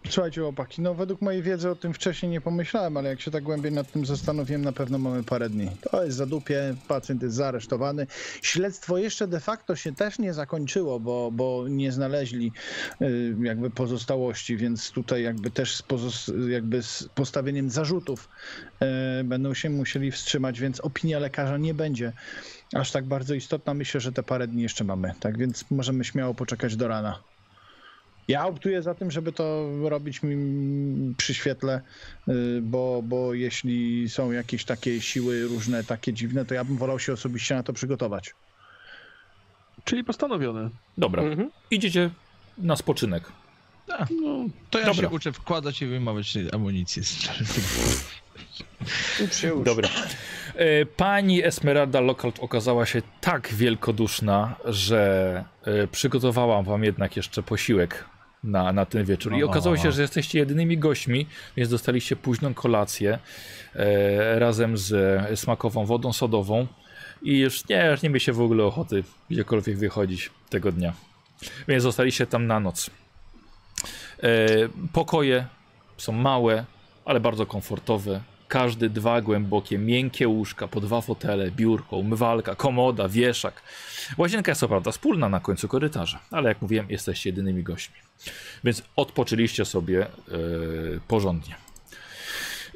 Słuchajcie, 0.08 0.40
chłopaki, 0.40 0.82
no 0.82 0.94
według 0.94 1.22
mojej 1.22 1.42
wiedzy 1.42 1.70
o 1.70 1.76
tym 1.76 1.94
wcześniej 1.94 2.32
nie 2.32 2.40
pomyślałem, 2.40 2.96
ale 2.96 3.08
jak 3.08 3.20
się 3.20 3.30
tak 3.30 3.42
głębiej 3.42 3.72
nad 3.72 3.92
tym 3.92 4.06
zastanowiłem, 4.06 4.62
na 4.62 4.72
pewno 4.72 4.98
mamy 4.98 5.24
parę 5.24 5.50
dni. 5.50 5.70
To 5.90 6.04
jest 6.04 6.16
zadupie, 6.16 6.74
pacjent 6.88 7.22
jest 7.22 7.36
zaaresztowany. 7.36 8.06
Śledztwo 8.42 8.98
jeszcze 8.98 9.28
de 9.28 9.40
facto 9.40 9.76
się 9.76 9.94
też 9.94 10.18
nie 10.18 10.34
zakończyło, 10.34 11.00
bo, 11.00 11.30
bo 11.32 11.64
nie 11.68 11.92
znaleźli 11.92 12.52
y, 13.02 13.36
jakby 13.42 13.70
pozostałości, 13.70 14.56
więc 14.56 14.90
tutaj 14.90 15.22
jakby 15.22 15.50
też 15.50 15.82
z, 16.08 16.48
jakby 16.48 16.82
z 16.82 17.08
postawieniem 17.14 17.70
zarzutów 17.70 18.28
y, 19.20 19.24
będą 19.24 19.54
się 19.54 19.70
musieli 19.70 20.10
wstrzymać, 20.10 20.60
więc 20.60 20.80
opinia 20.80 21.18
lekarza 21.18 21.58
nie 21.58 21.74
będzie 21.74 22.12
aż 22.74 22.90
tak 22.90 23.04
bardzo 23.04 23.34
istotna. 23.34 23.74
Myślę, 23.74 24.00
że 24.00 24.12
te 24.12 24.22
parę 24.22 24.48
dni 24.48 24.62
jeszcze 24.62 24.84
mamy, 24.84 25.14
tak 25.20 25.38
więc 25.38 25.70
możemy 25.70 26.04
śmiało 26.04 26.34
poczekać 26.34 26.76
do 26.76 26.88
rana. 26.88 27.22
Ja 28.30 28.46
optuję 28.46 28.82
za 28.82 28.94
tym, 28.94 29.10
żeby 29.10 29.32
to 29.32 29.68
robić 29.88 30.22
mi 30.22 30.36
przy 31.16 31.34
świetle, 31.34 31.80
y, 32.28 32.32
bo, 32.62 33.02
bo 33.02 33.34
jeśli 33.34 34.08
są 34.08 34.32
jakieś 34.32 34.64
takie 34.64 35.00
siły 35.00 35.42
różne, 35.42 35.84
takie 35.84 36.12
dziwne, 36.12 36.44
to 36.44 36.54
ja 36.54 36.64
bym 36.64 36.76
wolał 36.76 36.98
się 36.98 37.12
osobiście 37.12 37.54
na 37.54 37.62
to 37.62 37.72
przygotować. 37.72 38.34
Czyli 39.84 40.04
postanowione. 40.04 40.70
Dobra, 40.98 41.22
Mhm. 41.22 41.50
idziecie 41.70 42.10
na 42.58 42.76
spoczynek. 42.76 43.24
No, 43.88 43.96
To 44.70 44.78
ja 44.78 44.86
Dobra. 44.86 45.08
się 45.08 45.14
uczę 45.14 45.32
wkładać 45.32 45.82
i 45.82 45.86
wyjmować 45.86 46.38
amunicję. 46.52 47.02
Dobra. 49.64 49.88
E, 50.54 50.86
Pani 50.86 51.44
Esmeralda 51.44 52.00
Lockhart 52.00 52.38
okazała 52.40 52.86
się 52.86 53.02
tak 53.20 53.48
wielkoduszna, 53.54 54.56
że 54.64 55.44
e, 55.64 55.86
przygotowałam 55.86 56.64
wam 56.64 56.84
jednak 56.84 57.16
jeszcze 57.16 57.42
posiłek 57.42 58.04
na, 58.44 58.72
na 58.72 58.86
ten 58.86 59.04
wieczór. 59.04 59.34
I 59.34 59.42
okazało 59.42 59.76
się, 59.76 59.92
że 59.92 60.02
jesteście 60.02 60.38
jedynymi 60.38 60.78
gośćmi, 60.78 61.26
więc 61.56 61.70
dostaliście 61.70 62.16
późną 62.16 62.54
kolację 62.54 63.18
e, 63.74 64.38
razem 64.38 64.78
z 64.78 64.92
e, 64.92 65.36
smakową 65.36 65.86
wodą 65.86 66.12
sodową. 66.12 66.66
I 67.22 67.38
już 67.38 67.68
nie, 67.68 67.86
już 67.90 68.02
nie 68.02 68.08
mieliście 68.08 68.32
w 68.32 68.40
ogóle 68.40 68.64
ochoty 68.64 69.04
gdziekolwiek 69.30 69.78
wychodzić 69.78 70.30
tego 70.48 70.72
dnia. 70.72 70.92
Więc 71.68 71.82
zostaliście 71.82 72.26
tam 72.26 72.46
na 72.46 72.60
noc. 72.60 72.90
E, 74.22 74.46
pokoje 74.92 75.46
są 75.96 76.12
małe, 76.12 76.64
ale 77.04 77.20
bardzo 77.20 77.46
komfortowe. 77.46 78.20
Każdy 78.50 78.90
dwa 78.90 79.20
głębokie, 79.20 79.78
miękkie 79.78 80.28
łóżka, 80.28 80.68
po 80.68 80.80
dwa 80.80 81.00
fotele, 81.00 81.50
biurko, 81.50 81.96
umywalka, 81.96 82.54
komoda, 82.54 83.08
wieszak. 83.08 83.62
Łazienka 84.18 84.50
jest 84.50 84.60
co 84.60 84.68
prawda 84.68 84.90
wspólna 84.90 85.28
na 85.28 85.40
końcu 85.40 85.68
korytarza, 85.68 86.20
ale 86.30 86.48
jak 86.48 86.62
mówiłem, 86.62 86.86
jesteście 86.88 87.30
jedynymi 87.30 87.62
gośćmi. 87.62 87.96
Więc 88.64 88.82
odpoczyliście 88.96 89.64
sobie 89.64 90.06
e, 90.06 90.08
porządnie. 91.08 91.54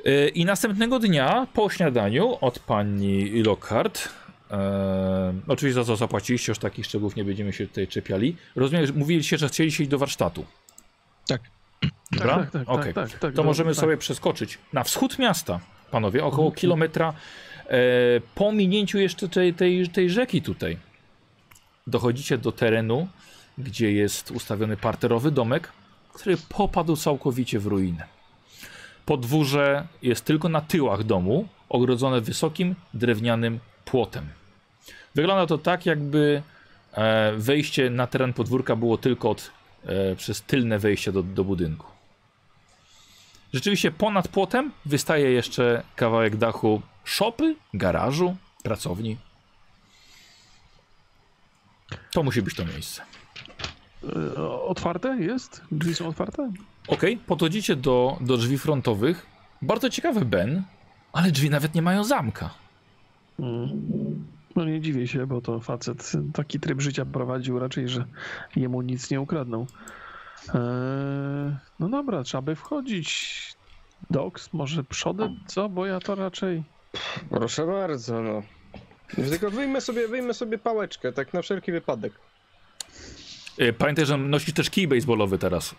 E, 0.04 0.28
I 0.28 0.44
następnego 0.44 0.98
dnia 0.98 1.46
po 1.54 1.70
śniadaniu 1.70 2.38
od 2.40 2.58
pani 2.58 3.42
Lockhart, 3.42 4.08
e, 4.50 5.34
oczywiście 5.48 5.74
za 5.74 5.84
co 5.84 5.96
zapłaciliście, 5.96 6.50
już 6.50 6.58
takich 6.58 6.86
szczegółów 6.86 7.16
nie 7.16 7.24
będziemy 7.24 7.52
się 7.52 7.66
tutaj 7.66 7.88
czepiali. 7.88 8.36
Rozumiem, 8.56 8.86
że 8.86 8.92
mówiliście, 8.92 9.38
że 9.38 9.48
chcieliście 9.48 9.82
iść 9.82 9.90
do 9.90 9.98
warsztatu. 9.98 10.44
Tak. 11.26 11.53
Dobra? 12.18 12.36
Tak, 12.36 12.50
tak, 12.50 12.64
tak, 12.66 12.68
Okej. 12.68 12.94
tak, 12.94 13.10
tak, 13.10 13.18
tak, 13.18 13.34
To 13.34 13.42
no, 13.42 13.46
możemy 13.46 13.70
tak. 13.70 13.80
sobie 13.80 13.96
przeskoczyć 13.96 14.58
na 14.72 14.84
wschód 14.84 15.18
miasta, 15.18 15.60
panowie, 15.90 16.24
około 16.24 16.46
Mhm. 16.46 16.60
kilometra 16.60 17.12
e, 17.66 17.76
po 18.34 18.52
minięciu 18.52 18.98
jeszcze 18.98 19.28
tej, 19.28 19.54
tej, 19.54 19.88
tej 19.88 20.10
rzeki 20.10 20.42
tutaj. 20.42 20.78
Dochodzicie 21.86 22.38
do 22.38 22.52
terenu, 22.52 23.08
gdzie 23.58 23.92
jest 23.92 24.30
ustawiony 24.30 24.76
parterowy 24.76 25.30
domek, 25.30 25.72
który 26.14 26.36
popadł 26.48 26.96
całkowicie 26.96 27.58
w 27.58 27.66
ruinę. 27.66 28.04
Podwórze 29.06 29.86
jest 30.02 30.24
tylko 30.24 30.48
na 30.48 30.60
tyłach 30.60 31.04
domu, 31.04 31.48
ogrodzone 31.68 32.20
wysokim 32.20 32.74
drewnianym 32.94 33.58
płotem. 33.84 34.28
Wygląda 35.14 35.46
to 35.46 35.58
tak, 35.58 35.86
jakby 35.86 36.42
e, 36.92 37.32
wejście 37.36 37.90
na 37.90 38.06
teren 38.06 38.32
podwórka 38.32 38.76
było 38.76 38.98
tylko 38.98 39.30
od, 39.30 39.50
e, 39.86 40.16
przez 40.16 40.42
tylne 40.42 40.78
wejście 40.78 41.12
do, 41.12 41.22
do 41.22 41.44
budynku. 41.44 41.86
Rzeczywiście 43.54 43.90
ponad 43.90 44.28
płotem 44.28 44.72
wystaje 44.86 45.30
jeszcze 45.30 45.82
kawałek 45.96 46.36
dachu 46.36 46.82
szopy, 47.04 47.56
garażu, 47.74 48.36
pracowni. 48.62 49.16
To 52.12 52.22
musi 52.22 52.42
być 52.42 52.54
to 52.54 52.64
miejsce. 52.64 53.02
E, 54.36 54.42
Otwarte 54.62 55.08
jest? 55.08 55.62
Drzwi 55.72 55.94
są 55.94 56.08
otwarte? 56.08 56.52
Ok, 56.88 57.02
podchodzicie 57.26 57.76
do, 57.76 58.18
do 58.20 58.36
drzwi 58.36 58.58
frontowych. 58.58 59.26
Bardzo 59.62 59.90
ciekawy 59.90 60.24
Ben, 60.24 60.62
ale 61.12 61.30
drzwi 61.30 61.50
nawet 61.50 61.74
nie 61.74 61.82
mają 61.82 62.04
zamka. 62.04 62.50
Mm. 63.38 64.24
No 64.56 64.64
nie 64.64 64.80
dziwię 64.80 65.08
się, 65.08 65.26
bo 65.26 65.40
to 65.40 65.60
facet 65.60 66.12
taki 66.32 66.60
tryb 66.60 66.80
życia 66.80 67.04
prowadził 67.04 67.58
raczej, 67.58 67.88
że 67.88 68.04
jemu 68.56 68.82
nic 68.82 69.10
nie 69.10 69.20
ukradną. 69.20 69.66
Eee, 70.54 71.56
no 71.80 71.88
dobra, 71.88 72.22
trzeba 72.22 72.42
by 72.42 72.56
wchodzić. 72.56 73.38
Doks, 74.10 74.52
może 74.52 74.84
przodem, 74.84 75.40
co? 75.46 75.68
Bo 75.68 75.86
ja 75.86 76.00
to 76.00 76.14
raczej... 76.14 76.62
Proszę 77.30 77.66
bardzo, 77.66 78.22
no. 78.22 78.42
Tylko 79.14 79.50
wyjmę 79.50 79.80
sobie, 79.80 80.08
wyjmę 80.08 80.34
sobie 80.34 80.58
pałeczkę, 80.58 81.12
tak 81.12 81.34
na 81.34 81.42
wszelki 81.42 81.72
wypadek. 81.72 82.12
E, 83.58 83.72
Pamiętaj, 83.72 84.06
że 84.06 84.16
nosisz 84.16 84.54
też 84.54 84.70
kij 84.70 84.88
baseballowy 84.88 85.38
teraz 85.38 85.74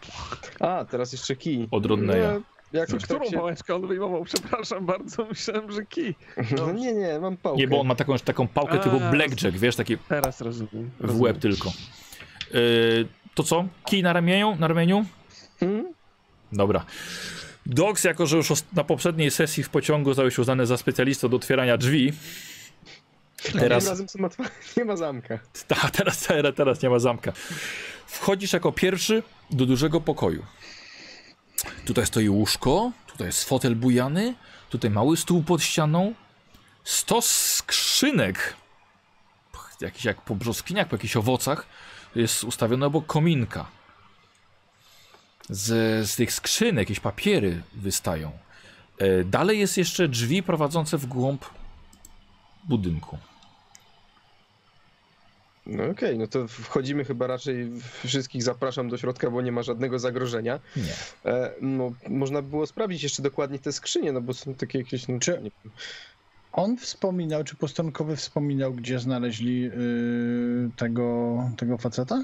A, 0.59 0.85
teraz 0.85 1.11
jeszcze 1.11 1.35
kij. 1.35 1.67
od 1.71 1.85
Rodneya. 1.85 2.21
No, 2.33 2.41
jakoś 2.79 3.03
Którą 3.03 3.19
tak 3.19 3.29
się... 3.29 3.37
pałeczkę 3.37 3.75
on 3.75 3.87
wyjmował? 3.87 4.23
Przepraszam 4.23 4.85
bardzo, 4.85 5.25
myślałem, 5.25 5.71
że 5.71 5.85
kij. 5.85 6.15
No 6.57 6.71
nie, 6.71 6.93
nie, 6.93 7.19
mam 7.19 7.37
pałkę. 7.37 7.57
Nie, 7.59 7.67
bo 7.67 7.81
on 7.81 7.87
ma 7.87 7.95
taką, 7.95 8.17
taką 8.19 8.47
pałkę 8.47 8.79
typu 8.79 8.99
A, 9.03 9.11
blackjack, 9.11 9.57
wiesz, 9.57 9.75
taki 9.75 9.97
Teraz 9.97 10.41
rozumiem. 10.41 10.91
w 10.99 11.01
rozumiem. 11.01 11.21
łeb 11.21 11.37
tylko. 11.39 11.69
E, 11.69 12.57
to 13.35 13.43
co? 13.43 13.65
Kij 13.85 14.03
na 14.03 14.13
ramieniu? 14.13 14.55
Na 14.59 14.67
ramieniu? 14.67 15.05
Hmm? 15.59 15.93
Dobra. 16.51 16.85
Dox, 17.65 18.03
jako 18.03 18.25
że 18.25 18.37
już 18.37 18.49
na 18.73 18.83
poprzedniej 18.83 19.31
sesji 19.31 19.63
w 19.63 19.69
pociągu 19.69 20.09
został 20.09 20.31
się 20.31 20.41
uznany 20.41 20.65
za 20.65 20.77
specjalistę 20.77 21.27
od 21.27 21.33
otwierania 21.33 21.77
drzwi, 21.77 22.13
teraz, 23.53 23.87
razem 23.87 24.09
są 24.09 24.25
otwarte, 24.25 24.53
nie 24.77 24.85
ma 24.85 24.95
zamka. 24.95 25.39
ta, 25.67 25.75
teraz, 25.89 26.19
teraz, 26.23 26.55
teraz 26.57 26.81
nie 26.81 26.89
ma 26.89 26.99
zamka. 26.99 27.33
Wchodzisz 28.07 28.53
jako 28.53 28.71
pierwszy 28.71 29.23
do 29.51 29.65
dużego 29.65 30.01
pokoju. 30.01 30.45
Tutaj 31.85 32.05
stoi 32.05 32.29
łóżko, 32.29 32.91
tutaj 33.07 33.27
jest 33.27 33.43
fotel 33.43 33.75
bujany, 33.75 34.33
tutaj 34.69 34.91
mały 34.91 35.17
stół 35.17 35.43
pod 35.43 35.63
ścianą, 35.63 36.13
stos 36.83 37.53
skrzynek, 37.53 38.55
jakiś 39.81 40.05
jak 40.05 40.21
po 40.21 40.35
brzoskwiniach, 40.35 40.87
po 40.87 40.95
jakichś 40.95 41.15
owocach, 41.15 41.65
jest 42.15 42.43
ustawiony 42.43 42.85
obok 42.85 43.05
kominka. 43.05 43.65
Z, 45.49 45.67
z 46.09 46.15
tych 46.15 46.33
skrzynek 46.33 46.77
jakieś 46.77 46.99
papiery 46.99 47.61
wystają. 47.73 48.31
E, 48.97 49.23
Dalej 49.23 49.59
jest 49.59 49.77
jeszcze 49.77 50.07
drzwi 50.07 50.43
prowadzące 50.43 50.97
w 50.97 51.05
głąb 51.05 51.45
budynku. 52.63 53.17
No 55.65 55.83
okej, 55.85 56.17
no 56.17 56.27
to 56.27 56.47
wchodzimy 56.47 57.05
chyba 57.05 57.27
raczej, 57.27 57.71
wszystkich 58.05 58.43
zapraszam 58.43 58.89
do 58.89 58.97
środka, 58.97 59.31
bo 59.31 59.41
nie 59.41 59.51
ma 59.51 59.63
żadnego 59.63 59.99
zagrożenia. 59.99 60.59
Nie. 60.75 61.31
E, 61.31 61.51
no, 61.61 61.91
można 62.09 62.41
było 62.41 62.67
sprawdzić 62.67 63.03
jeszcze 63.03 63.21
dokładnie 63.23 63.59
te 63.59 63.71
skrzynie, 63.71 64.11
no 64.11 64.21
bo 64.21 64.33
są 64.33 64.53
takie 64.53 64.79
jakieś, 64.79 65.07
no, 65.07 65.19
Czy- 65.19 65.31
nie 65.41 65.51
wiem. 65.63 65.73
On 66.55 66.77
wspominał, 66.77 67.43
czy 67.43 67.55
postonkowy 67.55 68.15
wspominał, 68.15 68.73
gdzie 68.73 68.99
znaleźli 68.99 69.61
yy, 69.61 69.71
tego, 70.75 71.37
tego 71.57 71.77
faceta? 71.77 72.23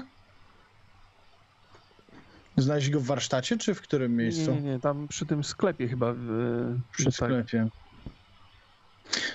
Znaleźli 2.56 2.92
go 2.92 3.00
w 3.00 3.04
warsztacie, 3.04 3.56
czy 3.56 3.74
w 3.74 3.82
którym 3.82 4.16
miejscu? 4.16 4.54
nie, 4.54 4.60
nie, 4.60 4.80
tam 4.80 5.08
przy 5.08 5.26
tym 5.26 5.44
sklepie 5.44 5.88
chyba. 5.88 6.12
w- 6.12 6.78
Przy 6.92 7.04
tak. 7.04 7.14
sklepie. 7.14 7.68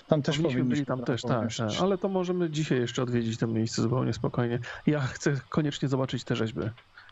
Tam 0.07 0.21
też 0.21 0.37
Powinniśmy 0.37 0.63
byli 0.63 0.85
tam 0.85 1.03
też, 1.03 1.21
tak, 1.21 1.55
tak. 1.55 1.69
Ale 1.81 1.97
to 1.97 2.09
możemy 2.09 2.49
dzisiaj 2.49 2.79
jeszcze 2.79 3.03
odwiedzić 3.03 3.39
to 3.39 3.47
miejsce 3.47 3.81
zupełnie 3.81 4.13
spokojnie. 4.13 4.59
Ja 4.85 4.99
chcę 4.99 5.39
koniecznie 5.49 5.87
zobaczyć 5.87 6.23
te 6.23 6.35
rzeźby. 6.35 6.61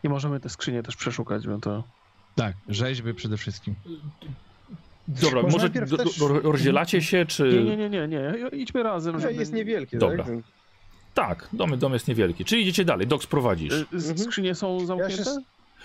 I 0.02 0.08
możemy 0.08 0.40
te 0.40 0.48
skrzynie 0.48 0.82
też 0.82 0.96
przeszukać, 0.96 1.46
bo 1.46 1.58
to... 1.58 1.84
Tak, 2.34 2.56
rzeźby 2.68 3.14
przede 3.14 3.36
wszystkim. 3.36 3.74
Dobra, 5.08 5.42
Może 5.42 5.56
może 5.56 5.68
do, 5.68 5.96
też- 5.96 6.18
rozdzielacie 6.42 7.02
się, 7.02 7.26
czy... 7.26 7.42
Nie, 7.64 7.76
nie, 7.76 7.76
nie, 7.76 7.88
nie, 7.90 8.08
nie. 8.08 8.48
Idźmy 8.58 8.82
razem, 8.82 9.14
No, 9.14 9.20
żeby... 9.20 9.34
jest 9.34 9.52
niewielkie, 9.52 9.98
Dobra. 9.98 10.24
tak? 10.24 10.34
Tak, 11.14 11.48
dom, 11.52 11.78
dom 11.78 11.92
jest 11.92 12.08
niewielki. 12.08 12.44
Czyli 12.44 12.62
idziecie 12.62 12.84
dalej, 12.84 13.06
Dox 13.06 13.26
prowadzisz. 13.26 13.72
Y, 13.74 13.86
z- 13.92 14.10
Mhm. 14.10 14.18
Skrzynie 14.18 14.54
są 14.54 14.86
zamknięte? 14.86 15.24
się- 15.24 15.36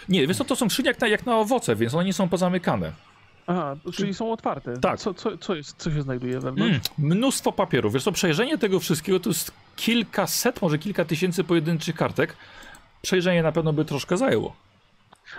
Nie, 0.09 0.27
wiesz 0.27 0.37
co, 0.37 0.45
to 0.45 0.55
są 0.55 0.69
skrzynie 0.69 0.89
jak 0.89 0.99
na, 1.01 1.07
jak 1.07 1.25
na 1.25 1.37
owoce, 1.37 1.75
więc 1.75 1.93
one 1.93 2.05
nie 2.05 2.13
są 2.13 2.29
pozamykane. 2.29 2.91
Aha, 3.47 3.75
czyli 3.93 4.13
są 4.13 4.31
otwarte. 4.31 4.77
Tak. 4.77 4.99
Co, 4.99 5.13
co, 5.13 5.37
co, 5.37 5.55
jest, 5.55 5.75
co 5.77 5.91
się 5.91 6.01
znajduje 6.01 6.33
wewnątrz? 6.39 6.61
Mm, 6.99 7.17
mnóstwo 7.17 7.51
papierów. 7.51 7.93
Wiesz 7.93 8.03
co, 8.03 8.11
przejrzenie 8.11 8.57
tego 8.57 8.79
wszystkiego 8.79 9.19
to 9.19 9.29
jest 9.29 9.51
kilkaset, 9.75 10.61
może 10.61 10.77
kilka 10.77 11.05
tysięcy 11.05 11.43
pojedynczych 11.43 11.95
kartek. 11.95 12.35
Przejrzenie 13.01 13.43
na 13.43 13.51
pewno 13.51 13.73
by 13.73 13.85
troszkę 13.85 14.17
zajęło. 14.17 14.55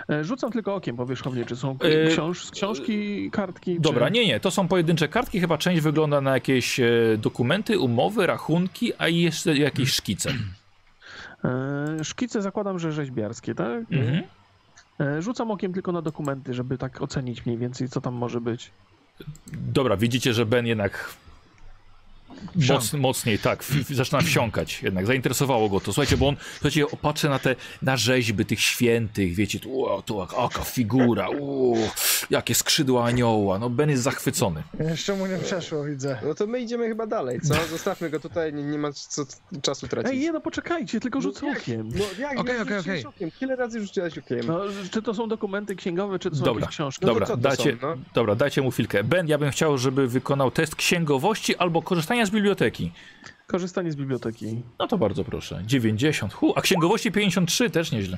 E, 0.09 0.23
Rzucam 0.23 0.51
tylko 0.51 0.75
okiem 0.75 0.95
powierzchownie, 0.97 1.45
czy 1.45 1.55
są 1.55 1.77
E, 1.79 2.07
książ, 2.07 2.51
książki, 2.51 3.31
kartki. 3.31 3.79
Dobra, 3.79 4.07
czy... 4.07 4.13
nie, 4.13 4.27
nie, 4.27 4.39
to 4.39 4.51
są 4.51 4.67
pojedyncze 4.67 5.07
kartki, 5.07 5.39
chyba 5.39 5.57
część 5.57 5.81
wygląda 5.81 6.21
na 6.21 6.33
jakieś 6.33 6.79
e, 6.79 6.89
dokumenty, 7.17 7.79
umowy, 7.79 8.27
rachunki, 8.27 8.91
a 8.97 9.07
jeszcze 9.07 9.57
jakieś 9.57 9.93
szkice. 9.93 10.33
Szkice 12.03 12.41
zakładam, 12.41 12.79
że 12.79 12.91
rzeźbiarskie, 12.91 13.55
tak? 13.55 13.83
Mhm. 13.91 14.23
Rzucam 15.19 15.51
okiem 15.51 15.73
tylko 15.73 15.91
na 15.91 16.01
dokumenty, 16.01 16.53
żeby 16.53 16.77
tak 16.77 17.01
ocenić 17.01 17.45
mniej 17.45 17.57
więcej, 17.57 17.89
co 17.89 18.01
tam 18.01 18.13
może 18.13 18.41
być. 18.41 18.71
Dobra, 19.53 19.97
widzicie, 19.97 20.33
że 20.33 20.45
Ben 20.45 20.67
jednak 20.67 21.13
moc, 22.69 22.93
mocniej, 22.93 23.39
tak, 23.39 23.63
w, 23.63 23.69
w, 23.89 23.95
zaczyna 23.95 24.21
wsiąkać 24.21 24.83
jednak, 24.83 25.05
zainteresowało 25.05 25.69
go 25.69 25.79
to. 25.79 25.85
Słuchajcie, 25.93 26.17
bo 26.17 26.27
on, 26.27 26.35
słuchajcie, 26.53 26.85
patrzy 27.01 27.29
na 27.29 27.39
te, 27.39 27.55
na 27.81 27.97
rzeźby 27.97 28.45
tych 28.45 28.59
świętych, 28.59 29.35
wiecie, 29.35 29.59
tu, 29.59 29.85
o, 29.85 30.01
tu 30.01 30.19
jaka 30.19 30.63
figura, 30.63 31.29
u, 31.29 31.75
jakie 32.29 32.55
skrzydła 32.55 33.05
anioła, 33.05 33.59
no 33.59 33.69
Ben 33.69 33.89
jest 33.89 34.03
zachwycony. 34.03 34.63
Jeszcze 34.79 35.15
mu 35.15 35.27
nie 35.27 35.37
przeszło, 35.37 35.83
widzę. 35.83 36.19
No 36.25 36.35
to 36.35 36.47
my 36.47 36.59
idziemy 36.59 36.87
chyba 36.87 37.07
dalej, 37.07 37.41
co? 37.41 37.53
Zostawmy 37.71 38.09
go 38.09 38.19
tutaj, 38.19 38.53
nie, 38.53 38.63
nie 38.63 38.77
ma 38.77 38.91
co, 38.93 39.25
czasu 39.61 39.87
tracić. 39.87 40.11
Ej, 40.11 40.19
nie, 40.19 40.31
no 40.31 40.41
poczekajcie, 40.41 40.99
tylko 40.99 41.21
rzucę 41.21 41.45
jak? 41.45 41.57
okiem. 41.57 41.89
No 41.95 42.05
jak, 42.19 42.39
Okej, 42.39 42.61
okej, 42.61 42.79
okej. 42.79 43.05
okiem? 43.05 43.31
Ile 43.41 43.55
razy 43.55 43.81
rzuciłeś 43.81 44.17
okiem? 44.17 44.39
No, 44.47 44.59
czy 44.91 45.01
to 45.01 45.13
są 45.13 45.27
dokumenty 45.27 45.75
księgowe, 45.75 46.19
czy 46.19 46.29
to 46.29 46.35
są 46.35 46.43
Dobra. 46.45 46.61
jakieś 46.61 46.75
książki? 46.75 47.05
No 47.05 47.13
Dobra, 47.13 47.37
dacie, 47.37 47.71
są, 47.71 47.87
no? 47.87 47.97
dobra, 48.13 48.35
dajcie 48.35 48.61
mu 48.61 48.71
chwilkę. 48.71 49.03
Ben, 49.03 49.27
ja 49.27 49.37
bym 49.37 49.51
chciał, 49.51 49.77
żeby 49.77 50.07
wykonał 50.07 50.51
test 50.51 50.75
księgowości 50.75 51.55
albo 51.55 51.81
korzystania 51.81 52.22
z 52.25 52.29
biblioteki. 52.29 52.91
Korzystanie 53.47 53.91
z 53.91 53.95
biblioteki. 53.95 54.61
No 54.79 54.87
to 54.87 54.97
bardzo 54.97 55.23
proszę. 55.23 55.61
90. 55.65 56.33
Hu, 56.33 56.53
a 56.55 56.61
księgowości 56.61 57.11
53 57.11 57.69
też 57.69 57.91
nieźle. 57.91 58.17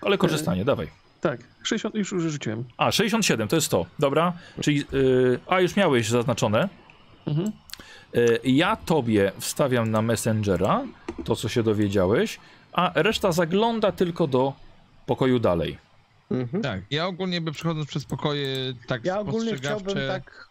Ale 0.00 0.18
korzystanie, 0.18 0.64
dawaj. 0.64 0.88
Tak, 1.20 1.40
60, 1.62 1.94
już, 1.94 2.12
już 2.12 2.22
rzuciłem. 2.22 2.64
A, 2.76 2.92
67 2.92 3.48
to 3.48 3.56
jest 3.56 3.68
to. 3.68 3.86
Dobra. 3.98 4.32
Czyli. 4.60 4.84
Yy, 4.92 5.40
a 5.46 5.60
już 5.60 5.76
miałeś 5.76 6.08
zaznaczone. 6.08 6.68
Mhm. 7.26 7.52
Yy, 8.14 8.40
ja 8.44 8.76
tobie 8.76 9.32
wstawiam 9.38 9.90
na 9.90 10.02
Messengera 10.02 10.84
to, 11.24 11.36
co 11.36 11.48
się 11.48 11.62
dowiedziałeś, 11.62 12.38
a 12.72 12.92
reszta 12.94 13.32
zagląda 13.32 13.92
tylko 13.92 14.26
do 14.26 14.52
pokoju 15.06 15.38
dalej. 15.38 15.78
Mhm. 16.30 16.62
Tak, 16.62 16.80
ja 16.90 17.06
ogólnie 17.06 17.40
by 17.40 17.52
przechodząc 17.52 17.88
przez 17.88 18.04
pokoje 18.04 18.46
tak 18.86 19.04
Ja 19.04 19.18
ogólnie 19.20 19.56
chciałbym 19.56 19.96
tak 20.08 20.48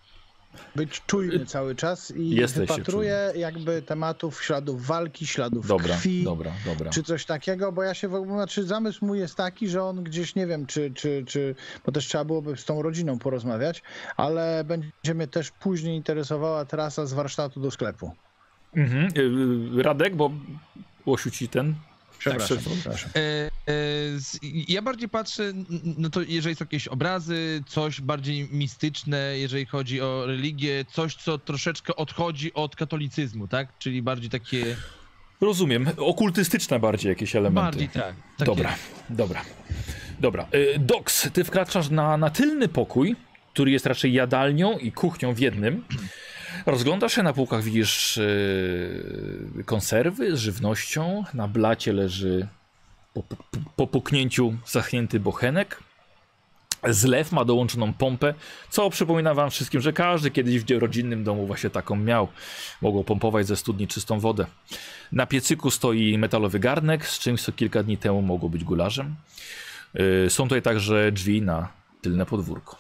być 0.76 1.02
czujny 1.08 1.46
cały 1.46 1.76
czas 1.76 2.12
i 2.12 2.30
Jesteście 2.30 2.74
wypatruję 2.74 3.34
jakby 3.36 3.82
tematów, 3.82 4.44
śladów 4.44 4.86
walki, 4.86 5.28
śladów 5.28 5.68
Dobra, 5.68 5.96
krwi. 5.96 6.24
dobra, 6.24 6.52
dobra. 6.66 6.90
Czy 6.90 7.04
coś 7.04 7.26
takiego, 7.26 7.72
bo 7.72 7.84
ja 7.84 7.94
się 7.94 8.08
w 8.08 8.16
ogóle, 8.16 8.34
znaczy 8.34 8.64
zamysł 8.64 9.06
mój 9.06 9.20
jest 9.20 9.36
taki, 9.36 9.68
że 9.68 9.84
on 9.84 10.04
gdzieś, 10.04 10.36
nie 10.36 10.48
wiem, 10.48 10.66
czy, 10.66 10.92
czy, 10.96 11.24
czy, 11.28 11.56
bo 11.86 11.92
też 11.92 12.08
trzeba 12.08 12.26
byłoby 12.26 12.58
z 12.58 12.66
tą 12.66 12.82
rodziną 12.82 13.20
porozmawiać, 13.20 13.84
ale 14.18 14.64
będzie 14.64 15.14
mnie 15.16 15.28
też 15.28 15.52
później 15.52 15.96
interesowała 15.96 16.66
trasa 16.66 17.06
z 17.06 17.14
warsztatu 17.14 17.62
do 17.62 17.72
sklepu. 17.72 18.12
Mhm. 18.76 19.08
Yy, 19.76 19.84
Radek, 19.84 20.16
bo 20.16 20.32
Łosiu 21.06 21.32
ci 21.32 21.50
ten. 21.50 21.76
Przepraszam, 22.22 22.58
Tak, 22.58 22.74
przepraszam. 22.74 23.12
E, 23.16 23.20
e, 23.20 23.74
ja 24.68 24.82
bardziej 24.82 25.10
patrzę, 25.10 25.54
no 25.98 26.10
to 26.10 26.22
jeżeli 26.22 26.56
są 26.56 26.66
jakieś 26.66 26.88
obrazy, 26.88 27.64
coś 27.68 28.02
bardziej 28.02 28.50
mistyczne, 28.52 29.38
jeżeli 29.38 29.66
chodzi 29.66 30.02
o 30.02 30.26
religię, 30.26 30.86
coś, 30.86 31.16
co 31.16 31.38
troszeczkę 31.38 31.96
odchodzi 31.96 32.54
od 32.54 32.76
katolicyzmu, 32.76 33.48
tak? 33.48 33.78
Czyli 33.78 34.02
bardziej 34.02 34.30
takie. 34.30 34.76
Rozumiem. 35.42 35.90
Okultystyczne 35.98 36.80
bardziej 36.80 37.10
jakieś 37.10 37.36
elementy. 37.36 37.72
Bardziej 37.72 37.90
tak. 37.90 38.16
Takie, 38.38 38.46
Dobra, 38.52 38.76
dobra. 39.10 39.42
Dobra. 40.20 40.48
Y, 40.56 40.80
Dox, 40.80 41.30
ty 41.34 41.44
wkraczasz 41.44 41.90
na, 41.90 42.18
na 42.18 42.30
tylny 42.30 42.68
pokój, 42.68 43.16
który 43.54 43.72
jest 43.72 43.86
raczej 43.86 44.14
jadalnią 44.14 44.78
i 44.78 44.92
kuchnią 44.92 45.34
w 45.34 45.40
jednym. 45.40 45.84
Rozglądasz 46.66 47.14
się 47.14 47.24
na 47.24 47.34
półkach, 47.34 47.64
widzisz 47.64 48.18
y, 48.18 49.64
konserwy 49.66 50.38
z 50.38 50.40
żywnością. 50.40 51.24
Na 51.34 51.48
blacie 51.48 51.94
leży 51.94 52.48
po, 53.14 53.24
po, 53.24 53.36
po 53.76 53.88
puknięciu 53.88 54.54
zachnięty 54.66 55.20
bochenek. 55.20 55.80
Zlew 56.90 57.32
ma 57.32 57.46
dołączoną 57.46 57.94
pompę, 57.94 58.34
co 58.70 58.90
przypomina 58.90 59.34
wam 59.34 59.50
wszystkim, 59.50 59.82
że 59.82 59.94
każdy 59.94 60.32
kiedyś 60.32 60.64
w 60.64 60.70
rodzinnym 60.80 61.24
domu 61.24 61.48
właśnie 61.48 61.70
taką 61.70 61.96
miał. 61.96 62.28
Mogło 62.82 63.04
pompować 63.04 63.48
ze 63.48 63.56
studni 63.56 63.88
czystą 63.88 64.20
wodę. 64.20 64.46
Na 65.12 65.26
piecyku 65.26 65.72
stoi 65.72 66.18
metalowy 66.18 66.60
garnek, 66.60 67.06
z 67.06 67.20
czymś 67.20 67.42
co 67.42 67.52
kilka 67.52 67.84
dni 67.84 67.98
temu 67.98 68.22
mogło 68.22 68.50
być 68.50 68.64
gularzem. 68.64 69.16
Yy, 69.94 70.30
są 70.30 70.44
tutaj 70.44 70.62
także 70.62 71.12
drzwi 71.12 71.42
na 71.42 71.68
tylne 72.02 72.26
podwórko. 72.26 72.78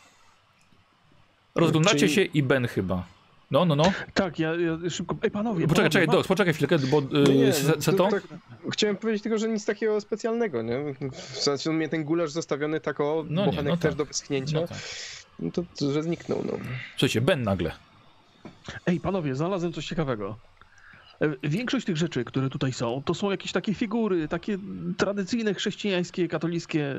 Rozglądacie 1.56 2.00
Czyli- 2.00 2.14
się 2.14 2.22
i 2.22 2.43
Ben 2.43 2.68
chyba. 2.68 3.03
No, 3.52 3.66
no, 3.66 3.76
no. 3.76 3.84
Tak, 4.14 4.40
ja, 4.40 4.56
ja 4.56 4.90
szybko. 4.90 5.16
Ej, 5.24 5.32
panowie, 5.32 5.68
Poczekaj, 5.68 5.76
panowie, 5.76 5.90
czekaj, 5.90 6.08
ma- 6.08 6.14
Dox, 6.14 6.28
poczekaj 6.28 6.54
chwilkę, 6.54 6.80
bo 6.80 7.02
yy, 7.02 7.36
nie, 7.36 7.52
no, 7.98 8.10
tak- 8.10 8.24
Chciałem 8.72 8.98
powiedzieć 8.98 9.24
tylko, 9.24 9.38
że 9.38 9.50
nic 9.50 9.66
takiego 9.66 10.02
specjalnego, 10.02 10.62
nie? 10.62 10.78
W 11.12 11.38
sensie 11.38 11.72
mnie 11.72 11.90
ten 11.90 12.04
gulasz 12.04 12.32
zostawiony 12.32 12.80
tak 12.80 13.00
o, 13.00 13.26
No 13.30 13.42
nie, 13.42 13.52
bochenek 13.52 13.72
no 13.74 13.78
też 13.78 13.90
tak. 13.92 13.98
do 13.98 14.06
wyschnięcia, 14.06 14.62
No 14.62 14.68
tak. 14.68 14.78
no 15.40 15.52
to, 15.52 15.64
to 15.80 15.92
że 15.94 16.04
zniknął, 16.04 16.44
no. 16.46 16.54
Słuchajcie, 16.92 17.22
Ben 17.22 17.44
nagle. 17.44 17.72
Ej, 18.86 19.00
panowie, 19.00 19.36
znalazłem 19.36 19.74
coś 19.74 19.86
ciekawego. 19.88 20.38
E, 21.22 21.50
Większość 21.50 21.85
tych 21.85 21.98
rzeczy, 21.98 22.24
które 22.25 22.50
tutaj 22.50 22.74
są, 22.74 23.03
to 23.06 23.14
są 23.14 23.32
jakieś 23.32 23.51
takie 23.51 23.74
figury, 23.74 24.27
takie 24.27 24.58
tradycyjne 24.98 25.53
chrześcijańskie, 25.53 26.27
katolickie 26.27 26.85
e, 26.85 26.95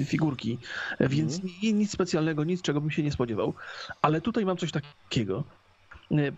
e, 0.00 0.04
figurki. 0.04 0.58
E, 0.98 1.08
Więc 1.08 1.42
ni- 1.42 1.74
nic 1.74 1.90
specjalnego, 1.90 2.44
nic 2.44 2.62
czego 2.62 2.80
bym 2.80 2.90
się 2.90 3.02
nie 3.02 3.12
spodziewał. 3.12 3.54
Ale 4.02 4.20
tutaj 4.20 4.44
mam 4.44 4.56
coś 4.56 4.72
takiego. 4.72 5.44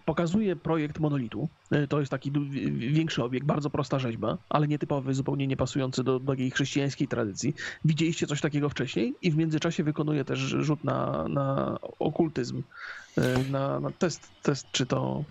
Pokazuje 0.04 0.56
projekt 0.56 1.00
monolitu. 1.00 1.48
To 1.88 2.00
jest 2.00 2.10
taki 2.10 2.32
większy 2.72 3.24
obiekt, 3.24 3.46
bardzo 3.46 3.70
prosta 3.70 3.98
rzeźba, 3.98 4.38
ale 4.48 4.68
nietypowy, 4.68 5.14
zupełnie 5.14 5.46
nie 5.46 5.56
pasujący 5.56 6.04
do 6.04 6.20
takiej 6.20 6.50
chrześcijańskiej 6.50 7.08
tradycji. 7.08 7.54
Widzieliście 7.84 8.26
coś 8.26 8.40
takiego 8.40 8.68
wcześniej 8.68 9.14
i 9.22 9.30
w 9.30 9.36
międzyczasie 9.36 9.84
wykonuje 9.84 10.24
też 10.24 10.38
rzut 10.38 10.84
na, 10.84 11.28
na 11.28 11.78
okultyzm, 11.98 12.62
na, 13.50 13.80
na 13.80 13.90
test, 13.90 14.32
test, 14.42 14.66
czy 14.72 14.86
to 14.86 15.24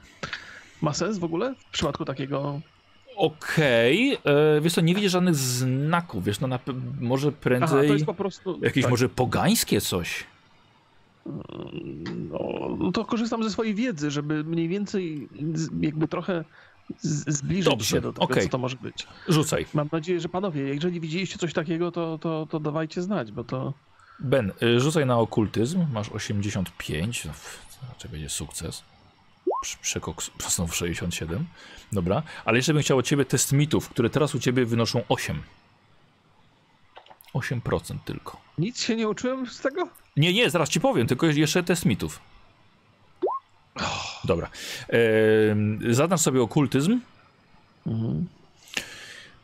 ma 0.81 0.93
sens 0.93 1.17
w 1.17 1.23
ogóle 1.23 1.55
w 1.55 1.65
przypadku 1.65 2.05
takiego. 2.05 2.61
Okej, 3.15 4.17
okay. 4.17 4.61
wiesz 4.61 4.73
co, 4.73 4.81
nie 4.81 4.95
widzisz 4.95 5.11
żadnych 5.11 5.35
znaków, 5.35 6.23
wiesz, 6.23 6.39
no 6.39 6.47
na, 6.47 6.59
może 7.01 7.27
Aha, 7.27 7.37
prędzej 7.41 7.87
to 7.87 7.93
jest 7.93 8.05
po 8.05 8.13
prostu. 8.13 8.59
jakieś 8.61 8.83
tak, 8.83 8.91
może 8.91 9.09
pogańskie 9.09 9.81
coś. 9.81 10.23
No, 12.29 12.75
no 12.79 12.91
to 12.91 13.05
korzystam 13.05 13.43
ze 13.43 13.49
swojej 13.49 13.75
wiedzy, 13.75 14.11
żeby 14.11 14.43
mniej 14.43 14.67
więcej 14.67 15.29
jakby 15.81 16.07
trochę 16.07 16.43
zbliżyć 16.99 17.65
Dobrze, 17.65 17.95
się 17.95 18.01
do 18.01 18.13
tego, 18.13 18.23
okej. 18.23 18.43
co 18.43 18.49
to 18.49 18.57
może 18.57 18.77
być. 18.77 19.07
Rzucaj. 19.27 19.65
Mam 19.73 19.89
nadzieję, 19.91 20.19
że 20.19 20.29
panowie, 20.29 20.61
jeżeli 20.61 20.99
widzieliście 20.99 21.37
coś 21.37 21.53
takiego, 21.53 21.91
to, 21.91 22.17
to, 22.17 22.47
to 22.49 22.59
dawajcie 22.59 23.01
znać, 23.01 23.31
bo 23.31 23.43
to. 23.43 23.73
Ben, 24.19 24.51
y, 24.63 24.79
rzucaj 24.79 25.05
na 25.05 25.19
okultyzm, 25.19 25.85
masz 25.93 26.09
85, 26.09 27.25
no, 27.25 27.31
raczej 27.89 28.11
będzie 28.11 28.29
sukces. 28.29 28.83
Prz- 29.65 29.77
Przekok 29.81 30.23
znowu 30.47 30.73
67. 30.73 31.45
Dobra, 31.91 32.23
ale 32.45 32.57
jeszcze 32.57 32.73
bym 32.73 32.83
chciał 32.83 32.97
od 32.97 33.05
ciebie 33.05 33.25
test 33.25 33.51
mitów, 33.51 33.89
które 33.89 34.09
teraz 34.09 34.35
u 34.35 34.39
ciebie 34.39 34.65
wynoszą 34.65 35.01
8. 35.09 35.43
8% 37.33 37.97
tylko. 38.05 38.41
Nic 38.57 38.81
się 38.81 38.95
nie 38.95 39.09
uczyłem 39.09 39.47
z 39.47 39.61
tego? 39.61 39.89
Nie, 40.17 40.33
nie, 40.33 40.49
zaraz 40.49 40.69
ci 40.69 40.79
powiem, 40.79 41.07
tylko 41.07 41.25
jeszcze 41.25 41.63
test 41.63 41.85
mitów. 41.85 42.19
Dobra. 44.23 44.49
Ehm, 44.89 45.93
zadasz 45.93 46.21
sobie 46.21 46.41
okultyzm. 46.41 46.99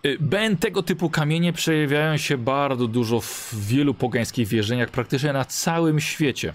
Y, 0.06 0.18
Ben, 0.20 0.58
tego 0.58 0.84
typu 0.84 1.10
kamienie 1.10 1.54
przejawiają 1.54 2.18
się 2.18 2.38
bardzo 2.38 2.88
dużo 2.88 3.22
w 3.22 3.54
wielu 3.54 3.94
pogańskich 3.94 4.48
wierzeniach, 4.48 4.90
praktycznie 4.90 5.34
na 5.34 5.46
całym 5.46 6.00
świecie. 6.00 6.54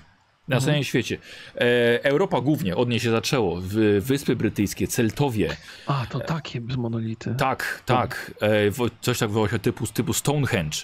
Na 0.50 0.60
całym 0.60 0.84
świecie. 0.84 1.18
E, 1.54 2.04
Europa 2.04 2.40
głównie, 2.40 2.76
od 2.76 2.88
niej 2.88 3.00
się 3.00 3.10
zaczęło. 3.10 3.60
W, 3.60 3.74
Wyspy 4.00 4.36
Brytyjskie, 4.36 4.86
Celtowie. 4.86 5.56
A, 5.86 6.06
to 6.10 6.20
takie 6.20 6.60
monolity. 6.60 7.34
Tak, 7.38 7.82
tak. 7.86 8.34
E, 8.42 8.88
coś 9.00 9.18
tak 9.18 9.30
właśnie 9.30 9.58
typu, 9.58 9.86
typu 9.86 10.12
Stonehenge. 10.12 10.78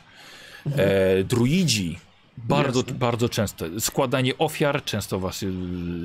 E, 0.77 1.25
druidzi. 1.25 1.99
Bardzo, 2.37 2.81
Jasne. 2.81 2.95
bardzo 2.95 3.29
często. 3.29 3.65
Składanie 3.81 4.39
ofiar, 4.39 4.85
często 4.85 5.19
właśnie 5.19 5.49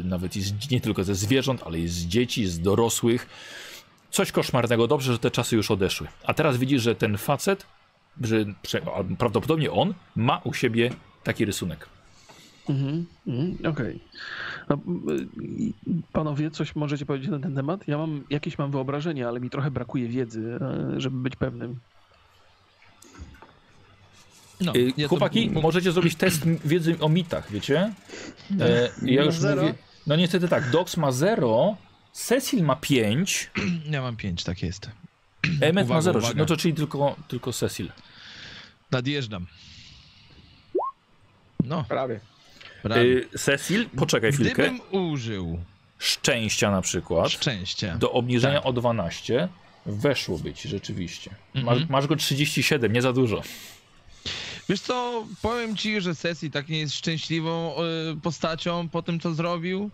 nawet 0.03 0.33
z, 0.33 0.71
nie 0.71 0.81
tylko 0.81 1.03
ze 1.03 1.15
zwierząt, 1.15 1.61
ale 1.65 1.79
i 1.79 1.87
z 1.87 2.05
dzieci, 2.05 2.47
z 2.47 2.59
dorosłych. 2.59 3.27
Coś 4.11 4.31
koszmarnego. 4.31 4.87
Dobrze, 4.87 5.11
że 5.11 5.19
te 5.19 5.31
czasy 5.31 5.55
już 5.55 5.71
odeszły. 5.71 6.07
A 6.23 6.33
teraz 6.33 6.57
widzisz, 6.57 6.81
że 6.81 6.95
ten 6.95 7.17
facet, 7.17 7.65
że 8.21 8.45
prawdopodobnie 9.17 9.71
on, 9.71 9.93
ma 10.15 10.41
u 10.43 10.53
siebie 10.53 10.91
taki 11.23 11.45
rysunek. 11.45 11.87
Mhm, 12.69 13.05
mhm, 13.27 13.71
Okej. 13.73 13.99
No, 14.69 14.75
y, 15.13 15.27
Panowie, 16.13 16.51
coś 16.51 16.75
możecie 16.75 17.05
powiedzieć 17.05 17.29
na 17.29 17.39
ten 17.39 17.55
temat? 17.55 17.87
Ja 17.87 17.97
mam 17.97 18.23
jakieś 18.29 18.57
mam 18.57 18.71
wyobrażenie, 18.71 19.27
ale 19.27 19.39
mi 19.39 19.49
trochę 19.49 19.71
brakuje 19.71 20.07
wiedzy, 20.07 20.59
e, 20.61 21.01
żeby 21.01 21.17
być 21.17 21.35
pewnym. 21.35 21.79
No, 24.61 24.73
Y, 24.75 24.93
ja 24.97 25.05
to- 25.05 25.09
Chłopaki, 25.09 25.49
możecie 25.49 25.91
zrobić 25.91 26.15
test 26.15 26.47
wiedzy 26.65 26.95
o 26.99 27.09
mitach, 27.09 27.51
wiecie? 27.51 27.93
E, 28.59 28.89
ja 29.01 29.23
już 29.23 29.35
Zero. 29.35 29.61
mówię. 29.61 29.73
No 30.07 30.15
niestety 30.15 30.47
tak, 30.47 30.69
Dox 30.69 30.97
ma 30.97 31.11
0, 31.11 31.77
Cecil 32.11 32.63
ma 32.63 32.75
5, 32.75 33.51
Ja 33.89 34.01
mam 34.01 34.15
pięć, 34.15 34.43
tak 34.43 34.63
jest. 34.63 34.89
Emmet 35.61 35.75
ma 35.87 35.95
Uwaga, 35.95 36.01
0, 36.01 36.19
uwaga. 36.19 36.33
no 36.37 36.45
to 36.45 36.57
czyli 36.57 36.73
tylko, 36.73 37.15
tylko 37.27 37.53
Cecil. 37.53 37.91
Nadjeżdżam. 38.91 39.45
No, 41.63 41.83
Prawie. 41.83 42.19
Prawie. 42.83 43.01
Y, 43.03 43.29
Cecil, 43.39 43.89
poczekaj 43.97 44.31
chwilkę. 44.31 44.53
Gdybym 44.53 44.81
użył 44.91 45.59
Szczęścia 45.99 46.71
na 46.71 46.81
przykład, 46.81 47.29
szczęścia, 47.31 47.95
do 47.97 48.11
obniżenia 48.11 48.57
Tak. 48.59 48.65
o 48.65 48.73
12, 48.73 49.47
weszło 49.85 50.37
być 50.39 50.61
rzeczywiście. 50.61 51.31
Masz, 51.53 51.63
Mhm. 51.63 51.85
masz 51.89 52.07
go 52.07 52.15
37, 52.15 52.93
nie 52.93 53.01
za 53.01 53.13
dużo. 53.13 53.41
wiesz 54.69 54.81
co, 54.81 55.25
powiem 55.41 55.77
ci, 55.77 56.01
że 56.01 56.15
Sesji 56.15 56.51
tak 56.51 56.69
nie 56.69 56.79
jest 56.79 56.95
szczęśliwą 56.95 57.73
y, 58.13 58.21
postacią 58.21 58.89
po 58.89 59.01
tym, 59.01 59.19
co 59.19 59.33
zrobił, 59.33 59.89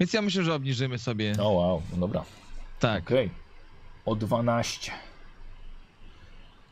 więc 0.00 0.12
ja 0.12 0.22
myślę, 0.22 0.44
że 0.44 0.54
obniżymy 0.54 0.98
sobie. 0.98 1.34
O 1.40 1.48
wow, 1.50 1.82
no 1.92 1.96
dobra. 1.98 2.24
Tak. 2.80 3.02
Okej. 3.04 3.30
O 4.06 4.14
12. 4.16 4.92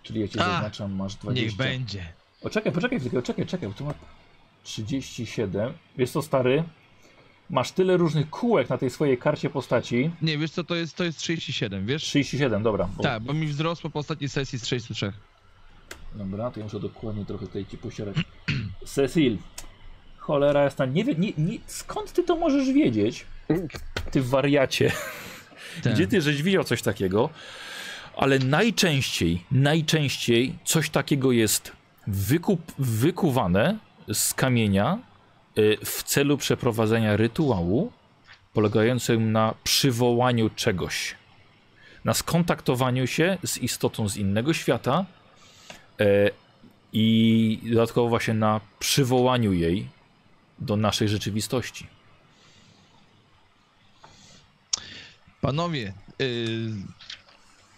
Czyli 0.03 0.21
ja 0.21 0.29
ci 0.29 0.39
A, 0.41 0.43
zaznaczam, 0.45 0.93
masz 0.93 1.15
20. 1.15 1.45
Niech 1.47 1.57
będzie. 1.57 2.05
O, 2.43 2.51
czekaj, 2.51 2.73
poczekaj 2.73 2.99
chwilkę, 3.01 3.23
czekaj, 3.23 3.47
czekaj, 3.47 3.69
bo 3.69 3.75
tu 3.75 3.85
ma 3.85 3.95
37. 4.65 5.73
Wiesz 5.99 6.11
co, 6.11 6.23
stary? 6.23 6.65
Masz 7.51 7.73
tyle 7.73 7.97
różnych 7.97 8.31
kółek 8.31 8.71
na 8.71 8.79
tej 8.79 8.91
swojej 8.91 9.19
karcie 9.19 9.51
postaci. 9.51 10.11
Nie, 10.23 10.39
wiesz 10.39 10.51
co, 10.51 10.65
to 10.65 10.75
jest, 10.75 10.97
to 10.97 11.05
jest 11.05 11.19
37, 11.19 11.87
wiesz? 11.87 12.03
37, 12.03 12.63
dobra. 12.63 12.89
Bo, 12.97 13.03
Tak, 13.03 13.23
bo 13.23 13.33
mi 13.33 13.47
wzrosło 13.47 13.91
po 13.91 13.99
ostatniej 13.99 14.29
sesji 14.29 14.59
z 14.59 14.63
33. 14.63 15.13
Dobra, 16.15 16.51
to 16.51 16.61
ja 16.61 16.65
muszę 16.65 16.81
dokładnie 16.81 17.25
trochę 17.25 17.47
tutaj 17.47 17.67
ci 17.67 17.79
pościerać. 17.79 18.17
Cecil, 18.87 19.39
cholera 20.19 20.63
jasna, 20.63 20.87
nie 20.87 21.05
wiem, 21.05 21.21
nie, 21.21 21.33
nie, 21.39 21.59
skąd 21.67 22.13
ty 22.13 22.23
to 22.23 22.37
możesz 22.37 22.73
wiedzieć? 22.73 23.27
Ty 24.11 24.23
wariacie. 24.23 24.93
Tak. 25.83 25.95
Gdzie 25.95 26.07
ty 26.07 26.21
żeś 26.21 26.43
widział 26.43 26.65
coś 26.65 26.83
takiego? 26.83 27.31
Ale 28.17 28.39
najczęściej, 28.39 29.45
najczęściej 29.51 30.55
coś 30.65 30.91
takiego 30.91 31.33
jest 31.33 31.73
wykup, 32.07 32.73
wykuwane 32.79 33.79
z 34.13 34.35
kamienia 34.35 34.99
y, 35.59 35.79
w 35.85 36.03
celu 36.03 36.37
przeprowadzenia 36.39 37.17
rytuału 37.17 37.93
polegającym 38.53 39.33
na 39.33 39.55
przywołaniu 39.65 40.51
czegoś. 40.51 41.15
Na 42.05 42.15
skontaktowaniu 42.15 43.07
się 43.07 43.39
z 43.45 43.59
istotą 43.59 44.09
z 44.09 44.17
innego 44.17 44.55
świata 44.55 45.05
e, 46.01 46.31
i 46.93 47.59
dodatkowo 47.73 48.09
właśnie 48.09 48.35
na 48.35 48.61
przywołaniu 48.79 49.53
jej 49.53 49.89
do 50.59 50.77
naszej 50.77 51.09
rzeczywistości. 51.09 51.87
Panowie, 55.41 55.93
y, 56.21 56.71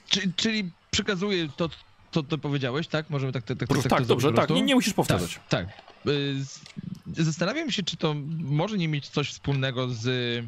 czy, 0.08 0.32
czyli 0.36 0.70
przekazuję 0.90 1.48
to, 1.56 1.68
co 2.10 2.22
ty 2.22 2.38
powiedziałeś, 2.38 2.88
tak? 2.88 3.10
Możemy 3.10 3.32
tak, 3.32 3.44
tak, 3.44 3.58
tak, 3.58 3.68
Tak, 3.68 3.82
tak 3.82 4.06
dobrze, 4.06 4.32
tak, 4.32 4.50
nie, 4.50 4.62
nie 4.62 4.74
musisz 4.74 4.94
powtarzać. 4.94 5.34
Tak, 5.34 5.66
tak. 5.66 5.85
Y, 6.08 7.24
Zastanawiam 7.24 7.70
się, 7.70 7.82
czy 7.82 7.96
to 7.96 8.14
może 8.38 8.78
nie 8.78 8.88
mieć 8.88 9.08
coś 9.08 9.30
wspólnego 9.30 9.88
z 9.88 10.06
y, 10.06 10.44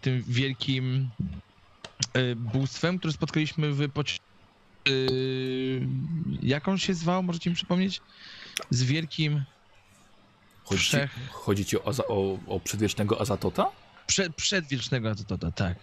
tym 0.00 0.22
wielkim 0.28 1.10
y, 2.16 2.36
bóstwem, 2.36 2.98
które 2.98 3.12
spotkaliśmy 3.12 3.72
w 3.72 3.78
poci- 3.92 4.18
y, 4.88 5.86
Jak 6.42 6.68
on 6.68 6.78
się 6.78 6.94
zwał? 6.94 7.22
Możecie 7.22 7.50
mi 7.50 7.56
przypomnieć? 7.56 8.00
Z 8.70 8.82
wielkim 8.82 9.44
Chodzi 10.64 10.82
ci, 10.82 10.88
Wszech. 10.88 11.10
chodzi 11.30 11.64
ci 11.64 11.78
o, 11.78 11.92
o, 12.08 12.38
o 12.46 12.60
przedwiecznego 12.60 13.20
Azatota? 13.20 13.66
przed, 14.06 14.36
przedwiecznego 14.36 15.10
Azotota, 15.10 15.50
tak. 15.50 15.78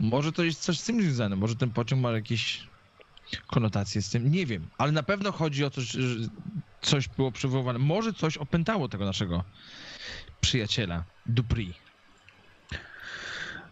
Może 0.00 0.32
to 0.32 0.44
jest 0.44 0.60
coś 0.62 0.80
z 0.80 0.84
tym 0.84 1.02
związane, 1.02 1.36
może 1.36 1.56
ten 1.56 1.70
pociąg 1.70 2.02
ma 2.02 2.10
jakieś 2.12 2.60
konotacje 3.46 4.02
z 4.02 4.10
tym, 4.10 4.30
nie 4.30 4.46
wiem, 4.46 4.68
ale 4.78 4.92
na 4.92 5.02
pewno 5.02 5.32
chodzi 5.32 5.64
o 5.64 5.70
że 5.76 6.00
coś 6.82 7.08
było 7.08 7.32
przywoływane. 7.32 7.78
Może 7.78 8.12
coś 8.12 8.36
opętało 8.36 8.88
tego 8.88 9.04
naszego 9.04 9.44
przyjaciela, 10.40 11.04
Dupri. 11.26 11.74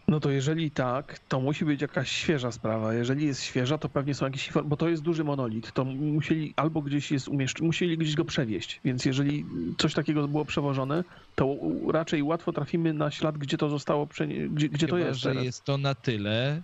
No 0.07 0.19
to 0.19 0.31
jeżeli 0.31 0.71
tak, 0.71 1.19
to 1.19 1.39
musi 1.39 1.65
być 1.65 1.81
jakaś 1.81 2.11
świeża 2.11 2.51
sprawa. 2.51 2.93
Jeżeli 2.93 3.25
jest 3.25 3.43
świeża, 3.43 3.77
to 3.77 3.89
pewnie 3.89 4.13
są 4.13 4.25
jakieś 4.25 4.49
bo 4.65 4.77
to 4.77 4.89
jest 4.89 5.03
duży 5.03 5.23
monolit. 5.23 5.71
To 5.71 5.85
musieli 5.85 6.53
albo 6.55 6.81
gdzieś 6.81 7.11
jest 7.11 7.27
umieszczony, 7.27 7.67
musieli 7.67 7.97
gdzieś 7.97 8.15
go 8.15 8.25
przewieźć. 8.25 8.79
Więc 8.85 9.05
jeżeli 9.05 9.45
coś 9.77 9.93
takiego 9.93 10.27
było 10.27 10.45
przewożone, 10.45 11.03
to 11.35 11.55
raczej 11.91 12.23
łatwo 12.23 12.53
trafimy 12.53 12.93
na 12.93 13.11
ślad, 13.11 13.37
gdzie 13.37 13.57
to 13.57 13.69
zostało, 13.69 14.07
gdzie, 14.49 14.69
gdzie 14.69 14.87
to 14.87 14.97
jest. 14.97 15.19
że 15.19 15.29
teraz. 15.29 15.43
jest 15.43 15.63
to 15.63 15.77
na 15.77 15.95
tyle 15.95 16.61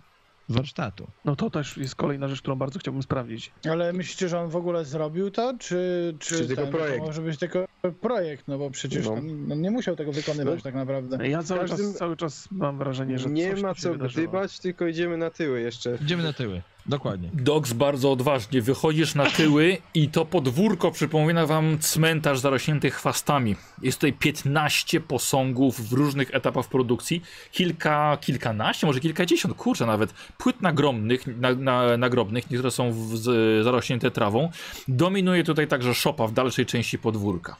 warsztatu. 0.50 1.08
No 1.26 1.36
to 1.36 1.50
też 1.50 1.78
jest 1.78 1.96
kolejna 1.96 2.28
rzecz, 2.28 2.42
którą 2.42 2.56
bardzo 2.56 2.80
chciałbym 2.80 3.04
sprawdzić. 3.04 3.52
Ale 3.70 3.94
myślicie, 3.94 4.30
że 4.30 4.40
on 4.40 4.50
w 4.50 4.56
ogóle 4.56 4.86
zrobił 4.86 5.32
to, 5.32 5.54
czy, 5.60 6.16
czy, 6.20 6.38
Czy 6.38 6.48
tylko 6.48 6.62
ten, 6.64 6.72
projekt? 6.72 7.00
To 7.00 7.06
może 7.06 7.22
być 7.22 7.40
tylko 7.40 7.66
projekt, 8.02 8.48
no 8.48 8.58
bo 8.58 8.70
przecież 8.72 9.06
No. 9.06 9.14
on, 9.14 9.52
on 9.52 9.62
nie 9.62 9.72
musiał 9.72 9.96
tego 9.96 10.12
wykonywać 10.12 10.56
No. 10.56 10.62
tak 10.64 10.76
naprawdę. 10.76 11.28
Ja 11.30 11.44
cały, 11.44 11.60
każdym- 11.60 11.78
czas, 11.88 11.96
cały 11.98 12.18
czas 12.18 12.48
mam 12.52 12.78
wrażenie, 12.78 13.20
że 13.20 13.30
Nie 13.30 13.52
coś 13.52 13.62
ma 13.62 13.76
co 13.76 13.92
wydarzyło. 13.92 14.28
gdybać, 14.28 14.60
tylko 14.60 14.88
idziemy 14.88 15.18
na 15.18 15.30
tyły 15.30 15.62
jeszcze. 15.62 15.98
Idziemy 16.02 16.24
na 16.24 16.34
tyły. 16.34 16.62
Dokładnie. 16.86 17.30
Dogs 17.34 17.74
bardzo 17.74 18.12
odważnie, 18.12 18.62
wychodzisz 18.62 19.16
na 19.16 19.26
tyły 19.26 19.78
i 19.94 20.10
to 20.10 20.26
podwórko 20.26 20.92
przypomina 20.92 21.46
wam 21.46 21.80
cmentarz 21.80 22.40
zarośnięty 22.40 22.92
chwastami. 22.92 23.56
Jest 23.82 23.98
tutaj 23.98 24.14
15 24.14 25.02
posągów 25.02 25.90
w 25.90 25.94
różnych 25.94 26.36
etapach 26.36 26.68
produkcji, 26.68 27.24
kilka, 27.52 28.18
kilkanaście, 28.22 28.88
może 28.88 29.00
kilkadziesiąt, 29.00 29.56
kurczę 29.56 29.86
nawet, 29.86 30.14
płyt 30.38 30.62
nagrobnych, 30.62 31.28
na, 31.28 31.54
na, 31.54 31.98
nagrobnych, 31.98 32.52
niektóre 32.52 32.72
są 32.72 32.92
w, 32.92 33.18
z, 33.18 33.64
zarośnięte 33.64 34.12
trawą. 34.12 34.52
Dominuje 34.88 35.44
tutaj 35.44 35.68
także 35.68 35.94
szopa 35.94 36.28
w 36.28 36.34
dalszej 36.34 36.66
części 36.66 37.00
podwórka. 37.00 37.56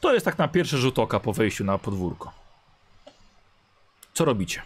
To 0.00 0.14
jest 0.14 0.24
tak 0.24 0.38
na 0.38 0.48
pierwszy 0.48 0.78
rzut 0.78 0.98
oka 0.98 1.20
po 1.20 1.32
wejściu 1.32 1.64
na 1.64 1.78
podwórko. 1.78 2.32
Co 4.14 4.24
robicie? 4.24 4.62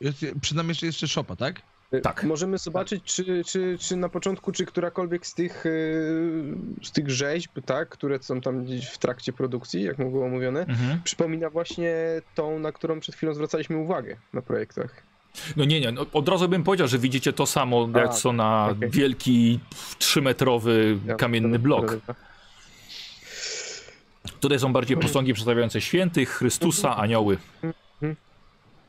Jest, 0.00 0.26
przed 0.40 0.56
nami 0.56 0.68
jeszcze, 0.68 0.86
jeszcze 0.86 1.08
szopa, 1.08 1.36
tak? 1.36 1.71
Tak. 2.00 2.24
Możemy 2.24 2.58
zobaczyć, 2.58 3.04
czy, 3.04 3.44
czy, 3.44 3.76
czy 3.80 3.96
na 3.96 4.08
początku, 4.08 4.52
czy 4.52 4.66
którakolwiek 4.66 5.26
z 5.26 5.34
tych, 5.34 5.62
yy, 5.64 6.54
z 6.82 6.92
tych 6.92 7.10
rzeźb, 7.10 7.50
tak, 7.66 7.88
które 7.88 8.22
są 8.22 8.40
tam 8.40 8.64
gdzieś 8.64 8.86
w 8.88 8.98
trakcie 8.98 9.32
produkcji, 9.32 9.82
jak 9.82 9.96
było 9.96 10.28
mówione, 10.28 10.60
Mhm. 10.60 11.00
przypomina 11.04 11.50
właśnie 11.50 11.94
tą, 12.34 12.58
na 12.58 12.72
którą 12.72 13.00
przed 13.00 13.14
chwilą 13.14 13.34
zwracaliśmy 13.34 13.76
uwagę 13.76 14.16
na 14.32 14.42
projektach. 14.42 15.02
No 15.56 15.64
nie, 15.64 15.80
nie, 15.80 15.92
no 15.92 16.06
od 16.12 16.28
razu 16.28 16.48
bym 16.48 16.64
powiedział, 16.64 16.88
że 16.88 16.98
widzicie 16.98 17.32
to 17.32 17.46
samo, 17.46 17.88
jak 17.94 18.08
A, 18.08 18.12
co 18.12 18.32
na 18.32 18.68
okej. 18.76 18.90
wielki 18.90 19.60
trzymetrowy 19.98 20.98
Ja- 21.06 21.14
kamienny 21.14 21.58
blok. 21.58 21.96
to- 22.06 22.14
Tutaj 24.40 24.58
są 24.58 24.72
bardziej 24.72 24.96
posągi 24.96 25.32
przedstawiające 25.34 25.80
świętych, 25.80 26.30
Chrystusa, 26.30 26.96
anioły. 26.96 27.38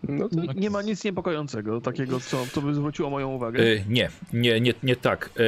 No 0.09 0.29
to 0.29 0.35
Nie, 0.35 0.47
nie 0.55 0.69
ma 0.69 0.81
nic 0.81 1.03
niepokojącego 1.03 1.81
takiego, 1.81 2.19
co, 2.19 2.45
co 2.47 2.61
by 2.61 2.75
zwróciło 2.75 3.09
moją 3.09 3.29
uwagę. 3.29 3.63
E, 3.63 3.85
nie, 3.89 4.09
nie, 4.33 4.61
nie, 4.61 4.73
nie 4.83 4.95
tak. 4.95 5.29
E, 5.37 5.41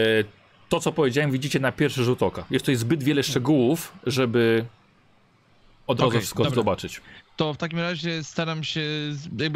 to, 0.70 0.80
co 0.80 0.92
powiedziałem, 0.92 1.32
widzicie 1.32 1.60
na 1.60 1.72
pierwszy 1.72 2.04
rzut 2.04 2.24
oka. 2.24 2.46
Jest 2.52 2.66
tutaj 2.66 2.76
zbyt 2.76 3.04
wiele 3.04 3.24
szczegółów, 3.24 3.94
żeby 4.06 4.66
od 5.88 6.00
razu 6.00 6.08
Okej, 6.08 6.20
wszystko 6.20 6.44
dobra. 6.44 6.56
zobaczyć. 6.56 7.02
To 7.36 7.54
w 7.54 7.58
takim 7.58 7.80
razie 7.80 8.24
staram 8.24 8.64
się, 8.64 8.82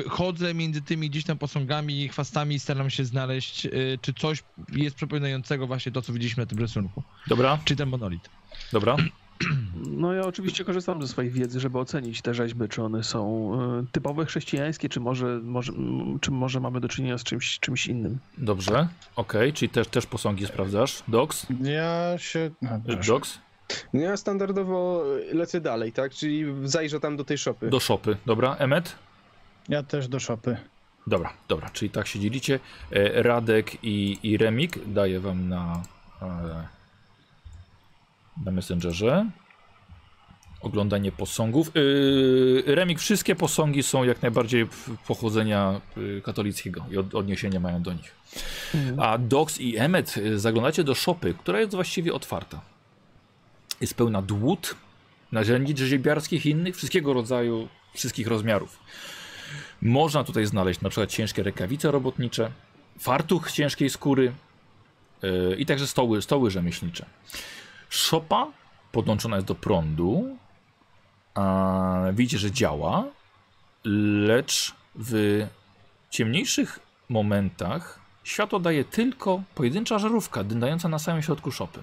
chodzę 0.09 0.53
między 0.53 0.81
tymi 0.81 1.09
gdzieś 1.09 1.23
tam 1.23 1.37
posągami 1.37 2.01
i 2.01 2.09
chwastami 2.09 2.55
i 2.55 2.59
staram 2.59 2.89
się 2.89 3.05
znaleźć, 3.05 3.65
y, 3.65 3.99
czy 4.01 4.13
coś 4.13 4.43
jest 4.71 4.95
przypominającego 4.95 5.67
właśnie 5.67 5.91
to, 5.91 6.01
co 6.01 6.13
widzieliśmy 6.13 6.43
na 6.43 6.47
tym 6.47 6.59
rysunku. 6.59 7.03
Dobra, 7.27 7.59
Czy 7.65 7.75
ten 7.75 7.89
monolit. 7.89 8.29
dobra. 8.73 8.95
No 9.85 10.13
ja 10.13 10.21
oczywiście 10.21 10.65
korzystam 10.65 11.01
ze 11.01 11.07
swojej 11.07 11.31
wiedzy, 11.31 11.59
żeby 11.59 11.79
ocenić 11.79 12.21
te 12.21 12.33
rzeźby, 12.33 12.67
czy 12.69 12.83
one 12.83 13.03
są 13.03 13.51
e, 13.79 13.85
typowe 13.91 14.25
chrześcijańskie, 14.25 14.89
czy 14.89 14.99
może, 14.99 15.39
może, 15.43 15.73
czy 16.21 16.31
może 16.31 16.59
mamy 16.59 16.79
do 16.79 16.87
czynienia 16.87 17.17
z 17.17 17.23
czymś, 17.23 17.59
czymś 17.59 17.87
innym. 17.87 18.17
Dobrze, 18.37 18.87
okej, 19.15 19.53
czyli 19.53 19.69
też, 19.69 19.87
też 19.87 20.05
posągi 20.05 20.45
sprawdzasz. 20.45 21.03
Dogs? 21.07 21.47
Ja 21.61 22.13
się... 22.17 22.51
Dogs? 23.07 23.39
No 23.93 24.01
ja 24.01 24.17
standardowo 24.17 25.03
lecę 25.33 25.61
dalej, 25.61 25.91
tak? 25.91 26.13
Czyli 26.13 26.45
zajrzę 26.63 26.99
tam 26.99 27.17
do 27.17 27.23
tej 27.23 27.37
szopy. 27.37 27.69
Do 27.69 27.79
szopy. 27.79 28.17
Dobra, 28.25 28.55
Emmet? 28.55 28.95
Ja 29.69 29.83
też 29.83 30.07
do 30.07 30.19
szopy. 30.19 30.57
Dobra, 31.07 31.33
dobra, 31.47 31.69
czyli 31.69 31.91
tak 31.91 32.07
się 32.07 32.19
dzielicie. 32.19 32.59
E, 32.91 33.23
Radek 33.23 33.83
i, 33.83 34.19
i 34.23 34.37
Remik 34.37 34.79
daję 34.87 35.19
wam 35.19 35.49
na, 35.49 35.83
e, 36.21 36.78
na 38.45 38.51
Messengerze. 38.51 39.29
Oglądanie 40.61 41.11
posągów. 41.11 41.71
Yy, 41.75 42.63
Remik, 42.75 42.99
wszystkie 42.99 43.35
posągi 43.35 43.83
są 43.83 44.03
jak 44.03 44.21
najbardziej 44.21 44.67
pochodzenia 45.07 45.81
y, 45.97 46.21
katolickiego 46.25 46.85
i 46.91 46.97
od, 46.97 47.15
odniesienia 47.15 47.59
mają 47.59 47.81
do 47.81 47.93
nich. 47.93 48.15
A 48.97 49.17
Dox 49.17 49.59
i 49.59 49.77
Emmet 49.77 50.17
y, 50.17 50.39
zaglądacie 50.39 50.83
do 50.83 50.95
szopy, 50.95 51.33
która 51.33 51.59
jest 51.59 51.75
właściwie 51.75 52.13
otwarta. 52.13 52.61
Jest 53.81 53.93
pełna 53.93 54.21
dłut, 54.21 54.75
narzędzi 55.31 55.77
rzeźbiarskich 55.77 56.45
i 56.45 56.49
innych, 56.49 56.75
wszystkiego 56.75 57.13
rodzaju, 57.13 57.67
wszystkich 57.93 58.27
rozmiarów. 58.27 58.79
Można 59.81 60.23
tutaj 60.23 60.45
znaleźć 60.45 60.81
na 60.81 60.89
przykład 60.89 61.11
ciężkie 61.11 61.43
rękawice 61.43 61.91
robotnicze, 61.91 62.51
fartuch 62.99 63.51
ciężkiej 63.51 63.89
skóry 63.89 64.31
yy, 65.21 65.55
i 65.59 65.65
także 65.65 65.87
stoły, 65.87 66.21
stoły 66.21 66.51
rzemieślnicze. 66.51 67.05
Szopa 67.89 68.47
podłączona 68.91 69.35
jest 69.35 69.47
do 69.47 69.55
prądu. 69.55 70.37
A, 71.35 72.03
widzicie, 72.13 72.37
że 72.37 72.51
działa, 72.51 73.03
lecz 74.25 74.75
w 74.95 75.45
ciemniejszych 76.09 76.79
momentach 77.09 77.99
światło 78.23 78.59
daje 78.59 78.85
tylko 78.85 79.43
pojedyncza 79.55 79.99
żarówka 79.99 80.43
dędająca 80.43 80.89
na 80.89 80.99
samym 80.99 81.21
środku 81.21 81.51
szopy. 81.51 81.79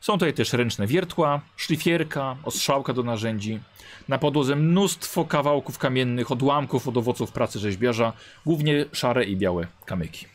Są 0.00 0.12
tutaj 0.12 0.34
też 0.34 0.52
ręczne 0.52 0.86
wiertła, 0.86 1.40
szlifierka, 1.56 2.36
ostrzałka 2.44 2.92
do 2.92 3.02
narzędzi. 3.02 3.60
Na 4.08 4.18
podłodze 4.18 4.56
mnóstwo 4.56 5.24
kawałków 5.24 5.78
kamiennych, 5.78 6.30
odłamków 6.30 6.88
od 6.88 6.96
owoców 6.96 7.32
pracy 7.32 7.58
rzeźbiarza, 7.58 8.12
głównie 8.46 8.84
szare 8.92 9.24
i 9.24 9.36
białe 9.36 9.66
kamyki. 9.84 10.26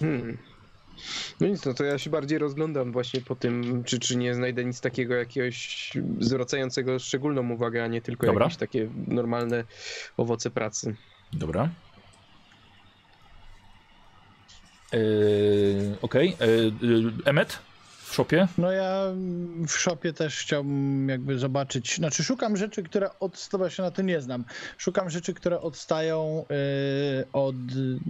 Hmm. 0.00 0.47
No 1.40 1.46
nic, 1.46 1.64
no 1.64 1.74
to 1.74 1.84
ja 1.84 1.98
się 1.98 2.10
bardziej 2.10 2.38
rozglądam 2.38 2.92
właśnie 2.92 3.20
po 3.20 3.36
tym, 3.36 3.84
czy, 3.84 3.98
czy 3.98 4.16
nie 4.16 4.34
znajdę 4.34 4.64
nic 4.64 4.80
takiego 4.80 5.14
jakiegoś 5.14 5.92
zwracającego 6.20 6.98
szczególną 6.98 7.50
uwagę, 7.50 7.84
a 7.84 7.86
nie 7.86 8.02
tylko 8.02 8.26
Dobra. 8.26 8.44
jakieś 8.44 8.58
takie 8.58 8.88
normalne 9.06 9.64
owoce 10.16 10.50
pracy. 10.50 10.96
Dobra. 11.32 11.68
Yy, 14.92 15.96
Okej. 16.02 16.36
Yy, 16.80 17.12
Emmet 17.24 17.58
w 18.08 18.14
szopie? 18.14 18.48
No 18.58 18.72
ja 18.72 19.02
w 19.66 19.70
szopie 19.70 20.12
też 20.12 20.38
chciałbym 20.38 21.08
jakby 21.08 21.38
zobaczyć, 21.38 21.96
znaczy 21.96 22.24
szukam 22.24 22.56
rzeczy, 22.56 22.82
które 22.82 23.18
odstają, 23.18 23.64
ja 23.64 23.70
się 23.70 23.82
na 23.82 23.90
tym 23.90 24.06
nie 24.06 24.20
znam, 24.20 24.44
szukam 24.78 25.10
rzeczy, 25.10 25.34
które 25.34 25.60
odstają 25.60 26.44
y, 27.20 27.26
od 27.32 27.56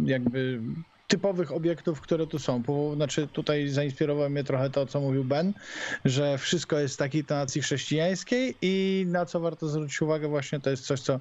jakby 0.05 0.61
typowych 1.09 1.53
obiektów, 1.53 2.01
które 2.01 2.27
tu 2.27 2.39
są. 2.39 2.63
Po, 2.63 2.95
znaczy 2.95 3.29
tutaj 3.33 3.69
zainspirowało 3.69 4.29
mnie 4.29 4.45
trochę 4.45 4.71
to, 4.71 4.87
co 4.87 5.01
mówił 5.01 5.25
Ben, 5.25 5.53
że 6.05 6.39
wszystko 6.39 6.79
jest 6.79 6.95
z 6.95 6.97
takiej 6.97 7.25
tonacji 7.25 7.63
chrześcijańskiej 7.63 8.55
i 8.63 9.05
na 9.09 9.27
co 9.27 9.41
warto 9.41 9.69
zwrócić 9.69 10.03
uwagę 10.03 10.29
właśnie 10.29 10.61
to 10.61 10.71
jest 10.71 10.87
coś, 10.87 11.01
co 11.01 11.21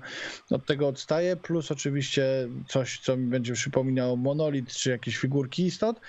od 0.51 0.65
tego 0.65 0.87
odstaje, 0.87 1.35
plus 1.35 1.71
oczywiście 1.71 2.47
coś, 2.67 2.99
co 2.99 3.17
mi 3.17 3.27
będzie 3.27 3.53
przypominało 3.53 4.15
monolit, 4.15 4.73
czy 4.73 4.89
jakieś 4.89 5.17
figurki 5.17 5.65
istot. 5.65 5.99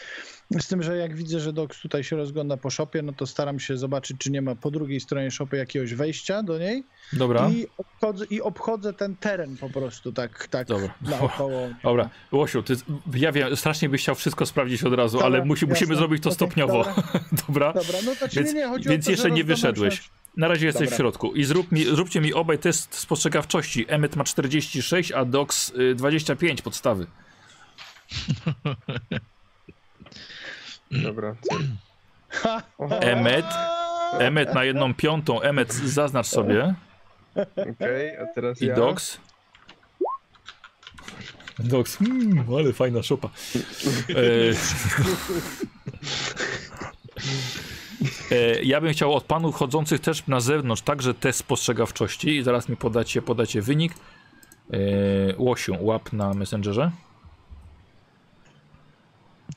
Z 0.50 0.68
tym, 0.68 0.82
że 0.82 0.96
jak 0.96 1.16
widzę, 1.16 1.40
że 1.40 1.52
Dox 1.52 1.80
tutaj 1.80 2.04
się 2.04 2.16
rozgląda 2.16 2.56
po 2.56 2.70
szopie, 2.70 3.02
no 3.02 3.12
to 3.12 3.26
staram 3.26 3.60
się 3.60 3.76
zobaczyć, 3.76 4.16
czy 4.18 4.30
nie 4.30 4.42
ma 4.42 4.54
po 4.54 4.70
drugiej 4.70 5.00
stronie 5.00 5.30
szopy 5.30 5.56
jakiegoś 5.56 5.94
wejścia 5.94 6.42
do 6.42 6.58
niej 6.58 6.84
Dobra. 7.12 7.50
i 7.50 7.66
obchodzę, 7.78 8.24
i 8.30 8.40
obchodzę 8.40 8.92
ten 8.92 9.16
teren 9.16 9.56
po 9.56 9.70
prostu 9.70 10.12
tak, 10.12 10.48
tak 10.48 10.66
Dobra. 10.66 10.94
naokoło. 11.00 11.68
Dobra. 11.84 12.10
Łosiu, 12.32 12.62
ty, 12.62 12.74
ja 13.14 13.32
wiem, 13.32 13.56
strasznie 13.56 13.88
byś 13.88 14.02
chciał 14.02 14.14
wszystko 14.14 14.46
sprawdzić 14.46 14.84
od 14.84 14.94
razu, 14.94 15.16
Dobra, 15.18 15.26
ale 15.26 15.44
musi, 15.44 15.66
musimy 15.66 15.96
zrobić 15.96 16.22
to 16.22 16.28
Okej, 16.28 16.34
stopniowo. 16.36 16.84
dobra. 16.84 17.02
Dobra. 17.48 17.72
Dobra, 17.72 17.98
no 18.04 18.12
to 18.20 18.28
ci 18.28 18.36
Więc- 18.36 18.54
nie, 18.54 18.70
nie, 18.70 18.78
więc 18.78 19.04
to, 19.04 19.10
jeszcze 19.10 19.30
nie 19.30 19.44
wyszedłeś. 19.44 20.10
Na 20.36 20.48
razie 20.48 20.66
jesteś 20.66 20.84
Dobra. 20.84 20.96
w 20.96 20.98
środku. 20.98 21.34
I 21.34 21.44
zrób 21.44 21.72
mi, 21.72 21.84
zróbcie 21.84 22.20
mi 22.20 22.34
obaj 22.34 22.58
test 22.58 22.94
spostrzegawczości. 22.94 23.84
Emmet 23.88 24.16
ma 24.16 24.24
46, 24.24 25.12
a 25.12 25.24
Dox 25.24 25.72
y, 25.78 25.94
25 25.94 26.62
podstawy. 26.62 27.06
Dobra. 30.90 31.36
Emmet, 33.00 33.46
Emmet 34.18 34.54
na 34.54 34.64
jedną 34.64 34.94
piątą. 34.94 35.40
Emmet, 35.40 35.74
zaznacz 35.74 36.26
sobie. 36.26 36.74
Okej, 37.56 38.16
a 38.16 38.26
teraz 38.34 38.62
I 38.62 38.66
ja. 38.66 38.74
Dox. 38.74 39.18
Dox, 41.58 42.00
mm, 42.00 42.44
ale 42.58 42.72
fajna 42.72 43.02
szopa. 43.02 43.28
E, 44.08 44.54
E, 48.30 48.62
ja 48.62 48.80
bym 48.80 48.92
chciał 48.92 49.14
od 49.14 49.24
panów 49.24 49.54
chodzących 49.54 50.00
też 50.00 50.26
na 50.26 50.40
zewnątrz 50.40 50.82
także 50.82 51.14
test 51.14 51.38
spostrzegawczości 51.38 52.36
i 52.36 52.42
zaraz 52.42 52.68
mi 52.68 52.76
podacie, 52.76 53.22
podacie 53.22 53.62
wynik. 53.62 53.92
E, 54.72 54.78
Łosiu, 55.38 55.76
łap 55.80 56.12
na 56.12 56.34
Messengerze. 56.34 56.90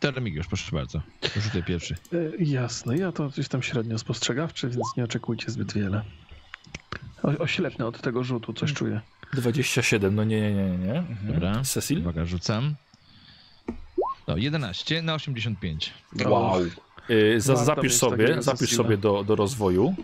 Teremigiusz, 0.01 0.47
proszę 0.47 0.71
bardzo. 0.71 1.01
Rzucaj 1.37 1.63
pierwszy. 1.63 1.95
E, 2.13 2.43
Jasne, 2.43 2.97
ja 2.97 3.11
to 3.11 3.29
jestem 3.37 3.63
średnio 3.63 3.99
spostrzegawczy, 3.99 4.69
więc 4.69 4.97
nie 4.97 5.03
oczekujcie 5.03 5.51
zbyt 5.51 5.73
wiele. 5.73 6.03
O, 7.23 7.27
oślepnę 7.27 7.85
od 7.85 8.01
tego 8.01 8.23
rzutu, 8.23 8.53
coś 8.53 8.73
czuję. 8.73 9.01
27, 9.33 10.15
no 10.15 10.23
nie, 10.23 10.41
nie, 10.41 10.53
nie, 10.53 10.77
nie. 10.77 10.93
Mhm. 10.93 11.33
Dobra. 11.33 11.61
Cecil? 11.63 11.99
Uwaga, 11.99 12.25
rzucam. 12.25 12.75
No, 14.27 14.37
11 14.37 15.01
na 15.01 15.13
85. 15.13 15.93
Wow. 16.25 16.61
Y, 17.09 17.41
za, 17.41 17.55
zapisz 17.55 17.95
sobie, 17.95 18.41
zapisz 18.41 18.75
sobie 18.75 18.97
do, 18.97 19.23
do 19.23 19.35
rozwoju. 19.35 19.95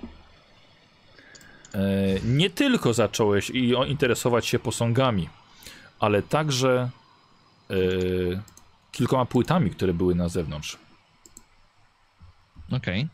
E, 1.74 1.80
nie 2.26 2.50
tylko 2.50 2.94
zacząłeś 2.94 3.50
i 3.50 3.74
interesować 3.88 4.46
się 4.48 4.60
posągami, 4.60 5.30
ale 6.00 6.22
także 6.22 6.90
e, 7.70 7.76
kilkoma 8.98 9.26
płytami, 9.26 9.72
które 9.72 9.94
były 9.94 10.16
na 10.16 10.30
zewnątrz. 10.30 10.78
Okej. 12.72 13.08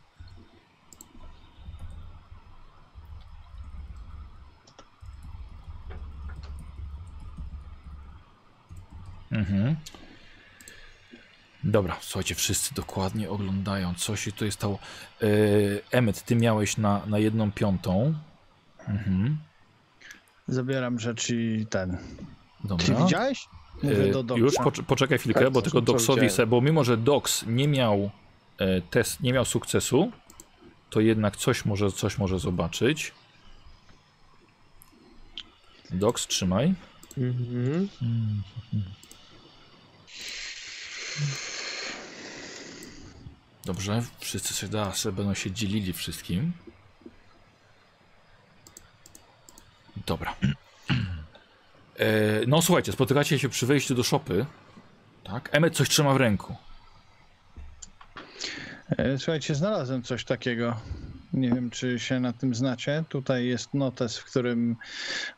Mhm. 9.31 9.75
Dobra, 11.63 11.97
słuchajcie, 12.01 12.35
wszyscy 12.35 12.75
dokładnie 12.75 13.29
oglądają, 13.29 13.93
co 13.93 14.15
się 14.15 14.31
tutaj 14.31 14.51
stało. 14.51 14.79
E, 15.21 15.27
Emmet, 15.91 16.23
ty 16.23 16.35
miałeś 16.35 16.77
na, 16.77 17.05
na 17.05 17.19
jedną 17.19 17.51
piątą. 17.51 18.13
Mhm. 18.87 19.37
Zabieram 20.47 20.99
rzecz 20.99 21.29
i 21.29 21.67
ten. 21.69 21.97
Dobra. 22.63 22.85
Ty 22.85 22.95
widziałeś? 22.95 23.47
Mówię 23.83 24.11
do 24.11 24.19
E, 24.19 24.23
Doksa. 24.23 24.43
Już 24.43 24.55
pocz- 24.55 24.83
poczekaj 24.83 25.17
chwilkę, 25.17 25.39
Tak, 25.43 25.53
bo 25.53 25.61
tylko 25.61 25.81
widziałem. 25.81 26.29
se, 26.29 26.47
bo 26.47 26.61
mimo, 26.61 26.83
że 26.83 26.97
Dox 26.97 27.45
nie 27.47 27.67
miał 27.67 28.09
e, 28.57 28.81
test, 28.81 29.21
nie 29.21 29.33
miał 29.33 29.45
sukcesu, 29.45 30.11
to 30.89 30.99
jednak 30.99 31.37
coś 31.37 31.65
może, 31.65 31.91
coś 31.91 32.17
może 32.17 32.39
zobaczyć. 32.39 33.11
Dox, 35.91 36.27
trzymaj. 36.27 36.73
Mhm. 37.17 37.89
Dobrze, 43.65 44.03
wszyscy 44.19 44.53
sobie, 44.53 44.71
da, 44.71 44.91
sobie 44.93 45.15
będą 45.15 45.33
się 45.33 45.51
dzielili 45.51 45.93
wszystkim. 45.93 46.53
Dobra. 50.05 50.35
E, 51.99 52.45
no 52.47 52.61
słuchajcie, 52.61 52.91
spotykacie 52.91 53.39
się 53.39 53.49
przy 53.49 53.65
wejściu 53.65 53.95
do 53.95 54.03
szopy. 54.03 54.45
Tak? 55.23 55.49
Emmet 55.51 55.75
coś 55.75 55.89
trzyma 55.89 56.13
w 56.13 56.17
ręku. 56.17 56.55
E, 58.97 59.17
Słuchajcie, 59.17 59.55
znalazłem 59.55 60.03
coś 60.03 60.25
takiego. 60.25 60.75
Nie 61.33 61.49
wiem, 61.49 61.69
czy 61.69 61.99
się 61.99 62.19
na 62.19 62.33
tym 62.33 62.55
znacie. 62.55 63.03
Tutaj 63.09 63.45
jest 63.45 63.73
notes, 63.73 64.17
w 64.17 64.25
którym 64.25 64.75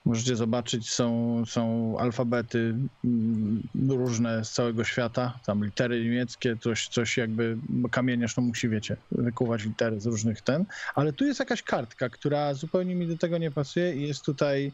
możecie 0.05 0.35
zobaczyć, 0.35 0.89
są, 0.89 1.43
są 1.45 1.95
alfabety 1.99 2.75
mm, 3.05 3.63
różne 3.89 4.45
z 4.45 4.51
całego 4.51 4.83
świata. 4.83 5.39
Tam 5.45 5.65
litery 5.65 6.03
niemieckie, 6.03 6.57
coś, 6.61 6.87
coś 6.87 7.17
jakby 7.17 7.57
kamieniarz 7.91 8.37
no 8.37 8.43
musi, 8.43 8.69
wiecie, 8.69 8.97
wykuwać 9.11 9.63
litery 9.63 9.99
z 9.99 10.05
różnych 10.05 10.41
ten. 10.41 10.65
Ale 10.95 11.13
tu 11.13 11.25
jest 11.25 11.39
jakaś 11.39 11.63
kartka, 11.63 12.09
która 12.09 12.53
zupełnie 12.53 12.95
mi 12.95 13.07
do 13.07 13.17
tego 13.17 13.37
nie 13.37 13.51
pasuje 13.51 13.95
i 13.95 14.07
jest 14.07 14.25
tutaj 14.25 14.71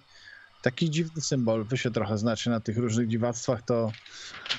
taki 0.62 0.90
dziwny 0.90 1.22
symbol. 1.22 1.64
Wy 1.64 1.78
się 1.78 1.92
trochę 1.92 2.18
znacie 2.18 2.50
na 2.50 2.60
tych 2.60 2.78
różnych 2.78 3.08
dziwactwach, 3.08 3.62
to 3.62 3.92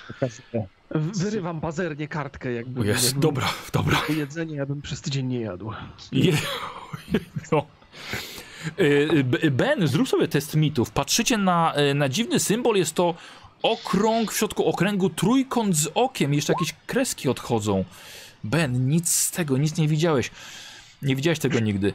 pokazuję. 0.07 0.67
Wyrywam 0.95 1.61
pazernie 1.61 2.09
kartkę, 2.09 2.53
jakby. 2.53 2.87
Jest, 2.87 3.05
jakby 3.05 3.21
dobra, 3.21 3.49
dobra. 3.73 4.03
Jedzenie 4.09 4.57
ja 4.57 4.67
bym 4.67 4.83
przez 4.83 5.01
tydzień 5.01 5.27
nie 5.27 5.41
jadł. 5.41 5.73
Je... 6.13 6.33
No. 7.53 7.67
Y, 8.81 9.51
Ben, 9.51 9.87
zrób 9.87 10.09
sobie 10.09 10.29
test 10.29 10.55
mitów. 10.55 10.91
Patrzycie 10.91 11.39
na, 11.39 11.75
y, 11.91 11.95
na 11.95 12.09
dziwny 12.09 12.41
symbol, 12.41 12.77
jest 12.77 12.95
to 12.95 13.15
okrąg, 13.63 14.33
w 14.33 14.37
środku 14.37 14.67
okręgu 14.67 15.11
trójkąt 15.11 15.77
z 15.77 15.89
okiem, 15.95 16.35
jeszcze 16.35 16.53
jakieś 16.53 16.75
kreski 16.87 17.29
odchodzą. 17.29 17.85
Ben, 18.45 18.89
nic 18.89 19.09
z 19.09 19.31
tego, 19.31 19.59
nic 19.59 19.77
nie 19.77 19.89
widziałeś. 19.89 20.31
Nie 21.03 21.17
widziałeś 21.17 21.39
tego 21.39 21.61
nigdy. 21.61 21.93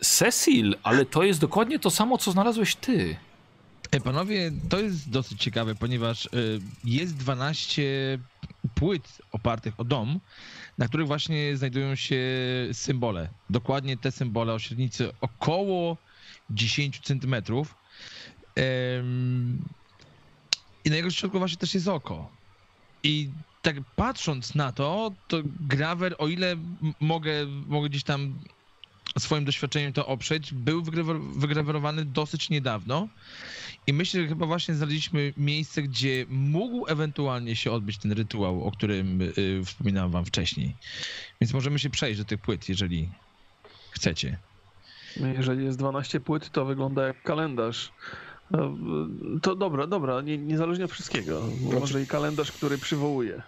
Cecil, 0.00 0.76
ale 0.82 1.06
to 1.06 1.22
jest 1.22 1.40
dokładnie 1.40 1.78
to 1.78 1.90
samo, 1.90 2.18
co 2.18 2.32
znalazłeś 2.32 2.74
ty. 2.74 3.16
E, 3.90 4.00
Panowie, 4.00 4.52
to 4.68 4.80
jest 4.80 5.10
dosyć 5.10 5.42
ciekawe, 5.42 5.74
ponieważ 5.74 6.26
y, 6.26 6.28
jest 6.84 7.16
12 7.16 7.82
płyt 8.74 9.22
opartych 9.32 9.80
o 9.80 9.84
dom, 9.84 10.20
na 10.78 10.88
których 10.88 11.06
właśnie 11.06 11.56
znajdują 11.56 11.94
się 11.94 12.20
symbole. 12.72 13.28
Dokładnie 13.50 13.96
te 13.96 14.12
symbole 14.12 14.52
o 14.52 14.58
średnicy 14.58 15.12
około 15.20 15.96
10 16.50 17.00
centymetrów. 17.00 17.74
I 20.84 20.90
na 20.90 20.96
jego 20.96 21.10
środku 21.10 21.38
właśnie 21.38 21.58
też 21.58 21.74
jest 21.74 21.88
oko. 21.88 22.30
I 23.02 23.30
tak 23.62 23.76
patrząc 23.96 24.54
na 24.54 24.72
to, 24.72 25.12
to 25.28 25.36
Graver, 25.60 26.14
o 26.18 26.28
ile 26.28 26.56
mogę, 27.00 27.46
mogę 27.46 27.88
gdzieś 27.88 28.02
tam 28.02 28.38
swoim 29.20 29.44
doświadczeniem 29.44 29.92
to 29.92 30.06
oprzeć, 30.06 30.54
był 30.54 30.82
wygrawer- 30.82 31.40
wygrawerowany 31.40 32.04
dosyć 32.04 32.50
niedawno. 32.50 33.08
I 33.86 33.92
myślę, 33.92 34.22
że 34.22 34.28
chyba 34.28 34.46
właśnie 34.46 34.74
znaleźliśmy 34.74 35.32
miejsce, 35.36 35.82
gdzie 35.82 36.26
mógł 36.28 36.86
ewentualnie 36.88 37.56
się 37.56 37.72
odbyć 37.72 37.98
ten 37.98 38.12
rytuał, 38.12 38.64
o 38.64 38.70
którym 38.72 39.20
y, 39.22 39.62
wspominałem 39.64 40.10
wam 40.10 40.24
wcześniej. 40.24 40.76
Więc 41.40 41.52
możemy 41.52 41.78
się 41.78 41.90
przejść 41.90 42.18
do 42.18 42.24
tych 42.24 42.40
płyt, 42.40 42.68
jeżeli 42.68 43.10
chcecie. 43.90 44.38
Jeżeli 45.16 45.64
jest 45.64 45.78
12 45.78 46.20
płyt, 46.20 46.50
to 46.50 46.64
wygląda 46.64 47.06
jak 47.06 47.22
kalendarz. 47.22 47.92
No, 48.50 48.76
To 49.42 49.54
dobra, 49.56 49.86
dobra, 49.86 50.20
nie, 50.20 50.38
niezależnie 50.38 50.84
od 50.84 50.92
wszystkiego. 50.92 51.42
Może 51.60 52.02
i 52.02 52.06
kalendarz, 52.06 52.52
który 52.52 52.78
przywołuje. 52.78 53.42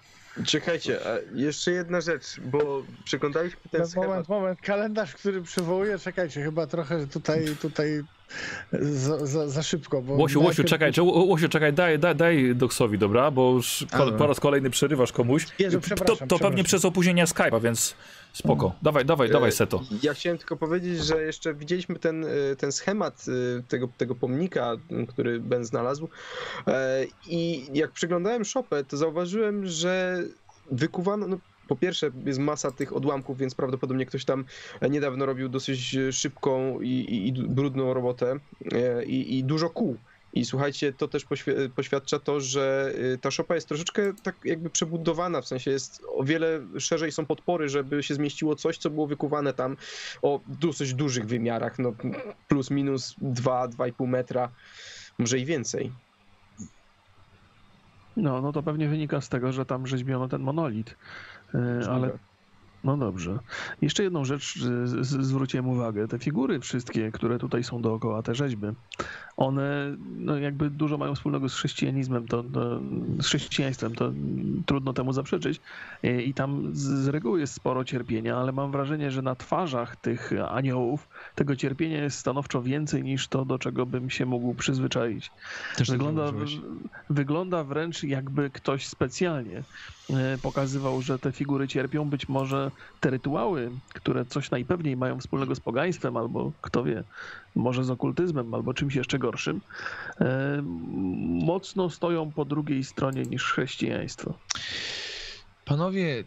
Czekajcie, 0.46 0.98
a 1.06 1.18
jeszcze 1.34 1.70
jedna 1.70 2.00
rzecz, 2.00 2.40
bo 2.40 2.82
przeglądaliśmy 3.04 3.60
ten 3.70 3.86
schemat. 3.86 4.08
Moment, 4.08 4.28
moment, 4.28 4.60
kalendarz, 4.60 5.14
który 5.14 5.42
przywołuje, 5.42 5.98
czekajcie, 5.98 6.42
chyba 6.42 6.66
trochę 6.66 7.06
tutaj, 7.06 7.56
tutaj 7.60 8.04
za, 8.72 9.26
za, 9.26 9.48
za 9.48 9.62
szybko. 9.62 10.02
Bo 10.02 10.12
Łosiu, 10.14 10.42
Łosiu, 10.42 10.64
czekaj, 10.64 10.92
Łosiu, 11.02 11.48
czekaj, 11.48 11.72
daj, 11.72 11.98
daj, 11.98 12.16
daj 12.16 12.54
Doksowi, 12.56 12.98
dobra? 12.98 13.30
Bo 13.30 13.52
już 13.52 13.86
ko- 13.92 13.98
Dobra. 13.98 14.18
po 14.18 14.26
raz 14.26 14.40
kolejny 14.40 14.70
przerywasz 14.70 15.12
komuś. 15.12 15.46
Jezu, 15.58 15.76
to, 15.80 15.86
przepraszam, 15.86 16.16
to 16.16 16.38
pewnie 16.38 16.38
przepraszam. 16.38 16.64
przez 16.64 16.84
opóźnienia 16.84 17.24
Skype'a, 17.24 17.62
więc 17.62 17.94
spoko. 18.32 18.72
Dawaj, 18.82 19.04
dawaj, 19.04 19.30
dawaj, 19.30 19.48
E, 19.48 19.52
Seto. 19.52 19.82
Ja 20.02 20.14
chciałem 20.14 20.38
tylko 20.38 20.56
powiedzieć, 20.56 21.04
że 21.04 21.22
jeszcze 21.22 21.54
widzieliśmy 21.54 21.98
ten, 21.98 22.24
e, 22.24 22.28
ten 22.58 22.72
schemat 22.72 23.24
e, 23.58 23.62
tego, 23.62 23.88
tego 23.96 24.14
pomnika, 24.14 24.72
który 25.08 25.40
Ben 25.40 25.64
znalazł. 25.64 26.08
E, 26.66 27.04
I 27.26 27.66
jak 27.74 27.90
przeglądałem 27.92 28.44
szopę, 28.44 28.84
to 28.84 28.96
zauważyłem, 28.96 29.66
że 29.66 30.22
wykuwano. 30.70 31.26
No, 31.26 31.38
po 31.68 31.76
pierwsze, 31.76 32.10
jest 32.24 32.38
masa 32.38 32.70
tych 32.70 32.96
odłamków, 32.96 33.38
więc 33.38 33.54
prawdopodobnie 33.54 34.06
ktoś 34.06 34.24
tam 34.24 34.44
niedawno 34.90 35.26
robił 35.26 35.48
dosyć 35.48 35.94
e, 35.94 36.12
szybką 36.12 36.80
i, 36.80 36.88
i, 36.88 37.28
i 37.28 37.32
brudną 37.32 37.94
robotę 37.94 38.38
e, 38.72 39.04
i, 39.04 39.38
i 39.38 39.44
dużo 39.44 39.70
kół. 39.70 39.96
I 40.32 40.44
słuchajcie, 40.44 40.92
to 40.92 41.08
też 41.08 41.26
poświ- 41.26 41.68
poświadcza 41.68 42.18
to, 42.18 42.40
że 42.40 42.94
ta 43.20 43.30
szopa 43.30 43.54
jest 43.54 43.68
troszeczkę 43.68 44.12
tak 44.22 44.36
jakby 44.44 44.70
przebudowana, 44.70 45.40
w 45.40 45.46
sensie 45.46 45.70
jest 45.70 46.02
o 46.14 46.24
wiele 46.24 46.60
szerzej 46.78 47.12
są 47.12 47.26
podpory, 47.26 47.68
żeby 47.68 48.02
się 48.02 48.14
zmieściło 48.14 48.56
coś, 48.56 48.78
co 48.78 48.90
było 48.90 49.06
wykuwane 49.06 49.52
tam 49.52 49.76
o 50.22 50.40
dosyć 50.46 50.94
dużych 50.94 51.26
wymiarach, 51.26 51.78
no 51.78 51.92
plus 52.48 52.70
minus 52.70 53.14
2-2,5 53.22 54.06
metra, 54.06 54.48
może 55.18 55.38
i 55.38 55.44
więcej. 55.44 55.92
No, 58.16 58.42
no 58.42 58.52
to 58.52 58.62
pewnie 58.62 58.88
wynika 58.88 59.20
z 59.20 59.28
tego, 59.28 59.52
że 59.52 59.66
tam 59.66 59.86
rzeźbiono 59.86 60.28
ten 60.28 60.42
monolit. 60.42 60.96
E, 61.54 61.90
Ale 61.90 62.10
no 62.84 62.96
dobrze. 62.96 63.38
Jeszcze 63.82 64.02
jedną 64.02 64.24
rzecz 64.24 64.58
zwróciłem 65.20 65.68
uwagę. 65.68 66.08
Te 66.08 66.18
figury 66.18 66.60
wszystkie, 66.60 67.12
które 67.12 67.38
tutaj 67.38 67.64
są 67.64 67.82
dookoła, 67.82 68.22
te 68.22 68.34
rzeźby, 68.34 68.66
one 69.36 69.96
no 70.16 70.38
jakby 70.38 70.70
dużo 70.70 70.98
mają 70.98 71.14
wspólnego 71.14 71.48
z 71.48 71.54
chrześcijanizmem, 71.54 72.26
to, 72.26 72.42
to, 72.42 72.80
z 73.20 73.26
chrześcijaństwem, 73.26 73.94
to 73.94 74.12
trudno 74.66 74.92
temu 74.92 75.12
zaprzeczyć. 75.12 75.60
E, 76.02 76.22
I 76.22 76.34
tam 76.34 76.70
z, 76.72 77.08
reguły 77.08 77.40
jest 77.40 77.54
sporo 77.54 77.84
cierpienia, 77.84 78.36
ale 78.36 78.52
mam 78.52 78.72
wrażenie, 78.72 79.10
że 79.10 79.22
na 79.22 79.34
twarzach 79.34 79.96
tych 79.96 80.32
aniołów 80.48 81.08
tego 81.34 81.56
cierpienia 81.56 82.02
jest 82.02 82.18
stanowczo 82.18 82.62
więcej 82.62 83.02
niż 83.02 83.28
to, 83.28 83.44
do 83.44 83.58
czego 83.58 83.86
bym 83.86 84.10
się 84.10 84.26
mógł 84.26 84.54
przyzwyczaić. 84.54 85.30
Też 85.76 85.88
tak 85.88 85.98
Wygląda, 85.98 86.32
wygląda 87.10 87.64
wręcz 87.64 88.02
jakby 88.02 88.50
ktoś 88.50 88.86
specjalnie 88.86 89.62
pokazywał, 90.42 91.02
że 91.02 91.18
te 91.18 91.32
figury 91.32 91.68
cierpią. 91.68 92.10
Być 92.10 92.28
może 92.28 92.70
te 93.00 93.10
rytuały, 93.10 93.70
które 93.94 94.24
coś 94.24 94.50
najpewniej 94.50 94.96
mają 94.96 95.20
wspólnego 95.20 95.54
z 95.54 95.60
pogaństwem, 95.60 96.16
albo 96.16 96.52
kto 96.60 96.84
wie, 96.84 97.04
może 97.54 97.84
z 97.84 97.90
okultyzmem, 97.90 98.54
albo 98.54 98.74
czymś 98.74 98.94
jeszcze 98.94 99.18
gorszym, 99.18 99.60
e, 100.20 100.62
mocno 101.44 101.90
stoją 101.90 102.32
po 102.32 102.44
drugiej 102.44 102.84
stronie 102.84 103.22
niż 103.22 103.44
chrześcijaństwo. 103.44 104.34
Panowie, 105.64 106.24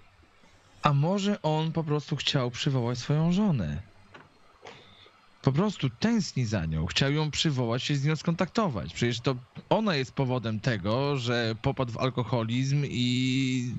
a 0.83 0.93
może 0.93 1.41
on 1.41 1.71
po 1.71 1.83
prostu 1.83 2.15
chciał 2.15 2.51
przywołać 2.51 2.97
swoją 2.97 3.31
żonę? 3.31 3.90
Po 5.41 5.51
prostu 5.51 5.89
tęskni 5.89 6.45
za 6.45 6.65
nią, 6.65 6.85
chciał 6.85 7.11
ją 7.11 7.31
przywołać, 7.31 7.83
się 7.83 7.95
z 7.95 8.05
nią 8.05 8.15
skontaktować. 8.15 8.93
Przecież 8.93 9.21
to 9.21 9.35
ona 9.69 9.95
jest 9.95 10.15
powodem 10.15 10.59
tego, 10.59 11.17
że 11.17 11.55
popadł 11.61 11.91
w 11.91 11.97
alkoholizm 11.97 12.83
i 12.85 13.75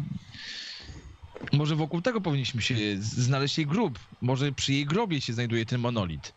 może 1.52 1.76
wokół 1.76 2.00
tego 2.02 2.20
powinniśmy 2.20 2.62
się 2.62 2.74
znaleźć 2.98 3.58
jej 3.58 3.66
grób. 3.66 3.98
Może 4.20 4.52
przy 4.52 4.72
jej 4.72 4.84
grobie 4.86 5.20
się 5.20 5.32
znajduje 5.32 5.66
ten 5.66 5.80
monolit. 5.80 6.34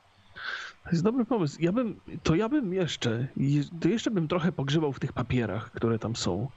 To 0.83 0.89
jest 0.91 1.03
dobry 1.03 1.25
pomysł. 1.25 1.57
Ja 1.59 1.71
bym, 1.71 2.01
to 2.23 2.35
ja 2.35 2.49
bym 2.49 2.73
jeszcze, 2.73 3.27
je- 3.37 3.63
to 3.81 3.89
jeszcze 3.89 4.11
bym 4.11 4.27
trochę 4.27 4.51
pogrzebał 4.51 4.93
w 4.93 4.99
tych 4.99 5.13
papierach, 5.13 5.71
które 5.71 5.99
tam 5.99 6.15
są. 6.15 6.51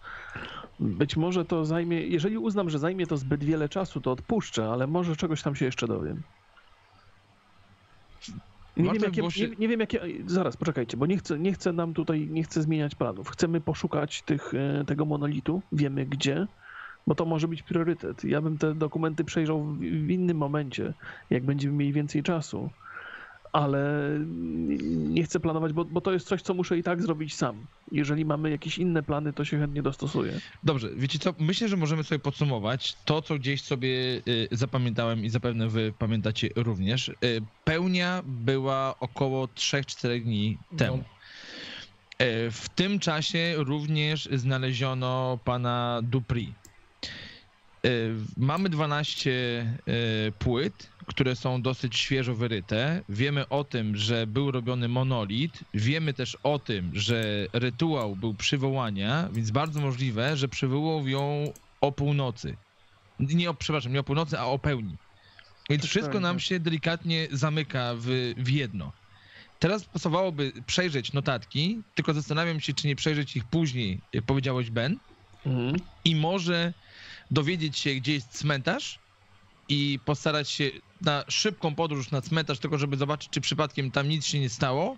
Być 0.81 1.17
może 1.17 1.45
to 1.45 1.65
zajmie, 1.65 2.07
jeżeli 2.07 2.39
uznam, 2.39 2.71
że 2.71 2.79
zajmie 2.79 3.07
to 3.07 3.17
zbyt 3.17 3.45
wiele 3.45 3.69
czasu, 3.69 4.01
to 4.01 4.13
odpuszczę, 4.13 4.69
ale 4.69 4.87
może 4.87 5.17
czegoś 5.17 5.43
tam 5.43 5.55
się 5.55 5.65
jeszcze 5.65 5.87
dowiem. 5.87 6.23
Nie 8.79 8.91
wiem, 8.93 9.03
jakie, 9.03 9.31
się- 9.31 9.49
nie, 9.49 9.57
nie 9.59 9.69
wiem 9.69 9.81
jakie, 9.81 10.01
zaraz, 10.27 10.57
poczekajcie, 10.57 10.97
bo 10.97 11.07
nie 11.07 11.17
chcę, 11.19 11.39
nie 11.39 11.53
chcę 11.53 11.73
nam 11.73 11.95
tutaj, 11.95 12.29
nie 12.31 12.43
chcę 12.43 12.63
zmieniać 12.63 12.95
planów. 12.95 13.29
Chcemy 13.29 13.61
poszukać 13.61 14.23
tych, 14.23 14.55
e, 14.55 14.85
tego 14.85 15.05
monolitu, 15.05 15.63
wiemy 15.73 16.07
gdzie, 16.07 16.47
bo 17.07 17.15
to 17.15 17.25
może 17.25 17.49
być 17.49 17.63
priorytet. 17.63 18.25
Ja 18.25 18.43
bym 18.43 18.59
te 18.59 18.75
dokumenty 18.75 19.25
przejrzał 19.25 19.65
w, 19.65 19.79
w 19.79 20.11
innym 20.11 20.37
momencie, 20.37 20.95
jak 21.31 21.45
będziemy 21.45 21.75
mieli 21.77 21.93
więcej 21.93 22.23
czasu 22.23 22.71
ale 23.59 23.81
nie 24.89 25.25
chcę 25.25 25.41
planować, 25.41 25.73
bo, 25.73 25.85
bo 25.85 26.01
to 26.01 26.13
jest 26.13 26.27
coś, 26.27 26.43
co 26.43 26.55
muszę 26.55 26.79
i 26.79 26.83
tak 26.83 27.03
zrobić 27.03 27.35
sam. 27.35 27.67
Jeżeli 27.93 28.25
mamy 28.25 28.51
jakieś 28.51 28.79
inne 28.79 29.03
plany, 29.03 29.33
to 29.33 29.45
się 29.45 29.59
chętnie 29.59 29.83
dostosuję. 29.83 30.41
Dobrze, 30.65 30.91
wiecie 30.97 31.19
co? 31.19 31.35
Myślę, 31.39 31.69
że 31.69 31.77
możemy 31.77 32.05
sobie 32.05 32.19
podsumować 32.19 32.97
to, 33.05 33.23
co 33.23 33.39
gdzieś 33.39 33.63
sobie 33.63 33.89
y, 34.29 34.49
zapamiętałem 34.53 35.25
i 35.25 35.31
zapewne 35.31 35.69
wy 35.69 35.93
pamiętacie 35.99 36.49
również. 36.57 37.09
Y, 37.09 37.15
Pełnia 37.65 38.23
była 38.27 38.95
około 39.01 39.47
3-4 39.47 40.23
dni 40.23 40.59
temu. 40.77 40.97
Y, 40.99 41.05
W 42.51 42.69
tym 42.75 42.99
czasie 42.99 43.55
również 43.57 44.29
znaleziono 44.33 45.39
pana 45.45 46.01
Dupri. 46.03 46.55
Mamy 48.37 48.69
12 48.69 49.31
y, 49.89 50.33
płyt, 50.39 50.91
które 51.09 51.37
są 51.37 51.63
dosyć 51.63 51.97
świeżo 51.97 52.35
wyryte. 52.35 53.03
Wiemy 53.09 53.49
o 53.49 53.65
tym, 53.65 53.97
że 53.97 54.27
był 54.27 54.51
robiony 54.51 54.89
monolit. 54.89 55.61
Wiemy 55.75 56.15
też 56.15 56.37
o 56.43 56.59
tym, 56.59 56.91
że 56.95 57.47
rytuał 57.53 58.17
był 58.17 58.35
przywołania, 58.35 59.29
więc 59.33 59.51
bardzo 59.51 59.81
możliwe, 59.81 60.37
że 60.37 60.49
przywołał 60.49 61.09
ją 61.09 61.53
o 61.81 61.93
północy. 61.93 62.57
Nie 63.21 63.51
o, 63.51 63.55
przepraszam, 63.55 63.93
nie 63.93 64.01
o 64.01 64.05
północy, 64.05 64.39
a 64.39 64.45
o 64.45 64.59
pełni. 64.59 64.97
Więc 65.71 65.87
wszystko 65.87 66.21
nam 66.21 66.41
się 66.41 66.61
delikatnie 66.61 67.29
zamyka 67.33 67.95
w, 67.97 68.35
w 68.37 68.49
jedno. 68.51 68.93
Teraz 69.59 69.85
pasowałoby 69.85 70.53
przejrzeć 70.67 71.13
notatki, 71.13 71.83
tylko 71.95 72.15
zastanawiam 72.15 72.61
się, 72.61 72.75
czy 72.75 72.87
nie 72.87 72.97
przejrzeć 72.97 73.37
ich 73.37 73.45
później, 73.45 74.01
jak 74.13 74.25
powiedziałeś 74.25 74.71
Ben, 74.71 74.99
Mhm. 75.47 75.77
i 76.05 76.17
może 76.17 76.73
dowiedzieć 77.31 77.79
się, 77.79 77.95
gdzie 77.95 78.13
jest 78.13 78.29
cmentarz 78.39 78.99
i 79.69 79.99
postarać 80.05 80.51
się 80.51 80.71
na 81.01 81.25
szybką 81.29 81.75
podróż 81.75 82.11
na 82.11 82.21
cmentarz, 82.21 82.59
tylko 82.59 82.79
żeby 82.79 82.97
zobaczyć, 82.97 83.31
czy 83.31 83.41
przypadkiem 83.41 83.91
tam 83.91 84.09
nic 84.09 84.27
się 84.27 84.41
nie 84.41 84.49
stało. 84.49 84.97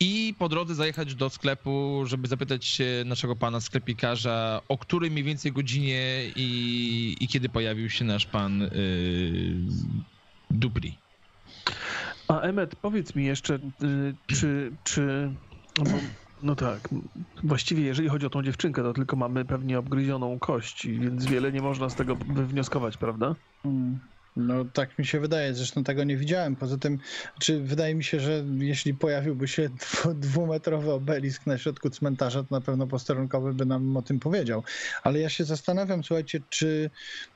I 0.00 0.34
po 0.38 0.48
drodze 0.48 0.74
zajechać 0.74 1.14
do 1.14 1.30
sklepu, 1.30 2.02
żeby 2.06 2.28
zapytać 2.28 2.64
się 2.64 3.02
naszego 3.06 3.36
pana 3.36 3.60
sklepikarza, 3.60 4.60
o 4.68 4.78
której 4.78 5.10
mniej 5.10 5.24
więcej 5.24 5.52
godzinie 5.52 6.24
i, 6.36 7.16
i 7.20 7.28
kiedy 7.28 7.48
pojawił 7.48 7.90
się 7.90 8.04
nasz 8.04 8.26
pan 8.26 8.60
yy, 8.60 8.70
Dupri. 10.50 10.98
A 12.28 12.40
Emmet, 12.40 12.76
powiedz 12.76 13.14
mi 13.14 13.24
jeszcze, 13.24 13.54
y, 13.54 14.14
czy, 14.26 14.72
czy 14.84 15.30
no, 15.78 15.84
bo, 15.84 15.98
no 16.42 16.54
tak, 16.54 16.88
właściwie 17.44 17.82
jeżeli 17.82 18.08
chodzi 18.08 18.26
o 18.26 18.30
tą 18.30 18.42
dziewczynkę, 18.42 18.82
to 18.82 18.92
tylko 18.92 19.16
mamy 19.16 19.44
pewnie 19.44 19.78
obgryzioną 19.78 20.38
kość, 20.38 20.86
więc 20.86 21.26
wiele 21.26 21.52
nie 21.52 21.62
można 21.62 21.88
z 21.88 21.94
tego 21.94 22.16
wywnioskować, 22.16 22.96
prawda? 22.96 23.34
Mm, 23.64 23.98
No 24.36 24.64
tak 24.64 24.98
mi 24.98 25.06
się 25.06 25.20
wydaje, 25.20 25.54
zresztą 25.54 25.84
tego 25.84 26.04
nie 26.04 26.16
widziałem. 26.16 26.56
Poza 26.56 26.78
tym, 26.78 26.98
czy 27.40 27.60
wydaje 27.60 27.94
mi 27.94 28.04
się, 28.04 28.20
że 28.20 28.44
jeśli 28.58 28.94
pojawiłby 28.94 29.48
się 29.48 29.68
dwu- 29.68 30.14
dwumetrowy 30.14 30.92
obelisk 30.92 31.46
na 31.46 31.58
środku 31.58 31.90
cmentarza, 31.90 32.42
to 32.42 32.54
na 32.54 32.60
pewno 32.60 32.86
posterunkowy 32.86 33.54
by 33.54 33.66
nam 33.66 33.96
o 33.96 34.02
tym 34.02 34.20
powiedział. 34.20 34.62
Ale 35.02 35.20
ja 35.20 35.28
się 35.28 35.44
zastanawiam, 35.44 36.04
słuchajcie, 36.04 36.40
czy 36.48 36.90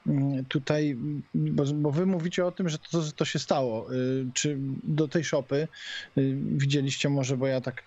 mm, 0.07 0.45
tutaj, 0.45 0.91
mm, 0.91 1.23
bo, 1.35 1.65
bo 1.65 1.91
wy 1.91 2.07
mówicie 2.07 2.47
o 2.47 2.53
tym, 2.53 2.69
że 2.69 2.79
to, 2.79 3.03
to 3.17 3.25
się 3.25 3.39
stało. 3.39 3.95
Y, 3.95 4.27
Czy 4.35 4.59
do 4.85 5.09
tej 5.09 5.25
szopy 5.25 5.69
y, 6.19 6.37
widzieliście 6.57 7.09
może, 7.09 7.37
bo 7.37 7.47
ja 7.47 7.61
tak 7.61 7.83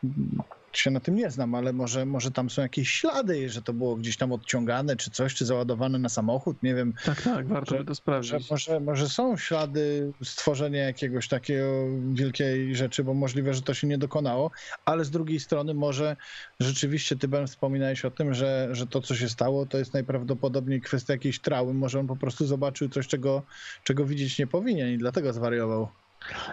się 0.77 0.91
na 0.91 0.99
tym 0.99 1.15
nie 1.15 1.31
znam, 1.31 1.55
ale 1.55 1.73
może, 1.73 2.05
może 2.05 2.31
tam 2.31 2.49
są 2.49 2.61
jakieś 2.61 2.89
ślady, 2.89 3.49
że 3.49 3.61
to 3.61 3.73
było 3.73 3.95
gdzieś 3.95 4.17
tam 4.17 4.31
odciągane, 4.31 4.95
czy 4.95 5.11
coś, 5.11 5.35
czy 5.35 5.45
załadowane 5.45 5.99
na 5.99 6.09
samochód, 6.09 6.63
nie 6.63 6.75
wiem. 6.75 6.93
Tak, 7.05 7.21
tak, 7.21 7.47
warto 7.47 7.77
by 7.77 7.85
to 7.85 7.95
sprawdzić. 7.95 8.49
może, 8.51 8.79
może 8.79 9.09
są 9.09 9.37
ślady 9.37 10.11
stworzenia 10.23 10.83
jakiegoś 10.83 11.27
takiego 11.27 11.87
wielkiej 12.13 12.75
rzeczy, 12.75 13.03
bo 13.03 13.13
możliwe, 13.13 13.53
że 13.53 13.61
to 13.61 13.73
się 13.73 13.87
nie 13.87 13.97
dokonało, 13.97 14.51
ale 14.85 15.05
z 15.05 15.11
drugiej 15.11 15.39
strony 15.39 15.73
może 15.73 16.15
rzeczywiście 16.59 17.15
ty 17.15 17.27
Ben 17.27 17.47
wspominałeś 17.47 18.05
o 18.05 18.11
tym, 18.11 18.33
że, 18.33 18.69
że 18.71 18.87
to 18.87 19.01
co 19.01 19.15
się 19.15 19.29
stało 19.29 19.65
to 19.65 19.77
jest 19.77 19.93
najprawdopodobniej 19.93 20.81
kwestia 20.81 21.13
jakiejś 21.13 21.39
traumy, 21.39 21.73
może 21.73 21.99
on 21.99 22.07
po 22.07 22.15
prostu 22.15 22.45
zobaczył 22.45 22.89
coś, 22.89 23.07
czego, 23.07 23.43
czego 23.83 24.05
widzieć 24.05 24.39
nie 24.39 24.47
powinien 24.47 24.93
i 24.93 24.97
dlatego 24.97 25.33
zwariował. 25.33 26.00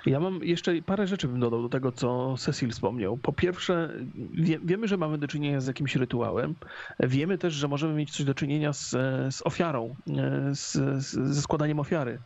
Ja 0.07 0.21
mam 0.21 0.45
jeszcze 0.45 0.83
parę 0.83 1.07
rzeczy 1.07 1.29
bym 1.29 1.41
dodał 1.41 1.63
do 1.63 1.69
tego, 1.69 1.93
co 1.93 2.35
Cecil 2.39 2.71
wspomniał. 2.71 3.17
Po 3.17 3.33
pierwsze, 3.33 3.93
wie, 4.33 4.59
wiemy, 4.65 4.89
że 4.89 4.97
mamy 4.97 5.19
do 5.19 5.29
czynienia 5.29 5.61
z 5.61 5.67
jakimś 5.67 5.97
rytuałem. 5.97 6.55
Wiemy 7.01 7.39
też, 7.39 7.55
że 7.55 7.69
możemy 7.69 7.95
mieć 7.95 8.11
coś 8.11 8.25
do 8.25 8.35
czynienia 8.35 8.73
z, 8.73 8.91
z 9.35 9.43
ofiarą, 9.43 9.95
e, 10.09 10.55
z, 10.55 10.73
z, 11.05 11.35
ze 11.35 11.43
składaniem 11.43 11.81
ofiary. 11.81 12.19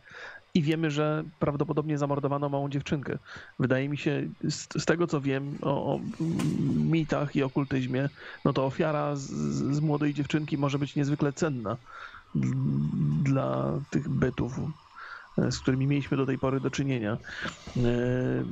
I 0.55 0.61
wiemy, 0.61 0.91
że 0.91 1.23
prawdopodobnie 1.39 1.97
zamordowano 1.97 2.49
małą 2.49 2.69
dziewczynkę. 2.69 3.17
Wydaje 3.59 3.89
mi 3.89 3.97
się, 3.97 4.27
z, 4.43 4.81
z 4.81 4.85
tego 4.85 5.07
co 5.07 5.21
wiem 5.21 5.57
o, 5.61 5.93
o 5.93 5.99
mitach 6.75 7.35
i 7.35 7.43
okultyzmie, 7.43 8.09
no 8.45 8.53
to 8.53 8.65
ofiara 8.65 9.15
z, 9.15 9.31
z 9.75 9.79
młodej 9.79 10.13
dziewczynki 10.13 10.57
może 10.57 10.79
być 10.79 10.95
niezwykle 10.95 11.33
cenna 11.33 11.77
dla 13.23 13.79
tych 13.89 14.09
bytów, 14.09 14.59
z 15.37 15.59
którymi 15.59 15.87
mieliśmy 15.87 16.17
do 16.17 16.25
tej 16.25 16.39
pory 16.39 16.59
do 16.59 16.69
czynienia. 16.69 17.17
E, 17.77 18.45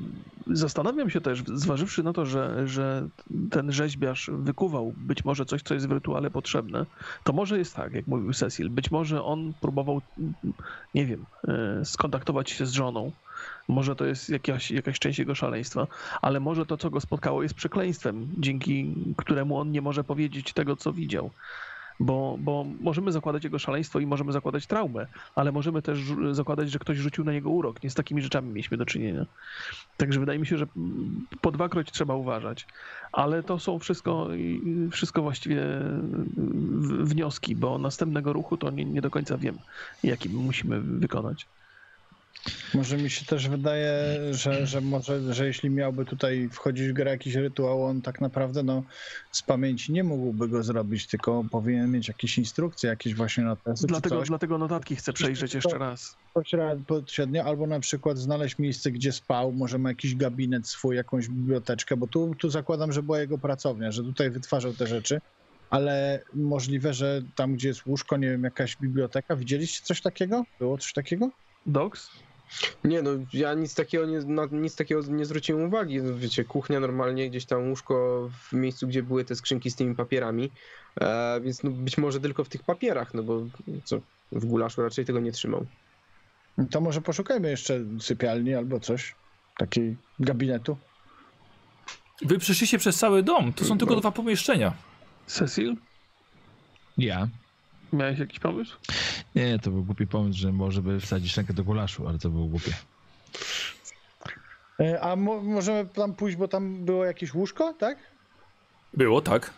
Zastanawiam 0.48 1.10
się 1.10 1.22
też, 1.22 1.44
zważywszy 1.54 2.04
na 2.04 2.14
to, 2.14 2.26
że, 2.26 2.68
że 2.68 3.10
ten 3.52 3.72
rzeźbiarz 3.72 4.30
wykuwał 4.34 4.94
być 4.98 5.26
może 5.26 5.46
coś, 5.46 5.62
co 5.64 5.74
jest 5.74 5.88
w 5.88 5.92
rytuale 5.92 6.32
potrzebne, 6.32 6.86
to 7.24 7.34
może 7.34 7.58
jest 7.58 7.76
tak, 7.76 7.94
jak 7.94 8.08
mówił 8.08 8.34
Cecil, 8.34 8.70
być 8.70 8.92
może 8.92 9.24
on 9.24 9.54
próbował, 9.62 10.02
nie 10.94 11.06
wiem, 11.06 11.26
e, 11.48 11.86
skontaktować 11.86 12.50
się 12.52 12.66
z 12.66 12.72
żoną, 12.72 13.12
może 13.68 13.96
to 13.96 14.06
jest 14.06 14.30
jakaś, 14.30 14.72
jakaś 14.72 15.00
część 15.00 15.20
jego 15.20 15.36
szaleństwa, 15.36 15.88
ale 16.22 16.40
może 16.40 16.66
to, 16.66 16.78
co 16.78 16.90
go 16.90 17.02
spotkało, 17.02 17.44
jest 17.44 17.56
przekleństwem, 17.56 18.28
dzięki 18.38 18.96
któremu 19.18 19.58
on 19.58 19.72
nie 19.72 19.82
może 19.82 20.04
powiedzieć 20.04 20.54
tego, 20.54 20.76
co 20.76 20.94
widział. 20.94 21.34
Bo, 22.02 22.38
bo 22.40 22.66
możemy 22.80 23.12
zakładać 23.12 23.44
jego 23.44 23.60
szaleństwo 23.60 24.00
i 24.00 24.06
możemy 24.06 24.32
zakładać 24.32 24.68
traumę, 24.68 25.08
ale 25.36 25.52
możemy 25.52 25.82
też 25.82 26.00
zakładać, 26.32 26.72
że 26.72 26.80
ktoś 26.80 26.98
rzucił 26.98 27.24
na 27.24 27.32
niego 27.32 27.50
urok. 27.50 27.84
Nie 27.84 27.90
z 27.90 27.96
takimi 27.96 28.22
rzeczami 28.22 28.50
mieliśmy 28.50 28.78
do 28.78 28.86
czynienia. 28.86 29.26
Także 29.98 30.20
wydaje 30.20 30.40
mi 30.40 30.46
się, 30.46 30.58
że 30.58 30.66
po 31.42 31.52
dwakroć 31.52 31.92
trzeba 31.92 32.16
uważać. 32.16 32.68
Ale 33.12 33.44
to 33.44 33.60
są 33.60 33.80
wszystko, 33.80 34.28
wszystko 34.92 35.22
właściwie 35.22 35.64
wnioski, 37.04 37.56
bo 37.56 37.78
następnego 37.78 38.34
ruchu 38.34 38.58
to 38.58 38.72
nie, 38.72 38.86
nie 38.86 39.02
do 39.02 39.10
końca 39.10 39.38
wiem, 39.38 39.58
jaki 40.04 40.30
musimy 40.30 40.82
wykonać. 40.82 41.48
Może 42.74 42.98
mi 42.98 43.10
się 43.10 43.26
też 43.26 43.50
wydaje, 43.50 43.94
że, 44.32 44.68
że 44.68 44.82
może, 44.82 45.34
że 45.34 45.48
jeśli 45.48 45.70
miałby 45.70 46.06
tutaj 46.06 46.50
wchodzić 46.52 46.88
w 46.88 46.94
grę 46.94 47.12
jakiś 47.12 47.36
rytuał, 47.36 47.86
on 47.86 48.02
tak 48.02 48.22
naprawdę 48.22 48.64
no, 48.64 48.84
z 49.32 49.42
pamięci 49.42 49.94
nie 49.94 50.04
mógłby 50.04 50.48
go 50.48 50.64
zrobić, 50.64 51.08
tylko 51.08 51.44
powinien 51.52 51.92
mieć 51.92 52.08
jakieś 52.08 52.38
instrukcje, 52.38 52.90
jakieś 52.90 53.16
właśnie 53.16 53.44
notesy 53.44 53.82
czy 53.82 53.88
Dlatego, 53.88 54.22
dlatego 54.22 54.58
notatki 54.58 54.96
chcę 54.96 55.14
przejrzeć 55.14 55.54
jeszcze 55.54 55.78
raz. 55.78 56.18
Pośrednio, 56.88 57.44
albo 57.44 57.68
na 57.68 57.80
przykład 57.80 58.18
znaleźć 58.18 58.60
miejsce, 58.60 58.92
gdzie 58.92 59.12
spał, 59.12 59.52
może 59.52 59.78
ma 59.78 59.90
jakiś 59.90 60.16
gabinet 60.16 60.68
swój, 60.68 60.96
jakąś 60.96 61.28
biblioteczkę, 61.28 61.98
bo 61.98 62.08
tu, 62.08 62.36
tu 62.36 62.50
zakładam, 62.50 62.92
że 62.92 63.04
była 63.04 63.20
jego 63.20 63.38
pracownia, 63.38 63.92
że 63.92 64.04
tutaj 64.04 64.30
wytwarzał 64.30 64.74
te 64.74 64.88
rzeczy. 64.88 65.22
ale 65.70 66.24
możliwe, 66.34 66.94
że 66.94 67.22
tam, 67.36 67.54
gdzie 67.54 67.68
jest 67.68 67.86
łóżko, 67.86 68.18
nie 68.18 68.30
wiem, 68.30 68.44
jakaś 68.44 68.78
biblioteka, 68.78 69.36
widzieliście 69.36 69.82
coś 69.84 70.02
takiego? 70.02 70.44
Było 70.60 70.78
coś 70.78 70.94
takiego? 70.94 71.30
Docs? 71.66 72.10
Nie 72.84 73.02
no, 73.02 73.12
ja 73.34 73.54
nic 73.54 73.76
takiego 73.76 74.06
nie, 74.06 74.20
na 74.20 74.46
nic 74.52 74.76
takiego 74.76 75.02
nie 75.02 75.26
zwróciłem 75.26 75.64
uwagi. 75.64 76.02
No, 76.02 76.18
wiecie, 76.18 76.44
kuchnia 76.44 76.80
normalnie, 76.80 77.30
gdzieś 77.30 77.46
tam 77.46 77.70
łóżko 77.70 78.30
w 78.50 78.54
miejscu, 78.54 78.88
gdzie 78.88 79.04
były 79.04 79.26
te 79.26 79.36
skrzynki 79.36 79.72
z 79.72 79.76
tymi 79.76 79.96
papierami, 79.96 80.52
e, 81.02 81.42
więc 81.42 81.64
no, 81.64 81.72
być 81.72 81.98
może 81.98 82.20
tylko 82.20 82.44
w 82.44 82.50
tych 82.50 82.64
papierach, 82.64 83.14
no 83.14 83.24
bo 83.24 83.42
co, 83.84 84.00
w 84.32 84.46
gulaszu 84.46 84.82
raczej 84.82 85.06
tego 85.06 85.20
nie 85.20 85.32
trzymał. 85.32 85.66
To 86.72 86.82
może 86.82 87.02
poszukajmy 87.02 87.50
jeszcze 87.50 87.80
sypialni 88.00 88.54
albo 88.54 88.80
coś, 88.80 89.16
takiej 89.58 89.98
gabinetu. 90.20 90.78
Wy 92.22 92.40
przyszliście 92.40 92.78
przez 92.78 92.98
cały 92.98 93.24
dom, 93.24 93.54
to 93.54 93.66
są 93.66 93.78
tylko 93.78 93.96
dwa 93.96 94.12
pomieszczenia. 94.12 94.74
Cecil? 95.28 95.76
Ja? 96.98 97.28
Miałeś 97.94 98.20
jakiś 98.20 98.40
pomysł? 98.40 98.78
Nie, 99.36 99.60
to 99.60 99.72
był 99.72 99.84
głupi 99.84 100.08
pomysł, 100.08 100.40
że 100.40 100.52
może 100.52 100.82
by 100.82 101.00
wsadzić 101.00 101.38
rękę 101.38 101.54
do 101.54 101.64
gulaszu, 101.64 102.08
ale 102.08 102.20
to 102.20 102.30
było 102.30 102.46
głupie. 102.46 102.72
E, 104.80 105.02
A 105.02 105.16
mo 105.16 105.42
możemy 105.42 105.86
tam 105.86 106.14
pójść, 106.14 106.38
bo 106.38 106.48
tam 106.48 106.86
było 106.86 107.06
jakieś 107.06 107.34
łóżko, 107.34 107.74
tak? 107.74 107.98
Było, 108.94 109.22
tak? 109.22 109.54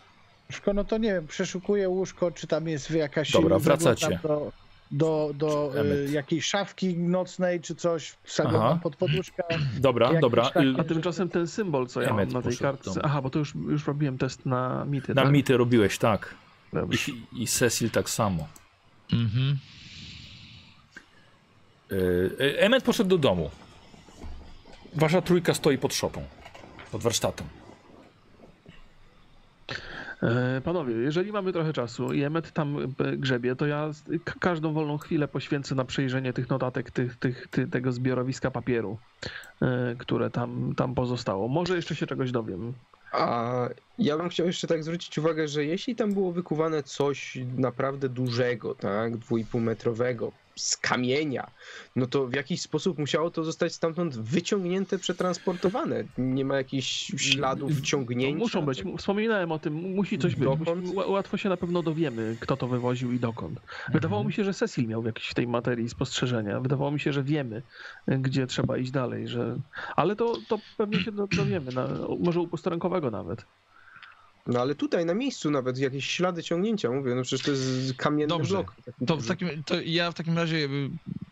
Łóżko, 0.50 0.74
no 0.74 0.84
to 0.84 0.98
nie 0.98 1.12
wiem, 1.12 1.26
przeszukuję 1.26 1.88
łóżko, 1.88 2.30
czy 2.30 2.46
tam 2.46 2.68
jest 2.68 2.90
jakaś... 2.90 3.30
Dobra, 3.32 3.58
wracacie. 3.58 4.18
Do, 4.22 4.52
do, 4.90 5.30
do 5.34 5.72
Emmet. 5.80 6.10
jakiejś 6.12 6.44
szafki 6.46 6.98
nocnej, 6.98 7.60
czy 7.60 7.74
coś, 7.74 8.16
Aha. 8.44 8.78
pod 8.82 8.96
poduszkę. 8.96 9.42
Dobra, 9.80 10.06
Jakieś 10.06 10.20
dobra. 10.20 10.50
takie- 10.50 10.66
Y, 10.66 10.74
A 10.78 10.84
tymczasem 10.84 11.28
ten 11.28 11.46
symbol, 11.46 11.86
co 11.86 12.02
ja 12.02 12.08
Emmet 12.08 12.32
mam 12.32 12.42
na 12.42 12.48
tej 12.50 12.58
kartce. 12.58 13.00
Aha, 13.04 13.22
bo 13.22 13.30
to 13.30 13.38
już, 13.38 13.54
już 13.54 13.86
robiłem 13.86 14.18
test 14.18 14.46
na 14.46 14.84
mity. 14.84 15.14
Na 15.14 15.22
tak? 15.22 15.32
mity 15.32 15.56
robiłeś, 15.56 15.98
tak. 15.98 16.34
Dobrze. 16.74 17.12
I, 17.12 17.42
I 17.42 17.46
Cecil 17.46 17.90
tak 17.90 18.10
samo. 18.10 18.48
Mhm. 19.12 19.58
Y, 21.92 21.96
y, 22.40 22.58
Emmet 22.58 22.84
poszedł 22.84 23.10
do 23.10 23.18
domu. 23.18 23.50
Wasza 24.94 25.22
trójka 25.22 25.54
stoi 25.54 25.78
pod 25.78 25.94
szopą. 25.94 26.22
Pod 26.92 27.02
warsztatem. 27.02 27.46
E, 30.22 30.60
Panowie, 30.60 30.94
jeżeli 30.94 31.32
mamy 31.32 31.52
trochę 31.52 31.72
czasu 31.72 32.12
i 32.12 32.22
Emmet 32.22 32.52
tam 32.52 32.76
e, 32.98 33.16
grzebie, 33.16 33.56
to 33.56 33.66
ja 33.66 33.90
każdą 34.40 34.72
wolną 34.72 34.98
chwilę 34.98 35.28
poświęcę 35.28 35.74
na 35.74 35.84
przejrzenie 35.84 36.32
tych 36.32 36.48
notatek, 36.50 36.90
tych, 36.90 37.16
tych, 37.16 37.48
ty, 37.48 37.66
tego 37.66 37.92
zbiorowiska 37.92 38.50
papieru, 38.50 38.98
e, 39.62 39.94
które 39.98 40.30
tam, 40.30 40.74
tam 40.76 40.94
pozostało. 40.94 41.48
Może 41.48 41.76
jeszcze 41.76 41.94
się 41.94 42.06
czegoś 42.06 42.32
dowiem. 42.32 42.72
A 43.14 43.68
ja 43.98 44.16
bym 44.16 44.28
chciał 44.28 44.46
jeszcze 44.46 44.66
tak 44.66 44.84
zwrócić 44.84 45.18
uwagę, 45.18 45.48
że 45.48 45.64
jeśli 45.64 45.96
tam 45.96 46.14
było 46.14 46.32
wykuwane 46.32 46.82
coś 46.82 47.38
naprawdę 47.56 48.08
dużego, 48.08 48.74
tak, 48.74 49.16
dwuipółmetrowego, 49.16 50.32
z 50.56 50.76
kamienia, 50.76 51.50
no 51.96 52.06
to 52.06 52.26
w 52.26 52.34
jakiś 52.34 52.60
sposób 52.60 52.98
musiało 52.98 53.30
to 53.30 53.44
zostać 53.44 53.74
stamtąd 53.74 54.18
wyciągnięte, 54.18 54.98
przetransportowane. 54.98 56.04
Nie 56.18 56.44
ma 56.44 56.56
jakichś 56.56 57.12
śladów 57.16 57.72
wciągnięcia. 57.72 58.38
muszą 58.38 58.64
być, 58.66 58.82
wspominałem 58.98 59.52
o 59.52 59.58
tym, 59.58 59.74
musi 59.74 60.18
coś 60.18 60.34
być. 60.34 60.48
Musi, 60.48 60.96
łatwo 60.96 61.36
się 61.36 61.48
na 61.48 61.56
pewno 61.56 61.82
dowiemy, 61.82 62.36
kto 62.40 62.56
to 62.56 62.68
wywoził 62.68 63.12
i 63.12 63.18
dokąd. 63.18 63.60
Wydawało 63.92 64.24
mi 64.24 64.32
się, 64.32 64.44
że 64.44 64.54
Cecil 64.54 64.88
miał 64.88 65.06
jakieś 65.06 65.28
w 65.28 65.34
tej 65.34 65.46
materii 65.46 65.88
spostrzeżenia. 65.88 66.60
Wydawało 66.60 66.90
mi 66.90 67.00
się, 67.00 67.12
że 67.12 67.22
wiemy, 67.22 67.62
e, 68.06 68.18
gdzie 68.18 68.46
trzeba 68.46 68.76
iść 68.76 68.90
dalej, 68.90 69.28
że... 69.28 69.56
ale 69.96 70.16
to, 70.16 70.36
to 70.48 70.58
pewnie 70.76 71.00
się 71.00 71.12
do- 71.12 71.26
dowiemy, 71.26 71.72
na, 71.72 71.88
może 72.20 72.40
u 72.40 72.48
posterunkowego 72.48 73.10
nawet. 73.10 73.44
No 74.46 74.60
ale 74.60 74.74
tutaj 74.74 75.06
na 75.06 75.14
miejscu 75.14 75.50
nawet 75.50 75.78
jakieś 75.78 76.06
ślady 76.10 76.42
ciągnięcia, 76.42 76.90
mówię, 76.90 77.14
no 77.14 77.22
przecież 77.22 77.46
to 77.46 77.50
jest 77.50 77.94
kamienny 77.96 78.26
Dobrze. 78.26 78.54
blok. 78.54 78.74
To, 79.06 79.16
w 79.16 79.26
takim, 79.26 79.64
to 79.64 79.74
ja 79.80 80.10
w 80.10 80.14
takim 80.14 80.36
razie 80.36 80.68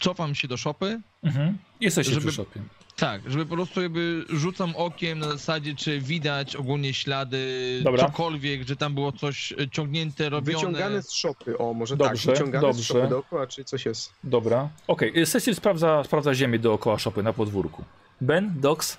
cofam 0.00 0.34
się 0.34 0.48
do 0.48 0.56
szopy. 0.56 1.00
Mhm. 1.22 1.58
Jesteście 1.80 2.14
Żeby- 2.14 2.26
przy 2.26 2.36
szopie. 2.36 2.60
Tak, 2.96 3.30
żeby 3.30 3.46
po 3.46 3.54
prostu 3.54 3.82
jakby 3.82 4.24
rzucam 4.28 4.76
okiem 4.76 5.18
na 5.18 5.28
zasadzie, 5.28 5.74
czy 5.74 6.00
widać 6.00 6.56
ogólnie 6.56 6.94
ślady, 6.94 7.80
Dobra. 7.84 8.06
cokolwiek, 8.06 8.68
że 8.68 8.76
tam 8.76 8.94
było 8.94 9.12
coś 9.12 9.52
y, 9.52 9.68
ciągnięte, 9.70 10.28
robione. 10.28 10.58
Wyciągane 10.58 11.02
z 11.02 11.12
szopy, 11.12 11.58
o 11.58 11.74
może 11.74 11.96
Dobrze, 11.96 12.26
tak, 12.26 12.34
wyciągane 12.36 12.66
dobrze. 12.66 12.82
z 12.82 12.86
szopy 12.86 13.08
dookoła, 13.08 13.46
czy 13.46 13.64
coś 13.64 13.86
jest. 13.86 14.12
Dobra. 14.24 14.68
Okej, 14.86 15.10
okay. 15.10 15.26
Cecil 15.26 15.54
sprawdza, 15.54 16.04
sprawdza 16.04 16.34
ziemię 16.34 16.58
dookoła 16.58 16.98
szopy 16.98 17.22
na 17.22 17.32
podwórku. 17.32 17.84
Ben, 18.20 18.52
Docs? 18.60 18.96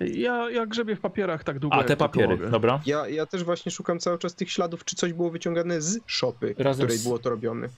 Ja, 0.00 0.50
ja 0.50 0.66
grzebię 0.66 0.96
w 0.96 1.00
papierach 1.00 1.44
tak 1.44 1.58
długo, 1.58 1.76
A, 1.76 1.84
te 1.84 1.96
papiery. 1.96 2.28
mogę. 2.28 2.50
Dobra. 2.50 2.80
Ja, 2.86 3.08
ja 3.08 3.26
też 3.26 3.44
właśnie 3.44 3.72
szukam 3.72 3.98
cały 3.98 4.18
czas 4.18 4.34
tych 4.34 4.50
śladów, 4.50 4.84
czy 4.84 4.96
coś 4.96 5.12
było 5.12 5.30
wyciągane 5.30 5.80
z 5.82 5.98
szopy, 6.06 6.54
w 6.58 6.60
Razem 6.60 6.86
której 6.86 6.98
z- 6.98 7.04
było 7.04 7.18
to 7.18 7.30
robione. 7.30 7.68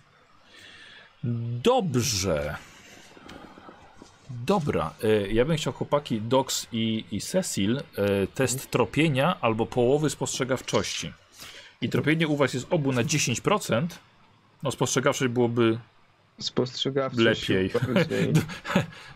Dobrze. 1.63 2.57
Dobra, 4.47 4.95
e, 5.05 5.29
ja 5.33 5.45
bym 5.45 5.57
chciał 5.57 5.73
chłopaki 5.73 6.21
Dox 6.21 6.67
i, 6.73 7.05
i 7.11 7.21
Cecil 7.21 7.77
e, 7.79 7.83
test 8.27 8.71
tropienia 8.71 9.37
albo 9.41 9.67
połowy 9.67 10.11
spostrzegawczości. 10.11 11.13
I 11.81 11.89
tropienie 11.89 12.29
u 12.29 12.37
was 12.37 12.55
jest 12.55 12.67
obu 12.71 12.93
na 12.93 13.03
10%. 13.05 13.87
No 14.63 14.71
spostrzegawczość 14.71 15.33
byłoby 15.33 15.79
Spostrzegawczość. 16.41 17.49
Lepiej. 17.49 17.71
bardziej. 17.95 18.33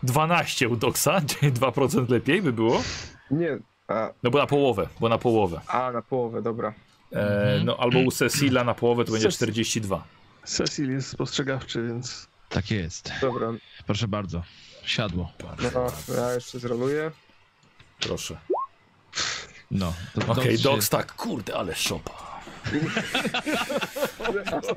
12 0.03 0.69
u 0.69 0.75
Doxa, 0.75 1.21
czyli 1.27 1.51
2% 1.51 2.09
lepiej 2.09 2.41
by 2.41 2.53
było. 2.53 2.83
Nie, 3.31 3.57
a, 3.87 4.09
No 4.23 4.29
bo 4.31 4.37
na 4.37 4.47
połowę, 4.47 4.87
bo 4.99 5.09
na 5.09 5.17
połowę. 5.17 5.61
a 5.67 5.91
na 5.91 6.01
połowę, 6.01 6.41
dobra. 6.41 6.73
E, 7.11 7.61
no 7.65 7.77
albo 7.77 7.99
u 7.99 8.11
Cecila 8.11 8.63
na 8.63 8.73
połowę 8.73 9.05
to 9.05 9.11
będzie 9.11 9.27
Cecil. 9.31 9.37
42. 9.47 10.03
Cecil 10.43 10.91
jest 10.91 11.09
spostrzegawczy, 11.09 11.87
więc 11.87 12.27
Tak 12.49 12.71
jest. 12.71 13.11
Dobra, 13.21 13.47
Proszę 13.85 14.07
bardzo. 14.07 14.43
Siadło. 14.85 15.31
no 15.73 16.15
ja 16.15 16.33
jeszcze 16.33 16.59
zroluję. 16.59 17.11
Proszę. 17.99 18.37
No. 19.71 19.93
to 20.13 20.31
Okej, 20.31 20.45
dobrze. 20.45 20.63
Dox 20.63 20.89
tak, 20.89 21.13
kurde, 21.15 21.55
ale 21.55 21.75
szopa. 21.75 22.34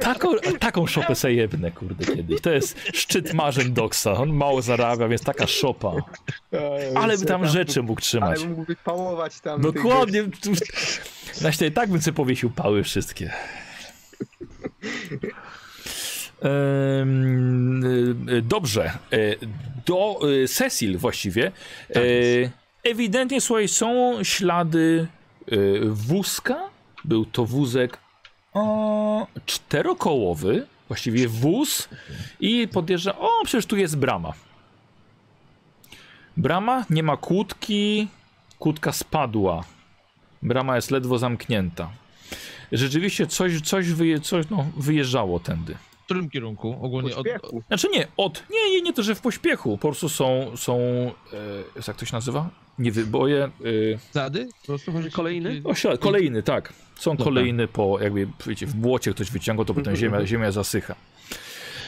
Taką, 0.01 0.29
taką 0.59 0.87
szopę 0.87 1.15
sobie 1.15 1.35
jebnę, 1.35 1.71
kurde, 1.71 2.07
kiedyś. 2.17 2.41
To 2.41 2.51
jest 2.51 2.81
szczyt 2.95 3.35
marzeń 3.35 3.73
Doxa. 3.73 4.07
On 4.07 4.33
mało 4.33 4.63
zarabia, 4.63 5.09
więc 5.09 5.23
taka 5.23 5.47
szopa. 5.47 5.93
Ale 6.95 7.19
by 7.19 7.27
tam 7.27 7.47
rzeczy 7.47 7.83
mógł 7.83 8.01
trzymać. 8.01 8.39
Ale 8.39 8.49
mógłby 8.49 8.65
wypałować 8.65 9.41
tam. 9.41 9.61
Dokładnie. 9.63 10.23
Na 11.41 11.67
i 11.67 11.73
tak 11.73 11.91
bym 11.91 12.03
sobie 12.03 12.15
powiesił 12.15 12.51
pały 12.51 12.83
wszystkie. 12.83 13.33
Em, 16.43 17.85
y, 18.29 18.43
Dobrze. 18.43 18.85
E, 18.85 19.17
Do 19.87 20.19
y, 20.29 20.49
Cecil 20.49 20.99
właściwie. 20.99 21.53
Tak 21.95 22.03
E. 22.03 22.91
Ewidentnie, 22.91 23.41
słuchaj, 23.41 23.69
są 23.69 24.19
ślady 24.25 25.07
y, 25.53 25.81
wózka. 25.85 26.78
Był 27.05 27.25
to 27.25 27.45
wózek 27.45 27.99
o, 28.55 29.27
czterokołowy, 29.47 30.67
właściwie 30.89 31.29
wóz. 31.29 31.89
I 32.41 32.69
podjeżdża. 32.69 33.19
O, 33.19 33.29
przecież 33.45 33.67
tu 33.67 33.77
jest 33.77 33.97
brama. 33.97 34.33
Brama, 36.37 36.85
nie 36.91 37.03
ma 37.03 37.17
kłódki. 37.17 38.09
Kłódka 38.59 38.93
spadła. 38.93 39.65
Brama 40.43 40.77
jest 40.77 40.91
ledwo 40.91 41.19
zamknięta. 41.19 41.91
Rzeczywiście 42.73 43.27
coś, 43.27 43.61
coś, 43.61 43.93
wyje, 43.93 44.21
coś 44.21 44.47
no, 44.51 44.67
wyjeżdżało 44.77 45.41
tędy. 45.41 45.75
W 45.75 46.05
którym 46.05 46.31
kierunku? 46.31 46.79
Ogólnie 46.83 47.17
od, 47.17 47.17
Pośpiechu. 47.17 47.63
Znaczy 47.69 47.89
nie, 47.93 48.07
od. 48.17 48.45
Nie, 48.51 48.71
nie, 48.71 48.83
nie 48.83 48.93
to, 48.93 49.03
że 49.03 49.15
w 49.15 49.21
pośpiechu. 49.21 49.79
Po 49.79 49.89
prostu 49.89 50.09
są. 50.09 50.57
są 50.57 50.79
e, 51.77 51.83
jak 51.87 51.97
to 51.97 52.07
się 52.07 52.17
nazywa? 52.17 52.51
Nie 52.79 52.93
wyboje. 52.93 53.45
E, 53.45 53.51
zady? 54.13 54.49
Po 54.61 54.67
prostu 54.67 54.93
chodzi 54.93 55.11
Kolejny? 55.11 55.61
o, 55.65 55.75
ślad- 55.75 55.99
kolejny, 55.99 56.43
tak. 56.43 56.73
Są 56.97 57.11
Dobra. 57.11 57.25
kolejny 57.25 57.69
po, 57.69 58.01
jakby, 58.01 58.29
wiecie, 58.47 58.67
w 58.67 58.75
błocie 58.75 59.11
ktoś 59.15 59.31
wyciągał, 59.31 59.65
to 59.65 59.75
potem 59.75 59.97
ziemia, 59.97 60.27
ziemia 60.33 60.53
zasycha. 60.53 60.95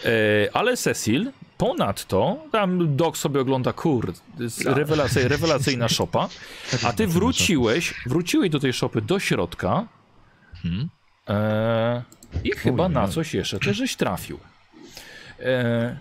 E, 0.04 0.10
ale 0.52 0.76
Cecil, 0.76 1.30
ponadto, 1.58 2.36
tam 2.52 2.96
Doc 2.96 3.16
sobie 3.16 3.40
ogląda, 3.40 3.72
kurde, 3.72 4.12
jest 4.38 4.64
rewelacyj, 4.66 5.28
rewelacyjna 5.28 5.88
szopa, 5.98 6.28
a 6.84 6.92
ty 6.92 7.06
wróciłeś, 7.06 7.94
wróciłeś 8.06 8.50
do 8.50 8.60
tej 8.60 8.72
szopy 8.72 9.00
do 9.02 9.18
środka 9.18 9.86
Hmm? 10.62 10.88
e, 11.28 12.02
i 12.44 12.50
chyba 12.50 12.88
na 12.88 13.04
oj. 13.04 13.10
coś 13.10 13.34
jeszcze 13.34 13.58
też 13.58 13.76
żeś 13.76 13.96
trafił. 13.96 14.38
E, 15.44 15.98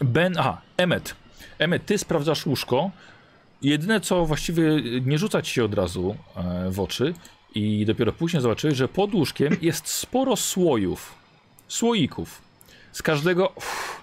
ben, 0.00 0.34
aha, 0.38 0.60
Emmet. 0.76 1.14
Emmet, 1.58 1.86
ty 1.86 1.98
sprawdzasz 1.98 2.46
łóżko. 2.46 2.90
Jedyne 3.64 4.00
co 4.00 4.26
właściwie 4.26 4.62
nie 5.04 5.18
rzucać 5.18 5.48
się 5.48 5.64
od 5.64 5.74
razu 5.74 6.16
e, 6.36 6.70
w 6.70 6.80
oczy 6.80 7.14
i 7.54 7.86
dopiero 7.86 8.12
później 8.12 8.42
zobaczyłeś, 8.42 8.76
że 8.76 8.88
pod 8.88 9.14
łóżkiem 9.14 9.56
jest 9.62 9.88
sporo 9.88 10.36
słojów, 10.36 11.14
słoików. 11.68 12.42
Z 12.92 13.02
każdego 13.02 13.48
uff, 13.48 14.02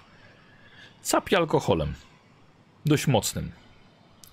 capi 1.02 1.36
alkoholem. 1.36 1.94
Dość 2.86 3.06
mocnym. 3.06 3.52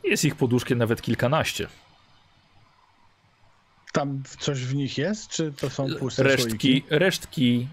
Jest 0.04 0.26
ich 0.26 0.36
pod 0.36 0.54
łóżkiem 0.54 0.78
nawet 0.78 1.02
kilkanaście. 1.02 1.68
Tam 3.94 4.24
coś 4.40 4.60
w 4.60 4.76
nich 4.76 4.98
jest, 4.98 5.30
czy 5.30 5.54
to 5.54 5.70
są 5.70 5.88
puste 6.00 6.24
Resztki, 6.24 6.50
słoiki? 6.50 6.84
resztki 6.90 7.68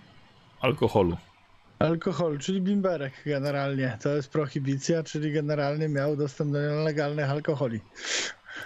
alkoholu. 0.61 1.17
Alkohol, 1.79 2.39
czyli 2.39 2.61
bimberek 2.61 3.13
generalnie. 3.27 3.99
To 4.03 4.17
jest 4.17 4.29
prohibicja, 4.29 5.03
czyli 5.03 5.33
generalnie 5.33 5.89
miał 5.89 6.17
dostęp 6.17 6.53
do 6.53 6.61
nielegalnych 6.61 7.31
alkoholi. 7.31 7.81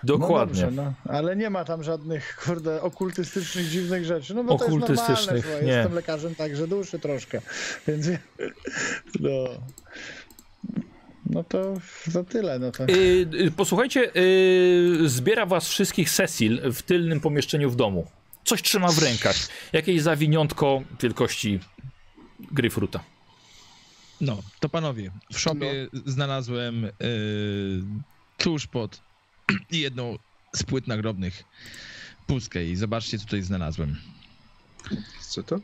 Dokładnie. 0.05 0.63
No 0.63 0.67
dobrze, 0.67 0.83
no, 0.83 1.15
ale 1.15 1.37
nie 1.37 1.51
ma 1.51 1.65
tam 1.65 1.83
żadnych, 1.83 2.37
kurde, 2.45 2.83
okultystycznych, 2.83 3.69
dziwnych 3.69 4.05
rzeczy. 4.05 4.35
No 4.35 4.45
bo 4.45 4.59
to 4.59 4.65
jest 4.65 4.79
normalne, 4.79 4.95
Okultystycznych, 4.95 5.63
nie. 5.63 5.69
jestem 5.69 5.95
lekarzem 5.95 6.35
także 6.35 6.67
duszy 6.69 6.99
troszkę, 6.99 7.41
więc 7.89 8.07
no. 9.21 9.31
No 11.27 11.45
to 11.45 11.75
za 12.07 12.25
tyle, 12.25 12.59
no 12.59 12.73
to... 12.73 12.85
Y, 12.85 13.27
y, 13.35 13.51
posłuchajcie, 13.57 14.11
y, 14.17 15.09
zbiera 15.09 15.47
was 15.47 15.69
wszystkich 15.69 16.11
Cecil 16.11 16.73
w 16.73 16.83
tylnym 16.83 17.21
pomieszczeniu 17.21 17.71
w 17.71 17.77
domu. 17.77 18.07
Coś 18.45 18.63
trzyma 18.63 18.89
w 18.89 18.99
rękach. 18.99 19.37
Jakieś 19.73 20.03
zawiniątko 20.03 20.83
wielkości 21.03 21.61
gryfruta. 22.53 23.05
No, 24.21 24.43
to 24.61 24.69
panowie, 24.69 25.11
w 25.33 25.39
szopie 25.39 25.89
znalazłem 26.07 26.85
y, 26.85 26.91
tuż 28.39 28.67
pod 28.67 29.01
jedną 29.71 30.19
z 30.57 30.63
płyt 30.63 30.87
nagrobnych 30.87 31.45
pustkę 32.27 32.65
i 32.65 32.77
zobaczcie, 32.77 33.19
co 33.19 33.25
tutaj 33.25 33.43
znalazłem. 33.43 33.97
Co 35.21 35.43
to? 35.43 35.61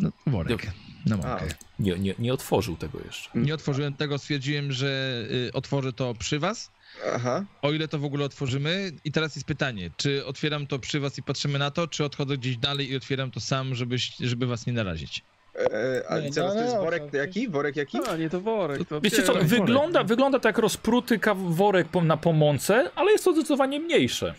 No, 0.00 0.10
worek 0.26 0.72
mąkę. 1.06 1.46
Nie, 1.78 1.98
nie, 1.98 2.14
nie 2.18 2.32
otworzył 2.32 2.76
tego 2.76 2.98
jeszcze. 3.06 3.30
Nie 3.34 3.54
otworzyłem 3.54 3.94
tego, 3.94 4.18
stwierdziłem, 4.18 4.72
że 4.72 5.22
y, 5.48 5.52
otworzę 5.52 5.92
to 5.92 6.14
przy 6.14 6.38
was, 6.38 6.70
aha. 7.14 7.44
o 7.62 7.72
ile 7.72 7.88
to 7.88 7.98
w 7.98 8.04
ogóle 8.04 8.24
otworzymy. 8.24 8.92
I 9.04 9.12
teraz 9.12 9.36
jest 9.36 9.46
pytanie, 9.46 9.90
czy 9.96 10.26
otwieram 10.26 10.66
to 10.66 10.78
przy 10.78 11.00
was 11.00 11.18
i 11.18 11.22
patrzymy 11.22 11.58
na 11.58 11.70
to, 11.70 11.88
czy 11.88 12.04
odchodzę 12.04 12.38
gdzieś 12.38 12.56
dalej 12.56 12.90
i 12.90 12.96
otwieram 12.96 13.30
to 13.30 13.40
sam, 13.40 13.74
żebyś, 13.74 14.16
żeby 14.20 14.46
was 14.46 14.66
nie 14.66 14.72
narazić. 14.72 15.22
E, 15.56 16.02
a 16.08 16.18
Nie, 16.20 16.32
zaraz 16.32 16.54
no, 16.54 16.58
to 16.60 16.64
jest 16.64 16.74
no, 16.76 16.82
worek 16.82 17.10
to- 17.10 17.16
jaki? 17.16 17.48
Worek 17.48 17.76
jaki? 17.76 17.98
A, 18.10 18.16
nie 18.16 18.30
to 18.30 18.40
worek. 18.40 18.88
To 18.88 19.00
Wiecie 19.00 19.22
co, 19.22 19.32
worek. 19.32 19.48
wygląda, 19.48 20.04
wygląda 20.04 20.38
tak 20.38 20.58
rozpruty 20.58 21.20
worek 21.48 21.88
na 22.02 22.16
pomące, 22.16 22.90
ale 22.94 23.12
jest 23.12 23.24
to 23.24 23.32
zdecydowanie 23.32 23.80
mniejsze. 23.80 24.34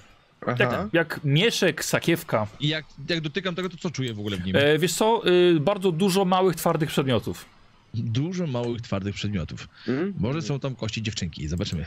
Jak, 0.60 0.88
jak 0.94 1.20
mieszek, 1.24 1.86
sakiewka. 1.86 2.48
I 2.60 2.68
jak, 2.68 2.86
jak 3.10 3.22
dotykam 3.22 3.56
tego, 3.56 3.70
to 3.70 3.78
co 3.78 3.90
czuję 3.90 4.14
w 4.14 4.20
ogóle 4.20 4.38
w 4.38 4.46
nim? 4.46 4.56
E, 4.56 4.80
wiesz 4.80 4.94
co, 4.94 5.22
y, 5.28 5.60
bardzo 5.60 5.92
dużo 5.92 6.26
małych, 6.26 6.56
twardych 6.56 6.90
przedmiotów. 6.90 7.46
Dużo 7.94 8.48
małych, 8.48 8.82
twardych 8.82 9.16
przedmiotów. 9.16 9.68
Mm? 9.88 10.14
Może 10.20 10.42
są 10.42 10.60
tam 10.60 10.76
kości 10.76 11.02
dziewczynki, 11.02 11.48
zobaczymy. 11.48 11.86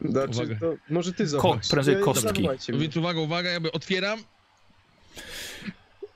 Znaczy, 0.00 0.30
Uwaga. 0.30 0.56
to 0.60 0.74
może 0.90 1.12
ty 1.12 1.26
zobacz. 1.26 1.68
prędzej 1.68 1.96
Nie 1.96 2.02
kostki. 2.02 2.42
mnie. 2.42 2.80
Więc 2.80 2.96
uwaga, 2.96 3.20
uwaga, 3.20 3.50
jakby 3.50 3.72
otwieram. 3.72 4.18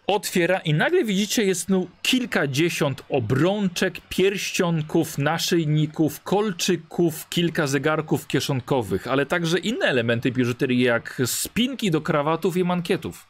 Otwiera 0.06 0.58
i 0.58 0.74
nagle 0.74 1.04
widzicie 1.04 1.44
jest 1.44 1.68
no 1.68 1.86
kilkadziesiąt 2.02 3.02
obrączek, 3.08 3.94
pierścionków, 4.08 5.18
naszyjników, 5.18 6.22
kolczyków, 6.22 7.28
kilka 7.28 7.66
zegarków 7.66 8.26
kieszonkowych, 8.26 9.06
ale 9.08 9.26
także 9.26 9.58
inne 9.58 9.86
elementy 9.86 10.32
biżuterii 10.32 10.80
jak 10.82 11.22
spinki 11.26 11.90
do 11.90 12.00
krawatów 12.00 12.56
i 12.56 12.64
mankietów. 12.64 13.26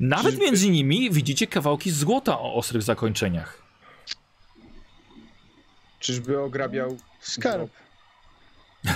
Nawet 0.00 0.30
Czyżby- 0.32 0.44
między 0.44 0.70
nimi 0.70 1.10
widzicie 1.10 1.46
kawałki 1.46 1.90
złota 1.90 2.38
o 2.38 2.54
ostrych 2.54 2.82
zakończeniach. 2.82 3.62
Czyżby 6.00 6.40
ograbiał 6.40 6.96
Skarb. 7.20 7.70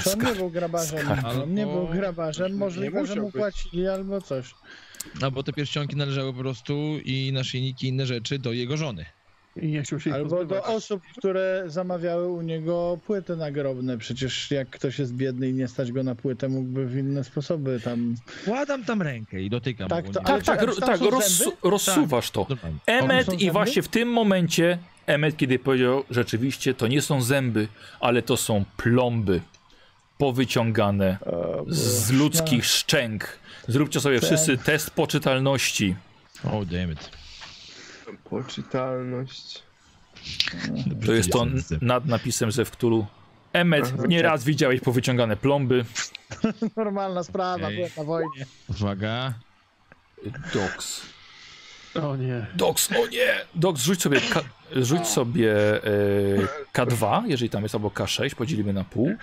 Czy 0.02 0.12
on 0.12 0.18
nie 0.24 0.34
był 0.34 0.50
grabarzem? 0.50 1.00
Skarb. 1.00 1.24
On 1.24 1.54
nie 1.54 1.66
był 1.66 1.88
grabarzem, 1.88 2.56
możliwe, 2.56 3.06
że 3.06 3.16
mu 3.16 3.32
płacili 3.32 3.88
albo 3.88 4.20
coś. 4.20 4.54
Albo 5.22 5.42
te 5.42 5.52
pierścionki 5.52 5.96
należały 5.96 6.32
po 6.32 6.38
prostu 6.38 6.74
i 7.04 7.30
naszyjniki 7.32 7.86
i 7.86 7.88
inne 7.88 8.06
rzeczy 8.06 8.38
do 8.38 8.52
jego 8.52 8.76
żony. 8.76 9.06
I 9.56 9.66
nie 9.66 9.82
chciał 9.82 10.00
się 10.00 10.10
ich 10.10 10.16
Albo 10.16 10.44
do 10.44 10.64
osób, 10.64 11.02
które 11.18 11.64
zamawiały 11.66 12.28
u 12.28 12.42
niego 12.42 12.98
płyty 13.06 13.36
nagrobne. 13.36 13.98
Przecież 13.98 14.50
jak 14.50 14.70
ktoś 14.70 14.98
jest 14.98 15.14
biedny 15.14 15.48
i 15.48 15.52
nie 15.52 15.68
stać 15.68 15.92
go 15.92 16.02
na 16.02 16.14
płytę, 16.14 16.48
mógłby 16.48 16.86
w 16.86 16.96
inne 16.98 17.24
sposoby 17.24 17.80
tam... 17.84 18.14
Wkładam 18.26 18.84
tam 18.84 19.02
rękę 19.02 19.42
i 19.42 19.50
dotykam. 19.50 19.88
Tak, 19.88 20.06
bo 20.06 20.12
to- 20.12 20.20
Tak, 20.20 20.42
tak, 20.44 20.60
czy- 20.60 20.66
ro, 20.66 20.74
tak 20.74 21.00
rozsu 21.00 21.52
rozsuwasz 21.62 22.30
to. 22.30 22.46
Normalnie. 22.48 22.78
Emmet 22.86 23.40
i 23.42 23.50
właśnie 23.50 23.82
w 23.82 23.88
tym 23.88 24.08
momencie, 24.08 24.78
Emmet 25.06 25.36
kiedy 25.36 25.58
powiedział 25.58 26.04
rzeczywiście, 26.10 26.74
to 26.74 26.86
nie 26.86 27.02
są 27.02 27.22
zęby, 27.22 27.68
ale 28.00 28.22
to 28.22 28.36
są 28.36 28.64
plomby 28.76 29.40
powyciągane 30.18 31.18
z 31.68 32.10
ludzkich 32.10 32.64
szczęk. 32.64 33.39
Zróbcie 33.68 34.00
sobie 34.00 34.20
Tak. 34.20 34.26
wszyscy 34.28 34.58
test 34.58 34.90
poczytalności. 34.90 35.96
O, 36.44 36.64
damn 36.64 36.92
it. 36.92 37.10
poczytalność? 38.24 39.62
To 41.06 41.12
jest 41.12 41.30
to 41.32 41.46
nad 41.80 42.06
napisem 42.06 42.52
ze 42.52 42.64
wktulu. 42.64 43.06
Emmet, 43.52 44.08
nieraz 44.08 44.44
widziałeś 44.44 44.80
powyciągane 44.80 45.36
plomby. 45.36 45.84
Normalna 46.76 47.22
sprawa, 47.24 47.64
Okej. 47.66 47.76
byłem 47.76 47.90
na 47.96 48.04
wojnie. 48.04 48.46
Uwaga. 48.68 49.34
Doks. 50.54 51.02
O 52.02 52.16
nie. 52.16 52.46
Doks, 52.54 52.92
o 52.92 53.06
nie! 53.06 53.34
Doks, 53.54 53.82
rzuć 53.82 54.02
sobie, 54.02 54.20
K, 54.20 54.40
rzuć 54.76 55.06
sobie 55.06 55.52
e, 55.84 55.90
K2, 56.74 57.22
jeżeli 57.26 57.50
tam 57.50 57.62
jest, 57.62 57.74
albo 57.74 57.88
K6, 57.88 58.34
podzielimy 58.34 58.72
na 58.72 58.84
pół. 58.84 59.14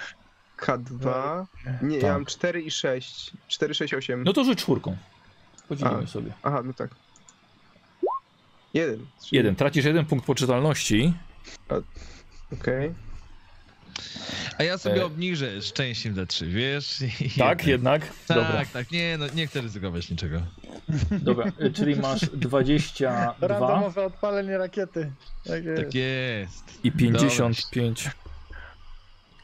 K2? 0.58 1.46
Nie, 1.82 1.96
Tak. 2.00 2.08
ja 2.08 2.14
mam 2.14 2.26
4 2.26 2.62
i 2.62 2.72
6. 2.72 3.32
4, 3.48 3.74
6, 3.74 3.94
8. 3.94 4.24
No 4.24 4.34
to 4.34 4.44
rzuć 4.44 4.60
czwórką. 4.60 4.98
Podzielimy 5.70 6.04
A. 6.04 6.08
sobie. 6.08 6.34
Aha, 6.44 6.62
no 6.66 6.74
tak. 6.74 6.90
Jeden. 8.74 9.06
Trzy. 9.22 9.36
Jeden, 9.36 9.56
tracisz 9.56 9.86
jeden 9.86 10.06
punkt 10.06 10.26
poczytalności. 10.26 11.14
Okej. 12.54 12.94
A 14.58 14.64
ja 14.64 14.78
sobie 14.78 15.02
E. 15.02 15.06
obniżę 15.06 15.62
szczęściem 15.62 16.16
za 16.16 16.26
trzy, 16.26 16.48
wiesz? 16.48 17.04
Tak, 17.38 17.68
jednak. 17.68 18.02
Tak, 18.28 18.38
Dobra. 18.38 18.66
tak, 18.74 18.92
nie, 18.92 19.18
no 19.18 19.26
nie 19.36 19.48
chcę 19.48 19.62
ryzykować 19.62 20.10
niczego. 20.10 20.42
Dobra, 21.12 21.52
y, 21.62 21.72
czyli 21.74 21.96
masz 21.96 22.22
22 22.34 23.36
Randomowe 23.48 24.06
odpalenie 24.06 24.58
rakiety. 24.58 25.12
Tak 25.48 25.66
jest. 25.66 25.84
Tak 25.84 25.94
jest. 25.96 26.80
i 26.86 26.92
55. 26.92 28.10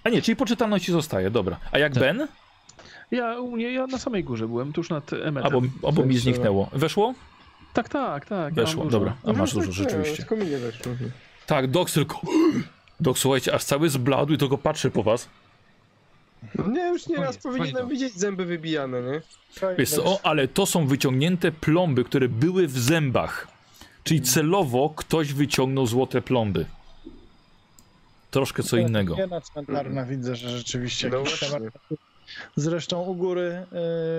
A 0.04 0.10
nie, 0.10 0.22
czyli 0.22 0.36
poczytalności 0.36 0.92
zostaje, 0.92 1.32
dobra. 1.32 1.60
A 1.72 1.80
jak 1.80 1.94
Tak. 1.94 2.04
Ben? 2.04 2.28
Ja, 3.12 3.40
u 3.40 3.52
mnie, 3.52 3.74
ja 3.74 3.88
na 3.88 3.98
samej 3.98 4.24
górze 4.24 4.48
byłem, 4.48 4.74
tuż 4.74 4.90
nad 4.90 5.14
emetem. 5.14 5.54
Albo, 5.54 5.62
albo 5.88 6.06
mi 6.06 6.18
zniknęło. 6.18 6.70
Weszło? 6.74 7.14
Tak, 7.74 7.90
tak, 7.90 8.26
tak. 8.26 8.58
ja 8.58 8.64
Weszło, 8.64 8.84
dużo. 8.84 9.00
dobra. 9.00 9.16
A 9.26 9.34
masz 9.34 9.54
dużo 9.54 9.72
rzeczywiście. 9.72 10.18
Tylko 10.18 10.36
mi 10.36 10.46
nie 10.46 10.58
weszło. 10.58 10.92
Tak, 11.46 11.68
Doks 11.68 11.94
tylko... 11.94 12.22
Dok, 13.00 13.18
słuchajcie, 13.18 13.54
aż 13.54 13.64
cały 13.64 13.90
zbladł 13.90 14.34
i 14.34 14.38
tylko 14.38 14.58
patrzy 14.58 14.92
po 14.92 15.04
was. 15.04 15.30
No 16.56 16.68
nie, 16.68 16.88
już 16.88 17.08
nie 17.08 17.16
raz 17.16 17.36
Spokojnie, 17.36 17.60
powinienem 17.66 17.90
widzieć 17.90 18.14
zęby 18.14 18.46
wybijane, 18.46 19.02
nie? 19.02 19.22
Wiesz 19.78 19.90
co, 19.90 20.06
o, 20.06 20.20
ale 20.24 20.48
to 20.48 20.66
są 20.66 20.88
wyciągnięte 20.88 21.52
plomby, 21.52 22.04
które 22.04 22.30
były 22.30 22.68
w 22.68 22.80
zębach. 22.80 23.48
Czyli 24.04 24.22
celowo 24.22 24.94
ktoś 24.96 25.34
wyciągnął 25.34 25.86
złote 25.86 26.22
plomby. 26.22 26.66
Troszkę 28.34 28.64
co 28.64 28.78
innego. 28.78 29.16
Higiena 29.16 29.42
cmentarna 29.42 30.06
widzę, 30.06 30.36
że 30.36 30.50
rzeczywiście 30.50 31.10
No 31.10 31.18
jakiś 31.18 31.40
właśnie. 31.40 31.58
temat. 31.58 31.74
Zresztą 32.56 33.02
u 33.02 33.16
góry 33.16 33.42
y, 33.52 33.66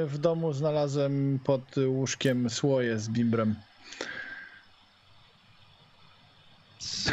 w 0.06 0.18
domu 0.18 0.52
znalazłem 0.52 1.38
pod 1.44 1.74
łóżkiem 1.86 2.50
słoje 2.50 2.98
z 2.98 3.08
bimbrem. 3.08 3.54
Co? 6.78 7.12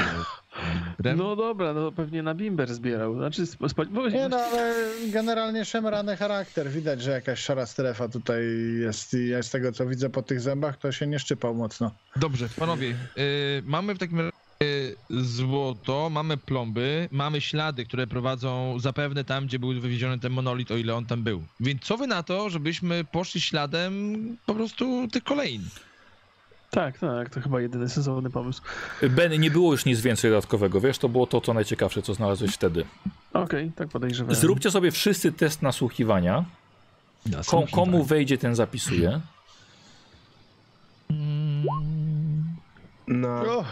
No 1.16 1.36
dobra, 1.36 1.74
no 1.74 1.92
pewnie 1.92 2.24
na 2.24 2.36
bimber 2.36 2.74
zbierał. 2.74 3.16
Znaczy, 3.16 3.42
sp- 3.54 3.70
spo... 3.70 3.86
bo- 3.86 4.10
Nie 4.10 4.30
no, 4.30 4.38
ale 4.38 4.74
generalnie 5.12 5.66
szemrany 5.66 6.18
charakter. 6.18 6.70
Widać, 6.70 7.02
że 7.02 7.12
jakaś 7.12 7.40
szara 7.40 7.66
strefa 7.66 8.08
tutaj 8.10 8.44
jest 8.82 9.14
i 9.14 9.28
ja 9.28 9.44
z 9.44 9.50
tego 9.50 9.72
co 9.72 9.86
widzę 9.86 10.10
po 10.10 10.22
tych 10.22 10.42
zębach, 10.42 10.78
to 10.78 10.92
się 10.92 11.08
nie 11.08 11.20
szczypał 11.20 11.56
mocno. 11.56 11.92
Dobrze, 12.16 12.50
panowie, 12.60 12.96
y, 13.18 13.64
mamy 13.66 13.96
w 13.96 14.00
takim 14.00 14.20
razie 14.20 14.32
złoto, 15.10 16.10
mamy 16.10 16.38
plomby, 16.38 17.10
mamy 17.12 17.42
ślady, 17.42 17.86
które 17.86 18.08
prowadzą 18.08 18.80
zapewne 18.80 19.24
tam, 19.24 19.46
gdzie 19.46 19.60
był 19.60 19.74
wywieziony 19.74 20.20
ten 20.20 20.32
monolit, 20.32 20.72
o 20.72 20.78
ile 20.78 20.96
on 20.96 21.06
tam 21.06 21.24
był. 21.24 21.44
Więc 21.60 21.82
co 21.82 21.98
wy 21.98 22.08
na 22.08 22.24
to, 22.24 22.50
żebyśmy 22.50 23.04
poszli 23.04 23.42
śladem 23.42 24.16
po 24.46 24.56
prostu 24.56 25.08
tych 25.08 25.24
kolejn? 25.24 25.62
Tak, 26.70 27.00
tak, 27.00 27.30
to 27.30 27.42
chyba 27.42 27.62
jedyny 27.62 27.90
sensowny 27.90 28.30
pomysł. 28.30 28.62
Ben, 29.10 29.42
nie 29.42 29.52
było 29.52 29.72
już 29.72 29.86
nic 29.86 30.02
więcej 30.02 30.32
dodatkowego, 30.32 30.82
wiesz, 30.82 30.98
to 30.98 31.10
było 31.10 31.28
to, 31.28 31.42
co 31.42 31.54
najciekawsze, 31.54 32.02
co 32.02 32.14
znalazłeś 32.14 32.54
wtedy. 32.54 32.86
Okej, 33.34 33.72
tak 33.76 33.90
podejrzewam. 33.90 34.36
Zróbcie 34.36 34.72
sobie 34.72 34.92
wszyscy 34.92 35.32
test 35.32 35.62
nasłuchiwania. 35.62 36.46
Ko 37.48 37.66
komu 37.72 38.04
wejdzie, 38.04 38.38
ten 38.38 38.56
zapisuje. 38.56 39.22
Na, 43.08 43.42
O, 43.42 43.66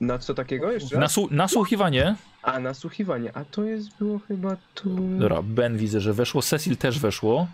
na 0.00 0.18
co 0.18 0.34
takiego 0.34 0.72
jeszcze? 0.72 0.98
Nasu 0.98 1.28
nasłuchiwanie. 1.30 2.14
A, 2.42 2.58
nasłuchiwanie. 2.60 3.36
A 3.36 3.44
to 3.44 3.64
jest 3.64 3.98
było 3.98 4.18
chyba 4.18 4.56
tu... 4.74 4.96
Dobra, 5.18 5.42
Ben 5.42 5.76
widzę, 5.78 6.00
że 6.00 6.12
weszło. 6.12 6.42
Cecil 6.42 6.76
też 6.76 6.98
weszło. 6.98 7.46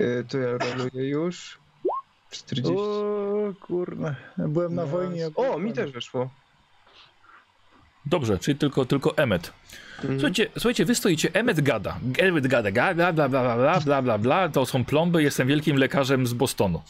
Y, 0.00 0.24
To 0.28 0.38
ja 0.38 0.58
roluję 0.58 1.08
już. 1.08 1.58
40. 2.30 2.74
O 2.76 3.52
kurde, 3.60 4.14
byłem 4.38 4.74
na 4.74 4.86
wojnie. 4.86 5.30
O, 5.36 5.58
mi 5.58 5.72
też 5.72 5.90
weszło. 5.92 6.30
Dobrze, 8.06 8.38
czyli 8.38 8.58
tylko, 8.58 8.84
tylko 8.84 9.16
Emmet. 9.16 9.52
Mhm. 9.96 10.20
Słuchajcie, 10.20 10.46
słuchajcie, 10.54 10.84
wy 10.84 10.94
stoicie, 10.94 11.30
Emmet 11.32 11.60
gada. 11.60 11.98
Emmet 12.18 12.46
gada, 12.46 12.70
gada, 12.70 13.12
bla, 13.12 13.28
bla, 13.28 13.42
bla, 13.42 13.56
bla, 13.56 13.80
bla, 13.80 14.02
bla, 14.02 14.18
bla, 14.18 14.48
to 14.48 14.66
są 14.66 14.84
plomby, 14.84 15.22
jestem 15.22 15.48
wielkim 15.48 15.76
lekarzem 15.76 16.26
z 16.26 16.32
Bostonu. 16.32 16.82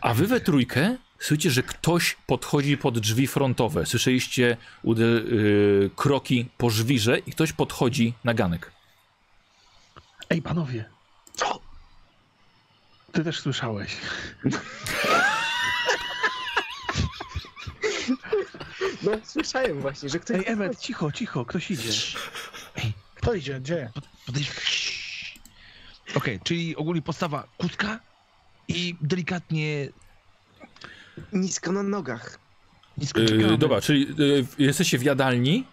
A 0.00 0.14
wy 0.14 0.26
we 0.26 0.40
trójkę 0.40 0.96
słyszycie, 1.18 1.50
że 1.50 1.62
ktoś 1.62 2.16
podchodzi 2.26 2.76
pod 2.76 2.98
drzwi 2.98 3.26
frontowe. 3.26 3.86
Słyszeliście 3.86 4.56
uder- 4.84 5.32
y, 5.32 5.90
kroki 5.96 6.48
po 6.58 6.70
żwirze 6.70 7.18
i 7.18 7.32
ktoś 7.32 7.52
podchodzi 7.52 8.14
na 8.24 8.34
ganek. 8.34 8.72
Ej, 10.30 10.42
panowie. 10.42 10.84
Co? 11.34 11.60
Ty 13.12 13.24
też 13.24 13.40
słyszałeś. 13.40 13.96
No, 19.02 19.10
słyszałem 19.24 19.80
właśnie, 19.80 20.08
że 20.08 20.18
ktoś... 20.18 20.36
Ej, 20.36 20.44
Emmet, 20.46 20.80
cicho, 20.80 21.12
cicho, 21.12 21.44
ktoś 21.44 21.70
idzie. 21.70 21.90
To 23.20 23.34
idzie, 23.34 23.60
gdzie? 23.60 23.90
Podejdź. 24.26 24.50
Okej, 26.14 26.40
czyli 26.44 26.76
ogólnie 26.76 27.02
postawa 27.02 27.48
kutka 27.58 28.00
i 28.68 28.96
delikatnie 29.00 29.88
Nisko 31.32 31.72
na 31.72 31.82
nogach. 31.82 32.38
nisko 32.98 33.20
Yy, 33.20 33.58
dobra, 33.58 33.80
czyli 33.80 34.06
y, 34.20 34.46
jesteście 34.58 34.98
w 34.98 35.02
jadalni, 35.02 35.64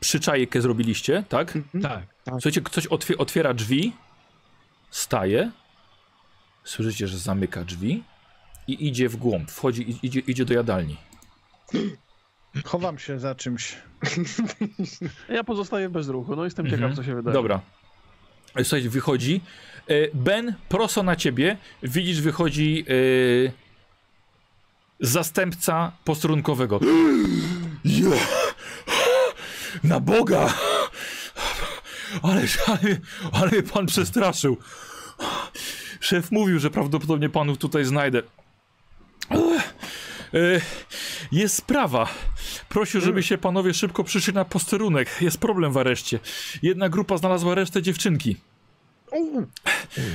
przyczajkę 0.00 0.60
zrobiliście, 0.60 1.24
tak? 1.28 1.58
Tak. 1.82 2.02
Słuchajcie, 2.24 2.60
ktoś 2.60 2.86
otwie, 2.86 3.18
otwiera 3.18 3.54
drzwi, 3.54 3.92
staje, 4.90 5.50
słyszycie, 6.64 7.08
że 7.08 7.18
zamyka 7.18 7.64
drzwi 7.64 8.02
i 8.66 8.88
idzie 8.88 9.08
w 9.08 9.16
głąb, 9.16 9.50
wchodzi, 9.50 9.90
i- 9.90 10.06
idzie, 10.06 10.20
idzie 10.20 10.44
do 10.44 10.54
jadalni. 10.54 10.96
Chowam 12.64 12.98
się 12.98 13.18
za 13.18 13.34
czymś. 13.34 13.76
Ja 15.28 15.44
pozostaję 15.44 15.88
bez 15.88 16.08
ruchu, 16.08 16.36
no 16.36 16.44
jestem 16.44 16.66
Mhm. 16.66 16.82
ciekaw, 16.82 16.96
co 16.96 17.04
się 17.04 17.14
wydarzy. 17.14 17.34
Dobra. 17.34 17.60
Słuchajcie, 18.62 18.90
wychodzi. 18.90 19.40
E, 19.88 19.94
Ben, 20.14 20.54
prosto 20.68 21.02
na 21.02 21.16
ciebie. 21.16 21.56
Widzisz, 21.82 22.20
wychodzi 22.20 22.84
e, 22.88 23.52
zastępca 25.00 25.92
posterunkowego. 26.04 26.80
Je! 27.84 28.10
Na 29.84 30.00
Boga! 30.00 30.54
Ale, 32.22 32.42
ale, 32.66 32.96
ale 33.32 33.62
pan 33.62 33.86
przestraszył. 33.86 34.56
Szef 36.00 36.30
mówił, 36.30 36.58
że 36.58 36.70
prawdopodobnie 36.70 37.28
panów 37.28 37.58
tutaj 37.58 37.84
znajdę. 37.84 38.22
E, 40.34 40.60
Jest 41.32 41.56
sprawa. 41.56 42.08
Prosił, 42.68 43.00
żeby 43.00 43.22
się 43.22 43.38
panowie 43.38 43.74
szybko 43.74 44.04
przyszli 44.04 44.32
na 44.34 44.44
posterunek. 44.44 45.08
Jest 45.20 45.38
problem 45.38 45.72
w 45.72 45.76
areszcie. 45.76 46.18
Jedna 46.62 46.88
grupa 46.88 47.16
znalazła 47.16 47.54
resztę 47.54 47.82
dziewczynki. 47.82 48.36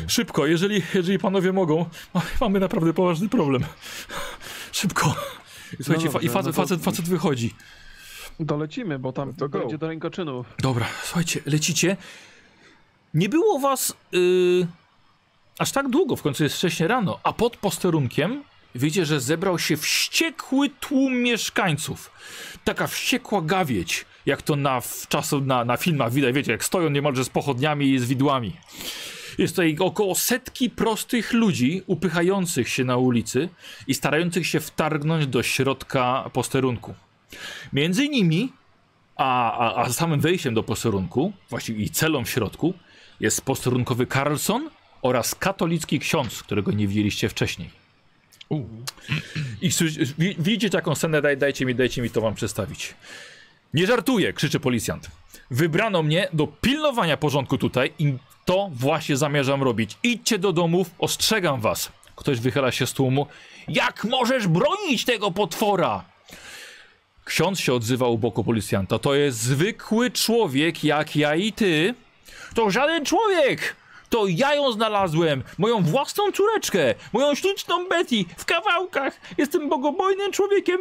Szybko, 0.08 0.46
jeżeli, 0.46 0.84
jeżeli 0.94 1.20
panowie 1.20 1.54
mogą, 1.54 1.86
ma- 2.14 2.22
mamy 2.42 2.60
naprawdę 2.60 2.94
poważny 2.94 3.30
problem. 3.30 3.64
Szybko. 4.76 5.16
I 5.80 5.84
Słuchajcie, 5.84 6.10
dobrze, 6.10 6.28
i 6.28 6.30
facet, 6.30 6.46
no 6.46 6.54
to- 6.54 6.62
facet, 6.62 6.84
facet 6.84 7.10
wychodzi. 7.10 7.54
Dolecimy, 8.40 9.00
bo 9.00 9.12
tam 9.14 9.34
to 9.34 9.50
go. 9.50 9.60
będzie 9.60 9.78
do 9.78 9.88
rękoczynów. 9.88 10.48
Dobra, 10.60 10.86
słuchajcie, 11.04 11.42
lecicie. 11.46 11.98
Nie 13.14 13.30
było 13.30 13.60
was 13.60 13.94
yy, 14.12 14.68
aż 15.60 15.72
tak 15.72 15.90
długo, 15.90 16.16
w 16.16 16.22
końcu 16.22 16.44
jest 16.44 16.56
wcześnie 16.56 16.88
rano, 16.88 17.20
a 17.24 17.34
pod 17.34 17.58
posterunkiem 17.58 18.44
widzicie, 18.76 19.06
że 19.06 19.20
zebrał 19.20 19.60
się 19.60 19.78
wściekły 19.78 20.70
tłum 20.70 21.14
mieszkańców. 21.22 22.12
Taka 22.64 22.88
wściekła 22.88 23.42
gawieć, 23.42 24.06
jak 24.26 24.42
to 24.42 24.56
na, 24.56 24.82
w 24.82 25.08
czasu, 25.08 25.42
na, 25.42 25.66
na 25.66 25.78
filmach 25.78 26.14
widać, 26.14 26.36
wiecie, 26.36 26.52
jak 26.52 26.64
stoją 26.66 26.90
niemalże 26.90 27.26
z 27.26 27.30
pochodniami 27.30 27.94
i 27.94 28.00
z 28.00 28.06
widłami. 28.06 28.54
Jest 29.38 29.56
tutaj 29.56 29.76
około 29.80 30.16
setki 30.16 30.70
prostych 30.70 31.34
ludzi 31.34 31.82
upychających 31.88 32.70
się 32.70 32.84
na 32.84 32.98
ulicy 32.98 33.50
i 33.88 33.94
starających 33.94 34.48
się 34.48 34.60
wtargnąć 34.60 35.28
do 35.28 35.44
środka 35.44 36.30
posterunku. 36.34 36.94
Między 37.74 38.10
nimi 38.10 38.54
a, 39.16 39.58
a, 39.58 39.82
a 39.82 39.90
samym 39.90 40.20
wejściem 40.20 40.54
do 40.54 40.64
posterunku, 40.64 41.34
właściwie 41.50 41.84
i 41.84 41.90
celą 41.90 42.26
w 42.26 42.30
środku, 42.30 42.74
jest 43.20 43.42
posterunkowy 43.42 44.08
Carlson 44.08 44.70
oraz 45.02 45.36
katolicki 45.36 46.00
ksiądz, 46.00 46.44
którego 46.44 46.72
nie 46.72 46.88
widzieliście 46.88 47.30
wcześniej. 47.30 47.70
U. 48.50 48.62
I 49.62 49.70
widzicie 50.40 50.70
taką 50.70 50.96
scenę, 50.96 51.22
daj, 51.22 51.38
dajcie 51.38 51.66
mi, 51.66 51.76
dajcie 51.76 52.02
mi 52.02 52.10
to 52.10 52.22
wam 52.22 52.36
przedstawić. 52.36 52.94
Nie 53.74 53.88
żartuję, 53.88 54.34
krzyczy 54.34 54.60
policjant. 54.60 55.10
Wybrano 55.52 56.04
mnie 56.04 56.28
do 56.34 56.48
pilnowania 56.48 57.18
porządku 57.18 57.58
tutaj 57.58 57.94
i 58.00 58.14
to 58.46 58.70
właśnie 58.74 59.18
zamierzam 59.18 59.64
robić. 59.64 59.98
Idźcie 60.04 60.40
do 60.40 60.54
domów, 60.54 60.90
ostrzegam 61.00 61.62
was. 61.62 61.92
Ktoś 62.16 62.40
wychyla 62.40 62.72
się 62.72 62.88
z 62.88 62.94
tłumu. 62.94 63.28
Jak 63.68 64.04
możesz 64.04 64.48
bronić 64.48 65.06
tego 65.06 65.32
potwora? 65.32 66.04
Ksiądz 67.26 67.60
się 67.60 67.74
odzywa 67.74 68.08
u 68.08 68.18
boku 68.18 68.44
policjanta. 68.44 69.00
To 69.00 69.16
jest 69.16 69.38
zwykły 69.42 70.12
człowiek 70.12 70.84
jak 70.84 71.16
ja 71.16 71.36
i 71.36 71.54
ty. 71.54 71.94
To 72.56 72.70
żaden 72.70 73.06
człowiek! 73.06 73.76
To 74.10 74.28
ja 74.28 74.56
ją 74.56 74.72
znalazłem! 74.72 75.44
Moją 75.58 75.84
własną 75.84 76.32
córeczkę! 76.32 76.96
Moją 77.14 77.36
śliczną 77.36 77.88
Betty! 77.90 78.16
W 78.38 78.46
kawałkach! 78.46 79.22
Jestem 79.38 79.70
bogobojnym 79.70 80.32
człowiekiem! 80.32 80.80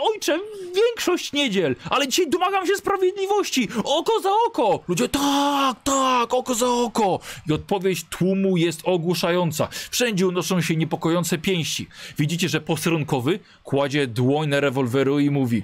Ojczem 0.00 0.40
większość 0.74 1.32
niedziel! 1.32 1.76
Ale 1.90 2.08
dzisiaj 2.08 2.30
domagam 2.30 2.66
się 2.66 2.76
sprawiedliwości! 2.76 3.68
Oko 3.84 4.20
za 4.20 4.30
oko! 4.46 4.80
Ludzie, 4.88 5.08
tak, 5.08 5.76
tak, 5.84 6.34
oko 6.34 6.54
za 6.54 6.68
oko! 6.68 7.20
I 7.48 7.52
odpowiedź 7.52 8.04
tłumu 8.04 8.56
jest 8.56 8.80
ogłuszająca. 8.84 9.68
Wszędzie 9.90 10.26
unoszą 10.26 10.60
się 10.60 10.76
niepokojące 10.76 11.38
pięści. 11.38 11.88
Widzicie, 12.18 12.48
że 12.48 12.60
posterunkowy 12.60 13.38
kładzie 13.64 14.06
dłoń 14.06 14.48
na 14.48 14.60
rewolweru 14.60 15.18
i 15.18 15.30
mówi 15.30 15.62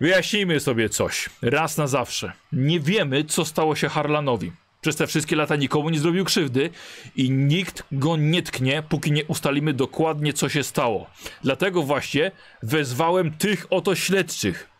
Wyjaśnijmy 0.00 0.60
sobie 0.60 0.88
coś. 0.88 1.30
Raz 1.42 1.76
na 1.76 1.86
zawsze. 1.86 2.32
Nie 2.52 2.80
wiemy, 2.80 3.24
co 3.24 3.44
stało 3.44 3.76
się 3.76 3.88
Harlanowi. 3.88 4.52
Przez 4.82 4.96
te 4.96 5.06
wszystkie 5.06 5.36
lata 5.36 5.56
nikomu 5.56 5.90
nie 5.90 5.98
zrobił 5.98 6.24
krzywdy 6.24 6.70
i 7.16 7.30
nikt 7.30 7.82
go 7.92 8.16
nie 8.16 8.42
tknie, 8.42 8.82
póki 8.88 9.12
nie 9.12 9.24
ustalimy 9.24 9.72
dokładnie, 9.72 10.32
co 10.32 10.48
się 10.48 10.62
stało. 10.62 11.06
Dlatego 11.42 11.82
właśnie 11.82 12.30
wezwałem 12.62 13.32
tych 13.32 13.66
oto 13.70 13.94
śledczych. 13.94 14.70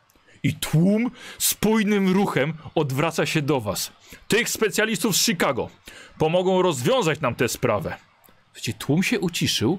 I 0.42 0.55
tłum 0.55 1.10
spójnym 1.39 2.12
ruchem 2.12 2.55
odwraca 2.74 3.26
się 3.26 3.42
do 3.42 3.60
was. 3.60 3.92
Tych 4.28 4.48
specjalistów 4.48 5.16
z 5.16 5.24
Chicago. 5.24 5.68
Pomogą 6.18 6.62
rozwiązać 6.62 7.20
nam 7.20 7.34
tę 7.34 7.48
sprawę. 7.48 7.97
Wiecie, 8.55 8.72
tłum 8.72 9.02
się 9.02 9.20
uciszył, 9.20 9.78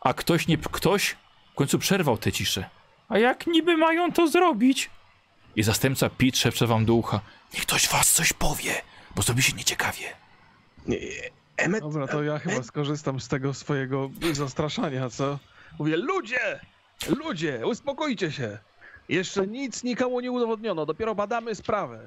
a 0.00 0.14
ktoś 0.14 0.46
nie... 0.46 0.58
Ktoś 0.58 1.16
w 1.52 1.54
końcu 1.54 1.78
przerwał 1.78 2.18
tę 2.18 2.32
ciszę. 2.32 2.64
A 3.08 3.18
jak 3.18 3.46
niby 3.46 3.76
mają 3.76 4.12
to 4.12 4.28
zrobić? 4.28 4.90
I 5.56 5.62
zastępca 5.62 6.10
Pete 6.10 6.36
szepcze 6.36 6.66
wam 6.66 6.84
do 6.84 6.94
ucha. 6.94 7.20
Niech 7.54 7.62
ktoś 7.62 7.88
was 7.88 8.12
coś 8.12 8.32
powie, 8.32 8.82
bo 9.16 9.22
zrobi 9.22 9.42
się 9.42 9.52
nieciekawie. 9.56 10.04
Emmet, 11.56 11.80
Dobra, 11.80 12.08
to 12.08 12.22
ja 12.22 12.38
chyba 12.38 12.62
skorzystam 12.62 13.20
z 13.20 13.28
tego 13.28 13.54
swojego 13.54 14.10
zastraszania, 14.32 15.10
co? 15.10 15.38
Mówię, 15.78 15.96
ludzie! 15.96 16.60
Ludzie, 17.08 17.66
uspokójcie 17.66 18.32
się! 18.32 18.58
Jeszcze 19.08 19.46
nic 19.46 19.82
nikomu 19.84 20.20
nie 20.20 20.32
udowodniono, 20.32 20.86
dopiero 20.86 21.14
badamy 21.14 21.54
sprawę. 21.54 22.06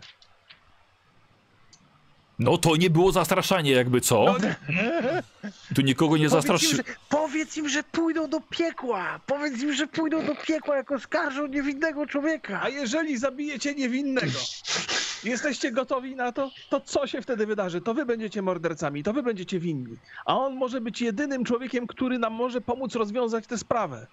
No 2.44 2.58
to 2.58 2.76
nie 2.76 2.90
było 2.90 3.12
zastraszanie 3.12 3.72
jakby 3.72 4.02
co? 4.02 4.26
No, 4.26 4.36
Tu 5.76 5.82
nikogo 5.82 6.18
nie 6.18 6.30
Powiedz 6.30 6.34
im, 6.34 6.42
zastraszy... 6.42 6.76
że, 6.76 6.84
powiedz 7.10 7.58
im, 7.58 7.70
że 7.70 7.84
pójdą 7.84 8.30
do 8.30 8.42
piekła! 8.42 9.20
Powiedz 9.26 9.62
im, 9.62 9.74
że 9.74 9.88
pójdą 9.88 10.26
do 10.26 10.36
piekła, 10.36 10.76
jako 10.76 11.00
skarżą 11.00 11.48
niewinnego 11.48 12.08
człowieka! 12.08 12.60
A 12.64 12.70
jeżeli 12.70 13.18
zabijecie 13.18 13.76
niewinnego, 13.76 14.40
jesteście 15.24 15.72
gotowi 15.72 16.16
na 16.16 16.32
to? 16.32 16.52
To 16.70 16.82
co 16.82 17.08
się 17.08 17.22
wtedy 17.22 17.46
wydarzy? 17.46 17.82
To 17.82 17.94
wy 17.94 18.06
będziecie 18.06 18.42
mordercami, 18.42 19.04
to 19.04 19.14
wy 19.14 19.24
będziecie 19.24 19.60
winni. 19.60 19.96
A 20.26 20.38
on 20.38 20.56
może 20.56 20.82
być 20.82 21.02
jedynym 21.02 21.46
człowiekiem, 21.46 21.88
który 21.88 22.20
nam 22.20 22.34
może 22.34 22.62
pomóc 22.62 22.96
rozwiązać 22.96 23.48
tę 23.48 23.58
sprawę. 23.58 24.08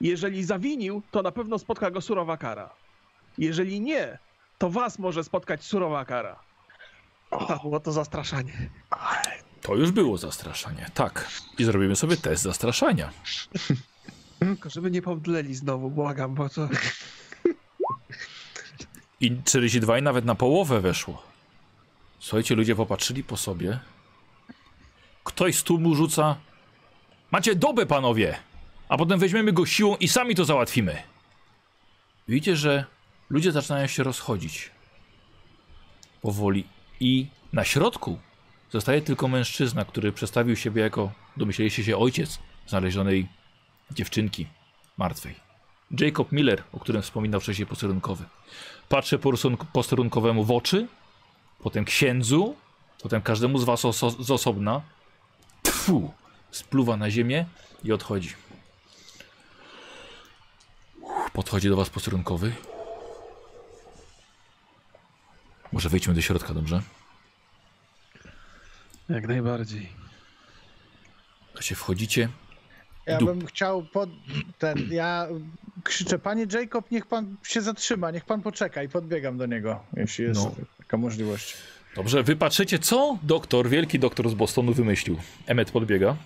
Jeżeli 0.00 0.44
zawinił, 0.44 1.02
to 1.10 1.22
na 1.22 1.32
pewno 1.32 1.58
spotka 1.58 1.90
go 1.90 2.00
surowa 2.00 2.36
kara. 2.36 2.70
Jeżeli 3.38 3.80
nie, 3.80 4.18
to 4.58 4.70
was 4.70 4.98
może 4.98 5.24
spotkać 5.24 5.64
surowa 5.64 6.04
kara. 6.04 6.47
Było 7.62 7.80
to 7.80 7.92
zastraszanie. 7.92 8.70
To 9.62 9.74
już 9.74 9.90
było 9.90 10.18
zastraszanie, 10.18 10.90
tak. 10.94 11.28
I 11.58 11.64
zrobimy 11.64 11.96
sobie 11.96 12.16
test 12.16 12.42
zastraszania. 12.42 13.10
Tylko 14.38 14.70
żeby 14.70 14.90
nie 14.90 15.02
pomdleli 15.02 15.54
znowu, 15.54 15.90
błagam, 15.90 16.34
bo 16.34 16.48
to... 16.48 16.68
I 19.20 19.36
42 19.44 19.98
i 19.98 20.02
nawet 20.02 20.24
na 20.24 20.34
połowę 20.34 20.80
weszło. 20.80 21.22
Słuchajcie, 22.18 22.54
ludzie 22.54 22.76
popatrzyli 22.76 23.24
po 23.24 23.36
sobie. 23.36 23.78
ktoś 25.24 25.56
z 25.56 25.62
tłumu 25.62 25.94
rzuca 25.94 26.36
Macie 27.30 27.54
dobę, 27.54 27.86
panowie! 27.86 28.38
A 28.88 28.96
potem 28.96 29.18
weźmiemy 29.18 29.52
go 29.52 29.66
siłą 29.66 29.96
i 29.96 30.08
sami 30.08 30.34
to 30.34 30.44
załatwimy. 30.44 31.02
Widzicie, 32.28 32.56
że 32.56 32.84
ludzie 33.30 33.52
zaczynają 33.52 33.86
się 33.86 34.02
rozchodzić. 34.02 34.70
Powoli. 36.22 36.64
I 37.00 37.26
na 37.52 37.64
środku 37.64 38.18
zostaje 38.70 39.02
tylko 39.02 39.28
mężczyzna, 39.28 39.84
który 39.84 40.12
przedstawił 40.12 40.56
siebie 40.56 40.82
jako, 40.82 41.12
domyśleliście 41.36 41.84
się, 41.84 41.96
ojciec 41.96 42.38
znalezionej 42.66 43.28
dziewczynki 43.90 44.46
martwej. 44.96 45.34
Jacob 46.00 46.32
Miller, 46.32 46.62
o 46.72 46.80
którym 46.80 47.02
wspominał 47.02 47.40
wcześniej 47.40 47.66
posterunkowy. 47.66 48.24
Patrzę 48.88 49.18
posterun- 49.18 49.64
posterunkowemu 49.72 50.44
w 50.44 50.50
oczy, 50.50 50.88
potem 51.62 51.84
księdzu, 51.84 52.56
potem 53.02 53.22
każdemu 53.22 53.58
z 53.58 53.64
was 53.64 53.82
oso- 53.82 54.24
z 54.24 54.30
osobna. 54.30 54.82
Tfu, 55.62 56.12
spluwa 56.50 56.96
na 56.96 57.10
ziemię 57.10 57.46
i 57.84 57.92
odchodzi. 57.92 58.32
Podchodzi 61.32 61.68
do 61.68 61.76
was 61.76 61.90
posterunkowy. 61.90 62.52
Może 65.78 65.88
wejdźmy 65.88 66.14
do 66.14 66.20
środka, 66.20 66.54
dobrze? 66.54 66.82
Jak 69.08 69.28
najbardziej. 69.28 69.88
Słuchajcie, 71.46 71.74
wchodzicie. 71.74 72.28
Ja 73.06 73.18
Dup. 73.18 73.28
bym 73.28 73.46
chciał 73.46 73.82
pod 73.82 74.10
ten. 74.58 74.88
Ja 74.90 75.28
krzyczę, 75.84 76.18
panie 76.18 76.46
Jacob, 76.52 76.90
niech 76.90 77.06
pan 77.06 77.36
się 77.42 77.60
zatrzyma, 77.60 78.10
niech 78.10 78.24
pan 78.24 78.42
poczeka 78.42 78.82
i 78.82 78.88
podbiegam 78.88 79.38
do 79.38 79.46
niego, 79.46 79.84
jeśli 79.96 80.24
jest 80.24 80.40
No. 80.44 80.54
taka 80.78 80.96
możliwość. 80.96 81.56
Dobrze, 81.96 82.22
wy 82.22 82.36
patrzycie, 82.36 82.78
co 82.78 83.18
doktor, 83.22 83.68
wielki 83.68 83.98
doktor 83.98 84.30
z 84.30 84.34
Bostonu 84.34 84.72
wymyślił. 84.74 85.16
Emmet 85.46 85.70
podbiega. 85.70 86.16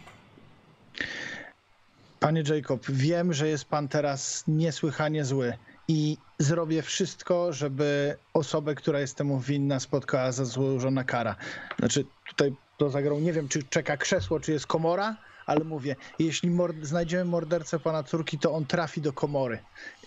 Panie 2.20 2.42
Jacob, 2.48 2.86
wiem, 2.90 3.32
że 3.32 3.48
jest 3.48 3.64
pan 3.64 3.88
teraz 3.88 4.44
niesłychanie 4.48 5.24
zły 5.24 5.52
i 5.92 6.16
zrobię 6.38 6.82
wszystko, 6.82 7.52
żeby 7.52 8.16
osobę, 8.34 8.74
która 8.74 9.00
jest 9.00 9.16
temu 9.16 9.38
winna, 9.40 9.80
spotkała 9.80 10.32
zasłużona 10.32 11.04
kara. 11.04 11.36
Znaczy, 11.78 12.04
tutaj 12.28 12.54
to 12.78 12.90
zagrał, 12.90 13.20
nie 13.20 13.32
wiem, 13.32 13.48
czy 13.48 13.62
czeka 13.62 13.96
krzesło, 13.96 14.40
czy 14.40 14.52
jest 14.52 14.66
komora, 14.66 15.16
ale 15.46 15.64
mówię, 15.64 15.96
jeśli 16.18 16.50
mord- 16.50 16.84
znajdziemy 16.84 17.24
mordercę 17.24 17.78
pana 17.78 18.02
córki, 18.02 18.38
to 18.38 18.52
on 18.52 18.66
trafi 18.66 19.00
do 19.00 19.12
komory. 19.12 19.58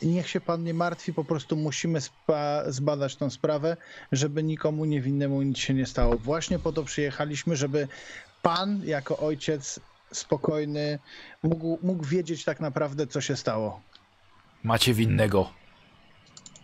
Niech 0.02 0.30
się 0.30 0.42
pan 0.42 0.64
nie 0.64 0.74
martwi, 0.74 1.14
po 1.14 1.24
prostu 1.24 1.56
musimy 1.56 2.00
zbadać 2.68 3.16
tą 3.16 3.30
sprawę, 3.30 3.78
żeby 4.12 4.44
nikomu 4.44 4.86
niewinnemu 4.86 5.42
nic 5.42 5.58
się 5.58 5.74
nie 5.74 5.86
stało. 5.86 6.18
Właśnie 6.18 6.60
po 6.60 6.72
to 6.72 6.84
przyjechaliśmy, 6.84 7.56
żeby 7.56 7.88
pan 8.42 8.82
jako 8.86 9.18
ojciec 9.18 9.80
spokojny 10.12 11.00
mógł, 11.44 11.80
mógł 11.84 12.06
wiedzieć 12.06 12.44
tak 12.44 12.60
naprawdę, 12.60 13.08
co 13.08 13.22
się 13.22 13.36
stało. 13.36 13.82
Macie 14.64 14.94
winnego. 14.94 15.50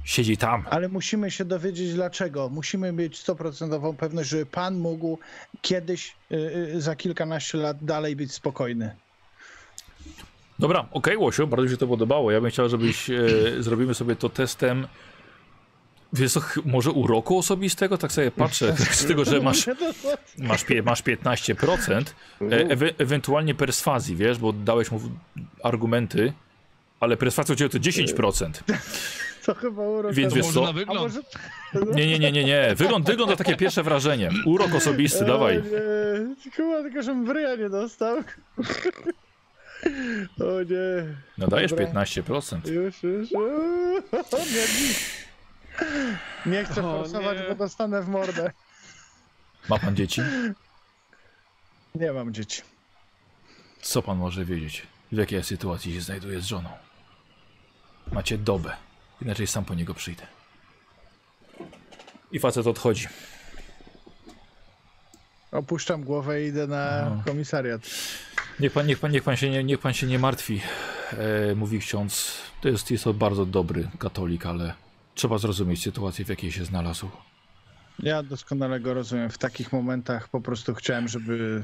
Siedzi 0.03 0.37
tam. 0.37 0.63
Ale 0.69 0.89
musimy 0.89 1.31
się 1.31 1.45
dowiedzieć 1.45 1.93
dlaczego. 1.93 2.49
Musimy 2.49 2.91
mieć 2.91 3.17
stoprocentową 3.17 3.95
pewność, 3.95 4.29
żeby 4.29 4.45
pan 4.45 4.77
mógł 4.77 5.19
kiedyś, 5.61 6.15
y, 6.31 6.35
y, 6.75 6.81
za 6.81 6.95
kilkanaście 6.95 7.57
lat 7.57 7.77
dalej 7.81 8.15
być 8.15 8.33
spokojny. 8.33 8.95
Dobra, 10.59 10.85
okej, 10.91 11.17
Łosiu, 11.17 11.47
bardzo 11.47 11.63
mi 11.63 11.69
się 11.69 11.77
to 11.77 11.87
podobało. 11.87 12.31
Ja 12.31 12.41
bym 12.41 12.51
chciał, 12.51 12.69
żebyś 12.69 13.09
e, 13.09 13.13
zrobimy 13.59 13.93
sobie 13.93 14.15
to 14.15 14.29
testem. 14.29 14.87
Wiesz 16.13 16.31
co, 16.31 16.41
może 16.65 16.91
uroku 16.91 17.37
osobistego? 17.37 17.97
Tak 17.97 18.11
sobie 18.11 18.31
patrzę, 18.31 18.75
z 18.91 19.05
tego, 19.05 19.25
że 19.25 19.39
masz, 19.39 19.69
masz, 20.37 20.63
pie, 20.63 20.83
masz 20.83 21.03
15%, 21.03 22.03
e, 22.41 22.45
ewe, 22.69 22.89
ewentualnie 22.97 23.55
perswazji, 23.55 24.15
wiesz, 24.15 24.37
bo 24.37 24.53
dałeś 24.53 24.91
mu 24.91 25.01
argumenty, 25.63 26.33
ale 26.99 27.17
perswazja 27.17 27.53
u 27.53 27.55
ciebie 27.55 27.69
to 27.69 27.79
10%. 27.79 28.51
To 29.45 29.53
chyba 29.55 29.81
urok. 29.81 30.13
Więc 30.13 30.33
wiesz 30.33 30.45
może 30.45 30.53
co? 30.53 30.61
na 30.63 30.69
A 30.69 30.73
wygląd. 30.73 30.99
może... 31.01 31.21
Nie, 31.95 32.07
nie, 32.07 32.19
nie, 32.19 32.31
nie, 32.31 32.43
nie. 32.43 32.75
Wygląd, 32.75 33.05
wygląd 33.07 33.31
to 33.31 33.37
takie 33.37 33.55
pierwsze 33.55 33.83
wrażenie. 33.83 34.29
Urok 34.45 34.75
osobisty, 34.75 35.25
dawaj. 35.25 35.57
O 35.57 35.61
nie, 35.61 36.51
chyba 36.51 36.81
tylko, 36.81 37.01
żebym 37.01 37.25
w 37.25 37.29
ryja 37.29 37.55
nie 37.55 37.69
dostał. 37.69 38.17
O 40.39 40.63
nie, 40.63 41.15
No 41.37 41.47
dajesz 41.47 41.71
Dobra. 41.71 41.85
15%. 41.85 42.67
już, 42.71 43.03
już. 43.03 43.31
Nie, 43.31 43.41
nie 46.45 46.63
chcę 46.65 46.81
forsować, 46.81 47.37
bo 47.49 47.55
dostanę 47.55 48.01
w 48.01 48.07
mordę. 48.07 48.51
Ma 49.69 49.79
pan 49.79 49.95
dzieci? 49.95 50.21
Nie 51.95 52.13
mam 52.13 52.33
dzieci. 52.33 52.61
Co 53.81 54.01
pan 54.01 54.17
może 54.17 54.45
wiedzieć? 54.45 54.87
W 55.11 55.17
jakiej 55.17 55.43
sytuacji 55.43 55.93
się 55.93 56.01
znajduje 56.01 56.41
z 56.41 56.45
żoną? 56.45 56.69
Macie 58.11 58.37
dobę. 58.37 58.75
Inaczej 59.21 59.47
sam 59.47 59.65
po 59.65 59.73
niego 59.73 59.93
przyjdę. 59.93 60.23
I 62.31 62.39
facet 62.39 62.67
odchodzi. 62.67 63.07
Opuszczam 65.51 66.03
głowę 66.03 66.43
i 66.43 66.47
idę 66.47 66.67
na 66.67 67.09
No. 67.09 67.23
komisariat. 67.25 67.81
Niech 68.59 68.71
pan, 68.71 68.87
niech 68.87 68.99
pan, 68.99 69.11
niech 69.11 69.23
pan, 69.23 69.37
się, 69.37 69.49
nie, 69.49 69.63
niech 69.63 69.79
pan 69.79 69.93
się 69.93 70.07
nie 70.07 70.19
martwi, 70.19 70.61
e, 71.51 71.55
mówi 71.55 71.79
ksiądz. 71.79 72.37
To 72.61 72.69
jest, 72.69 72.91
jest 72.91 73.03
to 73.03 73.13
bardzo 73.13 73.45
dobry 73.45 73.87
katolik, 73.99 74.45
ale 74.45 74.73
trzeba 75.15 75.37
zrozumieć 75.37 75.83
sytuację, 75.83 76.25
w 76.25 76.29
jakiej 76.29 76.51
się 76.51 76.65
znalazł. 76.65 77.09
Ja 77.99 78.23
doskonale 78.23 78.79
go 78.79 78.93
rozumiem. 78.93 79.29
W 79.29 79.37
takich 79.37 79.73
momentach 79.73 80.27
po 80.29 80.41
prostu 80.41 80.73
chciałem, 80.75 81.07
żeby. 81.07 81.63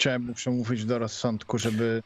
Chciałem 0.00 0.22
mu 0.22 0.34
przemówić 0.34 0.84
do 0.84 0.98
rozsądku, 0.98 1.58
żeby 1.58 2.02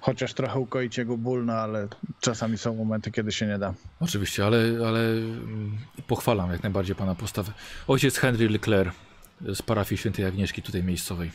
chociaż 0.00 0.34
trochę 0.34 0.58
ukoić 0.58 0.98
jego 0.98 1.16
ból, 1.16 1.44
no 1.44 1.52
ale 1.52 1.88
czasami 2.20 2.58
są 2.58 2.74
momenty, 2.74 3.10
kiedy 3.10 3.32
się 3.32 3.46
nie 3.46 3.58
da. 3.58 3.74
Oczywiście, 4.00 4.46
ale, 4.46 4.58
ale 4.86 5.00
mm, 5.00 5.78
pochwalam 6.06 6.52
jak 6.52 6.62
najbardziej 6.62 6.96
pana 6.96 7.14
postawę. 7.14 7.52
Ojciec 7.86 8.18
Henry 8.18 8.48
Leclerc 8.48 8.94
z 9.40 9.62
parafii 9.62 9.98
świętej 9.98 10.24
Agnieszki 10.24 10.62
tutaj 10.62 10.82
miejscowej. 10.82 11.30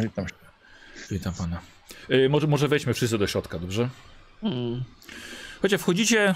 Witam 0.00 0.28
się. 0.28 0.34
Witam 1.10 1.34
pana. 1.34 1.60
E, 2.08 2.28
może, 2.28 2.46
może 2.46 2.68
wejdźmy 2.68 2.94
wszyscy 2.94 3.18
do 3.18 3.26
środka, 3.26 3.58
dobrze? 3.58 3.88
Hmm. 4.40 4.84
Chociaż 5.62 5.80
wchodzicie, 5.80 6.34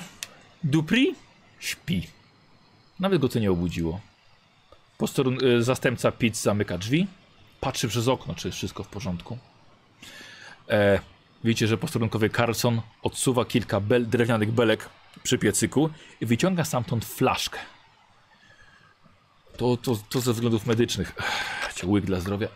Dupri 0.64 1.14
śpi. 1.60 2.06
Nawet 3.00 3.20
go 3.20 3.28
to 3.28 3.38
nie 3.38 3.50
obudziło. 3.50 4.00
Posterun, 4.98 5.44
y, 5.44 5.62
zastępca 5.62 6.12
Pitt 6.12 6.36
zamyka 6.36 6.78
drzwi, 6.78 7.06
patrzy 7.60 7.88
przez 7.88 8.08
okno, 8.08 8.34
czy 8.34 8.48
jest 8.48 8.58
wszystko 8.58 8.84
w 8.84 8.88
porządku. 8.88 9.38
E, 10.68 11.00
widzicie, 11.44 11.66
że 11.66 11.76
posterunkowy 11.76 12.30
Carlson 12.30 12.82
odsuwa 13.02 13.44
kilka 13.44 13.80
bel, 13.80 14.06
drewnianych 14.06 14.52
belek 14.52 14.88
przy 15.22 15.38
piecyku 15.38 15.90
i 16.20 16.26
wyciąga 16.26 16.64
stamtąd 16.64 17.04
flaszkę. 17.04 17.58
To, 19.56 19.76
to, 19.76 19.96
to 20.08 20.20
ze 20.20 20.32
względów 20.32 20.66
medycznych. 20.66 21.14
Ech, 21.68 21.88
łyk 21.88 22.04
dla 22.04 22.20
zdrowia. 22.20 22.48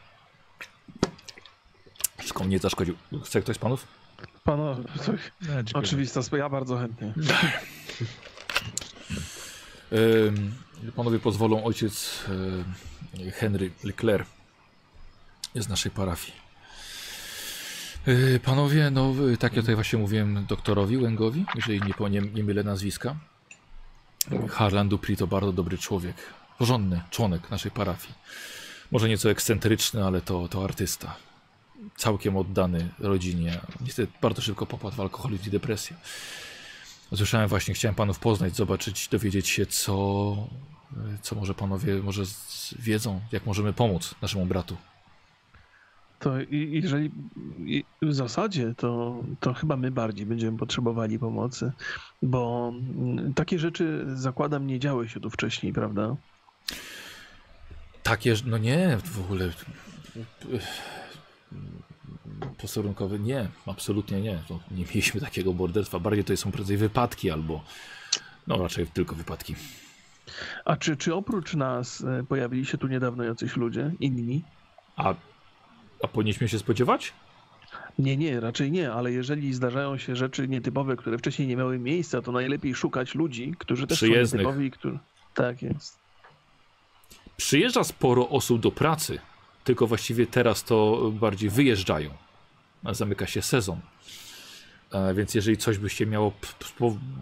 Wszystko 2.18 2.44
mnie 2.44 2.58
zaszkodził. 2.58 2.94
Chce 3.24 3.40
ktoś 3.40 3.56
z 3.56 3.58
panów? 3.58 3.86
Pano, 4.44 4.76
to 5.06 5.12
No, 5.40 5.78
oczywista 5.78 6.22
sprawa, 6.22 6.44
ja 6.44 6.48
bardzo 6.48 6.78
chętnie. 6.78 7.14
Panowie 10.96 11.18
pozwolą, 11.18 11.64
ojciec 11.64 12.24
Henry 13.34 13.70
Leclerc 13.84 14.28
z 15.54 15.68
naszej 15.68 15.92
parafii. 15.92 16.44
Y, 18.08 18.40
Panowie, 18.44 18.90
no 18.90 19.14
y, 19.32 19.36
tak 19.36 19.56
ja 19.56 19.62
tutaj 19.62 19.74
właśnie 19.74 19.98
mówiłem 19.98 20.46
doktorowi 20.48 20.96
Łęgowi, 20.96 21.44
jeżeli 21.54 21.80
nie, 21.80 22.10
nie, 22.10 22.20
nie 22.20 22.44
mylę 22.44 22.64
nazwiska. 22.64 23.16
Harlan 24.50 24.88
Dupri 24.88 25.16
to 25.16 25.26
bardzo 25.26 25.52
dobry 25.52 25.78
człowiek, 25.78 26.16
porządny 26.58 27.00
członek 27.10 27.50
naszej 27.50 27.70
parafii. 27.70 28.14
Może 28.90 29.08
nieco 29.08 29.30
ekscentryczny, 29.30 30.04
ale 30.04 30.20
to, 30.20 30.48
to 30.48 30.64
artysta. 30.64 31.16
Całkiem 31.96 32.36
oddany 32.36 32.88
rodzinie. 32.98 33.60
Niestety 33.80 34.12
bardzo 34.22 34.42
szybko 34.42 34.66
popadł 34.66 34.96
w 34.96 35.00
alkoholizm 35.00 35.44
i 35.46 35.50
depresję. 35.50 35.96
Słyszałem 37.14 37.48
właśnie, 37.48 37.74
chciałem 37.74 37.94
panów 37.94 38.18
poznać, 38.18 38.56
zobaczyć, 38.56 39.08
dowiedzieć 39.08 39.48
się, 39.48 39.66
co, 39.66 40.36
co 41.22 41.34
może 41.36 41.54
panowie 41.54 41.94
może 41.94 42.22
wiedzą, 42.78 43.20
jak 43.32 43.46
możemy 43.46 43.72
pomóc 43.72 44.14
naszemu 44.22 44.46
bratu. 44.46 44.76
To 46.24 46.32
jeżeli 46.50 47.10
w 48.02 48.14
zasadzie 48.14 48.74
to, 48.76 49.22
to 49.40 49.54
chyba 49.54 49.76
my 49.76 49.90
bardziej 49.90 50.26
będziemy 50.26 50.58
potrzebowali 50.58 51.18
pomocy, 51.18 51.72
bo 52.22 52.72
takie 53.34 53.58
rzeczy 53.58 54.04
zakładam 54.14 54.66
nie 54.66 54.78
działy 54.78 55.08
się 55.08 55.20
tu 55.20 55.30
wcześniej, 55.30 55.72
prawda? 55.72 56.16
Takie, 58.02 58.34
no 58.46 58.58
nie, 58.58 58.98
w 59.04 59.20
ogóle 59.20 59.50
posterunkowy, 62.58 63.18
nie, 63.18 63.48
absolutnie 63.66 64.20
nie. 64.20 64.38
To 64.48 64.60
nie 64.70 64.84
mieliśmy 64.84 65.20
takiego 65.20 65.52
morderstwa, 65.52 65.98
bardziej 65.98 66.24
to 66.24 66.36
są 66.36 66.52
prędzej 66.52 66.76
wypadki 66.76 67.30
albo, 67.30 67.64
no 68.46 68.56
raczej 68.56 68.86
tylko 68.86 69.14
wypadki. 69.14 69.54
A 70.64 70.76
czy, 70.76 70.96
czy 70.96 71.14
oprócz 71.14 71.54
nas 71.54 72.04
e, 72.04 72.24
pojawili 72.28 72.66
się 72.66 72.78
tu 72.78 72.86
niedawno 72.86 73.24
jacyś 73.24 73.56
ludzie, 73.56 73.92
inni? 74.00 74.42
A 74.96 75.14
A 76.04 76.08
powinniśmy 76.08 76.48
się 76.48 76.58
spodziewać? 76.58 77.12
Nie, 77.98 78.16
nie, 78.16 78.40
raczej 78.40 78.70
nie, 78.70 78.92
ale 78.92 79.12
jeżeli 79.12 79.54
zdarzają 79.54 79.98
się 79.98 80.16
rzeczy 80.16 80.48
nietypowe, 80.48 80.96
które 80.96 81.18
wcześniej 81.18 81.48
nie 81.48 81.56
miały 81.56 81.78
miejsca, 81.78 82.22
to 82.22 82.32
najlepiej 82.32 82.74
szukać 82.74 83.14
ludzi, 83.14 83.54
którzy 83.58 83.86
też 83.86 84.00
są 84.00 84.06
nietypowi, 84.06 84.70
którzy... 84.70 84.98
Tak 85.34 85.62
jest. 85.62 85.98
Przyjeżdża 87.36 87.84
sporo 87.84 88.28
osób 88.28 88.60
do 88.60 88.70
pracy, 88.70 89.18
tylko 89.64 89.86
właściwie 89.86 90.26
teraz 90.26 90.64
to 90.64 91.10
bardziej 91.12 91.50
wyjeżdżają. 91.50 92.10
Zamyka 92.90 93.26
się 93.26 93.42
sezon. 93.42 93.80
E, 94.92 95.14
Więc 95.14 95.34
jeżeli 95.34 95.56
coś 95.56 95.78
byście 95.78 96.06
miało 96.06 96.32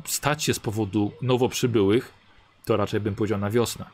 stać 0.05 0.45
się 0.45 0.55
z 0.55 0.59
powodu 0.59 1.13
nowo 1.23 1.49
przybyłych, 1.49 2.13
to 2.65 2.77
raczej 2.77 3.01
bym 3.01 3.15
powiedział 3.15 3.39
na 3.39 3.51
wiosnę. 3.51 3.85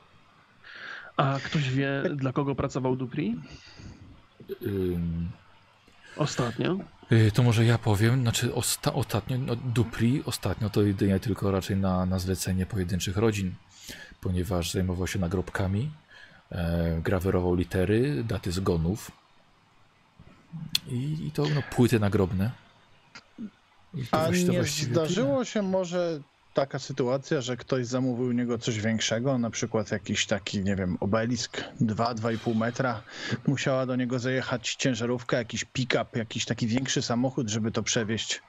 A 1.16 1.38
ktoś 1.44 1.70
wie, 1.70 2.02
dla 2.14 2.32
kogo 2.32 2.54
pracował 2.54 2.96
Dupri 2.96 3.36
ostatnio? 6.16 6.78
y, 7.12 7.30
To 7.34 7.42
może 7.42 7.64
ja 7.64 7.78
powiem, 7.78 8.22
znaczy 8.22 8.54
osta 8.54 8.92
ostatnio, 8.92 9.38
no, 9.38 9.56
Dupri 9.56 10.22
ostatnio 10.24 10.70
to 10.70 10.82
jedynie 10.82 11.20
tylko 11.20 11.50
raczej 11.50 11.76
na, 11.76 12.06
na 12.06 12.18
zlecenie 12.18 12.66
pojedynczych 12.66 13.16
rodzin, 13.16 13.54
ponieważ 14.20 14.72
zajmował 14.72 15.06
się 15.06 15.18
nagrobkami, 15.18 15.90
e, 16.52 17.00
grawerował 17.02 17.54
litery, 17.54 18.24
daty 18.24 18.52
zgonów 18.52 19.10
i, 20.88 21.26
i 21.26 21.30
to 21.32 21.42
no, 21.54 21.62
płyty 21.70 22.00
nagrobne. 22.00 22.50
I 23.94 24.06
to 24.06 24.20
A 24.20 24.30
nie 24.30 24.64
zdarzyło 24.64 25.44
się 25.44 25.62
może 25.62 26.20
taka 26.60 26.78
sytuacja, 26.78 27.40
że 27.40 27.56
ktoś 27.56 27.86
zamówił 27.86 28.26
u 28.26 28.32
niego 28.32 28.58
coś 28.58 28.80
większego, 28.80 29.38
na 29.38 29.50
przykład 29.50 29.90
jakiś 29.90 30.26
taki, 30.26 30.64
nie 30.64 30.76
wiem, 30.76 30.96
obelisk 31.00 31.64
2-2,5 31.80 32.56
metra. 32.56 33.02
Musiała 33.46 33.86
do 33.86 33.96
niego 33.96 34.18
zajechać 34.18 34.74
ciężarówka, 34.74 35.36
jakiś 35.36 35.64
pick-up, 35.64 36.18
jakiś 36.18 36.44
taki 36.44 36.66
większy 36.66 37.02
samochód, 37.02 37.48
żeby 37.48 37.70
to 37.70 37.82
przewieźć. 37.82 38.42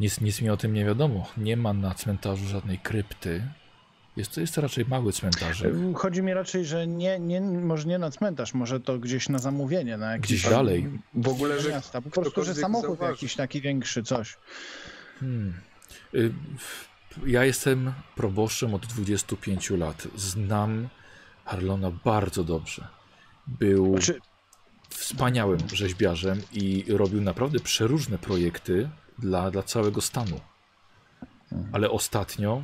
Nic, 0.00 0.20
nic 0.20 0.40
mi 0.40 0.50
o 0.50 0.56
tym 0.56 0.72
nie 0.72 0.84
wiadomo. 0.84 1.26
Nie 1.36 1.56
ma 1.56 1.72
na 1.72 1.94
cmentarzu 1.94 2.46
żadnej 2.46 2.78
krypty. 2.78 3.42
Jest 4.16 4.34
to, 4.34 4.40
jest 4.40 4.54
to 4.54 4.60
raczej 4.60 4.84
mały 4.84 5.12
cmentarz. 5.12 5.64
Chodzi 5.94 6.22
mi 6.22 6.34
raczej, 6.34 6.64
że 6.64 6.86
nie, 6.86 7.18
nie, 7.18 7.40
może 7.40 7.88
nie 7.88 7.98
na 7.98 8.10
cmentarz, 8.10 8.54
może 8.54 8.80
to 8.80 8.98
gdzieś 8.98 9.28
na 9.28 9.38
zamówienie, 9.38 9.96
na 9.96 10.12
jakiś 10.12 10.26
Gdzieś 10.26 10.50
dalej. 10.50 10.88
W 11.14 11.28
ogóle, 11.28 11.60
że 11.60 11.68
miasta. 11.68 12.02
Po 12.02 12.10
prostu, 12.10 12.44
że 12.44 12.54
samochód 12.54 12.86
zauważy. 12.86 13.12
jakiś 13.12 13.34
taki 13.36 13.60
większy, 13.60 14.02
coś. 14.02 14.36
Hmm. 15.20 15.54
Y, 16.14 16.32
Ja 17.26 17.44
jestem 17.44 17.92
proboszczem 18.16 18.74
od 18.74 18.86
25 18.86 19.70
lat. 19.70 20.08
Znam 20.16 20.88
Harlona 21.44 21.90
bardzo 21.90 22.44
dobrze. 22.44 22.88
Był 23.46 23.92
Znaczy, 23.92 24.20
wspaniałym 24.88 25.60
rzeźbiarzem 25.72 26.42
i 26.52 26.84
robił 26.88 27.20
naprawdę 27.20 27.60
przeróżne 27.60 28.18
projekty 28.18 28.90
dla, 29.18 29.50
dla 29.50 29.62
całego 29.62 30.00
stanu. 30.00 30.40
Ale 31.72 31.90
ostatnio 31.90 32.62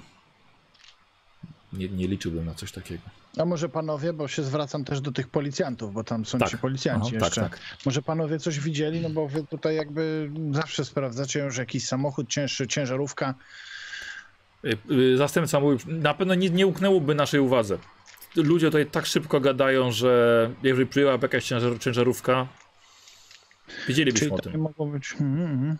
nie, 1.72 1.88
nie 1.88 2.08
liczyłbym 2.08 2.44
na 2.44 2.54
coś 2.54 2.72
takiego. 2.72 3.02
A 3.36 3.44
może 3.44 3.68
panowie, 3.68 4.12
bo 4.12 4.28
się 4.28 4.42
zwracam 4.42 4.84
też 4.84 5.00
do 5.00 5.12
tych 5.12 5.28
policjantów, 5.28 5.92
bo 5.92 6.04
tam 6.04 6.24
są 6.24 6.38
Tak. 6.38 6.48
ci 6.48 6.58
policjanci 6.58 7.08
Aha, 7.16 7.20
tak, 7.20 7.28
jeszcze. 7.28 7.40
tak. 7.40 7.60
Może 7.86 8.02
panowie 8.02 8.38
coś 8.38 8.60
widzieli, 8.60 9.00
no 9.00 9.10
bo 9.10 9.28
wy 9.28 9.44
tutaj 9.50 9.76
jakby 9.76 10.30
zawsze 10.50 10.84
sprawdzacie, 10.84 11.50
że 11.50 11.62
jakiś 11.62 11.86
samochód 11.86 12.28
cięższy, 12.28 12.66
ciężarówka. 12.66 13.34
Y, 14.64 14.78
y, 14.90 15.16
Zastępca 15.16 15.60
mówił, 15.60 15.78
na 15.86 16.14
pewno 16.14 16.34
nie, 16.34 16.50
nie 16.50 16.66
uknęłoby 16.66 17.14
naszej 17.14 17.40
uwadze. 17.40 17.78
Ludzie 18.36 18.66
tutaj 18.66 18.86
tak 18.86 19.06
szybko 19.06 19.40
gadają, 19.40 19.92
że 19.92 20.50
jeżeli 20.62 20.86
przyjęłaby 20.86 21.24
jakaś 21.24 21.44
ciężar, 21.44 21.78
ciężarówka, 21.78 22.46
wiedzielibyśmy 23.88 24.26
Czyli 24.26 24.32
o 24.32 24.36
to 24.36 24.42
tym. 24.42 24.52
nie 24.52 24.58
mogło 24.58 24.86
być. 24.86 25.12
Mhm, 25.12 25.50
mhm. 25.52 25.76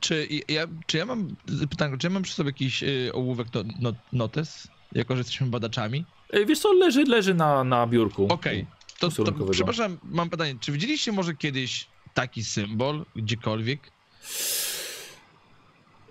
Czy 0.00 0.28
ja, 0.48 0.66
czy 0.86 0.98
ja 0.98 1.06
mam, 1.06 1.36
pytanko, 1.70 1.96
czy 1.96 2.06
ja 2.06 2.10
mam 2.10 2.22
przy 2.22 2.34
sobie 2.34 2.48
jakiś 2.48 2.82
y, 2.82 3.10
ołówek 3.12 3.48
no, 3.54 3.62
no, 3.80 3.92
notes, 4.12 4.68
jako 4.92 5.14
że 5.14 5.20
jesteśmy 5.20 5.46
badaczami? 5.46 6.04
Ej, 6.34 6.46
Wiesz 6.46 6.58
co, 6.58 6.72
leży, 6.72 7.04
leży 7.04 7.34
na, 7.34 7.64
na 7.64 7.86
biurku. 7.86 8.26
Okej, 8.30 8.66
to, 8.66 8.98
to 8.98 9.06
Posterunkowego. 9.06 9.52
przepraszam, 9.52 9.98
mam 10.02 10.30
pytanie, 10.30 10.54
czy 10.60 10.72
widzieliście 10.72 11.12
może 11.12 11.34
kiedyś 11.34 11.86
taki 12.14 12.44
symbol 12.44 13.04
gdziekolwiek? 13.16 13.90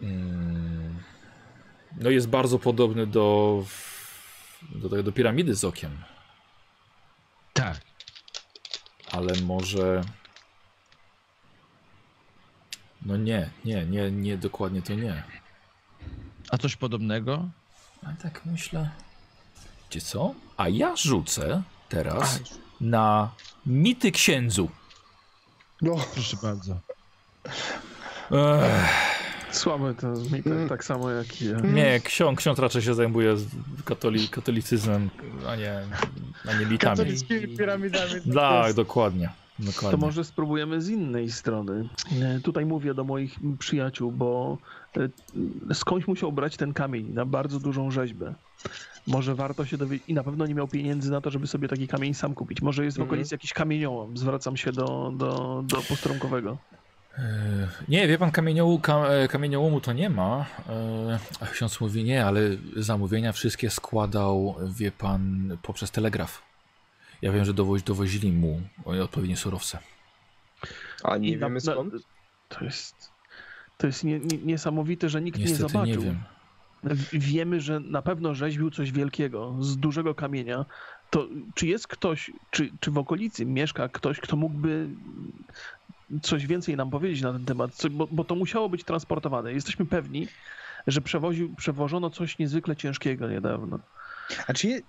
Mm. 0.01 0.99
No 2.01 2.09
jest 2.09 2.27
bardzo 2.29 2.59
podobny 2.59 3.07
do, 3.07 3.65
do, 4.69 4.89
tego- 4.89 5.03
do 5.03 5.11
piramidy 5.11 5.55
z 5.55 5.63
okiem, 5.63 5.91
Tak. 7.53 7.81
ale 9.11 9.33
może... 9.41 10.01
No 13.05 13.17
nie, 13.17 13.49
nie, 13.65 13.85
nie, 13.85 14.11
nie, 14.11 14.37
dokładnie 14.37 14.81
to 14.81 14.93
nie. 14.93 15.23
A 16.49 16.57
coś 16.57 16.75
podobnego? 16.75 17.49
A 18.03 18.13
tak 18.21 18.45
myślę... 18.45 18.89
Wiecie 19.93 20.05
co? 20.07 20.33
A 20.57 20.69
ja 20.69 20.95
rzucę 20.95 21.61
teraz 21.89 22.39
na 22.81 23.29
mity 23.65 24.11
księdzu. 24.11 24.69
No, 25.81 25.95
Proszę 26.13 26.37
bardzo. 26.43 26.79
Ech, 28.31 29.55
Słabe 29.55 29.93
to 29.95 30.07
mi 30.07 30.43
tak, 30.43 30.69
tak 30.69 30.83
samo 30.83 31.09
jak 31.09 31.41
i 31.41 31.45
ja. 31.49 31.57
nie, 31.59 31.99
ksiądz, 31.99 32.39
ksiądz 32.39 32.59
raczej 32.59 32.81
się 32.81 32.93
zajmuje 32.93 33.37
z- 33.37 33.45
katoli, 33.85 34.29
katolicyzmem, 34.29 35.09
a 35.47 35.55
nie, 35.55 35.81
a 36.49 36.53
nie 36.53 36.65
litami. 36.65 36.97
katolickimi 36.97 37.57
piramidami. 37.57 38.21
Tak, 38.35 38.65
jest- 38.65 38.75
dokładnie. 38.77 39.29
To 39.57 39.63
dokładnie. 39.63 39.99
może 39.99 40.23
spróbujemy 40.23 40.81
z 40.81 40.89
innej 40.89 41.31
strony. 41.31 41.89
E, 42.21 42.39
Tutaj 42.39 42.65
mówię 42.65 42.93
do 42.93 43.03
moich 43.03 43.35
przyjaciół, 43.59 44.11
bo 44.11 44.57
e, 45.69 45.73
skądś 45.73 46.07
musiał 46.07 46.31
brać 46.31 46.57
ten 46.57 46.73
kamień 46.73 47.09
na 47.13 47.25
bardzo 47.25 47.59
dużą 47.59 47.91
rzeźbę. 47.91 48.33
Może 49.07 49.35
warto 49.35 49.65
się 49.65 49.77
dowiedzieć 49.77 50.09
i 50.09 50.13
na 50.13 50.23
pewno 50.23 50.45
nie 50.47 50.55
miał 50.55 50.67
pieniędzy 50.67 51.11
na 51.11 51.21
to, 51.21 51.31
żeby 51.31 51.47
sobie 51.47 51.67
taki 51.67 51.87
kamień 51.87 52.13
sam 52.13 52.33
kupić. 52.33 52.61
Może 52.61 52.85
jest 52.85 52.97
w 52.97 52.99
Mhm. 52.99 53.09
okolicy 53.09 53.35
jakiś 53.35 53.53
kamieniołom. 53.53 54.17
Zwracam 54.17 54.57
się 54.57 54.71
do, 54.71 55.13
do, 55.17 55.63
do 55.67 55.77
posterunkowego. 55.81 56.57
E, 57.17 57.23
Nie, 57.87 58.07
wie 58.07 58.17
pan, 58.17 58.31
kamieniołu, 58.31 58.79
ka, 58.79 59.03
kamieniołomu 59.29 59.81
to 59.81 59.93
nie 59.93 60.09
ma. 60.09 60.45
Ksiądz 61.51 61.81
mówi 61.81 62.03
nie, 62.03 62.25
ale 62.25 62.41
zamówienia 62.75 63.31
wszystkie 63.31 63.69
składał, 63.69 64.55
wie 64.77 64.91
pan, 64.91 65.57
poprzez 65.61 65.91
telegraf. 65.91 66.41
Ja 67.23 67.31
wiem, 67.31 67.45
że 67.45 67.53
dowozi, 67.53 67.83
dowozili 67.83 68.31
mu 68.31 68.61
odpowiednie 68.85 69.37
surowce. 69.37 69.79
A 71.03 71.17
nie 71.17 71.37
wiemy 71.37 71.53
na- 71.53 71.59
skąd? 71.59 71.93
To 72.49 72.65
jest, 72.65 73.11
to 73.77 73.87
jest 73.87 74.03
nie, 74.03 74.19
nie, 74.19 74.37
niesamowite, 74.37 75.09
że 75.09 75.21
nikt 75.21 75.37
nie 75.39 75.45
Niestety 75.45 75.71
zobaczył. 75.71 75.95
nie 75.95 76.05
wiem. 76.05 76.19
Wiemy, 77.13 77.61
że 77.61 77.79
na 77.79 78.01
pewno 78.01 78.35
rzeźbił 78.35 78.71
coś 78.71 78.91
wielkiego 78.91 79.55
z 79.59 79.77
dużego 79.77 80.15
kamienia. 80.15 80.65
To 81.09 81.27
czy 81.55 81.67
jest 81.67 81.87
ktoś, 81.87 82.31
czy, 82.51 82.71
czy 82.79 82.91
w 82.91 82.97
okolicy 82.97 83.45
mieszka 83.45 83.89
ktoś, 83.89 84.19
kto 84.19 84.35
mógłby 84.35 84.87
coś 86.21 86.47
więcej 86.47 86.75
nam 86.77 86.89
powiedzieć 86.89 87.21
na 87.21 87.33
ten 87.33 87.45
temat? 87.45 87.75
Co, 87.75 87.89
bo, 87.89 88.07
bo 88.11 88.23
to 88.23 88.35
musiało 88.35 88.69
być 88.69 88.83
transportowane. 88.83 89.53
Jesteśmy 89.53 89.85
pewni, 89.85 90.27
że 90.87 91.01
przewoził, 91.01 91.55
przewożono 91.55 92.09
coś 92.09 92.37
niezwykle 92.39 92.75
ciężkiego 92.75 93.27
niedawno. 93.29 93.79
A 94.47 94.53
czy 94.53 94.67
je... 94.67 94.81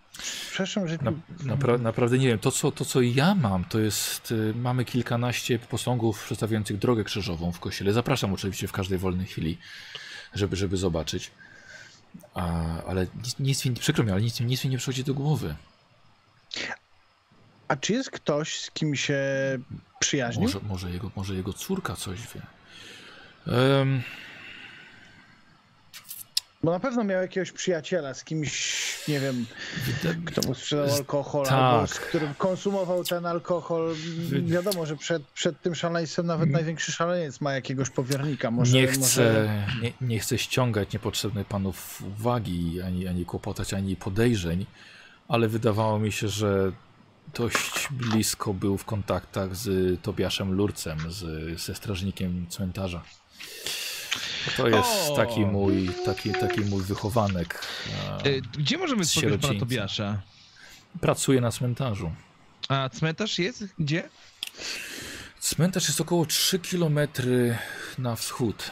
Przepraszam, 0.51 0.89
że... 0.89 0.99
Na, 1.03 1.13
napra 1.45 1.79
naprawdę 1.79 2.19
nie 2.19 2.27
wiem. 2.29 2.39
To 2.39 2.51
co, 2.51 2.73
to, 2.73 2.85
co 2.85 3.01
ja 3.01 3.35
mam, 3.35 3.65
to 3.65 3.79
jest. 3.79 4.33
y, 4.33 4.55
Mamy 4.57 4.85
kilkanaście 4.85 5.59
posągów 5.59 6.25
przedstawiających 6.25 6.79
drogę 6.79 7.05
krzyżową 7.05 7.53
w 7.53 7.61
kościele. 7.61 7.93
Zapraszam 7.93 8.33
oczywiście 8.33 8.69
w 8.69 8.73
każdej 8.73 8.99
wolnej 8.99 9.27
chwili, 9.27 9.59
żeby, 10.35 10.57
żeby 10.57 10.77
zobaczyć. 10.77 11.31
A, 12.35 12.63
ale 12.85 13.07
nic, 13.17 13.39
nic 13.39 13.65
mi, 13.65 13.75
przykro 13.75 14.05
mi, 14.05 14.11
ale 14.11 14.23
nic, 14.23 14.41
nic 14.41 14.65
mi 14.65 14.71
nie 14.71 14.79
przychodzi 14.79 15.05
do 15.05 15.15
głowy. 15.15 15.55
A 17.69 17.77
czy 17.77 17.93
jest 17.93 18.11
ktoś, 18.11 18.61
z 18.61 18.71
kim 18.71 18.97
się 18.97 19.19
przyjaźnił? 19.99 20.43
Może, 20.45 20.61
może, 20.69 20.91
jego, 20.91 21.11
może 21.17 21.35
jego 21.35 21.53
córka 21.53 21.97
coś 21.97 22.21
wie. 22.21 22.43
Em, 23.47 24.03
Bo 26.65 26.70
na 26.70 26.81
pewno 26.81 27.05
miał 27.05 27.23
jakiegoś 27.23 27.52
przyjaciela, 27.52 28.15
z 28.15 28.25
kimś, 28.25 29.09
nie 29.09 29.20
wiem, 29.20 29.47
kto 30.25 30.49
mu 30.49 30.55
sprzedał 30.55 30.94
alkohol, 30.94 31.44
tak. 31.44 31.52
albo 31.52 31.86
z 31.86 32.01
którym 32.01 32.34
konsumował 32.34 33.05
ten 33.05 33.26
alkohol. 33.26 33.94
Wiadomo, 34.43 34.86
że 34.86 34.97
przed, 34.97 35.23
przed 35.23 35.62
tym 35.62 35.75
szaleństwem 35.75 36.26
nawet 36.26 36.51
największy 36.51 36.93
szaleniec 36.93 37.41
ma 37.41 37.52
jakiegoś 37.52 37.91
powiernika. 37.91 38.51
Może, 38.51 38.76
nie, 38.76 38.86
może... 38.86 38.94
chcę, 38.94 39.49
nie, 39.83 39.93
nie 40.01 40.18
chcę 40.18 40.39
ściągać 40.39 40.93
niepotrzebnej 40.93 41.44
panów 41.44 42.02
uwagi, 42.02 42.81
ani, 42.83 43.09
ani 43.09 43.25
kłopotać, 43.25 43.75
ani 43.75 43.97
podejrzeń, 43.97 44.67
ale 45.28 45.49
wydawało 45.49 45.99
mi 45.99 46.12
się, 46.12 46.28
że 46.28 46.73
dość 47.34 47.89
blisko 47.91 48.55
był 48.55 48.78
w 48.78 48.84
kontaktach 48.84 49.57
z 49.57 50.01
Tobiaszem 50.02 50.52
Lurcem, 50.52 50.99
z, 51.09 51.60
ze 51.60 51.75
strażnikiem 51.75 52.47
cmentarza. 52.49 53.02
To 54.57 54.69
jest 54.69 55.11
O! 55.11 55.17
taki 55.17 55.41
mój, 55.41 55.91
taki, 56.05 56.33
taki 56.33 56.61
mój 56.61 56.83
wychowanek. 56.83 57.63
e, 58.25 58.29
Y, 58.29 58.43
Gdzie 58.59 58.79
możemy 58.79 59.05
spotkać 59.05 59.41
pana. 59.41 59.61
Tobiasza? 59.61 60.21
Pracuje 61.01 61.41
na 61.41 61.51
cmentarzu. 61.51 62.13
A 62.69 62.89
cmentarz 62.89 63.39
jest? 63.39 63.65
Gdzie? 63.79 64.09
Cmentarz 65.41 65.89
jest 65.89 66.01
około 66.01 66.27
3 66.27 66.59
km 66.59 66.99
na 67.99 68.17
wschód. 68.17 68.71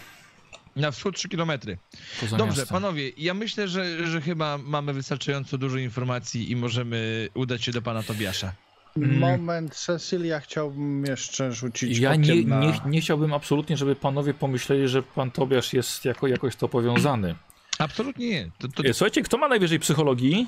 Na 0.76 0.90
wschód 0.90 1.16
3 1.16 1.28
kilometry. 1.28 1.78
Poza 2.20 2.36
Dobrze, 2.36 2.60
miastem. 2.60 2.74
panowie, 2.76 3.10
ja 3.16 3.34
myślę, 3.34 3.68
że, 3.68 4.06
że 4.06 4.20
chyba 4.20 4.58
mamy 4.58 4.92
wystarczająco 4.92 5.58
dużo 5.58 5.78
informacji 5.78 6.50
i 6.50 6.56
możemy 6.56 7.28
udać 7.34 7.64
się 7.64 7.72
do 7.72 7.82
pana 7.82 8.02
Tobiasza. 8.02 8.52
Mm. 8.96 9.18
Moment, 9.18 9.74
Cecilia, 9.74 10.40
chciałbym 10.40 11.04
jeszcze 11.04 11.52
rzucić 11.52 11.98
Ja 11.98 12.16
nie, 12.16 12.44
na... 12.44 12.60
nie, 12.60 12.72
nie 12.86 13.00
chciałbym 13.00 13.32
absolutnie, 13.32 13.76
żeby 13.76 13.96
panowie 13.96 14.34
pomyśleli, 14.34 14.88
że 14.88 15.02
pan 15.02 15.30
Tobiasz 15.30 15.72
jest 15.72 16.04
jako, 16.04 16.26
jakoś 16.26 16.56
to 16.56 16.68
powiązany. 16.68 17.34
Absolutnie 17.78 18.28
nie. 18.28 18.50
To, 18.58 18.68
to, 18.68 18.84
E, 18.84 18.94
Słuchajcie, 18.94 19.22
kto 19.22 19.38
ma 19.38 19.48
najwyżej 19.48 19.80
psychologii? 19.80 20.46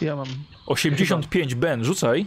Ja 0.00 0.16
mam. 0.16 0.26
85 0.66 1.54
Ben, 1.54 1.84
rzucaj. 1.84 2.26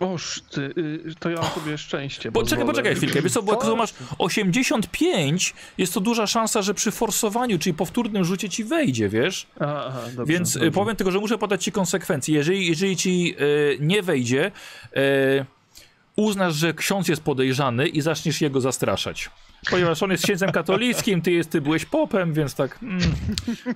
Oż 0.00 0.40
ty, 0.50 0.60
y, 0.60 1.14
to 1.18 1.30
ja 1.30 1.40
mam 1.40 1.50
sobie 1.50 1.78
szczęście. 1.78 2.32
Poczekaj, 2.32 2.58
pozwolę. 2.58 2.72
poczekaj 2.72 2.94
chwilkę. 2.96 3.22
Wiesz 3.22 3.32
co, 3.32 3.42
bo 3.42 3.52
jak 3.52 3.62
to 3.62 3.76
masz 3.76 3.94
85, 4.18 5.54
jest 5.78 5.94
to 5.94 6.00
duża 6.00 6.26
szansa, 6.26 6.62
że 6.62 6.74
przy 6.74 6.90
forsowaniu, 6.90 7.58
czyli 7.58 7.74
powtórnym 7.74 8.24
rzucie 8.24 8.48
ci 8.48 8.64
wejdzie, 8.64 9.08
wiesz? 9.08 9.46
Aha, 9.60 10.00
dobrze, 10.16 10.32
Więc 10.32 10.56
y, 10.56 10.58
dobrze. 10.58 10.70
powiem 10.70 10.96
tylko, 10.96 11.10
że 11.10 11.18
muszę 11.18 11.38
podać 11.38 11.64
ci 11.64 11.72
konsekwencje. 11.72 12.34
Jeżeli, 12.34 12.66
jeżeli 12.66 12.96
ci 12.96 13.34
y, 13.40 13.78
nie 13.80 14.02
wejdzie, 14.02 14.52
y, 14.96 15.44
uznasz, 16.16 16.54
że 16.54 16.74
ksiądz 16.74 17.08
jest 17.08 17.22
podejrzany 17.22 17.88
i 17.88 18.00
zaczniesz 18.00 18.40
jego 18.40 18.60
zastraszać. 18.60 19.30
Ponieważ 19.70 20.02
on 20.02 20.10
jest 20.10 20.24
księdzem 20.24 20.52
katolickim, 20.52 21.22
ty, 21.22 21.30
jest, 21.32 21.50
ty 21.50 21.60
byłeś 21.60 21.84
popem, 21.84 22.32
więc 22.32 22.54
tak 22.54 22.78
mm, 22.82 23.00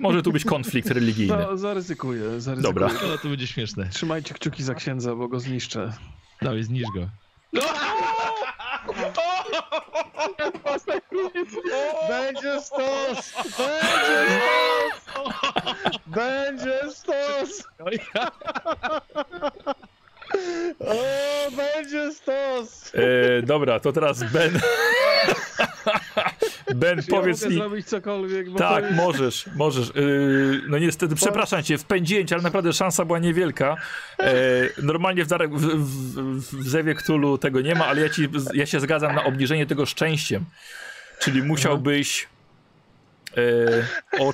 może 0.00 0.22
tu 0.22 0.32
być 0.32 0.44
konflikt 0.44 0.90
religijny. 0.90 1.36
No, 1.36 1.56
zaryzykuję, 1.56 2.40
zaryzykuję. 2.40 2.62
Dobra. 2.62 2.88
no, 3.08 3.18
to 3.18 3.28
będzie 3.28 3.46
śmieszne. 3.46 3.88
Trzymajcie 3.88 4.34
kciuki 4.34 4.62
za 4.62 4.74
księdza, 4.74 5.14
bo 5.14 5.28
go 5.28 5.40
zniszczę. 5.40 5.92
Dawaj, 6.42 6.62
zniż 6.62 6.88
go. 6.94 7.08
Będzie 12.08 12.60
stos! 12.60 13.32
Będzie 13.48 14.90
stos! 15.00 15.54
Będzie 16.06 16.80
stos! 16.90 17.64
O, 20.80 21.50
będzie 21.56 22.12
stos! 22.12 22.92
E, 22.94 23.42
dobra, 23.42 23.80
to 23.80 23.92
teraz 23.92 24.22
Ben. 24.32 24.60
ben, 26.74 27.02
Czy 27.02 27.10
ja 27.10 27.16
powiedz 27.20 27.42
mogę 27.42 27.54
mi. 27.54 27.60
zrobić 27.60 27.86
cokolwiek, 27.86 28.50
bo 28.50 28.58
Tak, 28.58 28.90
możesz, 28.90 29.46
możesz. 29.54 29.92
Yy, 29.94 30.60
no 30.68 30.78
niestety, 30.78 31.14
przepraszam 31.14 31.62
cię, 31.62 31.78
wpędziłem 31.78 32.26
cię, 32.26 32.34
ale 32.34 32.42
naprawdę 32.42 32.72
szansa 32.72 33.04
była 33.04 33.18
niewielka. 33.18 33.76
E, 34.18 34.32
normalnie 34.82 35.24
w, 35.24 35.28
Darek, 35.28 35.54
w, 35.54 35.66
w, 35.66 36.40
w 36.62 36.68
Zewie 36.68 36.94
Ktulu 36.94 37.38
tego 37.38 37.60
nie 37.60 37.74
ma, 37.74 37.86
ale 37.86 38.00
ja, 38.00 38.08
ci, 38.08 38.28
ja 38.54 38.66
się 38.66 38.80
zgadzam 38.80 39.14
na 39.14 39.24
obniżenie 39.24 39.66
tego 39.66 39.86
szczęściem. 39.86 40.44
Czyli 41.18 41.42
musiałbyś 41.42 42.28
e, 43.36 44.20
o 44.20 44.32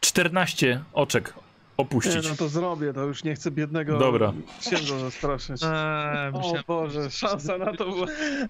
14 0.00 0.84
oczek 0.92 1.32
Nie, 1.78 1.84
opuścić. 1.84 2.28
no 2.28 2.36
to 2.36 2.48
zrobię, 2.48 2.92
to 2.92 3.00
już 3.00 3.24
nie 3.24 3.34
chcę 3.34 3.50
biednego 3.50 3.98
Dobra. 3.98 4.32
księdza 4.60 4.98
zastraszyć. 4.98 5.62
A, 5.62 6.30
O 6.34 6.52
Boże, 6.66 7.10
szansa 7.10 7.58
na 7.58 7.76
to 7.76 7.84
była... 7.84 8.06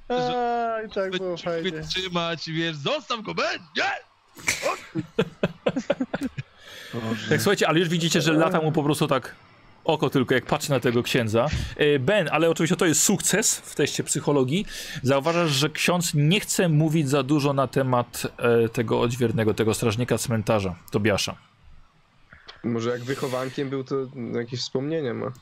A, 0.08 0.82
i 0.86 0.90
tak 0.90 1.18
było 1.18 1.36
fajnie. 1.36 1.70
wytrzymać, 1.70 2.50
wiesz, 2.50 2.76
zostaw 2.76 3.22
go, 3.22 3.34
Ben! 3.34 3.58
Nie! 3.76 3.84
Tak, 7.28 7.42
słuchajcie, 7.42 7.68
ale 7.68 7.78
już 7.78 7.88
widzicie, 7.88 8.20
że 8.20 8.32
lata 8.32 8.60
mu 8.60 8.72
po 8.72 8.82
prostu 8.82 9.06
tak 9.06 9.34
oko 9.84 10.10
tylko, 10.10 10.34
jak 10.34 10.46
patrzy 10.46 10.70
na 10.70 10.80
tego 10.80 11.02
księdza. 11.02 11.46
E, 11.76 11.98
Ben, 11.98 12.28
ale 12.32 12.50
oczywiście 12.50 12.76
to 12.76 12.86
jest 12.86 13.02
sukces 13.02 13.56
w 13.58 13.74
teście 13.74 14.04
psychologii. 14.04 14.66
Zauważasz, 15.02 15.50
że 15.50 15.68
ksiądz 15.70 16.14
nie 16.14 16.40
chce 16.40 16.68
mówić 16.68 17.08
za 17.08 17.22
dużo 17.22 17.52
na 17.52 17.66
temat 17.66 18.22
e, 18.64 18.68
tego 18.68 19.00
odźwiernego, 19.00 19.54
tego 19.54 19.74
strażnika 19.74 20.18
cmentarza, 20.18 20.74
Tobiasza. 20.90 21.34
Może 22.65 22.91
jak 22.91 23.01
wychowankiem 23.01 23.70
był, 23.70 23.84
to 23.84 23.97
jakieś 24.34 24.60
wspomnienia 24.60 25.15
ma. 25.15 25.33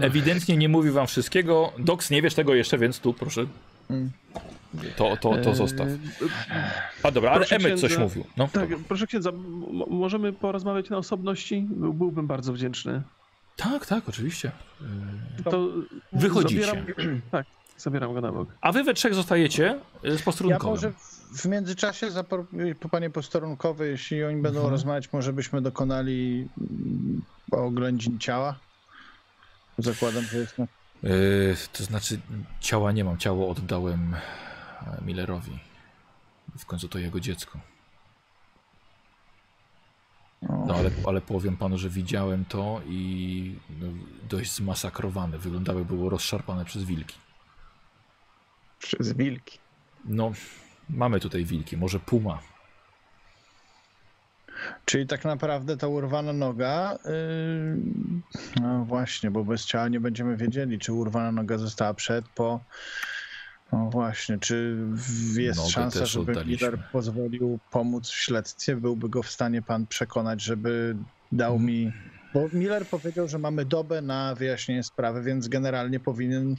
Ewidentnie 0.00 0.56
nie 0.56 0.68
mówi 0.68 0.90
wam 0.90 1.06
wszystkiego. 1.06 1.72
Doks, 1.78 2.10
nie 2.10 2.22
wiesz 2.22 2.34
tego 2.34 2.54
jeszcze, 2.54 2.78
więc 2.78 2.98
tu 3.00 3.14
proszę. 3.14 3.46
Mm. 3.90 4.10
To, 4.96 5.16
to, 5.16 5.36
to 5.36 5.54
zostaw. 5.54 5.88
A 7.02 7.10
dobra, 7.10 7.30
ale 7.30 7.40
proszę 7.40 7.56
Emmet 7.56 7.80
coś 7.80 7.98
mówił. 7.98 8.24
No, 8.36 8.48
Tak, 8.52 8.68
proszę 8.88 9.06
księdza, 9.06 9.30
możemy 9.90 10.32
porozmawiać 10.32 10.90
na 10.90 10.96
osobności? 10.96 11.66
Był- 11.70 11.92
Byłbym 11.94 12.26
bardzo 12.26 12.52
wdzięczny. 12.52 13.02
tak, 13.56 13.86
tak, 13.86 14.08
oczywiście. 14.08 14.50
To 15.50 15.68
Wychodzicie. 16.12 16.66
Zabieram, 16.66 16.86
tak, 17.30 17.46
zabieram 17.78 18.14
go 18.14 18.20
na 18.20 18.32
bok. 18.32 18.48
A 18.60 18.72
wy 18.72 18.84
we 18.84 18.94
trzech 18.94 19.14
zostajecie 19.14 19.78
e, 20.04 20.10
z 20.10 20.18
Ja 20.18 20.24
posterunkowym. 20.24 20.70
może 20.70 20.92
w- 21.32 21.44
międzyczasie, 21.46 22.06
po 22.80 22.88
panie 22.88 23.10
posterunkowy, 23.10 23.88
jeśli 23.88 24.24
oni 24.24 24.42
będą 24.42 24.58
Mhm. 24.58 24.70
rozmawiać, 24.72 25.12
może 25.12 25.32
byśmy 25.32 25.62
dokonali 25.62 26.48
mm, 26.60 27.22
oględzin 27.50 28.18
ciała. 28.18 28.58
Zakładam, 29.78 30.24
że 30.24 30.38
jest 30.38 30.58
na... 30.58 30.66
Yy, 31.02 31.56
to 31.72 31.84
znaczy, 31.84 32.20
ciała 32.60 32.92
nie 32.92 33.04
mam. 33.04 33.18
Ciało 33.18 33.48
oddałem 33.50 34.14
e, 34.14 35.02
Millerowi. 35.04 35.58
W 36.58 36.66
końcu 36.66 36.88
to 36.88 36.98
jego 36.98 37.20
dziecko. 37.20 37.58
No 40.42 40.74
ale, 40.74 40.90
ale 41.06 41.20
powiem 41.20 41.56
panu, 41.56 41.78
że 41.78 41.90
widziałem 41.90 42.44
to 42.44 42.80
i 42.86 43.54
no, 43.80 43.86
dość 44.28 44.52
zmasakrowane. 44.52 45.38
Wyglądały, 45.38 45.84
było 45.84 46.10
rozszarpane 46.10 46.64
przez 46.64 46.84
wilki. 46.84 47.16
Przez 48.78 49.12
wilki. 49.12 49.58
No, 50.04 50.32
mamy 50.90 51.20
tutaj 51.20 51.44
wilki, 51.44 51.76
może 51.76 52.00
puma. 52.00 52.38
Czyli 54.84 55.06
tak 55.06 55.24
naprawdę 55.24 55.76
ta 55.76 55.88
urwana 55.88 56.32
noga. 56.32 56.98
Yy... 57.04 57.76
No 58.62 58.84
właśnie, 58.84 59.30
bo 59.30 59.44
bez 59.44 59.64
ciała 59.66 59.88
nie 59.88 60.00
będziemy 60.00 60.36
wiedzieli, 60.36 60.78
czy 60.78 60.92
urwana 60.92 61.32
noga 61.32 61.58
została 61.58 61.94
przed, 61.94 62.28
po. 62.28 62.60
No 63.72 63.90
właśnie, 63.90 64.38
czy 64.38 64.76
jest 65.36 65.58
Nogę 65.58 65.70
szansa, 65.70 66.06
żeby 66.06 66.32
oddaliśmy. 66.32 66.78
Pozwolił 66.92 67.58
pomóc 67.70 68.08
w 68.08 68.14
śledztwie? 68.14 68.76
Byłby 68.76 69.08
go 69.08 69.22
w 69.22 69.30
stanie 69.30 69.62
pan 69.62 69.86
przekonać, 69.86 70.42
żeby 70.42 70.96
dał 71.32 71.52
Mhm. 71.52 71.66
mi. 71.66 71.92
Bo 72.34 72.48
Miller 72.52 72.86
powiedział, 72.86 73.28
że 73.28 73.38
mamy 73.38 73.64
dobę 73.64 74.02
na 74.02 74.34
wyjaśnienie 74.34 74.82
sprawy, 74.82 75.22
więc 75.22 75.48
generalnie 75.48 76.00
powinien 76.00 76.56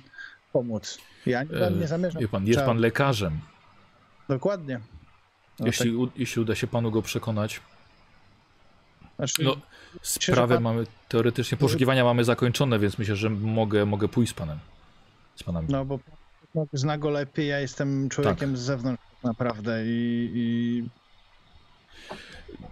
pomóc. 0.53 0.97
Ja 1.25 1.43
nie, 1.43 1.49
nie 1.79 1.87
zamierzam. 1.87 2.21
Wie 2.21 2.27
pan, 2.27 2.47
jest 2.47 2.61
pan 2.61 2.77
lekarzem. 2.77 3.39
Dokładnie. 4.29 4.79
No 5.59 5.65
jeśli, 5.65 5.91
tak, 5.91 5.99
u, 5.99 6.09
jeśli 6.15 6.41
uda 6.41 6.55
się 6.55 6.67
panu 6.67 6.91
go 6.91 7.01
przekonać. 7.01 7.61
znaczy, 9.17 9.43
No, 9.43 9.57
sprawę 10.01 10.55
pan- 10.55 10.63
mamy 10.63 10.83
teoretycznie, 11.07 11.57
poszukiwania 11.57 12.03
mamy 12.03 12.23
zakończone, 12.23 12.79
więc 12.79 12.97
myślę, 12.97 13.15
że 13.15 13.29
mogę, 13.29 13.85
mogę 13.85 14.07
pójść 14.07 14.31
z 14.31 14.35
panem. 14.35 14.59
Z 15.35 15.43
panami. 15.43 15.67
No 15.69 15.85
bo 15.85 15.99
zna 16.73 16.97
go 16.97 17.09
lepiej, 17.09 17.47
ja 17.47 17.59
jestem 17.59 18.09
człowiekiem 18.09 18.49
Tak. 18.49 18.57
z 18.57 18.61
zewnątrz 18.61 19.03
tak 19.13 19.23
naprawdę 19.23 19.83
i, 19.85 20.31
i 20.35 20.83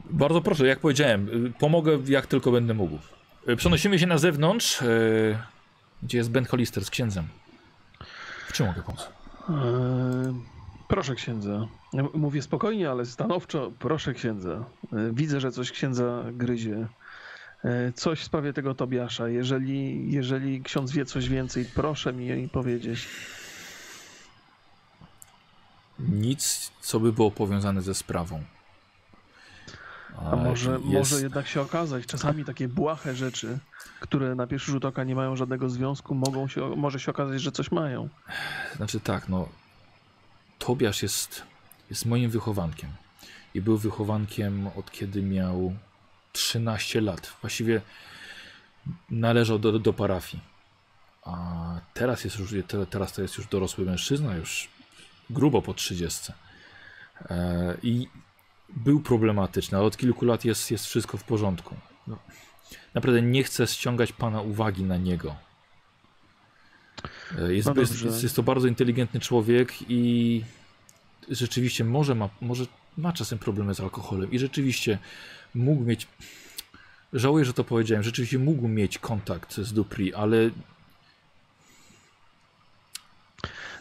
Bardzo 0.09 0.41
proszę, 0.41 0.67
jak 0.67 0.79
powiedziałem, 0.79 1.53
pomogę 1.59 1.99
jak 2.07 2.27
tylko 2.27 2.51
będę 2.51 2.73
mógł. 2.73 2.99
Przenosimy 3.57 3.99
się 3.99 4.07
na 4.07 4.17
zewnątrz, 4.17 4.81
y, 4.81 5.37
gdzie 6.03 6.17
jest 6.17 6.31
Ben 6.31 6.45
Hollister 6.45 6.85
z 6.85 6.89
księdzem. 6.89 7.27
W 8.47 8.53
czym 8.53 8.65
mogę 8.67 8.81
pomóc? 8.83 9.09
Eee, 9.49 9.55
proszę 10.87 11.15
księdza. 11.15 11.67
Mówię 12.13 12.41
spokojnie, 12.41 12.89
ale 12.91 13.05
stanowczo. 13.05 13.71
Proszę 13.79 14.13
księdza. 14.13 14.63
Widzę, 15.13 15.39
że 15.41 15.51
coś 15.51 15.71
księdza 15.71 16.23
gryzie. 16.33 16.87
Eee, 17.63 17.93
Coś 17.93 18.19
w 18.19 18.23
sprawie 18.23 18.53
tego 18.53 18.75
Tobiasza. 18.75 19.29
Jeżeli, 19.29 20.11
jeżeli 20.11 20.61
ksiądz 20.61 20.91
wie 20.91 21.05
coś 21.05 21.29
więcej, 21.29 21.65
proszę 21.75 22.13
mi 22.13 22.49
powiedzieć. 22.49 23.07
Nic, 25.99 26.71
co 26.81 26.99
by 26.99 27.13
było 27.13 27.31
powiązane 27.31 27.81
ze 27.81 27.93
sprawą. 27.95 28.43
A 30.31 30.35
może, 30.35 30.71
jest- 30.71 30.85
może 31.11 31.21
jednak 31.23 31.47
się 31.47 31.61
okazać, 31.61 32.05
czasami 32.05 32.45
takie 32.45 32.67
błahe 32.67 33.15
rzeczy, 33.15 33.57
które 33.99 34.35
na 34.35 34.47
pierwszy 34.47 34.71
rzut 34.71 34.85
oka 34.85 35.03
nie 35.03 35.15
mają 35.15 35.35
żadnego 35.35 35.69
związku, 35.69 36.15
mogą 36.15 36.47
się, 36.47 36.75
może 36.75 36.99
się 36.99 37.11
okazać, 37.11 37.41
że 37.41 37.51
coś 37.51 37.71
mają. 37.71 38.09
Znaczy 38.75 38.99
tak, 38.99 39.29
no. 39.29 39.49
Tobiasz 40.59 41.03
jest, 41.03 41.43
jest 41.89 42.05
moim 42.05 42.29
wychowankiem. 42.29 42.89
I 43.53 43.61
był 43.61 43.77
wychowankiem 43.77 44.67
od 44.75 44.91
kiedy 44.91 45.21
miał 45.21 45.75
13 46.31 47.01
lat. 47.01 47.33
Właściwie 47.41 47.81
należał 49.09 49.59
do, 49.59 49.79
do 49.79 49.93
parafii. 49.93 50.43
A 51.23 51.35
teraz 51.93 52.23
jest 52.23 52.39
już, 52.39 52.53
te- 52.67 52.85
teraz 52.85 53.13
to 53.13 53.21
jest 53.21 53.37
już 53.37 53.47
dorosły 53.47 53.85
mężczyzna, 53.85 54.35
już 54.35 54.69
grubo 55.29 55.61
po 55.61 55.73
30. 55.73 56.31
E, 57.29 57.77
I 57.83 58.07
był 58.69 58.99
problematyczny, 58.99 59.77
ale 59.77 59.87
od 59.87 59.97
kilku 59.97 60.25
lat 60.25 60.45
jest, 60.45 60.71
jest 60.71 60.85
wszystko 60.85 61.17
w 61.17 61.23
porządku. 61.23 61.75
No, 62.07 62.17
naprawdę 62.93 63.21
nie 63.21 63.43
chcę 63.43 63.67
ściągać 63.67 64.13
pana 64.13 64.41
uwagi 64.41 64.83
na 64.83 64.97
niego. 64.97 65.35
E, 67.39 67.53
Jest, 67.53 67.67
No 67.67 67.81
jest, 67.81 68.23
jest 68.23 68.35
to 68.35 68.43
bardzo 68.43 68.67
inteligentny 68.67 69.19
człowiek 69.19 69.73
i 69.89 70.41
rzeczywiście 71.29 71.83
może 71.83 72.15
ma, 72.15 72.29
może 72.41 72.65
ma 72.97 73.13
czasem 73.13 73.39
problemy 73.39 73.75
z 73.75 73.79
alkoholem 73.79 74.31
i 74.31 74.39
rzeczywiście 74.39 74.97
mógł 75.55 75.83
mieć. 75.83 76.07
Żałuję, 77.13 77.45
że 77.45 77.53
to 77.53 77.63
powiedziałem. 77.63 78.03
Rzeczywiście 78.03 78.39
mógł 78.39 78.67
mieć 78.67 78.97
kontakt 78.97 79.55
z 79.57 79.73
Dupri, 79.73 80.13
ale 80.13 80.49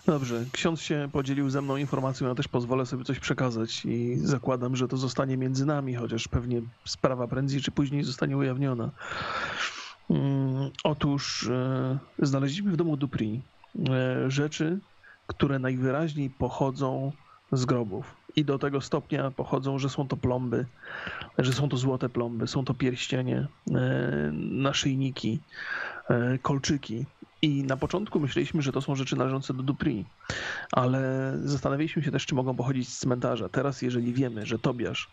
Dobrze, 0.06 0.44
ksiądz 0.52 0.80
się 0.80 1.08
podzielił 1.12 1.50
ze 1.50 1.62
mną 1.62 1.76
informacją, 1.76 2.28
ja 2.28 2.34
też 2.34 2.48
pozwolę 2.48 2.86
sobie 2.86 3.04
coś 3.04 3.20
przekazać 3.20 3.84
i 3.84 4.16
zakładam, 4.18 4.76
że 4.76 4.88
to 4.88 4.96
zostanie 4.96 5.36
między 5.36 5.66
nami, 5.66 5.94
chociaż 5.94 6.28
pewnie 6.28 6.62
sprawa 6.84 7.28
prędzej 7.28 7.60
czy 7.60 7.70
później 7.70 8.04
zostanie 8.04 8.36
ujawniona. 8.36 8.90
Mm, 10.10 10.70
Otóż 10.84 11.48
e, 11.48 11.98
znaleźliśmy 12.18 12.72
w 12.72 12.76
domu 12.76 12.96
Dupri 12.96 13.42
e, 13.90 14.30
rzeczy, 14.30 14.78
które 15.26 15.58
najwyraźniej 15.58 16.30
pochodzą 16.30 17.12
z 17.52 17.64
grobów. 17.64 18.16
I 18.36 18.44
do 18.44 18.58
tego 18.58 18.80
stopnia 18.80 19.30
pochodzą, 19.30 19.78
że 19.78 19.88
są 19.88 20.08
to 20.08 20.16
plomby, 20.16 20.66
że 21.38 21.52
są 21.52 21.68
to 21.68 21.76
złote 21.76 22.08
plomby, 22.08 22.46
są 22.46 22.64
to 22.64 22.74
pierścienie, 22.74 23.46
e, 23.70 24.30
naszyjniki, 24.50 25.40
kolczyki. 26.42 27.06
I 27.42 27.62
na 27.62 27.76
początku 27.76 28.20
myśleliśmy, 28.20 28.62
że 28.62 28.72
to 28.72 28.80
są 28.80 28.94
rzeczy 28.94 29.16
należące 29.16 29.54
do 29.54 29.62
Dupri, 29.62 30.04
ale 30.72 31.32
zastanawialiśmy 31.44 32.02
się 32.02 32.10
też, 32.10 32.26
czy 32.26 32.34
mogą 32.34 32.56
pochodzić 32.56 32.88
z 32.88 32.98
cmentarza. 32.98 33.48
Teraz, 33.48 33.82
jeżeli 33.82 34.12
wiemy, 34.12 34.46
że 34.46 34.58
Tobiasz 34.58 35.10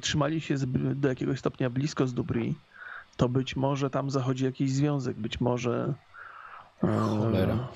trzymali 0.00 0.40
się 0.40 0.54
do 0.94 1.08
jakiegoś 1.08 1.38
stopnia 1.38 1.70
blisko 1.70 2.06
z 2.06 2.14
Dupri, 2.14 2.54
to 3.16 3.28
być 3.28 3.56
może 3.56 3.90
tam 3.90 4.10
zachodzi 4.10 4.44
jakiś 4.44 4.72
związek, 4.72 5.16
być 5.16 5.40
może... 5.40 5.94
e, 6.82 6.98
Cholera. 6.98 7.68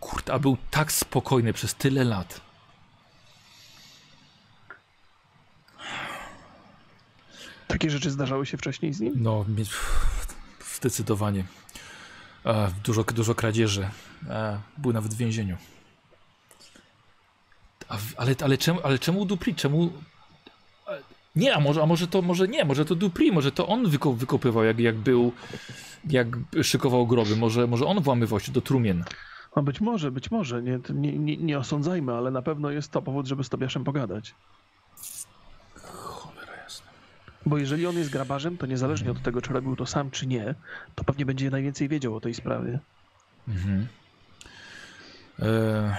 kurde, 0.00 0.32
a 0.32 0.38
był 0.38 0.56
tak 0.70 0.92
spokojny 0.92 1.52
przez 1.52 1.74
tyle 1.74 2.04
lat. 2.04 2.40
Takie 7.68 7.90
rzeczy 7.90 8.10
zdarzały 8.10 8.46
się 8.46 8.56
wcześniej 8.56 8.92
z 8.92 9.00
nim? 9.00 9.14
No, 9.16 9.44
zdecydowanie. 10.74 11.44
E, 12.46 12.70
dużo, 12.84 13.04
dużo 13.04 13.34
kradzieży. 13.34 13.90
E, 14.28 14.60
był 14.78 14.92
nawet 14.92 15.14
w 15.14 15.16
więzieniu. 15.16 15.56
Ale, 18.16 18.34
ale, 18.42 18.58
czemu, 18.58 18.80
ale 18.84 18.98
czemu 18.98 19.24
Dupri? 19.24 19.54
Czemu. 19.54 19.92
Nie, 21.36 21.54
a 21.54 21.60
może, 21.60 21.82
a 21.82 21.86
może 21.86 22.06
to 22.06 22.22
może 22.22 22.48
nie, 22.48 22.64
może 22.64 22.84
to 22.84 22.94
Dupri, 22.94 23.32
może 23.32 23.52
to 23.52 23.66
on 23.66 23.88
wyko, 23.88 24.12
wykopywał, 24.12 24.64
jak, 24.64 24.78
jak 24.78 24.96
był, 24.96 25.32
jak 26.10 26.26
szykował 26.62 27.06
groby, 27.06 27.36
może, 27.36 27.66
może 27.66 27.86
on 27.86 28.00
włamywał 28.00 28.40
się 28.40 28.52
do 28.52 28.60
trumien. 28.60 29.04
No 29.56 29.62
być 29.62 29.80
może, 29.80 30.10
być 30.10 30.30
może. 30.30 30.62
Nie, 30.62 30.78
nie, 30.94 31.18
nie, 31.18 31.36
nie 31.36 31.58
osądzajmy, 31.58 32.12
ale 32.12 32.30
na 32.30 32.42
pewno 32.42 32.70
jest 32.70 32.90
to 32.90 33.02
powód, 33.02 33.26
żeby 33.26 33.44
z 33.44 33.48
Tobiaszem 33.48 33.84
pogadać. 33.84 34.34
Cholera 35.74 36.56
jasna. 36.62 36.90
Bo 37.46 37.58
jeżeli 37.58 37.86
on 37.86 37.96
jest 37.96 38.10
grabarzem, 38.10 38.56
to 38.56 38.66
niezależnie 38.66 39.10
od 39.10 39.22
tego, 39.22 39.42
czy 39.42 39.52
robił 39.52 39.76
to 39.76 39.86
sam, 39.86 40.10
czy 40.10 40.26
nie, 40.26 40.54
to 40.94 41.04
pewnie 41.04 41.26
będzie 41.26 41.50
najwięcej 41.50 41.88
wiedział 41.88 42.16
o 42.16 42.20
tej 42.20 42.34
sprawie. 42.34 42.78
Mhm. 43.48 43.86
E, 45.38 45.96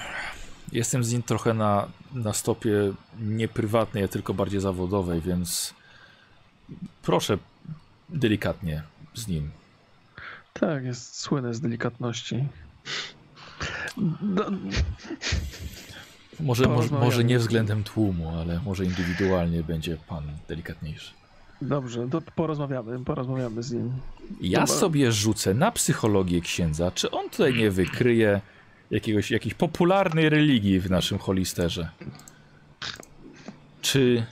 jestem 0.71 1.03
z 1.03 1.13
nim 1.13 1.23
trochę 1.23 1.53
na, 1.53 1.87
na 2.13 2.33
stopie 2.33 2.71
nie 3.21 3.47
prywatnej, 3.47 4.03
a 4.03 4.07
tylko 4.07 4.33
bardziej 4.33 4.59
zawodowej, 4.61 5.21
więc 5.21 5.73
proszę 7.01 7.37
delikatnie 8.09 8.83
z 9.13 9.27
nim. 9.27 9.49
Tak, 10.53 10.83
jest 10.83 11.19
słynny 11.19 11.53
z 11.53 11.61
delikatności. 11.61 12.47
No, 14.21 14.45
Może, 16.39 16.67
może, 16.67 16.89
może 16.95 17.23
nie 17.23 17.39
względem 17.39 17.83
tłumu, 17.83 18.29
ale 18.39 18.59
może 18.65 18.85
indywidualnie 18.85 19.63
będzie 19.63 19.97
pan 20.07 20.23
delikatniejszy. 20.47 21.11
dobrze, 21.61 22.07
to 22.11 22.21
porozmawiamy, 22.21 23.05
porozmawiamy 23.05 23.63
z 23.63 23.71
nim. 23.71 23.93
Ja 24.41 24.59
Dobra. 24.59 24.75
sobie 24.75 25.11
rzucę 25.11 25.53
na 25.53 25.71
psychologię 25.71 26.41
księdza, 26.41 26.91
czy 26.91 27.11
on 27.11 27.29
tutaj 27.29 27.53
nie 27.53 27.71
wykryje 27.71 28.41
jakiegoś, 28.91 29.31
jakiejś 29.31 29.53
popularnej 29.53 30.29
religii 30.29 30.79
w 30.79 30.89
naszym 30.89 31.17
holisterze. 31.17 31.89
Czy 33.81 34.25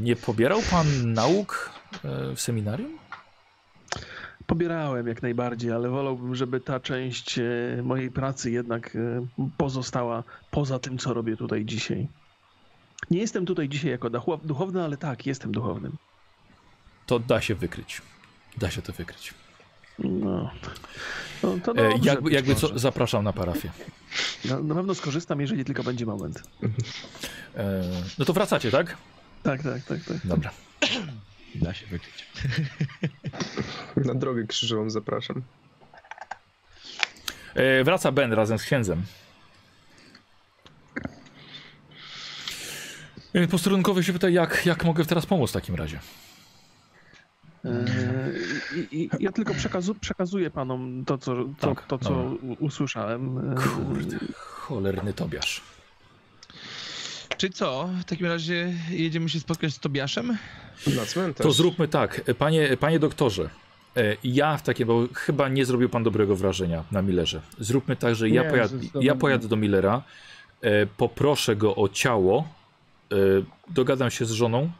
nie 0.00 0.16
pobierał 0.16 0.60
pan 0.70 1.12
nauk 1.12 1.70
e, 2.04 2.34
w 2.36 2.40
seminarium? 2.40 2.98
Pobierałem 4.46 5.06
jak 5.06 5.22
najbardziej, 5.22 5.72
ale 5.72 5.88
wolałbym, 5.88 6.34
żeby 6.34 6.60
ta 6.60 6.80
część 6.80 7.38
e, 7.38 7.42
mojej 7.82 8.10
pracy 8.10 8.50
jednak 8.50 8.96
e, 8.96 9.26
pozostała 9.56 10.24
poza 10.50 10.78
tym, 10.78 10.98
co 10.98 11.14
robię 11.14 11.36
tutaj 11.36 11.64
dzisiaj. 11.64 12.08
Nie 13.10 13.20
jestem 13.20 13.46
tutaj 13.46 13.68
dzisiaj 13.68 13.90
jako 13.90 14.10
duchowny, 14.44 14.84
ale 14.84 14.96
tak, 14.96 15.26
jestem 15.26 15.52
duchownym. 15.52 15.96
To 17.06 17.18
da 17.18 17.40
się 17.40 17.54
wykryć. 17.54 18.02
Da 18.58 18.70
się 18.70 18.82
to 18.82 18.92
wykryć. 18.92 19.34
No, 19.98 20.50
no 21.42 21.56
to 21.64 21.72
E, 21.72 21.74
dobrze, 21.74 22.10
jakby, 22.10 22.30
jakby 22.32 22.54
co, 22.54 22.78
zapraszam 22.78 23.24
na 23.24 23.32
parafię. 23.32 23.70
Na, 24.44 24.60
na 24.60 24.74
pewno 24.74 24.94
skorzystam, 24.94 25.40
jeżeli 25.40 25.64
tylko 25.64 25.82
będzie 25.82 26.06
moment. 26.06 26.42
E, 27.56 27.82
no 28.18 28.24
to 28.24 28.32
wracacie, 28.32 28.70
tak? 28.70 28.96
Tak, 29.42 29.62
tak, 29.62 29.84
tak, 29.84 29.98
tak. 30.04 30.16
Dobra. 30.24 30.50
Da 31.54 31.74
się 31.74 31.86
wykryć. 31.86 32.26
Na 34.06 34.14
drogę 34.14 34.46
krzyżową 34.46 34.90
zapraszam. 34.90 35.42
E, 37.54 37.84
wraca 37.84 38.12
Ben 38.12 38.32
razem 38.32 38.58
z 38.58 38.62
księdzem. 38.62 39.02
E, 43.34 43.48
Posterunkowy 43.48 44.04
się 44.04 44.12
pyta, 44.12 44.28
jak, 44.28 44.66
jak 44.66 44.84
mogę 44.84 45.04
teraz 45.04 45.26
pomóc 45.26 45.50
w 45.50 45.52
takim 45.52 45.74
razie? 45.74 46.00
I, 48.76 49.02
i, 49.02 49.10
ja 49.20 49.32
tylko 49.32 49.54
przekazu, 49.54 49.94
przekazuję 49.94 50.50
panom 50.50 51.04
to, 51.04 51.18
co, 51.18 51.34
to, 51.60 51.68
Tak, 51.74 51.86
to, 51.86 51.98
co 51.98 52.24
usłyszałem. 52.58 53.54
Kurde, 53.56 54.18
cholerny 54.44 55.12
Tobiasz. 55.12 55.60
Czy 57.36 57.50
co? 57.50 57.88
W 58.00 58.04
takim 58.04 58.26
razie 58.26 58.74
jedziemy 58.90 59.28
się 59.28 59.40
spotkać 59.40 59.72
z 59.74 59.78
Tobiaszem? 59.78 60.38
Na 60.96 61.04
cmentarz. 61.06 61.46
To 61.46 61.52
zróbmy 61.52 61.88
tak, 61.88 62.20
panie, 62.38 62.76
panie 62.76 62.98
doktorze. 62.98 63.50
e, 63.96 64.16
Ja 64.24 64.56
w 64.56 64.62
takim, 64.62 64.86
bo 64.86 65.06
chyba 65.14 65.48
nie 65.48 65.64
zrobił 65.64 65.88
pan 65.88 66.02
dobrego 66.02 66.36
wrażenia 66.36 66.84
na 66.92 67.02
Millerze. 67.02 67.40
Zróbmy 67.58 67.96
tak, 67.96 68.14
że 68.14 68.28
ja, 68.28 68.42
Nie, 68.42 68.50
pojad, 68.50 68.68
zdecydowanie 68.70 69.06
ja 69.06 69.14
pojadę 69.14 69.48
do 69.48 69.56
Millera, 69.56 70.02
e, 70.60 70.86
poproszę 70.86 71.56
go 71.56 71.76
o 71.76 71.88
ciało, 71.88 72.48
e, 73.12 73.16
dogadam 73.68 74.10
się 74.10 74.24
z 74.24 74.30
żoną 74.30 74.70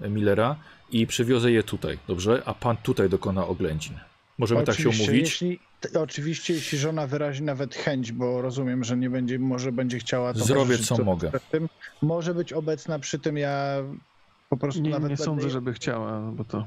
Millera 0.00 0.56
i 0.92 1.06
przywiozę 1.06 1.52
je 1.52 1.62
tutaj, 1.62 1.98
dobrze? 2.08 2.42
A 2.46 2.54
pan 2.54 2.76
tutaj 2.76 3.08
dokona 3.08 3.46
oględzin. 3.46 3.94
Możemy 4.38 4.64
tak 4.64 4.76
się 4.76 4.80
Oczywiście, 4.88 5.04
umówić? 5.04 5.22
Jeśli, 5.30 5.58
t- 5.80 6.00
oczywiście, 6.00 6.54
jeśli 6.54 6.78
żona 6.78 7.06
wyrazi 7.06 7.42
nawet 7.42 7.74
chęć, 7.74 8.12
bo 8.12 8.42
rozumiem, 8.42 8.84
że 8.84 8.96
nie 8.96 9.10
będzie, 9.10 9.38
może 9.38 9.72
będzie 9.72 9.98
chciała 9.98 10.34
to 10.34 10.38
Zrobię, 10.44 10.78
co 10.78 10.84
sobie 10.84 11.04
mogę. 11.04 11.30
Tym, 11.50 11.68
może 12.02 12.34
być 12.34 12.52
obecna 12.52 12.98
przy 12.98 13.18
tym, 13.18 13.36
ja 13.36 13.76
po 14.48 14.56
prostu 14.56 14.80
nie, 14.82 14.90
nawet 14.90 15.02
nie 15.10 15.16
będę- 15.16 15.24
sądzę, 15.24 15.50
żeby 15.50 15.72
chciała, 15.72 16.20
bo 16.20 16.44
to. 16.44 16.66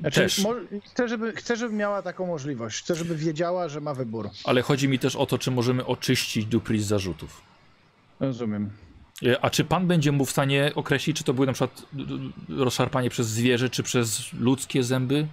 Znaczy, 0.00 0.20
Też. 0.20 0.38
mo- 0.38 0.54
chcę, 0.92 1.08
żeby, 1.08 1.32
chcę, 1.32 1.56
żeby 1.56 1.74
miała 1.74 2.02
taką 2.02 2.26
możliwość. 2.26 2.78
Chcę, 2.82 2.94
żeby 2.94 3.16
wiedziała, 3.16 3.68
że 3.68 3.80
ma 3.80 3.94
wybór. 3.94 4.30
Ale 4.44 4.62
chodzi 4.62 4.88
mi 4.88 4.98
też 4.98 5.16
o 5.16 5.26
to, 5.26 5.38
czy 5.38 5.50
możemy 5.50 5.86
oczyścić 5.86 6.46
Dupri 6.46 6.80
z 6.82 6.86
zarzutów. 6.86 7.42
Rozumiem. 8.20 8.70
E, 9.26 9.44
A 9.44 9.50
czy 9.50 9.64
pan 9.64 9.86
będzie 9.86 10.12
mu 10.12 10.24
w 10.26 10.30
stanie 10.30 10.72
określić, 10.74 11.16
czy 11.16 11.24
to 11.24 11.34
były 11.34 11.46
na 11.46 11.52
przykład 11.52 11.82
rozszarpanie 12.48 13.10
przez 13.10 13.26
zwierzę, 13.28 13.70
czy 13.70 13.82
przez 13.82 14.32
ludzkie 14.32 14.82
zęby? 14.82 15.26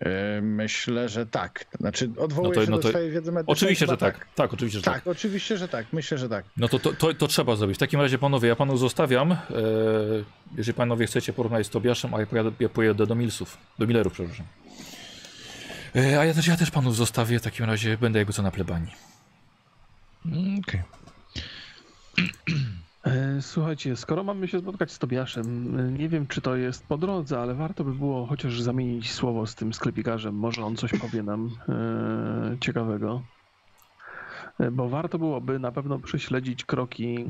E, 0.00 0.40
Myślę, 0.42 1.08
że 1.08 1.26
tak. 1.26 1.64
Znaczy, 1.80 2.10
odwołuję 2.18 2.50
No 2.50 2.54
to- 2.54 2.64
się 2.64 2.70
no 2.70 2.76
do 2.76 2.82
to- 2.82 2.88
swojej 2.88 3.10
wiedzy 3.10 3.32
medycznej. 3.32 3.52
Oczywiście, 3.52 3.86
że 3.86 3.96
tak. 3.96 4.26
tak. 4.34 4.52
oczywiście, 4.54 4.78
że 4.78 4.84
tak. 4.84 4.94
Tak, 4.94 5.06
oczywiście, 5.06 5.56
że 5.56 5.68
tak. 5.68 5.86
Myślę, 5.92 6.18
że 6.18 6.28
tak. 6.28 6.44
No 6.56 6.68
to, 6.68 6.78
to, 6.78 6.92
to, 6.92 7.14
to 7.14 7.26
trzeba 7.26 7.56
zrobić. 7.56 7.76
W 7.76 7.80
takim 7.80 8.00
razie, 8.00 8.18
panowie, 8.18 8.48
ja 8.48 8.56
panu 8.56 8.76
zostawiam. 8.76 9.32
E, 9.32 9.36
jeżeli 10.56 10.74
panowie 10.74 11.06
chcecie 11.06 11.32
porozmawiać 11.32 11.66
z 11.66 11.70
Tobiaszem, 11.70 12.14
a 12.14 12.20
ja 12.20 12.26
pojadę, 12.26 12.50
ja 12.60 12.68
pojadę 12.68 13.06
do 13.06 13.14
Milsów. 13.14 13.58
Do 13.78 13.86
Millerów, 13.86 14.12
przepraszam. 14.12 14.46
A 15.94 16.24
ja 16.24 16.34
też, 16.34 16.46
ja 16.46 16.56
też 16.56 16.70
panów 16.70 16.96
zostawię. 16.96 17.38
W 17.38 17.42
takim 17.42 17.66
razie 17.66 17.96
będę 17.98 18.18
jakby 18.18 18.32
co 18.32 18.42
na 18.42 18.50
plebanii. 18.50 18.92
Mm, 20.26 20.58
Okej. 20.68 20.80
E, 20.80 20.97
Słuchajcie, 23.40 23.96
skoro 23.96 24.24
mamy 24.24 24.48
się 24.48 24.60
spotkać 24.60 24.92
z 24.92 24.98
Tobiaszem, 24.98 25.78
e, 25.80 25.92
nie 25.92 26.08
wiem 26.08 26.26
czy 26.26 26.40
to 26.40 26.56
jest 26.56 26.86
po 26.86 26.98
drodze, 26.98 27.40
ale 27.40 27.54
warto 27.54 27.84
by 27.84 27.94
było 27.94 28.26
chociaż 28.26 28.60
zamienić 28.60 29.12
słowo 29.12 29.46
z 29.46 29.54
tym 29.54 29.72
sklepikarzem. 29.72 30.34
Może 30.34 30.64
on 30.64 30.76
coś 30.76 30.92
powie 30.92 31.22
nam 31.22 31.50
e, 31.68 32.56
ciekawego. 32.60 33.22
e, 34.58 34.70
bo 34.70 34.88
warto 34.88 35.18
byłoby 35.18 35.58
na 35.58 35.72
pewno 35.72 35.98
prześledzić 35.98 36.64
kroki 36.64 37.26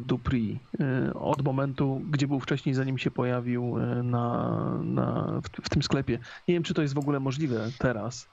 Dupri 0.00 0.60
e, 0.80 1.14
od 1.14 1.42
momentu, 1.44 2.02
gdzie 2.10 2.28
był 2.28 2.40
wcześniej, 2.40 2.74
zanim 2.74 2.98
się 2.98 3.10
pojawił 3.10 3.78
e, 3.78 4.02
na, 4.02 4.58
na, 4.84 5.40
w, 5.42 5.66
w 5.66 5.68
tym 5.68 5.82
sklepie. 5.82 6.18
Nie 6.48 6.54
wiem, 6.54 6.62
czy 6.62 6.74
to 6.74 6.82
jest 6.82 6.94
w 6.94 6.98
ogóle 6.98 7.20
możliwe 7.20 7.72
teraz, 7.78 8.28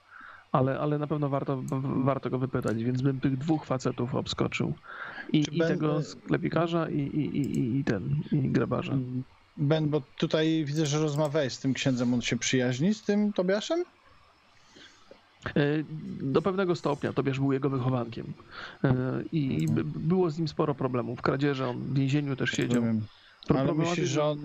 ale, 0.52 0.78
ale 0.80 0.98
na 0.98 1.06
pewno 1.06 1.28
warto, 1.28 1.62
warto 2.04 2.30
go 2.30 2.38
wypytać, 2.38 2.84
więc 2.84 3.02
bym 3.02 3.20
tych 3.20 3.36
dwóch 3.38 3.64
facetów 3.66 4.14
obskoczył. 4.14 4.74
I, 5.32 5.44
i 5.52 5.58
ben- 5.58 5.68
tego 5.68 6.02
sklepikarza, 6.02 6.90
i, 6.90 6.98
i, 6.98 7.36
i, 7.36 7.78
i- 7.80 7.84
ten, 7.84 8.10
i 8.32 8.48
grabarza. 8.50 8.98
Ben, 9.56 9.88
bo 9.88 10.00
tutaj 10.18 10.64
widzę, 10.64 10.86
że 10.86 10.98
rozmawiałeś 10.98 11.52
z 11.52 11.60
tym 11.60 11.74
księdzem, 11.74 12.14
on 12.14 12.20
się 12.22 12.36
przyjaźni 12.36 12.94
z 12.94 13.02
tym 13.04 13.32
Tobiaszem? 13.32 13.84
E, 15.46 15.84
Do 16.22 16.42
pewnego 16.42 16.74
stopnia 16.74 17.12
Tobiasz 17.12 17.38
był 17.40 17.52
jego 17.52 17.70
wychowankiem 17.70 18.34
E, 18.84 19.22
i 19.32 19.66
by- 19.70 19.84
było 19.84 20.30
z 20.30 20.38
nim 20.38 20.48
sporo 20.48 20.74
problemów. 20.74 21.22
Kradzieże, 21.22 21.68
on 21.68 21.78
w 21.78 21.94
więzieniu 21.94 22.36
też 22.36 22.50
siedział. 22.50 22.68
Rozumiem. 22.82 23.06
Ale 23.54 23.74
myślisz, 23.74 24.08
że 24.08 24.24
on 24.24 24.38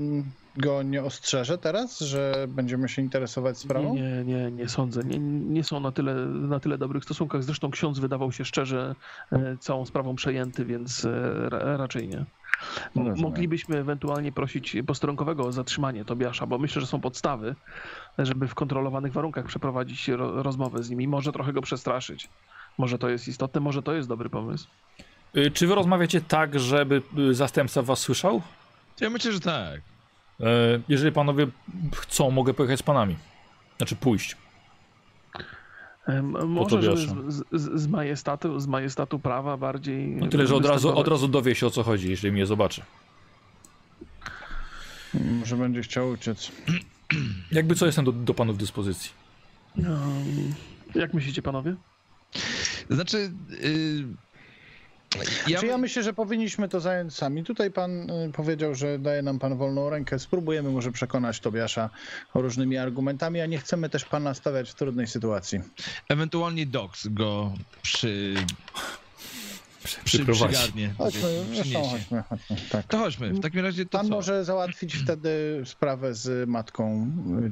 go 0.58 0.84
nie 0.84 1.04
ostrzeże 1.04 1.58
teraz, 1.58 2.00
że 2.00 2.46
będziemy 2.50 2.90
się 2.90 3.02
interesować 3.02 3.58
sprawą? 3.58 3.96
Nie, 3.96 4.02
nie, 4.02 4.24
nie, 4.24 4.52
nie 4.52 4.70
sądzę. 4.70 5.04
Nie, 5.04 5.20
nie 5.54 5.64
są 5.64 5.80
na 5.80 5.92
tyle, 5.92 6.16
na 6.26 6.60
tyle 6.60 6.78
dobrych 6.78 7.04
stosunkach. 7.04 7.44
Zresztą 7.44 7.72
ksiądz 7.72 8.00
wydawał 8.00 8.32
się 8.32 8.46
szczerze 8.46 8.96
e, 9.32 9.58
całą 9.60 9.86
sprawą 9.86 10.16
przejęty, 10.16 10.66
więc 10.66 11.06
e, 11.06 11.50
ra, 11.50 11.78
raczej 11.78 12.08
nie. 12.08 12.18
M- 12.18 12.26
Rozumiem. 12.96 13.22
Moglibyśmy 13.22 13.78
ewentualnie 13.78 14.32
prosić 14.32 14.76
posterunkowego 14.88 15.44
o 15.44 15.52
zatrzymanie 15.52 16.06
Tobiasza, 16.06 16.46
bo 16.46 16.58
myślę, 16.58 16.82
że 16.82 16.88
są 16.88 17.02
podstawy, 17.02 17.56
żeby 18.18 18.48
w 18.48 18.56
kontrolowanych 18.56 19.14
warunkach 19.14 19.46
przeprowadzić 19.46 20.08
ro, 20.08 20.44
rozmowę 20.44 20.84
z 20.84 20.90
nim 20.90 21.02
i 21.02 21.08
może 21.08 21.32
trochę 21.32 21.54
go 21.54 21.62
przestraszyć. 21.62 22.30
Może 22.78 22.98
to 22.98 23.10
jest 23.10 23.28
istotne, 23.28 23.62
może 23.62 23.84
to 23.84 23.94
jest 23.94 24.08
dobry 24.10 24.30
pomysł. 24.30 24.68
Y, 25.38 25.52
Czy 25.52 25.68
wy 25.68 25.76
rozmawiacie 25.76 26.22
tak, 26.22 26.60
żeby 26.60 27.02
y, 27.18 27.34
zastępca 27.34 27.82
was 27.82 28.00
słyszał? 28.00 28.42
Ja 29.02 29.10
myślę, 29.10 29.32
że 29.32 29.40
tak. 29.40 29.82
E, 30.40 30.46
Jeżeli 30.90 31.12
panowie 31.12 31.48
chcą, 31.96 32.32
mogę 32.32 32.54
pojechać 32.54 32.80
z 32.80 32.84
panami. 32.84 33.16
Znaczy 33.78 33.96
pójść. 33.96 34.36
Em, 36.08 36.48
Może, 36.50 36.82
żeby 36.82 36.98
z, 37.32 37.44
z, 37.52 37.82
z, 37.82 37.88
majestatu, 37.88 38.60
z 38.60 38.68
majestatu 38.68 39.20
prawa 39.20 39.58
bardziej. 39.58 40.08
No 40.08 40.28
tyle, 40.28 40.48
że 40.48 40.56
od 40.56 40.66
razu, 40.66 40.98
od 40.98 41.08
razu 41.08 41.28
dowie 41.28 41.56
się 41.56 41.68
o 41.68 41.70
co 41.70 41.84
chodzi, 41.84 42.10
jeżeli 42.10 42.32
mnie 42.32 42.46
zobaczy. 42.46 42.82
Może 45.14 45.58
będzie 45.58 45.82
chciał 45.82 46.10
uciec. 46.10 46.52
Jakby 47.52 47.76
co 47.76 47.86
jestem 47.86 48.06
do, 48.06 48.12
do 48.12 48.34
panów 48.34 48.58
dyspozycji. 48.58 49.12
Um, 49.78 50.54
jak 50.96 51.14
myślicie, 51.14 51.42
panowie? 51.42 51.76
Znaczy, 52.90 53.32
yy, 53.50 54.06
ja, 55.48 55.60
Czy 55.60 55.66
ja 55.68 55.78
myślę, 55.78 56.04
że 56.04 56.14
powinniśmy 56.14 56.70
to 56.70 56.80
zająć 56.80 57.14
sami. 57.14 57.44
Tutaj 57.44 57.72
pan 57.72 58.10
y, 58.10 58.32
powiedział, 58.34 58.76
że 58.76 59.00
daje 59.00 59.22
nam 59.22 59.40
pan 59.40 59.58
wolną 59.58 59.90
rękę. 59.90 60.20
Spróbujemy 60.20 60.70
może 60.70 60.92
przekonać 60.92 61.40
Tobiasza 61.40 61.90
różnymi 62.34 62.78
argumentami, 62.78 63.42
a 63.42 63.46
nie 63.46 63.58
chcemy 63.58 63.90
też 63.90 64.06
pana 64.06 64.34
stawiać 64.34 64.70
w 64.72 64.76
trudnej 64.76 65.08
sytuacji. 65.08 65.60
ewentualnie 66.10 66.66
Dox 66.66 67.08
go 67.08 67.54
przy, 67.82 68.34
przy, 69.84 70.00
Przyprowadzi. 70.04 70.54
przygarnie. 70.54 70.94
Chodźmy, 70.98 71.22
zresztą 71.54 71.84
chodźmy, 71.84 72.24
chodźmy. 72.30 72.56
Tak. 72.70 72.88
To 72.88 72.98
chodźmy, 72.98 73.30
w 73.34 73.40
takim 73.40 73.60
razie 73.60 73.86
to 73.86 73.98
Pan 73.98 74.08
co? 74.08 74.14
może 74.14 74.46
załatwić 74.46 74.96
wtedy 74.96 75.62
sprawę 75.66 76.14
z 76.14 76.50
matką 76.50 77.12
y, 77.46 77.50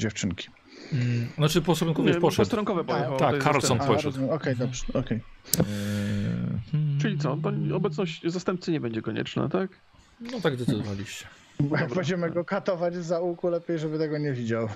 dziewczynki. 0.93 1.35
Znaczy 1.37 1.61
posterunkowy 1.61 2.07
już 2.07 2.15
Nie, 2.15 2.21
poszedł. 2.21 2.41
Posterunkowy 2.41 2.83
pojechał. 2.83 3.17
tak, 3.17 3.33
jest 3.33 3.47
Carlson 3.47 3.79
poszedł. 3.79 4.31
Okej, 4.31 4.55
dobrze, 4.55 4.83
okej. 4.93 5.17
Eee, 5.59 5.65
hmm. 6.71 6.99
Czyli 7.01 7.17
co, 7.17 7.37
to 7.37 7.75
obecność 7.75 8.21
zastępcy 8.25 8.71
nie 8.71 8.79
będzie 8.79 9.01
konieczna, 9.01 9.49
tak? 9.49 9.69
No 10.19 10.41
tak 10.41 10.55
decydowaliście. 10.55 11.25
Jak 11.79 11.93
będziemy 11.93 12.29
go 12.31 12.45
katować 12.45 12.95
z 12.95 13.05
zaułku, 13.05 13.49
lepiej, 13.49 13.79
żeby 13.79 13.97
tego 13.97 14.17
nie 14.17 14.33
widział. 14.33 14.69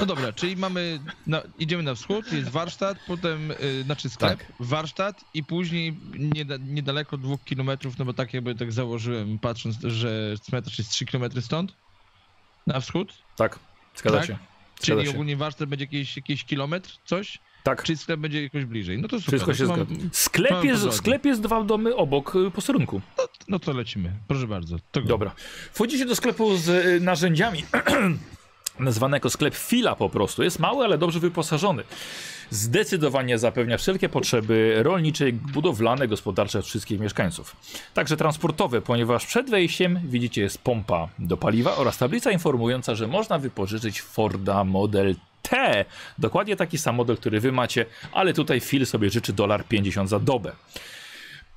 No 0.00 0.06
dobra, 0.06 0.32
czyli 0.32 0.56
mamy, 0.56 1.00
na, 1.26 1.42
idziemy 1.58 1.82
na 1.82 1.94
wschód, 1.94 2.32
jest 2.32 2.48
warsztat, 2.48 2.98
potem, 3.06 3.50
y, 3.50 3.82
znaczy 3.82 4.08
sklep, 4.08 4.38
Tak. 4.38 4.52
warsztat 4.60 5.24
i 5.34 5.44
później 5.44 5.96
nieda, 6.18 6.54
niedaleko 6.56 7.16
dwóch 7.16 7.44
kilometrów, 7.44 7.98
no 7.98 8.04
bo 8.04 8.12
tak 8.12 8.34
jakby 8.34 8.54
tak 8.54 8.72
założyłem, 8.72 9.38
patrząc, 9.38 9.76
że 9.82 10.34
cmentarz 10.42 10.78
jest 10.78 10.90
3 10.90 11.06
kilometry 11.06 11.42
stąd, 11.42 11.72
na 12.66 12.80
wschód, 12.80 13.14
Tak, 13.36 13.58
zgadza 13.96 14.18
Tak? 14.18 14.26
się. 14.26 14.38
Czyli 14.80 15.04
się. 15.04 15.10
ogólnie 15.10 15.36
warsztat 15.36 15.68
będzie 15.68 15.84
jakiś, 15.84 16.16
jakiś 16.16 16.44
kilometr, 16.44 16.90
coś, 17.04 17.38
Tak, 17.62 17.82
czy 17.82 17.96
sklep 17.96 18.20
będzie 18.20 18.42
jakoś 18.42 18.64
bliżej. 18.64 18.98
No 18.98 19.08
to 19.08 19.20
super. 19.20 19.34
wszystko 19.34 19.54
się 19.54 19.64
no, 19.64 19.74
zgadza. 19.74 19.94
Sklep 20.12 20.50
mam 20.50 20.66
jest, 20.66 20.92
sklep 20.92 21.24
jest 21.24 21.40
dwa 21.40 21.64
domy 21.64 21.96
obok 21.96 22.36
y, 22.36 22.50
posterunku. 22.50 23.00
No 23.48 23.58
to 23.58 23.72
lecimy, 23.72 24.12
proszę 24.28 24.46
bardzo. 24.46 24.76
To. 24.90 25.00
Dobra. 25.00 25.34
Wchodzicie 25.72 26.06
do 26.06 26.16
sklepu 26.16 26.56
z 26.56 26.68
y, 26.68 27.00
narzędziami. 27.00 27.64
Nazwany 28.78 29.16
jako 29.16 29.30
sklep 29.30 29.54
Fila 29.54 29.96
po 29.96 30.08
prostu. 30.08 30.42
Jest 30.42 30.58
mały, 30.58 30.84
ale 30.84 30.98
dobrze 30.98 31.20
wyposażony. 31.20 31.82
Zdecydowanie 32.50 33.38
zapewnia 33.38 33.78
wszelkie 33.78 34.08
potrzeby 34.08 34.74
rolnicze, 34.82 35.32
budowlane, 35.32 36.08
gospodarcze 36.08 36.62
wszystkich 36.62 37.00
mieszkańców. 37.00 37.56
Także 37.94 38.16
transportowe, 38.16 38.80
ponieważ 38.80 39.26
przed 39.26 39.50
wejściem 39.50 40.00
widzicie 40.04 40.42
jest 40.42 40.58
pompa 40.58 41.08
do 41.18 41.36
paliwa 41.36 41.76
oraz 41.76 41.98
tablica 41.98 42.30
informująca, 42.30 42.94
że 42.94 43.06
można 43.06 43.38
wypożyczyć 43.38 44.02
Forda 44.02 44.64
Model 44.64 45.14
T. 45.42 45.84
Dokładnie 46.18 46.56
taki 46.56 46.78
sam 46.78 46.94
model, 46.94 47.16
który 47.16 47.40
wy 47.40 47.52
macie, 47.52 47.86
ale 48.12 48.32
tutaj 48.32 48.60
Phil 48.60 48.86
sobie 48.86 49.10
życzy 49.10 49.32
dolar 49.32 49.64
50 49.64 50.10
za 50.10 50.20
dobę. 50.20 50.52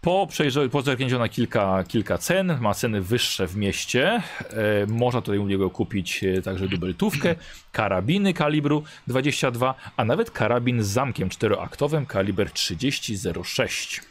Po, 0.01 0.27
przejrze- 0.27 0.69
po 0.69 0.81
zerknięciu 0.81 1.19
na 1.19 1.29
kilka, 1.29 1.83
kilka 1.83 2.17
cen, 2.17 2.57
ma 2.61 2.73
ceny 2.73 3.01
wyższe 3.01 3.47
w 3.47 3.55
mieście. 3.55 4.07
E, 4.13 4.85
można 4.87 5.21
tutaj 5.21 5.37
u 5.39 5.47
niego 5.47 5.69
kupić 5.69 6.23
e, 6.23 6.41
także 6.41 6.67
dubeltówkę, 6.67 7.35
karabiny 7.71 8.33
kalibru 8.33 8.83
22, 9.07 9.75
a 9.97 10.05
nawet 10.05 10.31
karabin 10.31 10.83
z 10.83 10.87
zamkiem 10.87 11.29
czteroaktowym 11.29 12.05
kaliber 12.05 12.47
30.06. 12.47 14.01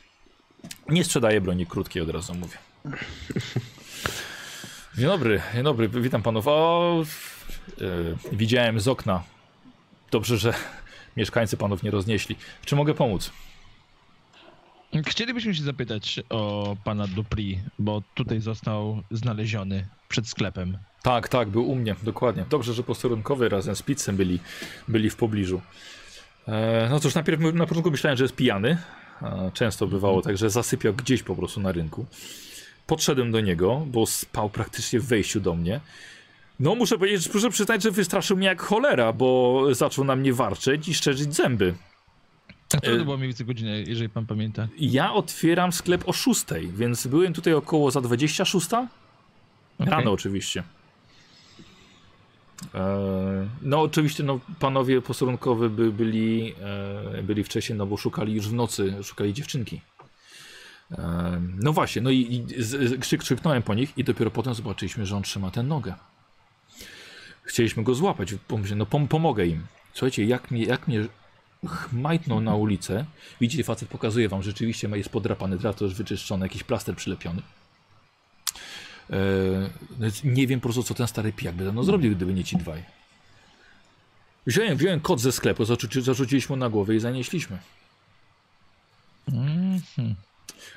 Nie 0.88 1.04
sprzedaje 1.04 1.40
broni 1.40 1.66
krótkiej, 1.66 2.02
od 2.02 2.10
razu 2.10 2.34
mówię. 2.34 2.56
Dzień 4.98 5.06
dobry, 5.06 5.42
dzień 5.54 5.62
dobry, 5.62 5.88
witam 5.88 6.22
panów. 6.22 6.48
O, 6.48 7.04
e, 7.80 7.84
widziałem 8.36 8.80
z 8.80 8.88
okna. 8.88 9.22
Dobrze, 10.10 10.38
że 10.38 10.54
mieszkańcy 11.16 11.56
panów 11.56 11.82
nie 11.82 11.90
roznieśli. 11.90 12.36
Czy 12.64 12.76
mogę 12.76 12.94
pomóc? 12.94 13.30
Chcielibyśmy 15.06 15.54
się 15.54 15.62
zapytać 15.62 16.20
o 16.28 16.76
pana 16.84 17.06
Dupri, 17.06 17.60
bo 17.78 18.02
tutaj 18.14 18.40
został 18.40 19.02
znaleziony 19.10 19.86
przed 20.08 20.28
sklepem. 20.28 20.78
Tak, 21.02 21.28
tak, 21.28 21.48
był 21.48 21.70
u 21.70 21.74
mnie, 21.74 21.96
dokładnie. 22.02 22.44
Dobrze, 22.50 22.74
że 22.74 22.82
posterunkowy 22.82 23.48
razem 23.48 23.76
z 23.76 23.82
pizzem 23.82 24.16
byli, 24.16 24.38
byli 24.88 25.10
w 25.10 25.16
pobliżu. 25.16 25.60
E, 26.48 26.88
no 26.90 27.00
cóż, 27.00 27.14
najpierw 27.14 27.40
na 27.54 27.66
początku 27.66 27.90
myślałem, 27.90 28.16
że 28.16 28.24
jest 28.24 28.36
pijany. 28.36 28.78
E, 29.22 29.50
często 29.54 29.86
bywało 29.86 30.22
tak, 30.22 30.38
że 30.38 30.50
zasypiał 30.50 30.94
gdzieś 30.94 31.22
po 31.22 31.36
prostu 31.36 31.60
na 31.60 31.72
rynku. 31.72 32.06
Podszedłem 32.86 33.32
do 33.32 33.40
niego, 33.40 33.82
bo 33.86 34.06
spał 34.06 34.50
praktycznie 34.50 35.00
w 35.00 35.06
wejściu 35.06 35.40
do 35.40 35.54
mnie. 35.54 35.80
No 36.60 36.74
muszę 36.74 36.98
powiedzieć, 36.98 37.34
muszę 37.34 37.50
przyznać, 37.50 37.82
że 37.82 37.90
wystraszył 37.90 38.36
mnie 38.36 38.46
jak 38.46 38.62
cholera, 38.62 39.12
bo 39.12 39.64
zaczął 39.74 40.04
na 40.04 40.16
mnie 40.16 40.32
warczeć 40.32 40.88
i 40.88 40.94
szczerzyć 40.94 41.34
zęby. 41.34 41.74
A 42.76 42.80
co 42.80 42.90
Y- 42.92 42.98
to 42.98 43.04
była 43.04 43.16
mniej 43.16 43.28
więcej 43.28 43.46
godzina, 43.46 43.70
jeżeli 43.70 44.08
pan 44.08 44.26
pamięta? 44.26 44.68
Ja 44.78 45.12
otwieram 45.12 45.72
sklep 45.72 46.08
o 46.08 46.12
6, 46.12 46.44
więc 46.72 47.06
byłem 47.06 47.32
tutaj 47.32 47.54
około 47.54 47.90
za 47.90 48.00
26. 48.00 48.68
Rano 49.78 49.96
Okej. 49.96 50.06
oczywiście. 50.08 50.62
E, 52.74 53.48
no 53.62 53.80
oczywiście 53.80 54.22
no, 54.22 54.40
panowie 54.58 55.02
posterunkowi 55.02 55.68
by, 55.68 55.92
byli, 55.92 56.54
e, 57.18 57.22
byli 57.22 57.44
wcześniej, 57.44 57.78
no 57.78 57.86
bo 57.86 57.96
szukali 57.96 58.34
już 58.34 58.48
w 58.48 58.52
nocy, 58.52 58.94
szukali 59.02 59.34
dziewczynki. 59.34 59.80
E, 60.92 61.40
no 61.56 61.72
właśnie, 61.72 62.02
no 62.02 62.10
i, 62.10 62.44
i 62.58 62.62
z, 62.62 63.00
krzyk, 63.00 63.20
krzyknąłem 63.20 63.62
po 63.62 63.74
nich 63.74 63.98
i 63.98 64.04
dopiero 64.04 64.30
potem 64.30 64.54
zobaczyliśmy, 64.54 65.06
że 65.06 65.16
on 65.16 65.22
trzyma 65.22 65.50
tę 65.50 65.62
nogę. 65.62 65.94
Chcieliśmy 67.42 67.82
go 67.82 67.94
złapać, 67.94 68.34
pomyślałem, 68.48 68.78
no 68.78 68.86
pom 68.86 69.08
pomogę 69.08 69.46
im. 69.46 69.66
Słuchajcie, 69.92 70.24
jak 70.24 70.50
mnie, 70.50 70.64
jak 70.64 70.88
mnie 70.88 71.06
chmajtnął 71.66 72.40
na 72.40 72.54
ulicę, 72.54 73.04
widzicie, 73.40 73.64
facet 73.64 73.88
pokazuje 73.88 74.28
wam, 74.28 74.42
rzeczywiście 74.42 74.88
jest 74.88 75.08
podrapany 75.08 75.58
drato, 75.58 75.84
już 75.84 75.94
wyczyszczony, 75.94 76.46
jakiś 76.46 76.64
plaster 76.64 76.96
przylepiony. 76.96 77.42
Eee, 79.10 79.18
więc 80.00 80.24
nie 80.24 80.46
wiem 80.46 80.60
po 80.60 80.64
prostu, 80.64 80.82
co 80.82 80.94
ten 80.94 81.06
stary 81.06 81.32
pijak 81.32 81.54
by 81.54 81.72
no 81.72 81.84
zrobił, 81.84 82.16
gdyby 82.16 82.34
nie 82.34 82.44
ci 82.44 82.56
dwaj. 82.56 82.84
Wziąłem, 84.46 84.76
wziąłem 84.76 85.00
kot 85.00 85.20
ze 85.20 85.32
sklepu, 85.32 85.64
zarzuci, 85.64 86.02
zarzuciliśmy 86.02 86.56
na 86.56 86.68
głowę 86.68 86.94
i 86.94 87.00
zanieśliśmy. 87.00 87.58
Mhm. 89.28 90.14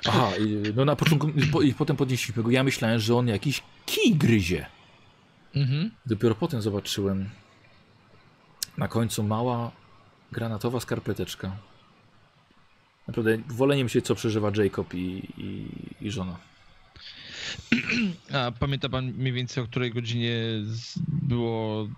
Aha, 0.06 0.30
no 0.74 0.84
na 0.84 0.96
początku, 0.96 1.28
i, 1.28 1.46
po, 1.46 1.62
i 1.62 1.74
potem 1.74 1.96
podnieśliśmy 1.96 2.42
go. 2.42 2.50
Ja 2.50 2.64
myślałem, 2.64 3.00
że 3.00 3.16
on 3.16 3.28
jakiś 3.28 3.62
kij 3.86 4.14
gryzie. 4.14 4.66
Mhm. 5.54 5.90
Dopiero 6.06 6.34
potem 6.34 6.62
zobaczyłem 6.62 7.30
na 8.78 8.88
końcu 8.88 9.22
mała 9.22 9.70
granatowa 10.34 10.80
skarpeteczka. 10.80 11.56
Naprawdę 13.06 13.38
wolę 13.48 13.76
nie 13.76 13.84
myśleć, 13.84 14.06
co 14.06 14.14
przeżywa 14.14 14.50
Jacob 14.56 14.94
i, 14.94 15.22
i, 15.38 15.66
i 16.06 16.10
żona. 16.10 16.36
A 18.32 18.52
pamięta 18.60 18.88
pan 18.88 19.12
mniej 19.12 19.32
więcej 19.32 19.64
o 19.64 19.66
której 19.66 19.92
godzinie 19.92 20.34
było. 21.08 21.88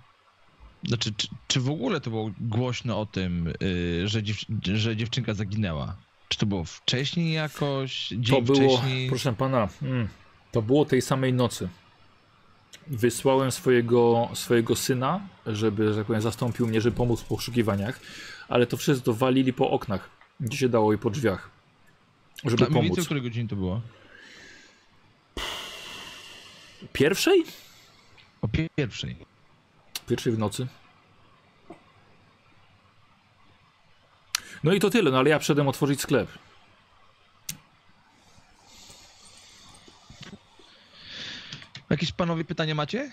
Znaczy, 0.89 1.15
czy, 1.17 1.29
czy 1.49 1.61
w 1.61 1.71
ogóle 1.71 2.01
to 2.01 2.11
było 2.11 2.31
głośno 2.41 3.01
o 3.01 3.07
tym, 3.07 3.53
y, 3.63 4.09
że, 4.09 4.23
dziew, 4.23 4.39
że 4.63 4.97
dziewczynka 4.97 5.35
zaginęła? 5.35 5.97
Czy 6.29 6.39
to 6.39 6.47
było 6.47 6.65
wcześniej 6.65 7.33
jakoś? 7.33 8.09
Dzień 8.09 8.37
To 8.37 8.43
było, 8.43 8.77
wcześniej? 8.79 9.09
proszę 9.09 9.33
pana, 9.33 9.69
mm, 9.83 10.09
to 10.53 10.63
było 10.63 10.85
tej 10.85 11.03
samej 11.03 11.33
nocy. 11.33 11.69
Wysłałem 12.87 13.53
swojego, 13.53 14.29
swojego 14.35 14.77
syna, 14.77 15.21
żeby, 15.47 15.93
że 15.93 15.99
tak 15.99 16.07
powiem, 16.07 16.23
zastąpił 16.23 16.67
mnie, 16.67 16.81
żeby 16.81 16.97
pomóc 16.97 17.21
w 17.21 17.25
poszukiwaniach, 17.25 18.01
ale 18.49 18.67
to 18.67 18.77
wszystko 18.77 19.13
walili 19.13 19.53
po 19.53 19.71
oknach, 19.71 20.11
gdzie 20.41 20.59
się 20.59 20.69
dało 20.69 20.93
i 20.93 20.99
po 20.99 21.11
drzwiach, 21.11 21.51
żeby 22.45 22.67
A 22.67 22.69
mniej 22.69 22.83
więcej 22.83 22.91
o 22.93 22.95
pomóc. 22.95 23.05
której 23.05 23.23
godzinie 23.23 23.49
to 23.49 23.57
było? 23.57 23.81
Pierwszej? 26.93 27.45
O 28.43 28.49
pierwszej. 28.77 29.17
Pierwszej 30.09 30.33
w 30.33 30.39
nocy. 30.39 30.67
No 34.65 34.73
i 34.73 34.81
to 34.81 34.91
tyle, 34.91 35.11
no 35.11 35.19
ale 35.19 35.31
ja 35.31 35.39
wszedłem 35.39 35.69
otworzyć 35.69 36.01
sklep. 36.01 36.29
Jakieś 41.91 42.13
panowie 42.13 42.45
pytania 42.45 42.75
macie? 42.75 43.11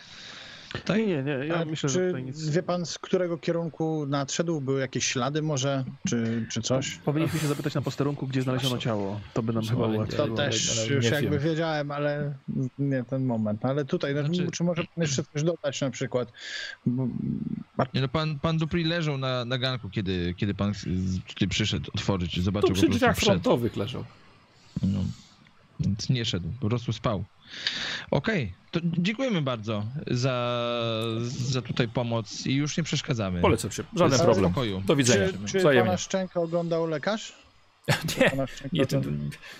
Nie, 0.90 1.06
nie, 1.08 1.24
nie. 1.24 1.32
Ja 1.32 1.56
A 1.62 1.66
myślę, 1.66 1.90
że 1.90 2.00
czy 2.00 2.08
tutaj 2.08 2.24
nic. 2.24 2.50
wie 2.50 2.64
pan, 2.64 2.86
z 2.86 2.98
którego 3.00 3.38
kierunku 3.38 4.06
nadszedł? 4.06 4.62
Były 4.62 4.80
jakieś 4.80 5.06
ślady 5.06 5.42
może, 5.42 5.84
czy, 6.08 6.46
czy 6.52 6.62
coś? 6.62 6.96
Powinniśmy 6.96 7.40
się 7.40 7.48
zapytać 7.48 7.76
na 7.76 7.82
posterunku, 7.82 8.28
gdzie 8.28 8.42
znaleziono 8.42 8.78
ciało. 8.78 9.20
To 9.34 9.44
by 9.44 9.54
nam 9.54 9.66
chyba 9.66 9.88
ułatwiło. 9.88 10.28
To 10.28 10.36
też 10.36 10.90
już 10.90 11.06
nie 11.06 11.12
jakby 11.12 11.30
wiem. 11.40 11.50
wiedziałem, 11.50 11.92
ale 11.92 12.34
nie 12.80 13.04
ten 13.04 13.26
moment. 13.26 13.66
Ale 13.66 13.86
tutaj, 13.86 14.16
no, 14.16 14.24
Znaczy- 14.26 14.52
czy 14.52 14.64
może 14.64 14.84
pan 14.84 15.02
jeszcze 15.04 15.24
coś 15.34 15.44
dodać 15.44 15.82
na 15.82 15.90
przykład? 15.90 16.32
Bo- 16.86 17.08
Nie, 17.94 18.02
no 18.02 18.08
pan, 18.08 18.40
pan 18.40 18.58
Dupri 18.58 18.84
leżał 18.84 19.18
na, 19.18 19.46
na 19.46 19.58
ganku, 19.58 19.90
kiedy, 19.90 20.34
kiedy 20.38 20.54
pan 20.54 20.74
tutaj 21.28 21.48
przyszedł 21.48 21.92
otworzyć, 21.96 22.42
zobaczył 22.42 22.68
Tu 22.70 22.74
go 22.76 22.82
przy 22.82 22.90
drzwiach 22.90 23.18
frontowych 23.18 23.76
leżał. 23.78 24.06
No. 24.84 25.00
Więc 25.80 26.10
nie 26.10 26.26
szedł, 26.26 26.50
po 26.60 26.70
prostu 26.70 26.94
spał. 26.94 27.24
Okej, 28.12 28.54
to 28.72 28.80
dziękujemy 28.84 29.42
bardzo 29.42 29.84
za, 30.12 30.58
za 31.26 31.62
tutaj 31.62 31.88
pomoc 31.88 32.46
i 32.46 32.56
już 32.56 32.78
nie 32.78 32.84
przeszkadzamy. 32.84 33.42
Polecam 33.42 33.72
się, 33.72 33.84
żaden 33.96 34.14
Ale- 34.20 34.24
problem. 34.26 34.52
Spokoju. 34.52 34.82
Do 34.86 34.96
widzenia. 34.96 35.28
Czy, 35.28 35.52
czy 35.52 35.60
Wzajemnie. 35.60 35.86
pana 35.86 35.98
szczękę 35.98 36.40
oglądał 36.40 36.88
lekarz? 36.88 37.34
Nie, 38.20 38.32
nie, 38.74 38.86
to, 38.86 38.98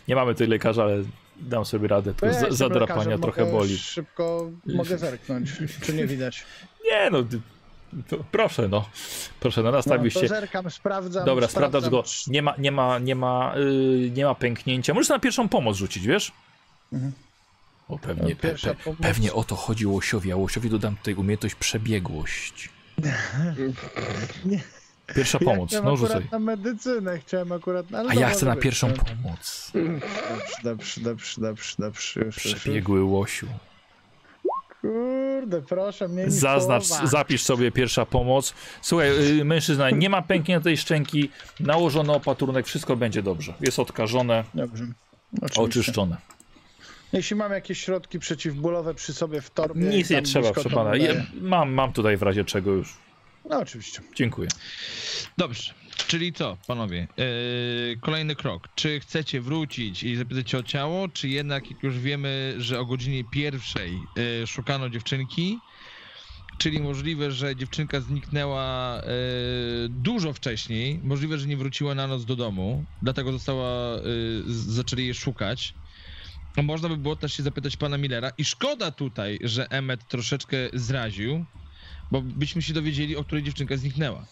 nie 0.08 0.16
mamy 0.16 0.34
tutaj 0.34 0.48
lekarza, 0.48 0.84
ale 0.84 1.04
dam 1.40 1.66
sobie 1.66 1.88
radę. 1.88 2.14
To 2.14 2.26
ja 2.26 2.34
zadrapania 2.50 2.98
lekarzem, 3.00 3.22
trochę 3.22 3.52
boli. 3.52 3.78
Szybko 3.78 4.52
mogę 4.66 4.98
zerknąć, 4.98 5.50
czy 5.82 5.94
nie 5.94 6.08
widać. 6.08 6.44
Nie 6.92 7.10
no, 7.12 7.18
proszę 8.32 8.68
no. 8.68 8.90
Proszę, 9.40 9.64
no 9.64 9.72
No, 9.72 9.78
nastawił 9.78 10.12
to 10.12 10.22
się. 10.22 10.28
zerkam, 10.28 10.72
sprawdzam. 10.72 11.26
Dobra, 11.26 11.48
sprawdzasz 11.48 11.90
go. 11.90 12.04
Nie 12.28 12.42
ma, 12.42 12.56
nie 12.58 12.72
ma, 12.72 13.00
nie 13.00 13.16
ma, 13.16 13.54
yy, 13.58 14.10
nie 14.10 14.26
ma 14.26 14.36
pęknięcia. 14.36 14.94
Możesz 14.94 15.10
na 15.10 15.20
pierwszą 15.20 15.50
pomoc 15.50 15.78
rzucić, 15.78 16.08
wiesz? 16.08 16.32
Mhm. 16.94 17.12
O, 17.90 17.98
pewnie, 18.00 18.36
pe, 18.36 18.56
pe, 18.56 18.76
pewnie 19.02 19.34
o 19.34 19.44
to 19.44 19.56
chodzi 19.56 19.86
Łosiowi, 19.88 20.32
a 20.32 20.36
Łosiowi 20.36 20.70
dodam 20.70 20.96
tutaj 20.96 21.14
umiejętność 21.14 21.56
przebiegłość. 21.56 22.70
Pierwsza 25.16 25.38
Ja 25.42 25.46
pomoc, 25.46 25.70
chciałem 25.70 25.86
no 25.86 25.98
rzucaj. 25.98 26.28
na 26.32 26.40
medycynę, 26.40 27.20
chciałem 27.20 27.52
akurat... 27.52 27.86
Ale 27.94 28.10
A 28.10 28.14
no, 28.14 28.20
ja 28.22 28.30
chcę 28.30 28.46
na 28.46 28.54
być, 28.56 28.64
pierwszą 28.64 28.88
no. 28.90 29.04
pomoc. 29.04 29.72
Dobrze, 30.64 31.02
dobrze, 31.02 31.42
dobrze, 31.42 31.76
dobrze. 31.80 32.20
Już, 32.26 32.46
już. 32.46 32.56
Przebiegły 32.56 33.04
Łosiu. 33.04 33.48
Kurde, 34.82 35.62
proszę 35.62 36.08
mnie 36.08 36.24
nie 36.24 36.32
Zaznacz, 36.32 36.86
słowa. 36.86 37.08
zapisz 37.08 37.44
sobie 37.44 37.72
pierwsza 37.72 38.06
pomoc. 38.06 38.54
Słuchaj, 38.82 39.40
y, 39.40 39.46
mężczyzna, 39.46 39.90
nie 39.90 40.10
ma 40.10 40.22
pękniętej 40.22 40.78
szczęki, 40.78 41.30
nałożono 41.60 42.16
opatrunek, 42.16 42.66
wszystko 42.66 42.96
będzie 42.96 43.24
dobrze. 43.24 43.54
Jest 43.62 43.80
odkażone, 43.80 44.44
Dobrze. 44.54 44.84
Oczywiście. 45.42 45.62
oczyszczone. 45.62 46.18
Jeśli 47.14 47.36
mam 47.36 47.52
jakieś 47.52 47.82
środki 47.82 48.20
przeciwbólowe 48.20 48.94
przy 48.94 49.14
sobie 49.14 49.42
w 49.42 49.50
torbie... 49.50 49.82
Nic 49.82 50.10
nie 50.10 50.22
trzeba, 50.22 50.52
proszę 50.52 50.70
pana. 50.70 50.96
Ja, 50.96 51.14
mam, 51.42 51.74
mam 51.74 51.94
tutaj 51.94 52.18
w 52.18 52.22
razie 52.22 52.46
czego 52.46 52.72
już. 52.72 52.94
No 53.50 53.60
oczywiście. 53.60 54.02
Dziękuję. 54.16 54.50
Dobrze, 55.38 55.74
czyli 56.08 56.34
co, 56.34 56.58
panowie? 56.68 57.08
Yy, 57.18 57.98
kolejny 58.02 58.36
krok. 58.36 58.68
Czy 58.76 59.00
chcecie 59.00 59.42
wrócić 59.42 60.04
i 60.04 60.16
zapytać 60.16 60.56
o 60.56 60.64
ciało, 60.64 61.08
czy 61.10 61.30
jednak, 61.30 61.72
jak 61.72 61.84
już 61.84 62.00
wiemy, 62.00 62.56
że 62.58 62.80
o 62.80 62.86
godzinie 62.86 63.24
pierwszej 63.32 64.00
yy, 64.16 64.48
szukano 64.48 64.90
dziewczynki, 64.90 65.60
czyli 66.58 66.80
możliwe, 66.80 67.32
że 67.32 67.56
dziewczynka 67.56 68.00
zniknęła 68.00 69.02
yy, 69.82 69.90
dużo 69.90 70.34
wcześniej, 70.34 71.00
możliwe, 71.04 71.38
że 71.38 71.48
nie 71.48 71.58
wróciła 71.58 71.96
na 71.96 72.08
noc 72.08 72.26
do 72.26 72.36
domu, 72.36 72.86
dlatego 73.02 73.32
została, 73.32 73.96
yy, 73.96 74.44
zaczęli 74.48 75.04
jej 75.04 75.14
szukać. 75.14 75.74
A 76.58 76.62
Można 76.62 76.90
by 76.90 76.98
było 76.98 77.16
też 77.16 77.34
się 77.34 77.44
zapytać 77.44 77.78
pana 77.78 77.98
Millera 77.98 78.32
i 78.38 78.46
szkoda 78.46 78.92
tutaj, 78.92 79.40
że 79.44 79.72
Emmet 79.72 80.08
troszeczkę 80.08 80.58
zraził, 80.74 81.46
bo 82.12 82.22
byśmy 82.22 82.62
się 82.62 82.74
dowiedzieli, 82.74 83.16
o 83.16 83.24
której 83.24 83.44
dziewczynka 83.44 83.78
zniknęła. 83.78 84.26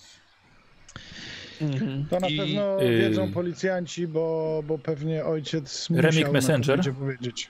Mhm. 1.62 2.06
To 2.10 2.20
na 2.20 2.28
I, 2.28 2.38
pewno 2.38 2.84
y- 2.84 2.98
wiedzą 3.00 3.32
policjanci, 3.32 4.08
bo, 4.08 4.64
bo 4.68 4.78
pewnie 4.78 5.26
ojciec 5.26 5.90
Remik 5.90 6.16
musiał 6.18 6.34
Messenger? 6.34 6.78
będzie 6.78 6.94
powiedzieć. 6.94 7.50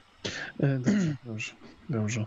E, 0.59 0.80
Dobrze, 0.80 1.16
dobrze, 1.25 1.51
dobrze. 1.90 2.25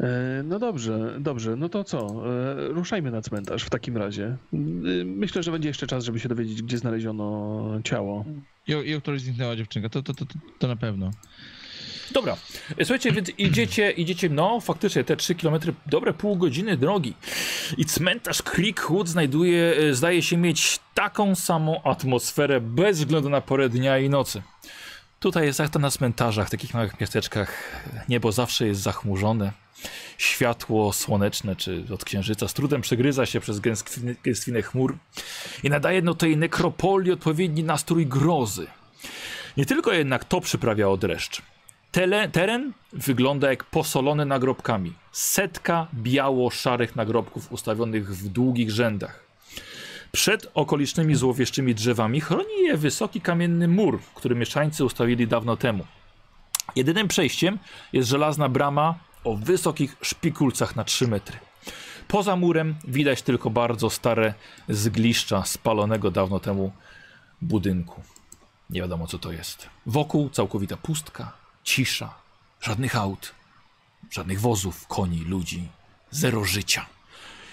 E, 0.00 0.42
No 0.44 0.58
dobrze, 0.58 1.16
dobrze. 1.20 1.56
No 1.56 1.68
to 1.68 1.84
co? 1.84 2.06
E, 2.06 2.68
Ruszajmy 2.68 3.10
na 3.10 3.22
cmentarz 3.22 3.64
w 3.64 3.70
takim 3.70 3.96
razie. 3.96 4.24
E, 4.52 4.56
Myślę, 5.04 5.42
że 5.42 5.50
będzie 5.52 5.68
jeszcze 5.68 5.86
czas, 5.86 6.04
żeby 6.04 6.20
się 6.20 6.28
dowiedzieć, 6.28 6.62
gdzie 6.62 6.78
znaleziono 6.78 7.62
ciało. 7.84 8.24
I, 8.68 8.74
o- 8.74 8.82
i 8.82 8.94
o 8.94 9.00
której 9.00 9.20
zniknęła 9.20 9.56
dziewczynka, 9.56 9.88
to, 9.88 10.02
to, 10.02 10.14
to, 10.14 10.24
to, 10.26 10.34
to 10.58 10.68
na 10.68 10.76
pewno. 10.76 11.10
Dobra, 12.12 12.36
słuchajcie, 12.78 13.12
więc 13.12 13.30
idziecie, 13.38 13.90
idziecie, 13.90 14.28
no 14.28 14.60
faktycznie 14.60 15.04
te 15.04 15.16
3 15.16 15.34
km, 15.34 15.54
dobre 15.86 16.12
pół 16.12 16.36
godziny 16.36 16.76
drogi. 16.76 17.14
I 17.78 17.84
cmentarz 17.84 18.42
Creekwood 18.42 19.08
znajduje, 19.08 19.74
e, 19.76 19.94
zdaje 19.94 20.22
się 20.22 20.36
mieć 20.36 20.80
taką 20.94 21.34
samą 21.34 21.82
atmosferę 21.82 22.60
bez 22.60 22.98
względu 22.98 23.30
na 23.30 23.40
porę 23.40 23.68
dnia 23.68 23.98
i 23.98 24.08
nocy. 24.08 24.42
Tutaj 25.22 25.46
jest 25.46 25.58
jak 25.58 25.70
to 25.70 25.78
na 25.78 25.90
cmentarzach, 25.90 26.50
takich 26.50 26.74
małych 26.74 27.00
miasteczkach, 27.00 27.82
niebo 28.08 28.32
zawsze 28.32 28.66
jest 28.66 28.80
zachmurzone. 28.80 29.52
Światło 30.18 30.92
słoneczne 30.92 31.56
czy 31.56 31.84
od 31.94 32.04
księżyca 32.04 32.48
z 32.48 32.54
trudem 32.54 32.80
przegryza 32.80 33.26
się 33.26 33.40
przez 33.40 33.60
gęstwinę, 33.60 34.14
gęstwinę 34.24 34.62
chmur 34.62 34.96
i 35.62 35.70
nadaje 35.70 36.02
no 36.02 36.14
tej 36.14 36.36
nekropolii 36.36 37.12
odpowiedni 37.12 37.64
nastrój 37.64 38.06
grozy. 38.06 38.66
Nie 39.56 39.66
tylko 39.66 39.92
jednak 39.92 40.24
to 40.24 40.40
przyprawiało 40.40 40.96
dreszcz. 40.96 41.42
Tele, 41.92 42.28
teren 42.28 42.72
wygląda 42.92 43.50
jak 43.50 43.64
posolony 43.64 44.26
nagrobkami. 44.26 44.92
Setka 45.12 45.86
biało-szarych 45.94 46.96
nagrobków 46.96 47.52
ustawionych 47.52 48.16
w 48.16 48.28
długich 48.28 48.70
rzędach. 48.70 49.31
Przed 50.12 50.50
okolicznymi 50.54 51.14
złowieszczymi 51.14 51.74
drzewami 51.74 52.20
chroni 52.20 52.62
je 52.64 52.76
wysoki 52.76 53.20
kamienny 53.20 53.68
mur, 53.68 54.00
który 54.14 54.34
mieszkańcy 54.34 54.84
ustawili 54.84 55.26
dawno 55.26 55.56
temu. 55.56 55.86
Jedynym 56.76 57.08
przejściem 57.08 57.58
jest 57.92 58.08
żelazna 58.08 58.48
brama 58.48 58.94
o 59.24 59.36
wysokich 59.36 59.96
szpikulcach 60.02 60.76
na 60.76 60.84
3 60.84 61.08
metry. 61.08 61.38
Poza 62.08 62.36
murem 62.36 62.74
widać 62.84 63.22
tylko 63.22 63.50
bardzo 63.50 63.90
stare 63.90 64.34
zgliszcza 64.68 65.44
spalonego 65.44 66.10
dawno 66.10 66.40
temu 66.40 66.72
budynku. 67.42 68.02
Nie 68.70 68.80
wiadomo 68.80 69.06
co 69.06 69.18
to 69.18 69.32
jest. 69.32 69.68
Wokół 69.86 70.30
całkowita 70.30 70.76
pustka, 70.76 71.32
cisza, 71.64 72.14
żadnych 72.60 72.96
aut, 72.96 73.34
żadnych 74.10 74.40
wozów, 74.40 74.86
koni, 74.86 75.24
ludzi, 75.24 75.68
zero 76.10 76.44
życia. 76.44 76.86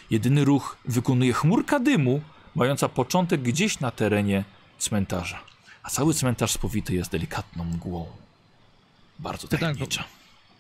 Jedyny 0.09 0.45
ruch 0.45 0.77
wykonuje 0.85 1.33
chmurka 1.33 1.79
dymu, 1.79 2.21
mająca 2.55 2.89
początek 2.89 3.41
gdzieś 3.41 3.79
na 3.79 3.91
terenie 3.91 4.43
cmentarza. 4.77 5.39
A 5.83 5.89
cały 5.89 6.13
cmentarz 6.13 6.51
spowity 6.51 6.95
jest 6.95 7.11
delikatną 7.11 7.63
mgłą. 7.63 8.07
Bardzo 9.19 9.47
tajemnicza. 9.47 10.03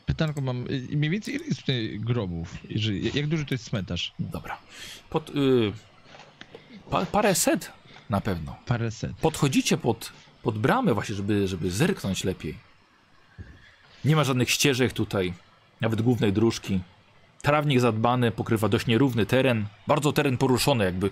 Pytanko 0.05 0.41
mam, 0.41 0.65
mniej 0.91 1.09
więcej 1.09 1.35
ile 1.35 1.45
jest 1.45 1.59
tutaj 1.59 1.99
grobów? 1.99 2.57
Jak 3.13 3.27
duży 3.27 3.45
to 3.45 3.53
jest 3.53 3.69
cmentarz? 3.69 4.13
Dobra. 4.19 4.57
Pod, 5.09 5.29
y, 5.29 5.33
pa, 6.89 7.05
parę 7.05 7.35
set 7.35 7.71
na 8.09 8.21
pewno. 8.21 8.55
Paręset. 8.65 9.17
podchodzicie 9.17 9.77
pod, 9.77 10.11
pod 10.43 10.57
bramę 10.57 10.93
właśnie, 10.93 11.15
żeby, 11.15 11.47
żeby 11.47 11.71
zerknąć 11.71 12.23
lepiej. 12.23 12.57
Nie 14.05 14.15
ma 14.15 14.23
żadnych 14.23 14.49
ścieżek 14.49 14.93
tutaj, 14.93 15.33
nawet 15.81 16.01
głównej 16.01 16.33
dróżki. 16.33 16.79
Trawnik 17.41 17.79
zadbany 17.79 18.31
pokrywa 18.31 18.69
dość 18.69 18.87
nierówny 18.87 19.25
teren, 19.25 19.65
bardzo 19.87 20.13
teren 20.13 20.37
poruszony, 20.37 20.85
jakby 20.85 21.09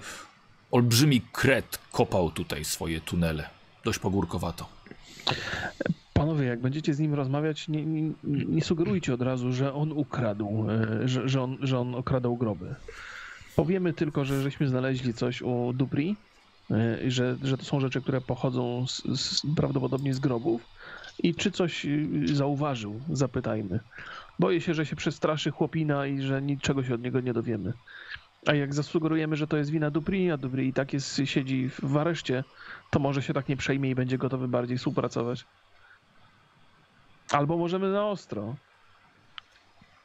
olbrzymi 0.72 1.22
kret 1.32 1.80
kopał 1.92 2.32
tutaj 2.32 2.66
swoje 2.66 3.02
tunele. 3.02 3.50
Dość 3.84 4.00
pogórkowato. 4.00 4.70
Panowie, 6.14 6.46
jak 6.46 6.62
będziecie 6.62 6.94
z 6.94 7.00
nim 7.00 7.14
rozmawiać, 7.14 7.68
nie, 7.68 7.86
nie, 7.86 8.12
nie 8.24 8.62
sugerujcie 8.62 9.14
od 9.14 9.22
razu, 9.22 9.52
że 9.52 9.74
on 9.74 9.92
ukradł, 9.92 10.66
e, 10.70 11.08
że, 11.08 11.30
że, 11.30 11.42
on, 11.42 11.58
że 11.62 11.80
on 11.80 11.96
okradał 11.96 12.38
groby. 12.38 12.76
Powiemy 13.56 13.94
tylko, 13.94 14.26
że 14.26 14.42
żeśmy 14.42 14.68
znaleźli 14.68 15.14
coś 15.14 15.42
u 15.42 15.74
Dupri, 15.74 16.16
e, 16.72 17.12
że, 17.12 17.38
że 17.44 17.58
to 17.58 17.66
są 17.66 17.80
rzeczy, 17.80 18.02
które 18.02 18.22
pochodzą 18.22 18.88
z, 18.88 19.04
z, 19.20 19.42
prawdopodobnie 19.56 20.14
z 20.14 20.20
grobów. 20.20 20.62
I 21.24 21.36
czy 21.36 21.52
coś 21.52 21.86
y, 21.86 22.36
zauważył, 22.36 23.02
zapytajmy. 23.14 23.80
Boję 24.40 24.62
się, 24.62 24.74
że 24.74 24.86
się 24.86 24.96
przestraszy 24.96 25.52
chłopina 25.52 26.08
i 26.08 26.22
że 26.22 26.42
niczego 26.42 26.84
się 26.84 26.94
od 26.94 27.02
niego 27.02 27.22
nie 27.22 27.34
dowiemy. 27.34 27.74
A 28.48 28.54
jak 28.54 28.74
zasugerujemy, 28.74 29.36
że 29.36 29.48
to 29.48 29.58
jest 29.58 29.70
wina 29.70 29.92
Dupri, 29.92 30.32
a 30.32 30.38
Dupri 30.38 30.68
i 30.68 30.74
tak 30.74 30.94
jest, 30.94 31.22
siedzi 31.26 31.70
w- 31.70 31.98
areszcie, 31.98 32.44
to 32.92 33.00
może 33.00 33.22
się 33.22 33.34
tak 33.34 33.50
nie 33.50 33.58
przejmie 33.58 33.90
i 33.90 33.96
będzie 33.96 34.18
gotowy 34.18 34.48
bardziej 34.48 34.78
współpracować. 34.78 35.46
Albo 37.32 37.58
możemy 37.58 37.92
na 37.92 38.06
ostro. 38.06 38.56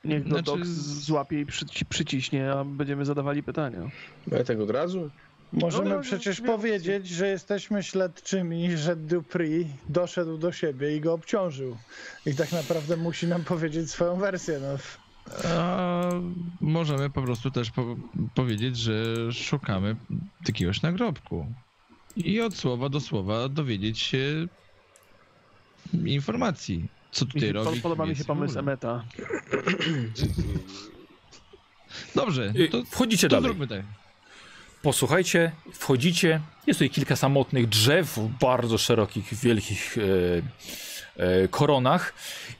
Niech 0.04 0.22
go 0.22 0.28
Znaczy- 0.28 0.58
Doc 0.58 0.66
złapie 0.68 1.40
i 1.40 1.46
przyci- 1.46 1.84
przyciśnie, 1.88 2.52
a 2.52 2.64
będziemy 2.64 3.04
zadawali 3.04 3.42
pytania. 3.42 3.90
Ale 4.32 4.44
tak 4.44 4.60
od 4.60 4.70
razu? 4.70 5.10
Możemy 5.52 5.88
No, 5.90 5.96
no, 5.96 6.02
przecież 6.02 6.40
powiedzieć, 6.40 7.08
że 7.08 7.26
jesteśmy 7.28 7.82
śledczymi, 7.82 8.76
że 8.76 8.96
Dupri 8.96 9.66
doszedł 9.88 10.38
do 10.38 10.52
siebie 10.52 10.96
i 10.96 11.00
go 11.00 11.12
obciążył. 11.12 11.76
I 12.26 12.34
tak 12.34 12.52
naprawdę 12.52 12.96
musi 12.96 13.26
nam 13.26 13.44
powiedzieć 13.44 13.90
swoją 13.90 14.16
wersję. 14.16 14.58
No. 14.62 14.68
A 15.48 16.08
możemy 16.60 17.10
po 17.10 17.22
prostu 17.22 17.50
też 17.50 17.70
po 17.70 17.96
powiedzieć, 18.34 18.76
że 18.76 18.92
szukamy 19.32 19.96
jakiegoś 20.48 20.82
nagrobku. 20.82 21.46
I 22.16 22.40
od 22.40 22.54
słowa 22.56 22.88
do 22.88 23.00
słowa 23.00 23.48
dowiedzieć 23.48 23.98
się 23.98 24.46
informacji, 26.04 26.88
co 27.12 27.26
tutaj 27.26 27.40
się, 27.40 27.52
robi. 27.52 27.80
podoba 27.80 28.06
mi 28.06 28.16
się 28.16 28.22
i 28.22 28.26
pomysł. 28.26 28.58
Emeta. 28.58 29.04
Dobrze, 32.14 32.52
Y, 32.56 32.68
to, 32.68 32.84
Wchodzicie 32.84 33.28
to 33.28 33.36
dalej. 33.36 33.48
zróbmy 33.50 33.66
tak. 33.66 33.82
Posłuchajcie, 34.82 35.52
wchodzicie. 35.72 36.40
Jest 36.66 36.78
tutaj 36.78 36.90
kilka 36.90 37.16
samotnych 37.16 37.68
drzew 37.68 38.16
w 38.18 38.28
bardzo 38.40 38.78
szerokich, 38.78 39.34
wielkich 39.34 39.96
e, 41.18 41.22
e, 41.24 41.48
koronach. 41.48 42.14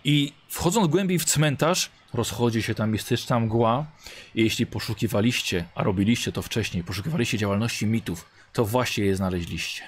I 0.05 0.33
wchodząc 0.49 0.89
głębiej 0.89 1.19
w 1.19 1.25
cmentarz, 1.25 1.91
rozchodzi 2.15 2.63
się 2.63 2.75
tam 2.75 2.91
mistyczna 2.91 3.41
mgła. 3.41 3.87
I 4.35 4.43
jeśli 4.43 4.67
poszukiwaliście, 4.67 5.65
a 5.75 5.83
robiliście 5.83 6.33
to 6.33 6.43
wcześniej, 6.43 6.85
poszukiwaliście 6.85 7.39
działalności 7.39 7.87
mitów, 7.87 8.27
to 8.53 8.65
właśnie 8.65 9.05
je 9.05 9.17
znaleźliście. 9.17 9.83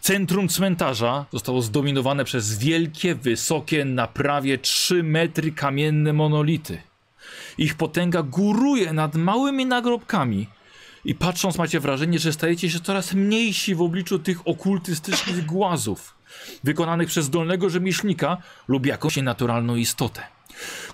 Centrum 0.00 0.48
cmentarza 0.48 1.26
zostało 1.32 1.62
zdominowane 1.62 2.24
przez 2.24 2.58
wielkie, 2.58 3.14
wysokie, 3.14 3.84
na 3.84 4.06
prawie 4.06 4.58
3 4.58 5.02
metry 5.02 5.52
kamienne 5.52 6.12
monolity. 6.12 6.82
Ich 7.58 7.74
potęga 7.74 8.22
góruje 8.22 8.92
nad 8.92 9.14
małymi 9.14 9.66
nagrobkami, 9.66 10.46
i 11.06 11.14
patrząc 11.14 11.58
macie 11.58 11.80
wrażenie, 11.80 12.18
że 12.18 12.32
stajecie 12.32 12.70
się 12.70 12.80
coraz 12.80 13.14
mniejsi 13.14 13.74
w 13.74 13.82
obliczu 13.82 14.18
tych 14.18 14.48
okultystycznych 14.48 15.46
głazów, 15.46 16.14
wykonanych 16.64 17.08
przez 17.08 17.30
dolnego 17.30 17.70
rzemieślnika 17.70 18.36
lub 18.68 18.86
jakąś 18.86 19.16
nienaturalną 19.16 19.76
istotę. 19.76 20.35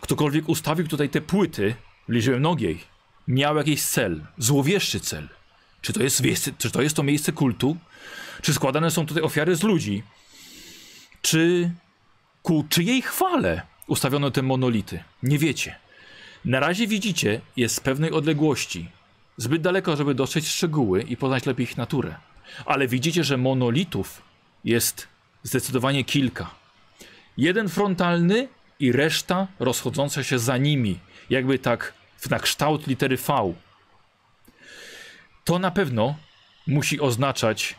Ktokolwiek 0.01 0.49
ustawił 0.49 0.89
tutaj 0.89 1.09
te 1.09 1.21
płyty, 1.21 1.75
liczyłem 2.09 2.43
nogiej, 2.43 2.81
miał 3.29 3.57
jakiś 3.57 3.83
cel, 3.83 4.25
złowieszczy 4.39 5.01
cel. 5.01 5.29
Czy 5.81 5.93
to, 5.93 6.03
jest 6.03 6.23
czy 6.59 6.71
to 6.71 6.83
jest 6.83 6.97
to 6.97 7.03
miejsce 7.03 7.33
kultu? 7.33 7.77
Czy 8.43 8.55
składane 8.55 8.91
są 8.91 9.07
tutaj 9.07 9.23
ofiary 9.23 9.57
z 9.57 9.63
ludzi? 9.63 10.03
Czy 11.23 11.71
ku 12.43 12.65
czyjej 12.69 13.03
chwale 13.03 13.63
ustawiono 13.87 14.31
te 14.31 14.43
monolity? 14.43 15.05
Nie 15.23 15.39
wiecie. 15.39 15.79
Na 16.45 16.61
razie 16.61 16.87
widzicie 16.87 17.41
je 17.57 17.69
z 17.69 17.81
pewnej 17.81 18.13
odległości, 18.13 18.89
Zbyt 19.37 19.63
daleko, 19.63 19.97
żeby 19.97 20.15
dostrzec 20.15 20.47
szczegóły 20.47 21.03
i 21.03 21.17
poznać 21.17 21.47
lepiej 21.47 21.65
ich 21.65 21.77
naturę. 21.77 22.15
Ale 22.67 22.89
widzicie, 22.89 23.25
że 23.25 23.37
monolitów 23.37 24.23
jest 24.65 25.09
zdecydowanie 25.43 26.05
kilka. 26.05 26.51
Jeden 27.37 27.69
frontalny 27.69 28.49
i 28.83 28.93
reszta 28.93 29.47
rozchodząca 29.61 30.25
się 30.25 30.39
za 30.39 30.57
nimi, 30.57 30.99
jakby 31.31 31.59
tak 31.59 31.95
na 32.31 32.39
kształt 32.39 32.87
litery 32.87 33.17
V. 33.17 33.55
To 35.45 35.59
na 35.59 35.71
pewno 35.71 36.15
musi 36.67 37.01
oznaczać. 37.01 37.77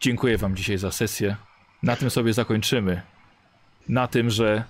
Dziękuję 0.00 0.38
Wam 0.38 0.56
dzisiaj 0.56 0.78
za 0.78 0.92
sesję. 0.92 1.36
Na 1.82 1.96
tym 1.96 2.10
sobie 2.10 2.32
zakończymy. 2.32 3.02
Na 3.88 4.08
tym, 4.08 4.30
że 4.30 4.64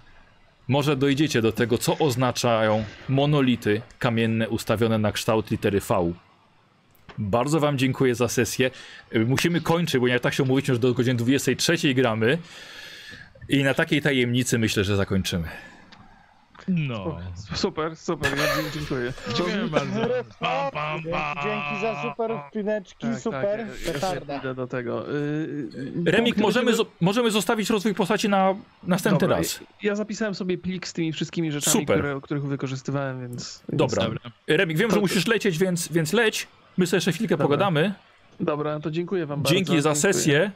może 0.68 0.96
dojdziecie 0.96 1.42
do 1.42 1.52
tego, 1.52 1.78
co 1.78 1.98
oznaczają 1.98 2.84
monolity 3.08 3.82
kamienne 3.98 4.48
ustawione 4.48 4.98
na 4.98 5.12
kształt 5.12 5.50
litery 5.50 5.80
V. 5.80 6.12
Bardzo 7.18 7.60
Wam 7.60 7.78
dziękuję 7.78 8.14
za 8.14 8.28
sesję. 8.28 8.70
Musimy 9.26 9.60
kończyć, 9.60 10.00
bo 10.00 10.06
ja 10.06 10.18
tak 10.18 10.34
się 10.34 10.42
umówiliśmy, 10.42 10.74
że 10.74 10.80
do 10.80 10.94
godziny 10.94 11.16
23 11.16 11.94
gramy. 11.94 12.38
I 13.48 13.64
na 13.64 13.74
takiej 13.74 14.02
tajemnicy 14.02 14.58
myślę, 14.58 14.84
że 14.84 14.96
zakończymy. 14.96 15.48
No. 16.68 17.18
Super, 17.54 17.96
super, 17.96 18.30
ja 18.38 18.44
dziękuję. 18.74 19.12
Dziękuję 19.36 19.66
bardzo. 19.70 20.00
Pam, 20.40 20.70
pam, 20.72 20.96
Dzięki, 21.02 21.10
pam. 21.10 21.34
dzięki 21.44 21.80
za 21.82 22.02
super 22.02 22.30
wpineczki, 22.50 23.06
Tak, 23.06 23.20
super, 23.20 23.58
tak, 23.60 23.68
jeszcze 23.68 23.92
petarda. 23.92 24.36
idę 24.38 24.54
do 24.54 24.66
tego. 24.66 25.10
Y, 25.10 25.14
y, 25.16 26.10
Remik, 26.10 26.34
punkty 26.34 26.40
możemy, 26.42 26.66
będziemy- 26.66 26.90
możemy 27.00 27.30
zostawić 27.30 27.70
rozwój 27.70 27.94
postaci 27.94 28.28
na 28.28 28.54
następny 28.82 29.20
Dobra, 29.20 29.36
raz. 29.36 29.60
Ja 29.82 29.94
zapisałem 29.96 30.34
sobie 30.34 30.58
plik 30.58 30.86
z 30.88 30.92
tymi 30.92 31.12
wszystkimi 31.12 31.52
rzeczami, 31.52 31.80
Super. 31.80 31.98
które, 31.98 32.20
których 32.22 32.44
wykorzystywałem, 32.44 33.20
więc... 33.20 33.62
Dobra. 33.68 34.04
Dobra. 34.04 34.20
Remik, 34.48 34.78
wiem, 34.78 34.90
że 34.90 34.96
To- 34.96 35.00
musisz 35.00 35.26
lecieć, 35.26 35.58
więc, 35.58 35.88
więc 35.92 36.12
leć. 36.12 36.48
My 36.76 36.86
sobie 36.86 36.96
jeszcze 36.96 37.12
chwilkę 37.12 37.34
Dobra. 37.34 37.44
pogadamy. 37.46 37.94
Dobra, 38.40 38.80
to 38.80 38.90
dziękuję 38.90 39.26
wam 39.26 39.42
bardzo. 39.42 39.54
Dzięki 39.54 39.70
za 39.70 39.74
dziękuję. 39.94 39.94
sesję. 40.14 40.50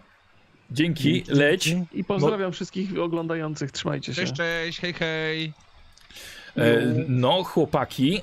Dzięki, 0.71 1.25
leć. 1.29 1.75
I 1.93 2.05
pozdrawiam 2.05 2.53
wszystkich 2.53 2.99
oglądających, 2.99 3.73
trzymajcie 3.73 4.15
się. 4.15 4.21
Cześć, 4.21 4.33
cześć, 4.33 4.81
hej, 4.81 4.95
hej. 4.95 5.53
E, 6.57 6.63
no, 7.09 7.45
chłopaki. 7.45 8.21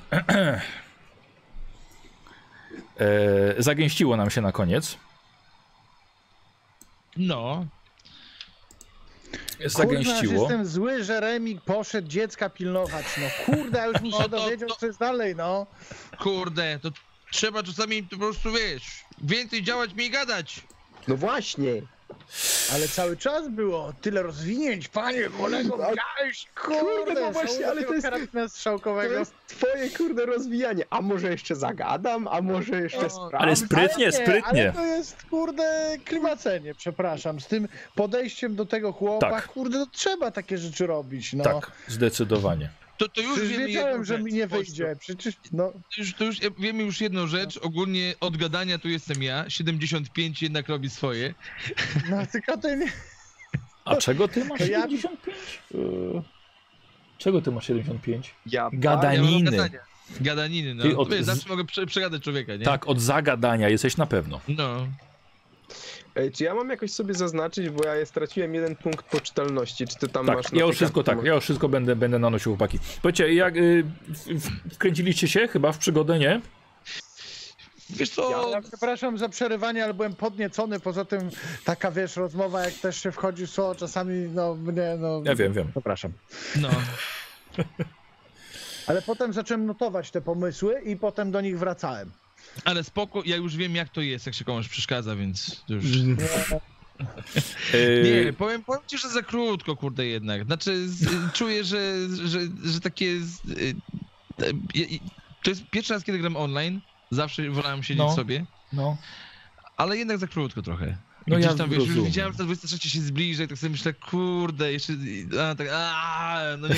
E, 3.00 3.62
zagęściło 3.62 4.16
nam 4.16 4.30
się 4.30 4.40
na 4.40 4.52
koniec. 4.52 4.96
No, 7.16 7.66
Kurwa, 9.32 9.66
aż 9.66 9.72
Zagęściło. 9.72 10.40
jestem 10.42 10.66
zły, 10.66 11.04
że 11.04 11.20
Remik 11.20 11.60
poszedł 11.60 12.08
dziecka 12.08 12.50
pilnować. 12.50 13.04
No 13.20 13.26
kurde, 13.54 13.86
już 13.88 14.00
mi 14.02 14.10
No 14.10 14.16
się 14.16 14.22
to- 14.22 14.28
dowiedział, 14.28 14.68
to- 14.68 14.74
co 14.76 14.86
jest 14.86 14.98
dalej, 14.98 15.36
no. 15.36 15.66
kurde, 16.18 16.78
to 16.82 16.90
trzeba 17.30 17.62
czasami 17.62 18.02
po 18.02 18.16
prostu, 18.16 18.52
wiesz, 18.52 19.04
więcej 19.22 19.62
działać, 19.62 19.94
mniej 19.94 20.10
gadać. 20.10 20.62
No 21.08 21.16
właśnie. 21.16 21.72
Ale 22.74 22.88
cały 22.88 23.16
czas 23.16 23.48
było 23.48 23.92
tyle 24.00 24.22
rozwinięć, 24.22 24.88
panie 24.88 25.22
kolego, 25.38 25.76
widziałeś, 25.76 26.46
kurde, 26.64 26.80
Kurde, 27.04 27.20
no 27.20 27.32
właśnie, 27.32 27.66
ale 27.68 27.84
to 27.84 27.94
jest- 27.94 28.06
To 29.08 29.18
jest 29.18 29.34
twoje 29.46 29.90
kurde 29.90 30.26
rozwijanie. 30.26 30.84
A 30.90 31.00
może 31.00 31.30
jeszcze 31.30 31.56
zagadam, 31.56 32.28
a 32.28 32.42
może 32.42 32.80
jeszcze 32.82 33.02
No, 33.02 33.10
sprawdzę. 33.10 33.38
Ale 33.38 33.56
sprytnie, 33.56 34.06
Ale 34.06 34.06
nie, 34.06 34.12
sprytnie. 34.12 34.62
Ale 34.62 34.72
to 34.72 34.84
jest, 34.84 35.16
kurde, 35.30 35.96
klimacenie, 36.04 36.74
przepraszam. 36.74 37.40
Z 37.40 37.46
tym 37.46 37.68
podejściem 37.94 38.54
do 38.56 38.66
tego 38.66 38.92
chłopa, 38.92 39.30
Tak. 39.30 39.46
kurde, 39.48 39.78
to 39.78 39.86
trzeba 39.92 40.30
takie 40.30 40.58
rzeczy 40.58 40.86
robić, 40.86 41.32
no. 41.32 41.44
Tak, 41.44 41.72
zdecydowanie. 41.88 42.70
To, 43.00 43.08
to 43.08 43.20
już 43.20 43.32
Przecież 43.32 43.50
wiemy 43.52 43.66
wiedziałem, 43.66 44.04
że 44.04 44.14
rzecz, 44.14 44.24
mi 44.24 44.32
nie 44.32 44.46
wyjdzie, 44.46 44.96
przecież, 44.98 45.34
no. 45.52 45.72
To 45.72 45.80
już, 45.98 46.14
to 46.14 46.24
już 46.24 46.36
wiemy 46.58 46.82
już 46.82 47.00
jedną 47.00 47.26
rzecz, 47.26 47.56
ogólnie 47.62 48.14
od 48.20 48.36
gadania 48.36 48.78
tu 48.78 48.88
jestem 48.88 49.22
ja, 49.22 49.50
75 49.50 50.42
jednak 50.42 50.68
robi 50.68 50.90
swoje. 50.90 51.34
No 52.10 52.26
tylko 52.32 52.56
ty 52.56 52.76
nie... 52.76 52.86
A 53.84 53.96
czego 53.96 54.28
ty 54.28 54.44
masz 54.44 54.58
To 54.58 54.64
ja- 54.66 54.82
75? 54.82 55.36
Czego 57.18 57.42
ty 57.42 57.50
masz 57.50 57.66
75? 57.66 58.34
Ja 58.46 58.60
Ja 58.62 58.70
mam 58.70 58.80
Gadaniny. 58.80 59.50
gadania. 59.50 59.78
Gadaniny, 60.20 60.74
no. 60.74 60.82
Ty 60.82 60.96
od- 60.96 61.10
Wiesz, 61.10 61.24
zawsze 61.24 61.48
mogę 61.48 61.64
prze, 61.64 61.86
przegadać 61.86 62.22
człowieka, 62.22 62.56
nie? 62.56 62.64
Tak, 62.64 62.88
od 62.88 63.00
zagadania 63.00 63.68
jesteś 63.68 63.96
na 63.96 64.06
pewno. 64.06 64.40
No. 64.48 64.86
Ej, 66.16 66.32
czy 66.32 66.44
ja 66.44 66.54
mam 66.54 66.70
jakoś 66.70 66.92
sobie 66.92 67.14
zaznaczyć, 67.14 67.70
bo 67.70 67.84
ja 67.84 68.06
straciłem 68.06 68.54
jeden 68.54 68.76
punkt 68.76 69.06
poczytalności. 69.06 69.86
Czy 69.86 69.96
ty 69.98 70.08
tam 70.08 70.26
Tak, 70.26 70.36
masz 70.36 70.52
na 70.52 70.58
ja 70.58 70.66
już 70.66 70.76
wszystko 70.76 71.02
tak, 71.02 71.24
ja 71.24 71.34
już 71.34 71.44
wszystko 71.44 71.68
będę, 71.68 71.96
będę 71.96 72.18
nanosił 72.18 72.52
chłopaki. 72.52 72.78
Powiedzcie, 73.02 73.34
jak 73.34 73.56
y, 73.56 73.84
w, 74.08 74.40
w, 74.40 74.74
wkręciliście 74.74 75.28
się 75.28 75.48
chyba 75.48 75.72
w 75.72 75.78
przygodę, 75.78 76.18
nie? 76.18 76.40
Wiesz 77.90 78.10
co, 78.10 78.50
Ja 78.50 78.62
przepraszam 78.62 79.18
za 79.18 79.28
przerywanie, 79.28 79.84
ale 79.84 79.94
byłem 79.94 80.14
podniecony. 80.14 80.80
Poza 80.80 81.04
tym 81.04 81.30
taka, 81.64 81.90
wiesz, 81.90 82.16
rozmowa, 82.16 82.64
jak 82.64 82.74
też 82.74 83.02
się 83.02 83.12
wchodzi 83.12 83.46
w 83.46 83.50
słowo, 83.50 83.74
czasami, 83.74 84.28
no, 84.34 84.54
mnie, 84.54 84.96
no... 84.98 85.22
Ja 85.24 85.34
wiem, 85.34 85.52
wiem. 85.52 85.68
Przepraszam. 85.70 86.12
no. 86.60 86.68
Ale 88.86 89.02
potem 89.02 89.32
zacząłem 89.32 89.66
notować 89.66 90.10
te 90.10 90.20
pomysły 90.20 90.80
i 90.80 90.96
potem 90.96 91.30
do 91.30 91.40
nich 91.40 91.58
wracałem. 91.58 92.10
Ale 92.64 92.84
spoko, 92.84 93.22
ja 93.26 93.36
już 93.36 93.56
wiem 93.56 93.74
jak 93.74 93.88
to 93.88 94.00
jest, 94.00 94.26
jak 94.26 94.34
się 94.34 94.44
komuś 94.44 94.68
przeszkadza, 94.68 95.16
więc 95.16 95.64
już... 95.68 95.84
E, 97.74 98.24
Nie, 98.24 98.32
powiem, 98.32 98.64
powiem 98.64 98.82
ci, 98.86 98.98
że 98.98 99.08
za 99.08 99.22
krótko, 99.22 99.76
kurde, 99.76 100.06
jednak. 100.06 100.44
Znaczy, 100.44 100.88
z, 100.88 101.32
czuję, 101.32 101.64
że, 101.64 101.94
że, 102.24 102.38
że 102.64 102.80
takie... 102.80 103.20
z- 103.20 103.44
y, 103.50 103.74
y, 104.42 104.78
y, 104.80 104.98
To 105.42 105.50
jest 105.50 105.62
pierwszy 105.70 105.92
raz, 105.94 106.04
kiedy 106.04 106.18
gram 106.18 106.36
online. 106.36 106.80
Zawsze 107.10 107.50
wolałem 107.50 107.82
siedzieć 107.82 107.98
No. 108.06 108.16
sobie, 108.16 108.44
No. 108.72 108.96
ale 109.76 109.96
jednak 109.98 110.18
za 110.18 110.26
krótko 110.26 110.62
trochę. 110.62 110.96
No 111.26 111.36
Gdzieś 111.36 111.50
ja 111.50 111.56
tam, 111.56 111.70
wiesz, 111.70 111.78
już 111.86 112.00
widziałem, 112.04 112.32
że 112.32 112.38
ta 112.38 112.44
23 112.44 112.90
się 112.90 113.00
zbliża 113.00 113.42
i 113.44 113.48
tak 113.48 113.58
sobie 113.58 113.70
myślę, 113.70 113.92
kurde, 113.94 114.72
jeszcze... 114.72 114.92
A, 115.50 115.54
tak, 115.54 115.68
a, 115.72 116.40
no 116.58 116.68
nie. 116.68 116.74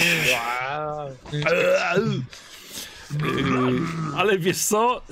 Yy, 3.20 3.80
ale 4.16 4.38
wiesz 4.38 4.58
co? 4.58 5.02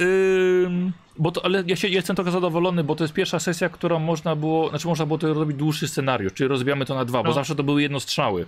Ym, 0.67 0.93
bo 1.19 1.33
to, 1.33 1.45
ale 1.45 1.65
ja, 1.67 1.77
się, 1.77 1.89
ja 1.89 1.95
jestem 1.95 2.17
trochę 2.17 2.31
zadowolony, 2.31 2.85
bo 2.85 2.97
to 2.97 3.05
jest 3.05 3.15
pierwsza 3.15 3.39
sesja, 3.39 3.69
którą 3.69 3.99
można 3.99 4.37
było, 4.37 4.69
znaczy 4.71 4.89
można 4.89 5.07
było 5.07 5.19
to 5.19 5.35
robić 5.35 5.57
dłuższy 5.57 5.89
scenariusz, 5.89 6.33
czyli 6.33 6.49
rozbijamy 6.49 6.87
to 6.87 6.95
na 6.95 7.05
dwa, 7.05 7.23
bo 7.23 7.29
No. 7.29 7.35
zawsze 7.35 7.55
to 7.55 7.63
były 7.63 7.83
jednostrzały. 7.83 8.47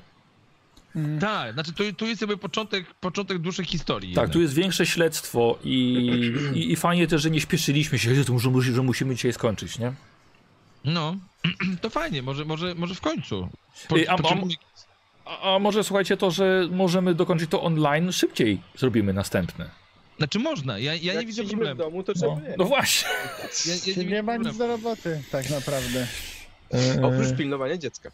Tak, 1.21 1.53
znaczy 1.53 1.73
tu, 1.73 1.93
tu 1.93 2.07
jest 2.07 2.21
jakby 2.21 2.37
początek, 2.37 2.95
początek 2.95 3.39
dłuższej 3.39 3.65
historii. 3.65 4.15
Tak, 4.15 4.23
jednak. 4.23 4.33
tu 4.33 4.41
jest 4.41 4.55
większe 4.55 4.87
śledztwo 4.87 5.59
i, 5.65 5.77
i, 6.55 6.73
i 6.73 6.77
fajnie 6.77 7.07
też, 7.07 7.23
że 7.23 7.31
nie 7.31 7.41
śpieszyliśmy 7.41 7.99
się, 7.99 8.15
że, 8.15 8.25
to 8.25 8.33
musi- 8.33 8.73
że 8.75 8.83
musimy 8.83 9.15
dzisiaj 9.15 9.33
skończyć, 9.33 9.79
nie? 9.79 9.93
No, 10.85 11.17
to 11.83 11.91
fajnie, 11.91 12.23
może, 12.23 12.45
może, 12.45 12.75
może 12.75 12.95
w 12.95 13.01
końcu. 13.01 13.49
Po, 13.89 13.97
Ej, 13.97 14.09
a- 14.09 14.13
a- 14.13 14.17
A, 15.25 15.55
a 15.55 15.59
może 15.59 15.85
słuchajcie 15.85 16.17
to, 16.17 16.31
że 16.31 16.69
możemy 16.71 17.15
dokończyć 17.15 17.51
to 17.51 17.63
online, 17.63 18.13
szybciej 18.13 18.61
zrobimy 18.77 19.13
następne. 19.13 19.71
Znaczy 20.19 20.39
można, 20.39 20.79
ja, 20.79 20.95
ja 20.95 21.21
nie 21.21 21.27
widzę 21.27 21.43
siedzimy 21.43 21.63
w 21.65 21.67
problemu. 21.67 21.91
domu, 21.91 22.03
to 22.03 22.13
No, 22.17 22.21
czemu 22.21 22.41
nie? 22.49 22.55
no 22.59 22.65
właśnie. 22.65 23.09
Ja, 23.67 23.73
ja 23.75 23.75
Nie, 23.75 23.85
widzę 24.07 24.23
ma 24.23 24.37
nic 24.37 24.43
problemu. 24.47 24.59
do 24.59 24.67
roboty, 24.67 25.23
tak 25.33 25.51
naprawdę. 25.51 26.07
Oprócz 27.03 27.37
pilnowania 27.37 27.77
dziecka. 27.77 28.11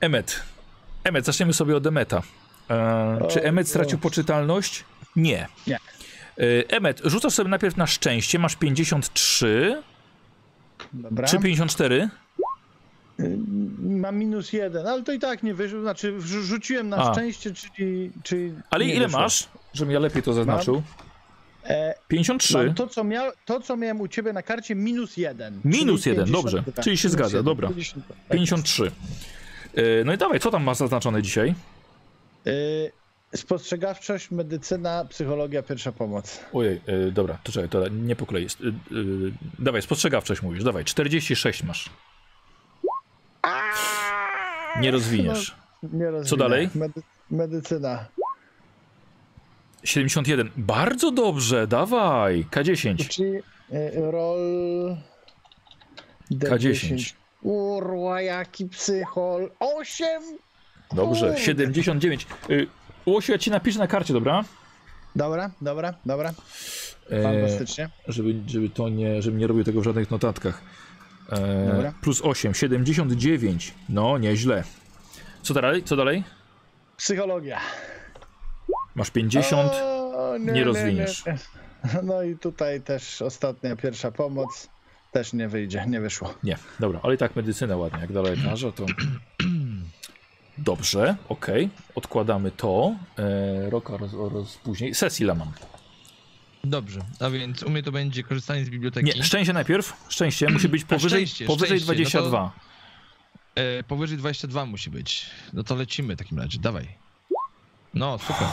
Emmet. 0.00 0.42
Emmet, 1.04 1.24
zaczniemy 1.26 1.52
sobie 1.52 1.76
od 1.76 1.86
Emeta. 1.86 2.22
E, 2.70 3.18
czy 3.30 3.40
O, 3.42 3.44
Emmet 3.44 3.68
stracił 3.68 3.98
o. 3.98 4.00
poczytalność? 4.00 4.84
Nie. 5.16 5.48
Nie. 5.66 5.76
E, 5.76 5.80
Emmet, 6.68 7.00
rzucasz 7.04 7.32
sobie 7.34 7.50
najpierw 7.50 7.76
na 7.76 7.86
szczęście, 7.86 8.38
masz 8.38 8.56
53 8.56 9.82
Dobra. 10.92 11.28
czy 11.28 11.38
54? 11.38 12.08
Y, 13.20 13.38
Mam 13.82 14.16
minus 14.16 14.52
jeden, 14.52 14.86
ale 14.86 15.02
to 15.02 15.12
i 15.12 15.18
tak 15.18 15.42
nie 15.42 15.54
wyszło. 15.54 15.80
Znaczy, 15.80 16.20
rzuciłem 16.20 16.88
na 16.88 16.96
A. 16.96 17.12
szczęście, 17.12 17.52
czyli. 17.52 18.10
czyli 18.22 18.52
Ale 18.70 18.84
ile 18.84 19.06
wyszło. 19.06 19.20
masz? 19.20 19.48
Żebym 19.74 19.94
ja 19.94 20.00
lepiej 20.00 20.22
to 20.22 20.32
zaznaczył. 20.32 20.82
E, 21.64 21.94
53. 22.08 22.58
mam 22.58 22.74
to, 22.74 22.86
co 22.86 23.04
miał, 23.04 23.32
to, 23.44 23.60
co 23.60 23.76
miałem 23.76 24.00
u 24.00 24.08
ciebie 24.08 24.32
na 24.32 24.42
karcie, 24.42 24.74
minus 24.74 25.16
jeden. 25.16 25.60
Minus 25.64 26.02
czyli 26.02 26.16
jeden, 26.16 26.32
dobrze. 26.32 26.56
52. 26.56 26.82
Czyli 26.82 26.96
się 26.96 27.08
zgadza, 27.08 27.28
jeden, 27.36 27.44
dobra. 27.44 27.68
52. 27.68 28.14
Tak 28.28 28.36
53. 28.36 28.90
E, 29.74 29.82
no 30.04 30.12
i 30.12 30.18
dawaj, 30.18 30.40
co 30.40 30.50
tam 30.50 30.62
masz 30.62 30.76
zaznaczone 30.76 31.22
dzisiaj? 31.22 31.54
Y, 32.46 32.92
Spostrzegawczość, 33.36 34.30
medycyna, 34.30 35.04
psychologia, 35.04 35.62
pierwsza 35.62 35.92
pomoc. 35.92 36.40
Ojej, 36.52 36.80
e, 36.86 37.10
dobra, 37.10 37.38
to 37.42 37.52
czekaj, 37.52 37.68
to 37.68 37.88
nie 37.88 38.16
po 38.16 38.26
kolei. 38.26 38.42
jest. 38.44 38.60
E, 38.60 38.66
e, 38.68 38.72
dawaj, 39.58 39.82
spostrzegawczość 39.82 40.42
mówisz, 40.42 40.64
dawaj, 40.64 40.84
46 40.84 41.62
masz. 41.62 41.90
Nie 44.80 44.90
rozwiniesz. 44.90 45.56
Nie 45.82 46.10
rozwinę. 46.10 46.38
dalej? 46.38 46.68
Medy 46.74 47.02
medycyna. 47.30 48.06
71. 49.84 50.50
Bardzo 50.56 51.10
dobrze, 51.10 51.66
dawaj. 51.66 52.46
K10. 52.50 53.08
Czyli 53.08 53.30
y, 53.32 53.42
roll. 53.94 54.96
K10. 56.32 57.12
Urła, 57.42 58.20
jaki 58.22 58.64
psychol. 58.66 59.50
8! 59.60 60.06
Dobrze, 60.94 61.26
Kurde. 61.26 61.42
79. 61.42 62.26
Y, 62.50 62.66
Łosiu, 63.06 63.32
ja 63.32 63.38
ci 63.38 63.50
napiszę 63.50 63.78
na 63.78 63.86
karcie, 63.86 64.12
dobra? 64.12 64.44
Dobra, 65.16 65.50
dobra, 65.60 65.94
dobra. 66.06 66.32
E, 67.10 67.22
Fantastycznie. 67.22 67.88
żeby, 68.08 68.34
żeby 68.46 68.70
to 68.70 68.88
nie, 68.88 69.22
żebym 69.22 69.40
nie 69.40 69.46
robił 69.46 69.64
tego 69.64 69.80
w 69.80 69.84
żadnych 69.84 70.10
notatkach. 70.10 70.62
E, 71.32 71.92
plus 72.00 72.22
8, 72.22 72.54
79. 72.54 73.74
No, 73.88 74.18
nieźle. 74.18 74.64
Co 75.42 75.54
dalej? 75.54 75.82
Co 75.82 75.96
dalej? 75.96 76.24
Psychologia. 76.96 77.60
Masz 78.94 79.10
50. 79.10 79.72
O, 79.72 80.38
nie 80.38 80.64
rozwiniesz. 80.64 81.26
nie. 81.26 81.38
No 82.02 82.22
i 82.22 82.36
tutaj 82.36 82.80
też 82.80 83.22
ostatnia 83.22 83.76
pierwsza 83.76 84.10
pomoc. 84.10 84.68
Też 85.12 85.32
nie 85.32 85.48
wyjdzie, 85.48 85.84
nie 85.88 86.00
wyszło. 86.00 86.34
Nie, 86.42 86.56
dobra, 86.80 87.00
ale 87.02 87.14
i 87.14 87.18
tak 87.18 87.36
medycynę 87.36 87.76
ładnie, 87.76 88.00
jak 88.00 88.12
do 88.12 88.22
lekarza, 88.22 88.72
to... 88.72 88.86
Dobrze, 90.58 91.16
okej, 91.28 91.70
odkładamy 91.94 92.50
to. 92.50 92.94
E, 93.18 93.70
rok 93.70 93.90
oraz, 93.90 94.14
oraz 94.14 94.56
później. 94.56 94.92
Ile 95.20 95.34
mam? 95.34 95.52
Dobrze, 96.68 97.00
a 97.20 97.30
więc 97.30 97.62
u 97.62 97.70
mnie 97.70 97.82
to 97.82 97.92
będzie 97.92 98.22
korzystanie 98.22 98.64
z 98.64 98.70
biblioteki. 98.70 99.06
Nie, 99.06 99.24
szczęście 99.24 99.52
najpierw. 99.52 99.92
Szczęście 100.08 100.48
musi 100.48 100.68
być 100.68 100.84
powyżej, 100.94 101.26
szczęście, 101.26 101.46
powyżej 101.46 101.80
szczęście, 101.80 102.18
no 102.18 102.22
to- 102.24 102.30
22. 102.30 102.52
E, 103.54 103.82
powyżej 103.82 104.18
22 104.18 104.66
musi 104.66 104.90
być. 104.90 105.26
No 105.52 105.62
to 105.64 105.74
lecimy 105.74 106.14
w 106.14 106.18
takim 106.18 106.38
razie, 106.38 106.58
dawaj. 106.58 106.88
No, 107.94 108.18
super. 108.18 108.48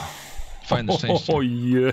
Fajne 0.66 0.98
szczęście. 0.98 1.34
Oje. 1.34 1.92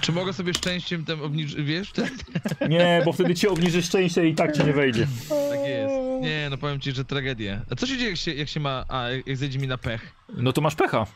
Czy 0.00 0.12
mogę 0.12 0.32
sobie 0.32 0.54
szczęściem 0.54 1.04
tam 1.04 1.22
obniżyć, 1.22 1.62
wiesz? 1.64 1.92
Nie, 2.68 3.02
bo 3.04 3.12
wtedy 3.12 3.34
ci 3.34 3.48
obniży 3.48 3.82
szczęście 3.82 4.28
i 4.28 4.34
tak 4.34 4.56
ci 4.56 4.64
nie 4.64 4.72
wejdzie. 4.72 5.06
Tak 5.28 5.60
jest. 5.68 5.94
Nie, 6.20 6.46
no 6.50 6.58
powiem 6.58 6.80
ci, 6.80 6.92
że 6.92 7.04
tragedia. 7.04 7.60
A 7.70 7.74
co 7.74 7.86
się 7.86 7.96
dzieje, 7.96 8.10
jak 8.10 8.18
się, 8.18 8.34
jak 8.34 8.48
się 8.48 8.60
ma... 8.60 8.84
A, 8.88 9.08
jak 9.26 9.36
zejdzie 9.36 9.58
mi 9.58 9.66
na 9.66 9.78
pech? 9.78 10.12
No 10.28 10.52
to 10.52 10.60
masz 10.60 10.74
pecha. 10.74 11.06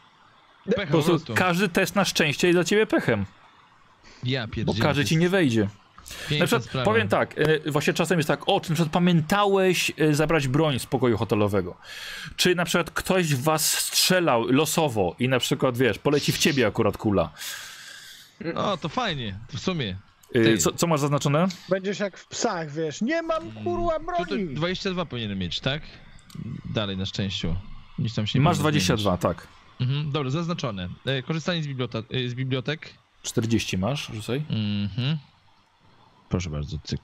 Pecha 0.77 0.93
Po 0.93 1.03
prostu. 1.03 1.35
każdy 1.35 1.69
test 1.69 1.95
na 1.95 2.05
szczęście 2.05 2.47
jest 2.47 2.57
dla 2.57 2.65
ciebie 2.65 2.87
pechem, 2.87 3.27
Ja 4.25 4.47
bo 4.65 4.75
każdy 4.81 5.05
ci 5.05 5.17
nie 5.17 5.29
wejdzie. 5.29 5.69
Na 6.31 6.47
przykład 6.47 6.65
sprawa. 6.65 6.85
powiem 6.85 7.09
tak, 7.09 7.35
e, 7.39 7.71
właśnie 7.71 7.93
czasem 7.95 8.19
jest 8.19 8.29
tak, 8.29 8.49
o, 8.49 8.61
czy 8.61 8.71
na 8.71 8.75
przykład 8.75 8.93
pamiętałeś 8.93 9.93
e, 9.99 10.15
zabrać 10.15 10.49
broń 10.49 10.79
z 10.79 10.87
pokoju 10.87 11.17
hotelowego, 11.17 11.77
czy 12.37 12.55
na 12.55 12.65
przykład 12.65 12.91
ktoś 12.91 13.35
w 13.35 13.43
was 13.43 13.79
strzelał 13.79 14.47
losowo 14.47 15.17
i 15.19 15.29
na 15.29 15.39
przykład, 15.39 15.79
wiesz, 15.79 15.99
poleci 15.99 16.33
w 16.33 16.39
ciebie 16.39 16.67
akurat 16.67 16.97
kula. 16.97 17.31
O, 18.55 18.77
to 18.77 18.89
fajnie, 18.89 19.39
w 19.49 19.59
sumie. 19.61 19.97
E, 20.35 20.43
Ty. 20.43 20.59
Co, 20.59 20.73
co 20.73 20.87
masz 20.87 21.01
zaznaczone? 21.01 21.47
Będziesz 21.69 22.01
jak 22.01 22.19
w 22.19 22.27
psach, 22.27 22.73
wiesz. 22.73 23.03
Nie 23.03 23.23
mam 23.23 23.53
kurwa 23.53 23.99
Tutaj 23.99 24.39
broni. 24.39 24.55
22 24.55 25.07
powinienem 25.07 25.39
mieć, 25.39 25.61
tak? 25.61 25.83
Dalej 26.75 26.97
na 26.97 27.07
szczęściu. 27.07 27.57
Nic 27.99 28.15
tam 28.15 28.27
się 28.27 28.39
nie 28.39 28.43
Masz 28.43 28.57
powinno 28.57 28.71
22, 28.71 29.17
tak. 29.17 29.37
zmienić. 29.37 29.53
Mhm, 29.81 30.13
dobra, 30.13 30.31
zaznaczone. 30.31 30.89
Korzystanie 31.27 31.63
z, 31.63 31.67
z 32.27 32.35
bibliotek. 32.35 32.95
40 33.23 33.79
masz, 33.79 34.11
rzucaj. 34.15 34.43
Mhm. 34.51 35.19
Proszę 36.29 36.51
bardzo, 36.51 36.77
cyk. 36.85 37.01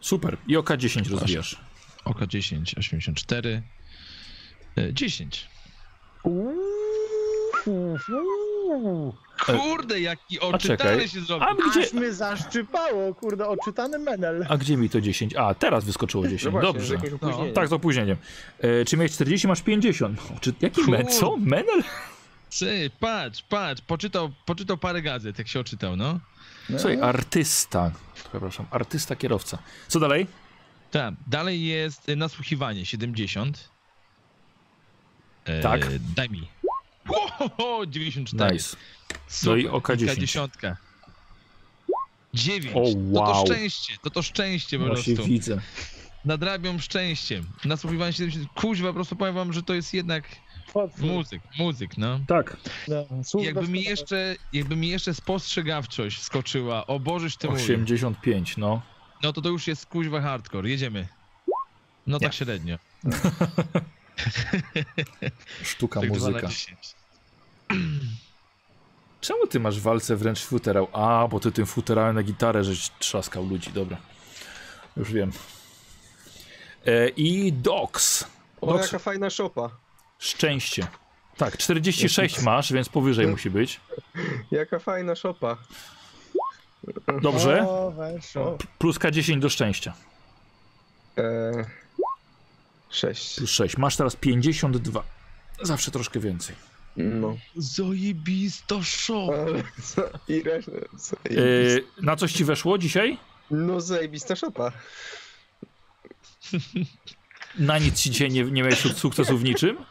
Super. 0.00 0.36
I 0.48 0.56
oka 0.56 0.76
10 0.76 1.08
rozwijasz. 1.08 1.60
Oka 2.04 2.26
10, 2.26 2.74
84. 2.78 3.62
E, 4.76 4.92
10. 4.94 5.48
Kurde, 9.46 10.00
jaki 10.00 10.40
oczytany 10.40 11.08
się 11.08 11.20
zrobił. 11.20 11.48
A 11.48 11.54
gdzie, 11.70 11.80
Aż 11.80 11.92
mnie 11.92 12.12
zaszczypało, 12.12 13.14
kurde, 13.14 13.48
oczytany 13.48 13.98
menel. 13.98 14.46
a 14.48 14.56
gdzie 14.56 14.76
mi 14.76 14.90
to 14.90 15.00
10? 15.00 15.36
A, 15.36 15.54
teraz 15.54 15.84
wyskoczyło 15.84 16.24
10. 16.28 16.44
No 16.44 16.50
właśnie, 16.50 16.80
z 16.80 16.88
Dobrze. 16.88 17.14
opóźnieniem. 17.16 17.54
Tak, 17.54 17.68
z 17.68 17.72
opóźnieniem. 17.72 18.16
E, 18.58 18.84
czy 18.84 18.96
miałeś 18.96 19.12
40, 19.12 19.48
masz 19.48 19.62
50. 19.62 20.18
O, 20.36 20.40
czy, 20.40 20.52
jaki 20.60 20.90
men? 20.90 21.06
Co? 21.06 21.36
Menel? 21.36 21.82
Patrz, 23.00 23.42
patrz, 23.42 23.82
poczytał, 23.82 24.32
poczytał 24.46 24.76
parę 24.78 25.02
gazet, 25.02 25.38
jak 25.38 25.48
się 25.48 25.60
oczytał, 25.60 25.96
no. 25.96 26.20
Słuchaj, 26.70 27.00
artysta. 27.00 27.90
Przepraszam, 28.14 28.66
artysta 28.70 29.16
kierowca. 29.16 29.58
Co 29.88 30.00
dalej? 30.00 30.26
Tak, 30.90 31.14
dalej 31.26 31.64
jest 31.66 32.08
e, 32.08 32.16
nasłuchiwanie, 32.16 32.86
70. 32.86 33.68
E, 35.44 35.60
Tak. 35.62 35.98
Daj 36.14 36.30
mi. 36.30 36.48
Ohoho, 37.08 37.86
94. 37.86 38.54
Nice. 38.54 38.76
Super. 39.28 39.50
No 39.50 39.56
i 39.56 39.68
oka 39.68 39.94
I 39.94 39.98
10. 39.98 40.18
dziesiątka. 40.20 40.76
9. 42.34 42.76
O, 42.76 42.80
To 42.80 42.92
to 42.92 43.30
wow. 43.32 43.46
szczęście, 43.46 43.94
to 44.02 44.10
to 44.10 44.22
szczęście 44.22 44.78
po 44.78 44.86
Właśnie 44.86 45.14
prostu. 45.14 45.32
widzę. 45.32 45.60
Nadrabiam 46.24 46.80
szczęściem. 46.80 47.44
Nasłuchiwanie 47.64 48.12
70. 48.12 48.52
Kuźwa, 48.54 48.88
po 48.88 48.94
prostu 48.94 49.16
powiem 49.16 49.34
wam, 49.34 49.52
że 49.52 49.62
to 49.62 49.74
jest 49.74 49.94
jednak 49.94 50.24
muzyk, 50.98 51.42
muzyk, 51.58 51.98
no. 51.98 52.20
Tak. 52.26 52.56
No, 52.88 53.04
Jakby 53.40 53.68
mi 53.68 53.82
jeszcze, 53.82 54.36
jakby 54.52 54.76
mi 54.76 54.88
jeszcze 54.88 55.14
spostrzegawczość 55.14 56.18
wskoczyła, 56.18 56.86
o 56.86 57.00
Bożyś 57.00 57.36
ty 57.36 57.48
mój, 57.48 57.56
85, 57.56 58.56
no. 58.56 58.82
no 59.22 59.32
to 59.32 59.40
to 59.42 59.48
już 59.48 59.66
jest 59.66 59.86
kuźwa 59.86 60.20
hardcore, 60.20 60.68
jedziemy. 60.70 61.08
No 62.06 62.18
tak 62.18 62.32
Nie. 62.32 62.38
średnio. 62.38 62.78
Sztuka 65.62 66.00
Tak 66.00 66.08
muzyka. 66.08 66.48
10. 66.48 66.94
Czemu 69.20 69.46
ty 69.46 69.60
masz 69.60 69.80
w 69.80 69.82
walce 69.82 70.16
wręcz 70.16 70.44
futerał? 70.44 70.88
A, 70.92 71.28
bo 71.28 71.40
ty 71.40 71.52
tym 71.52 71.66
futerałem 71.66 72.14
na 72.14 72.22
gitarę, 72.22 72.64
żeś 72.64 72.90
trzaskał 72.98 73.46
ludzi, 73.46 73.70
dobra. 73.72 73.96
Już 74.96 75.12
wiem. 75.12 75.32
E, 76.86 77.08
I 77.08 77.52
Dox. 77.52 78.26
O, 78.60 78.76
jaka 78.78 78.98
fajna 78.98 79.30
szopa. 79.30 79.70
Szczęście. 80.24 80.86
Tak, 81.36 81.56
46 81.56 82.42
masz, 82.42 82.72
więc 82.72 82.88
powyżej 82.88 83.26
musi 83.26 83.50
być. 83.50 83.80
Jaka 84.50 84.78
fajna 84.78 85.14
szopa. 85.14 85.56
Dobrze. 87.22 87.68
O, 87.68 87.90
weszło. 87.90 88.58
Plus 88.78 88.98
K10 88.98 89.38
do 89.38 89.48
szczęścia. 89.48 89.94
Eee, 91.16 91.64
sześć. 92.90 93.36
Plus 93.36 93.50
6. 93.50 93.76
Masz 93.76 93.96
teraz 93.96 94.16
52. 94.16 95.02
Zawsze 95.62 95.90
troszkę 95.90 96.20
więcej. 96.20 96.56
No. 96.96 97.36
Zojebisto 97.56 98.80
co? 99.06 99.28
I 100.28 100.42
resztę. 100.42 100.72
E, 101.30 102.02
na 102.02 102.16
coś 102.16 102.32
ci 102.32 102.44
weszło 102.44 102.78
dzisiaj? 102.78 103.18
No 103.50 103.80
zajebista 103.80 104.36
szopa. 104.36 104.72
Na 107.58 107.78
nic 107.78 108.00
ci 108.00 108.10
dzisiaj 108.10 108.30
nie, 108.30 108.44
nie 108.44 108.62
miałeś 108.62 108.78
sukcesu 108.78 109.38
w 109.38 109.44
niczym? 109.44 109.84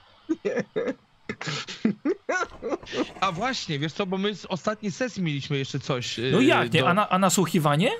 A 3.21 3.31
właśnie, 3.31 3.79
wiesz 3.79 3.93
co, 3.93 4.05
bo 4.05 4.17
my 4.17 4.35
z 4.35 4.45
ostatniej 4.45 4.91
sesji 4.91 5.23
mieliśmy 5.23 5.57
jeszcze 5.57 5.79
coś. 5.79 6.17
No 6.31 6.39
yy, 6.39 6.45
jak, 6.45 6.73
nie? 6.73 6.79
do- 6.81 6.89
A, 6.89 6.93
na, 6.93 7.09
a 7.09 7.19
nasłuchiwanie? 7.19 7.91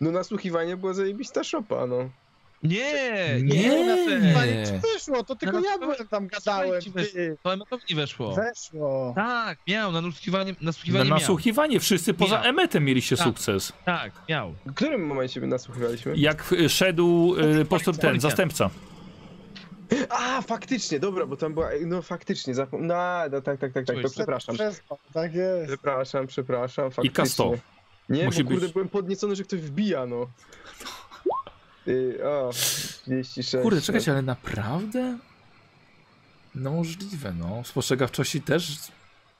No 0.00 0.10
nasłuchiwanie 0.10 0.76
była 0.76 0.94
zajebista 0.94 1.44
szopa, 1.44 1.86
no. 1.86 2.10
Nie, 2.62 2.92
Nie. 3.42 3.58
nie, 3.58 3.86
na 3.86 4.66
ci 4.66 4.72
weszło, 4.94 5.24
to 5.24 5.36
tylko 5.36 5.60
No, 5.60 5.66
ja 5.70 5.78
byłem 5.78 6.08
tam 6.08 6.26
gadałem. 6.26 6.82
To 7.42 7.56
na 7.56 7.66
nie 7.90 7.96
weszło. 7.96 8.34
Weszło. 8.34 9.12
Tak, 9.16 9.58
miał, 9.68 9.92
na 9.92 10.00
nasłuchiwanie, 10.00 10.52
Na 10.52 10.56
nasłuchiwanie 10.60 11.10
miał. 11.10 11.18
nasłuchiwanie. 11.18 11.80
Wszyscy 11.80 12.14
poza 12.14 12.36
Miał. 12.36 12.44
emetem 12.44 12.84
mieliście 12.84 13.16
Tak. 13.16 13.26
sukces. 13.26 13.72
Tak, 13.84 14.12
miał. 14.28 14.54
W 14.66 14.74
którym 14.74 15.06
momencie 15.06 15.40
my 15.40 15.46
nasłuchiwaliśmy? 15.46 16.16
Jak 16.16 16.52
y, 16.52 16.68
szedł 16.68 17.34
y, 17.38 17.98
ten 18.00 18.20
zastępca. 18.20 18.70
A, 20.08 20.42
faktycznie, 20.42 21.00
dobra, 21.00 21.26
bo 21.26 21.36
tam 21.36 21.54
była, 21.54 21.70
no 21.86 22.02
faktycznie, 22.02 22.54
zapom... 22.54 22.86
no, 22.86 22.94
no 23.32 23.40
tak, 23.40 23.60
tak, 23.60 23.72
tak, 23.72 23.86
tak, 23.86 24.02
to 24.02 24.10
przepraszam. 24.10 24.54
Przespał, 24.54 24.98
tak 25.12 25.34
jest. 25.34 25.66
Przepraszam, 25.66 26.26
przepraszam, 26.26 26.90
faktycznie. 26.90 27.24
K100. 27.24 27.58
Nie, 28.08 28.24
Musi 28.24 28.44
bo 28.44 28.50
kurde, 28.50 28.66
być- 28.66 28.72
byłem 28.72 28.88
podniecony, 28.88 29.36
że 29.36 29.44
ktoś 29.44 29.60
wbija, 29.60 30.06
no. 30.06 30.26
Yy, 31.86 32.18
o, 32.24 32.50
36. 32.52 33.62
Kurde, 33.62 33.80
czekajcie, 33.80 34.12
ale 34.12 34.22
naprawdę? 34.22 35.18
No 36.54 36.70
możliwe, 36.70 37.32
no. 37.38 37.62
Spostrzegawczości 37.64 38.42
też. 38.42 38.78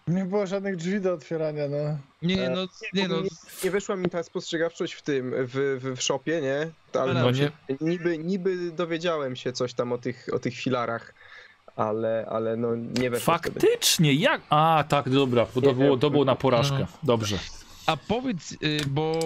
Nie 0.08 0.24
było 0.24 0.46
żadnych 0.46 0.76
drzwi 0.76 1.00
do 1.00 1.12
otwierania, 1.12 1.68
no. 1.68 1.98
Nie, 2.22 2.50
no, 2.50 2.66
nie, 2.92 3.08
no. 3.08 3.20
nie, 3.20 3.28
nie 3.64 3.70
weszła 3.70 3.96
mi 3.96 4.10
ta 4.10 4.22
spostrzegawczość 4.22 4.92
w 4.94 5.02
tym, 5.02 5.34
w, 5.36 5.80
w, 5.82 5.96
w 5.98 6.02
shopie, 6.02 6.40
nie? 6.40 6.70
Ale 7.00 7.14
No 7.14 7.30
nie. 7.30 7.50
niby, 7.80 8.18
niby 8.18 8.72
dowiedziałem 8.72 9.36
się 9.36 9.52
coś 9.52 9.74
tam 9.74 9.92
o 9.92 9.98
tych, 9.98 10.26
o 10.32 10.38
tych 10.38 10.54
filarach, 10.54 11.14
ale, 11.76 12.26
ale 12.30 12.56
no 12.56 12.76
nie 12.76 13.10
weszło 13.10 13.38
wtedy. 13.38 13.60
Faktycznie, 13.60 14.12
jak? 14.14 14.40
A, 14.50 14.84
tak, 14.88 15.08
dobra, 15.10 15.46
bo 15.54 15.60
to 15.60 15.72
było, 15.74 15.90
wiem. 15.90 15.98
to 16.00 16.10
było 16.10 16.24
na 16.24 16.34
porażkę. 16.36 16.78
No. 16.80 16.86
Dobrze. 17.02 17.38
A 17.86 17.96
powiedz, 17.96 18.52
y, 18.52 18.56
bo 18.88 19.20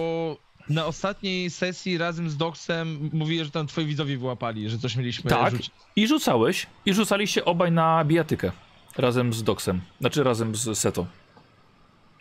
na 0.69 0.85
ostatniej 0.85 1.49
sesji 1.49 1.97
razem 1.97 2.29
z 2.29 2.37
Doxem 2.37 3.09
mówiłeś, 3.13 3.45
że 3.45 3.51
tam 3.51 3.67
twoi 3.67 3.85
widzowie 3.85 4.17
wyłapali, 4.17 4.69
że 4.69 4.77
coś 4.77 4.95
mieliśmy 4.95 5.29
Tak. 5.29 5.51
rzucić. 5.51 5.71
I 5.95 6.07
rzucałeś, 6.07 6.67
i 6.85 6.93
rzucaliście 6.93 7.45
obaj 7.45 7.71
na 7.71 8.05
bijatykę. 8.05 8.51
Razem 8.97 9.33
z 9.33 9.43
Doksem. 9.43 9.81
Znaczy 9.99 10.23
razem 10.23 10.55
z 10.55 10.77
Seto. 10.79 11.05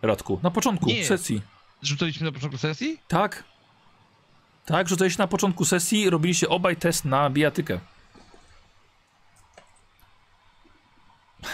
Radku. 0.03 0.41
Na 0.43 0.51
początku 0.51 0.87
Nie. 0.87 1.05
sesji. 1.05 1.43
Rzucaliśmy 1.83 2.27
na 2.27 2.33
początku 2.33 2.59
sesji? 2.59 2.99
Tak. 3.09 3.45
Tak, 4.67 4.89
rzucaliście 4.89 5.23
na 5.23 5.27
początku 5.29 5.65
sesji, 5.65 6.11
robiliście 6.11 6.49
obaj 6.49 6.77
test 6.77 7.05
na 7.05 7.31
bijatykę. 7.31 7.81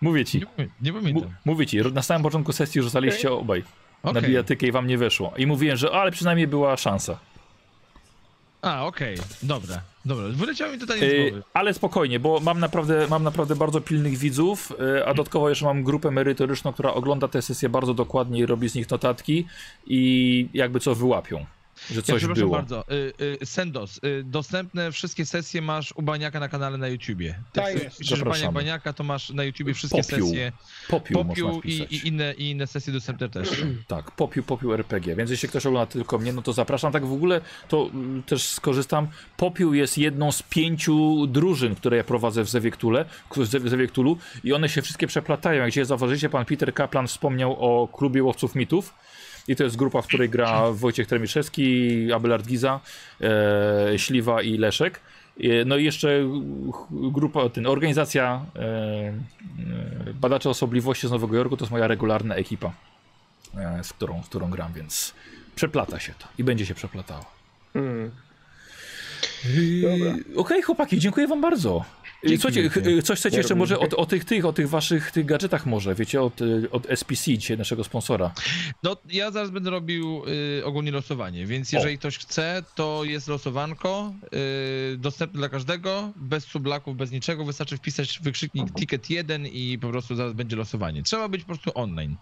Mówię 0.00 0.24
ci. 0.24 0.38
Nie, 0.58 0.68
nie 0.80 0.92
pamiętam. 0.92 1.34
mówię 1.44 1.66
ci, 1.66 1.78
na 1.92 2.02
samym 2.02 2.22
początku 2.22 2.52
sesji 2.52 2.82
rzucaliście 2.82 3.32
obaj 3.32 3.64
na 4.04 4.10
Okej. 4.10 4.22
bijatykę 4.22 4.66
i 4.66 4.72
wam 4.72 4.86
nie 4.86 4.98
weszło. 4.98 5.32
I 5.36 5.46
mówiłem, 5.46 5.76
że 5.76 5.90
ale 5.92 6.10
przynajmniej 6.10 6.46
była 6.46 6.76
szansa. 6.76 7.18
A, 8.62 8.86
okej, 8.86 9.16
dobra, 9.42 9.80
dobra. 10.04 10.24
Wyleciało 10.28 10.72
mi 10.72 10.78
tutaj 10.78 10.98
z 10.98 11.02
Yy, 11.02 11.30
głowy. 11.30 11.42
ale 11.54 11.74
spokojnie, 11.74 12.20
bo 12.20 12.40
mam 12.40 12.60
naprawdę, 12.60 13.06
mam 13.10 13.22
naprawdę 13.22 13.56
bardzo 13.56 13.80
pilnych 13.80 14.16
widzów, 14.18 14.72
yy, 14.78 15.06
a 15.06 15.14
dodatkowo 15.14 15.48
jeszcze 15.48 15.64
mam 15.64 15.84
grupę 15.84 16.10
merytoryczną, 16.10 16.72
która 16.72 16.94
ogląda 16.94 17.28
te 17.28 17.42
sesje 17.42 17.68
bardzo 17.68 17.94
dokładnie 17.94 18.40
i 18.40 18.46
robi 18.46 18.68
z 18.68 18.74
nich 18.74 18.90
notatki 18.90 19.46
i 19.86 20.48
jakby 20.54 20.80
co 20.80 20.94
wyłapią, 20.94 21.46
że 21.90 21.96
Ja 21.96 22.02
coś 22.02 22.16
przepraszam 22.18 22.34
było. 22.34 22.56
bardzo. 22.56 22.84
Y, 22.92 23.12
y, 23.42 23.46
Sendos, 23.46 24.00
y, 24.04 24.22
dostępne 24.24 24.92
wszystkie 24.92 25.26
sesje 25.26 25.62
masz 25.62 25.92
u 25.96 26.02
Baniaka 26.02 26.40
na 26.40 26.48
kanale 26.48 26.78
na 26.78 26.88
YouTubie. 26.88 27.38
Tak 27.52 27.74
Jak 27.74 27.82
jest. 27.84 27.98
piszesz 27.98 28.24
Baniak. 28.24 28.52
Baniaka, 28.52 28.92
to 28.92 29.04
masz 29.04 29.30
na 29.30 29.44
YouTubie 29.44 29.74
wszystkie 29.74 30.02
Popiół. 30.02 30.28
sesje. 30.28 30.52
Popiół, 30.88 31.24
Popiół 31.24 31.48
można 31.48 31.60
i, 31.70 31.72
i, 31.94 32.08
inne, 32.08 32.34
i 32.34 32.50
inne 32.50 32.66
sesje 32.66 32.92
dostępne 32.92 33.28
też. 33.28 33.48
Tak, 33.86 34.10
popiół, 34.10 34.42
popiół 34.44 34.74
RPG, 34.74 35.16
więc 35.16 35.30
jeśli 35.30 35.48
ktoś 35.48 35.66
ogląda 35.66 35.92
tylko 35.92 36.18
mnie, 36.18 36.32
no 36.32 36.42
to 36.42 36.52
zapraszam. 36.52 36.92
Tak 36.92 37.06
w 37.06 37.12
ogóle 37.12 37.40
to 37.68 37.90
mm, 37.94 38.22
też 38.22 38.42
skorzystam. 38.48 39.08
Popiół 39.36 39.74
jest 39.74 39.98
jedną 39.98 40.32
z 40.32 40.42
pięciu 40.42 41.26
drużyn, 41.26 41.74
które 41.74 41.96
ja 41.96 42.04
prowadzę 42.04 42.44
w 42.44 42.48
Zewiektule, 42.48 43.04
w 43.30 43.36
Zew- 43.36 43.68
Zewiektulu 43.68 44.18
i 44.44 44.52
one 44.52 44.68
się 44.68 44.82
wszystkie 44.82 45.06
przeplatają. 45.06 45.60
Jak 45.62 45.70
dzisiaj 45.70 45.84
zauważycie, 45.84 46.28
pan 46.28 46.44
Peter 46.44 46.74
Kaplan 46.74 47.06
wspomniał 47.06 47.56
o 47.60 47.88
klubie 47.88 48.22
łowców 48.22 48.54
mitów. 48.54 48.94
I 49.48 49.56
to 49.56 49.64
jest 49.64 49.76
grupa, 49.76 50.02
w 50.02 50.06
której 50.06 50.28
gra 50.28 50.72
Wojciech 50.72 51.06
Tremiszewski, 51.06 52.12
Abelard 52.12 52.46
Giza, 52.46 52.80
e, 53.20 53.98
Śliwa 53.98 54.42
i 54.42 54.58
Leszek. 54.58 55.00
E, 55.40 55.64
No 55.64 55.76
i 55.76 55.84
jeszcze 55.84 56.20
grupa, 56.90 57.48
ten, 57.48 57.66
organizacja 57.66 58.44
e, 58.56 58.60
e, 58.60 59.12
Badacze 60.14 60.50
Osobliwości 60.50 61.08
z 61.08 61.10
Nowego 61.10 61.36
Jorku 61.36 61.56
to 61.56 61.64
jest 61.64 61.72
moja 61.72 61.86
regularna 61.86 62.34
ekipa 62.34 62.72
e, 63.56 63.84
z 63.84 63.92
którą, 63.92 64.22
z 64.22 64.26
którą 64.26 64.50
gram, 64.50 64.72
więc 64.72 65.14
przeplata 65.56 66.00
się 66.00 66.12
to 66.18 66.28
i 66.38 66.44
będzie 66.44 66.66
się 66.66 66.74
przeplatało. 66.74 67.24
Mm. 67.74 68.10
Dobra. 69.82 70.14
Okej, 70.36 70.62
chłopaki, 70.62 70.98
dziękuję 70.98 71.26
wam 71.28 71.40
bardzo. 71.40 71.84
Dzięki 72.22 72.38
Słuchajcie, 72.42 72.62
wielkie. 72.70 73.02
coś 73.02 73.18
chcecie 73.18 73.36
Ja 73.36 73.40
jeszcze 73.40 73.54
może 73.54 73.78
o, 73.78 73.88
o 73.96 74.06
tych, 74.06 74.24
tych, 74.24 74.44
o 74.44 74.52
tych 74.52 74.68
waszych 74.68 75.10
tych 75.10 75.26
gadżetach 75.26 75.66
może, 75.66 75.94
wiecie, 75.94 76.22
od, 76.22 76.40
od 76.70 76.86
SPC 76.96 77.24
dzisiaj, 77.38 77.58
naszego 77.58 77.84
sponsora. 77.84 78.34
No, 78.82 78.96
ja 79.10 79.30
zaraz 79.30 79.50
będę 79.50 79.70
robił 79.70 80.22
y, 80.58 80.64
ogólnie 80.64 80.90
losowanie, 80.92 81.46
więc 81.46 81.74
O. 81.74 81.76
jeżeli 81.76 81.98
ktoś 81.98 82.18
chce, 82.18 82.62
to 82.74 83.04
jest 83.04 83.28
losowanko 83.28 84.12
y, 84.94 84.96
dostępne 84.96 85.38
dla 85.38 85.48
każdego, 85.48 86.12
bez 86.16 86.44
sublaków, 86.44 86.96
bez 86.96 87.10
niczego. 87.10 87.44
Wystarczy 87.44 87.76
wpisać 87.76 88.18
wykrzyknik 88.22 88.74
ticket 88.74 89.10
1 89.10 89.46
i 89.46 89.78
po 89.80 89.88
prostu 89.88 90.14
zaraz 90.16 90.32
będzie 90.32 90.56
losowanie. 90.56 91.02
Trzeba 91.02 91.28
być 91.28 91.40
po 91.40 91.46
prostu 91.46 91.70
online 91.74 92.16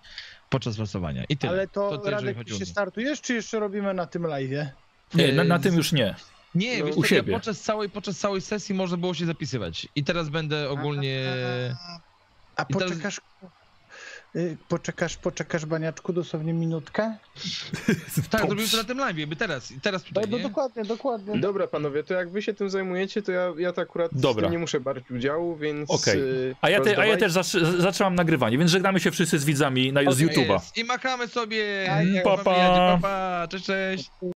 podczas 0.50 0.78
losowania. 0.78 1.24
I 1.28 1.36
tyle. 1.36 1.52
Ale 1.52 1.68
to, 1.68 1.98
To- 1.98 2.10
Radek, 2.10 2.38
o 2.38 2.44
ty 2.44 2.54
się 2.54 2.66
startujesz, 2.66 3.20
czy 3.20 3.34
jeszcze 3.34 3.58
robimy 3.60 3.94
na 3.94 4.06
tym 4.06 4.22
live'ie? 4.22 4.66
Nie, 5.14 5.32
na, 5.32 5.44
na 5.44 5.56
Y, 5.56 5.60
tym 5.60 5.74
już 5.74 5.92
nie. 5.92 6.14
Nie, 6.56 6.78
No, 6.78 6.84
wiesz 6.86 6.96
u 6.96 7.02
co, 7.02 7.14
ja 7.14 7.20
siebie. 7.20 7.32
podczas 7.32 7.60
całej, 7.60 7.90
podczas 7.90 8.18
całej 8.18 8.40
sesji 8.40 8.74
można 8.74 8.96
było 8.96 9.14
się 9.14 9.26
zapisywać. 9.26 9.88
I 9.96 10.04
teraz 10.04 10.28
będę 10.28 10.70
ogólnie... 10.70 11.24
A 12.56 12.62
I 12.62 12.66
teraz- 12.74 12.90
poczekasz... 12.90 13.20
y, 14.36 14.56
Poczekasz, 14.68 15.16
poczekasz, 15.16 15.66
Baniaczku, 15.66 16.12
dosłownie 16.12 16.52
minutkę? 16.52 17.16
Tak, 18.30 18.46
zrobimy 18.46 18.68
to 18.68 18.76
na 18.76 18.84
tym 18.84 18.98
live, 18.98 19.26
by 19.26 19.36
teraz, 19.36 19.72
teraz 19.82 20.02
tutaj, 20.02 20.24
No, 20.24 20.30
no 20.30 20.36
nie? 20.36 20.42
dokładnie, 20.42 20.84
dokładnie. 20.84 21.38
Dobra, 21.40 21.66
panowie, 21.66 22.04
to 22.04 22.14
jak 22.14 22.30
wy 22.30 22.42
się 22.42 22.54
tym 22.54 22.70
zajmujecie, 22.70 23.22
to 23.22 23.32
ja, 23.32 23.52
ja 23.58 23.72
to 23.72 23.82
akurat 23.82 24.10
Dobra. 24.14 24.48
nie 24.48 24.58
muszę 24.58 24.80
brać 24.80 25.10
udziału, 25.10 25.56
więc... 25.56 25.90
Okej. 25.90 26.20
y, 26.20 26.56
A 26.60 26.70
ja, 26.70 26.80
te, 26.80 26.98
a 26.98 27.06
ja 27.06 27.16
też 27.16 27.32
zac- 27.32 27.80
zaczynam 27.80 28.14
nagrywanie, 28.14 28.58
więc 28.58 28.70
żegnamy 28.70 29.00
się 29.00 29.10
wszyscy 29.10 29.38
z 29.38 29.44
widzami 29.44 29.92
na, 29.92 30.00
z 30.00 30.04
Tak 30.04 30.14
YouTube'a. 30.16 30.52
jest. 30.52 30.76
I 30.78 30.84
makamy 30.84 31.28
sobie! 31.28 31.84
Tak 31.86 32.06
jest. 32.06 32.24
Pa, 32.24 32.36
pa. 32.36 32.44
Pa, 32.44 32.98
pa. 33.02 33.46
Cześć, 33.50 33.64
cześć! 33.66 34.10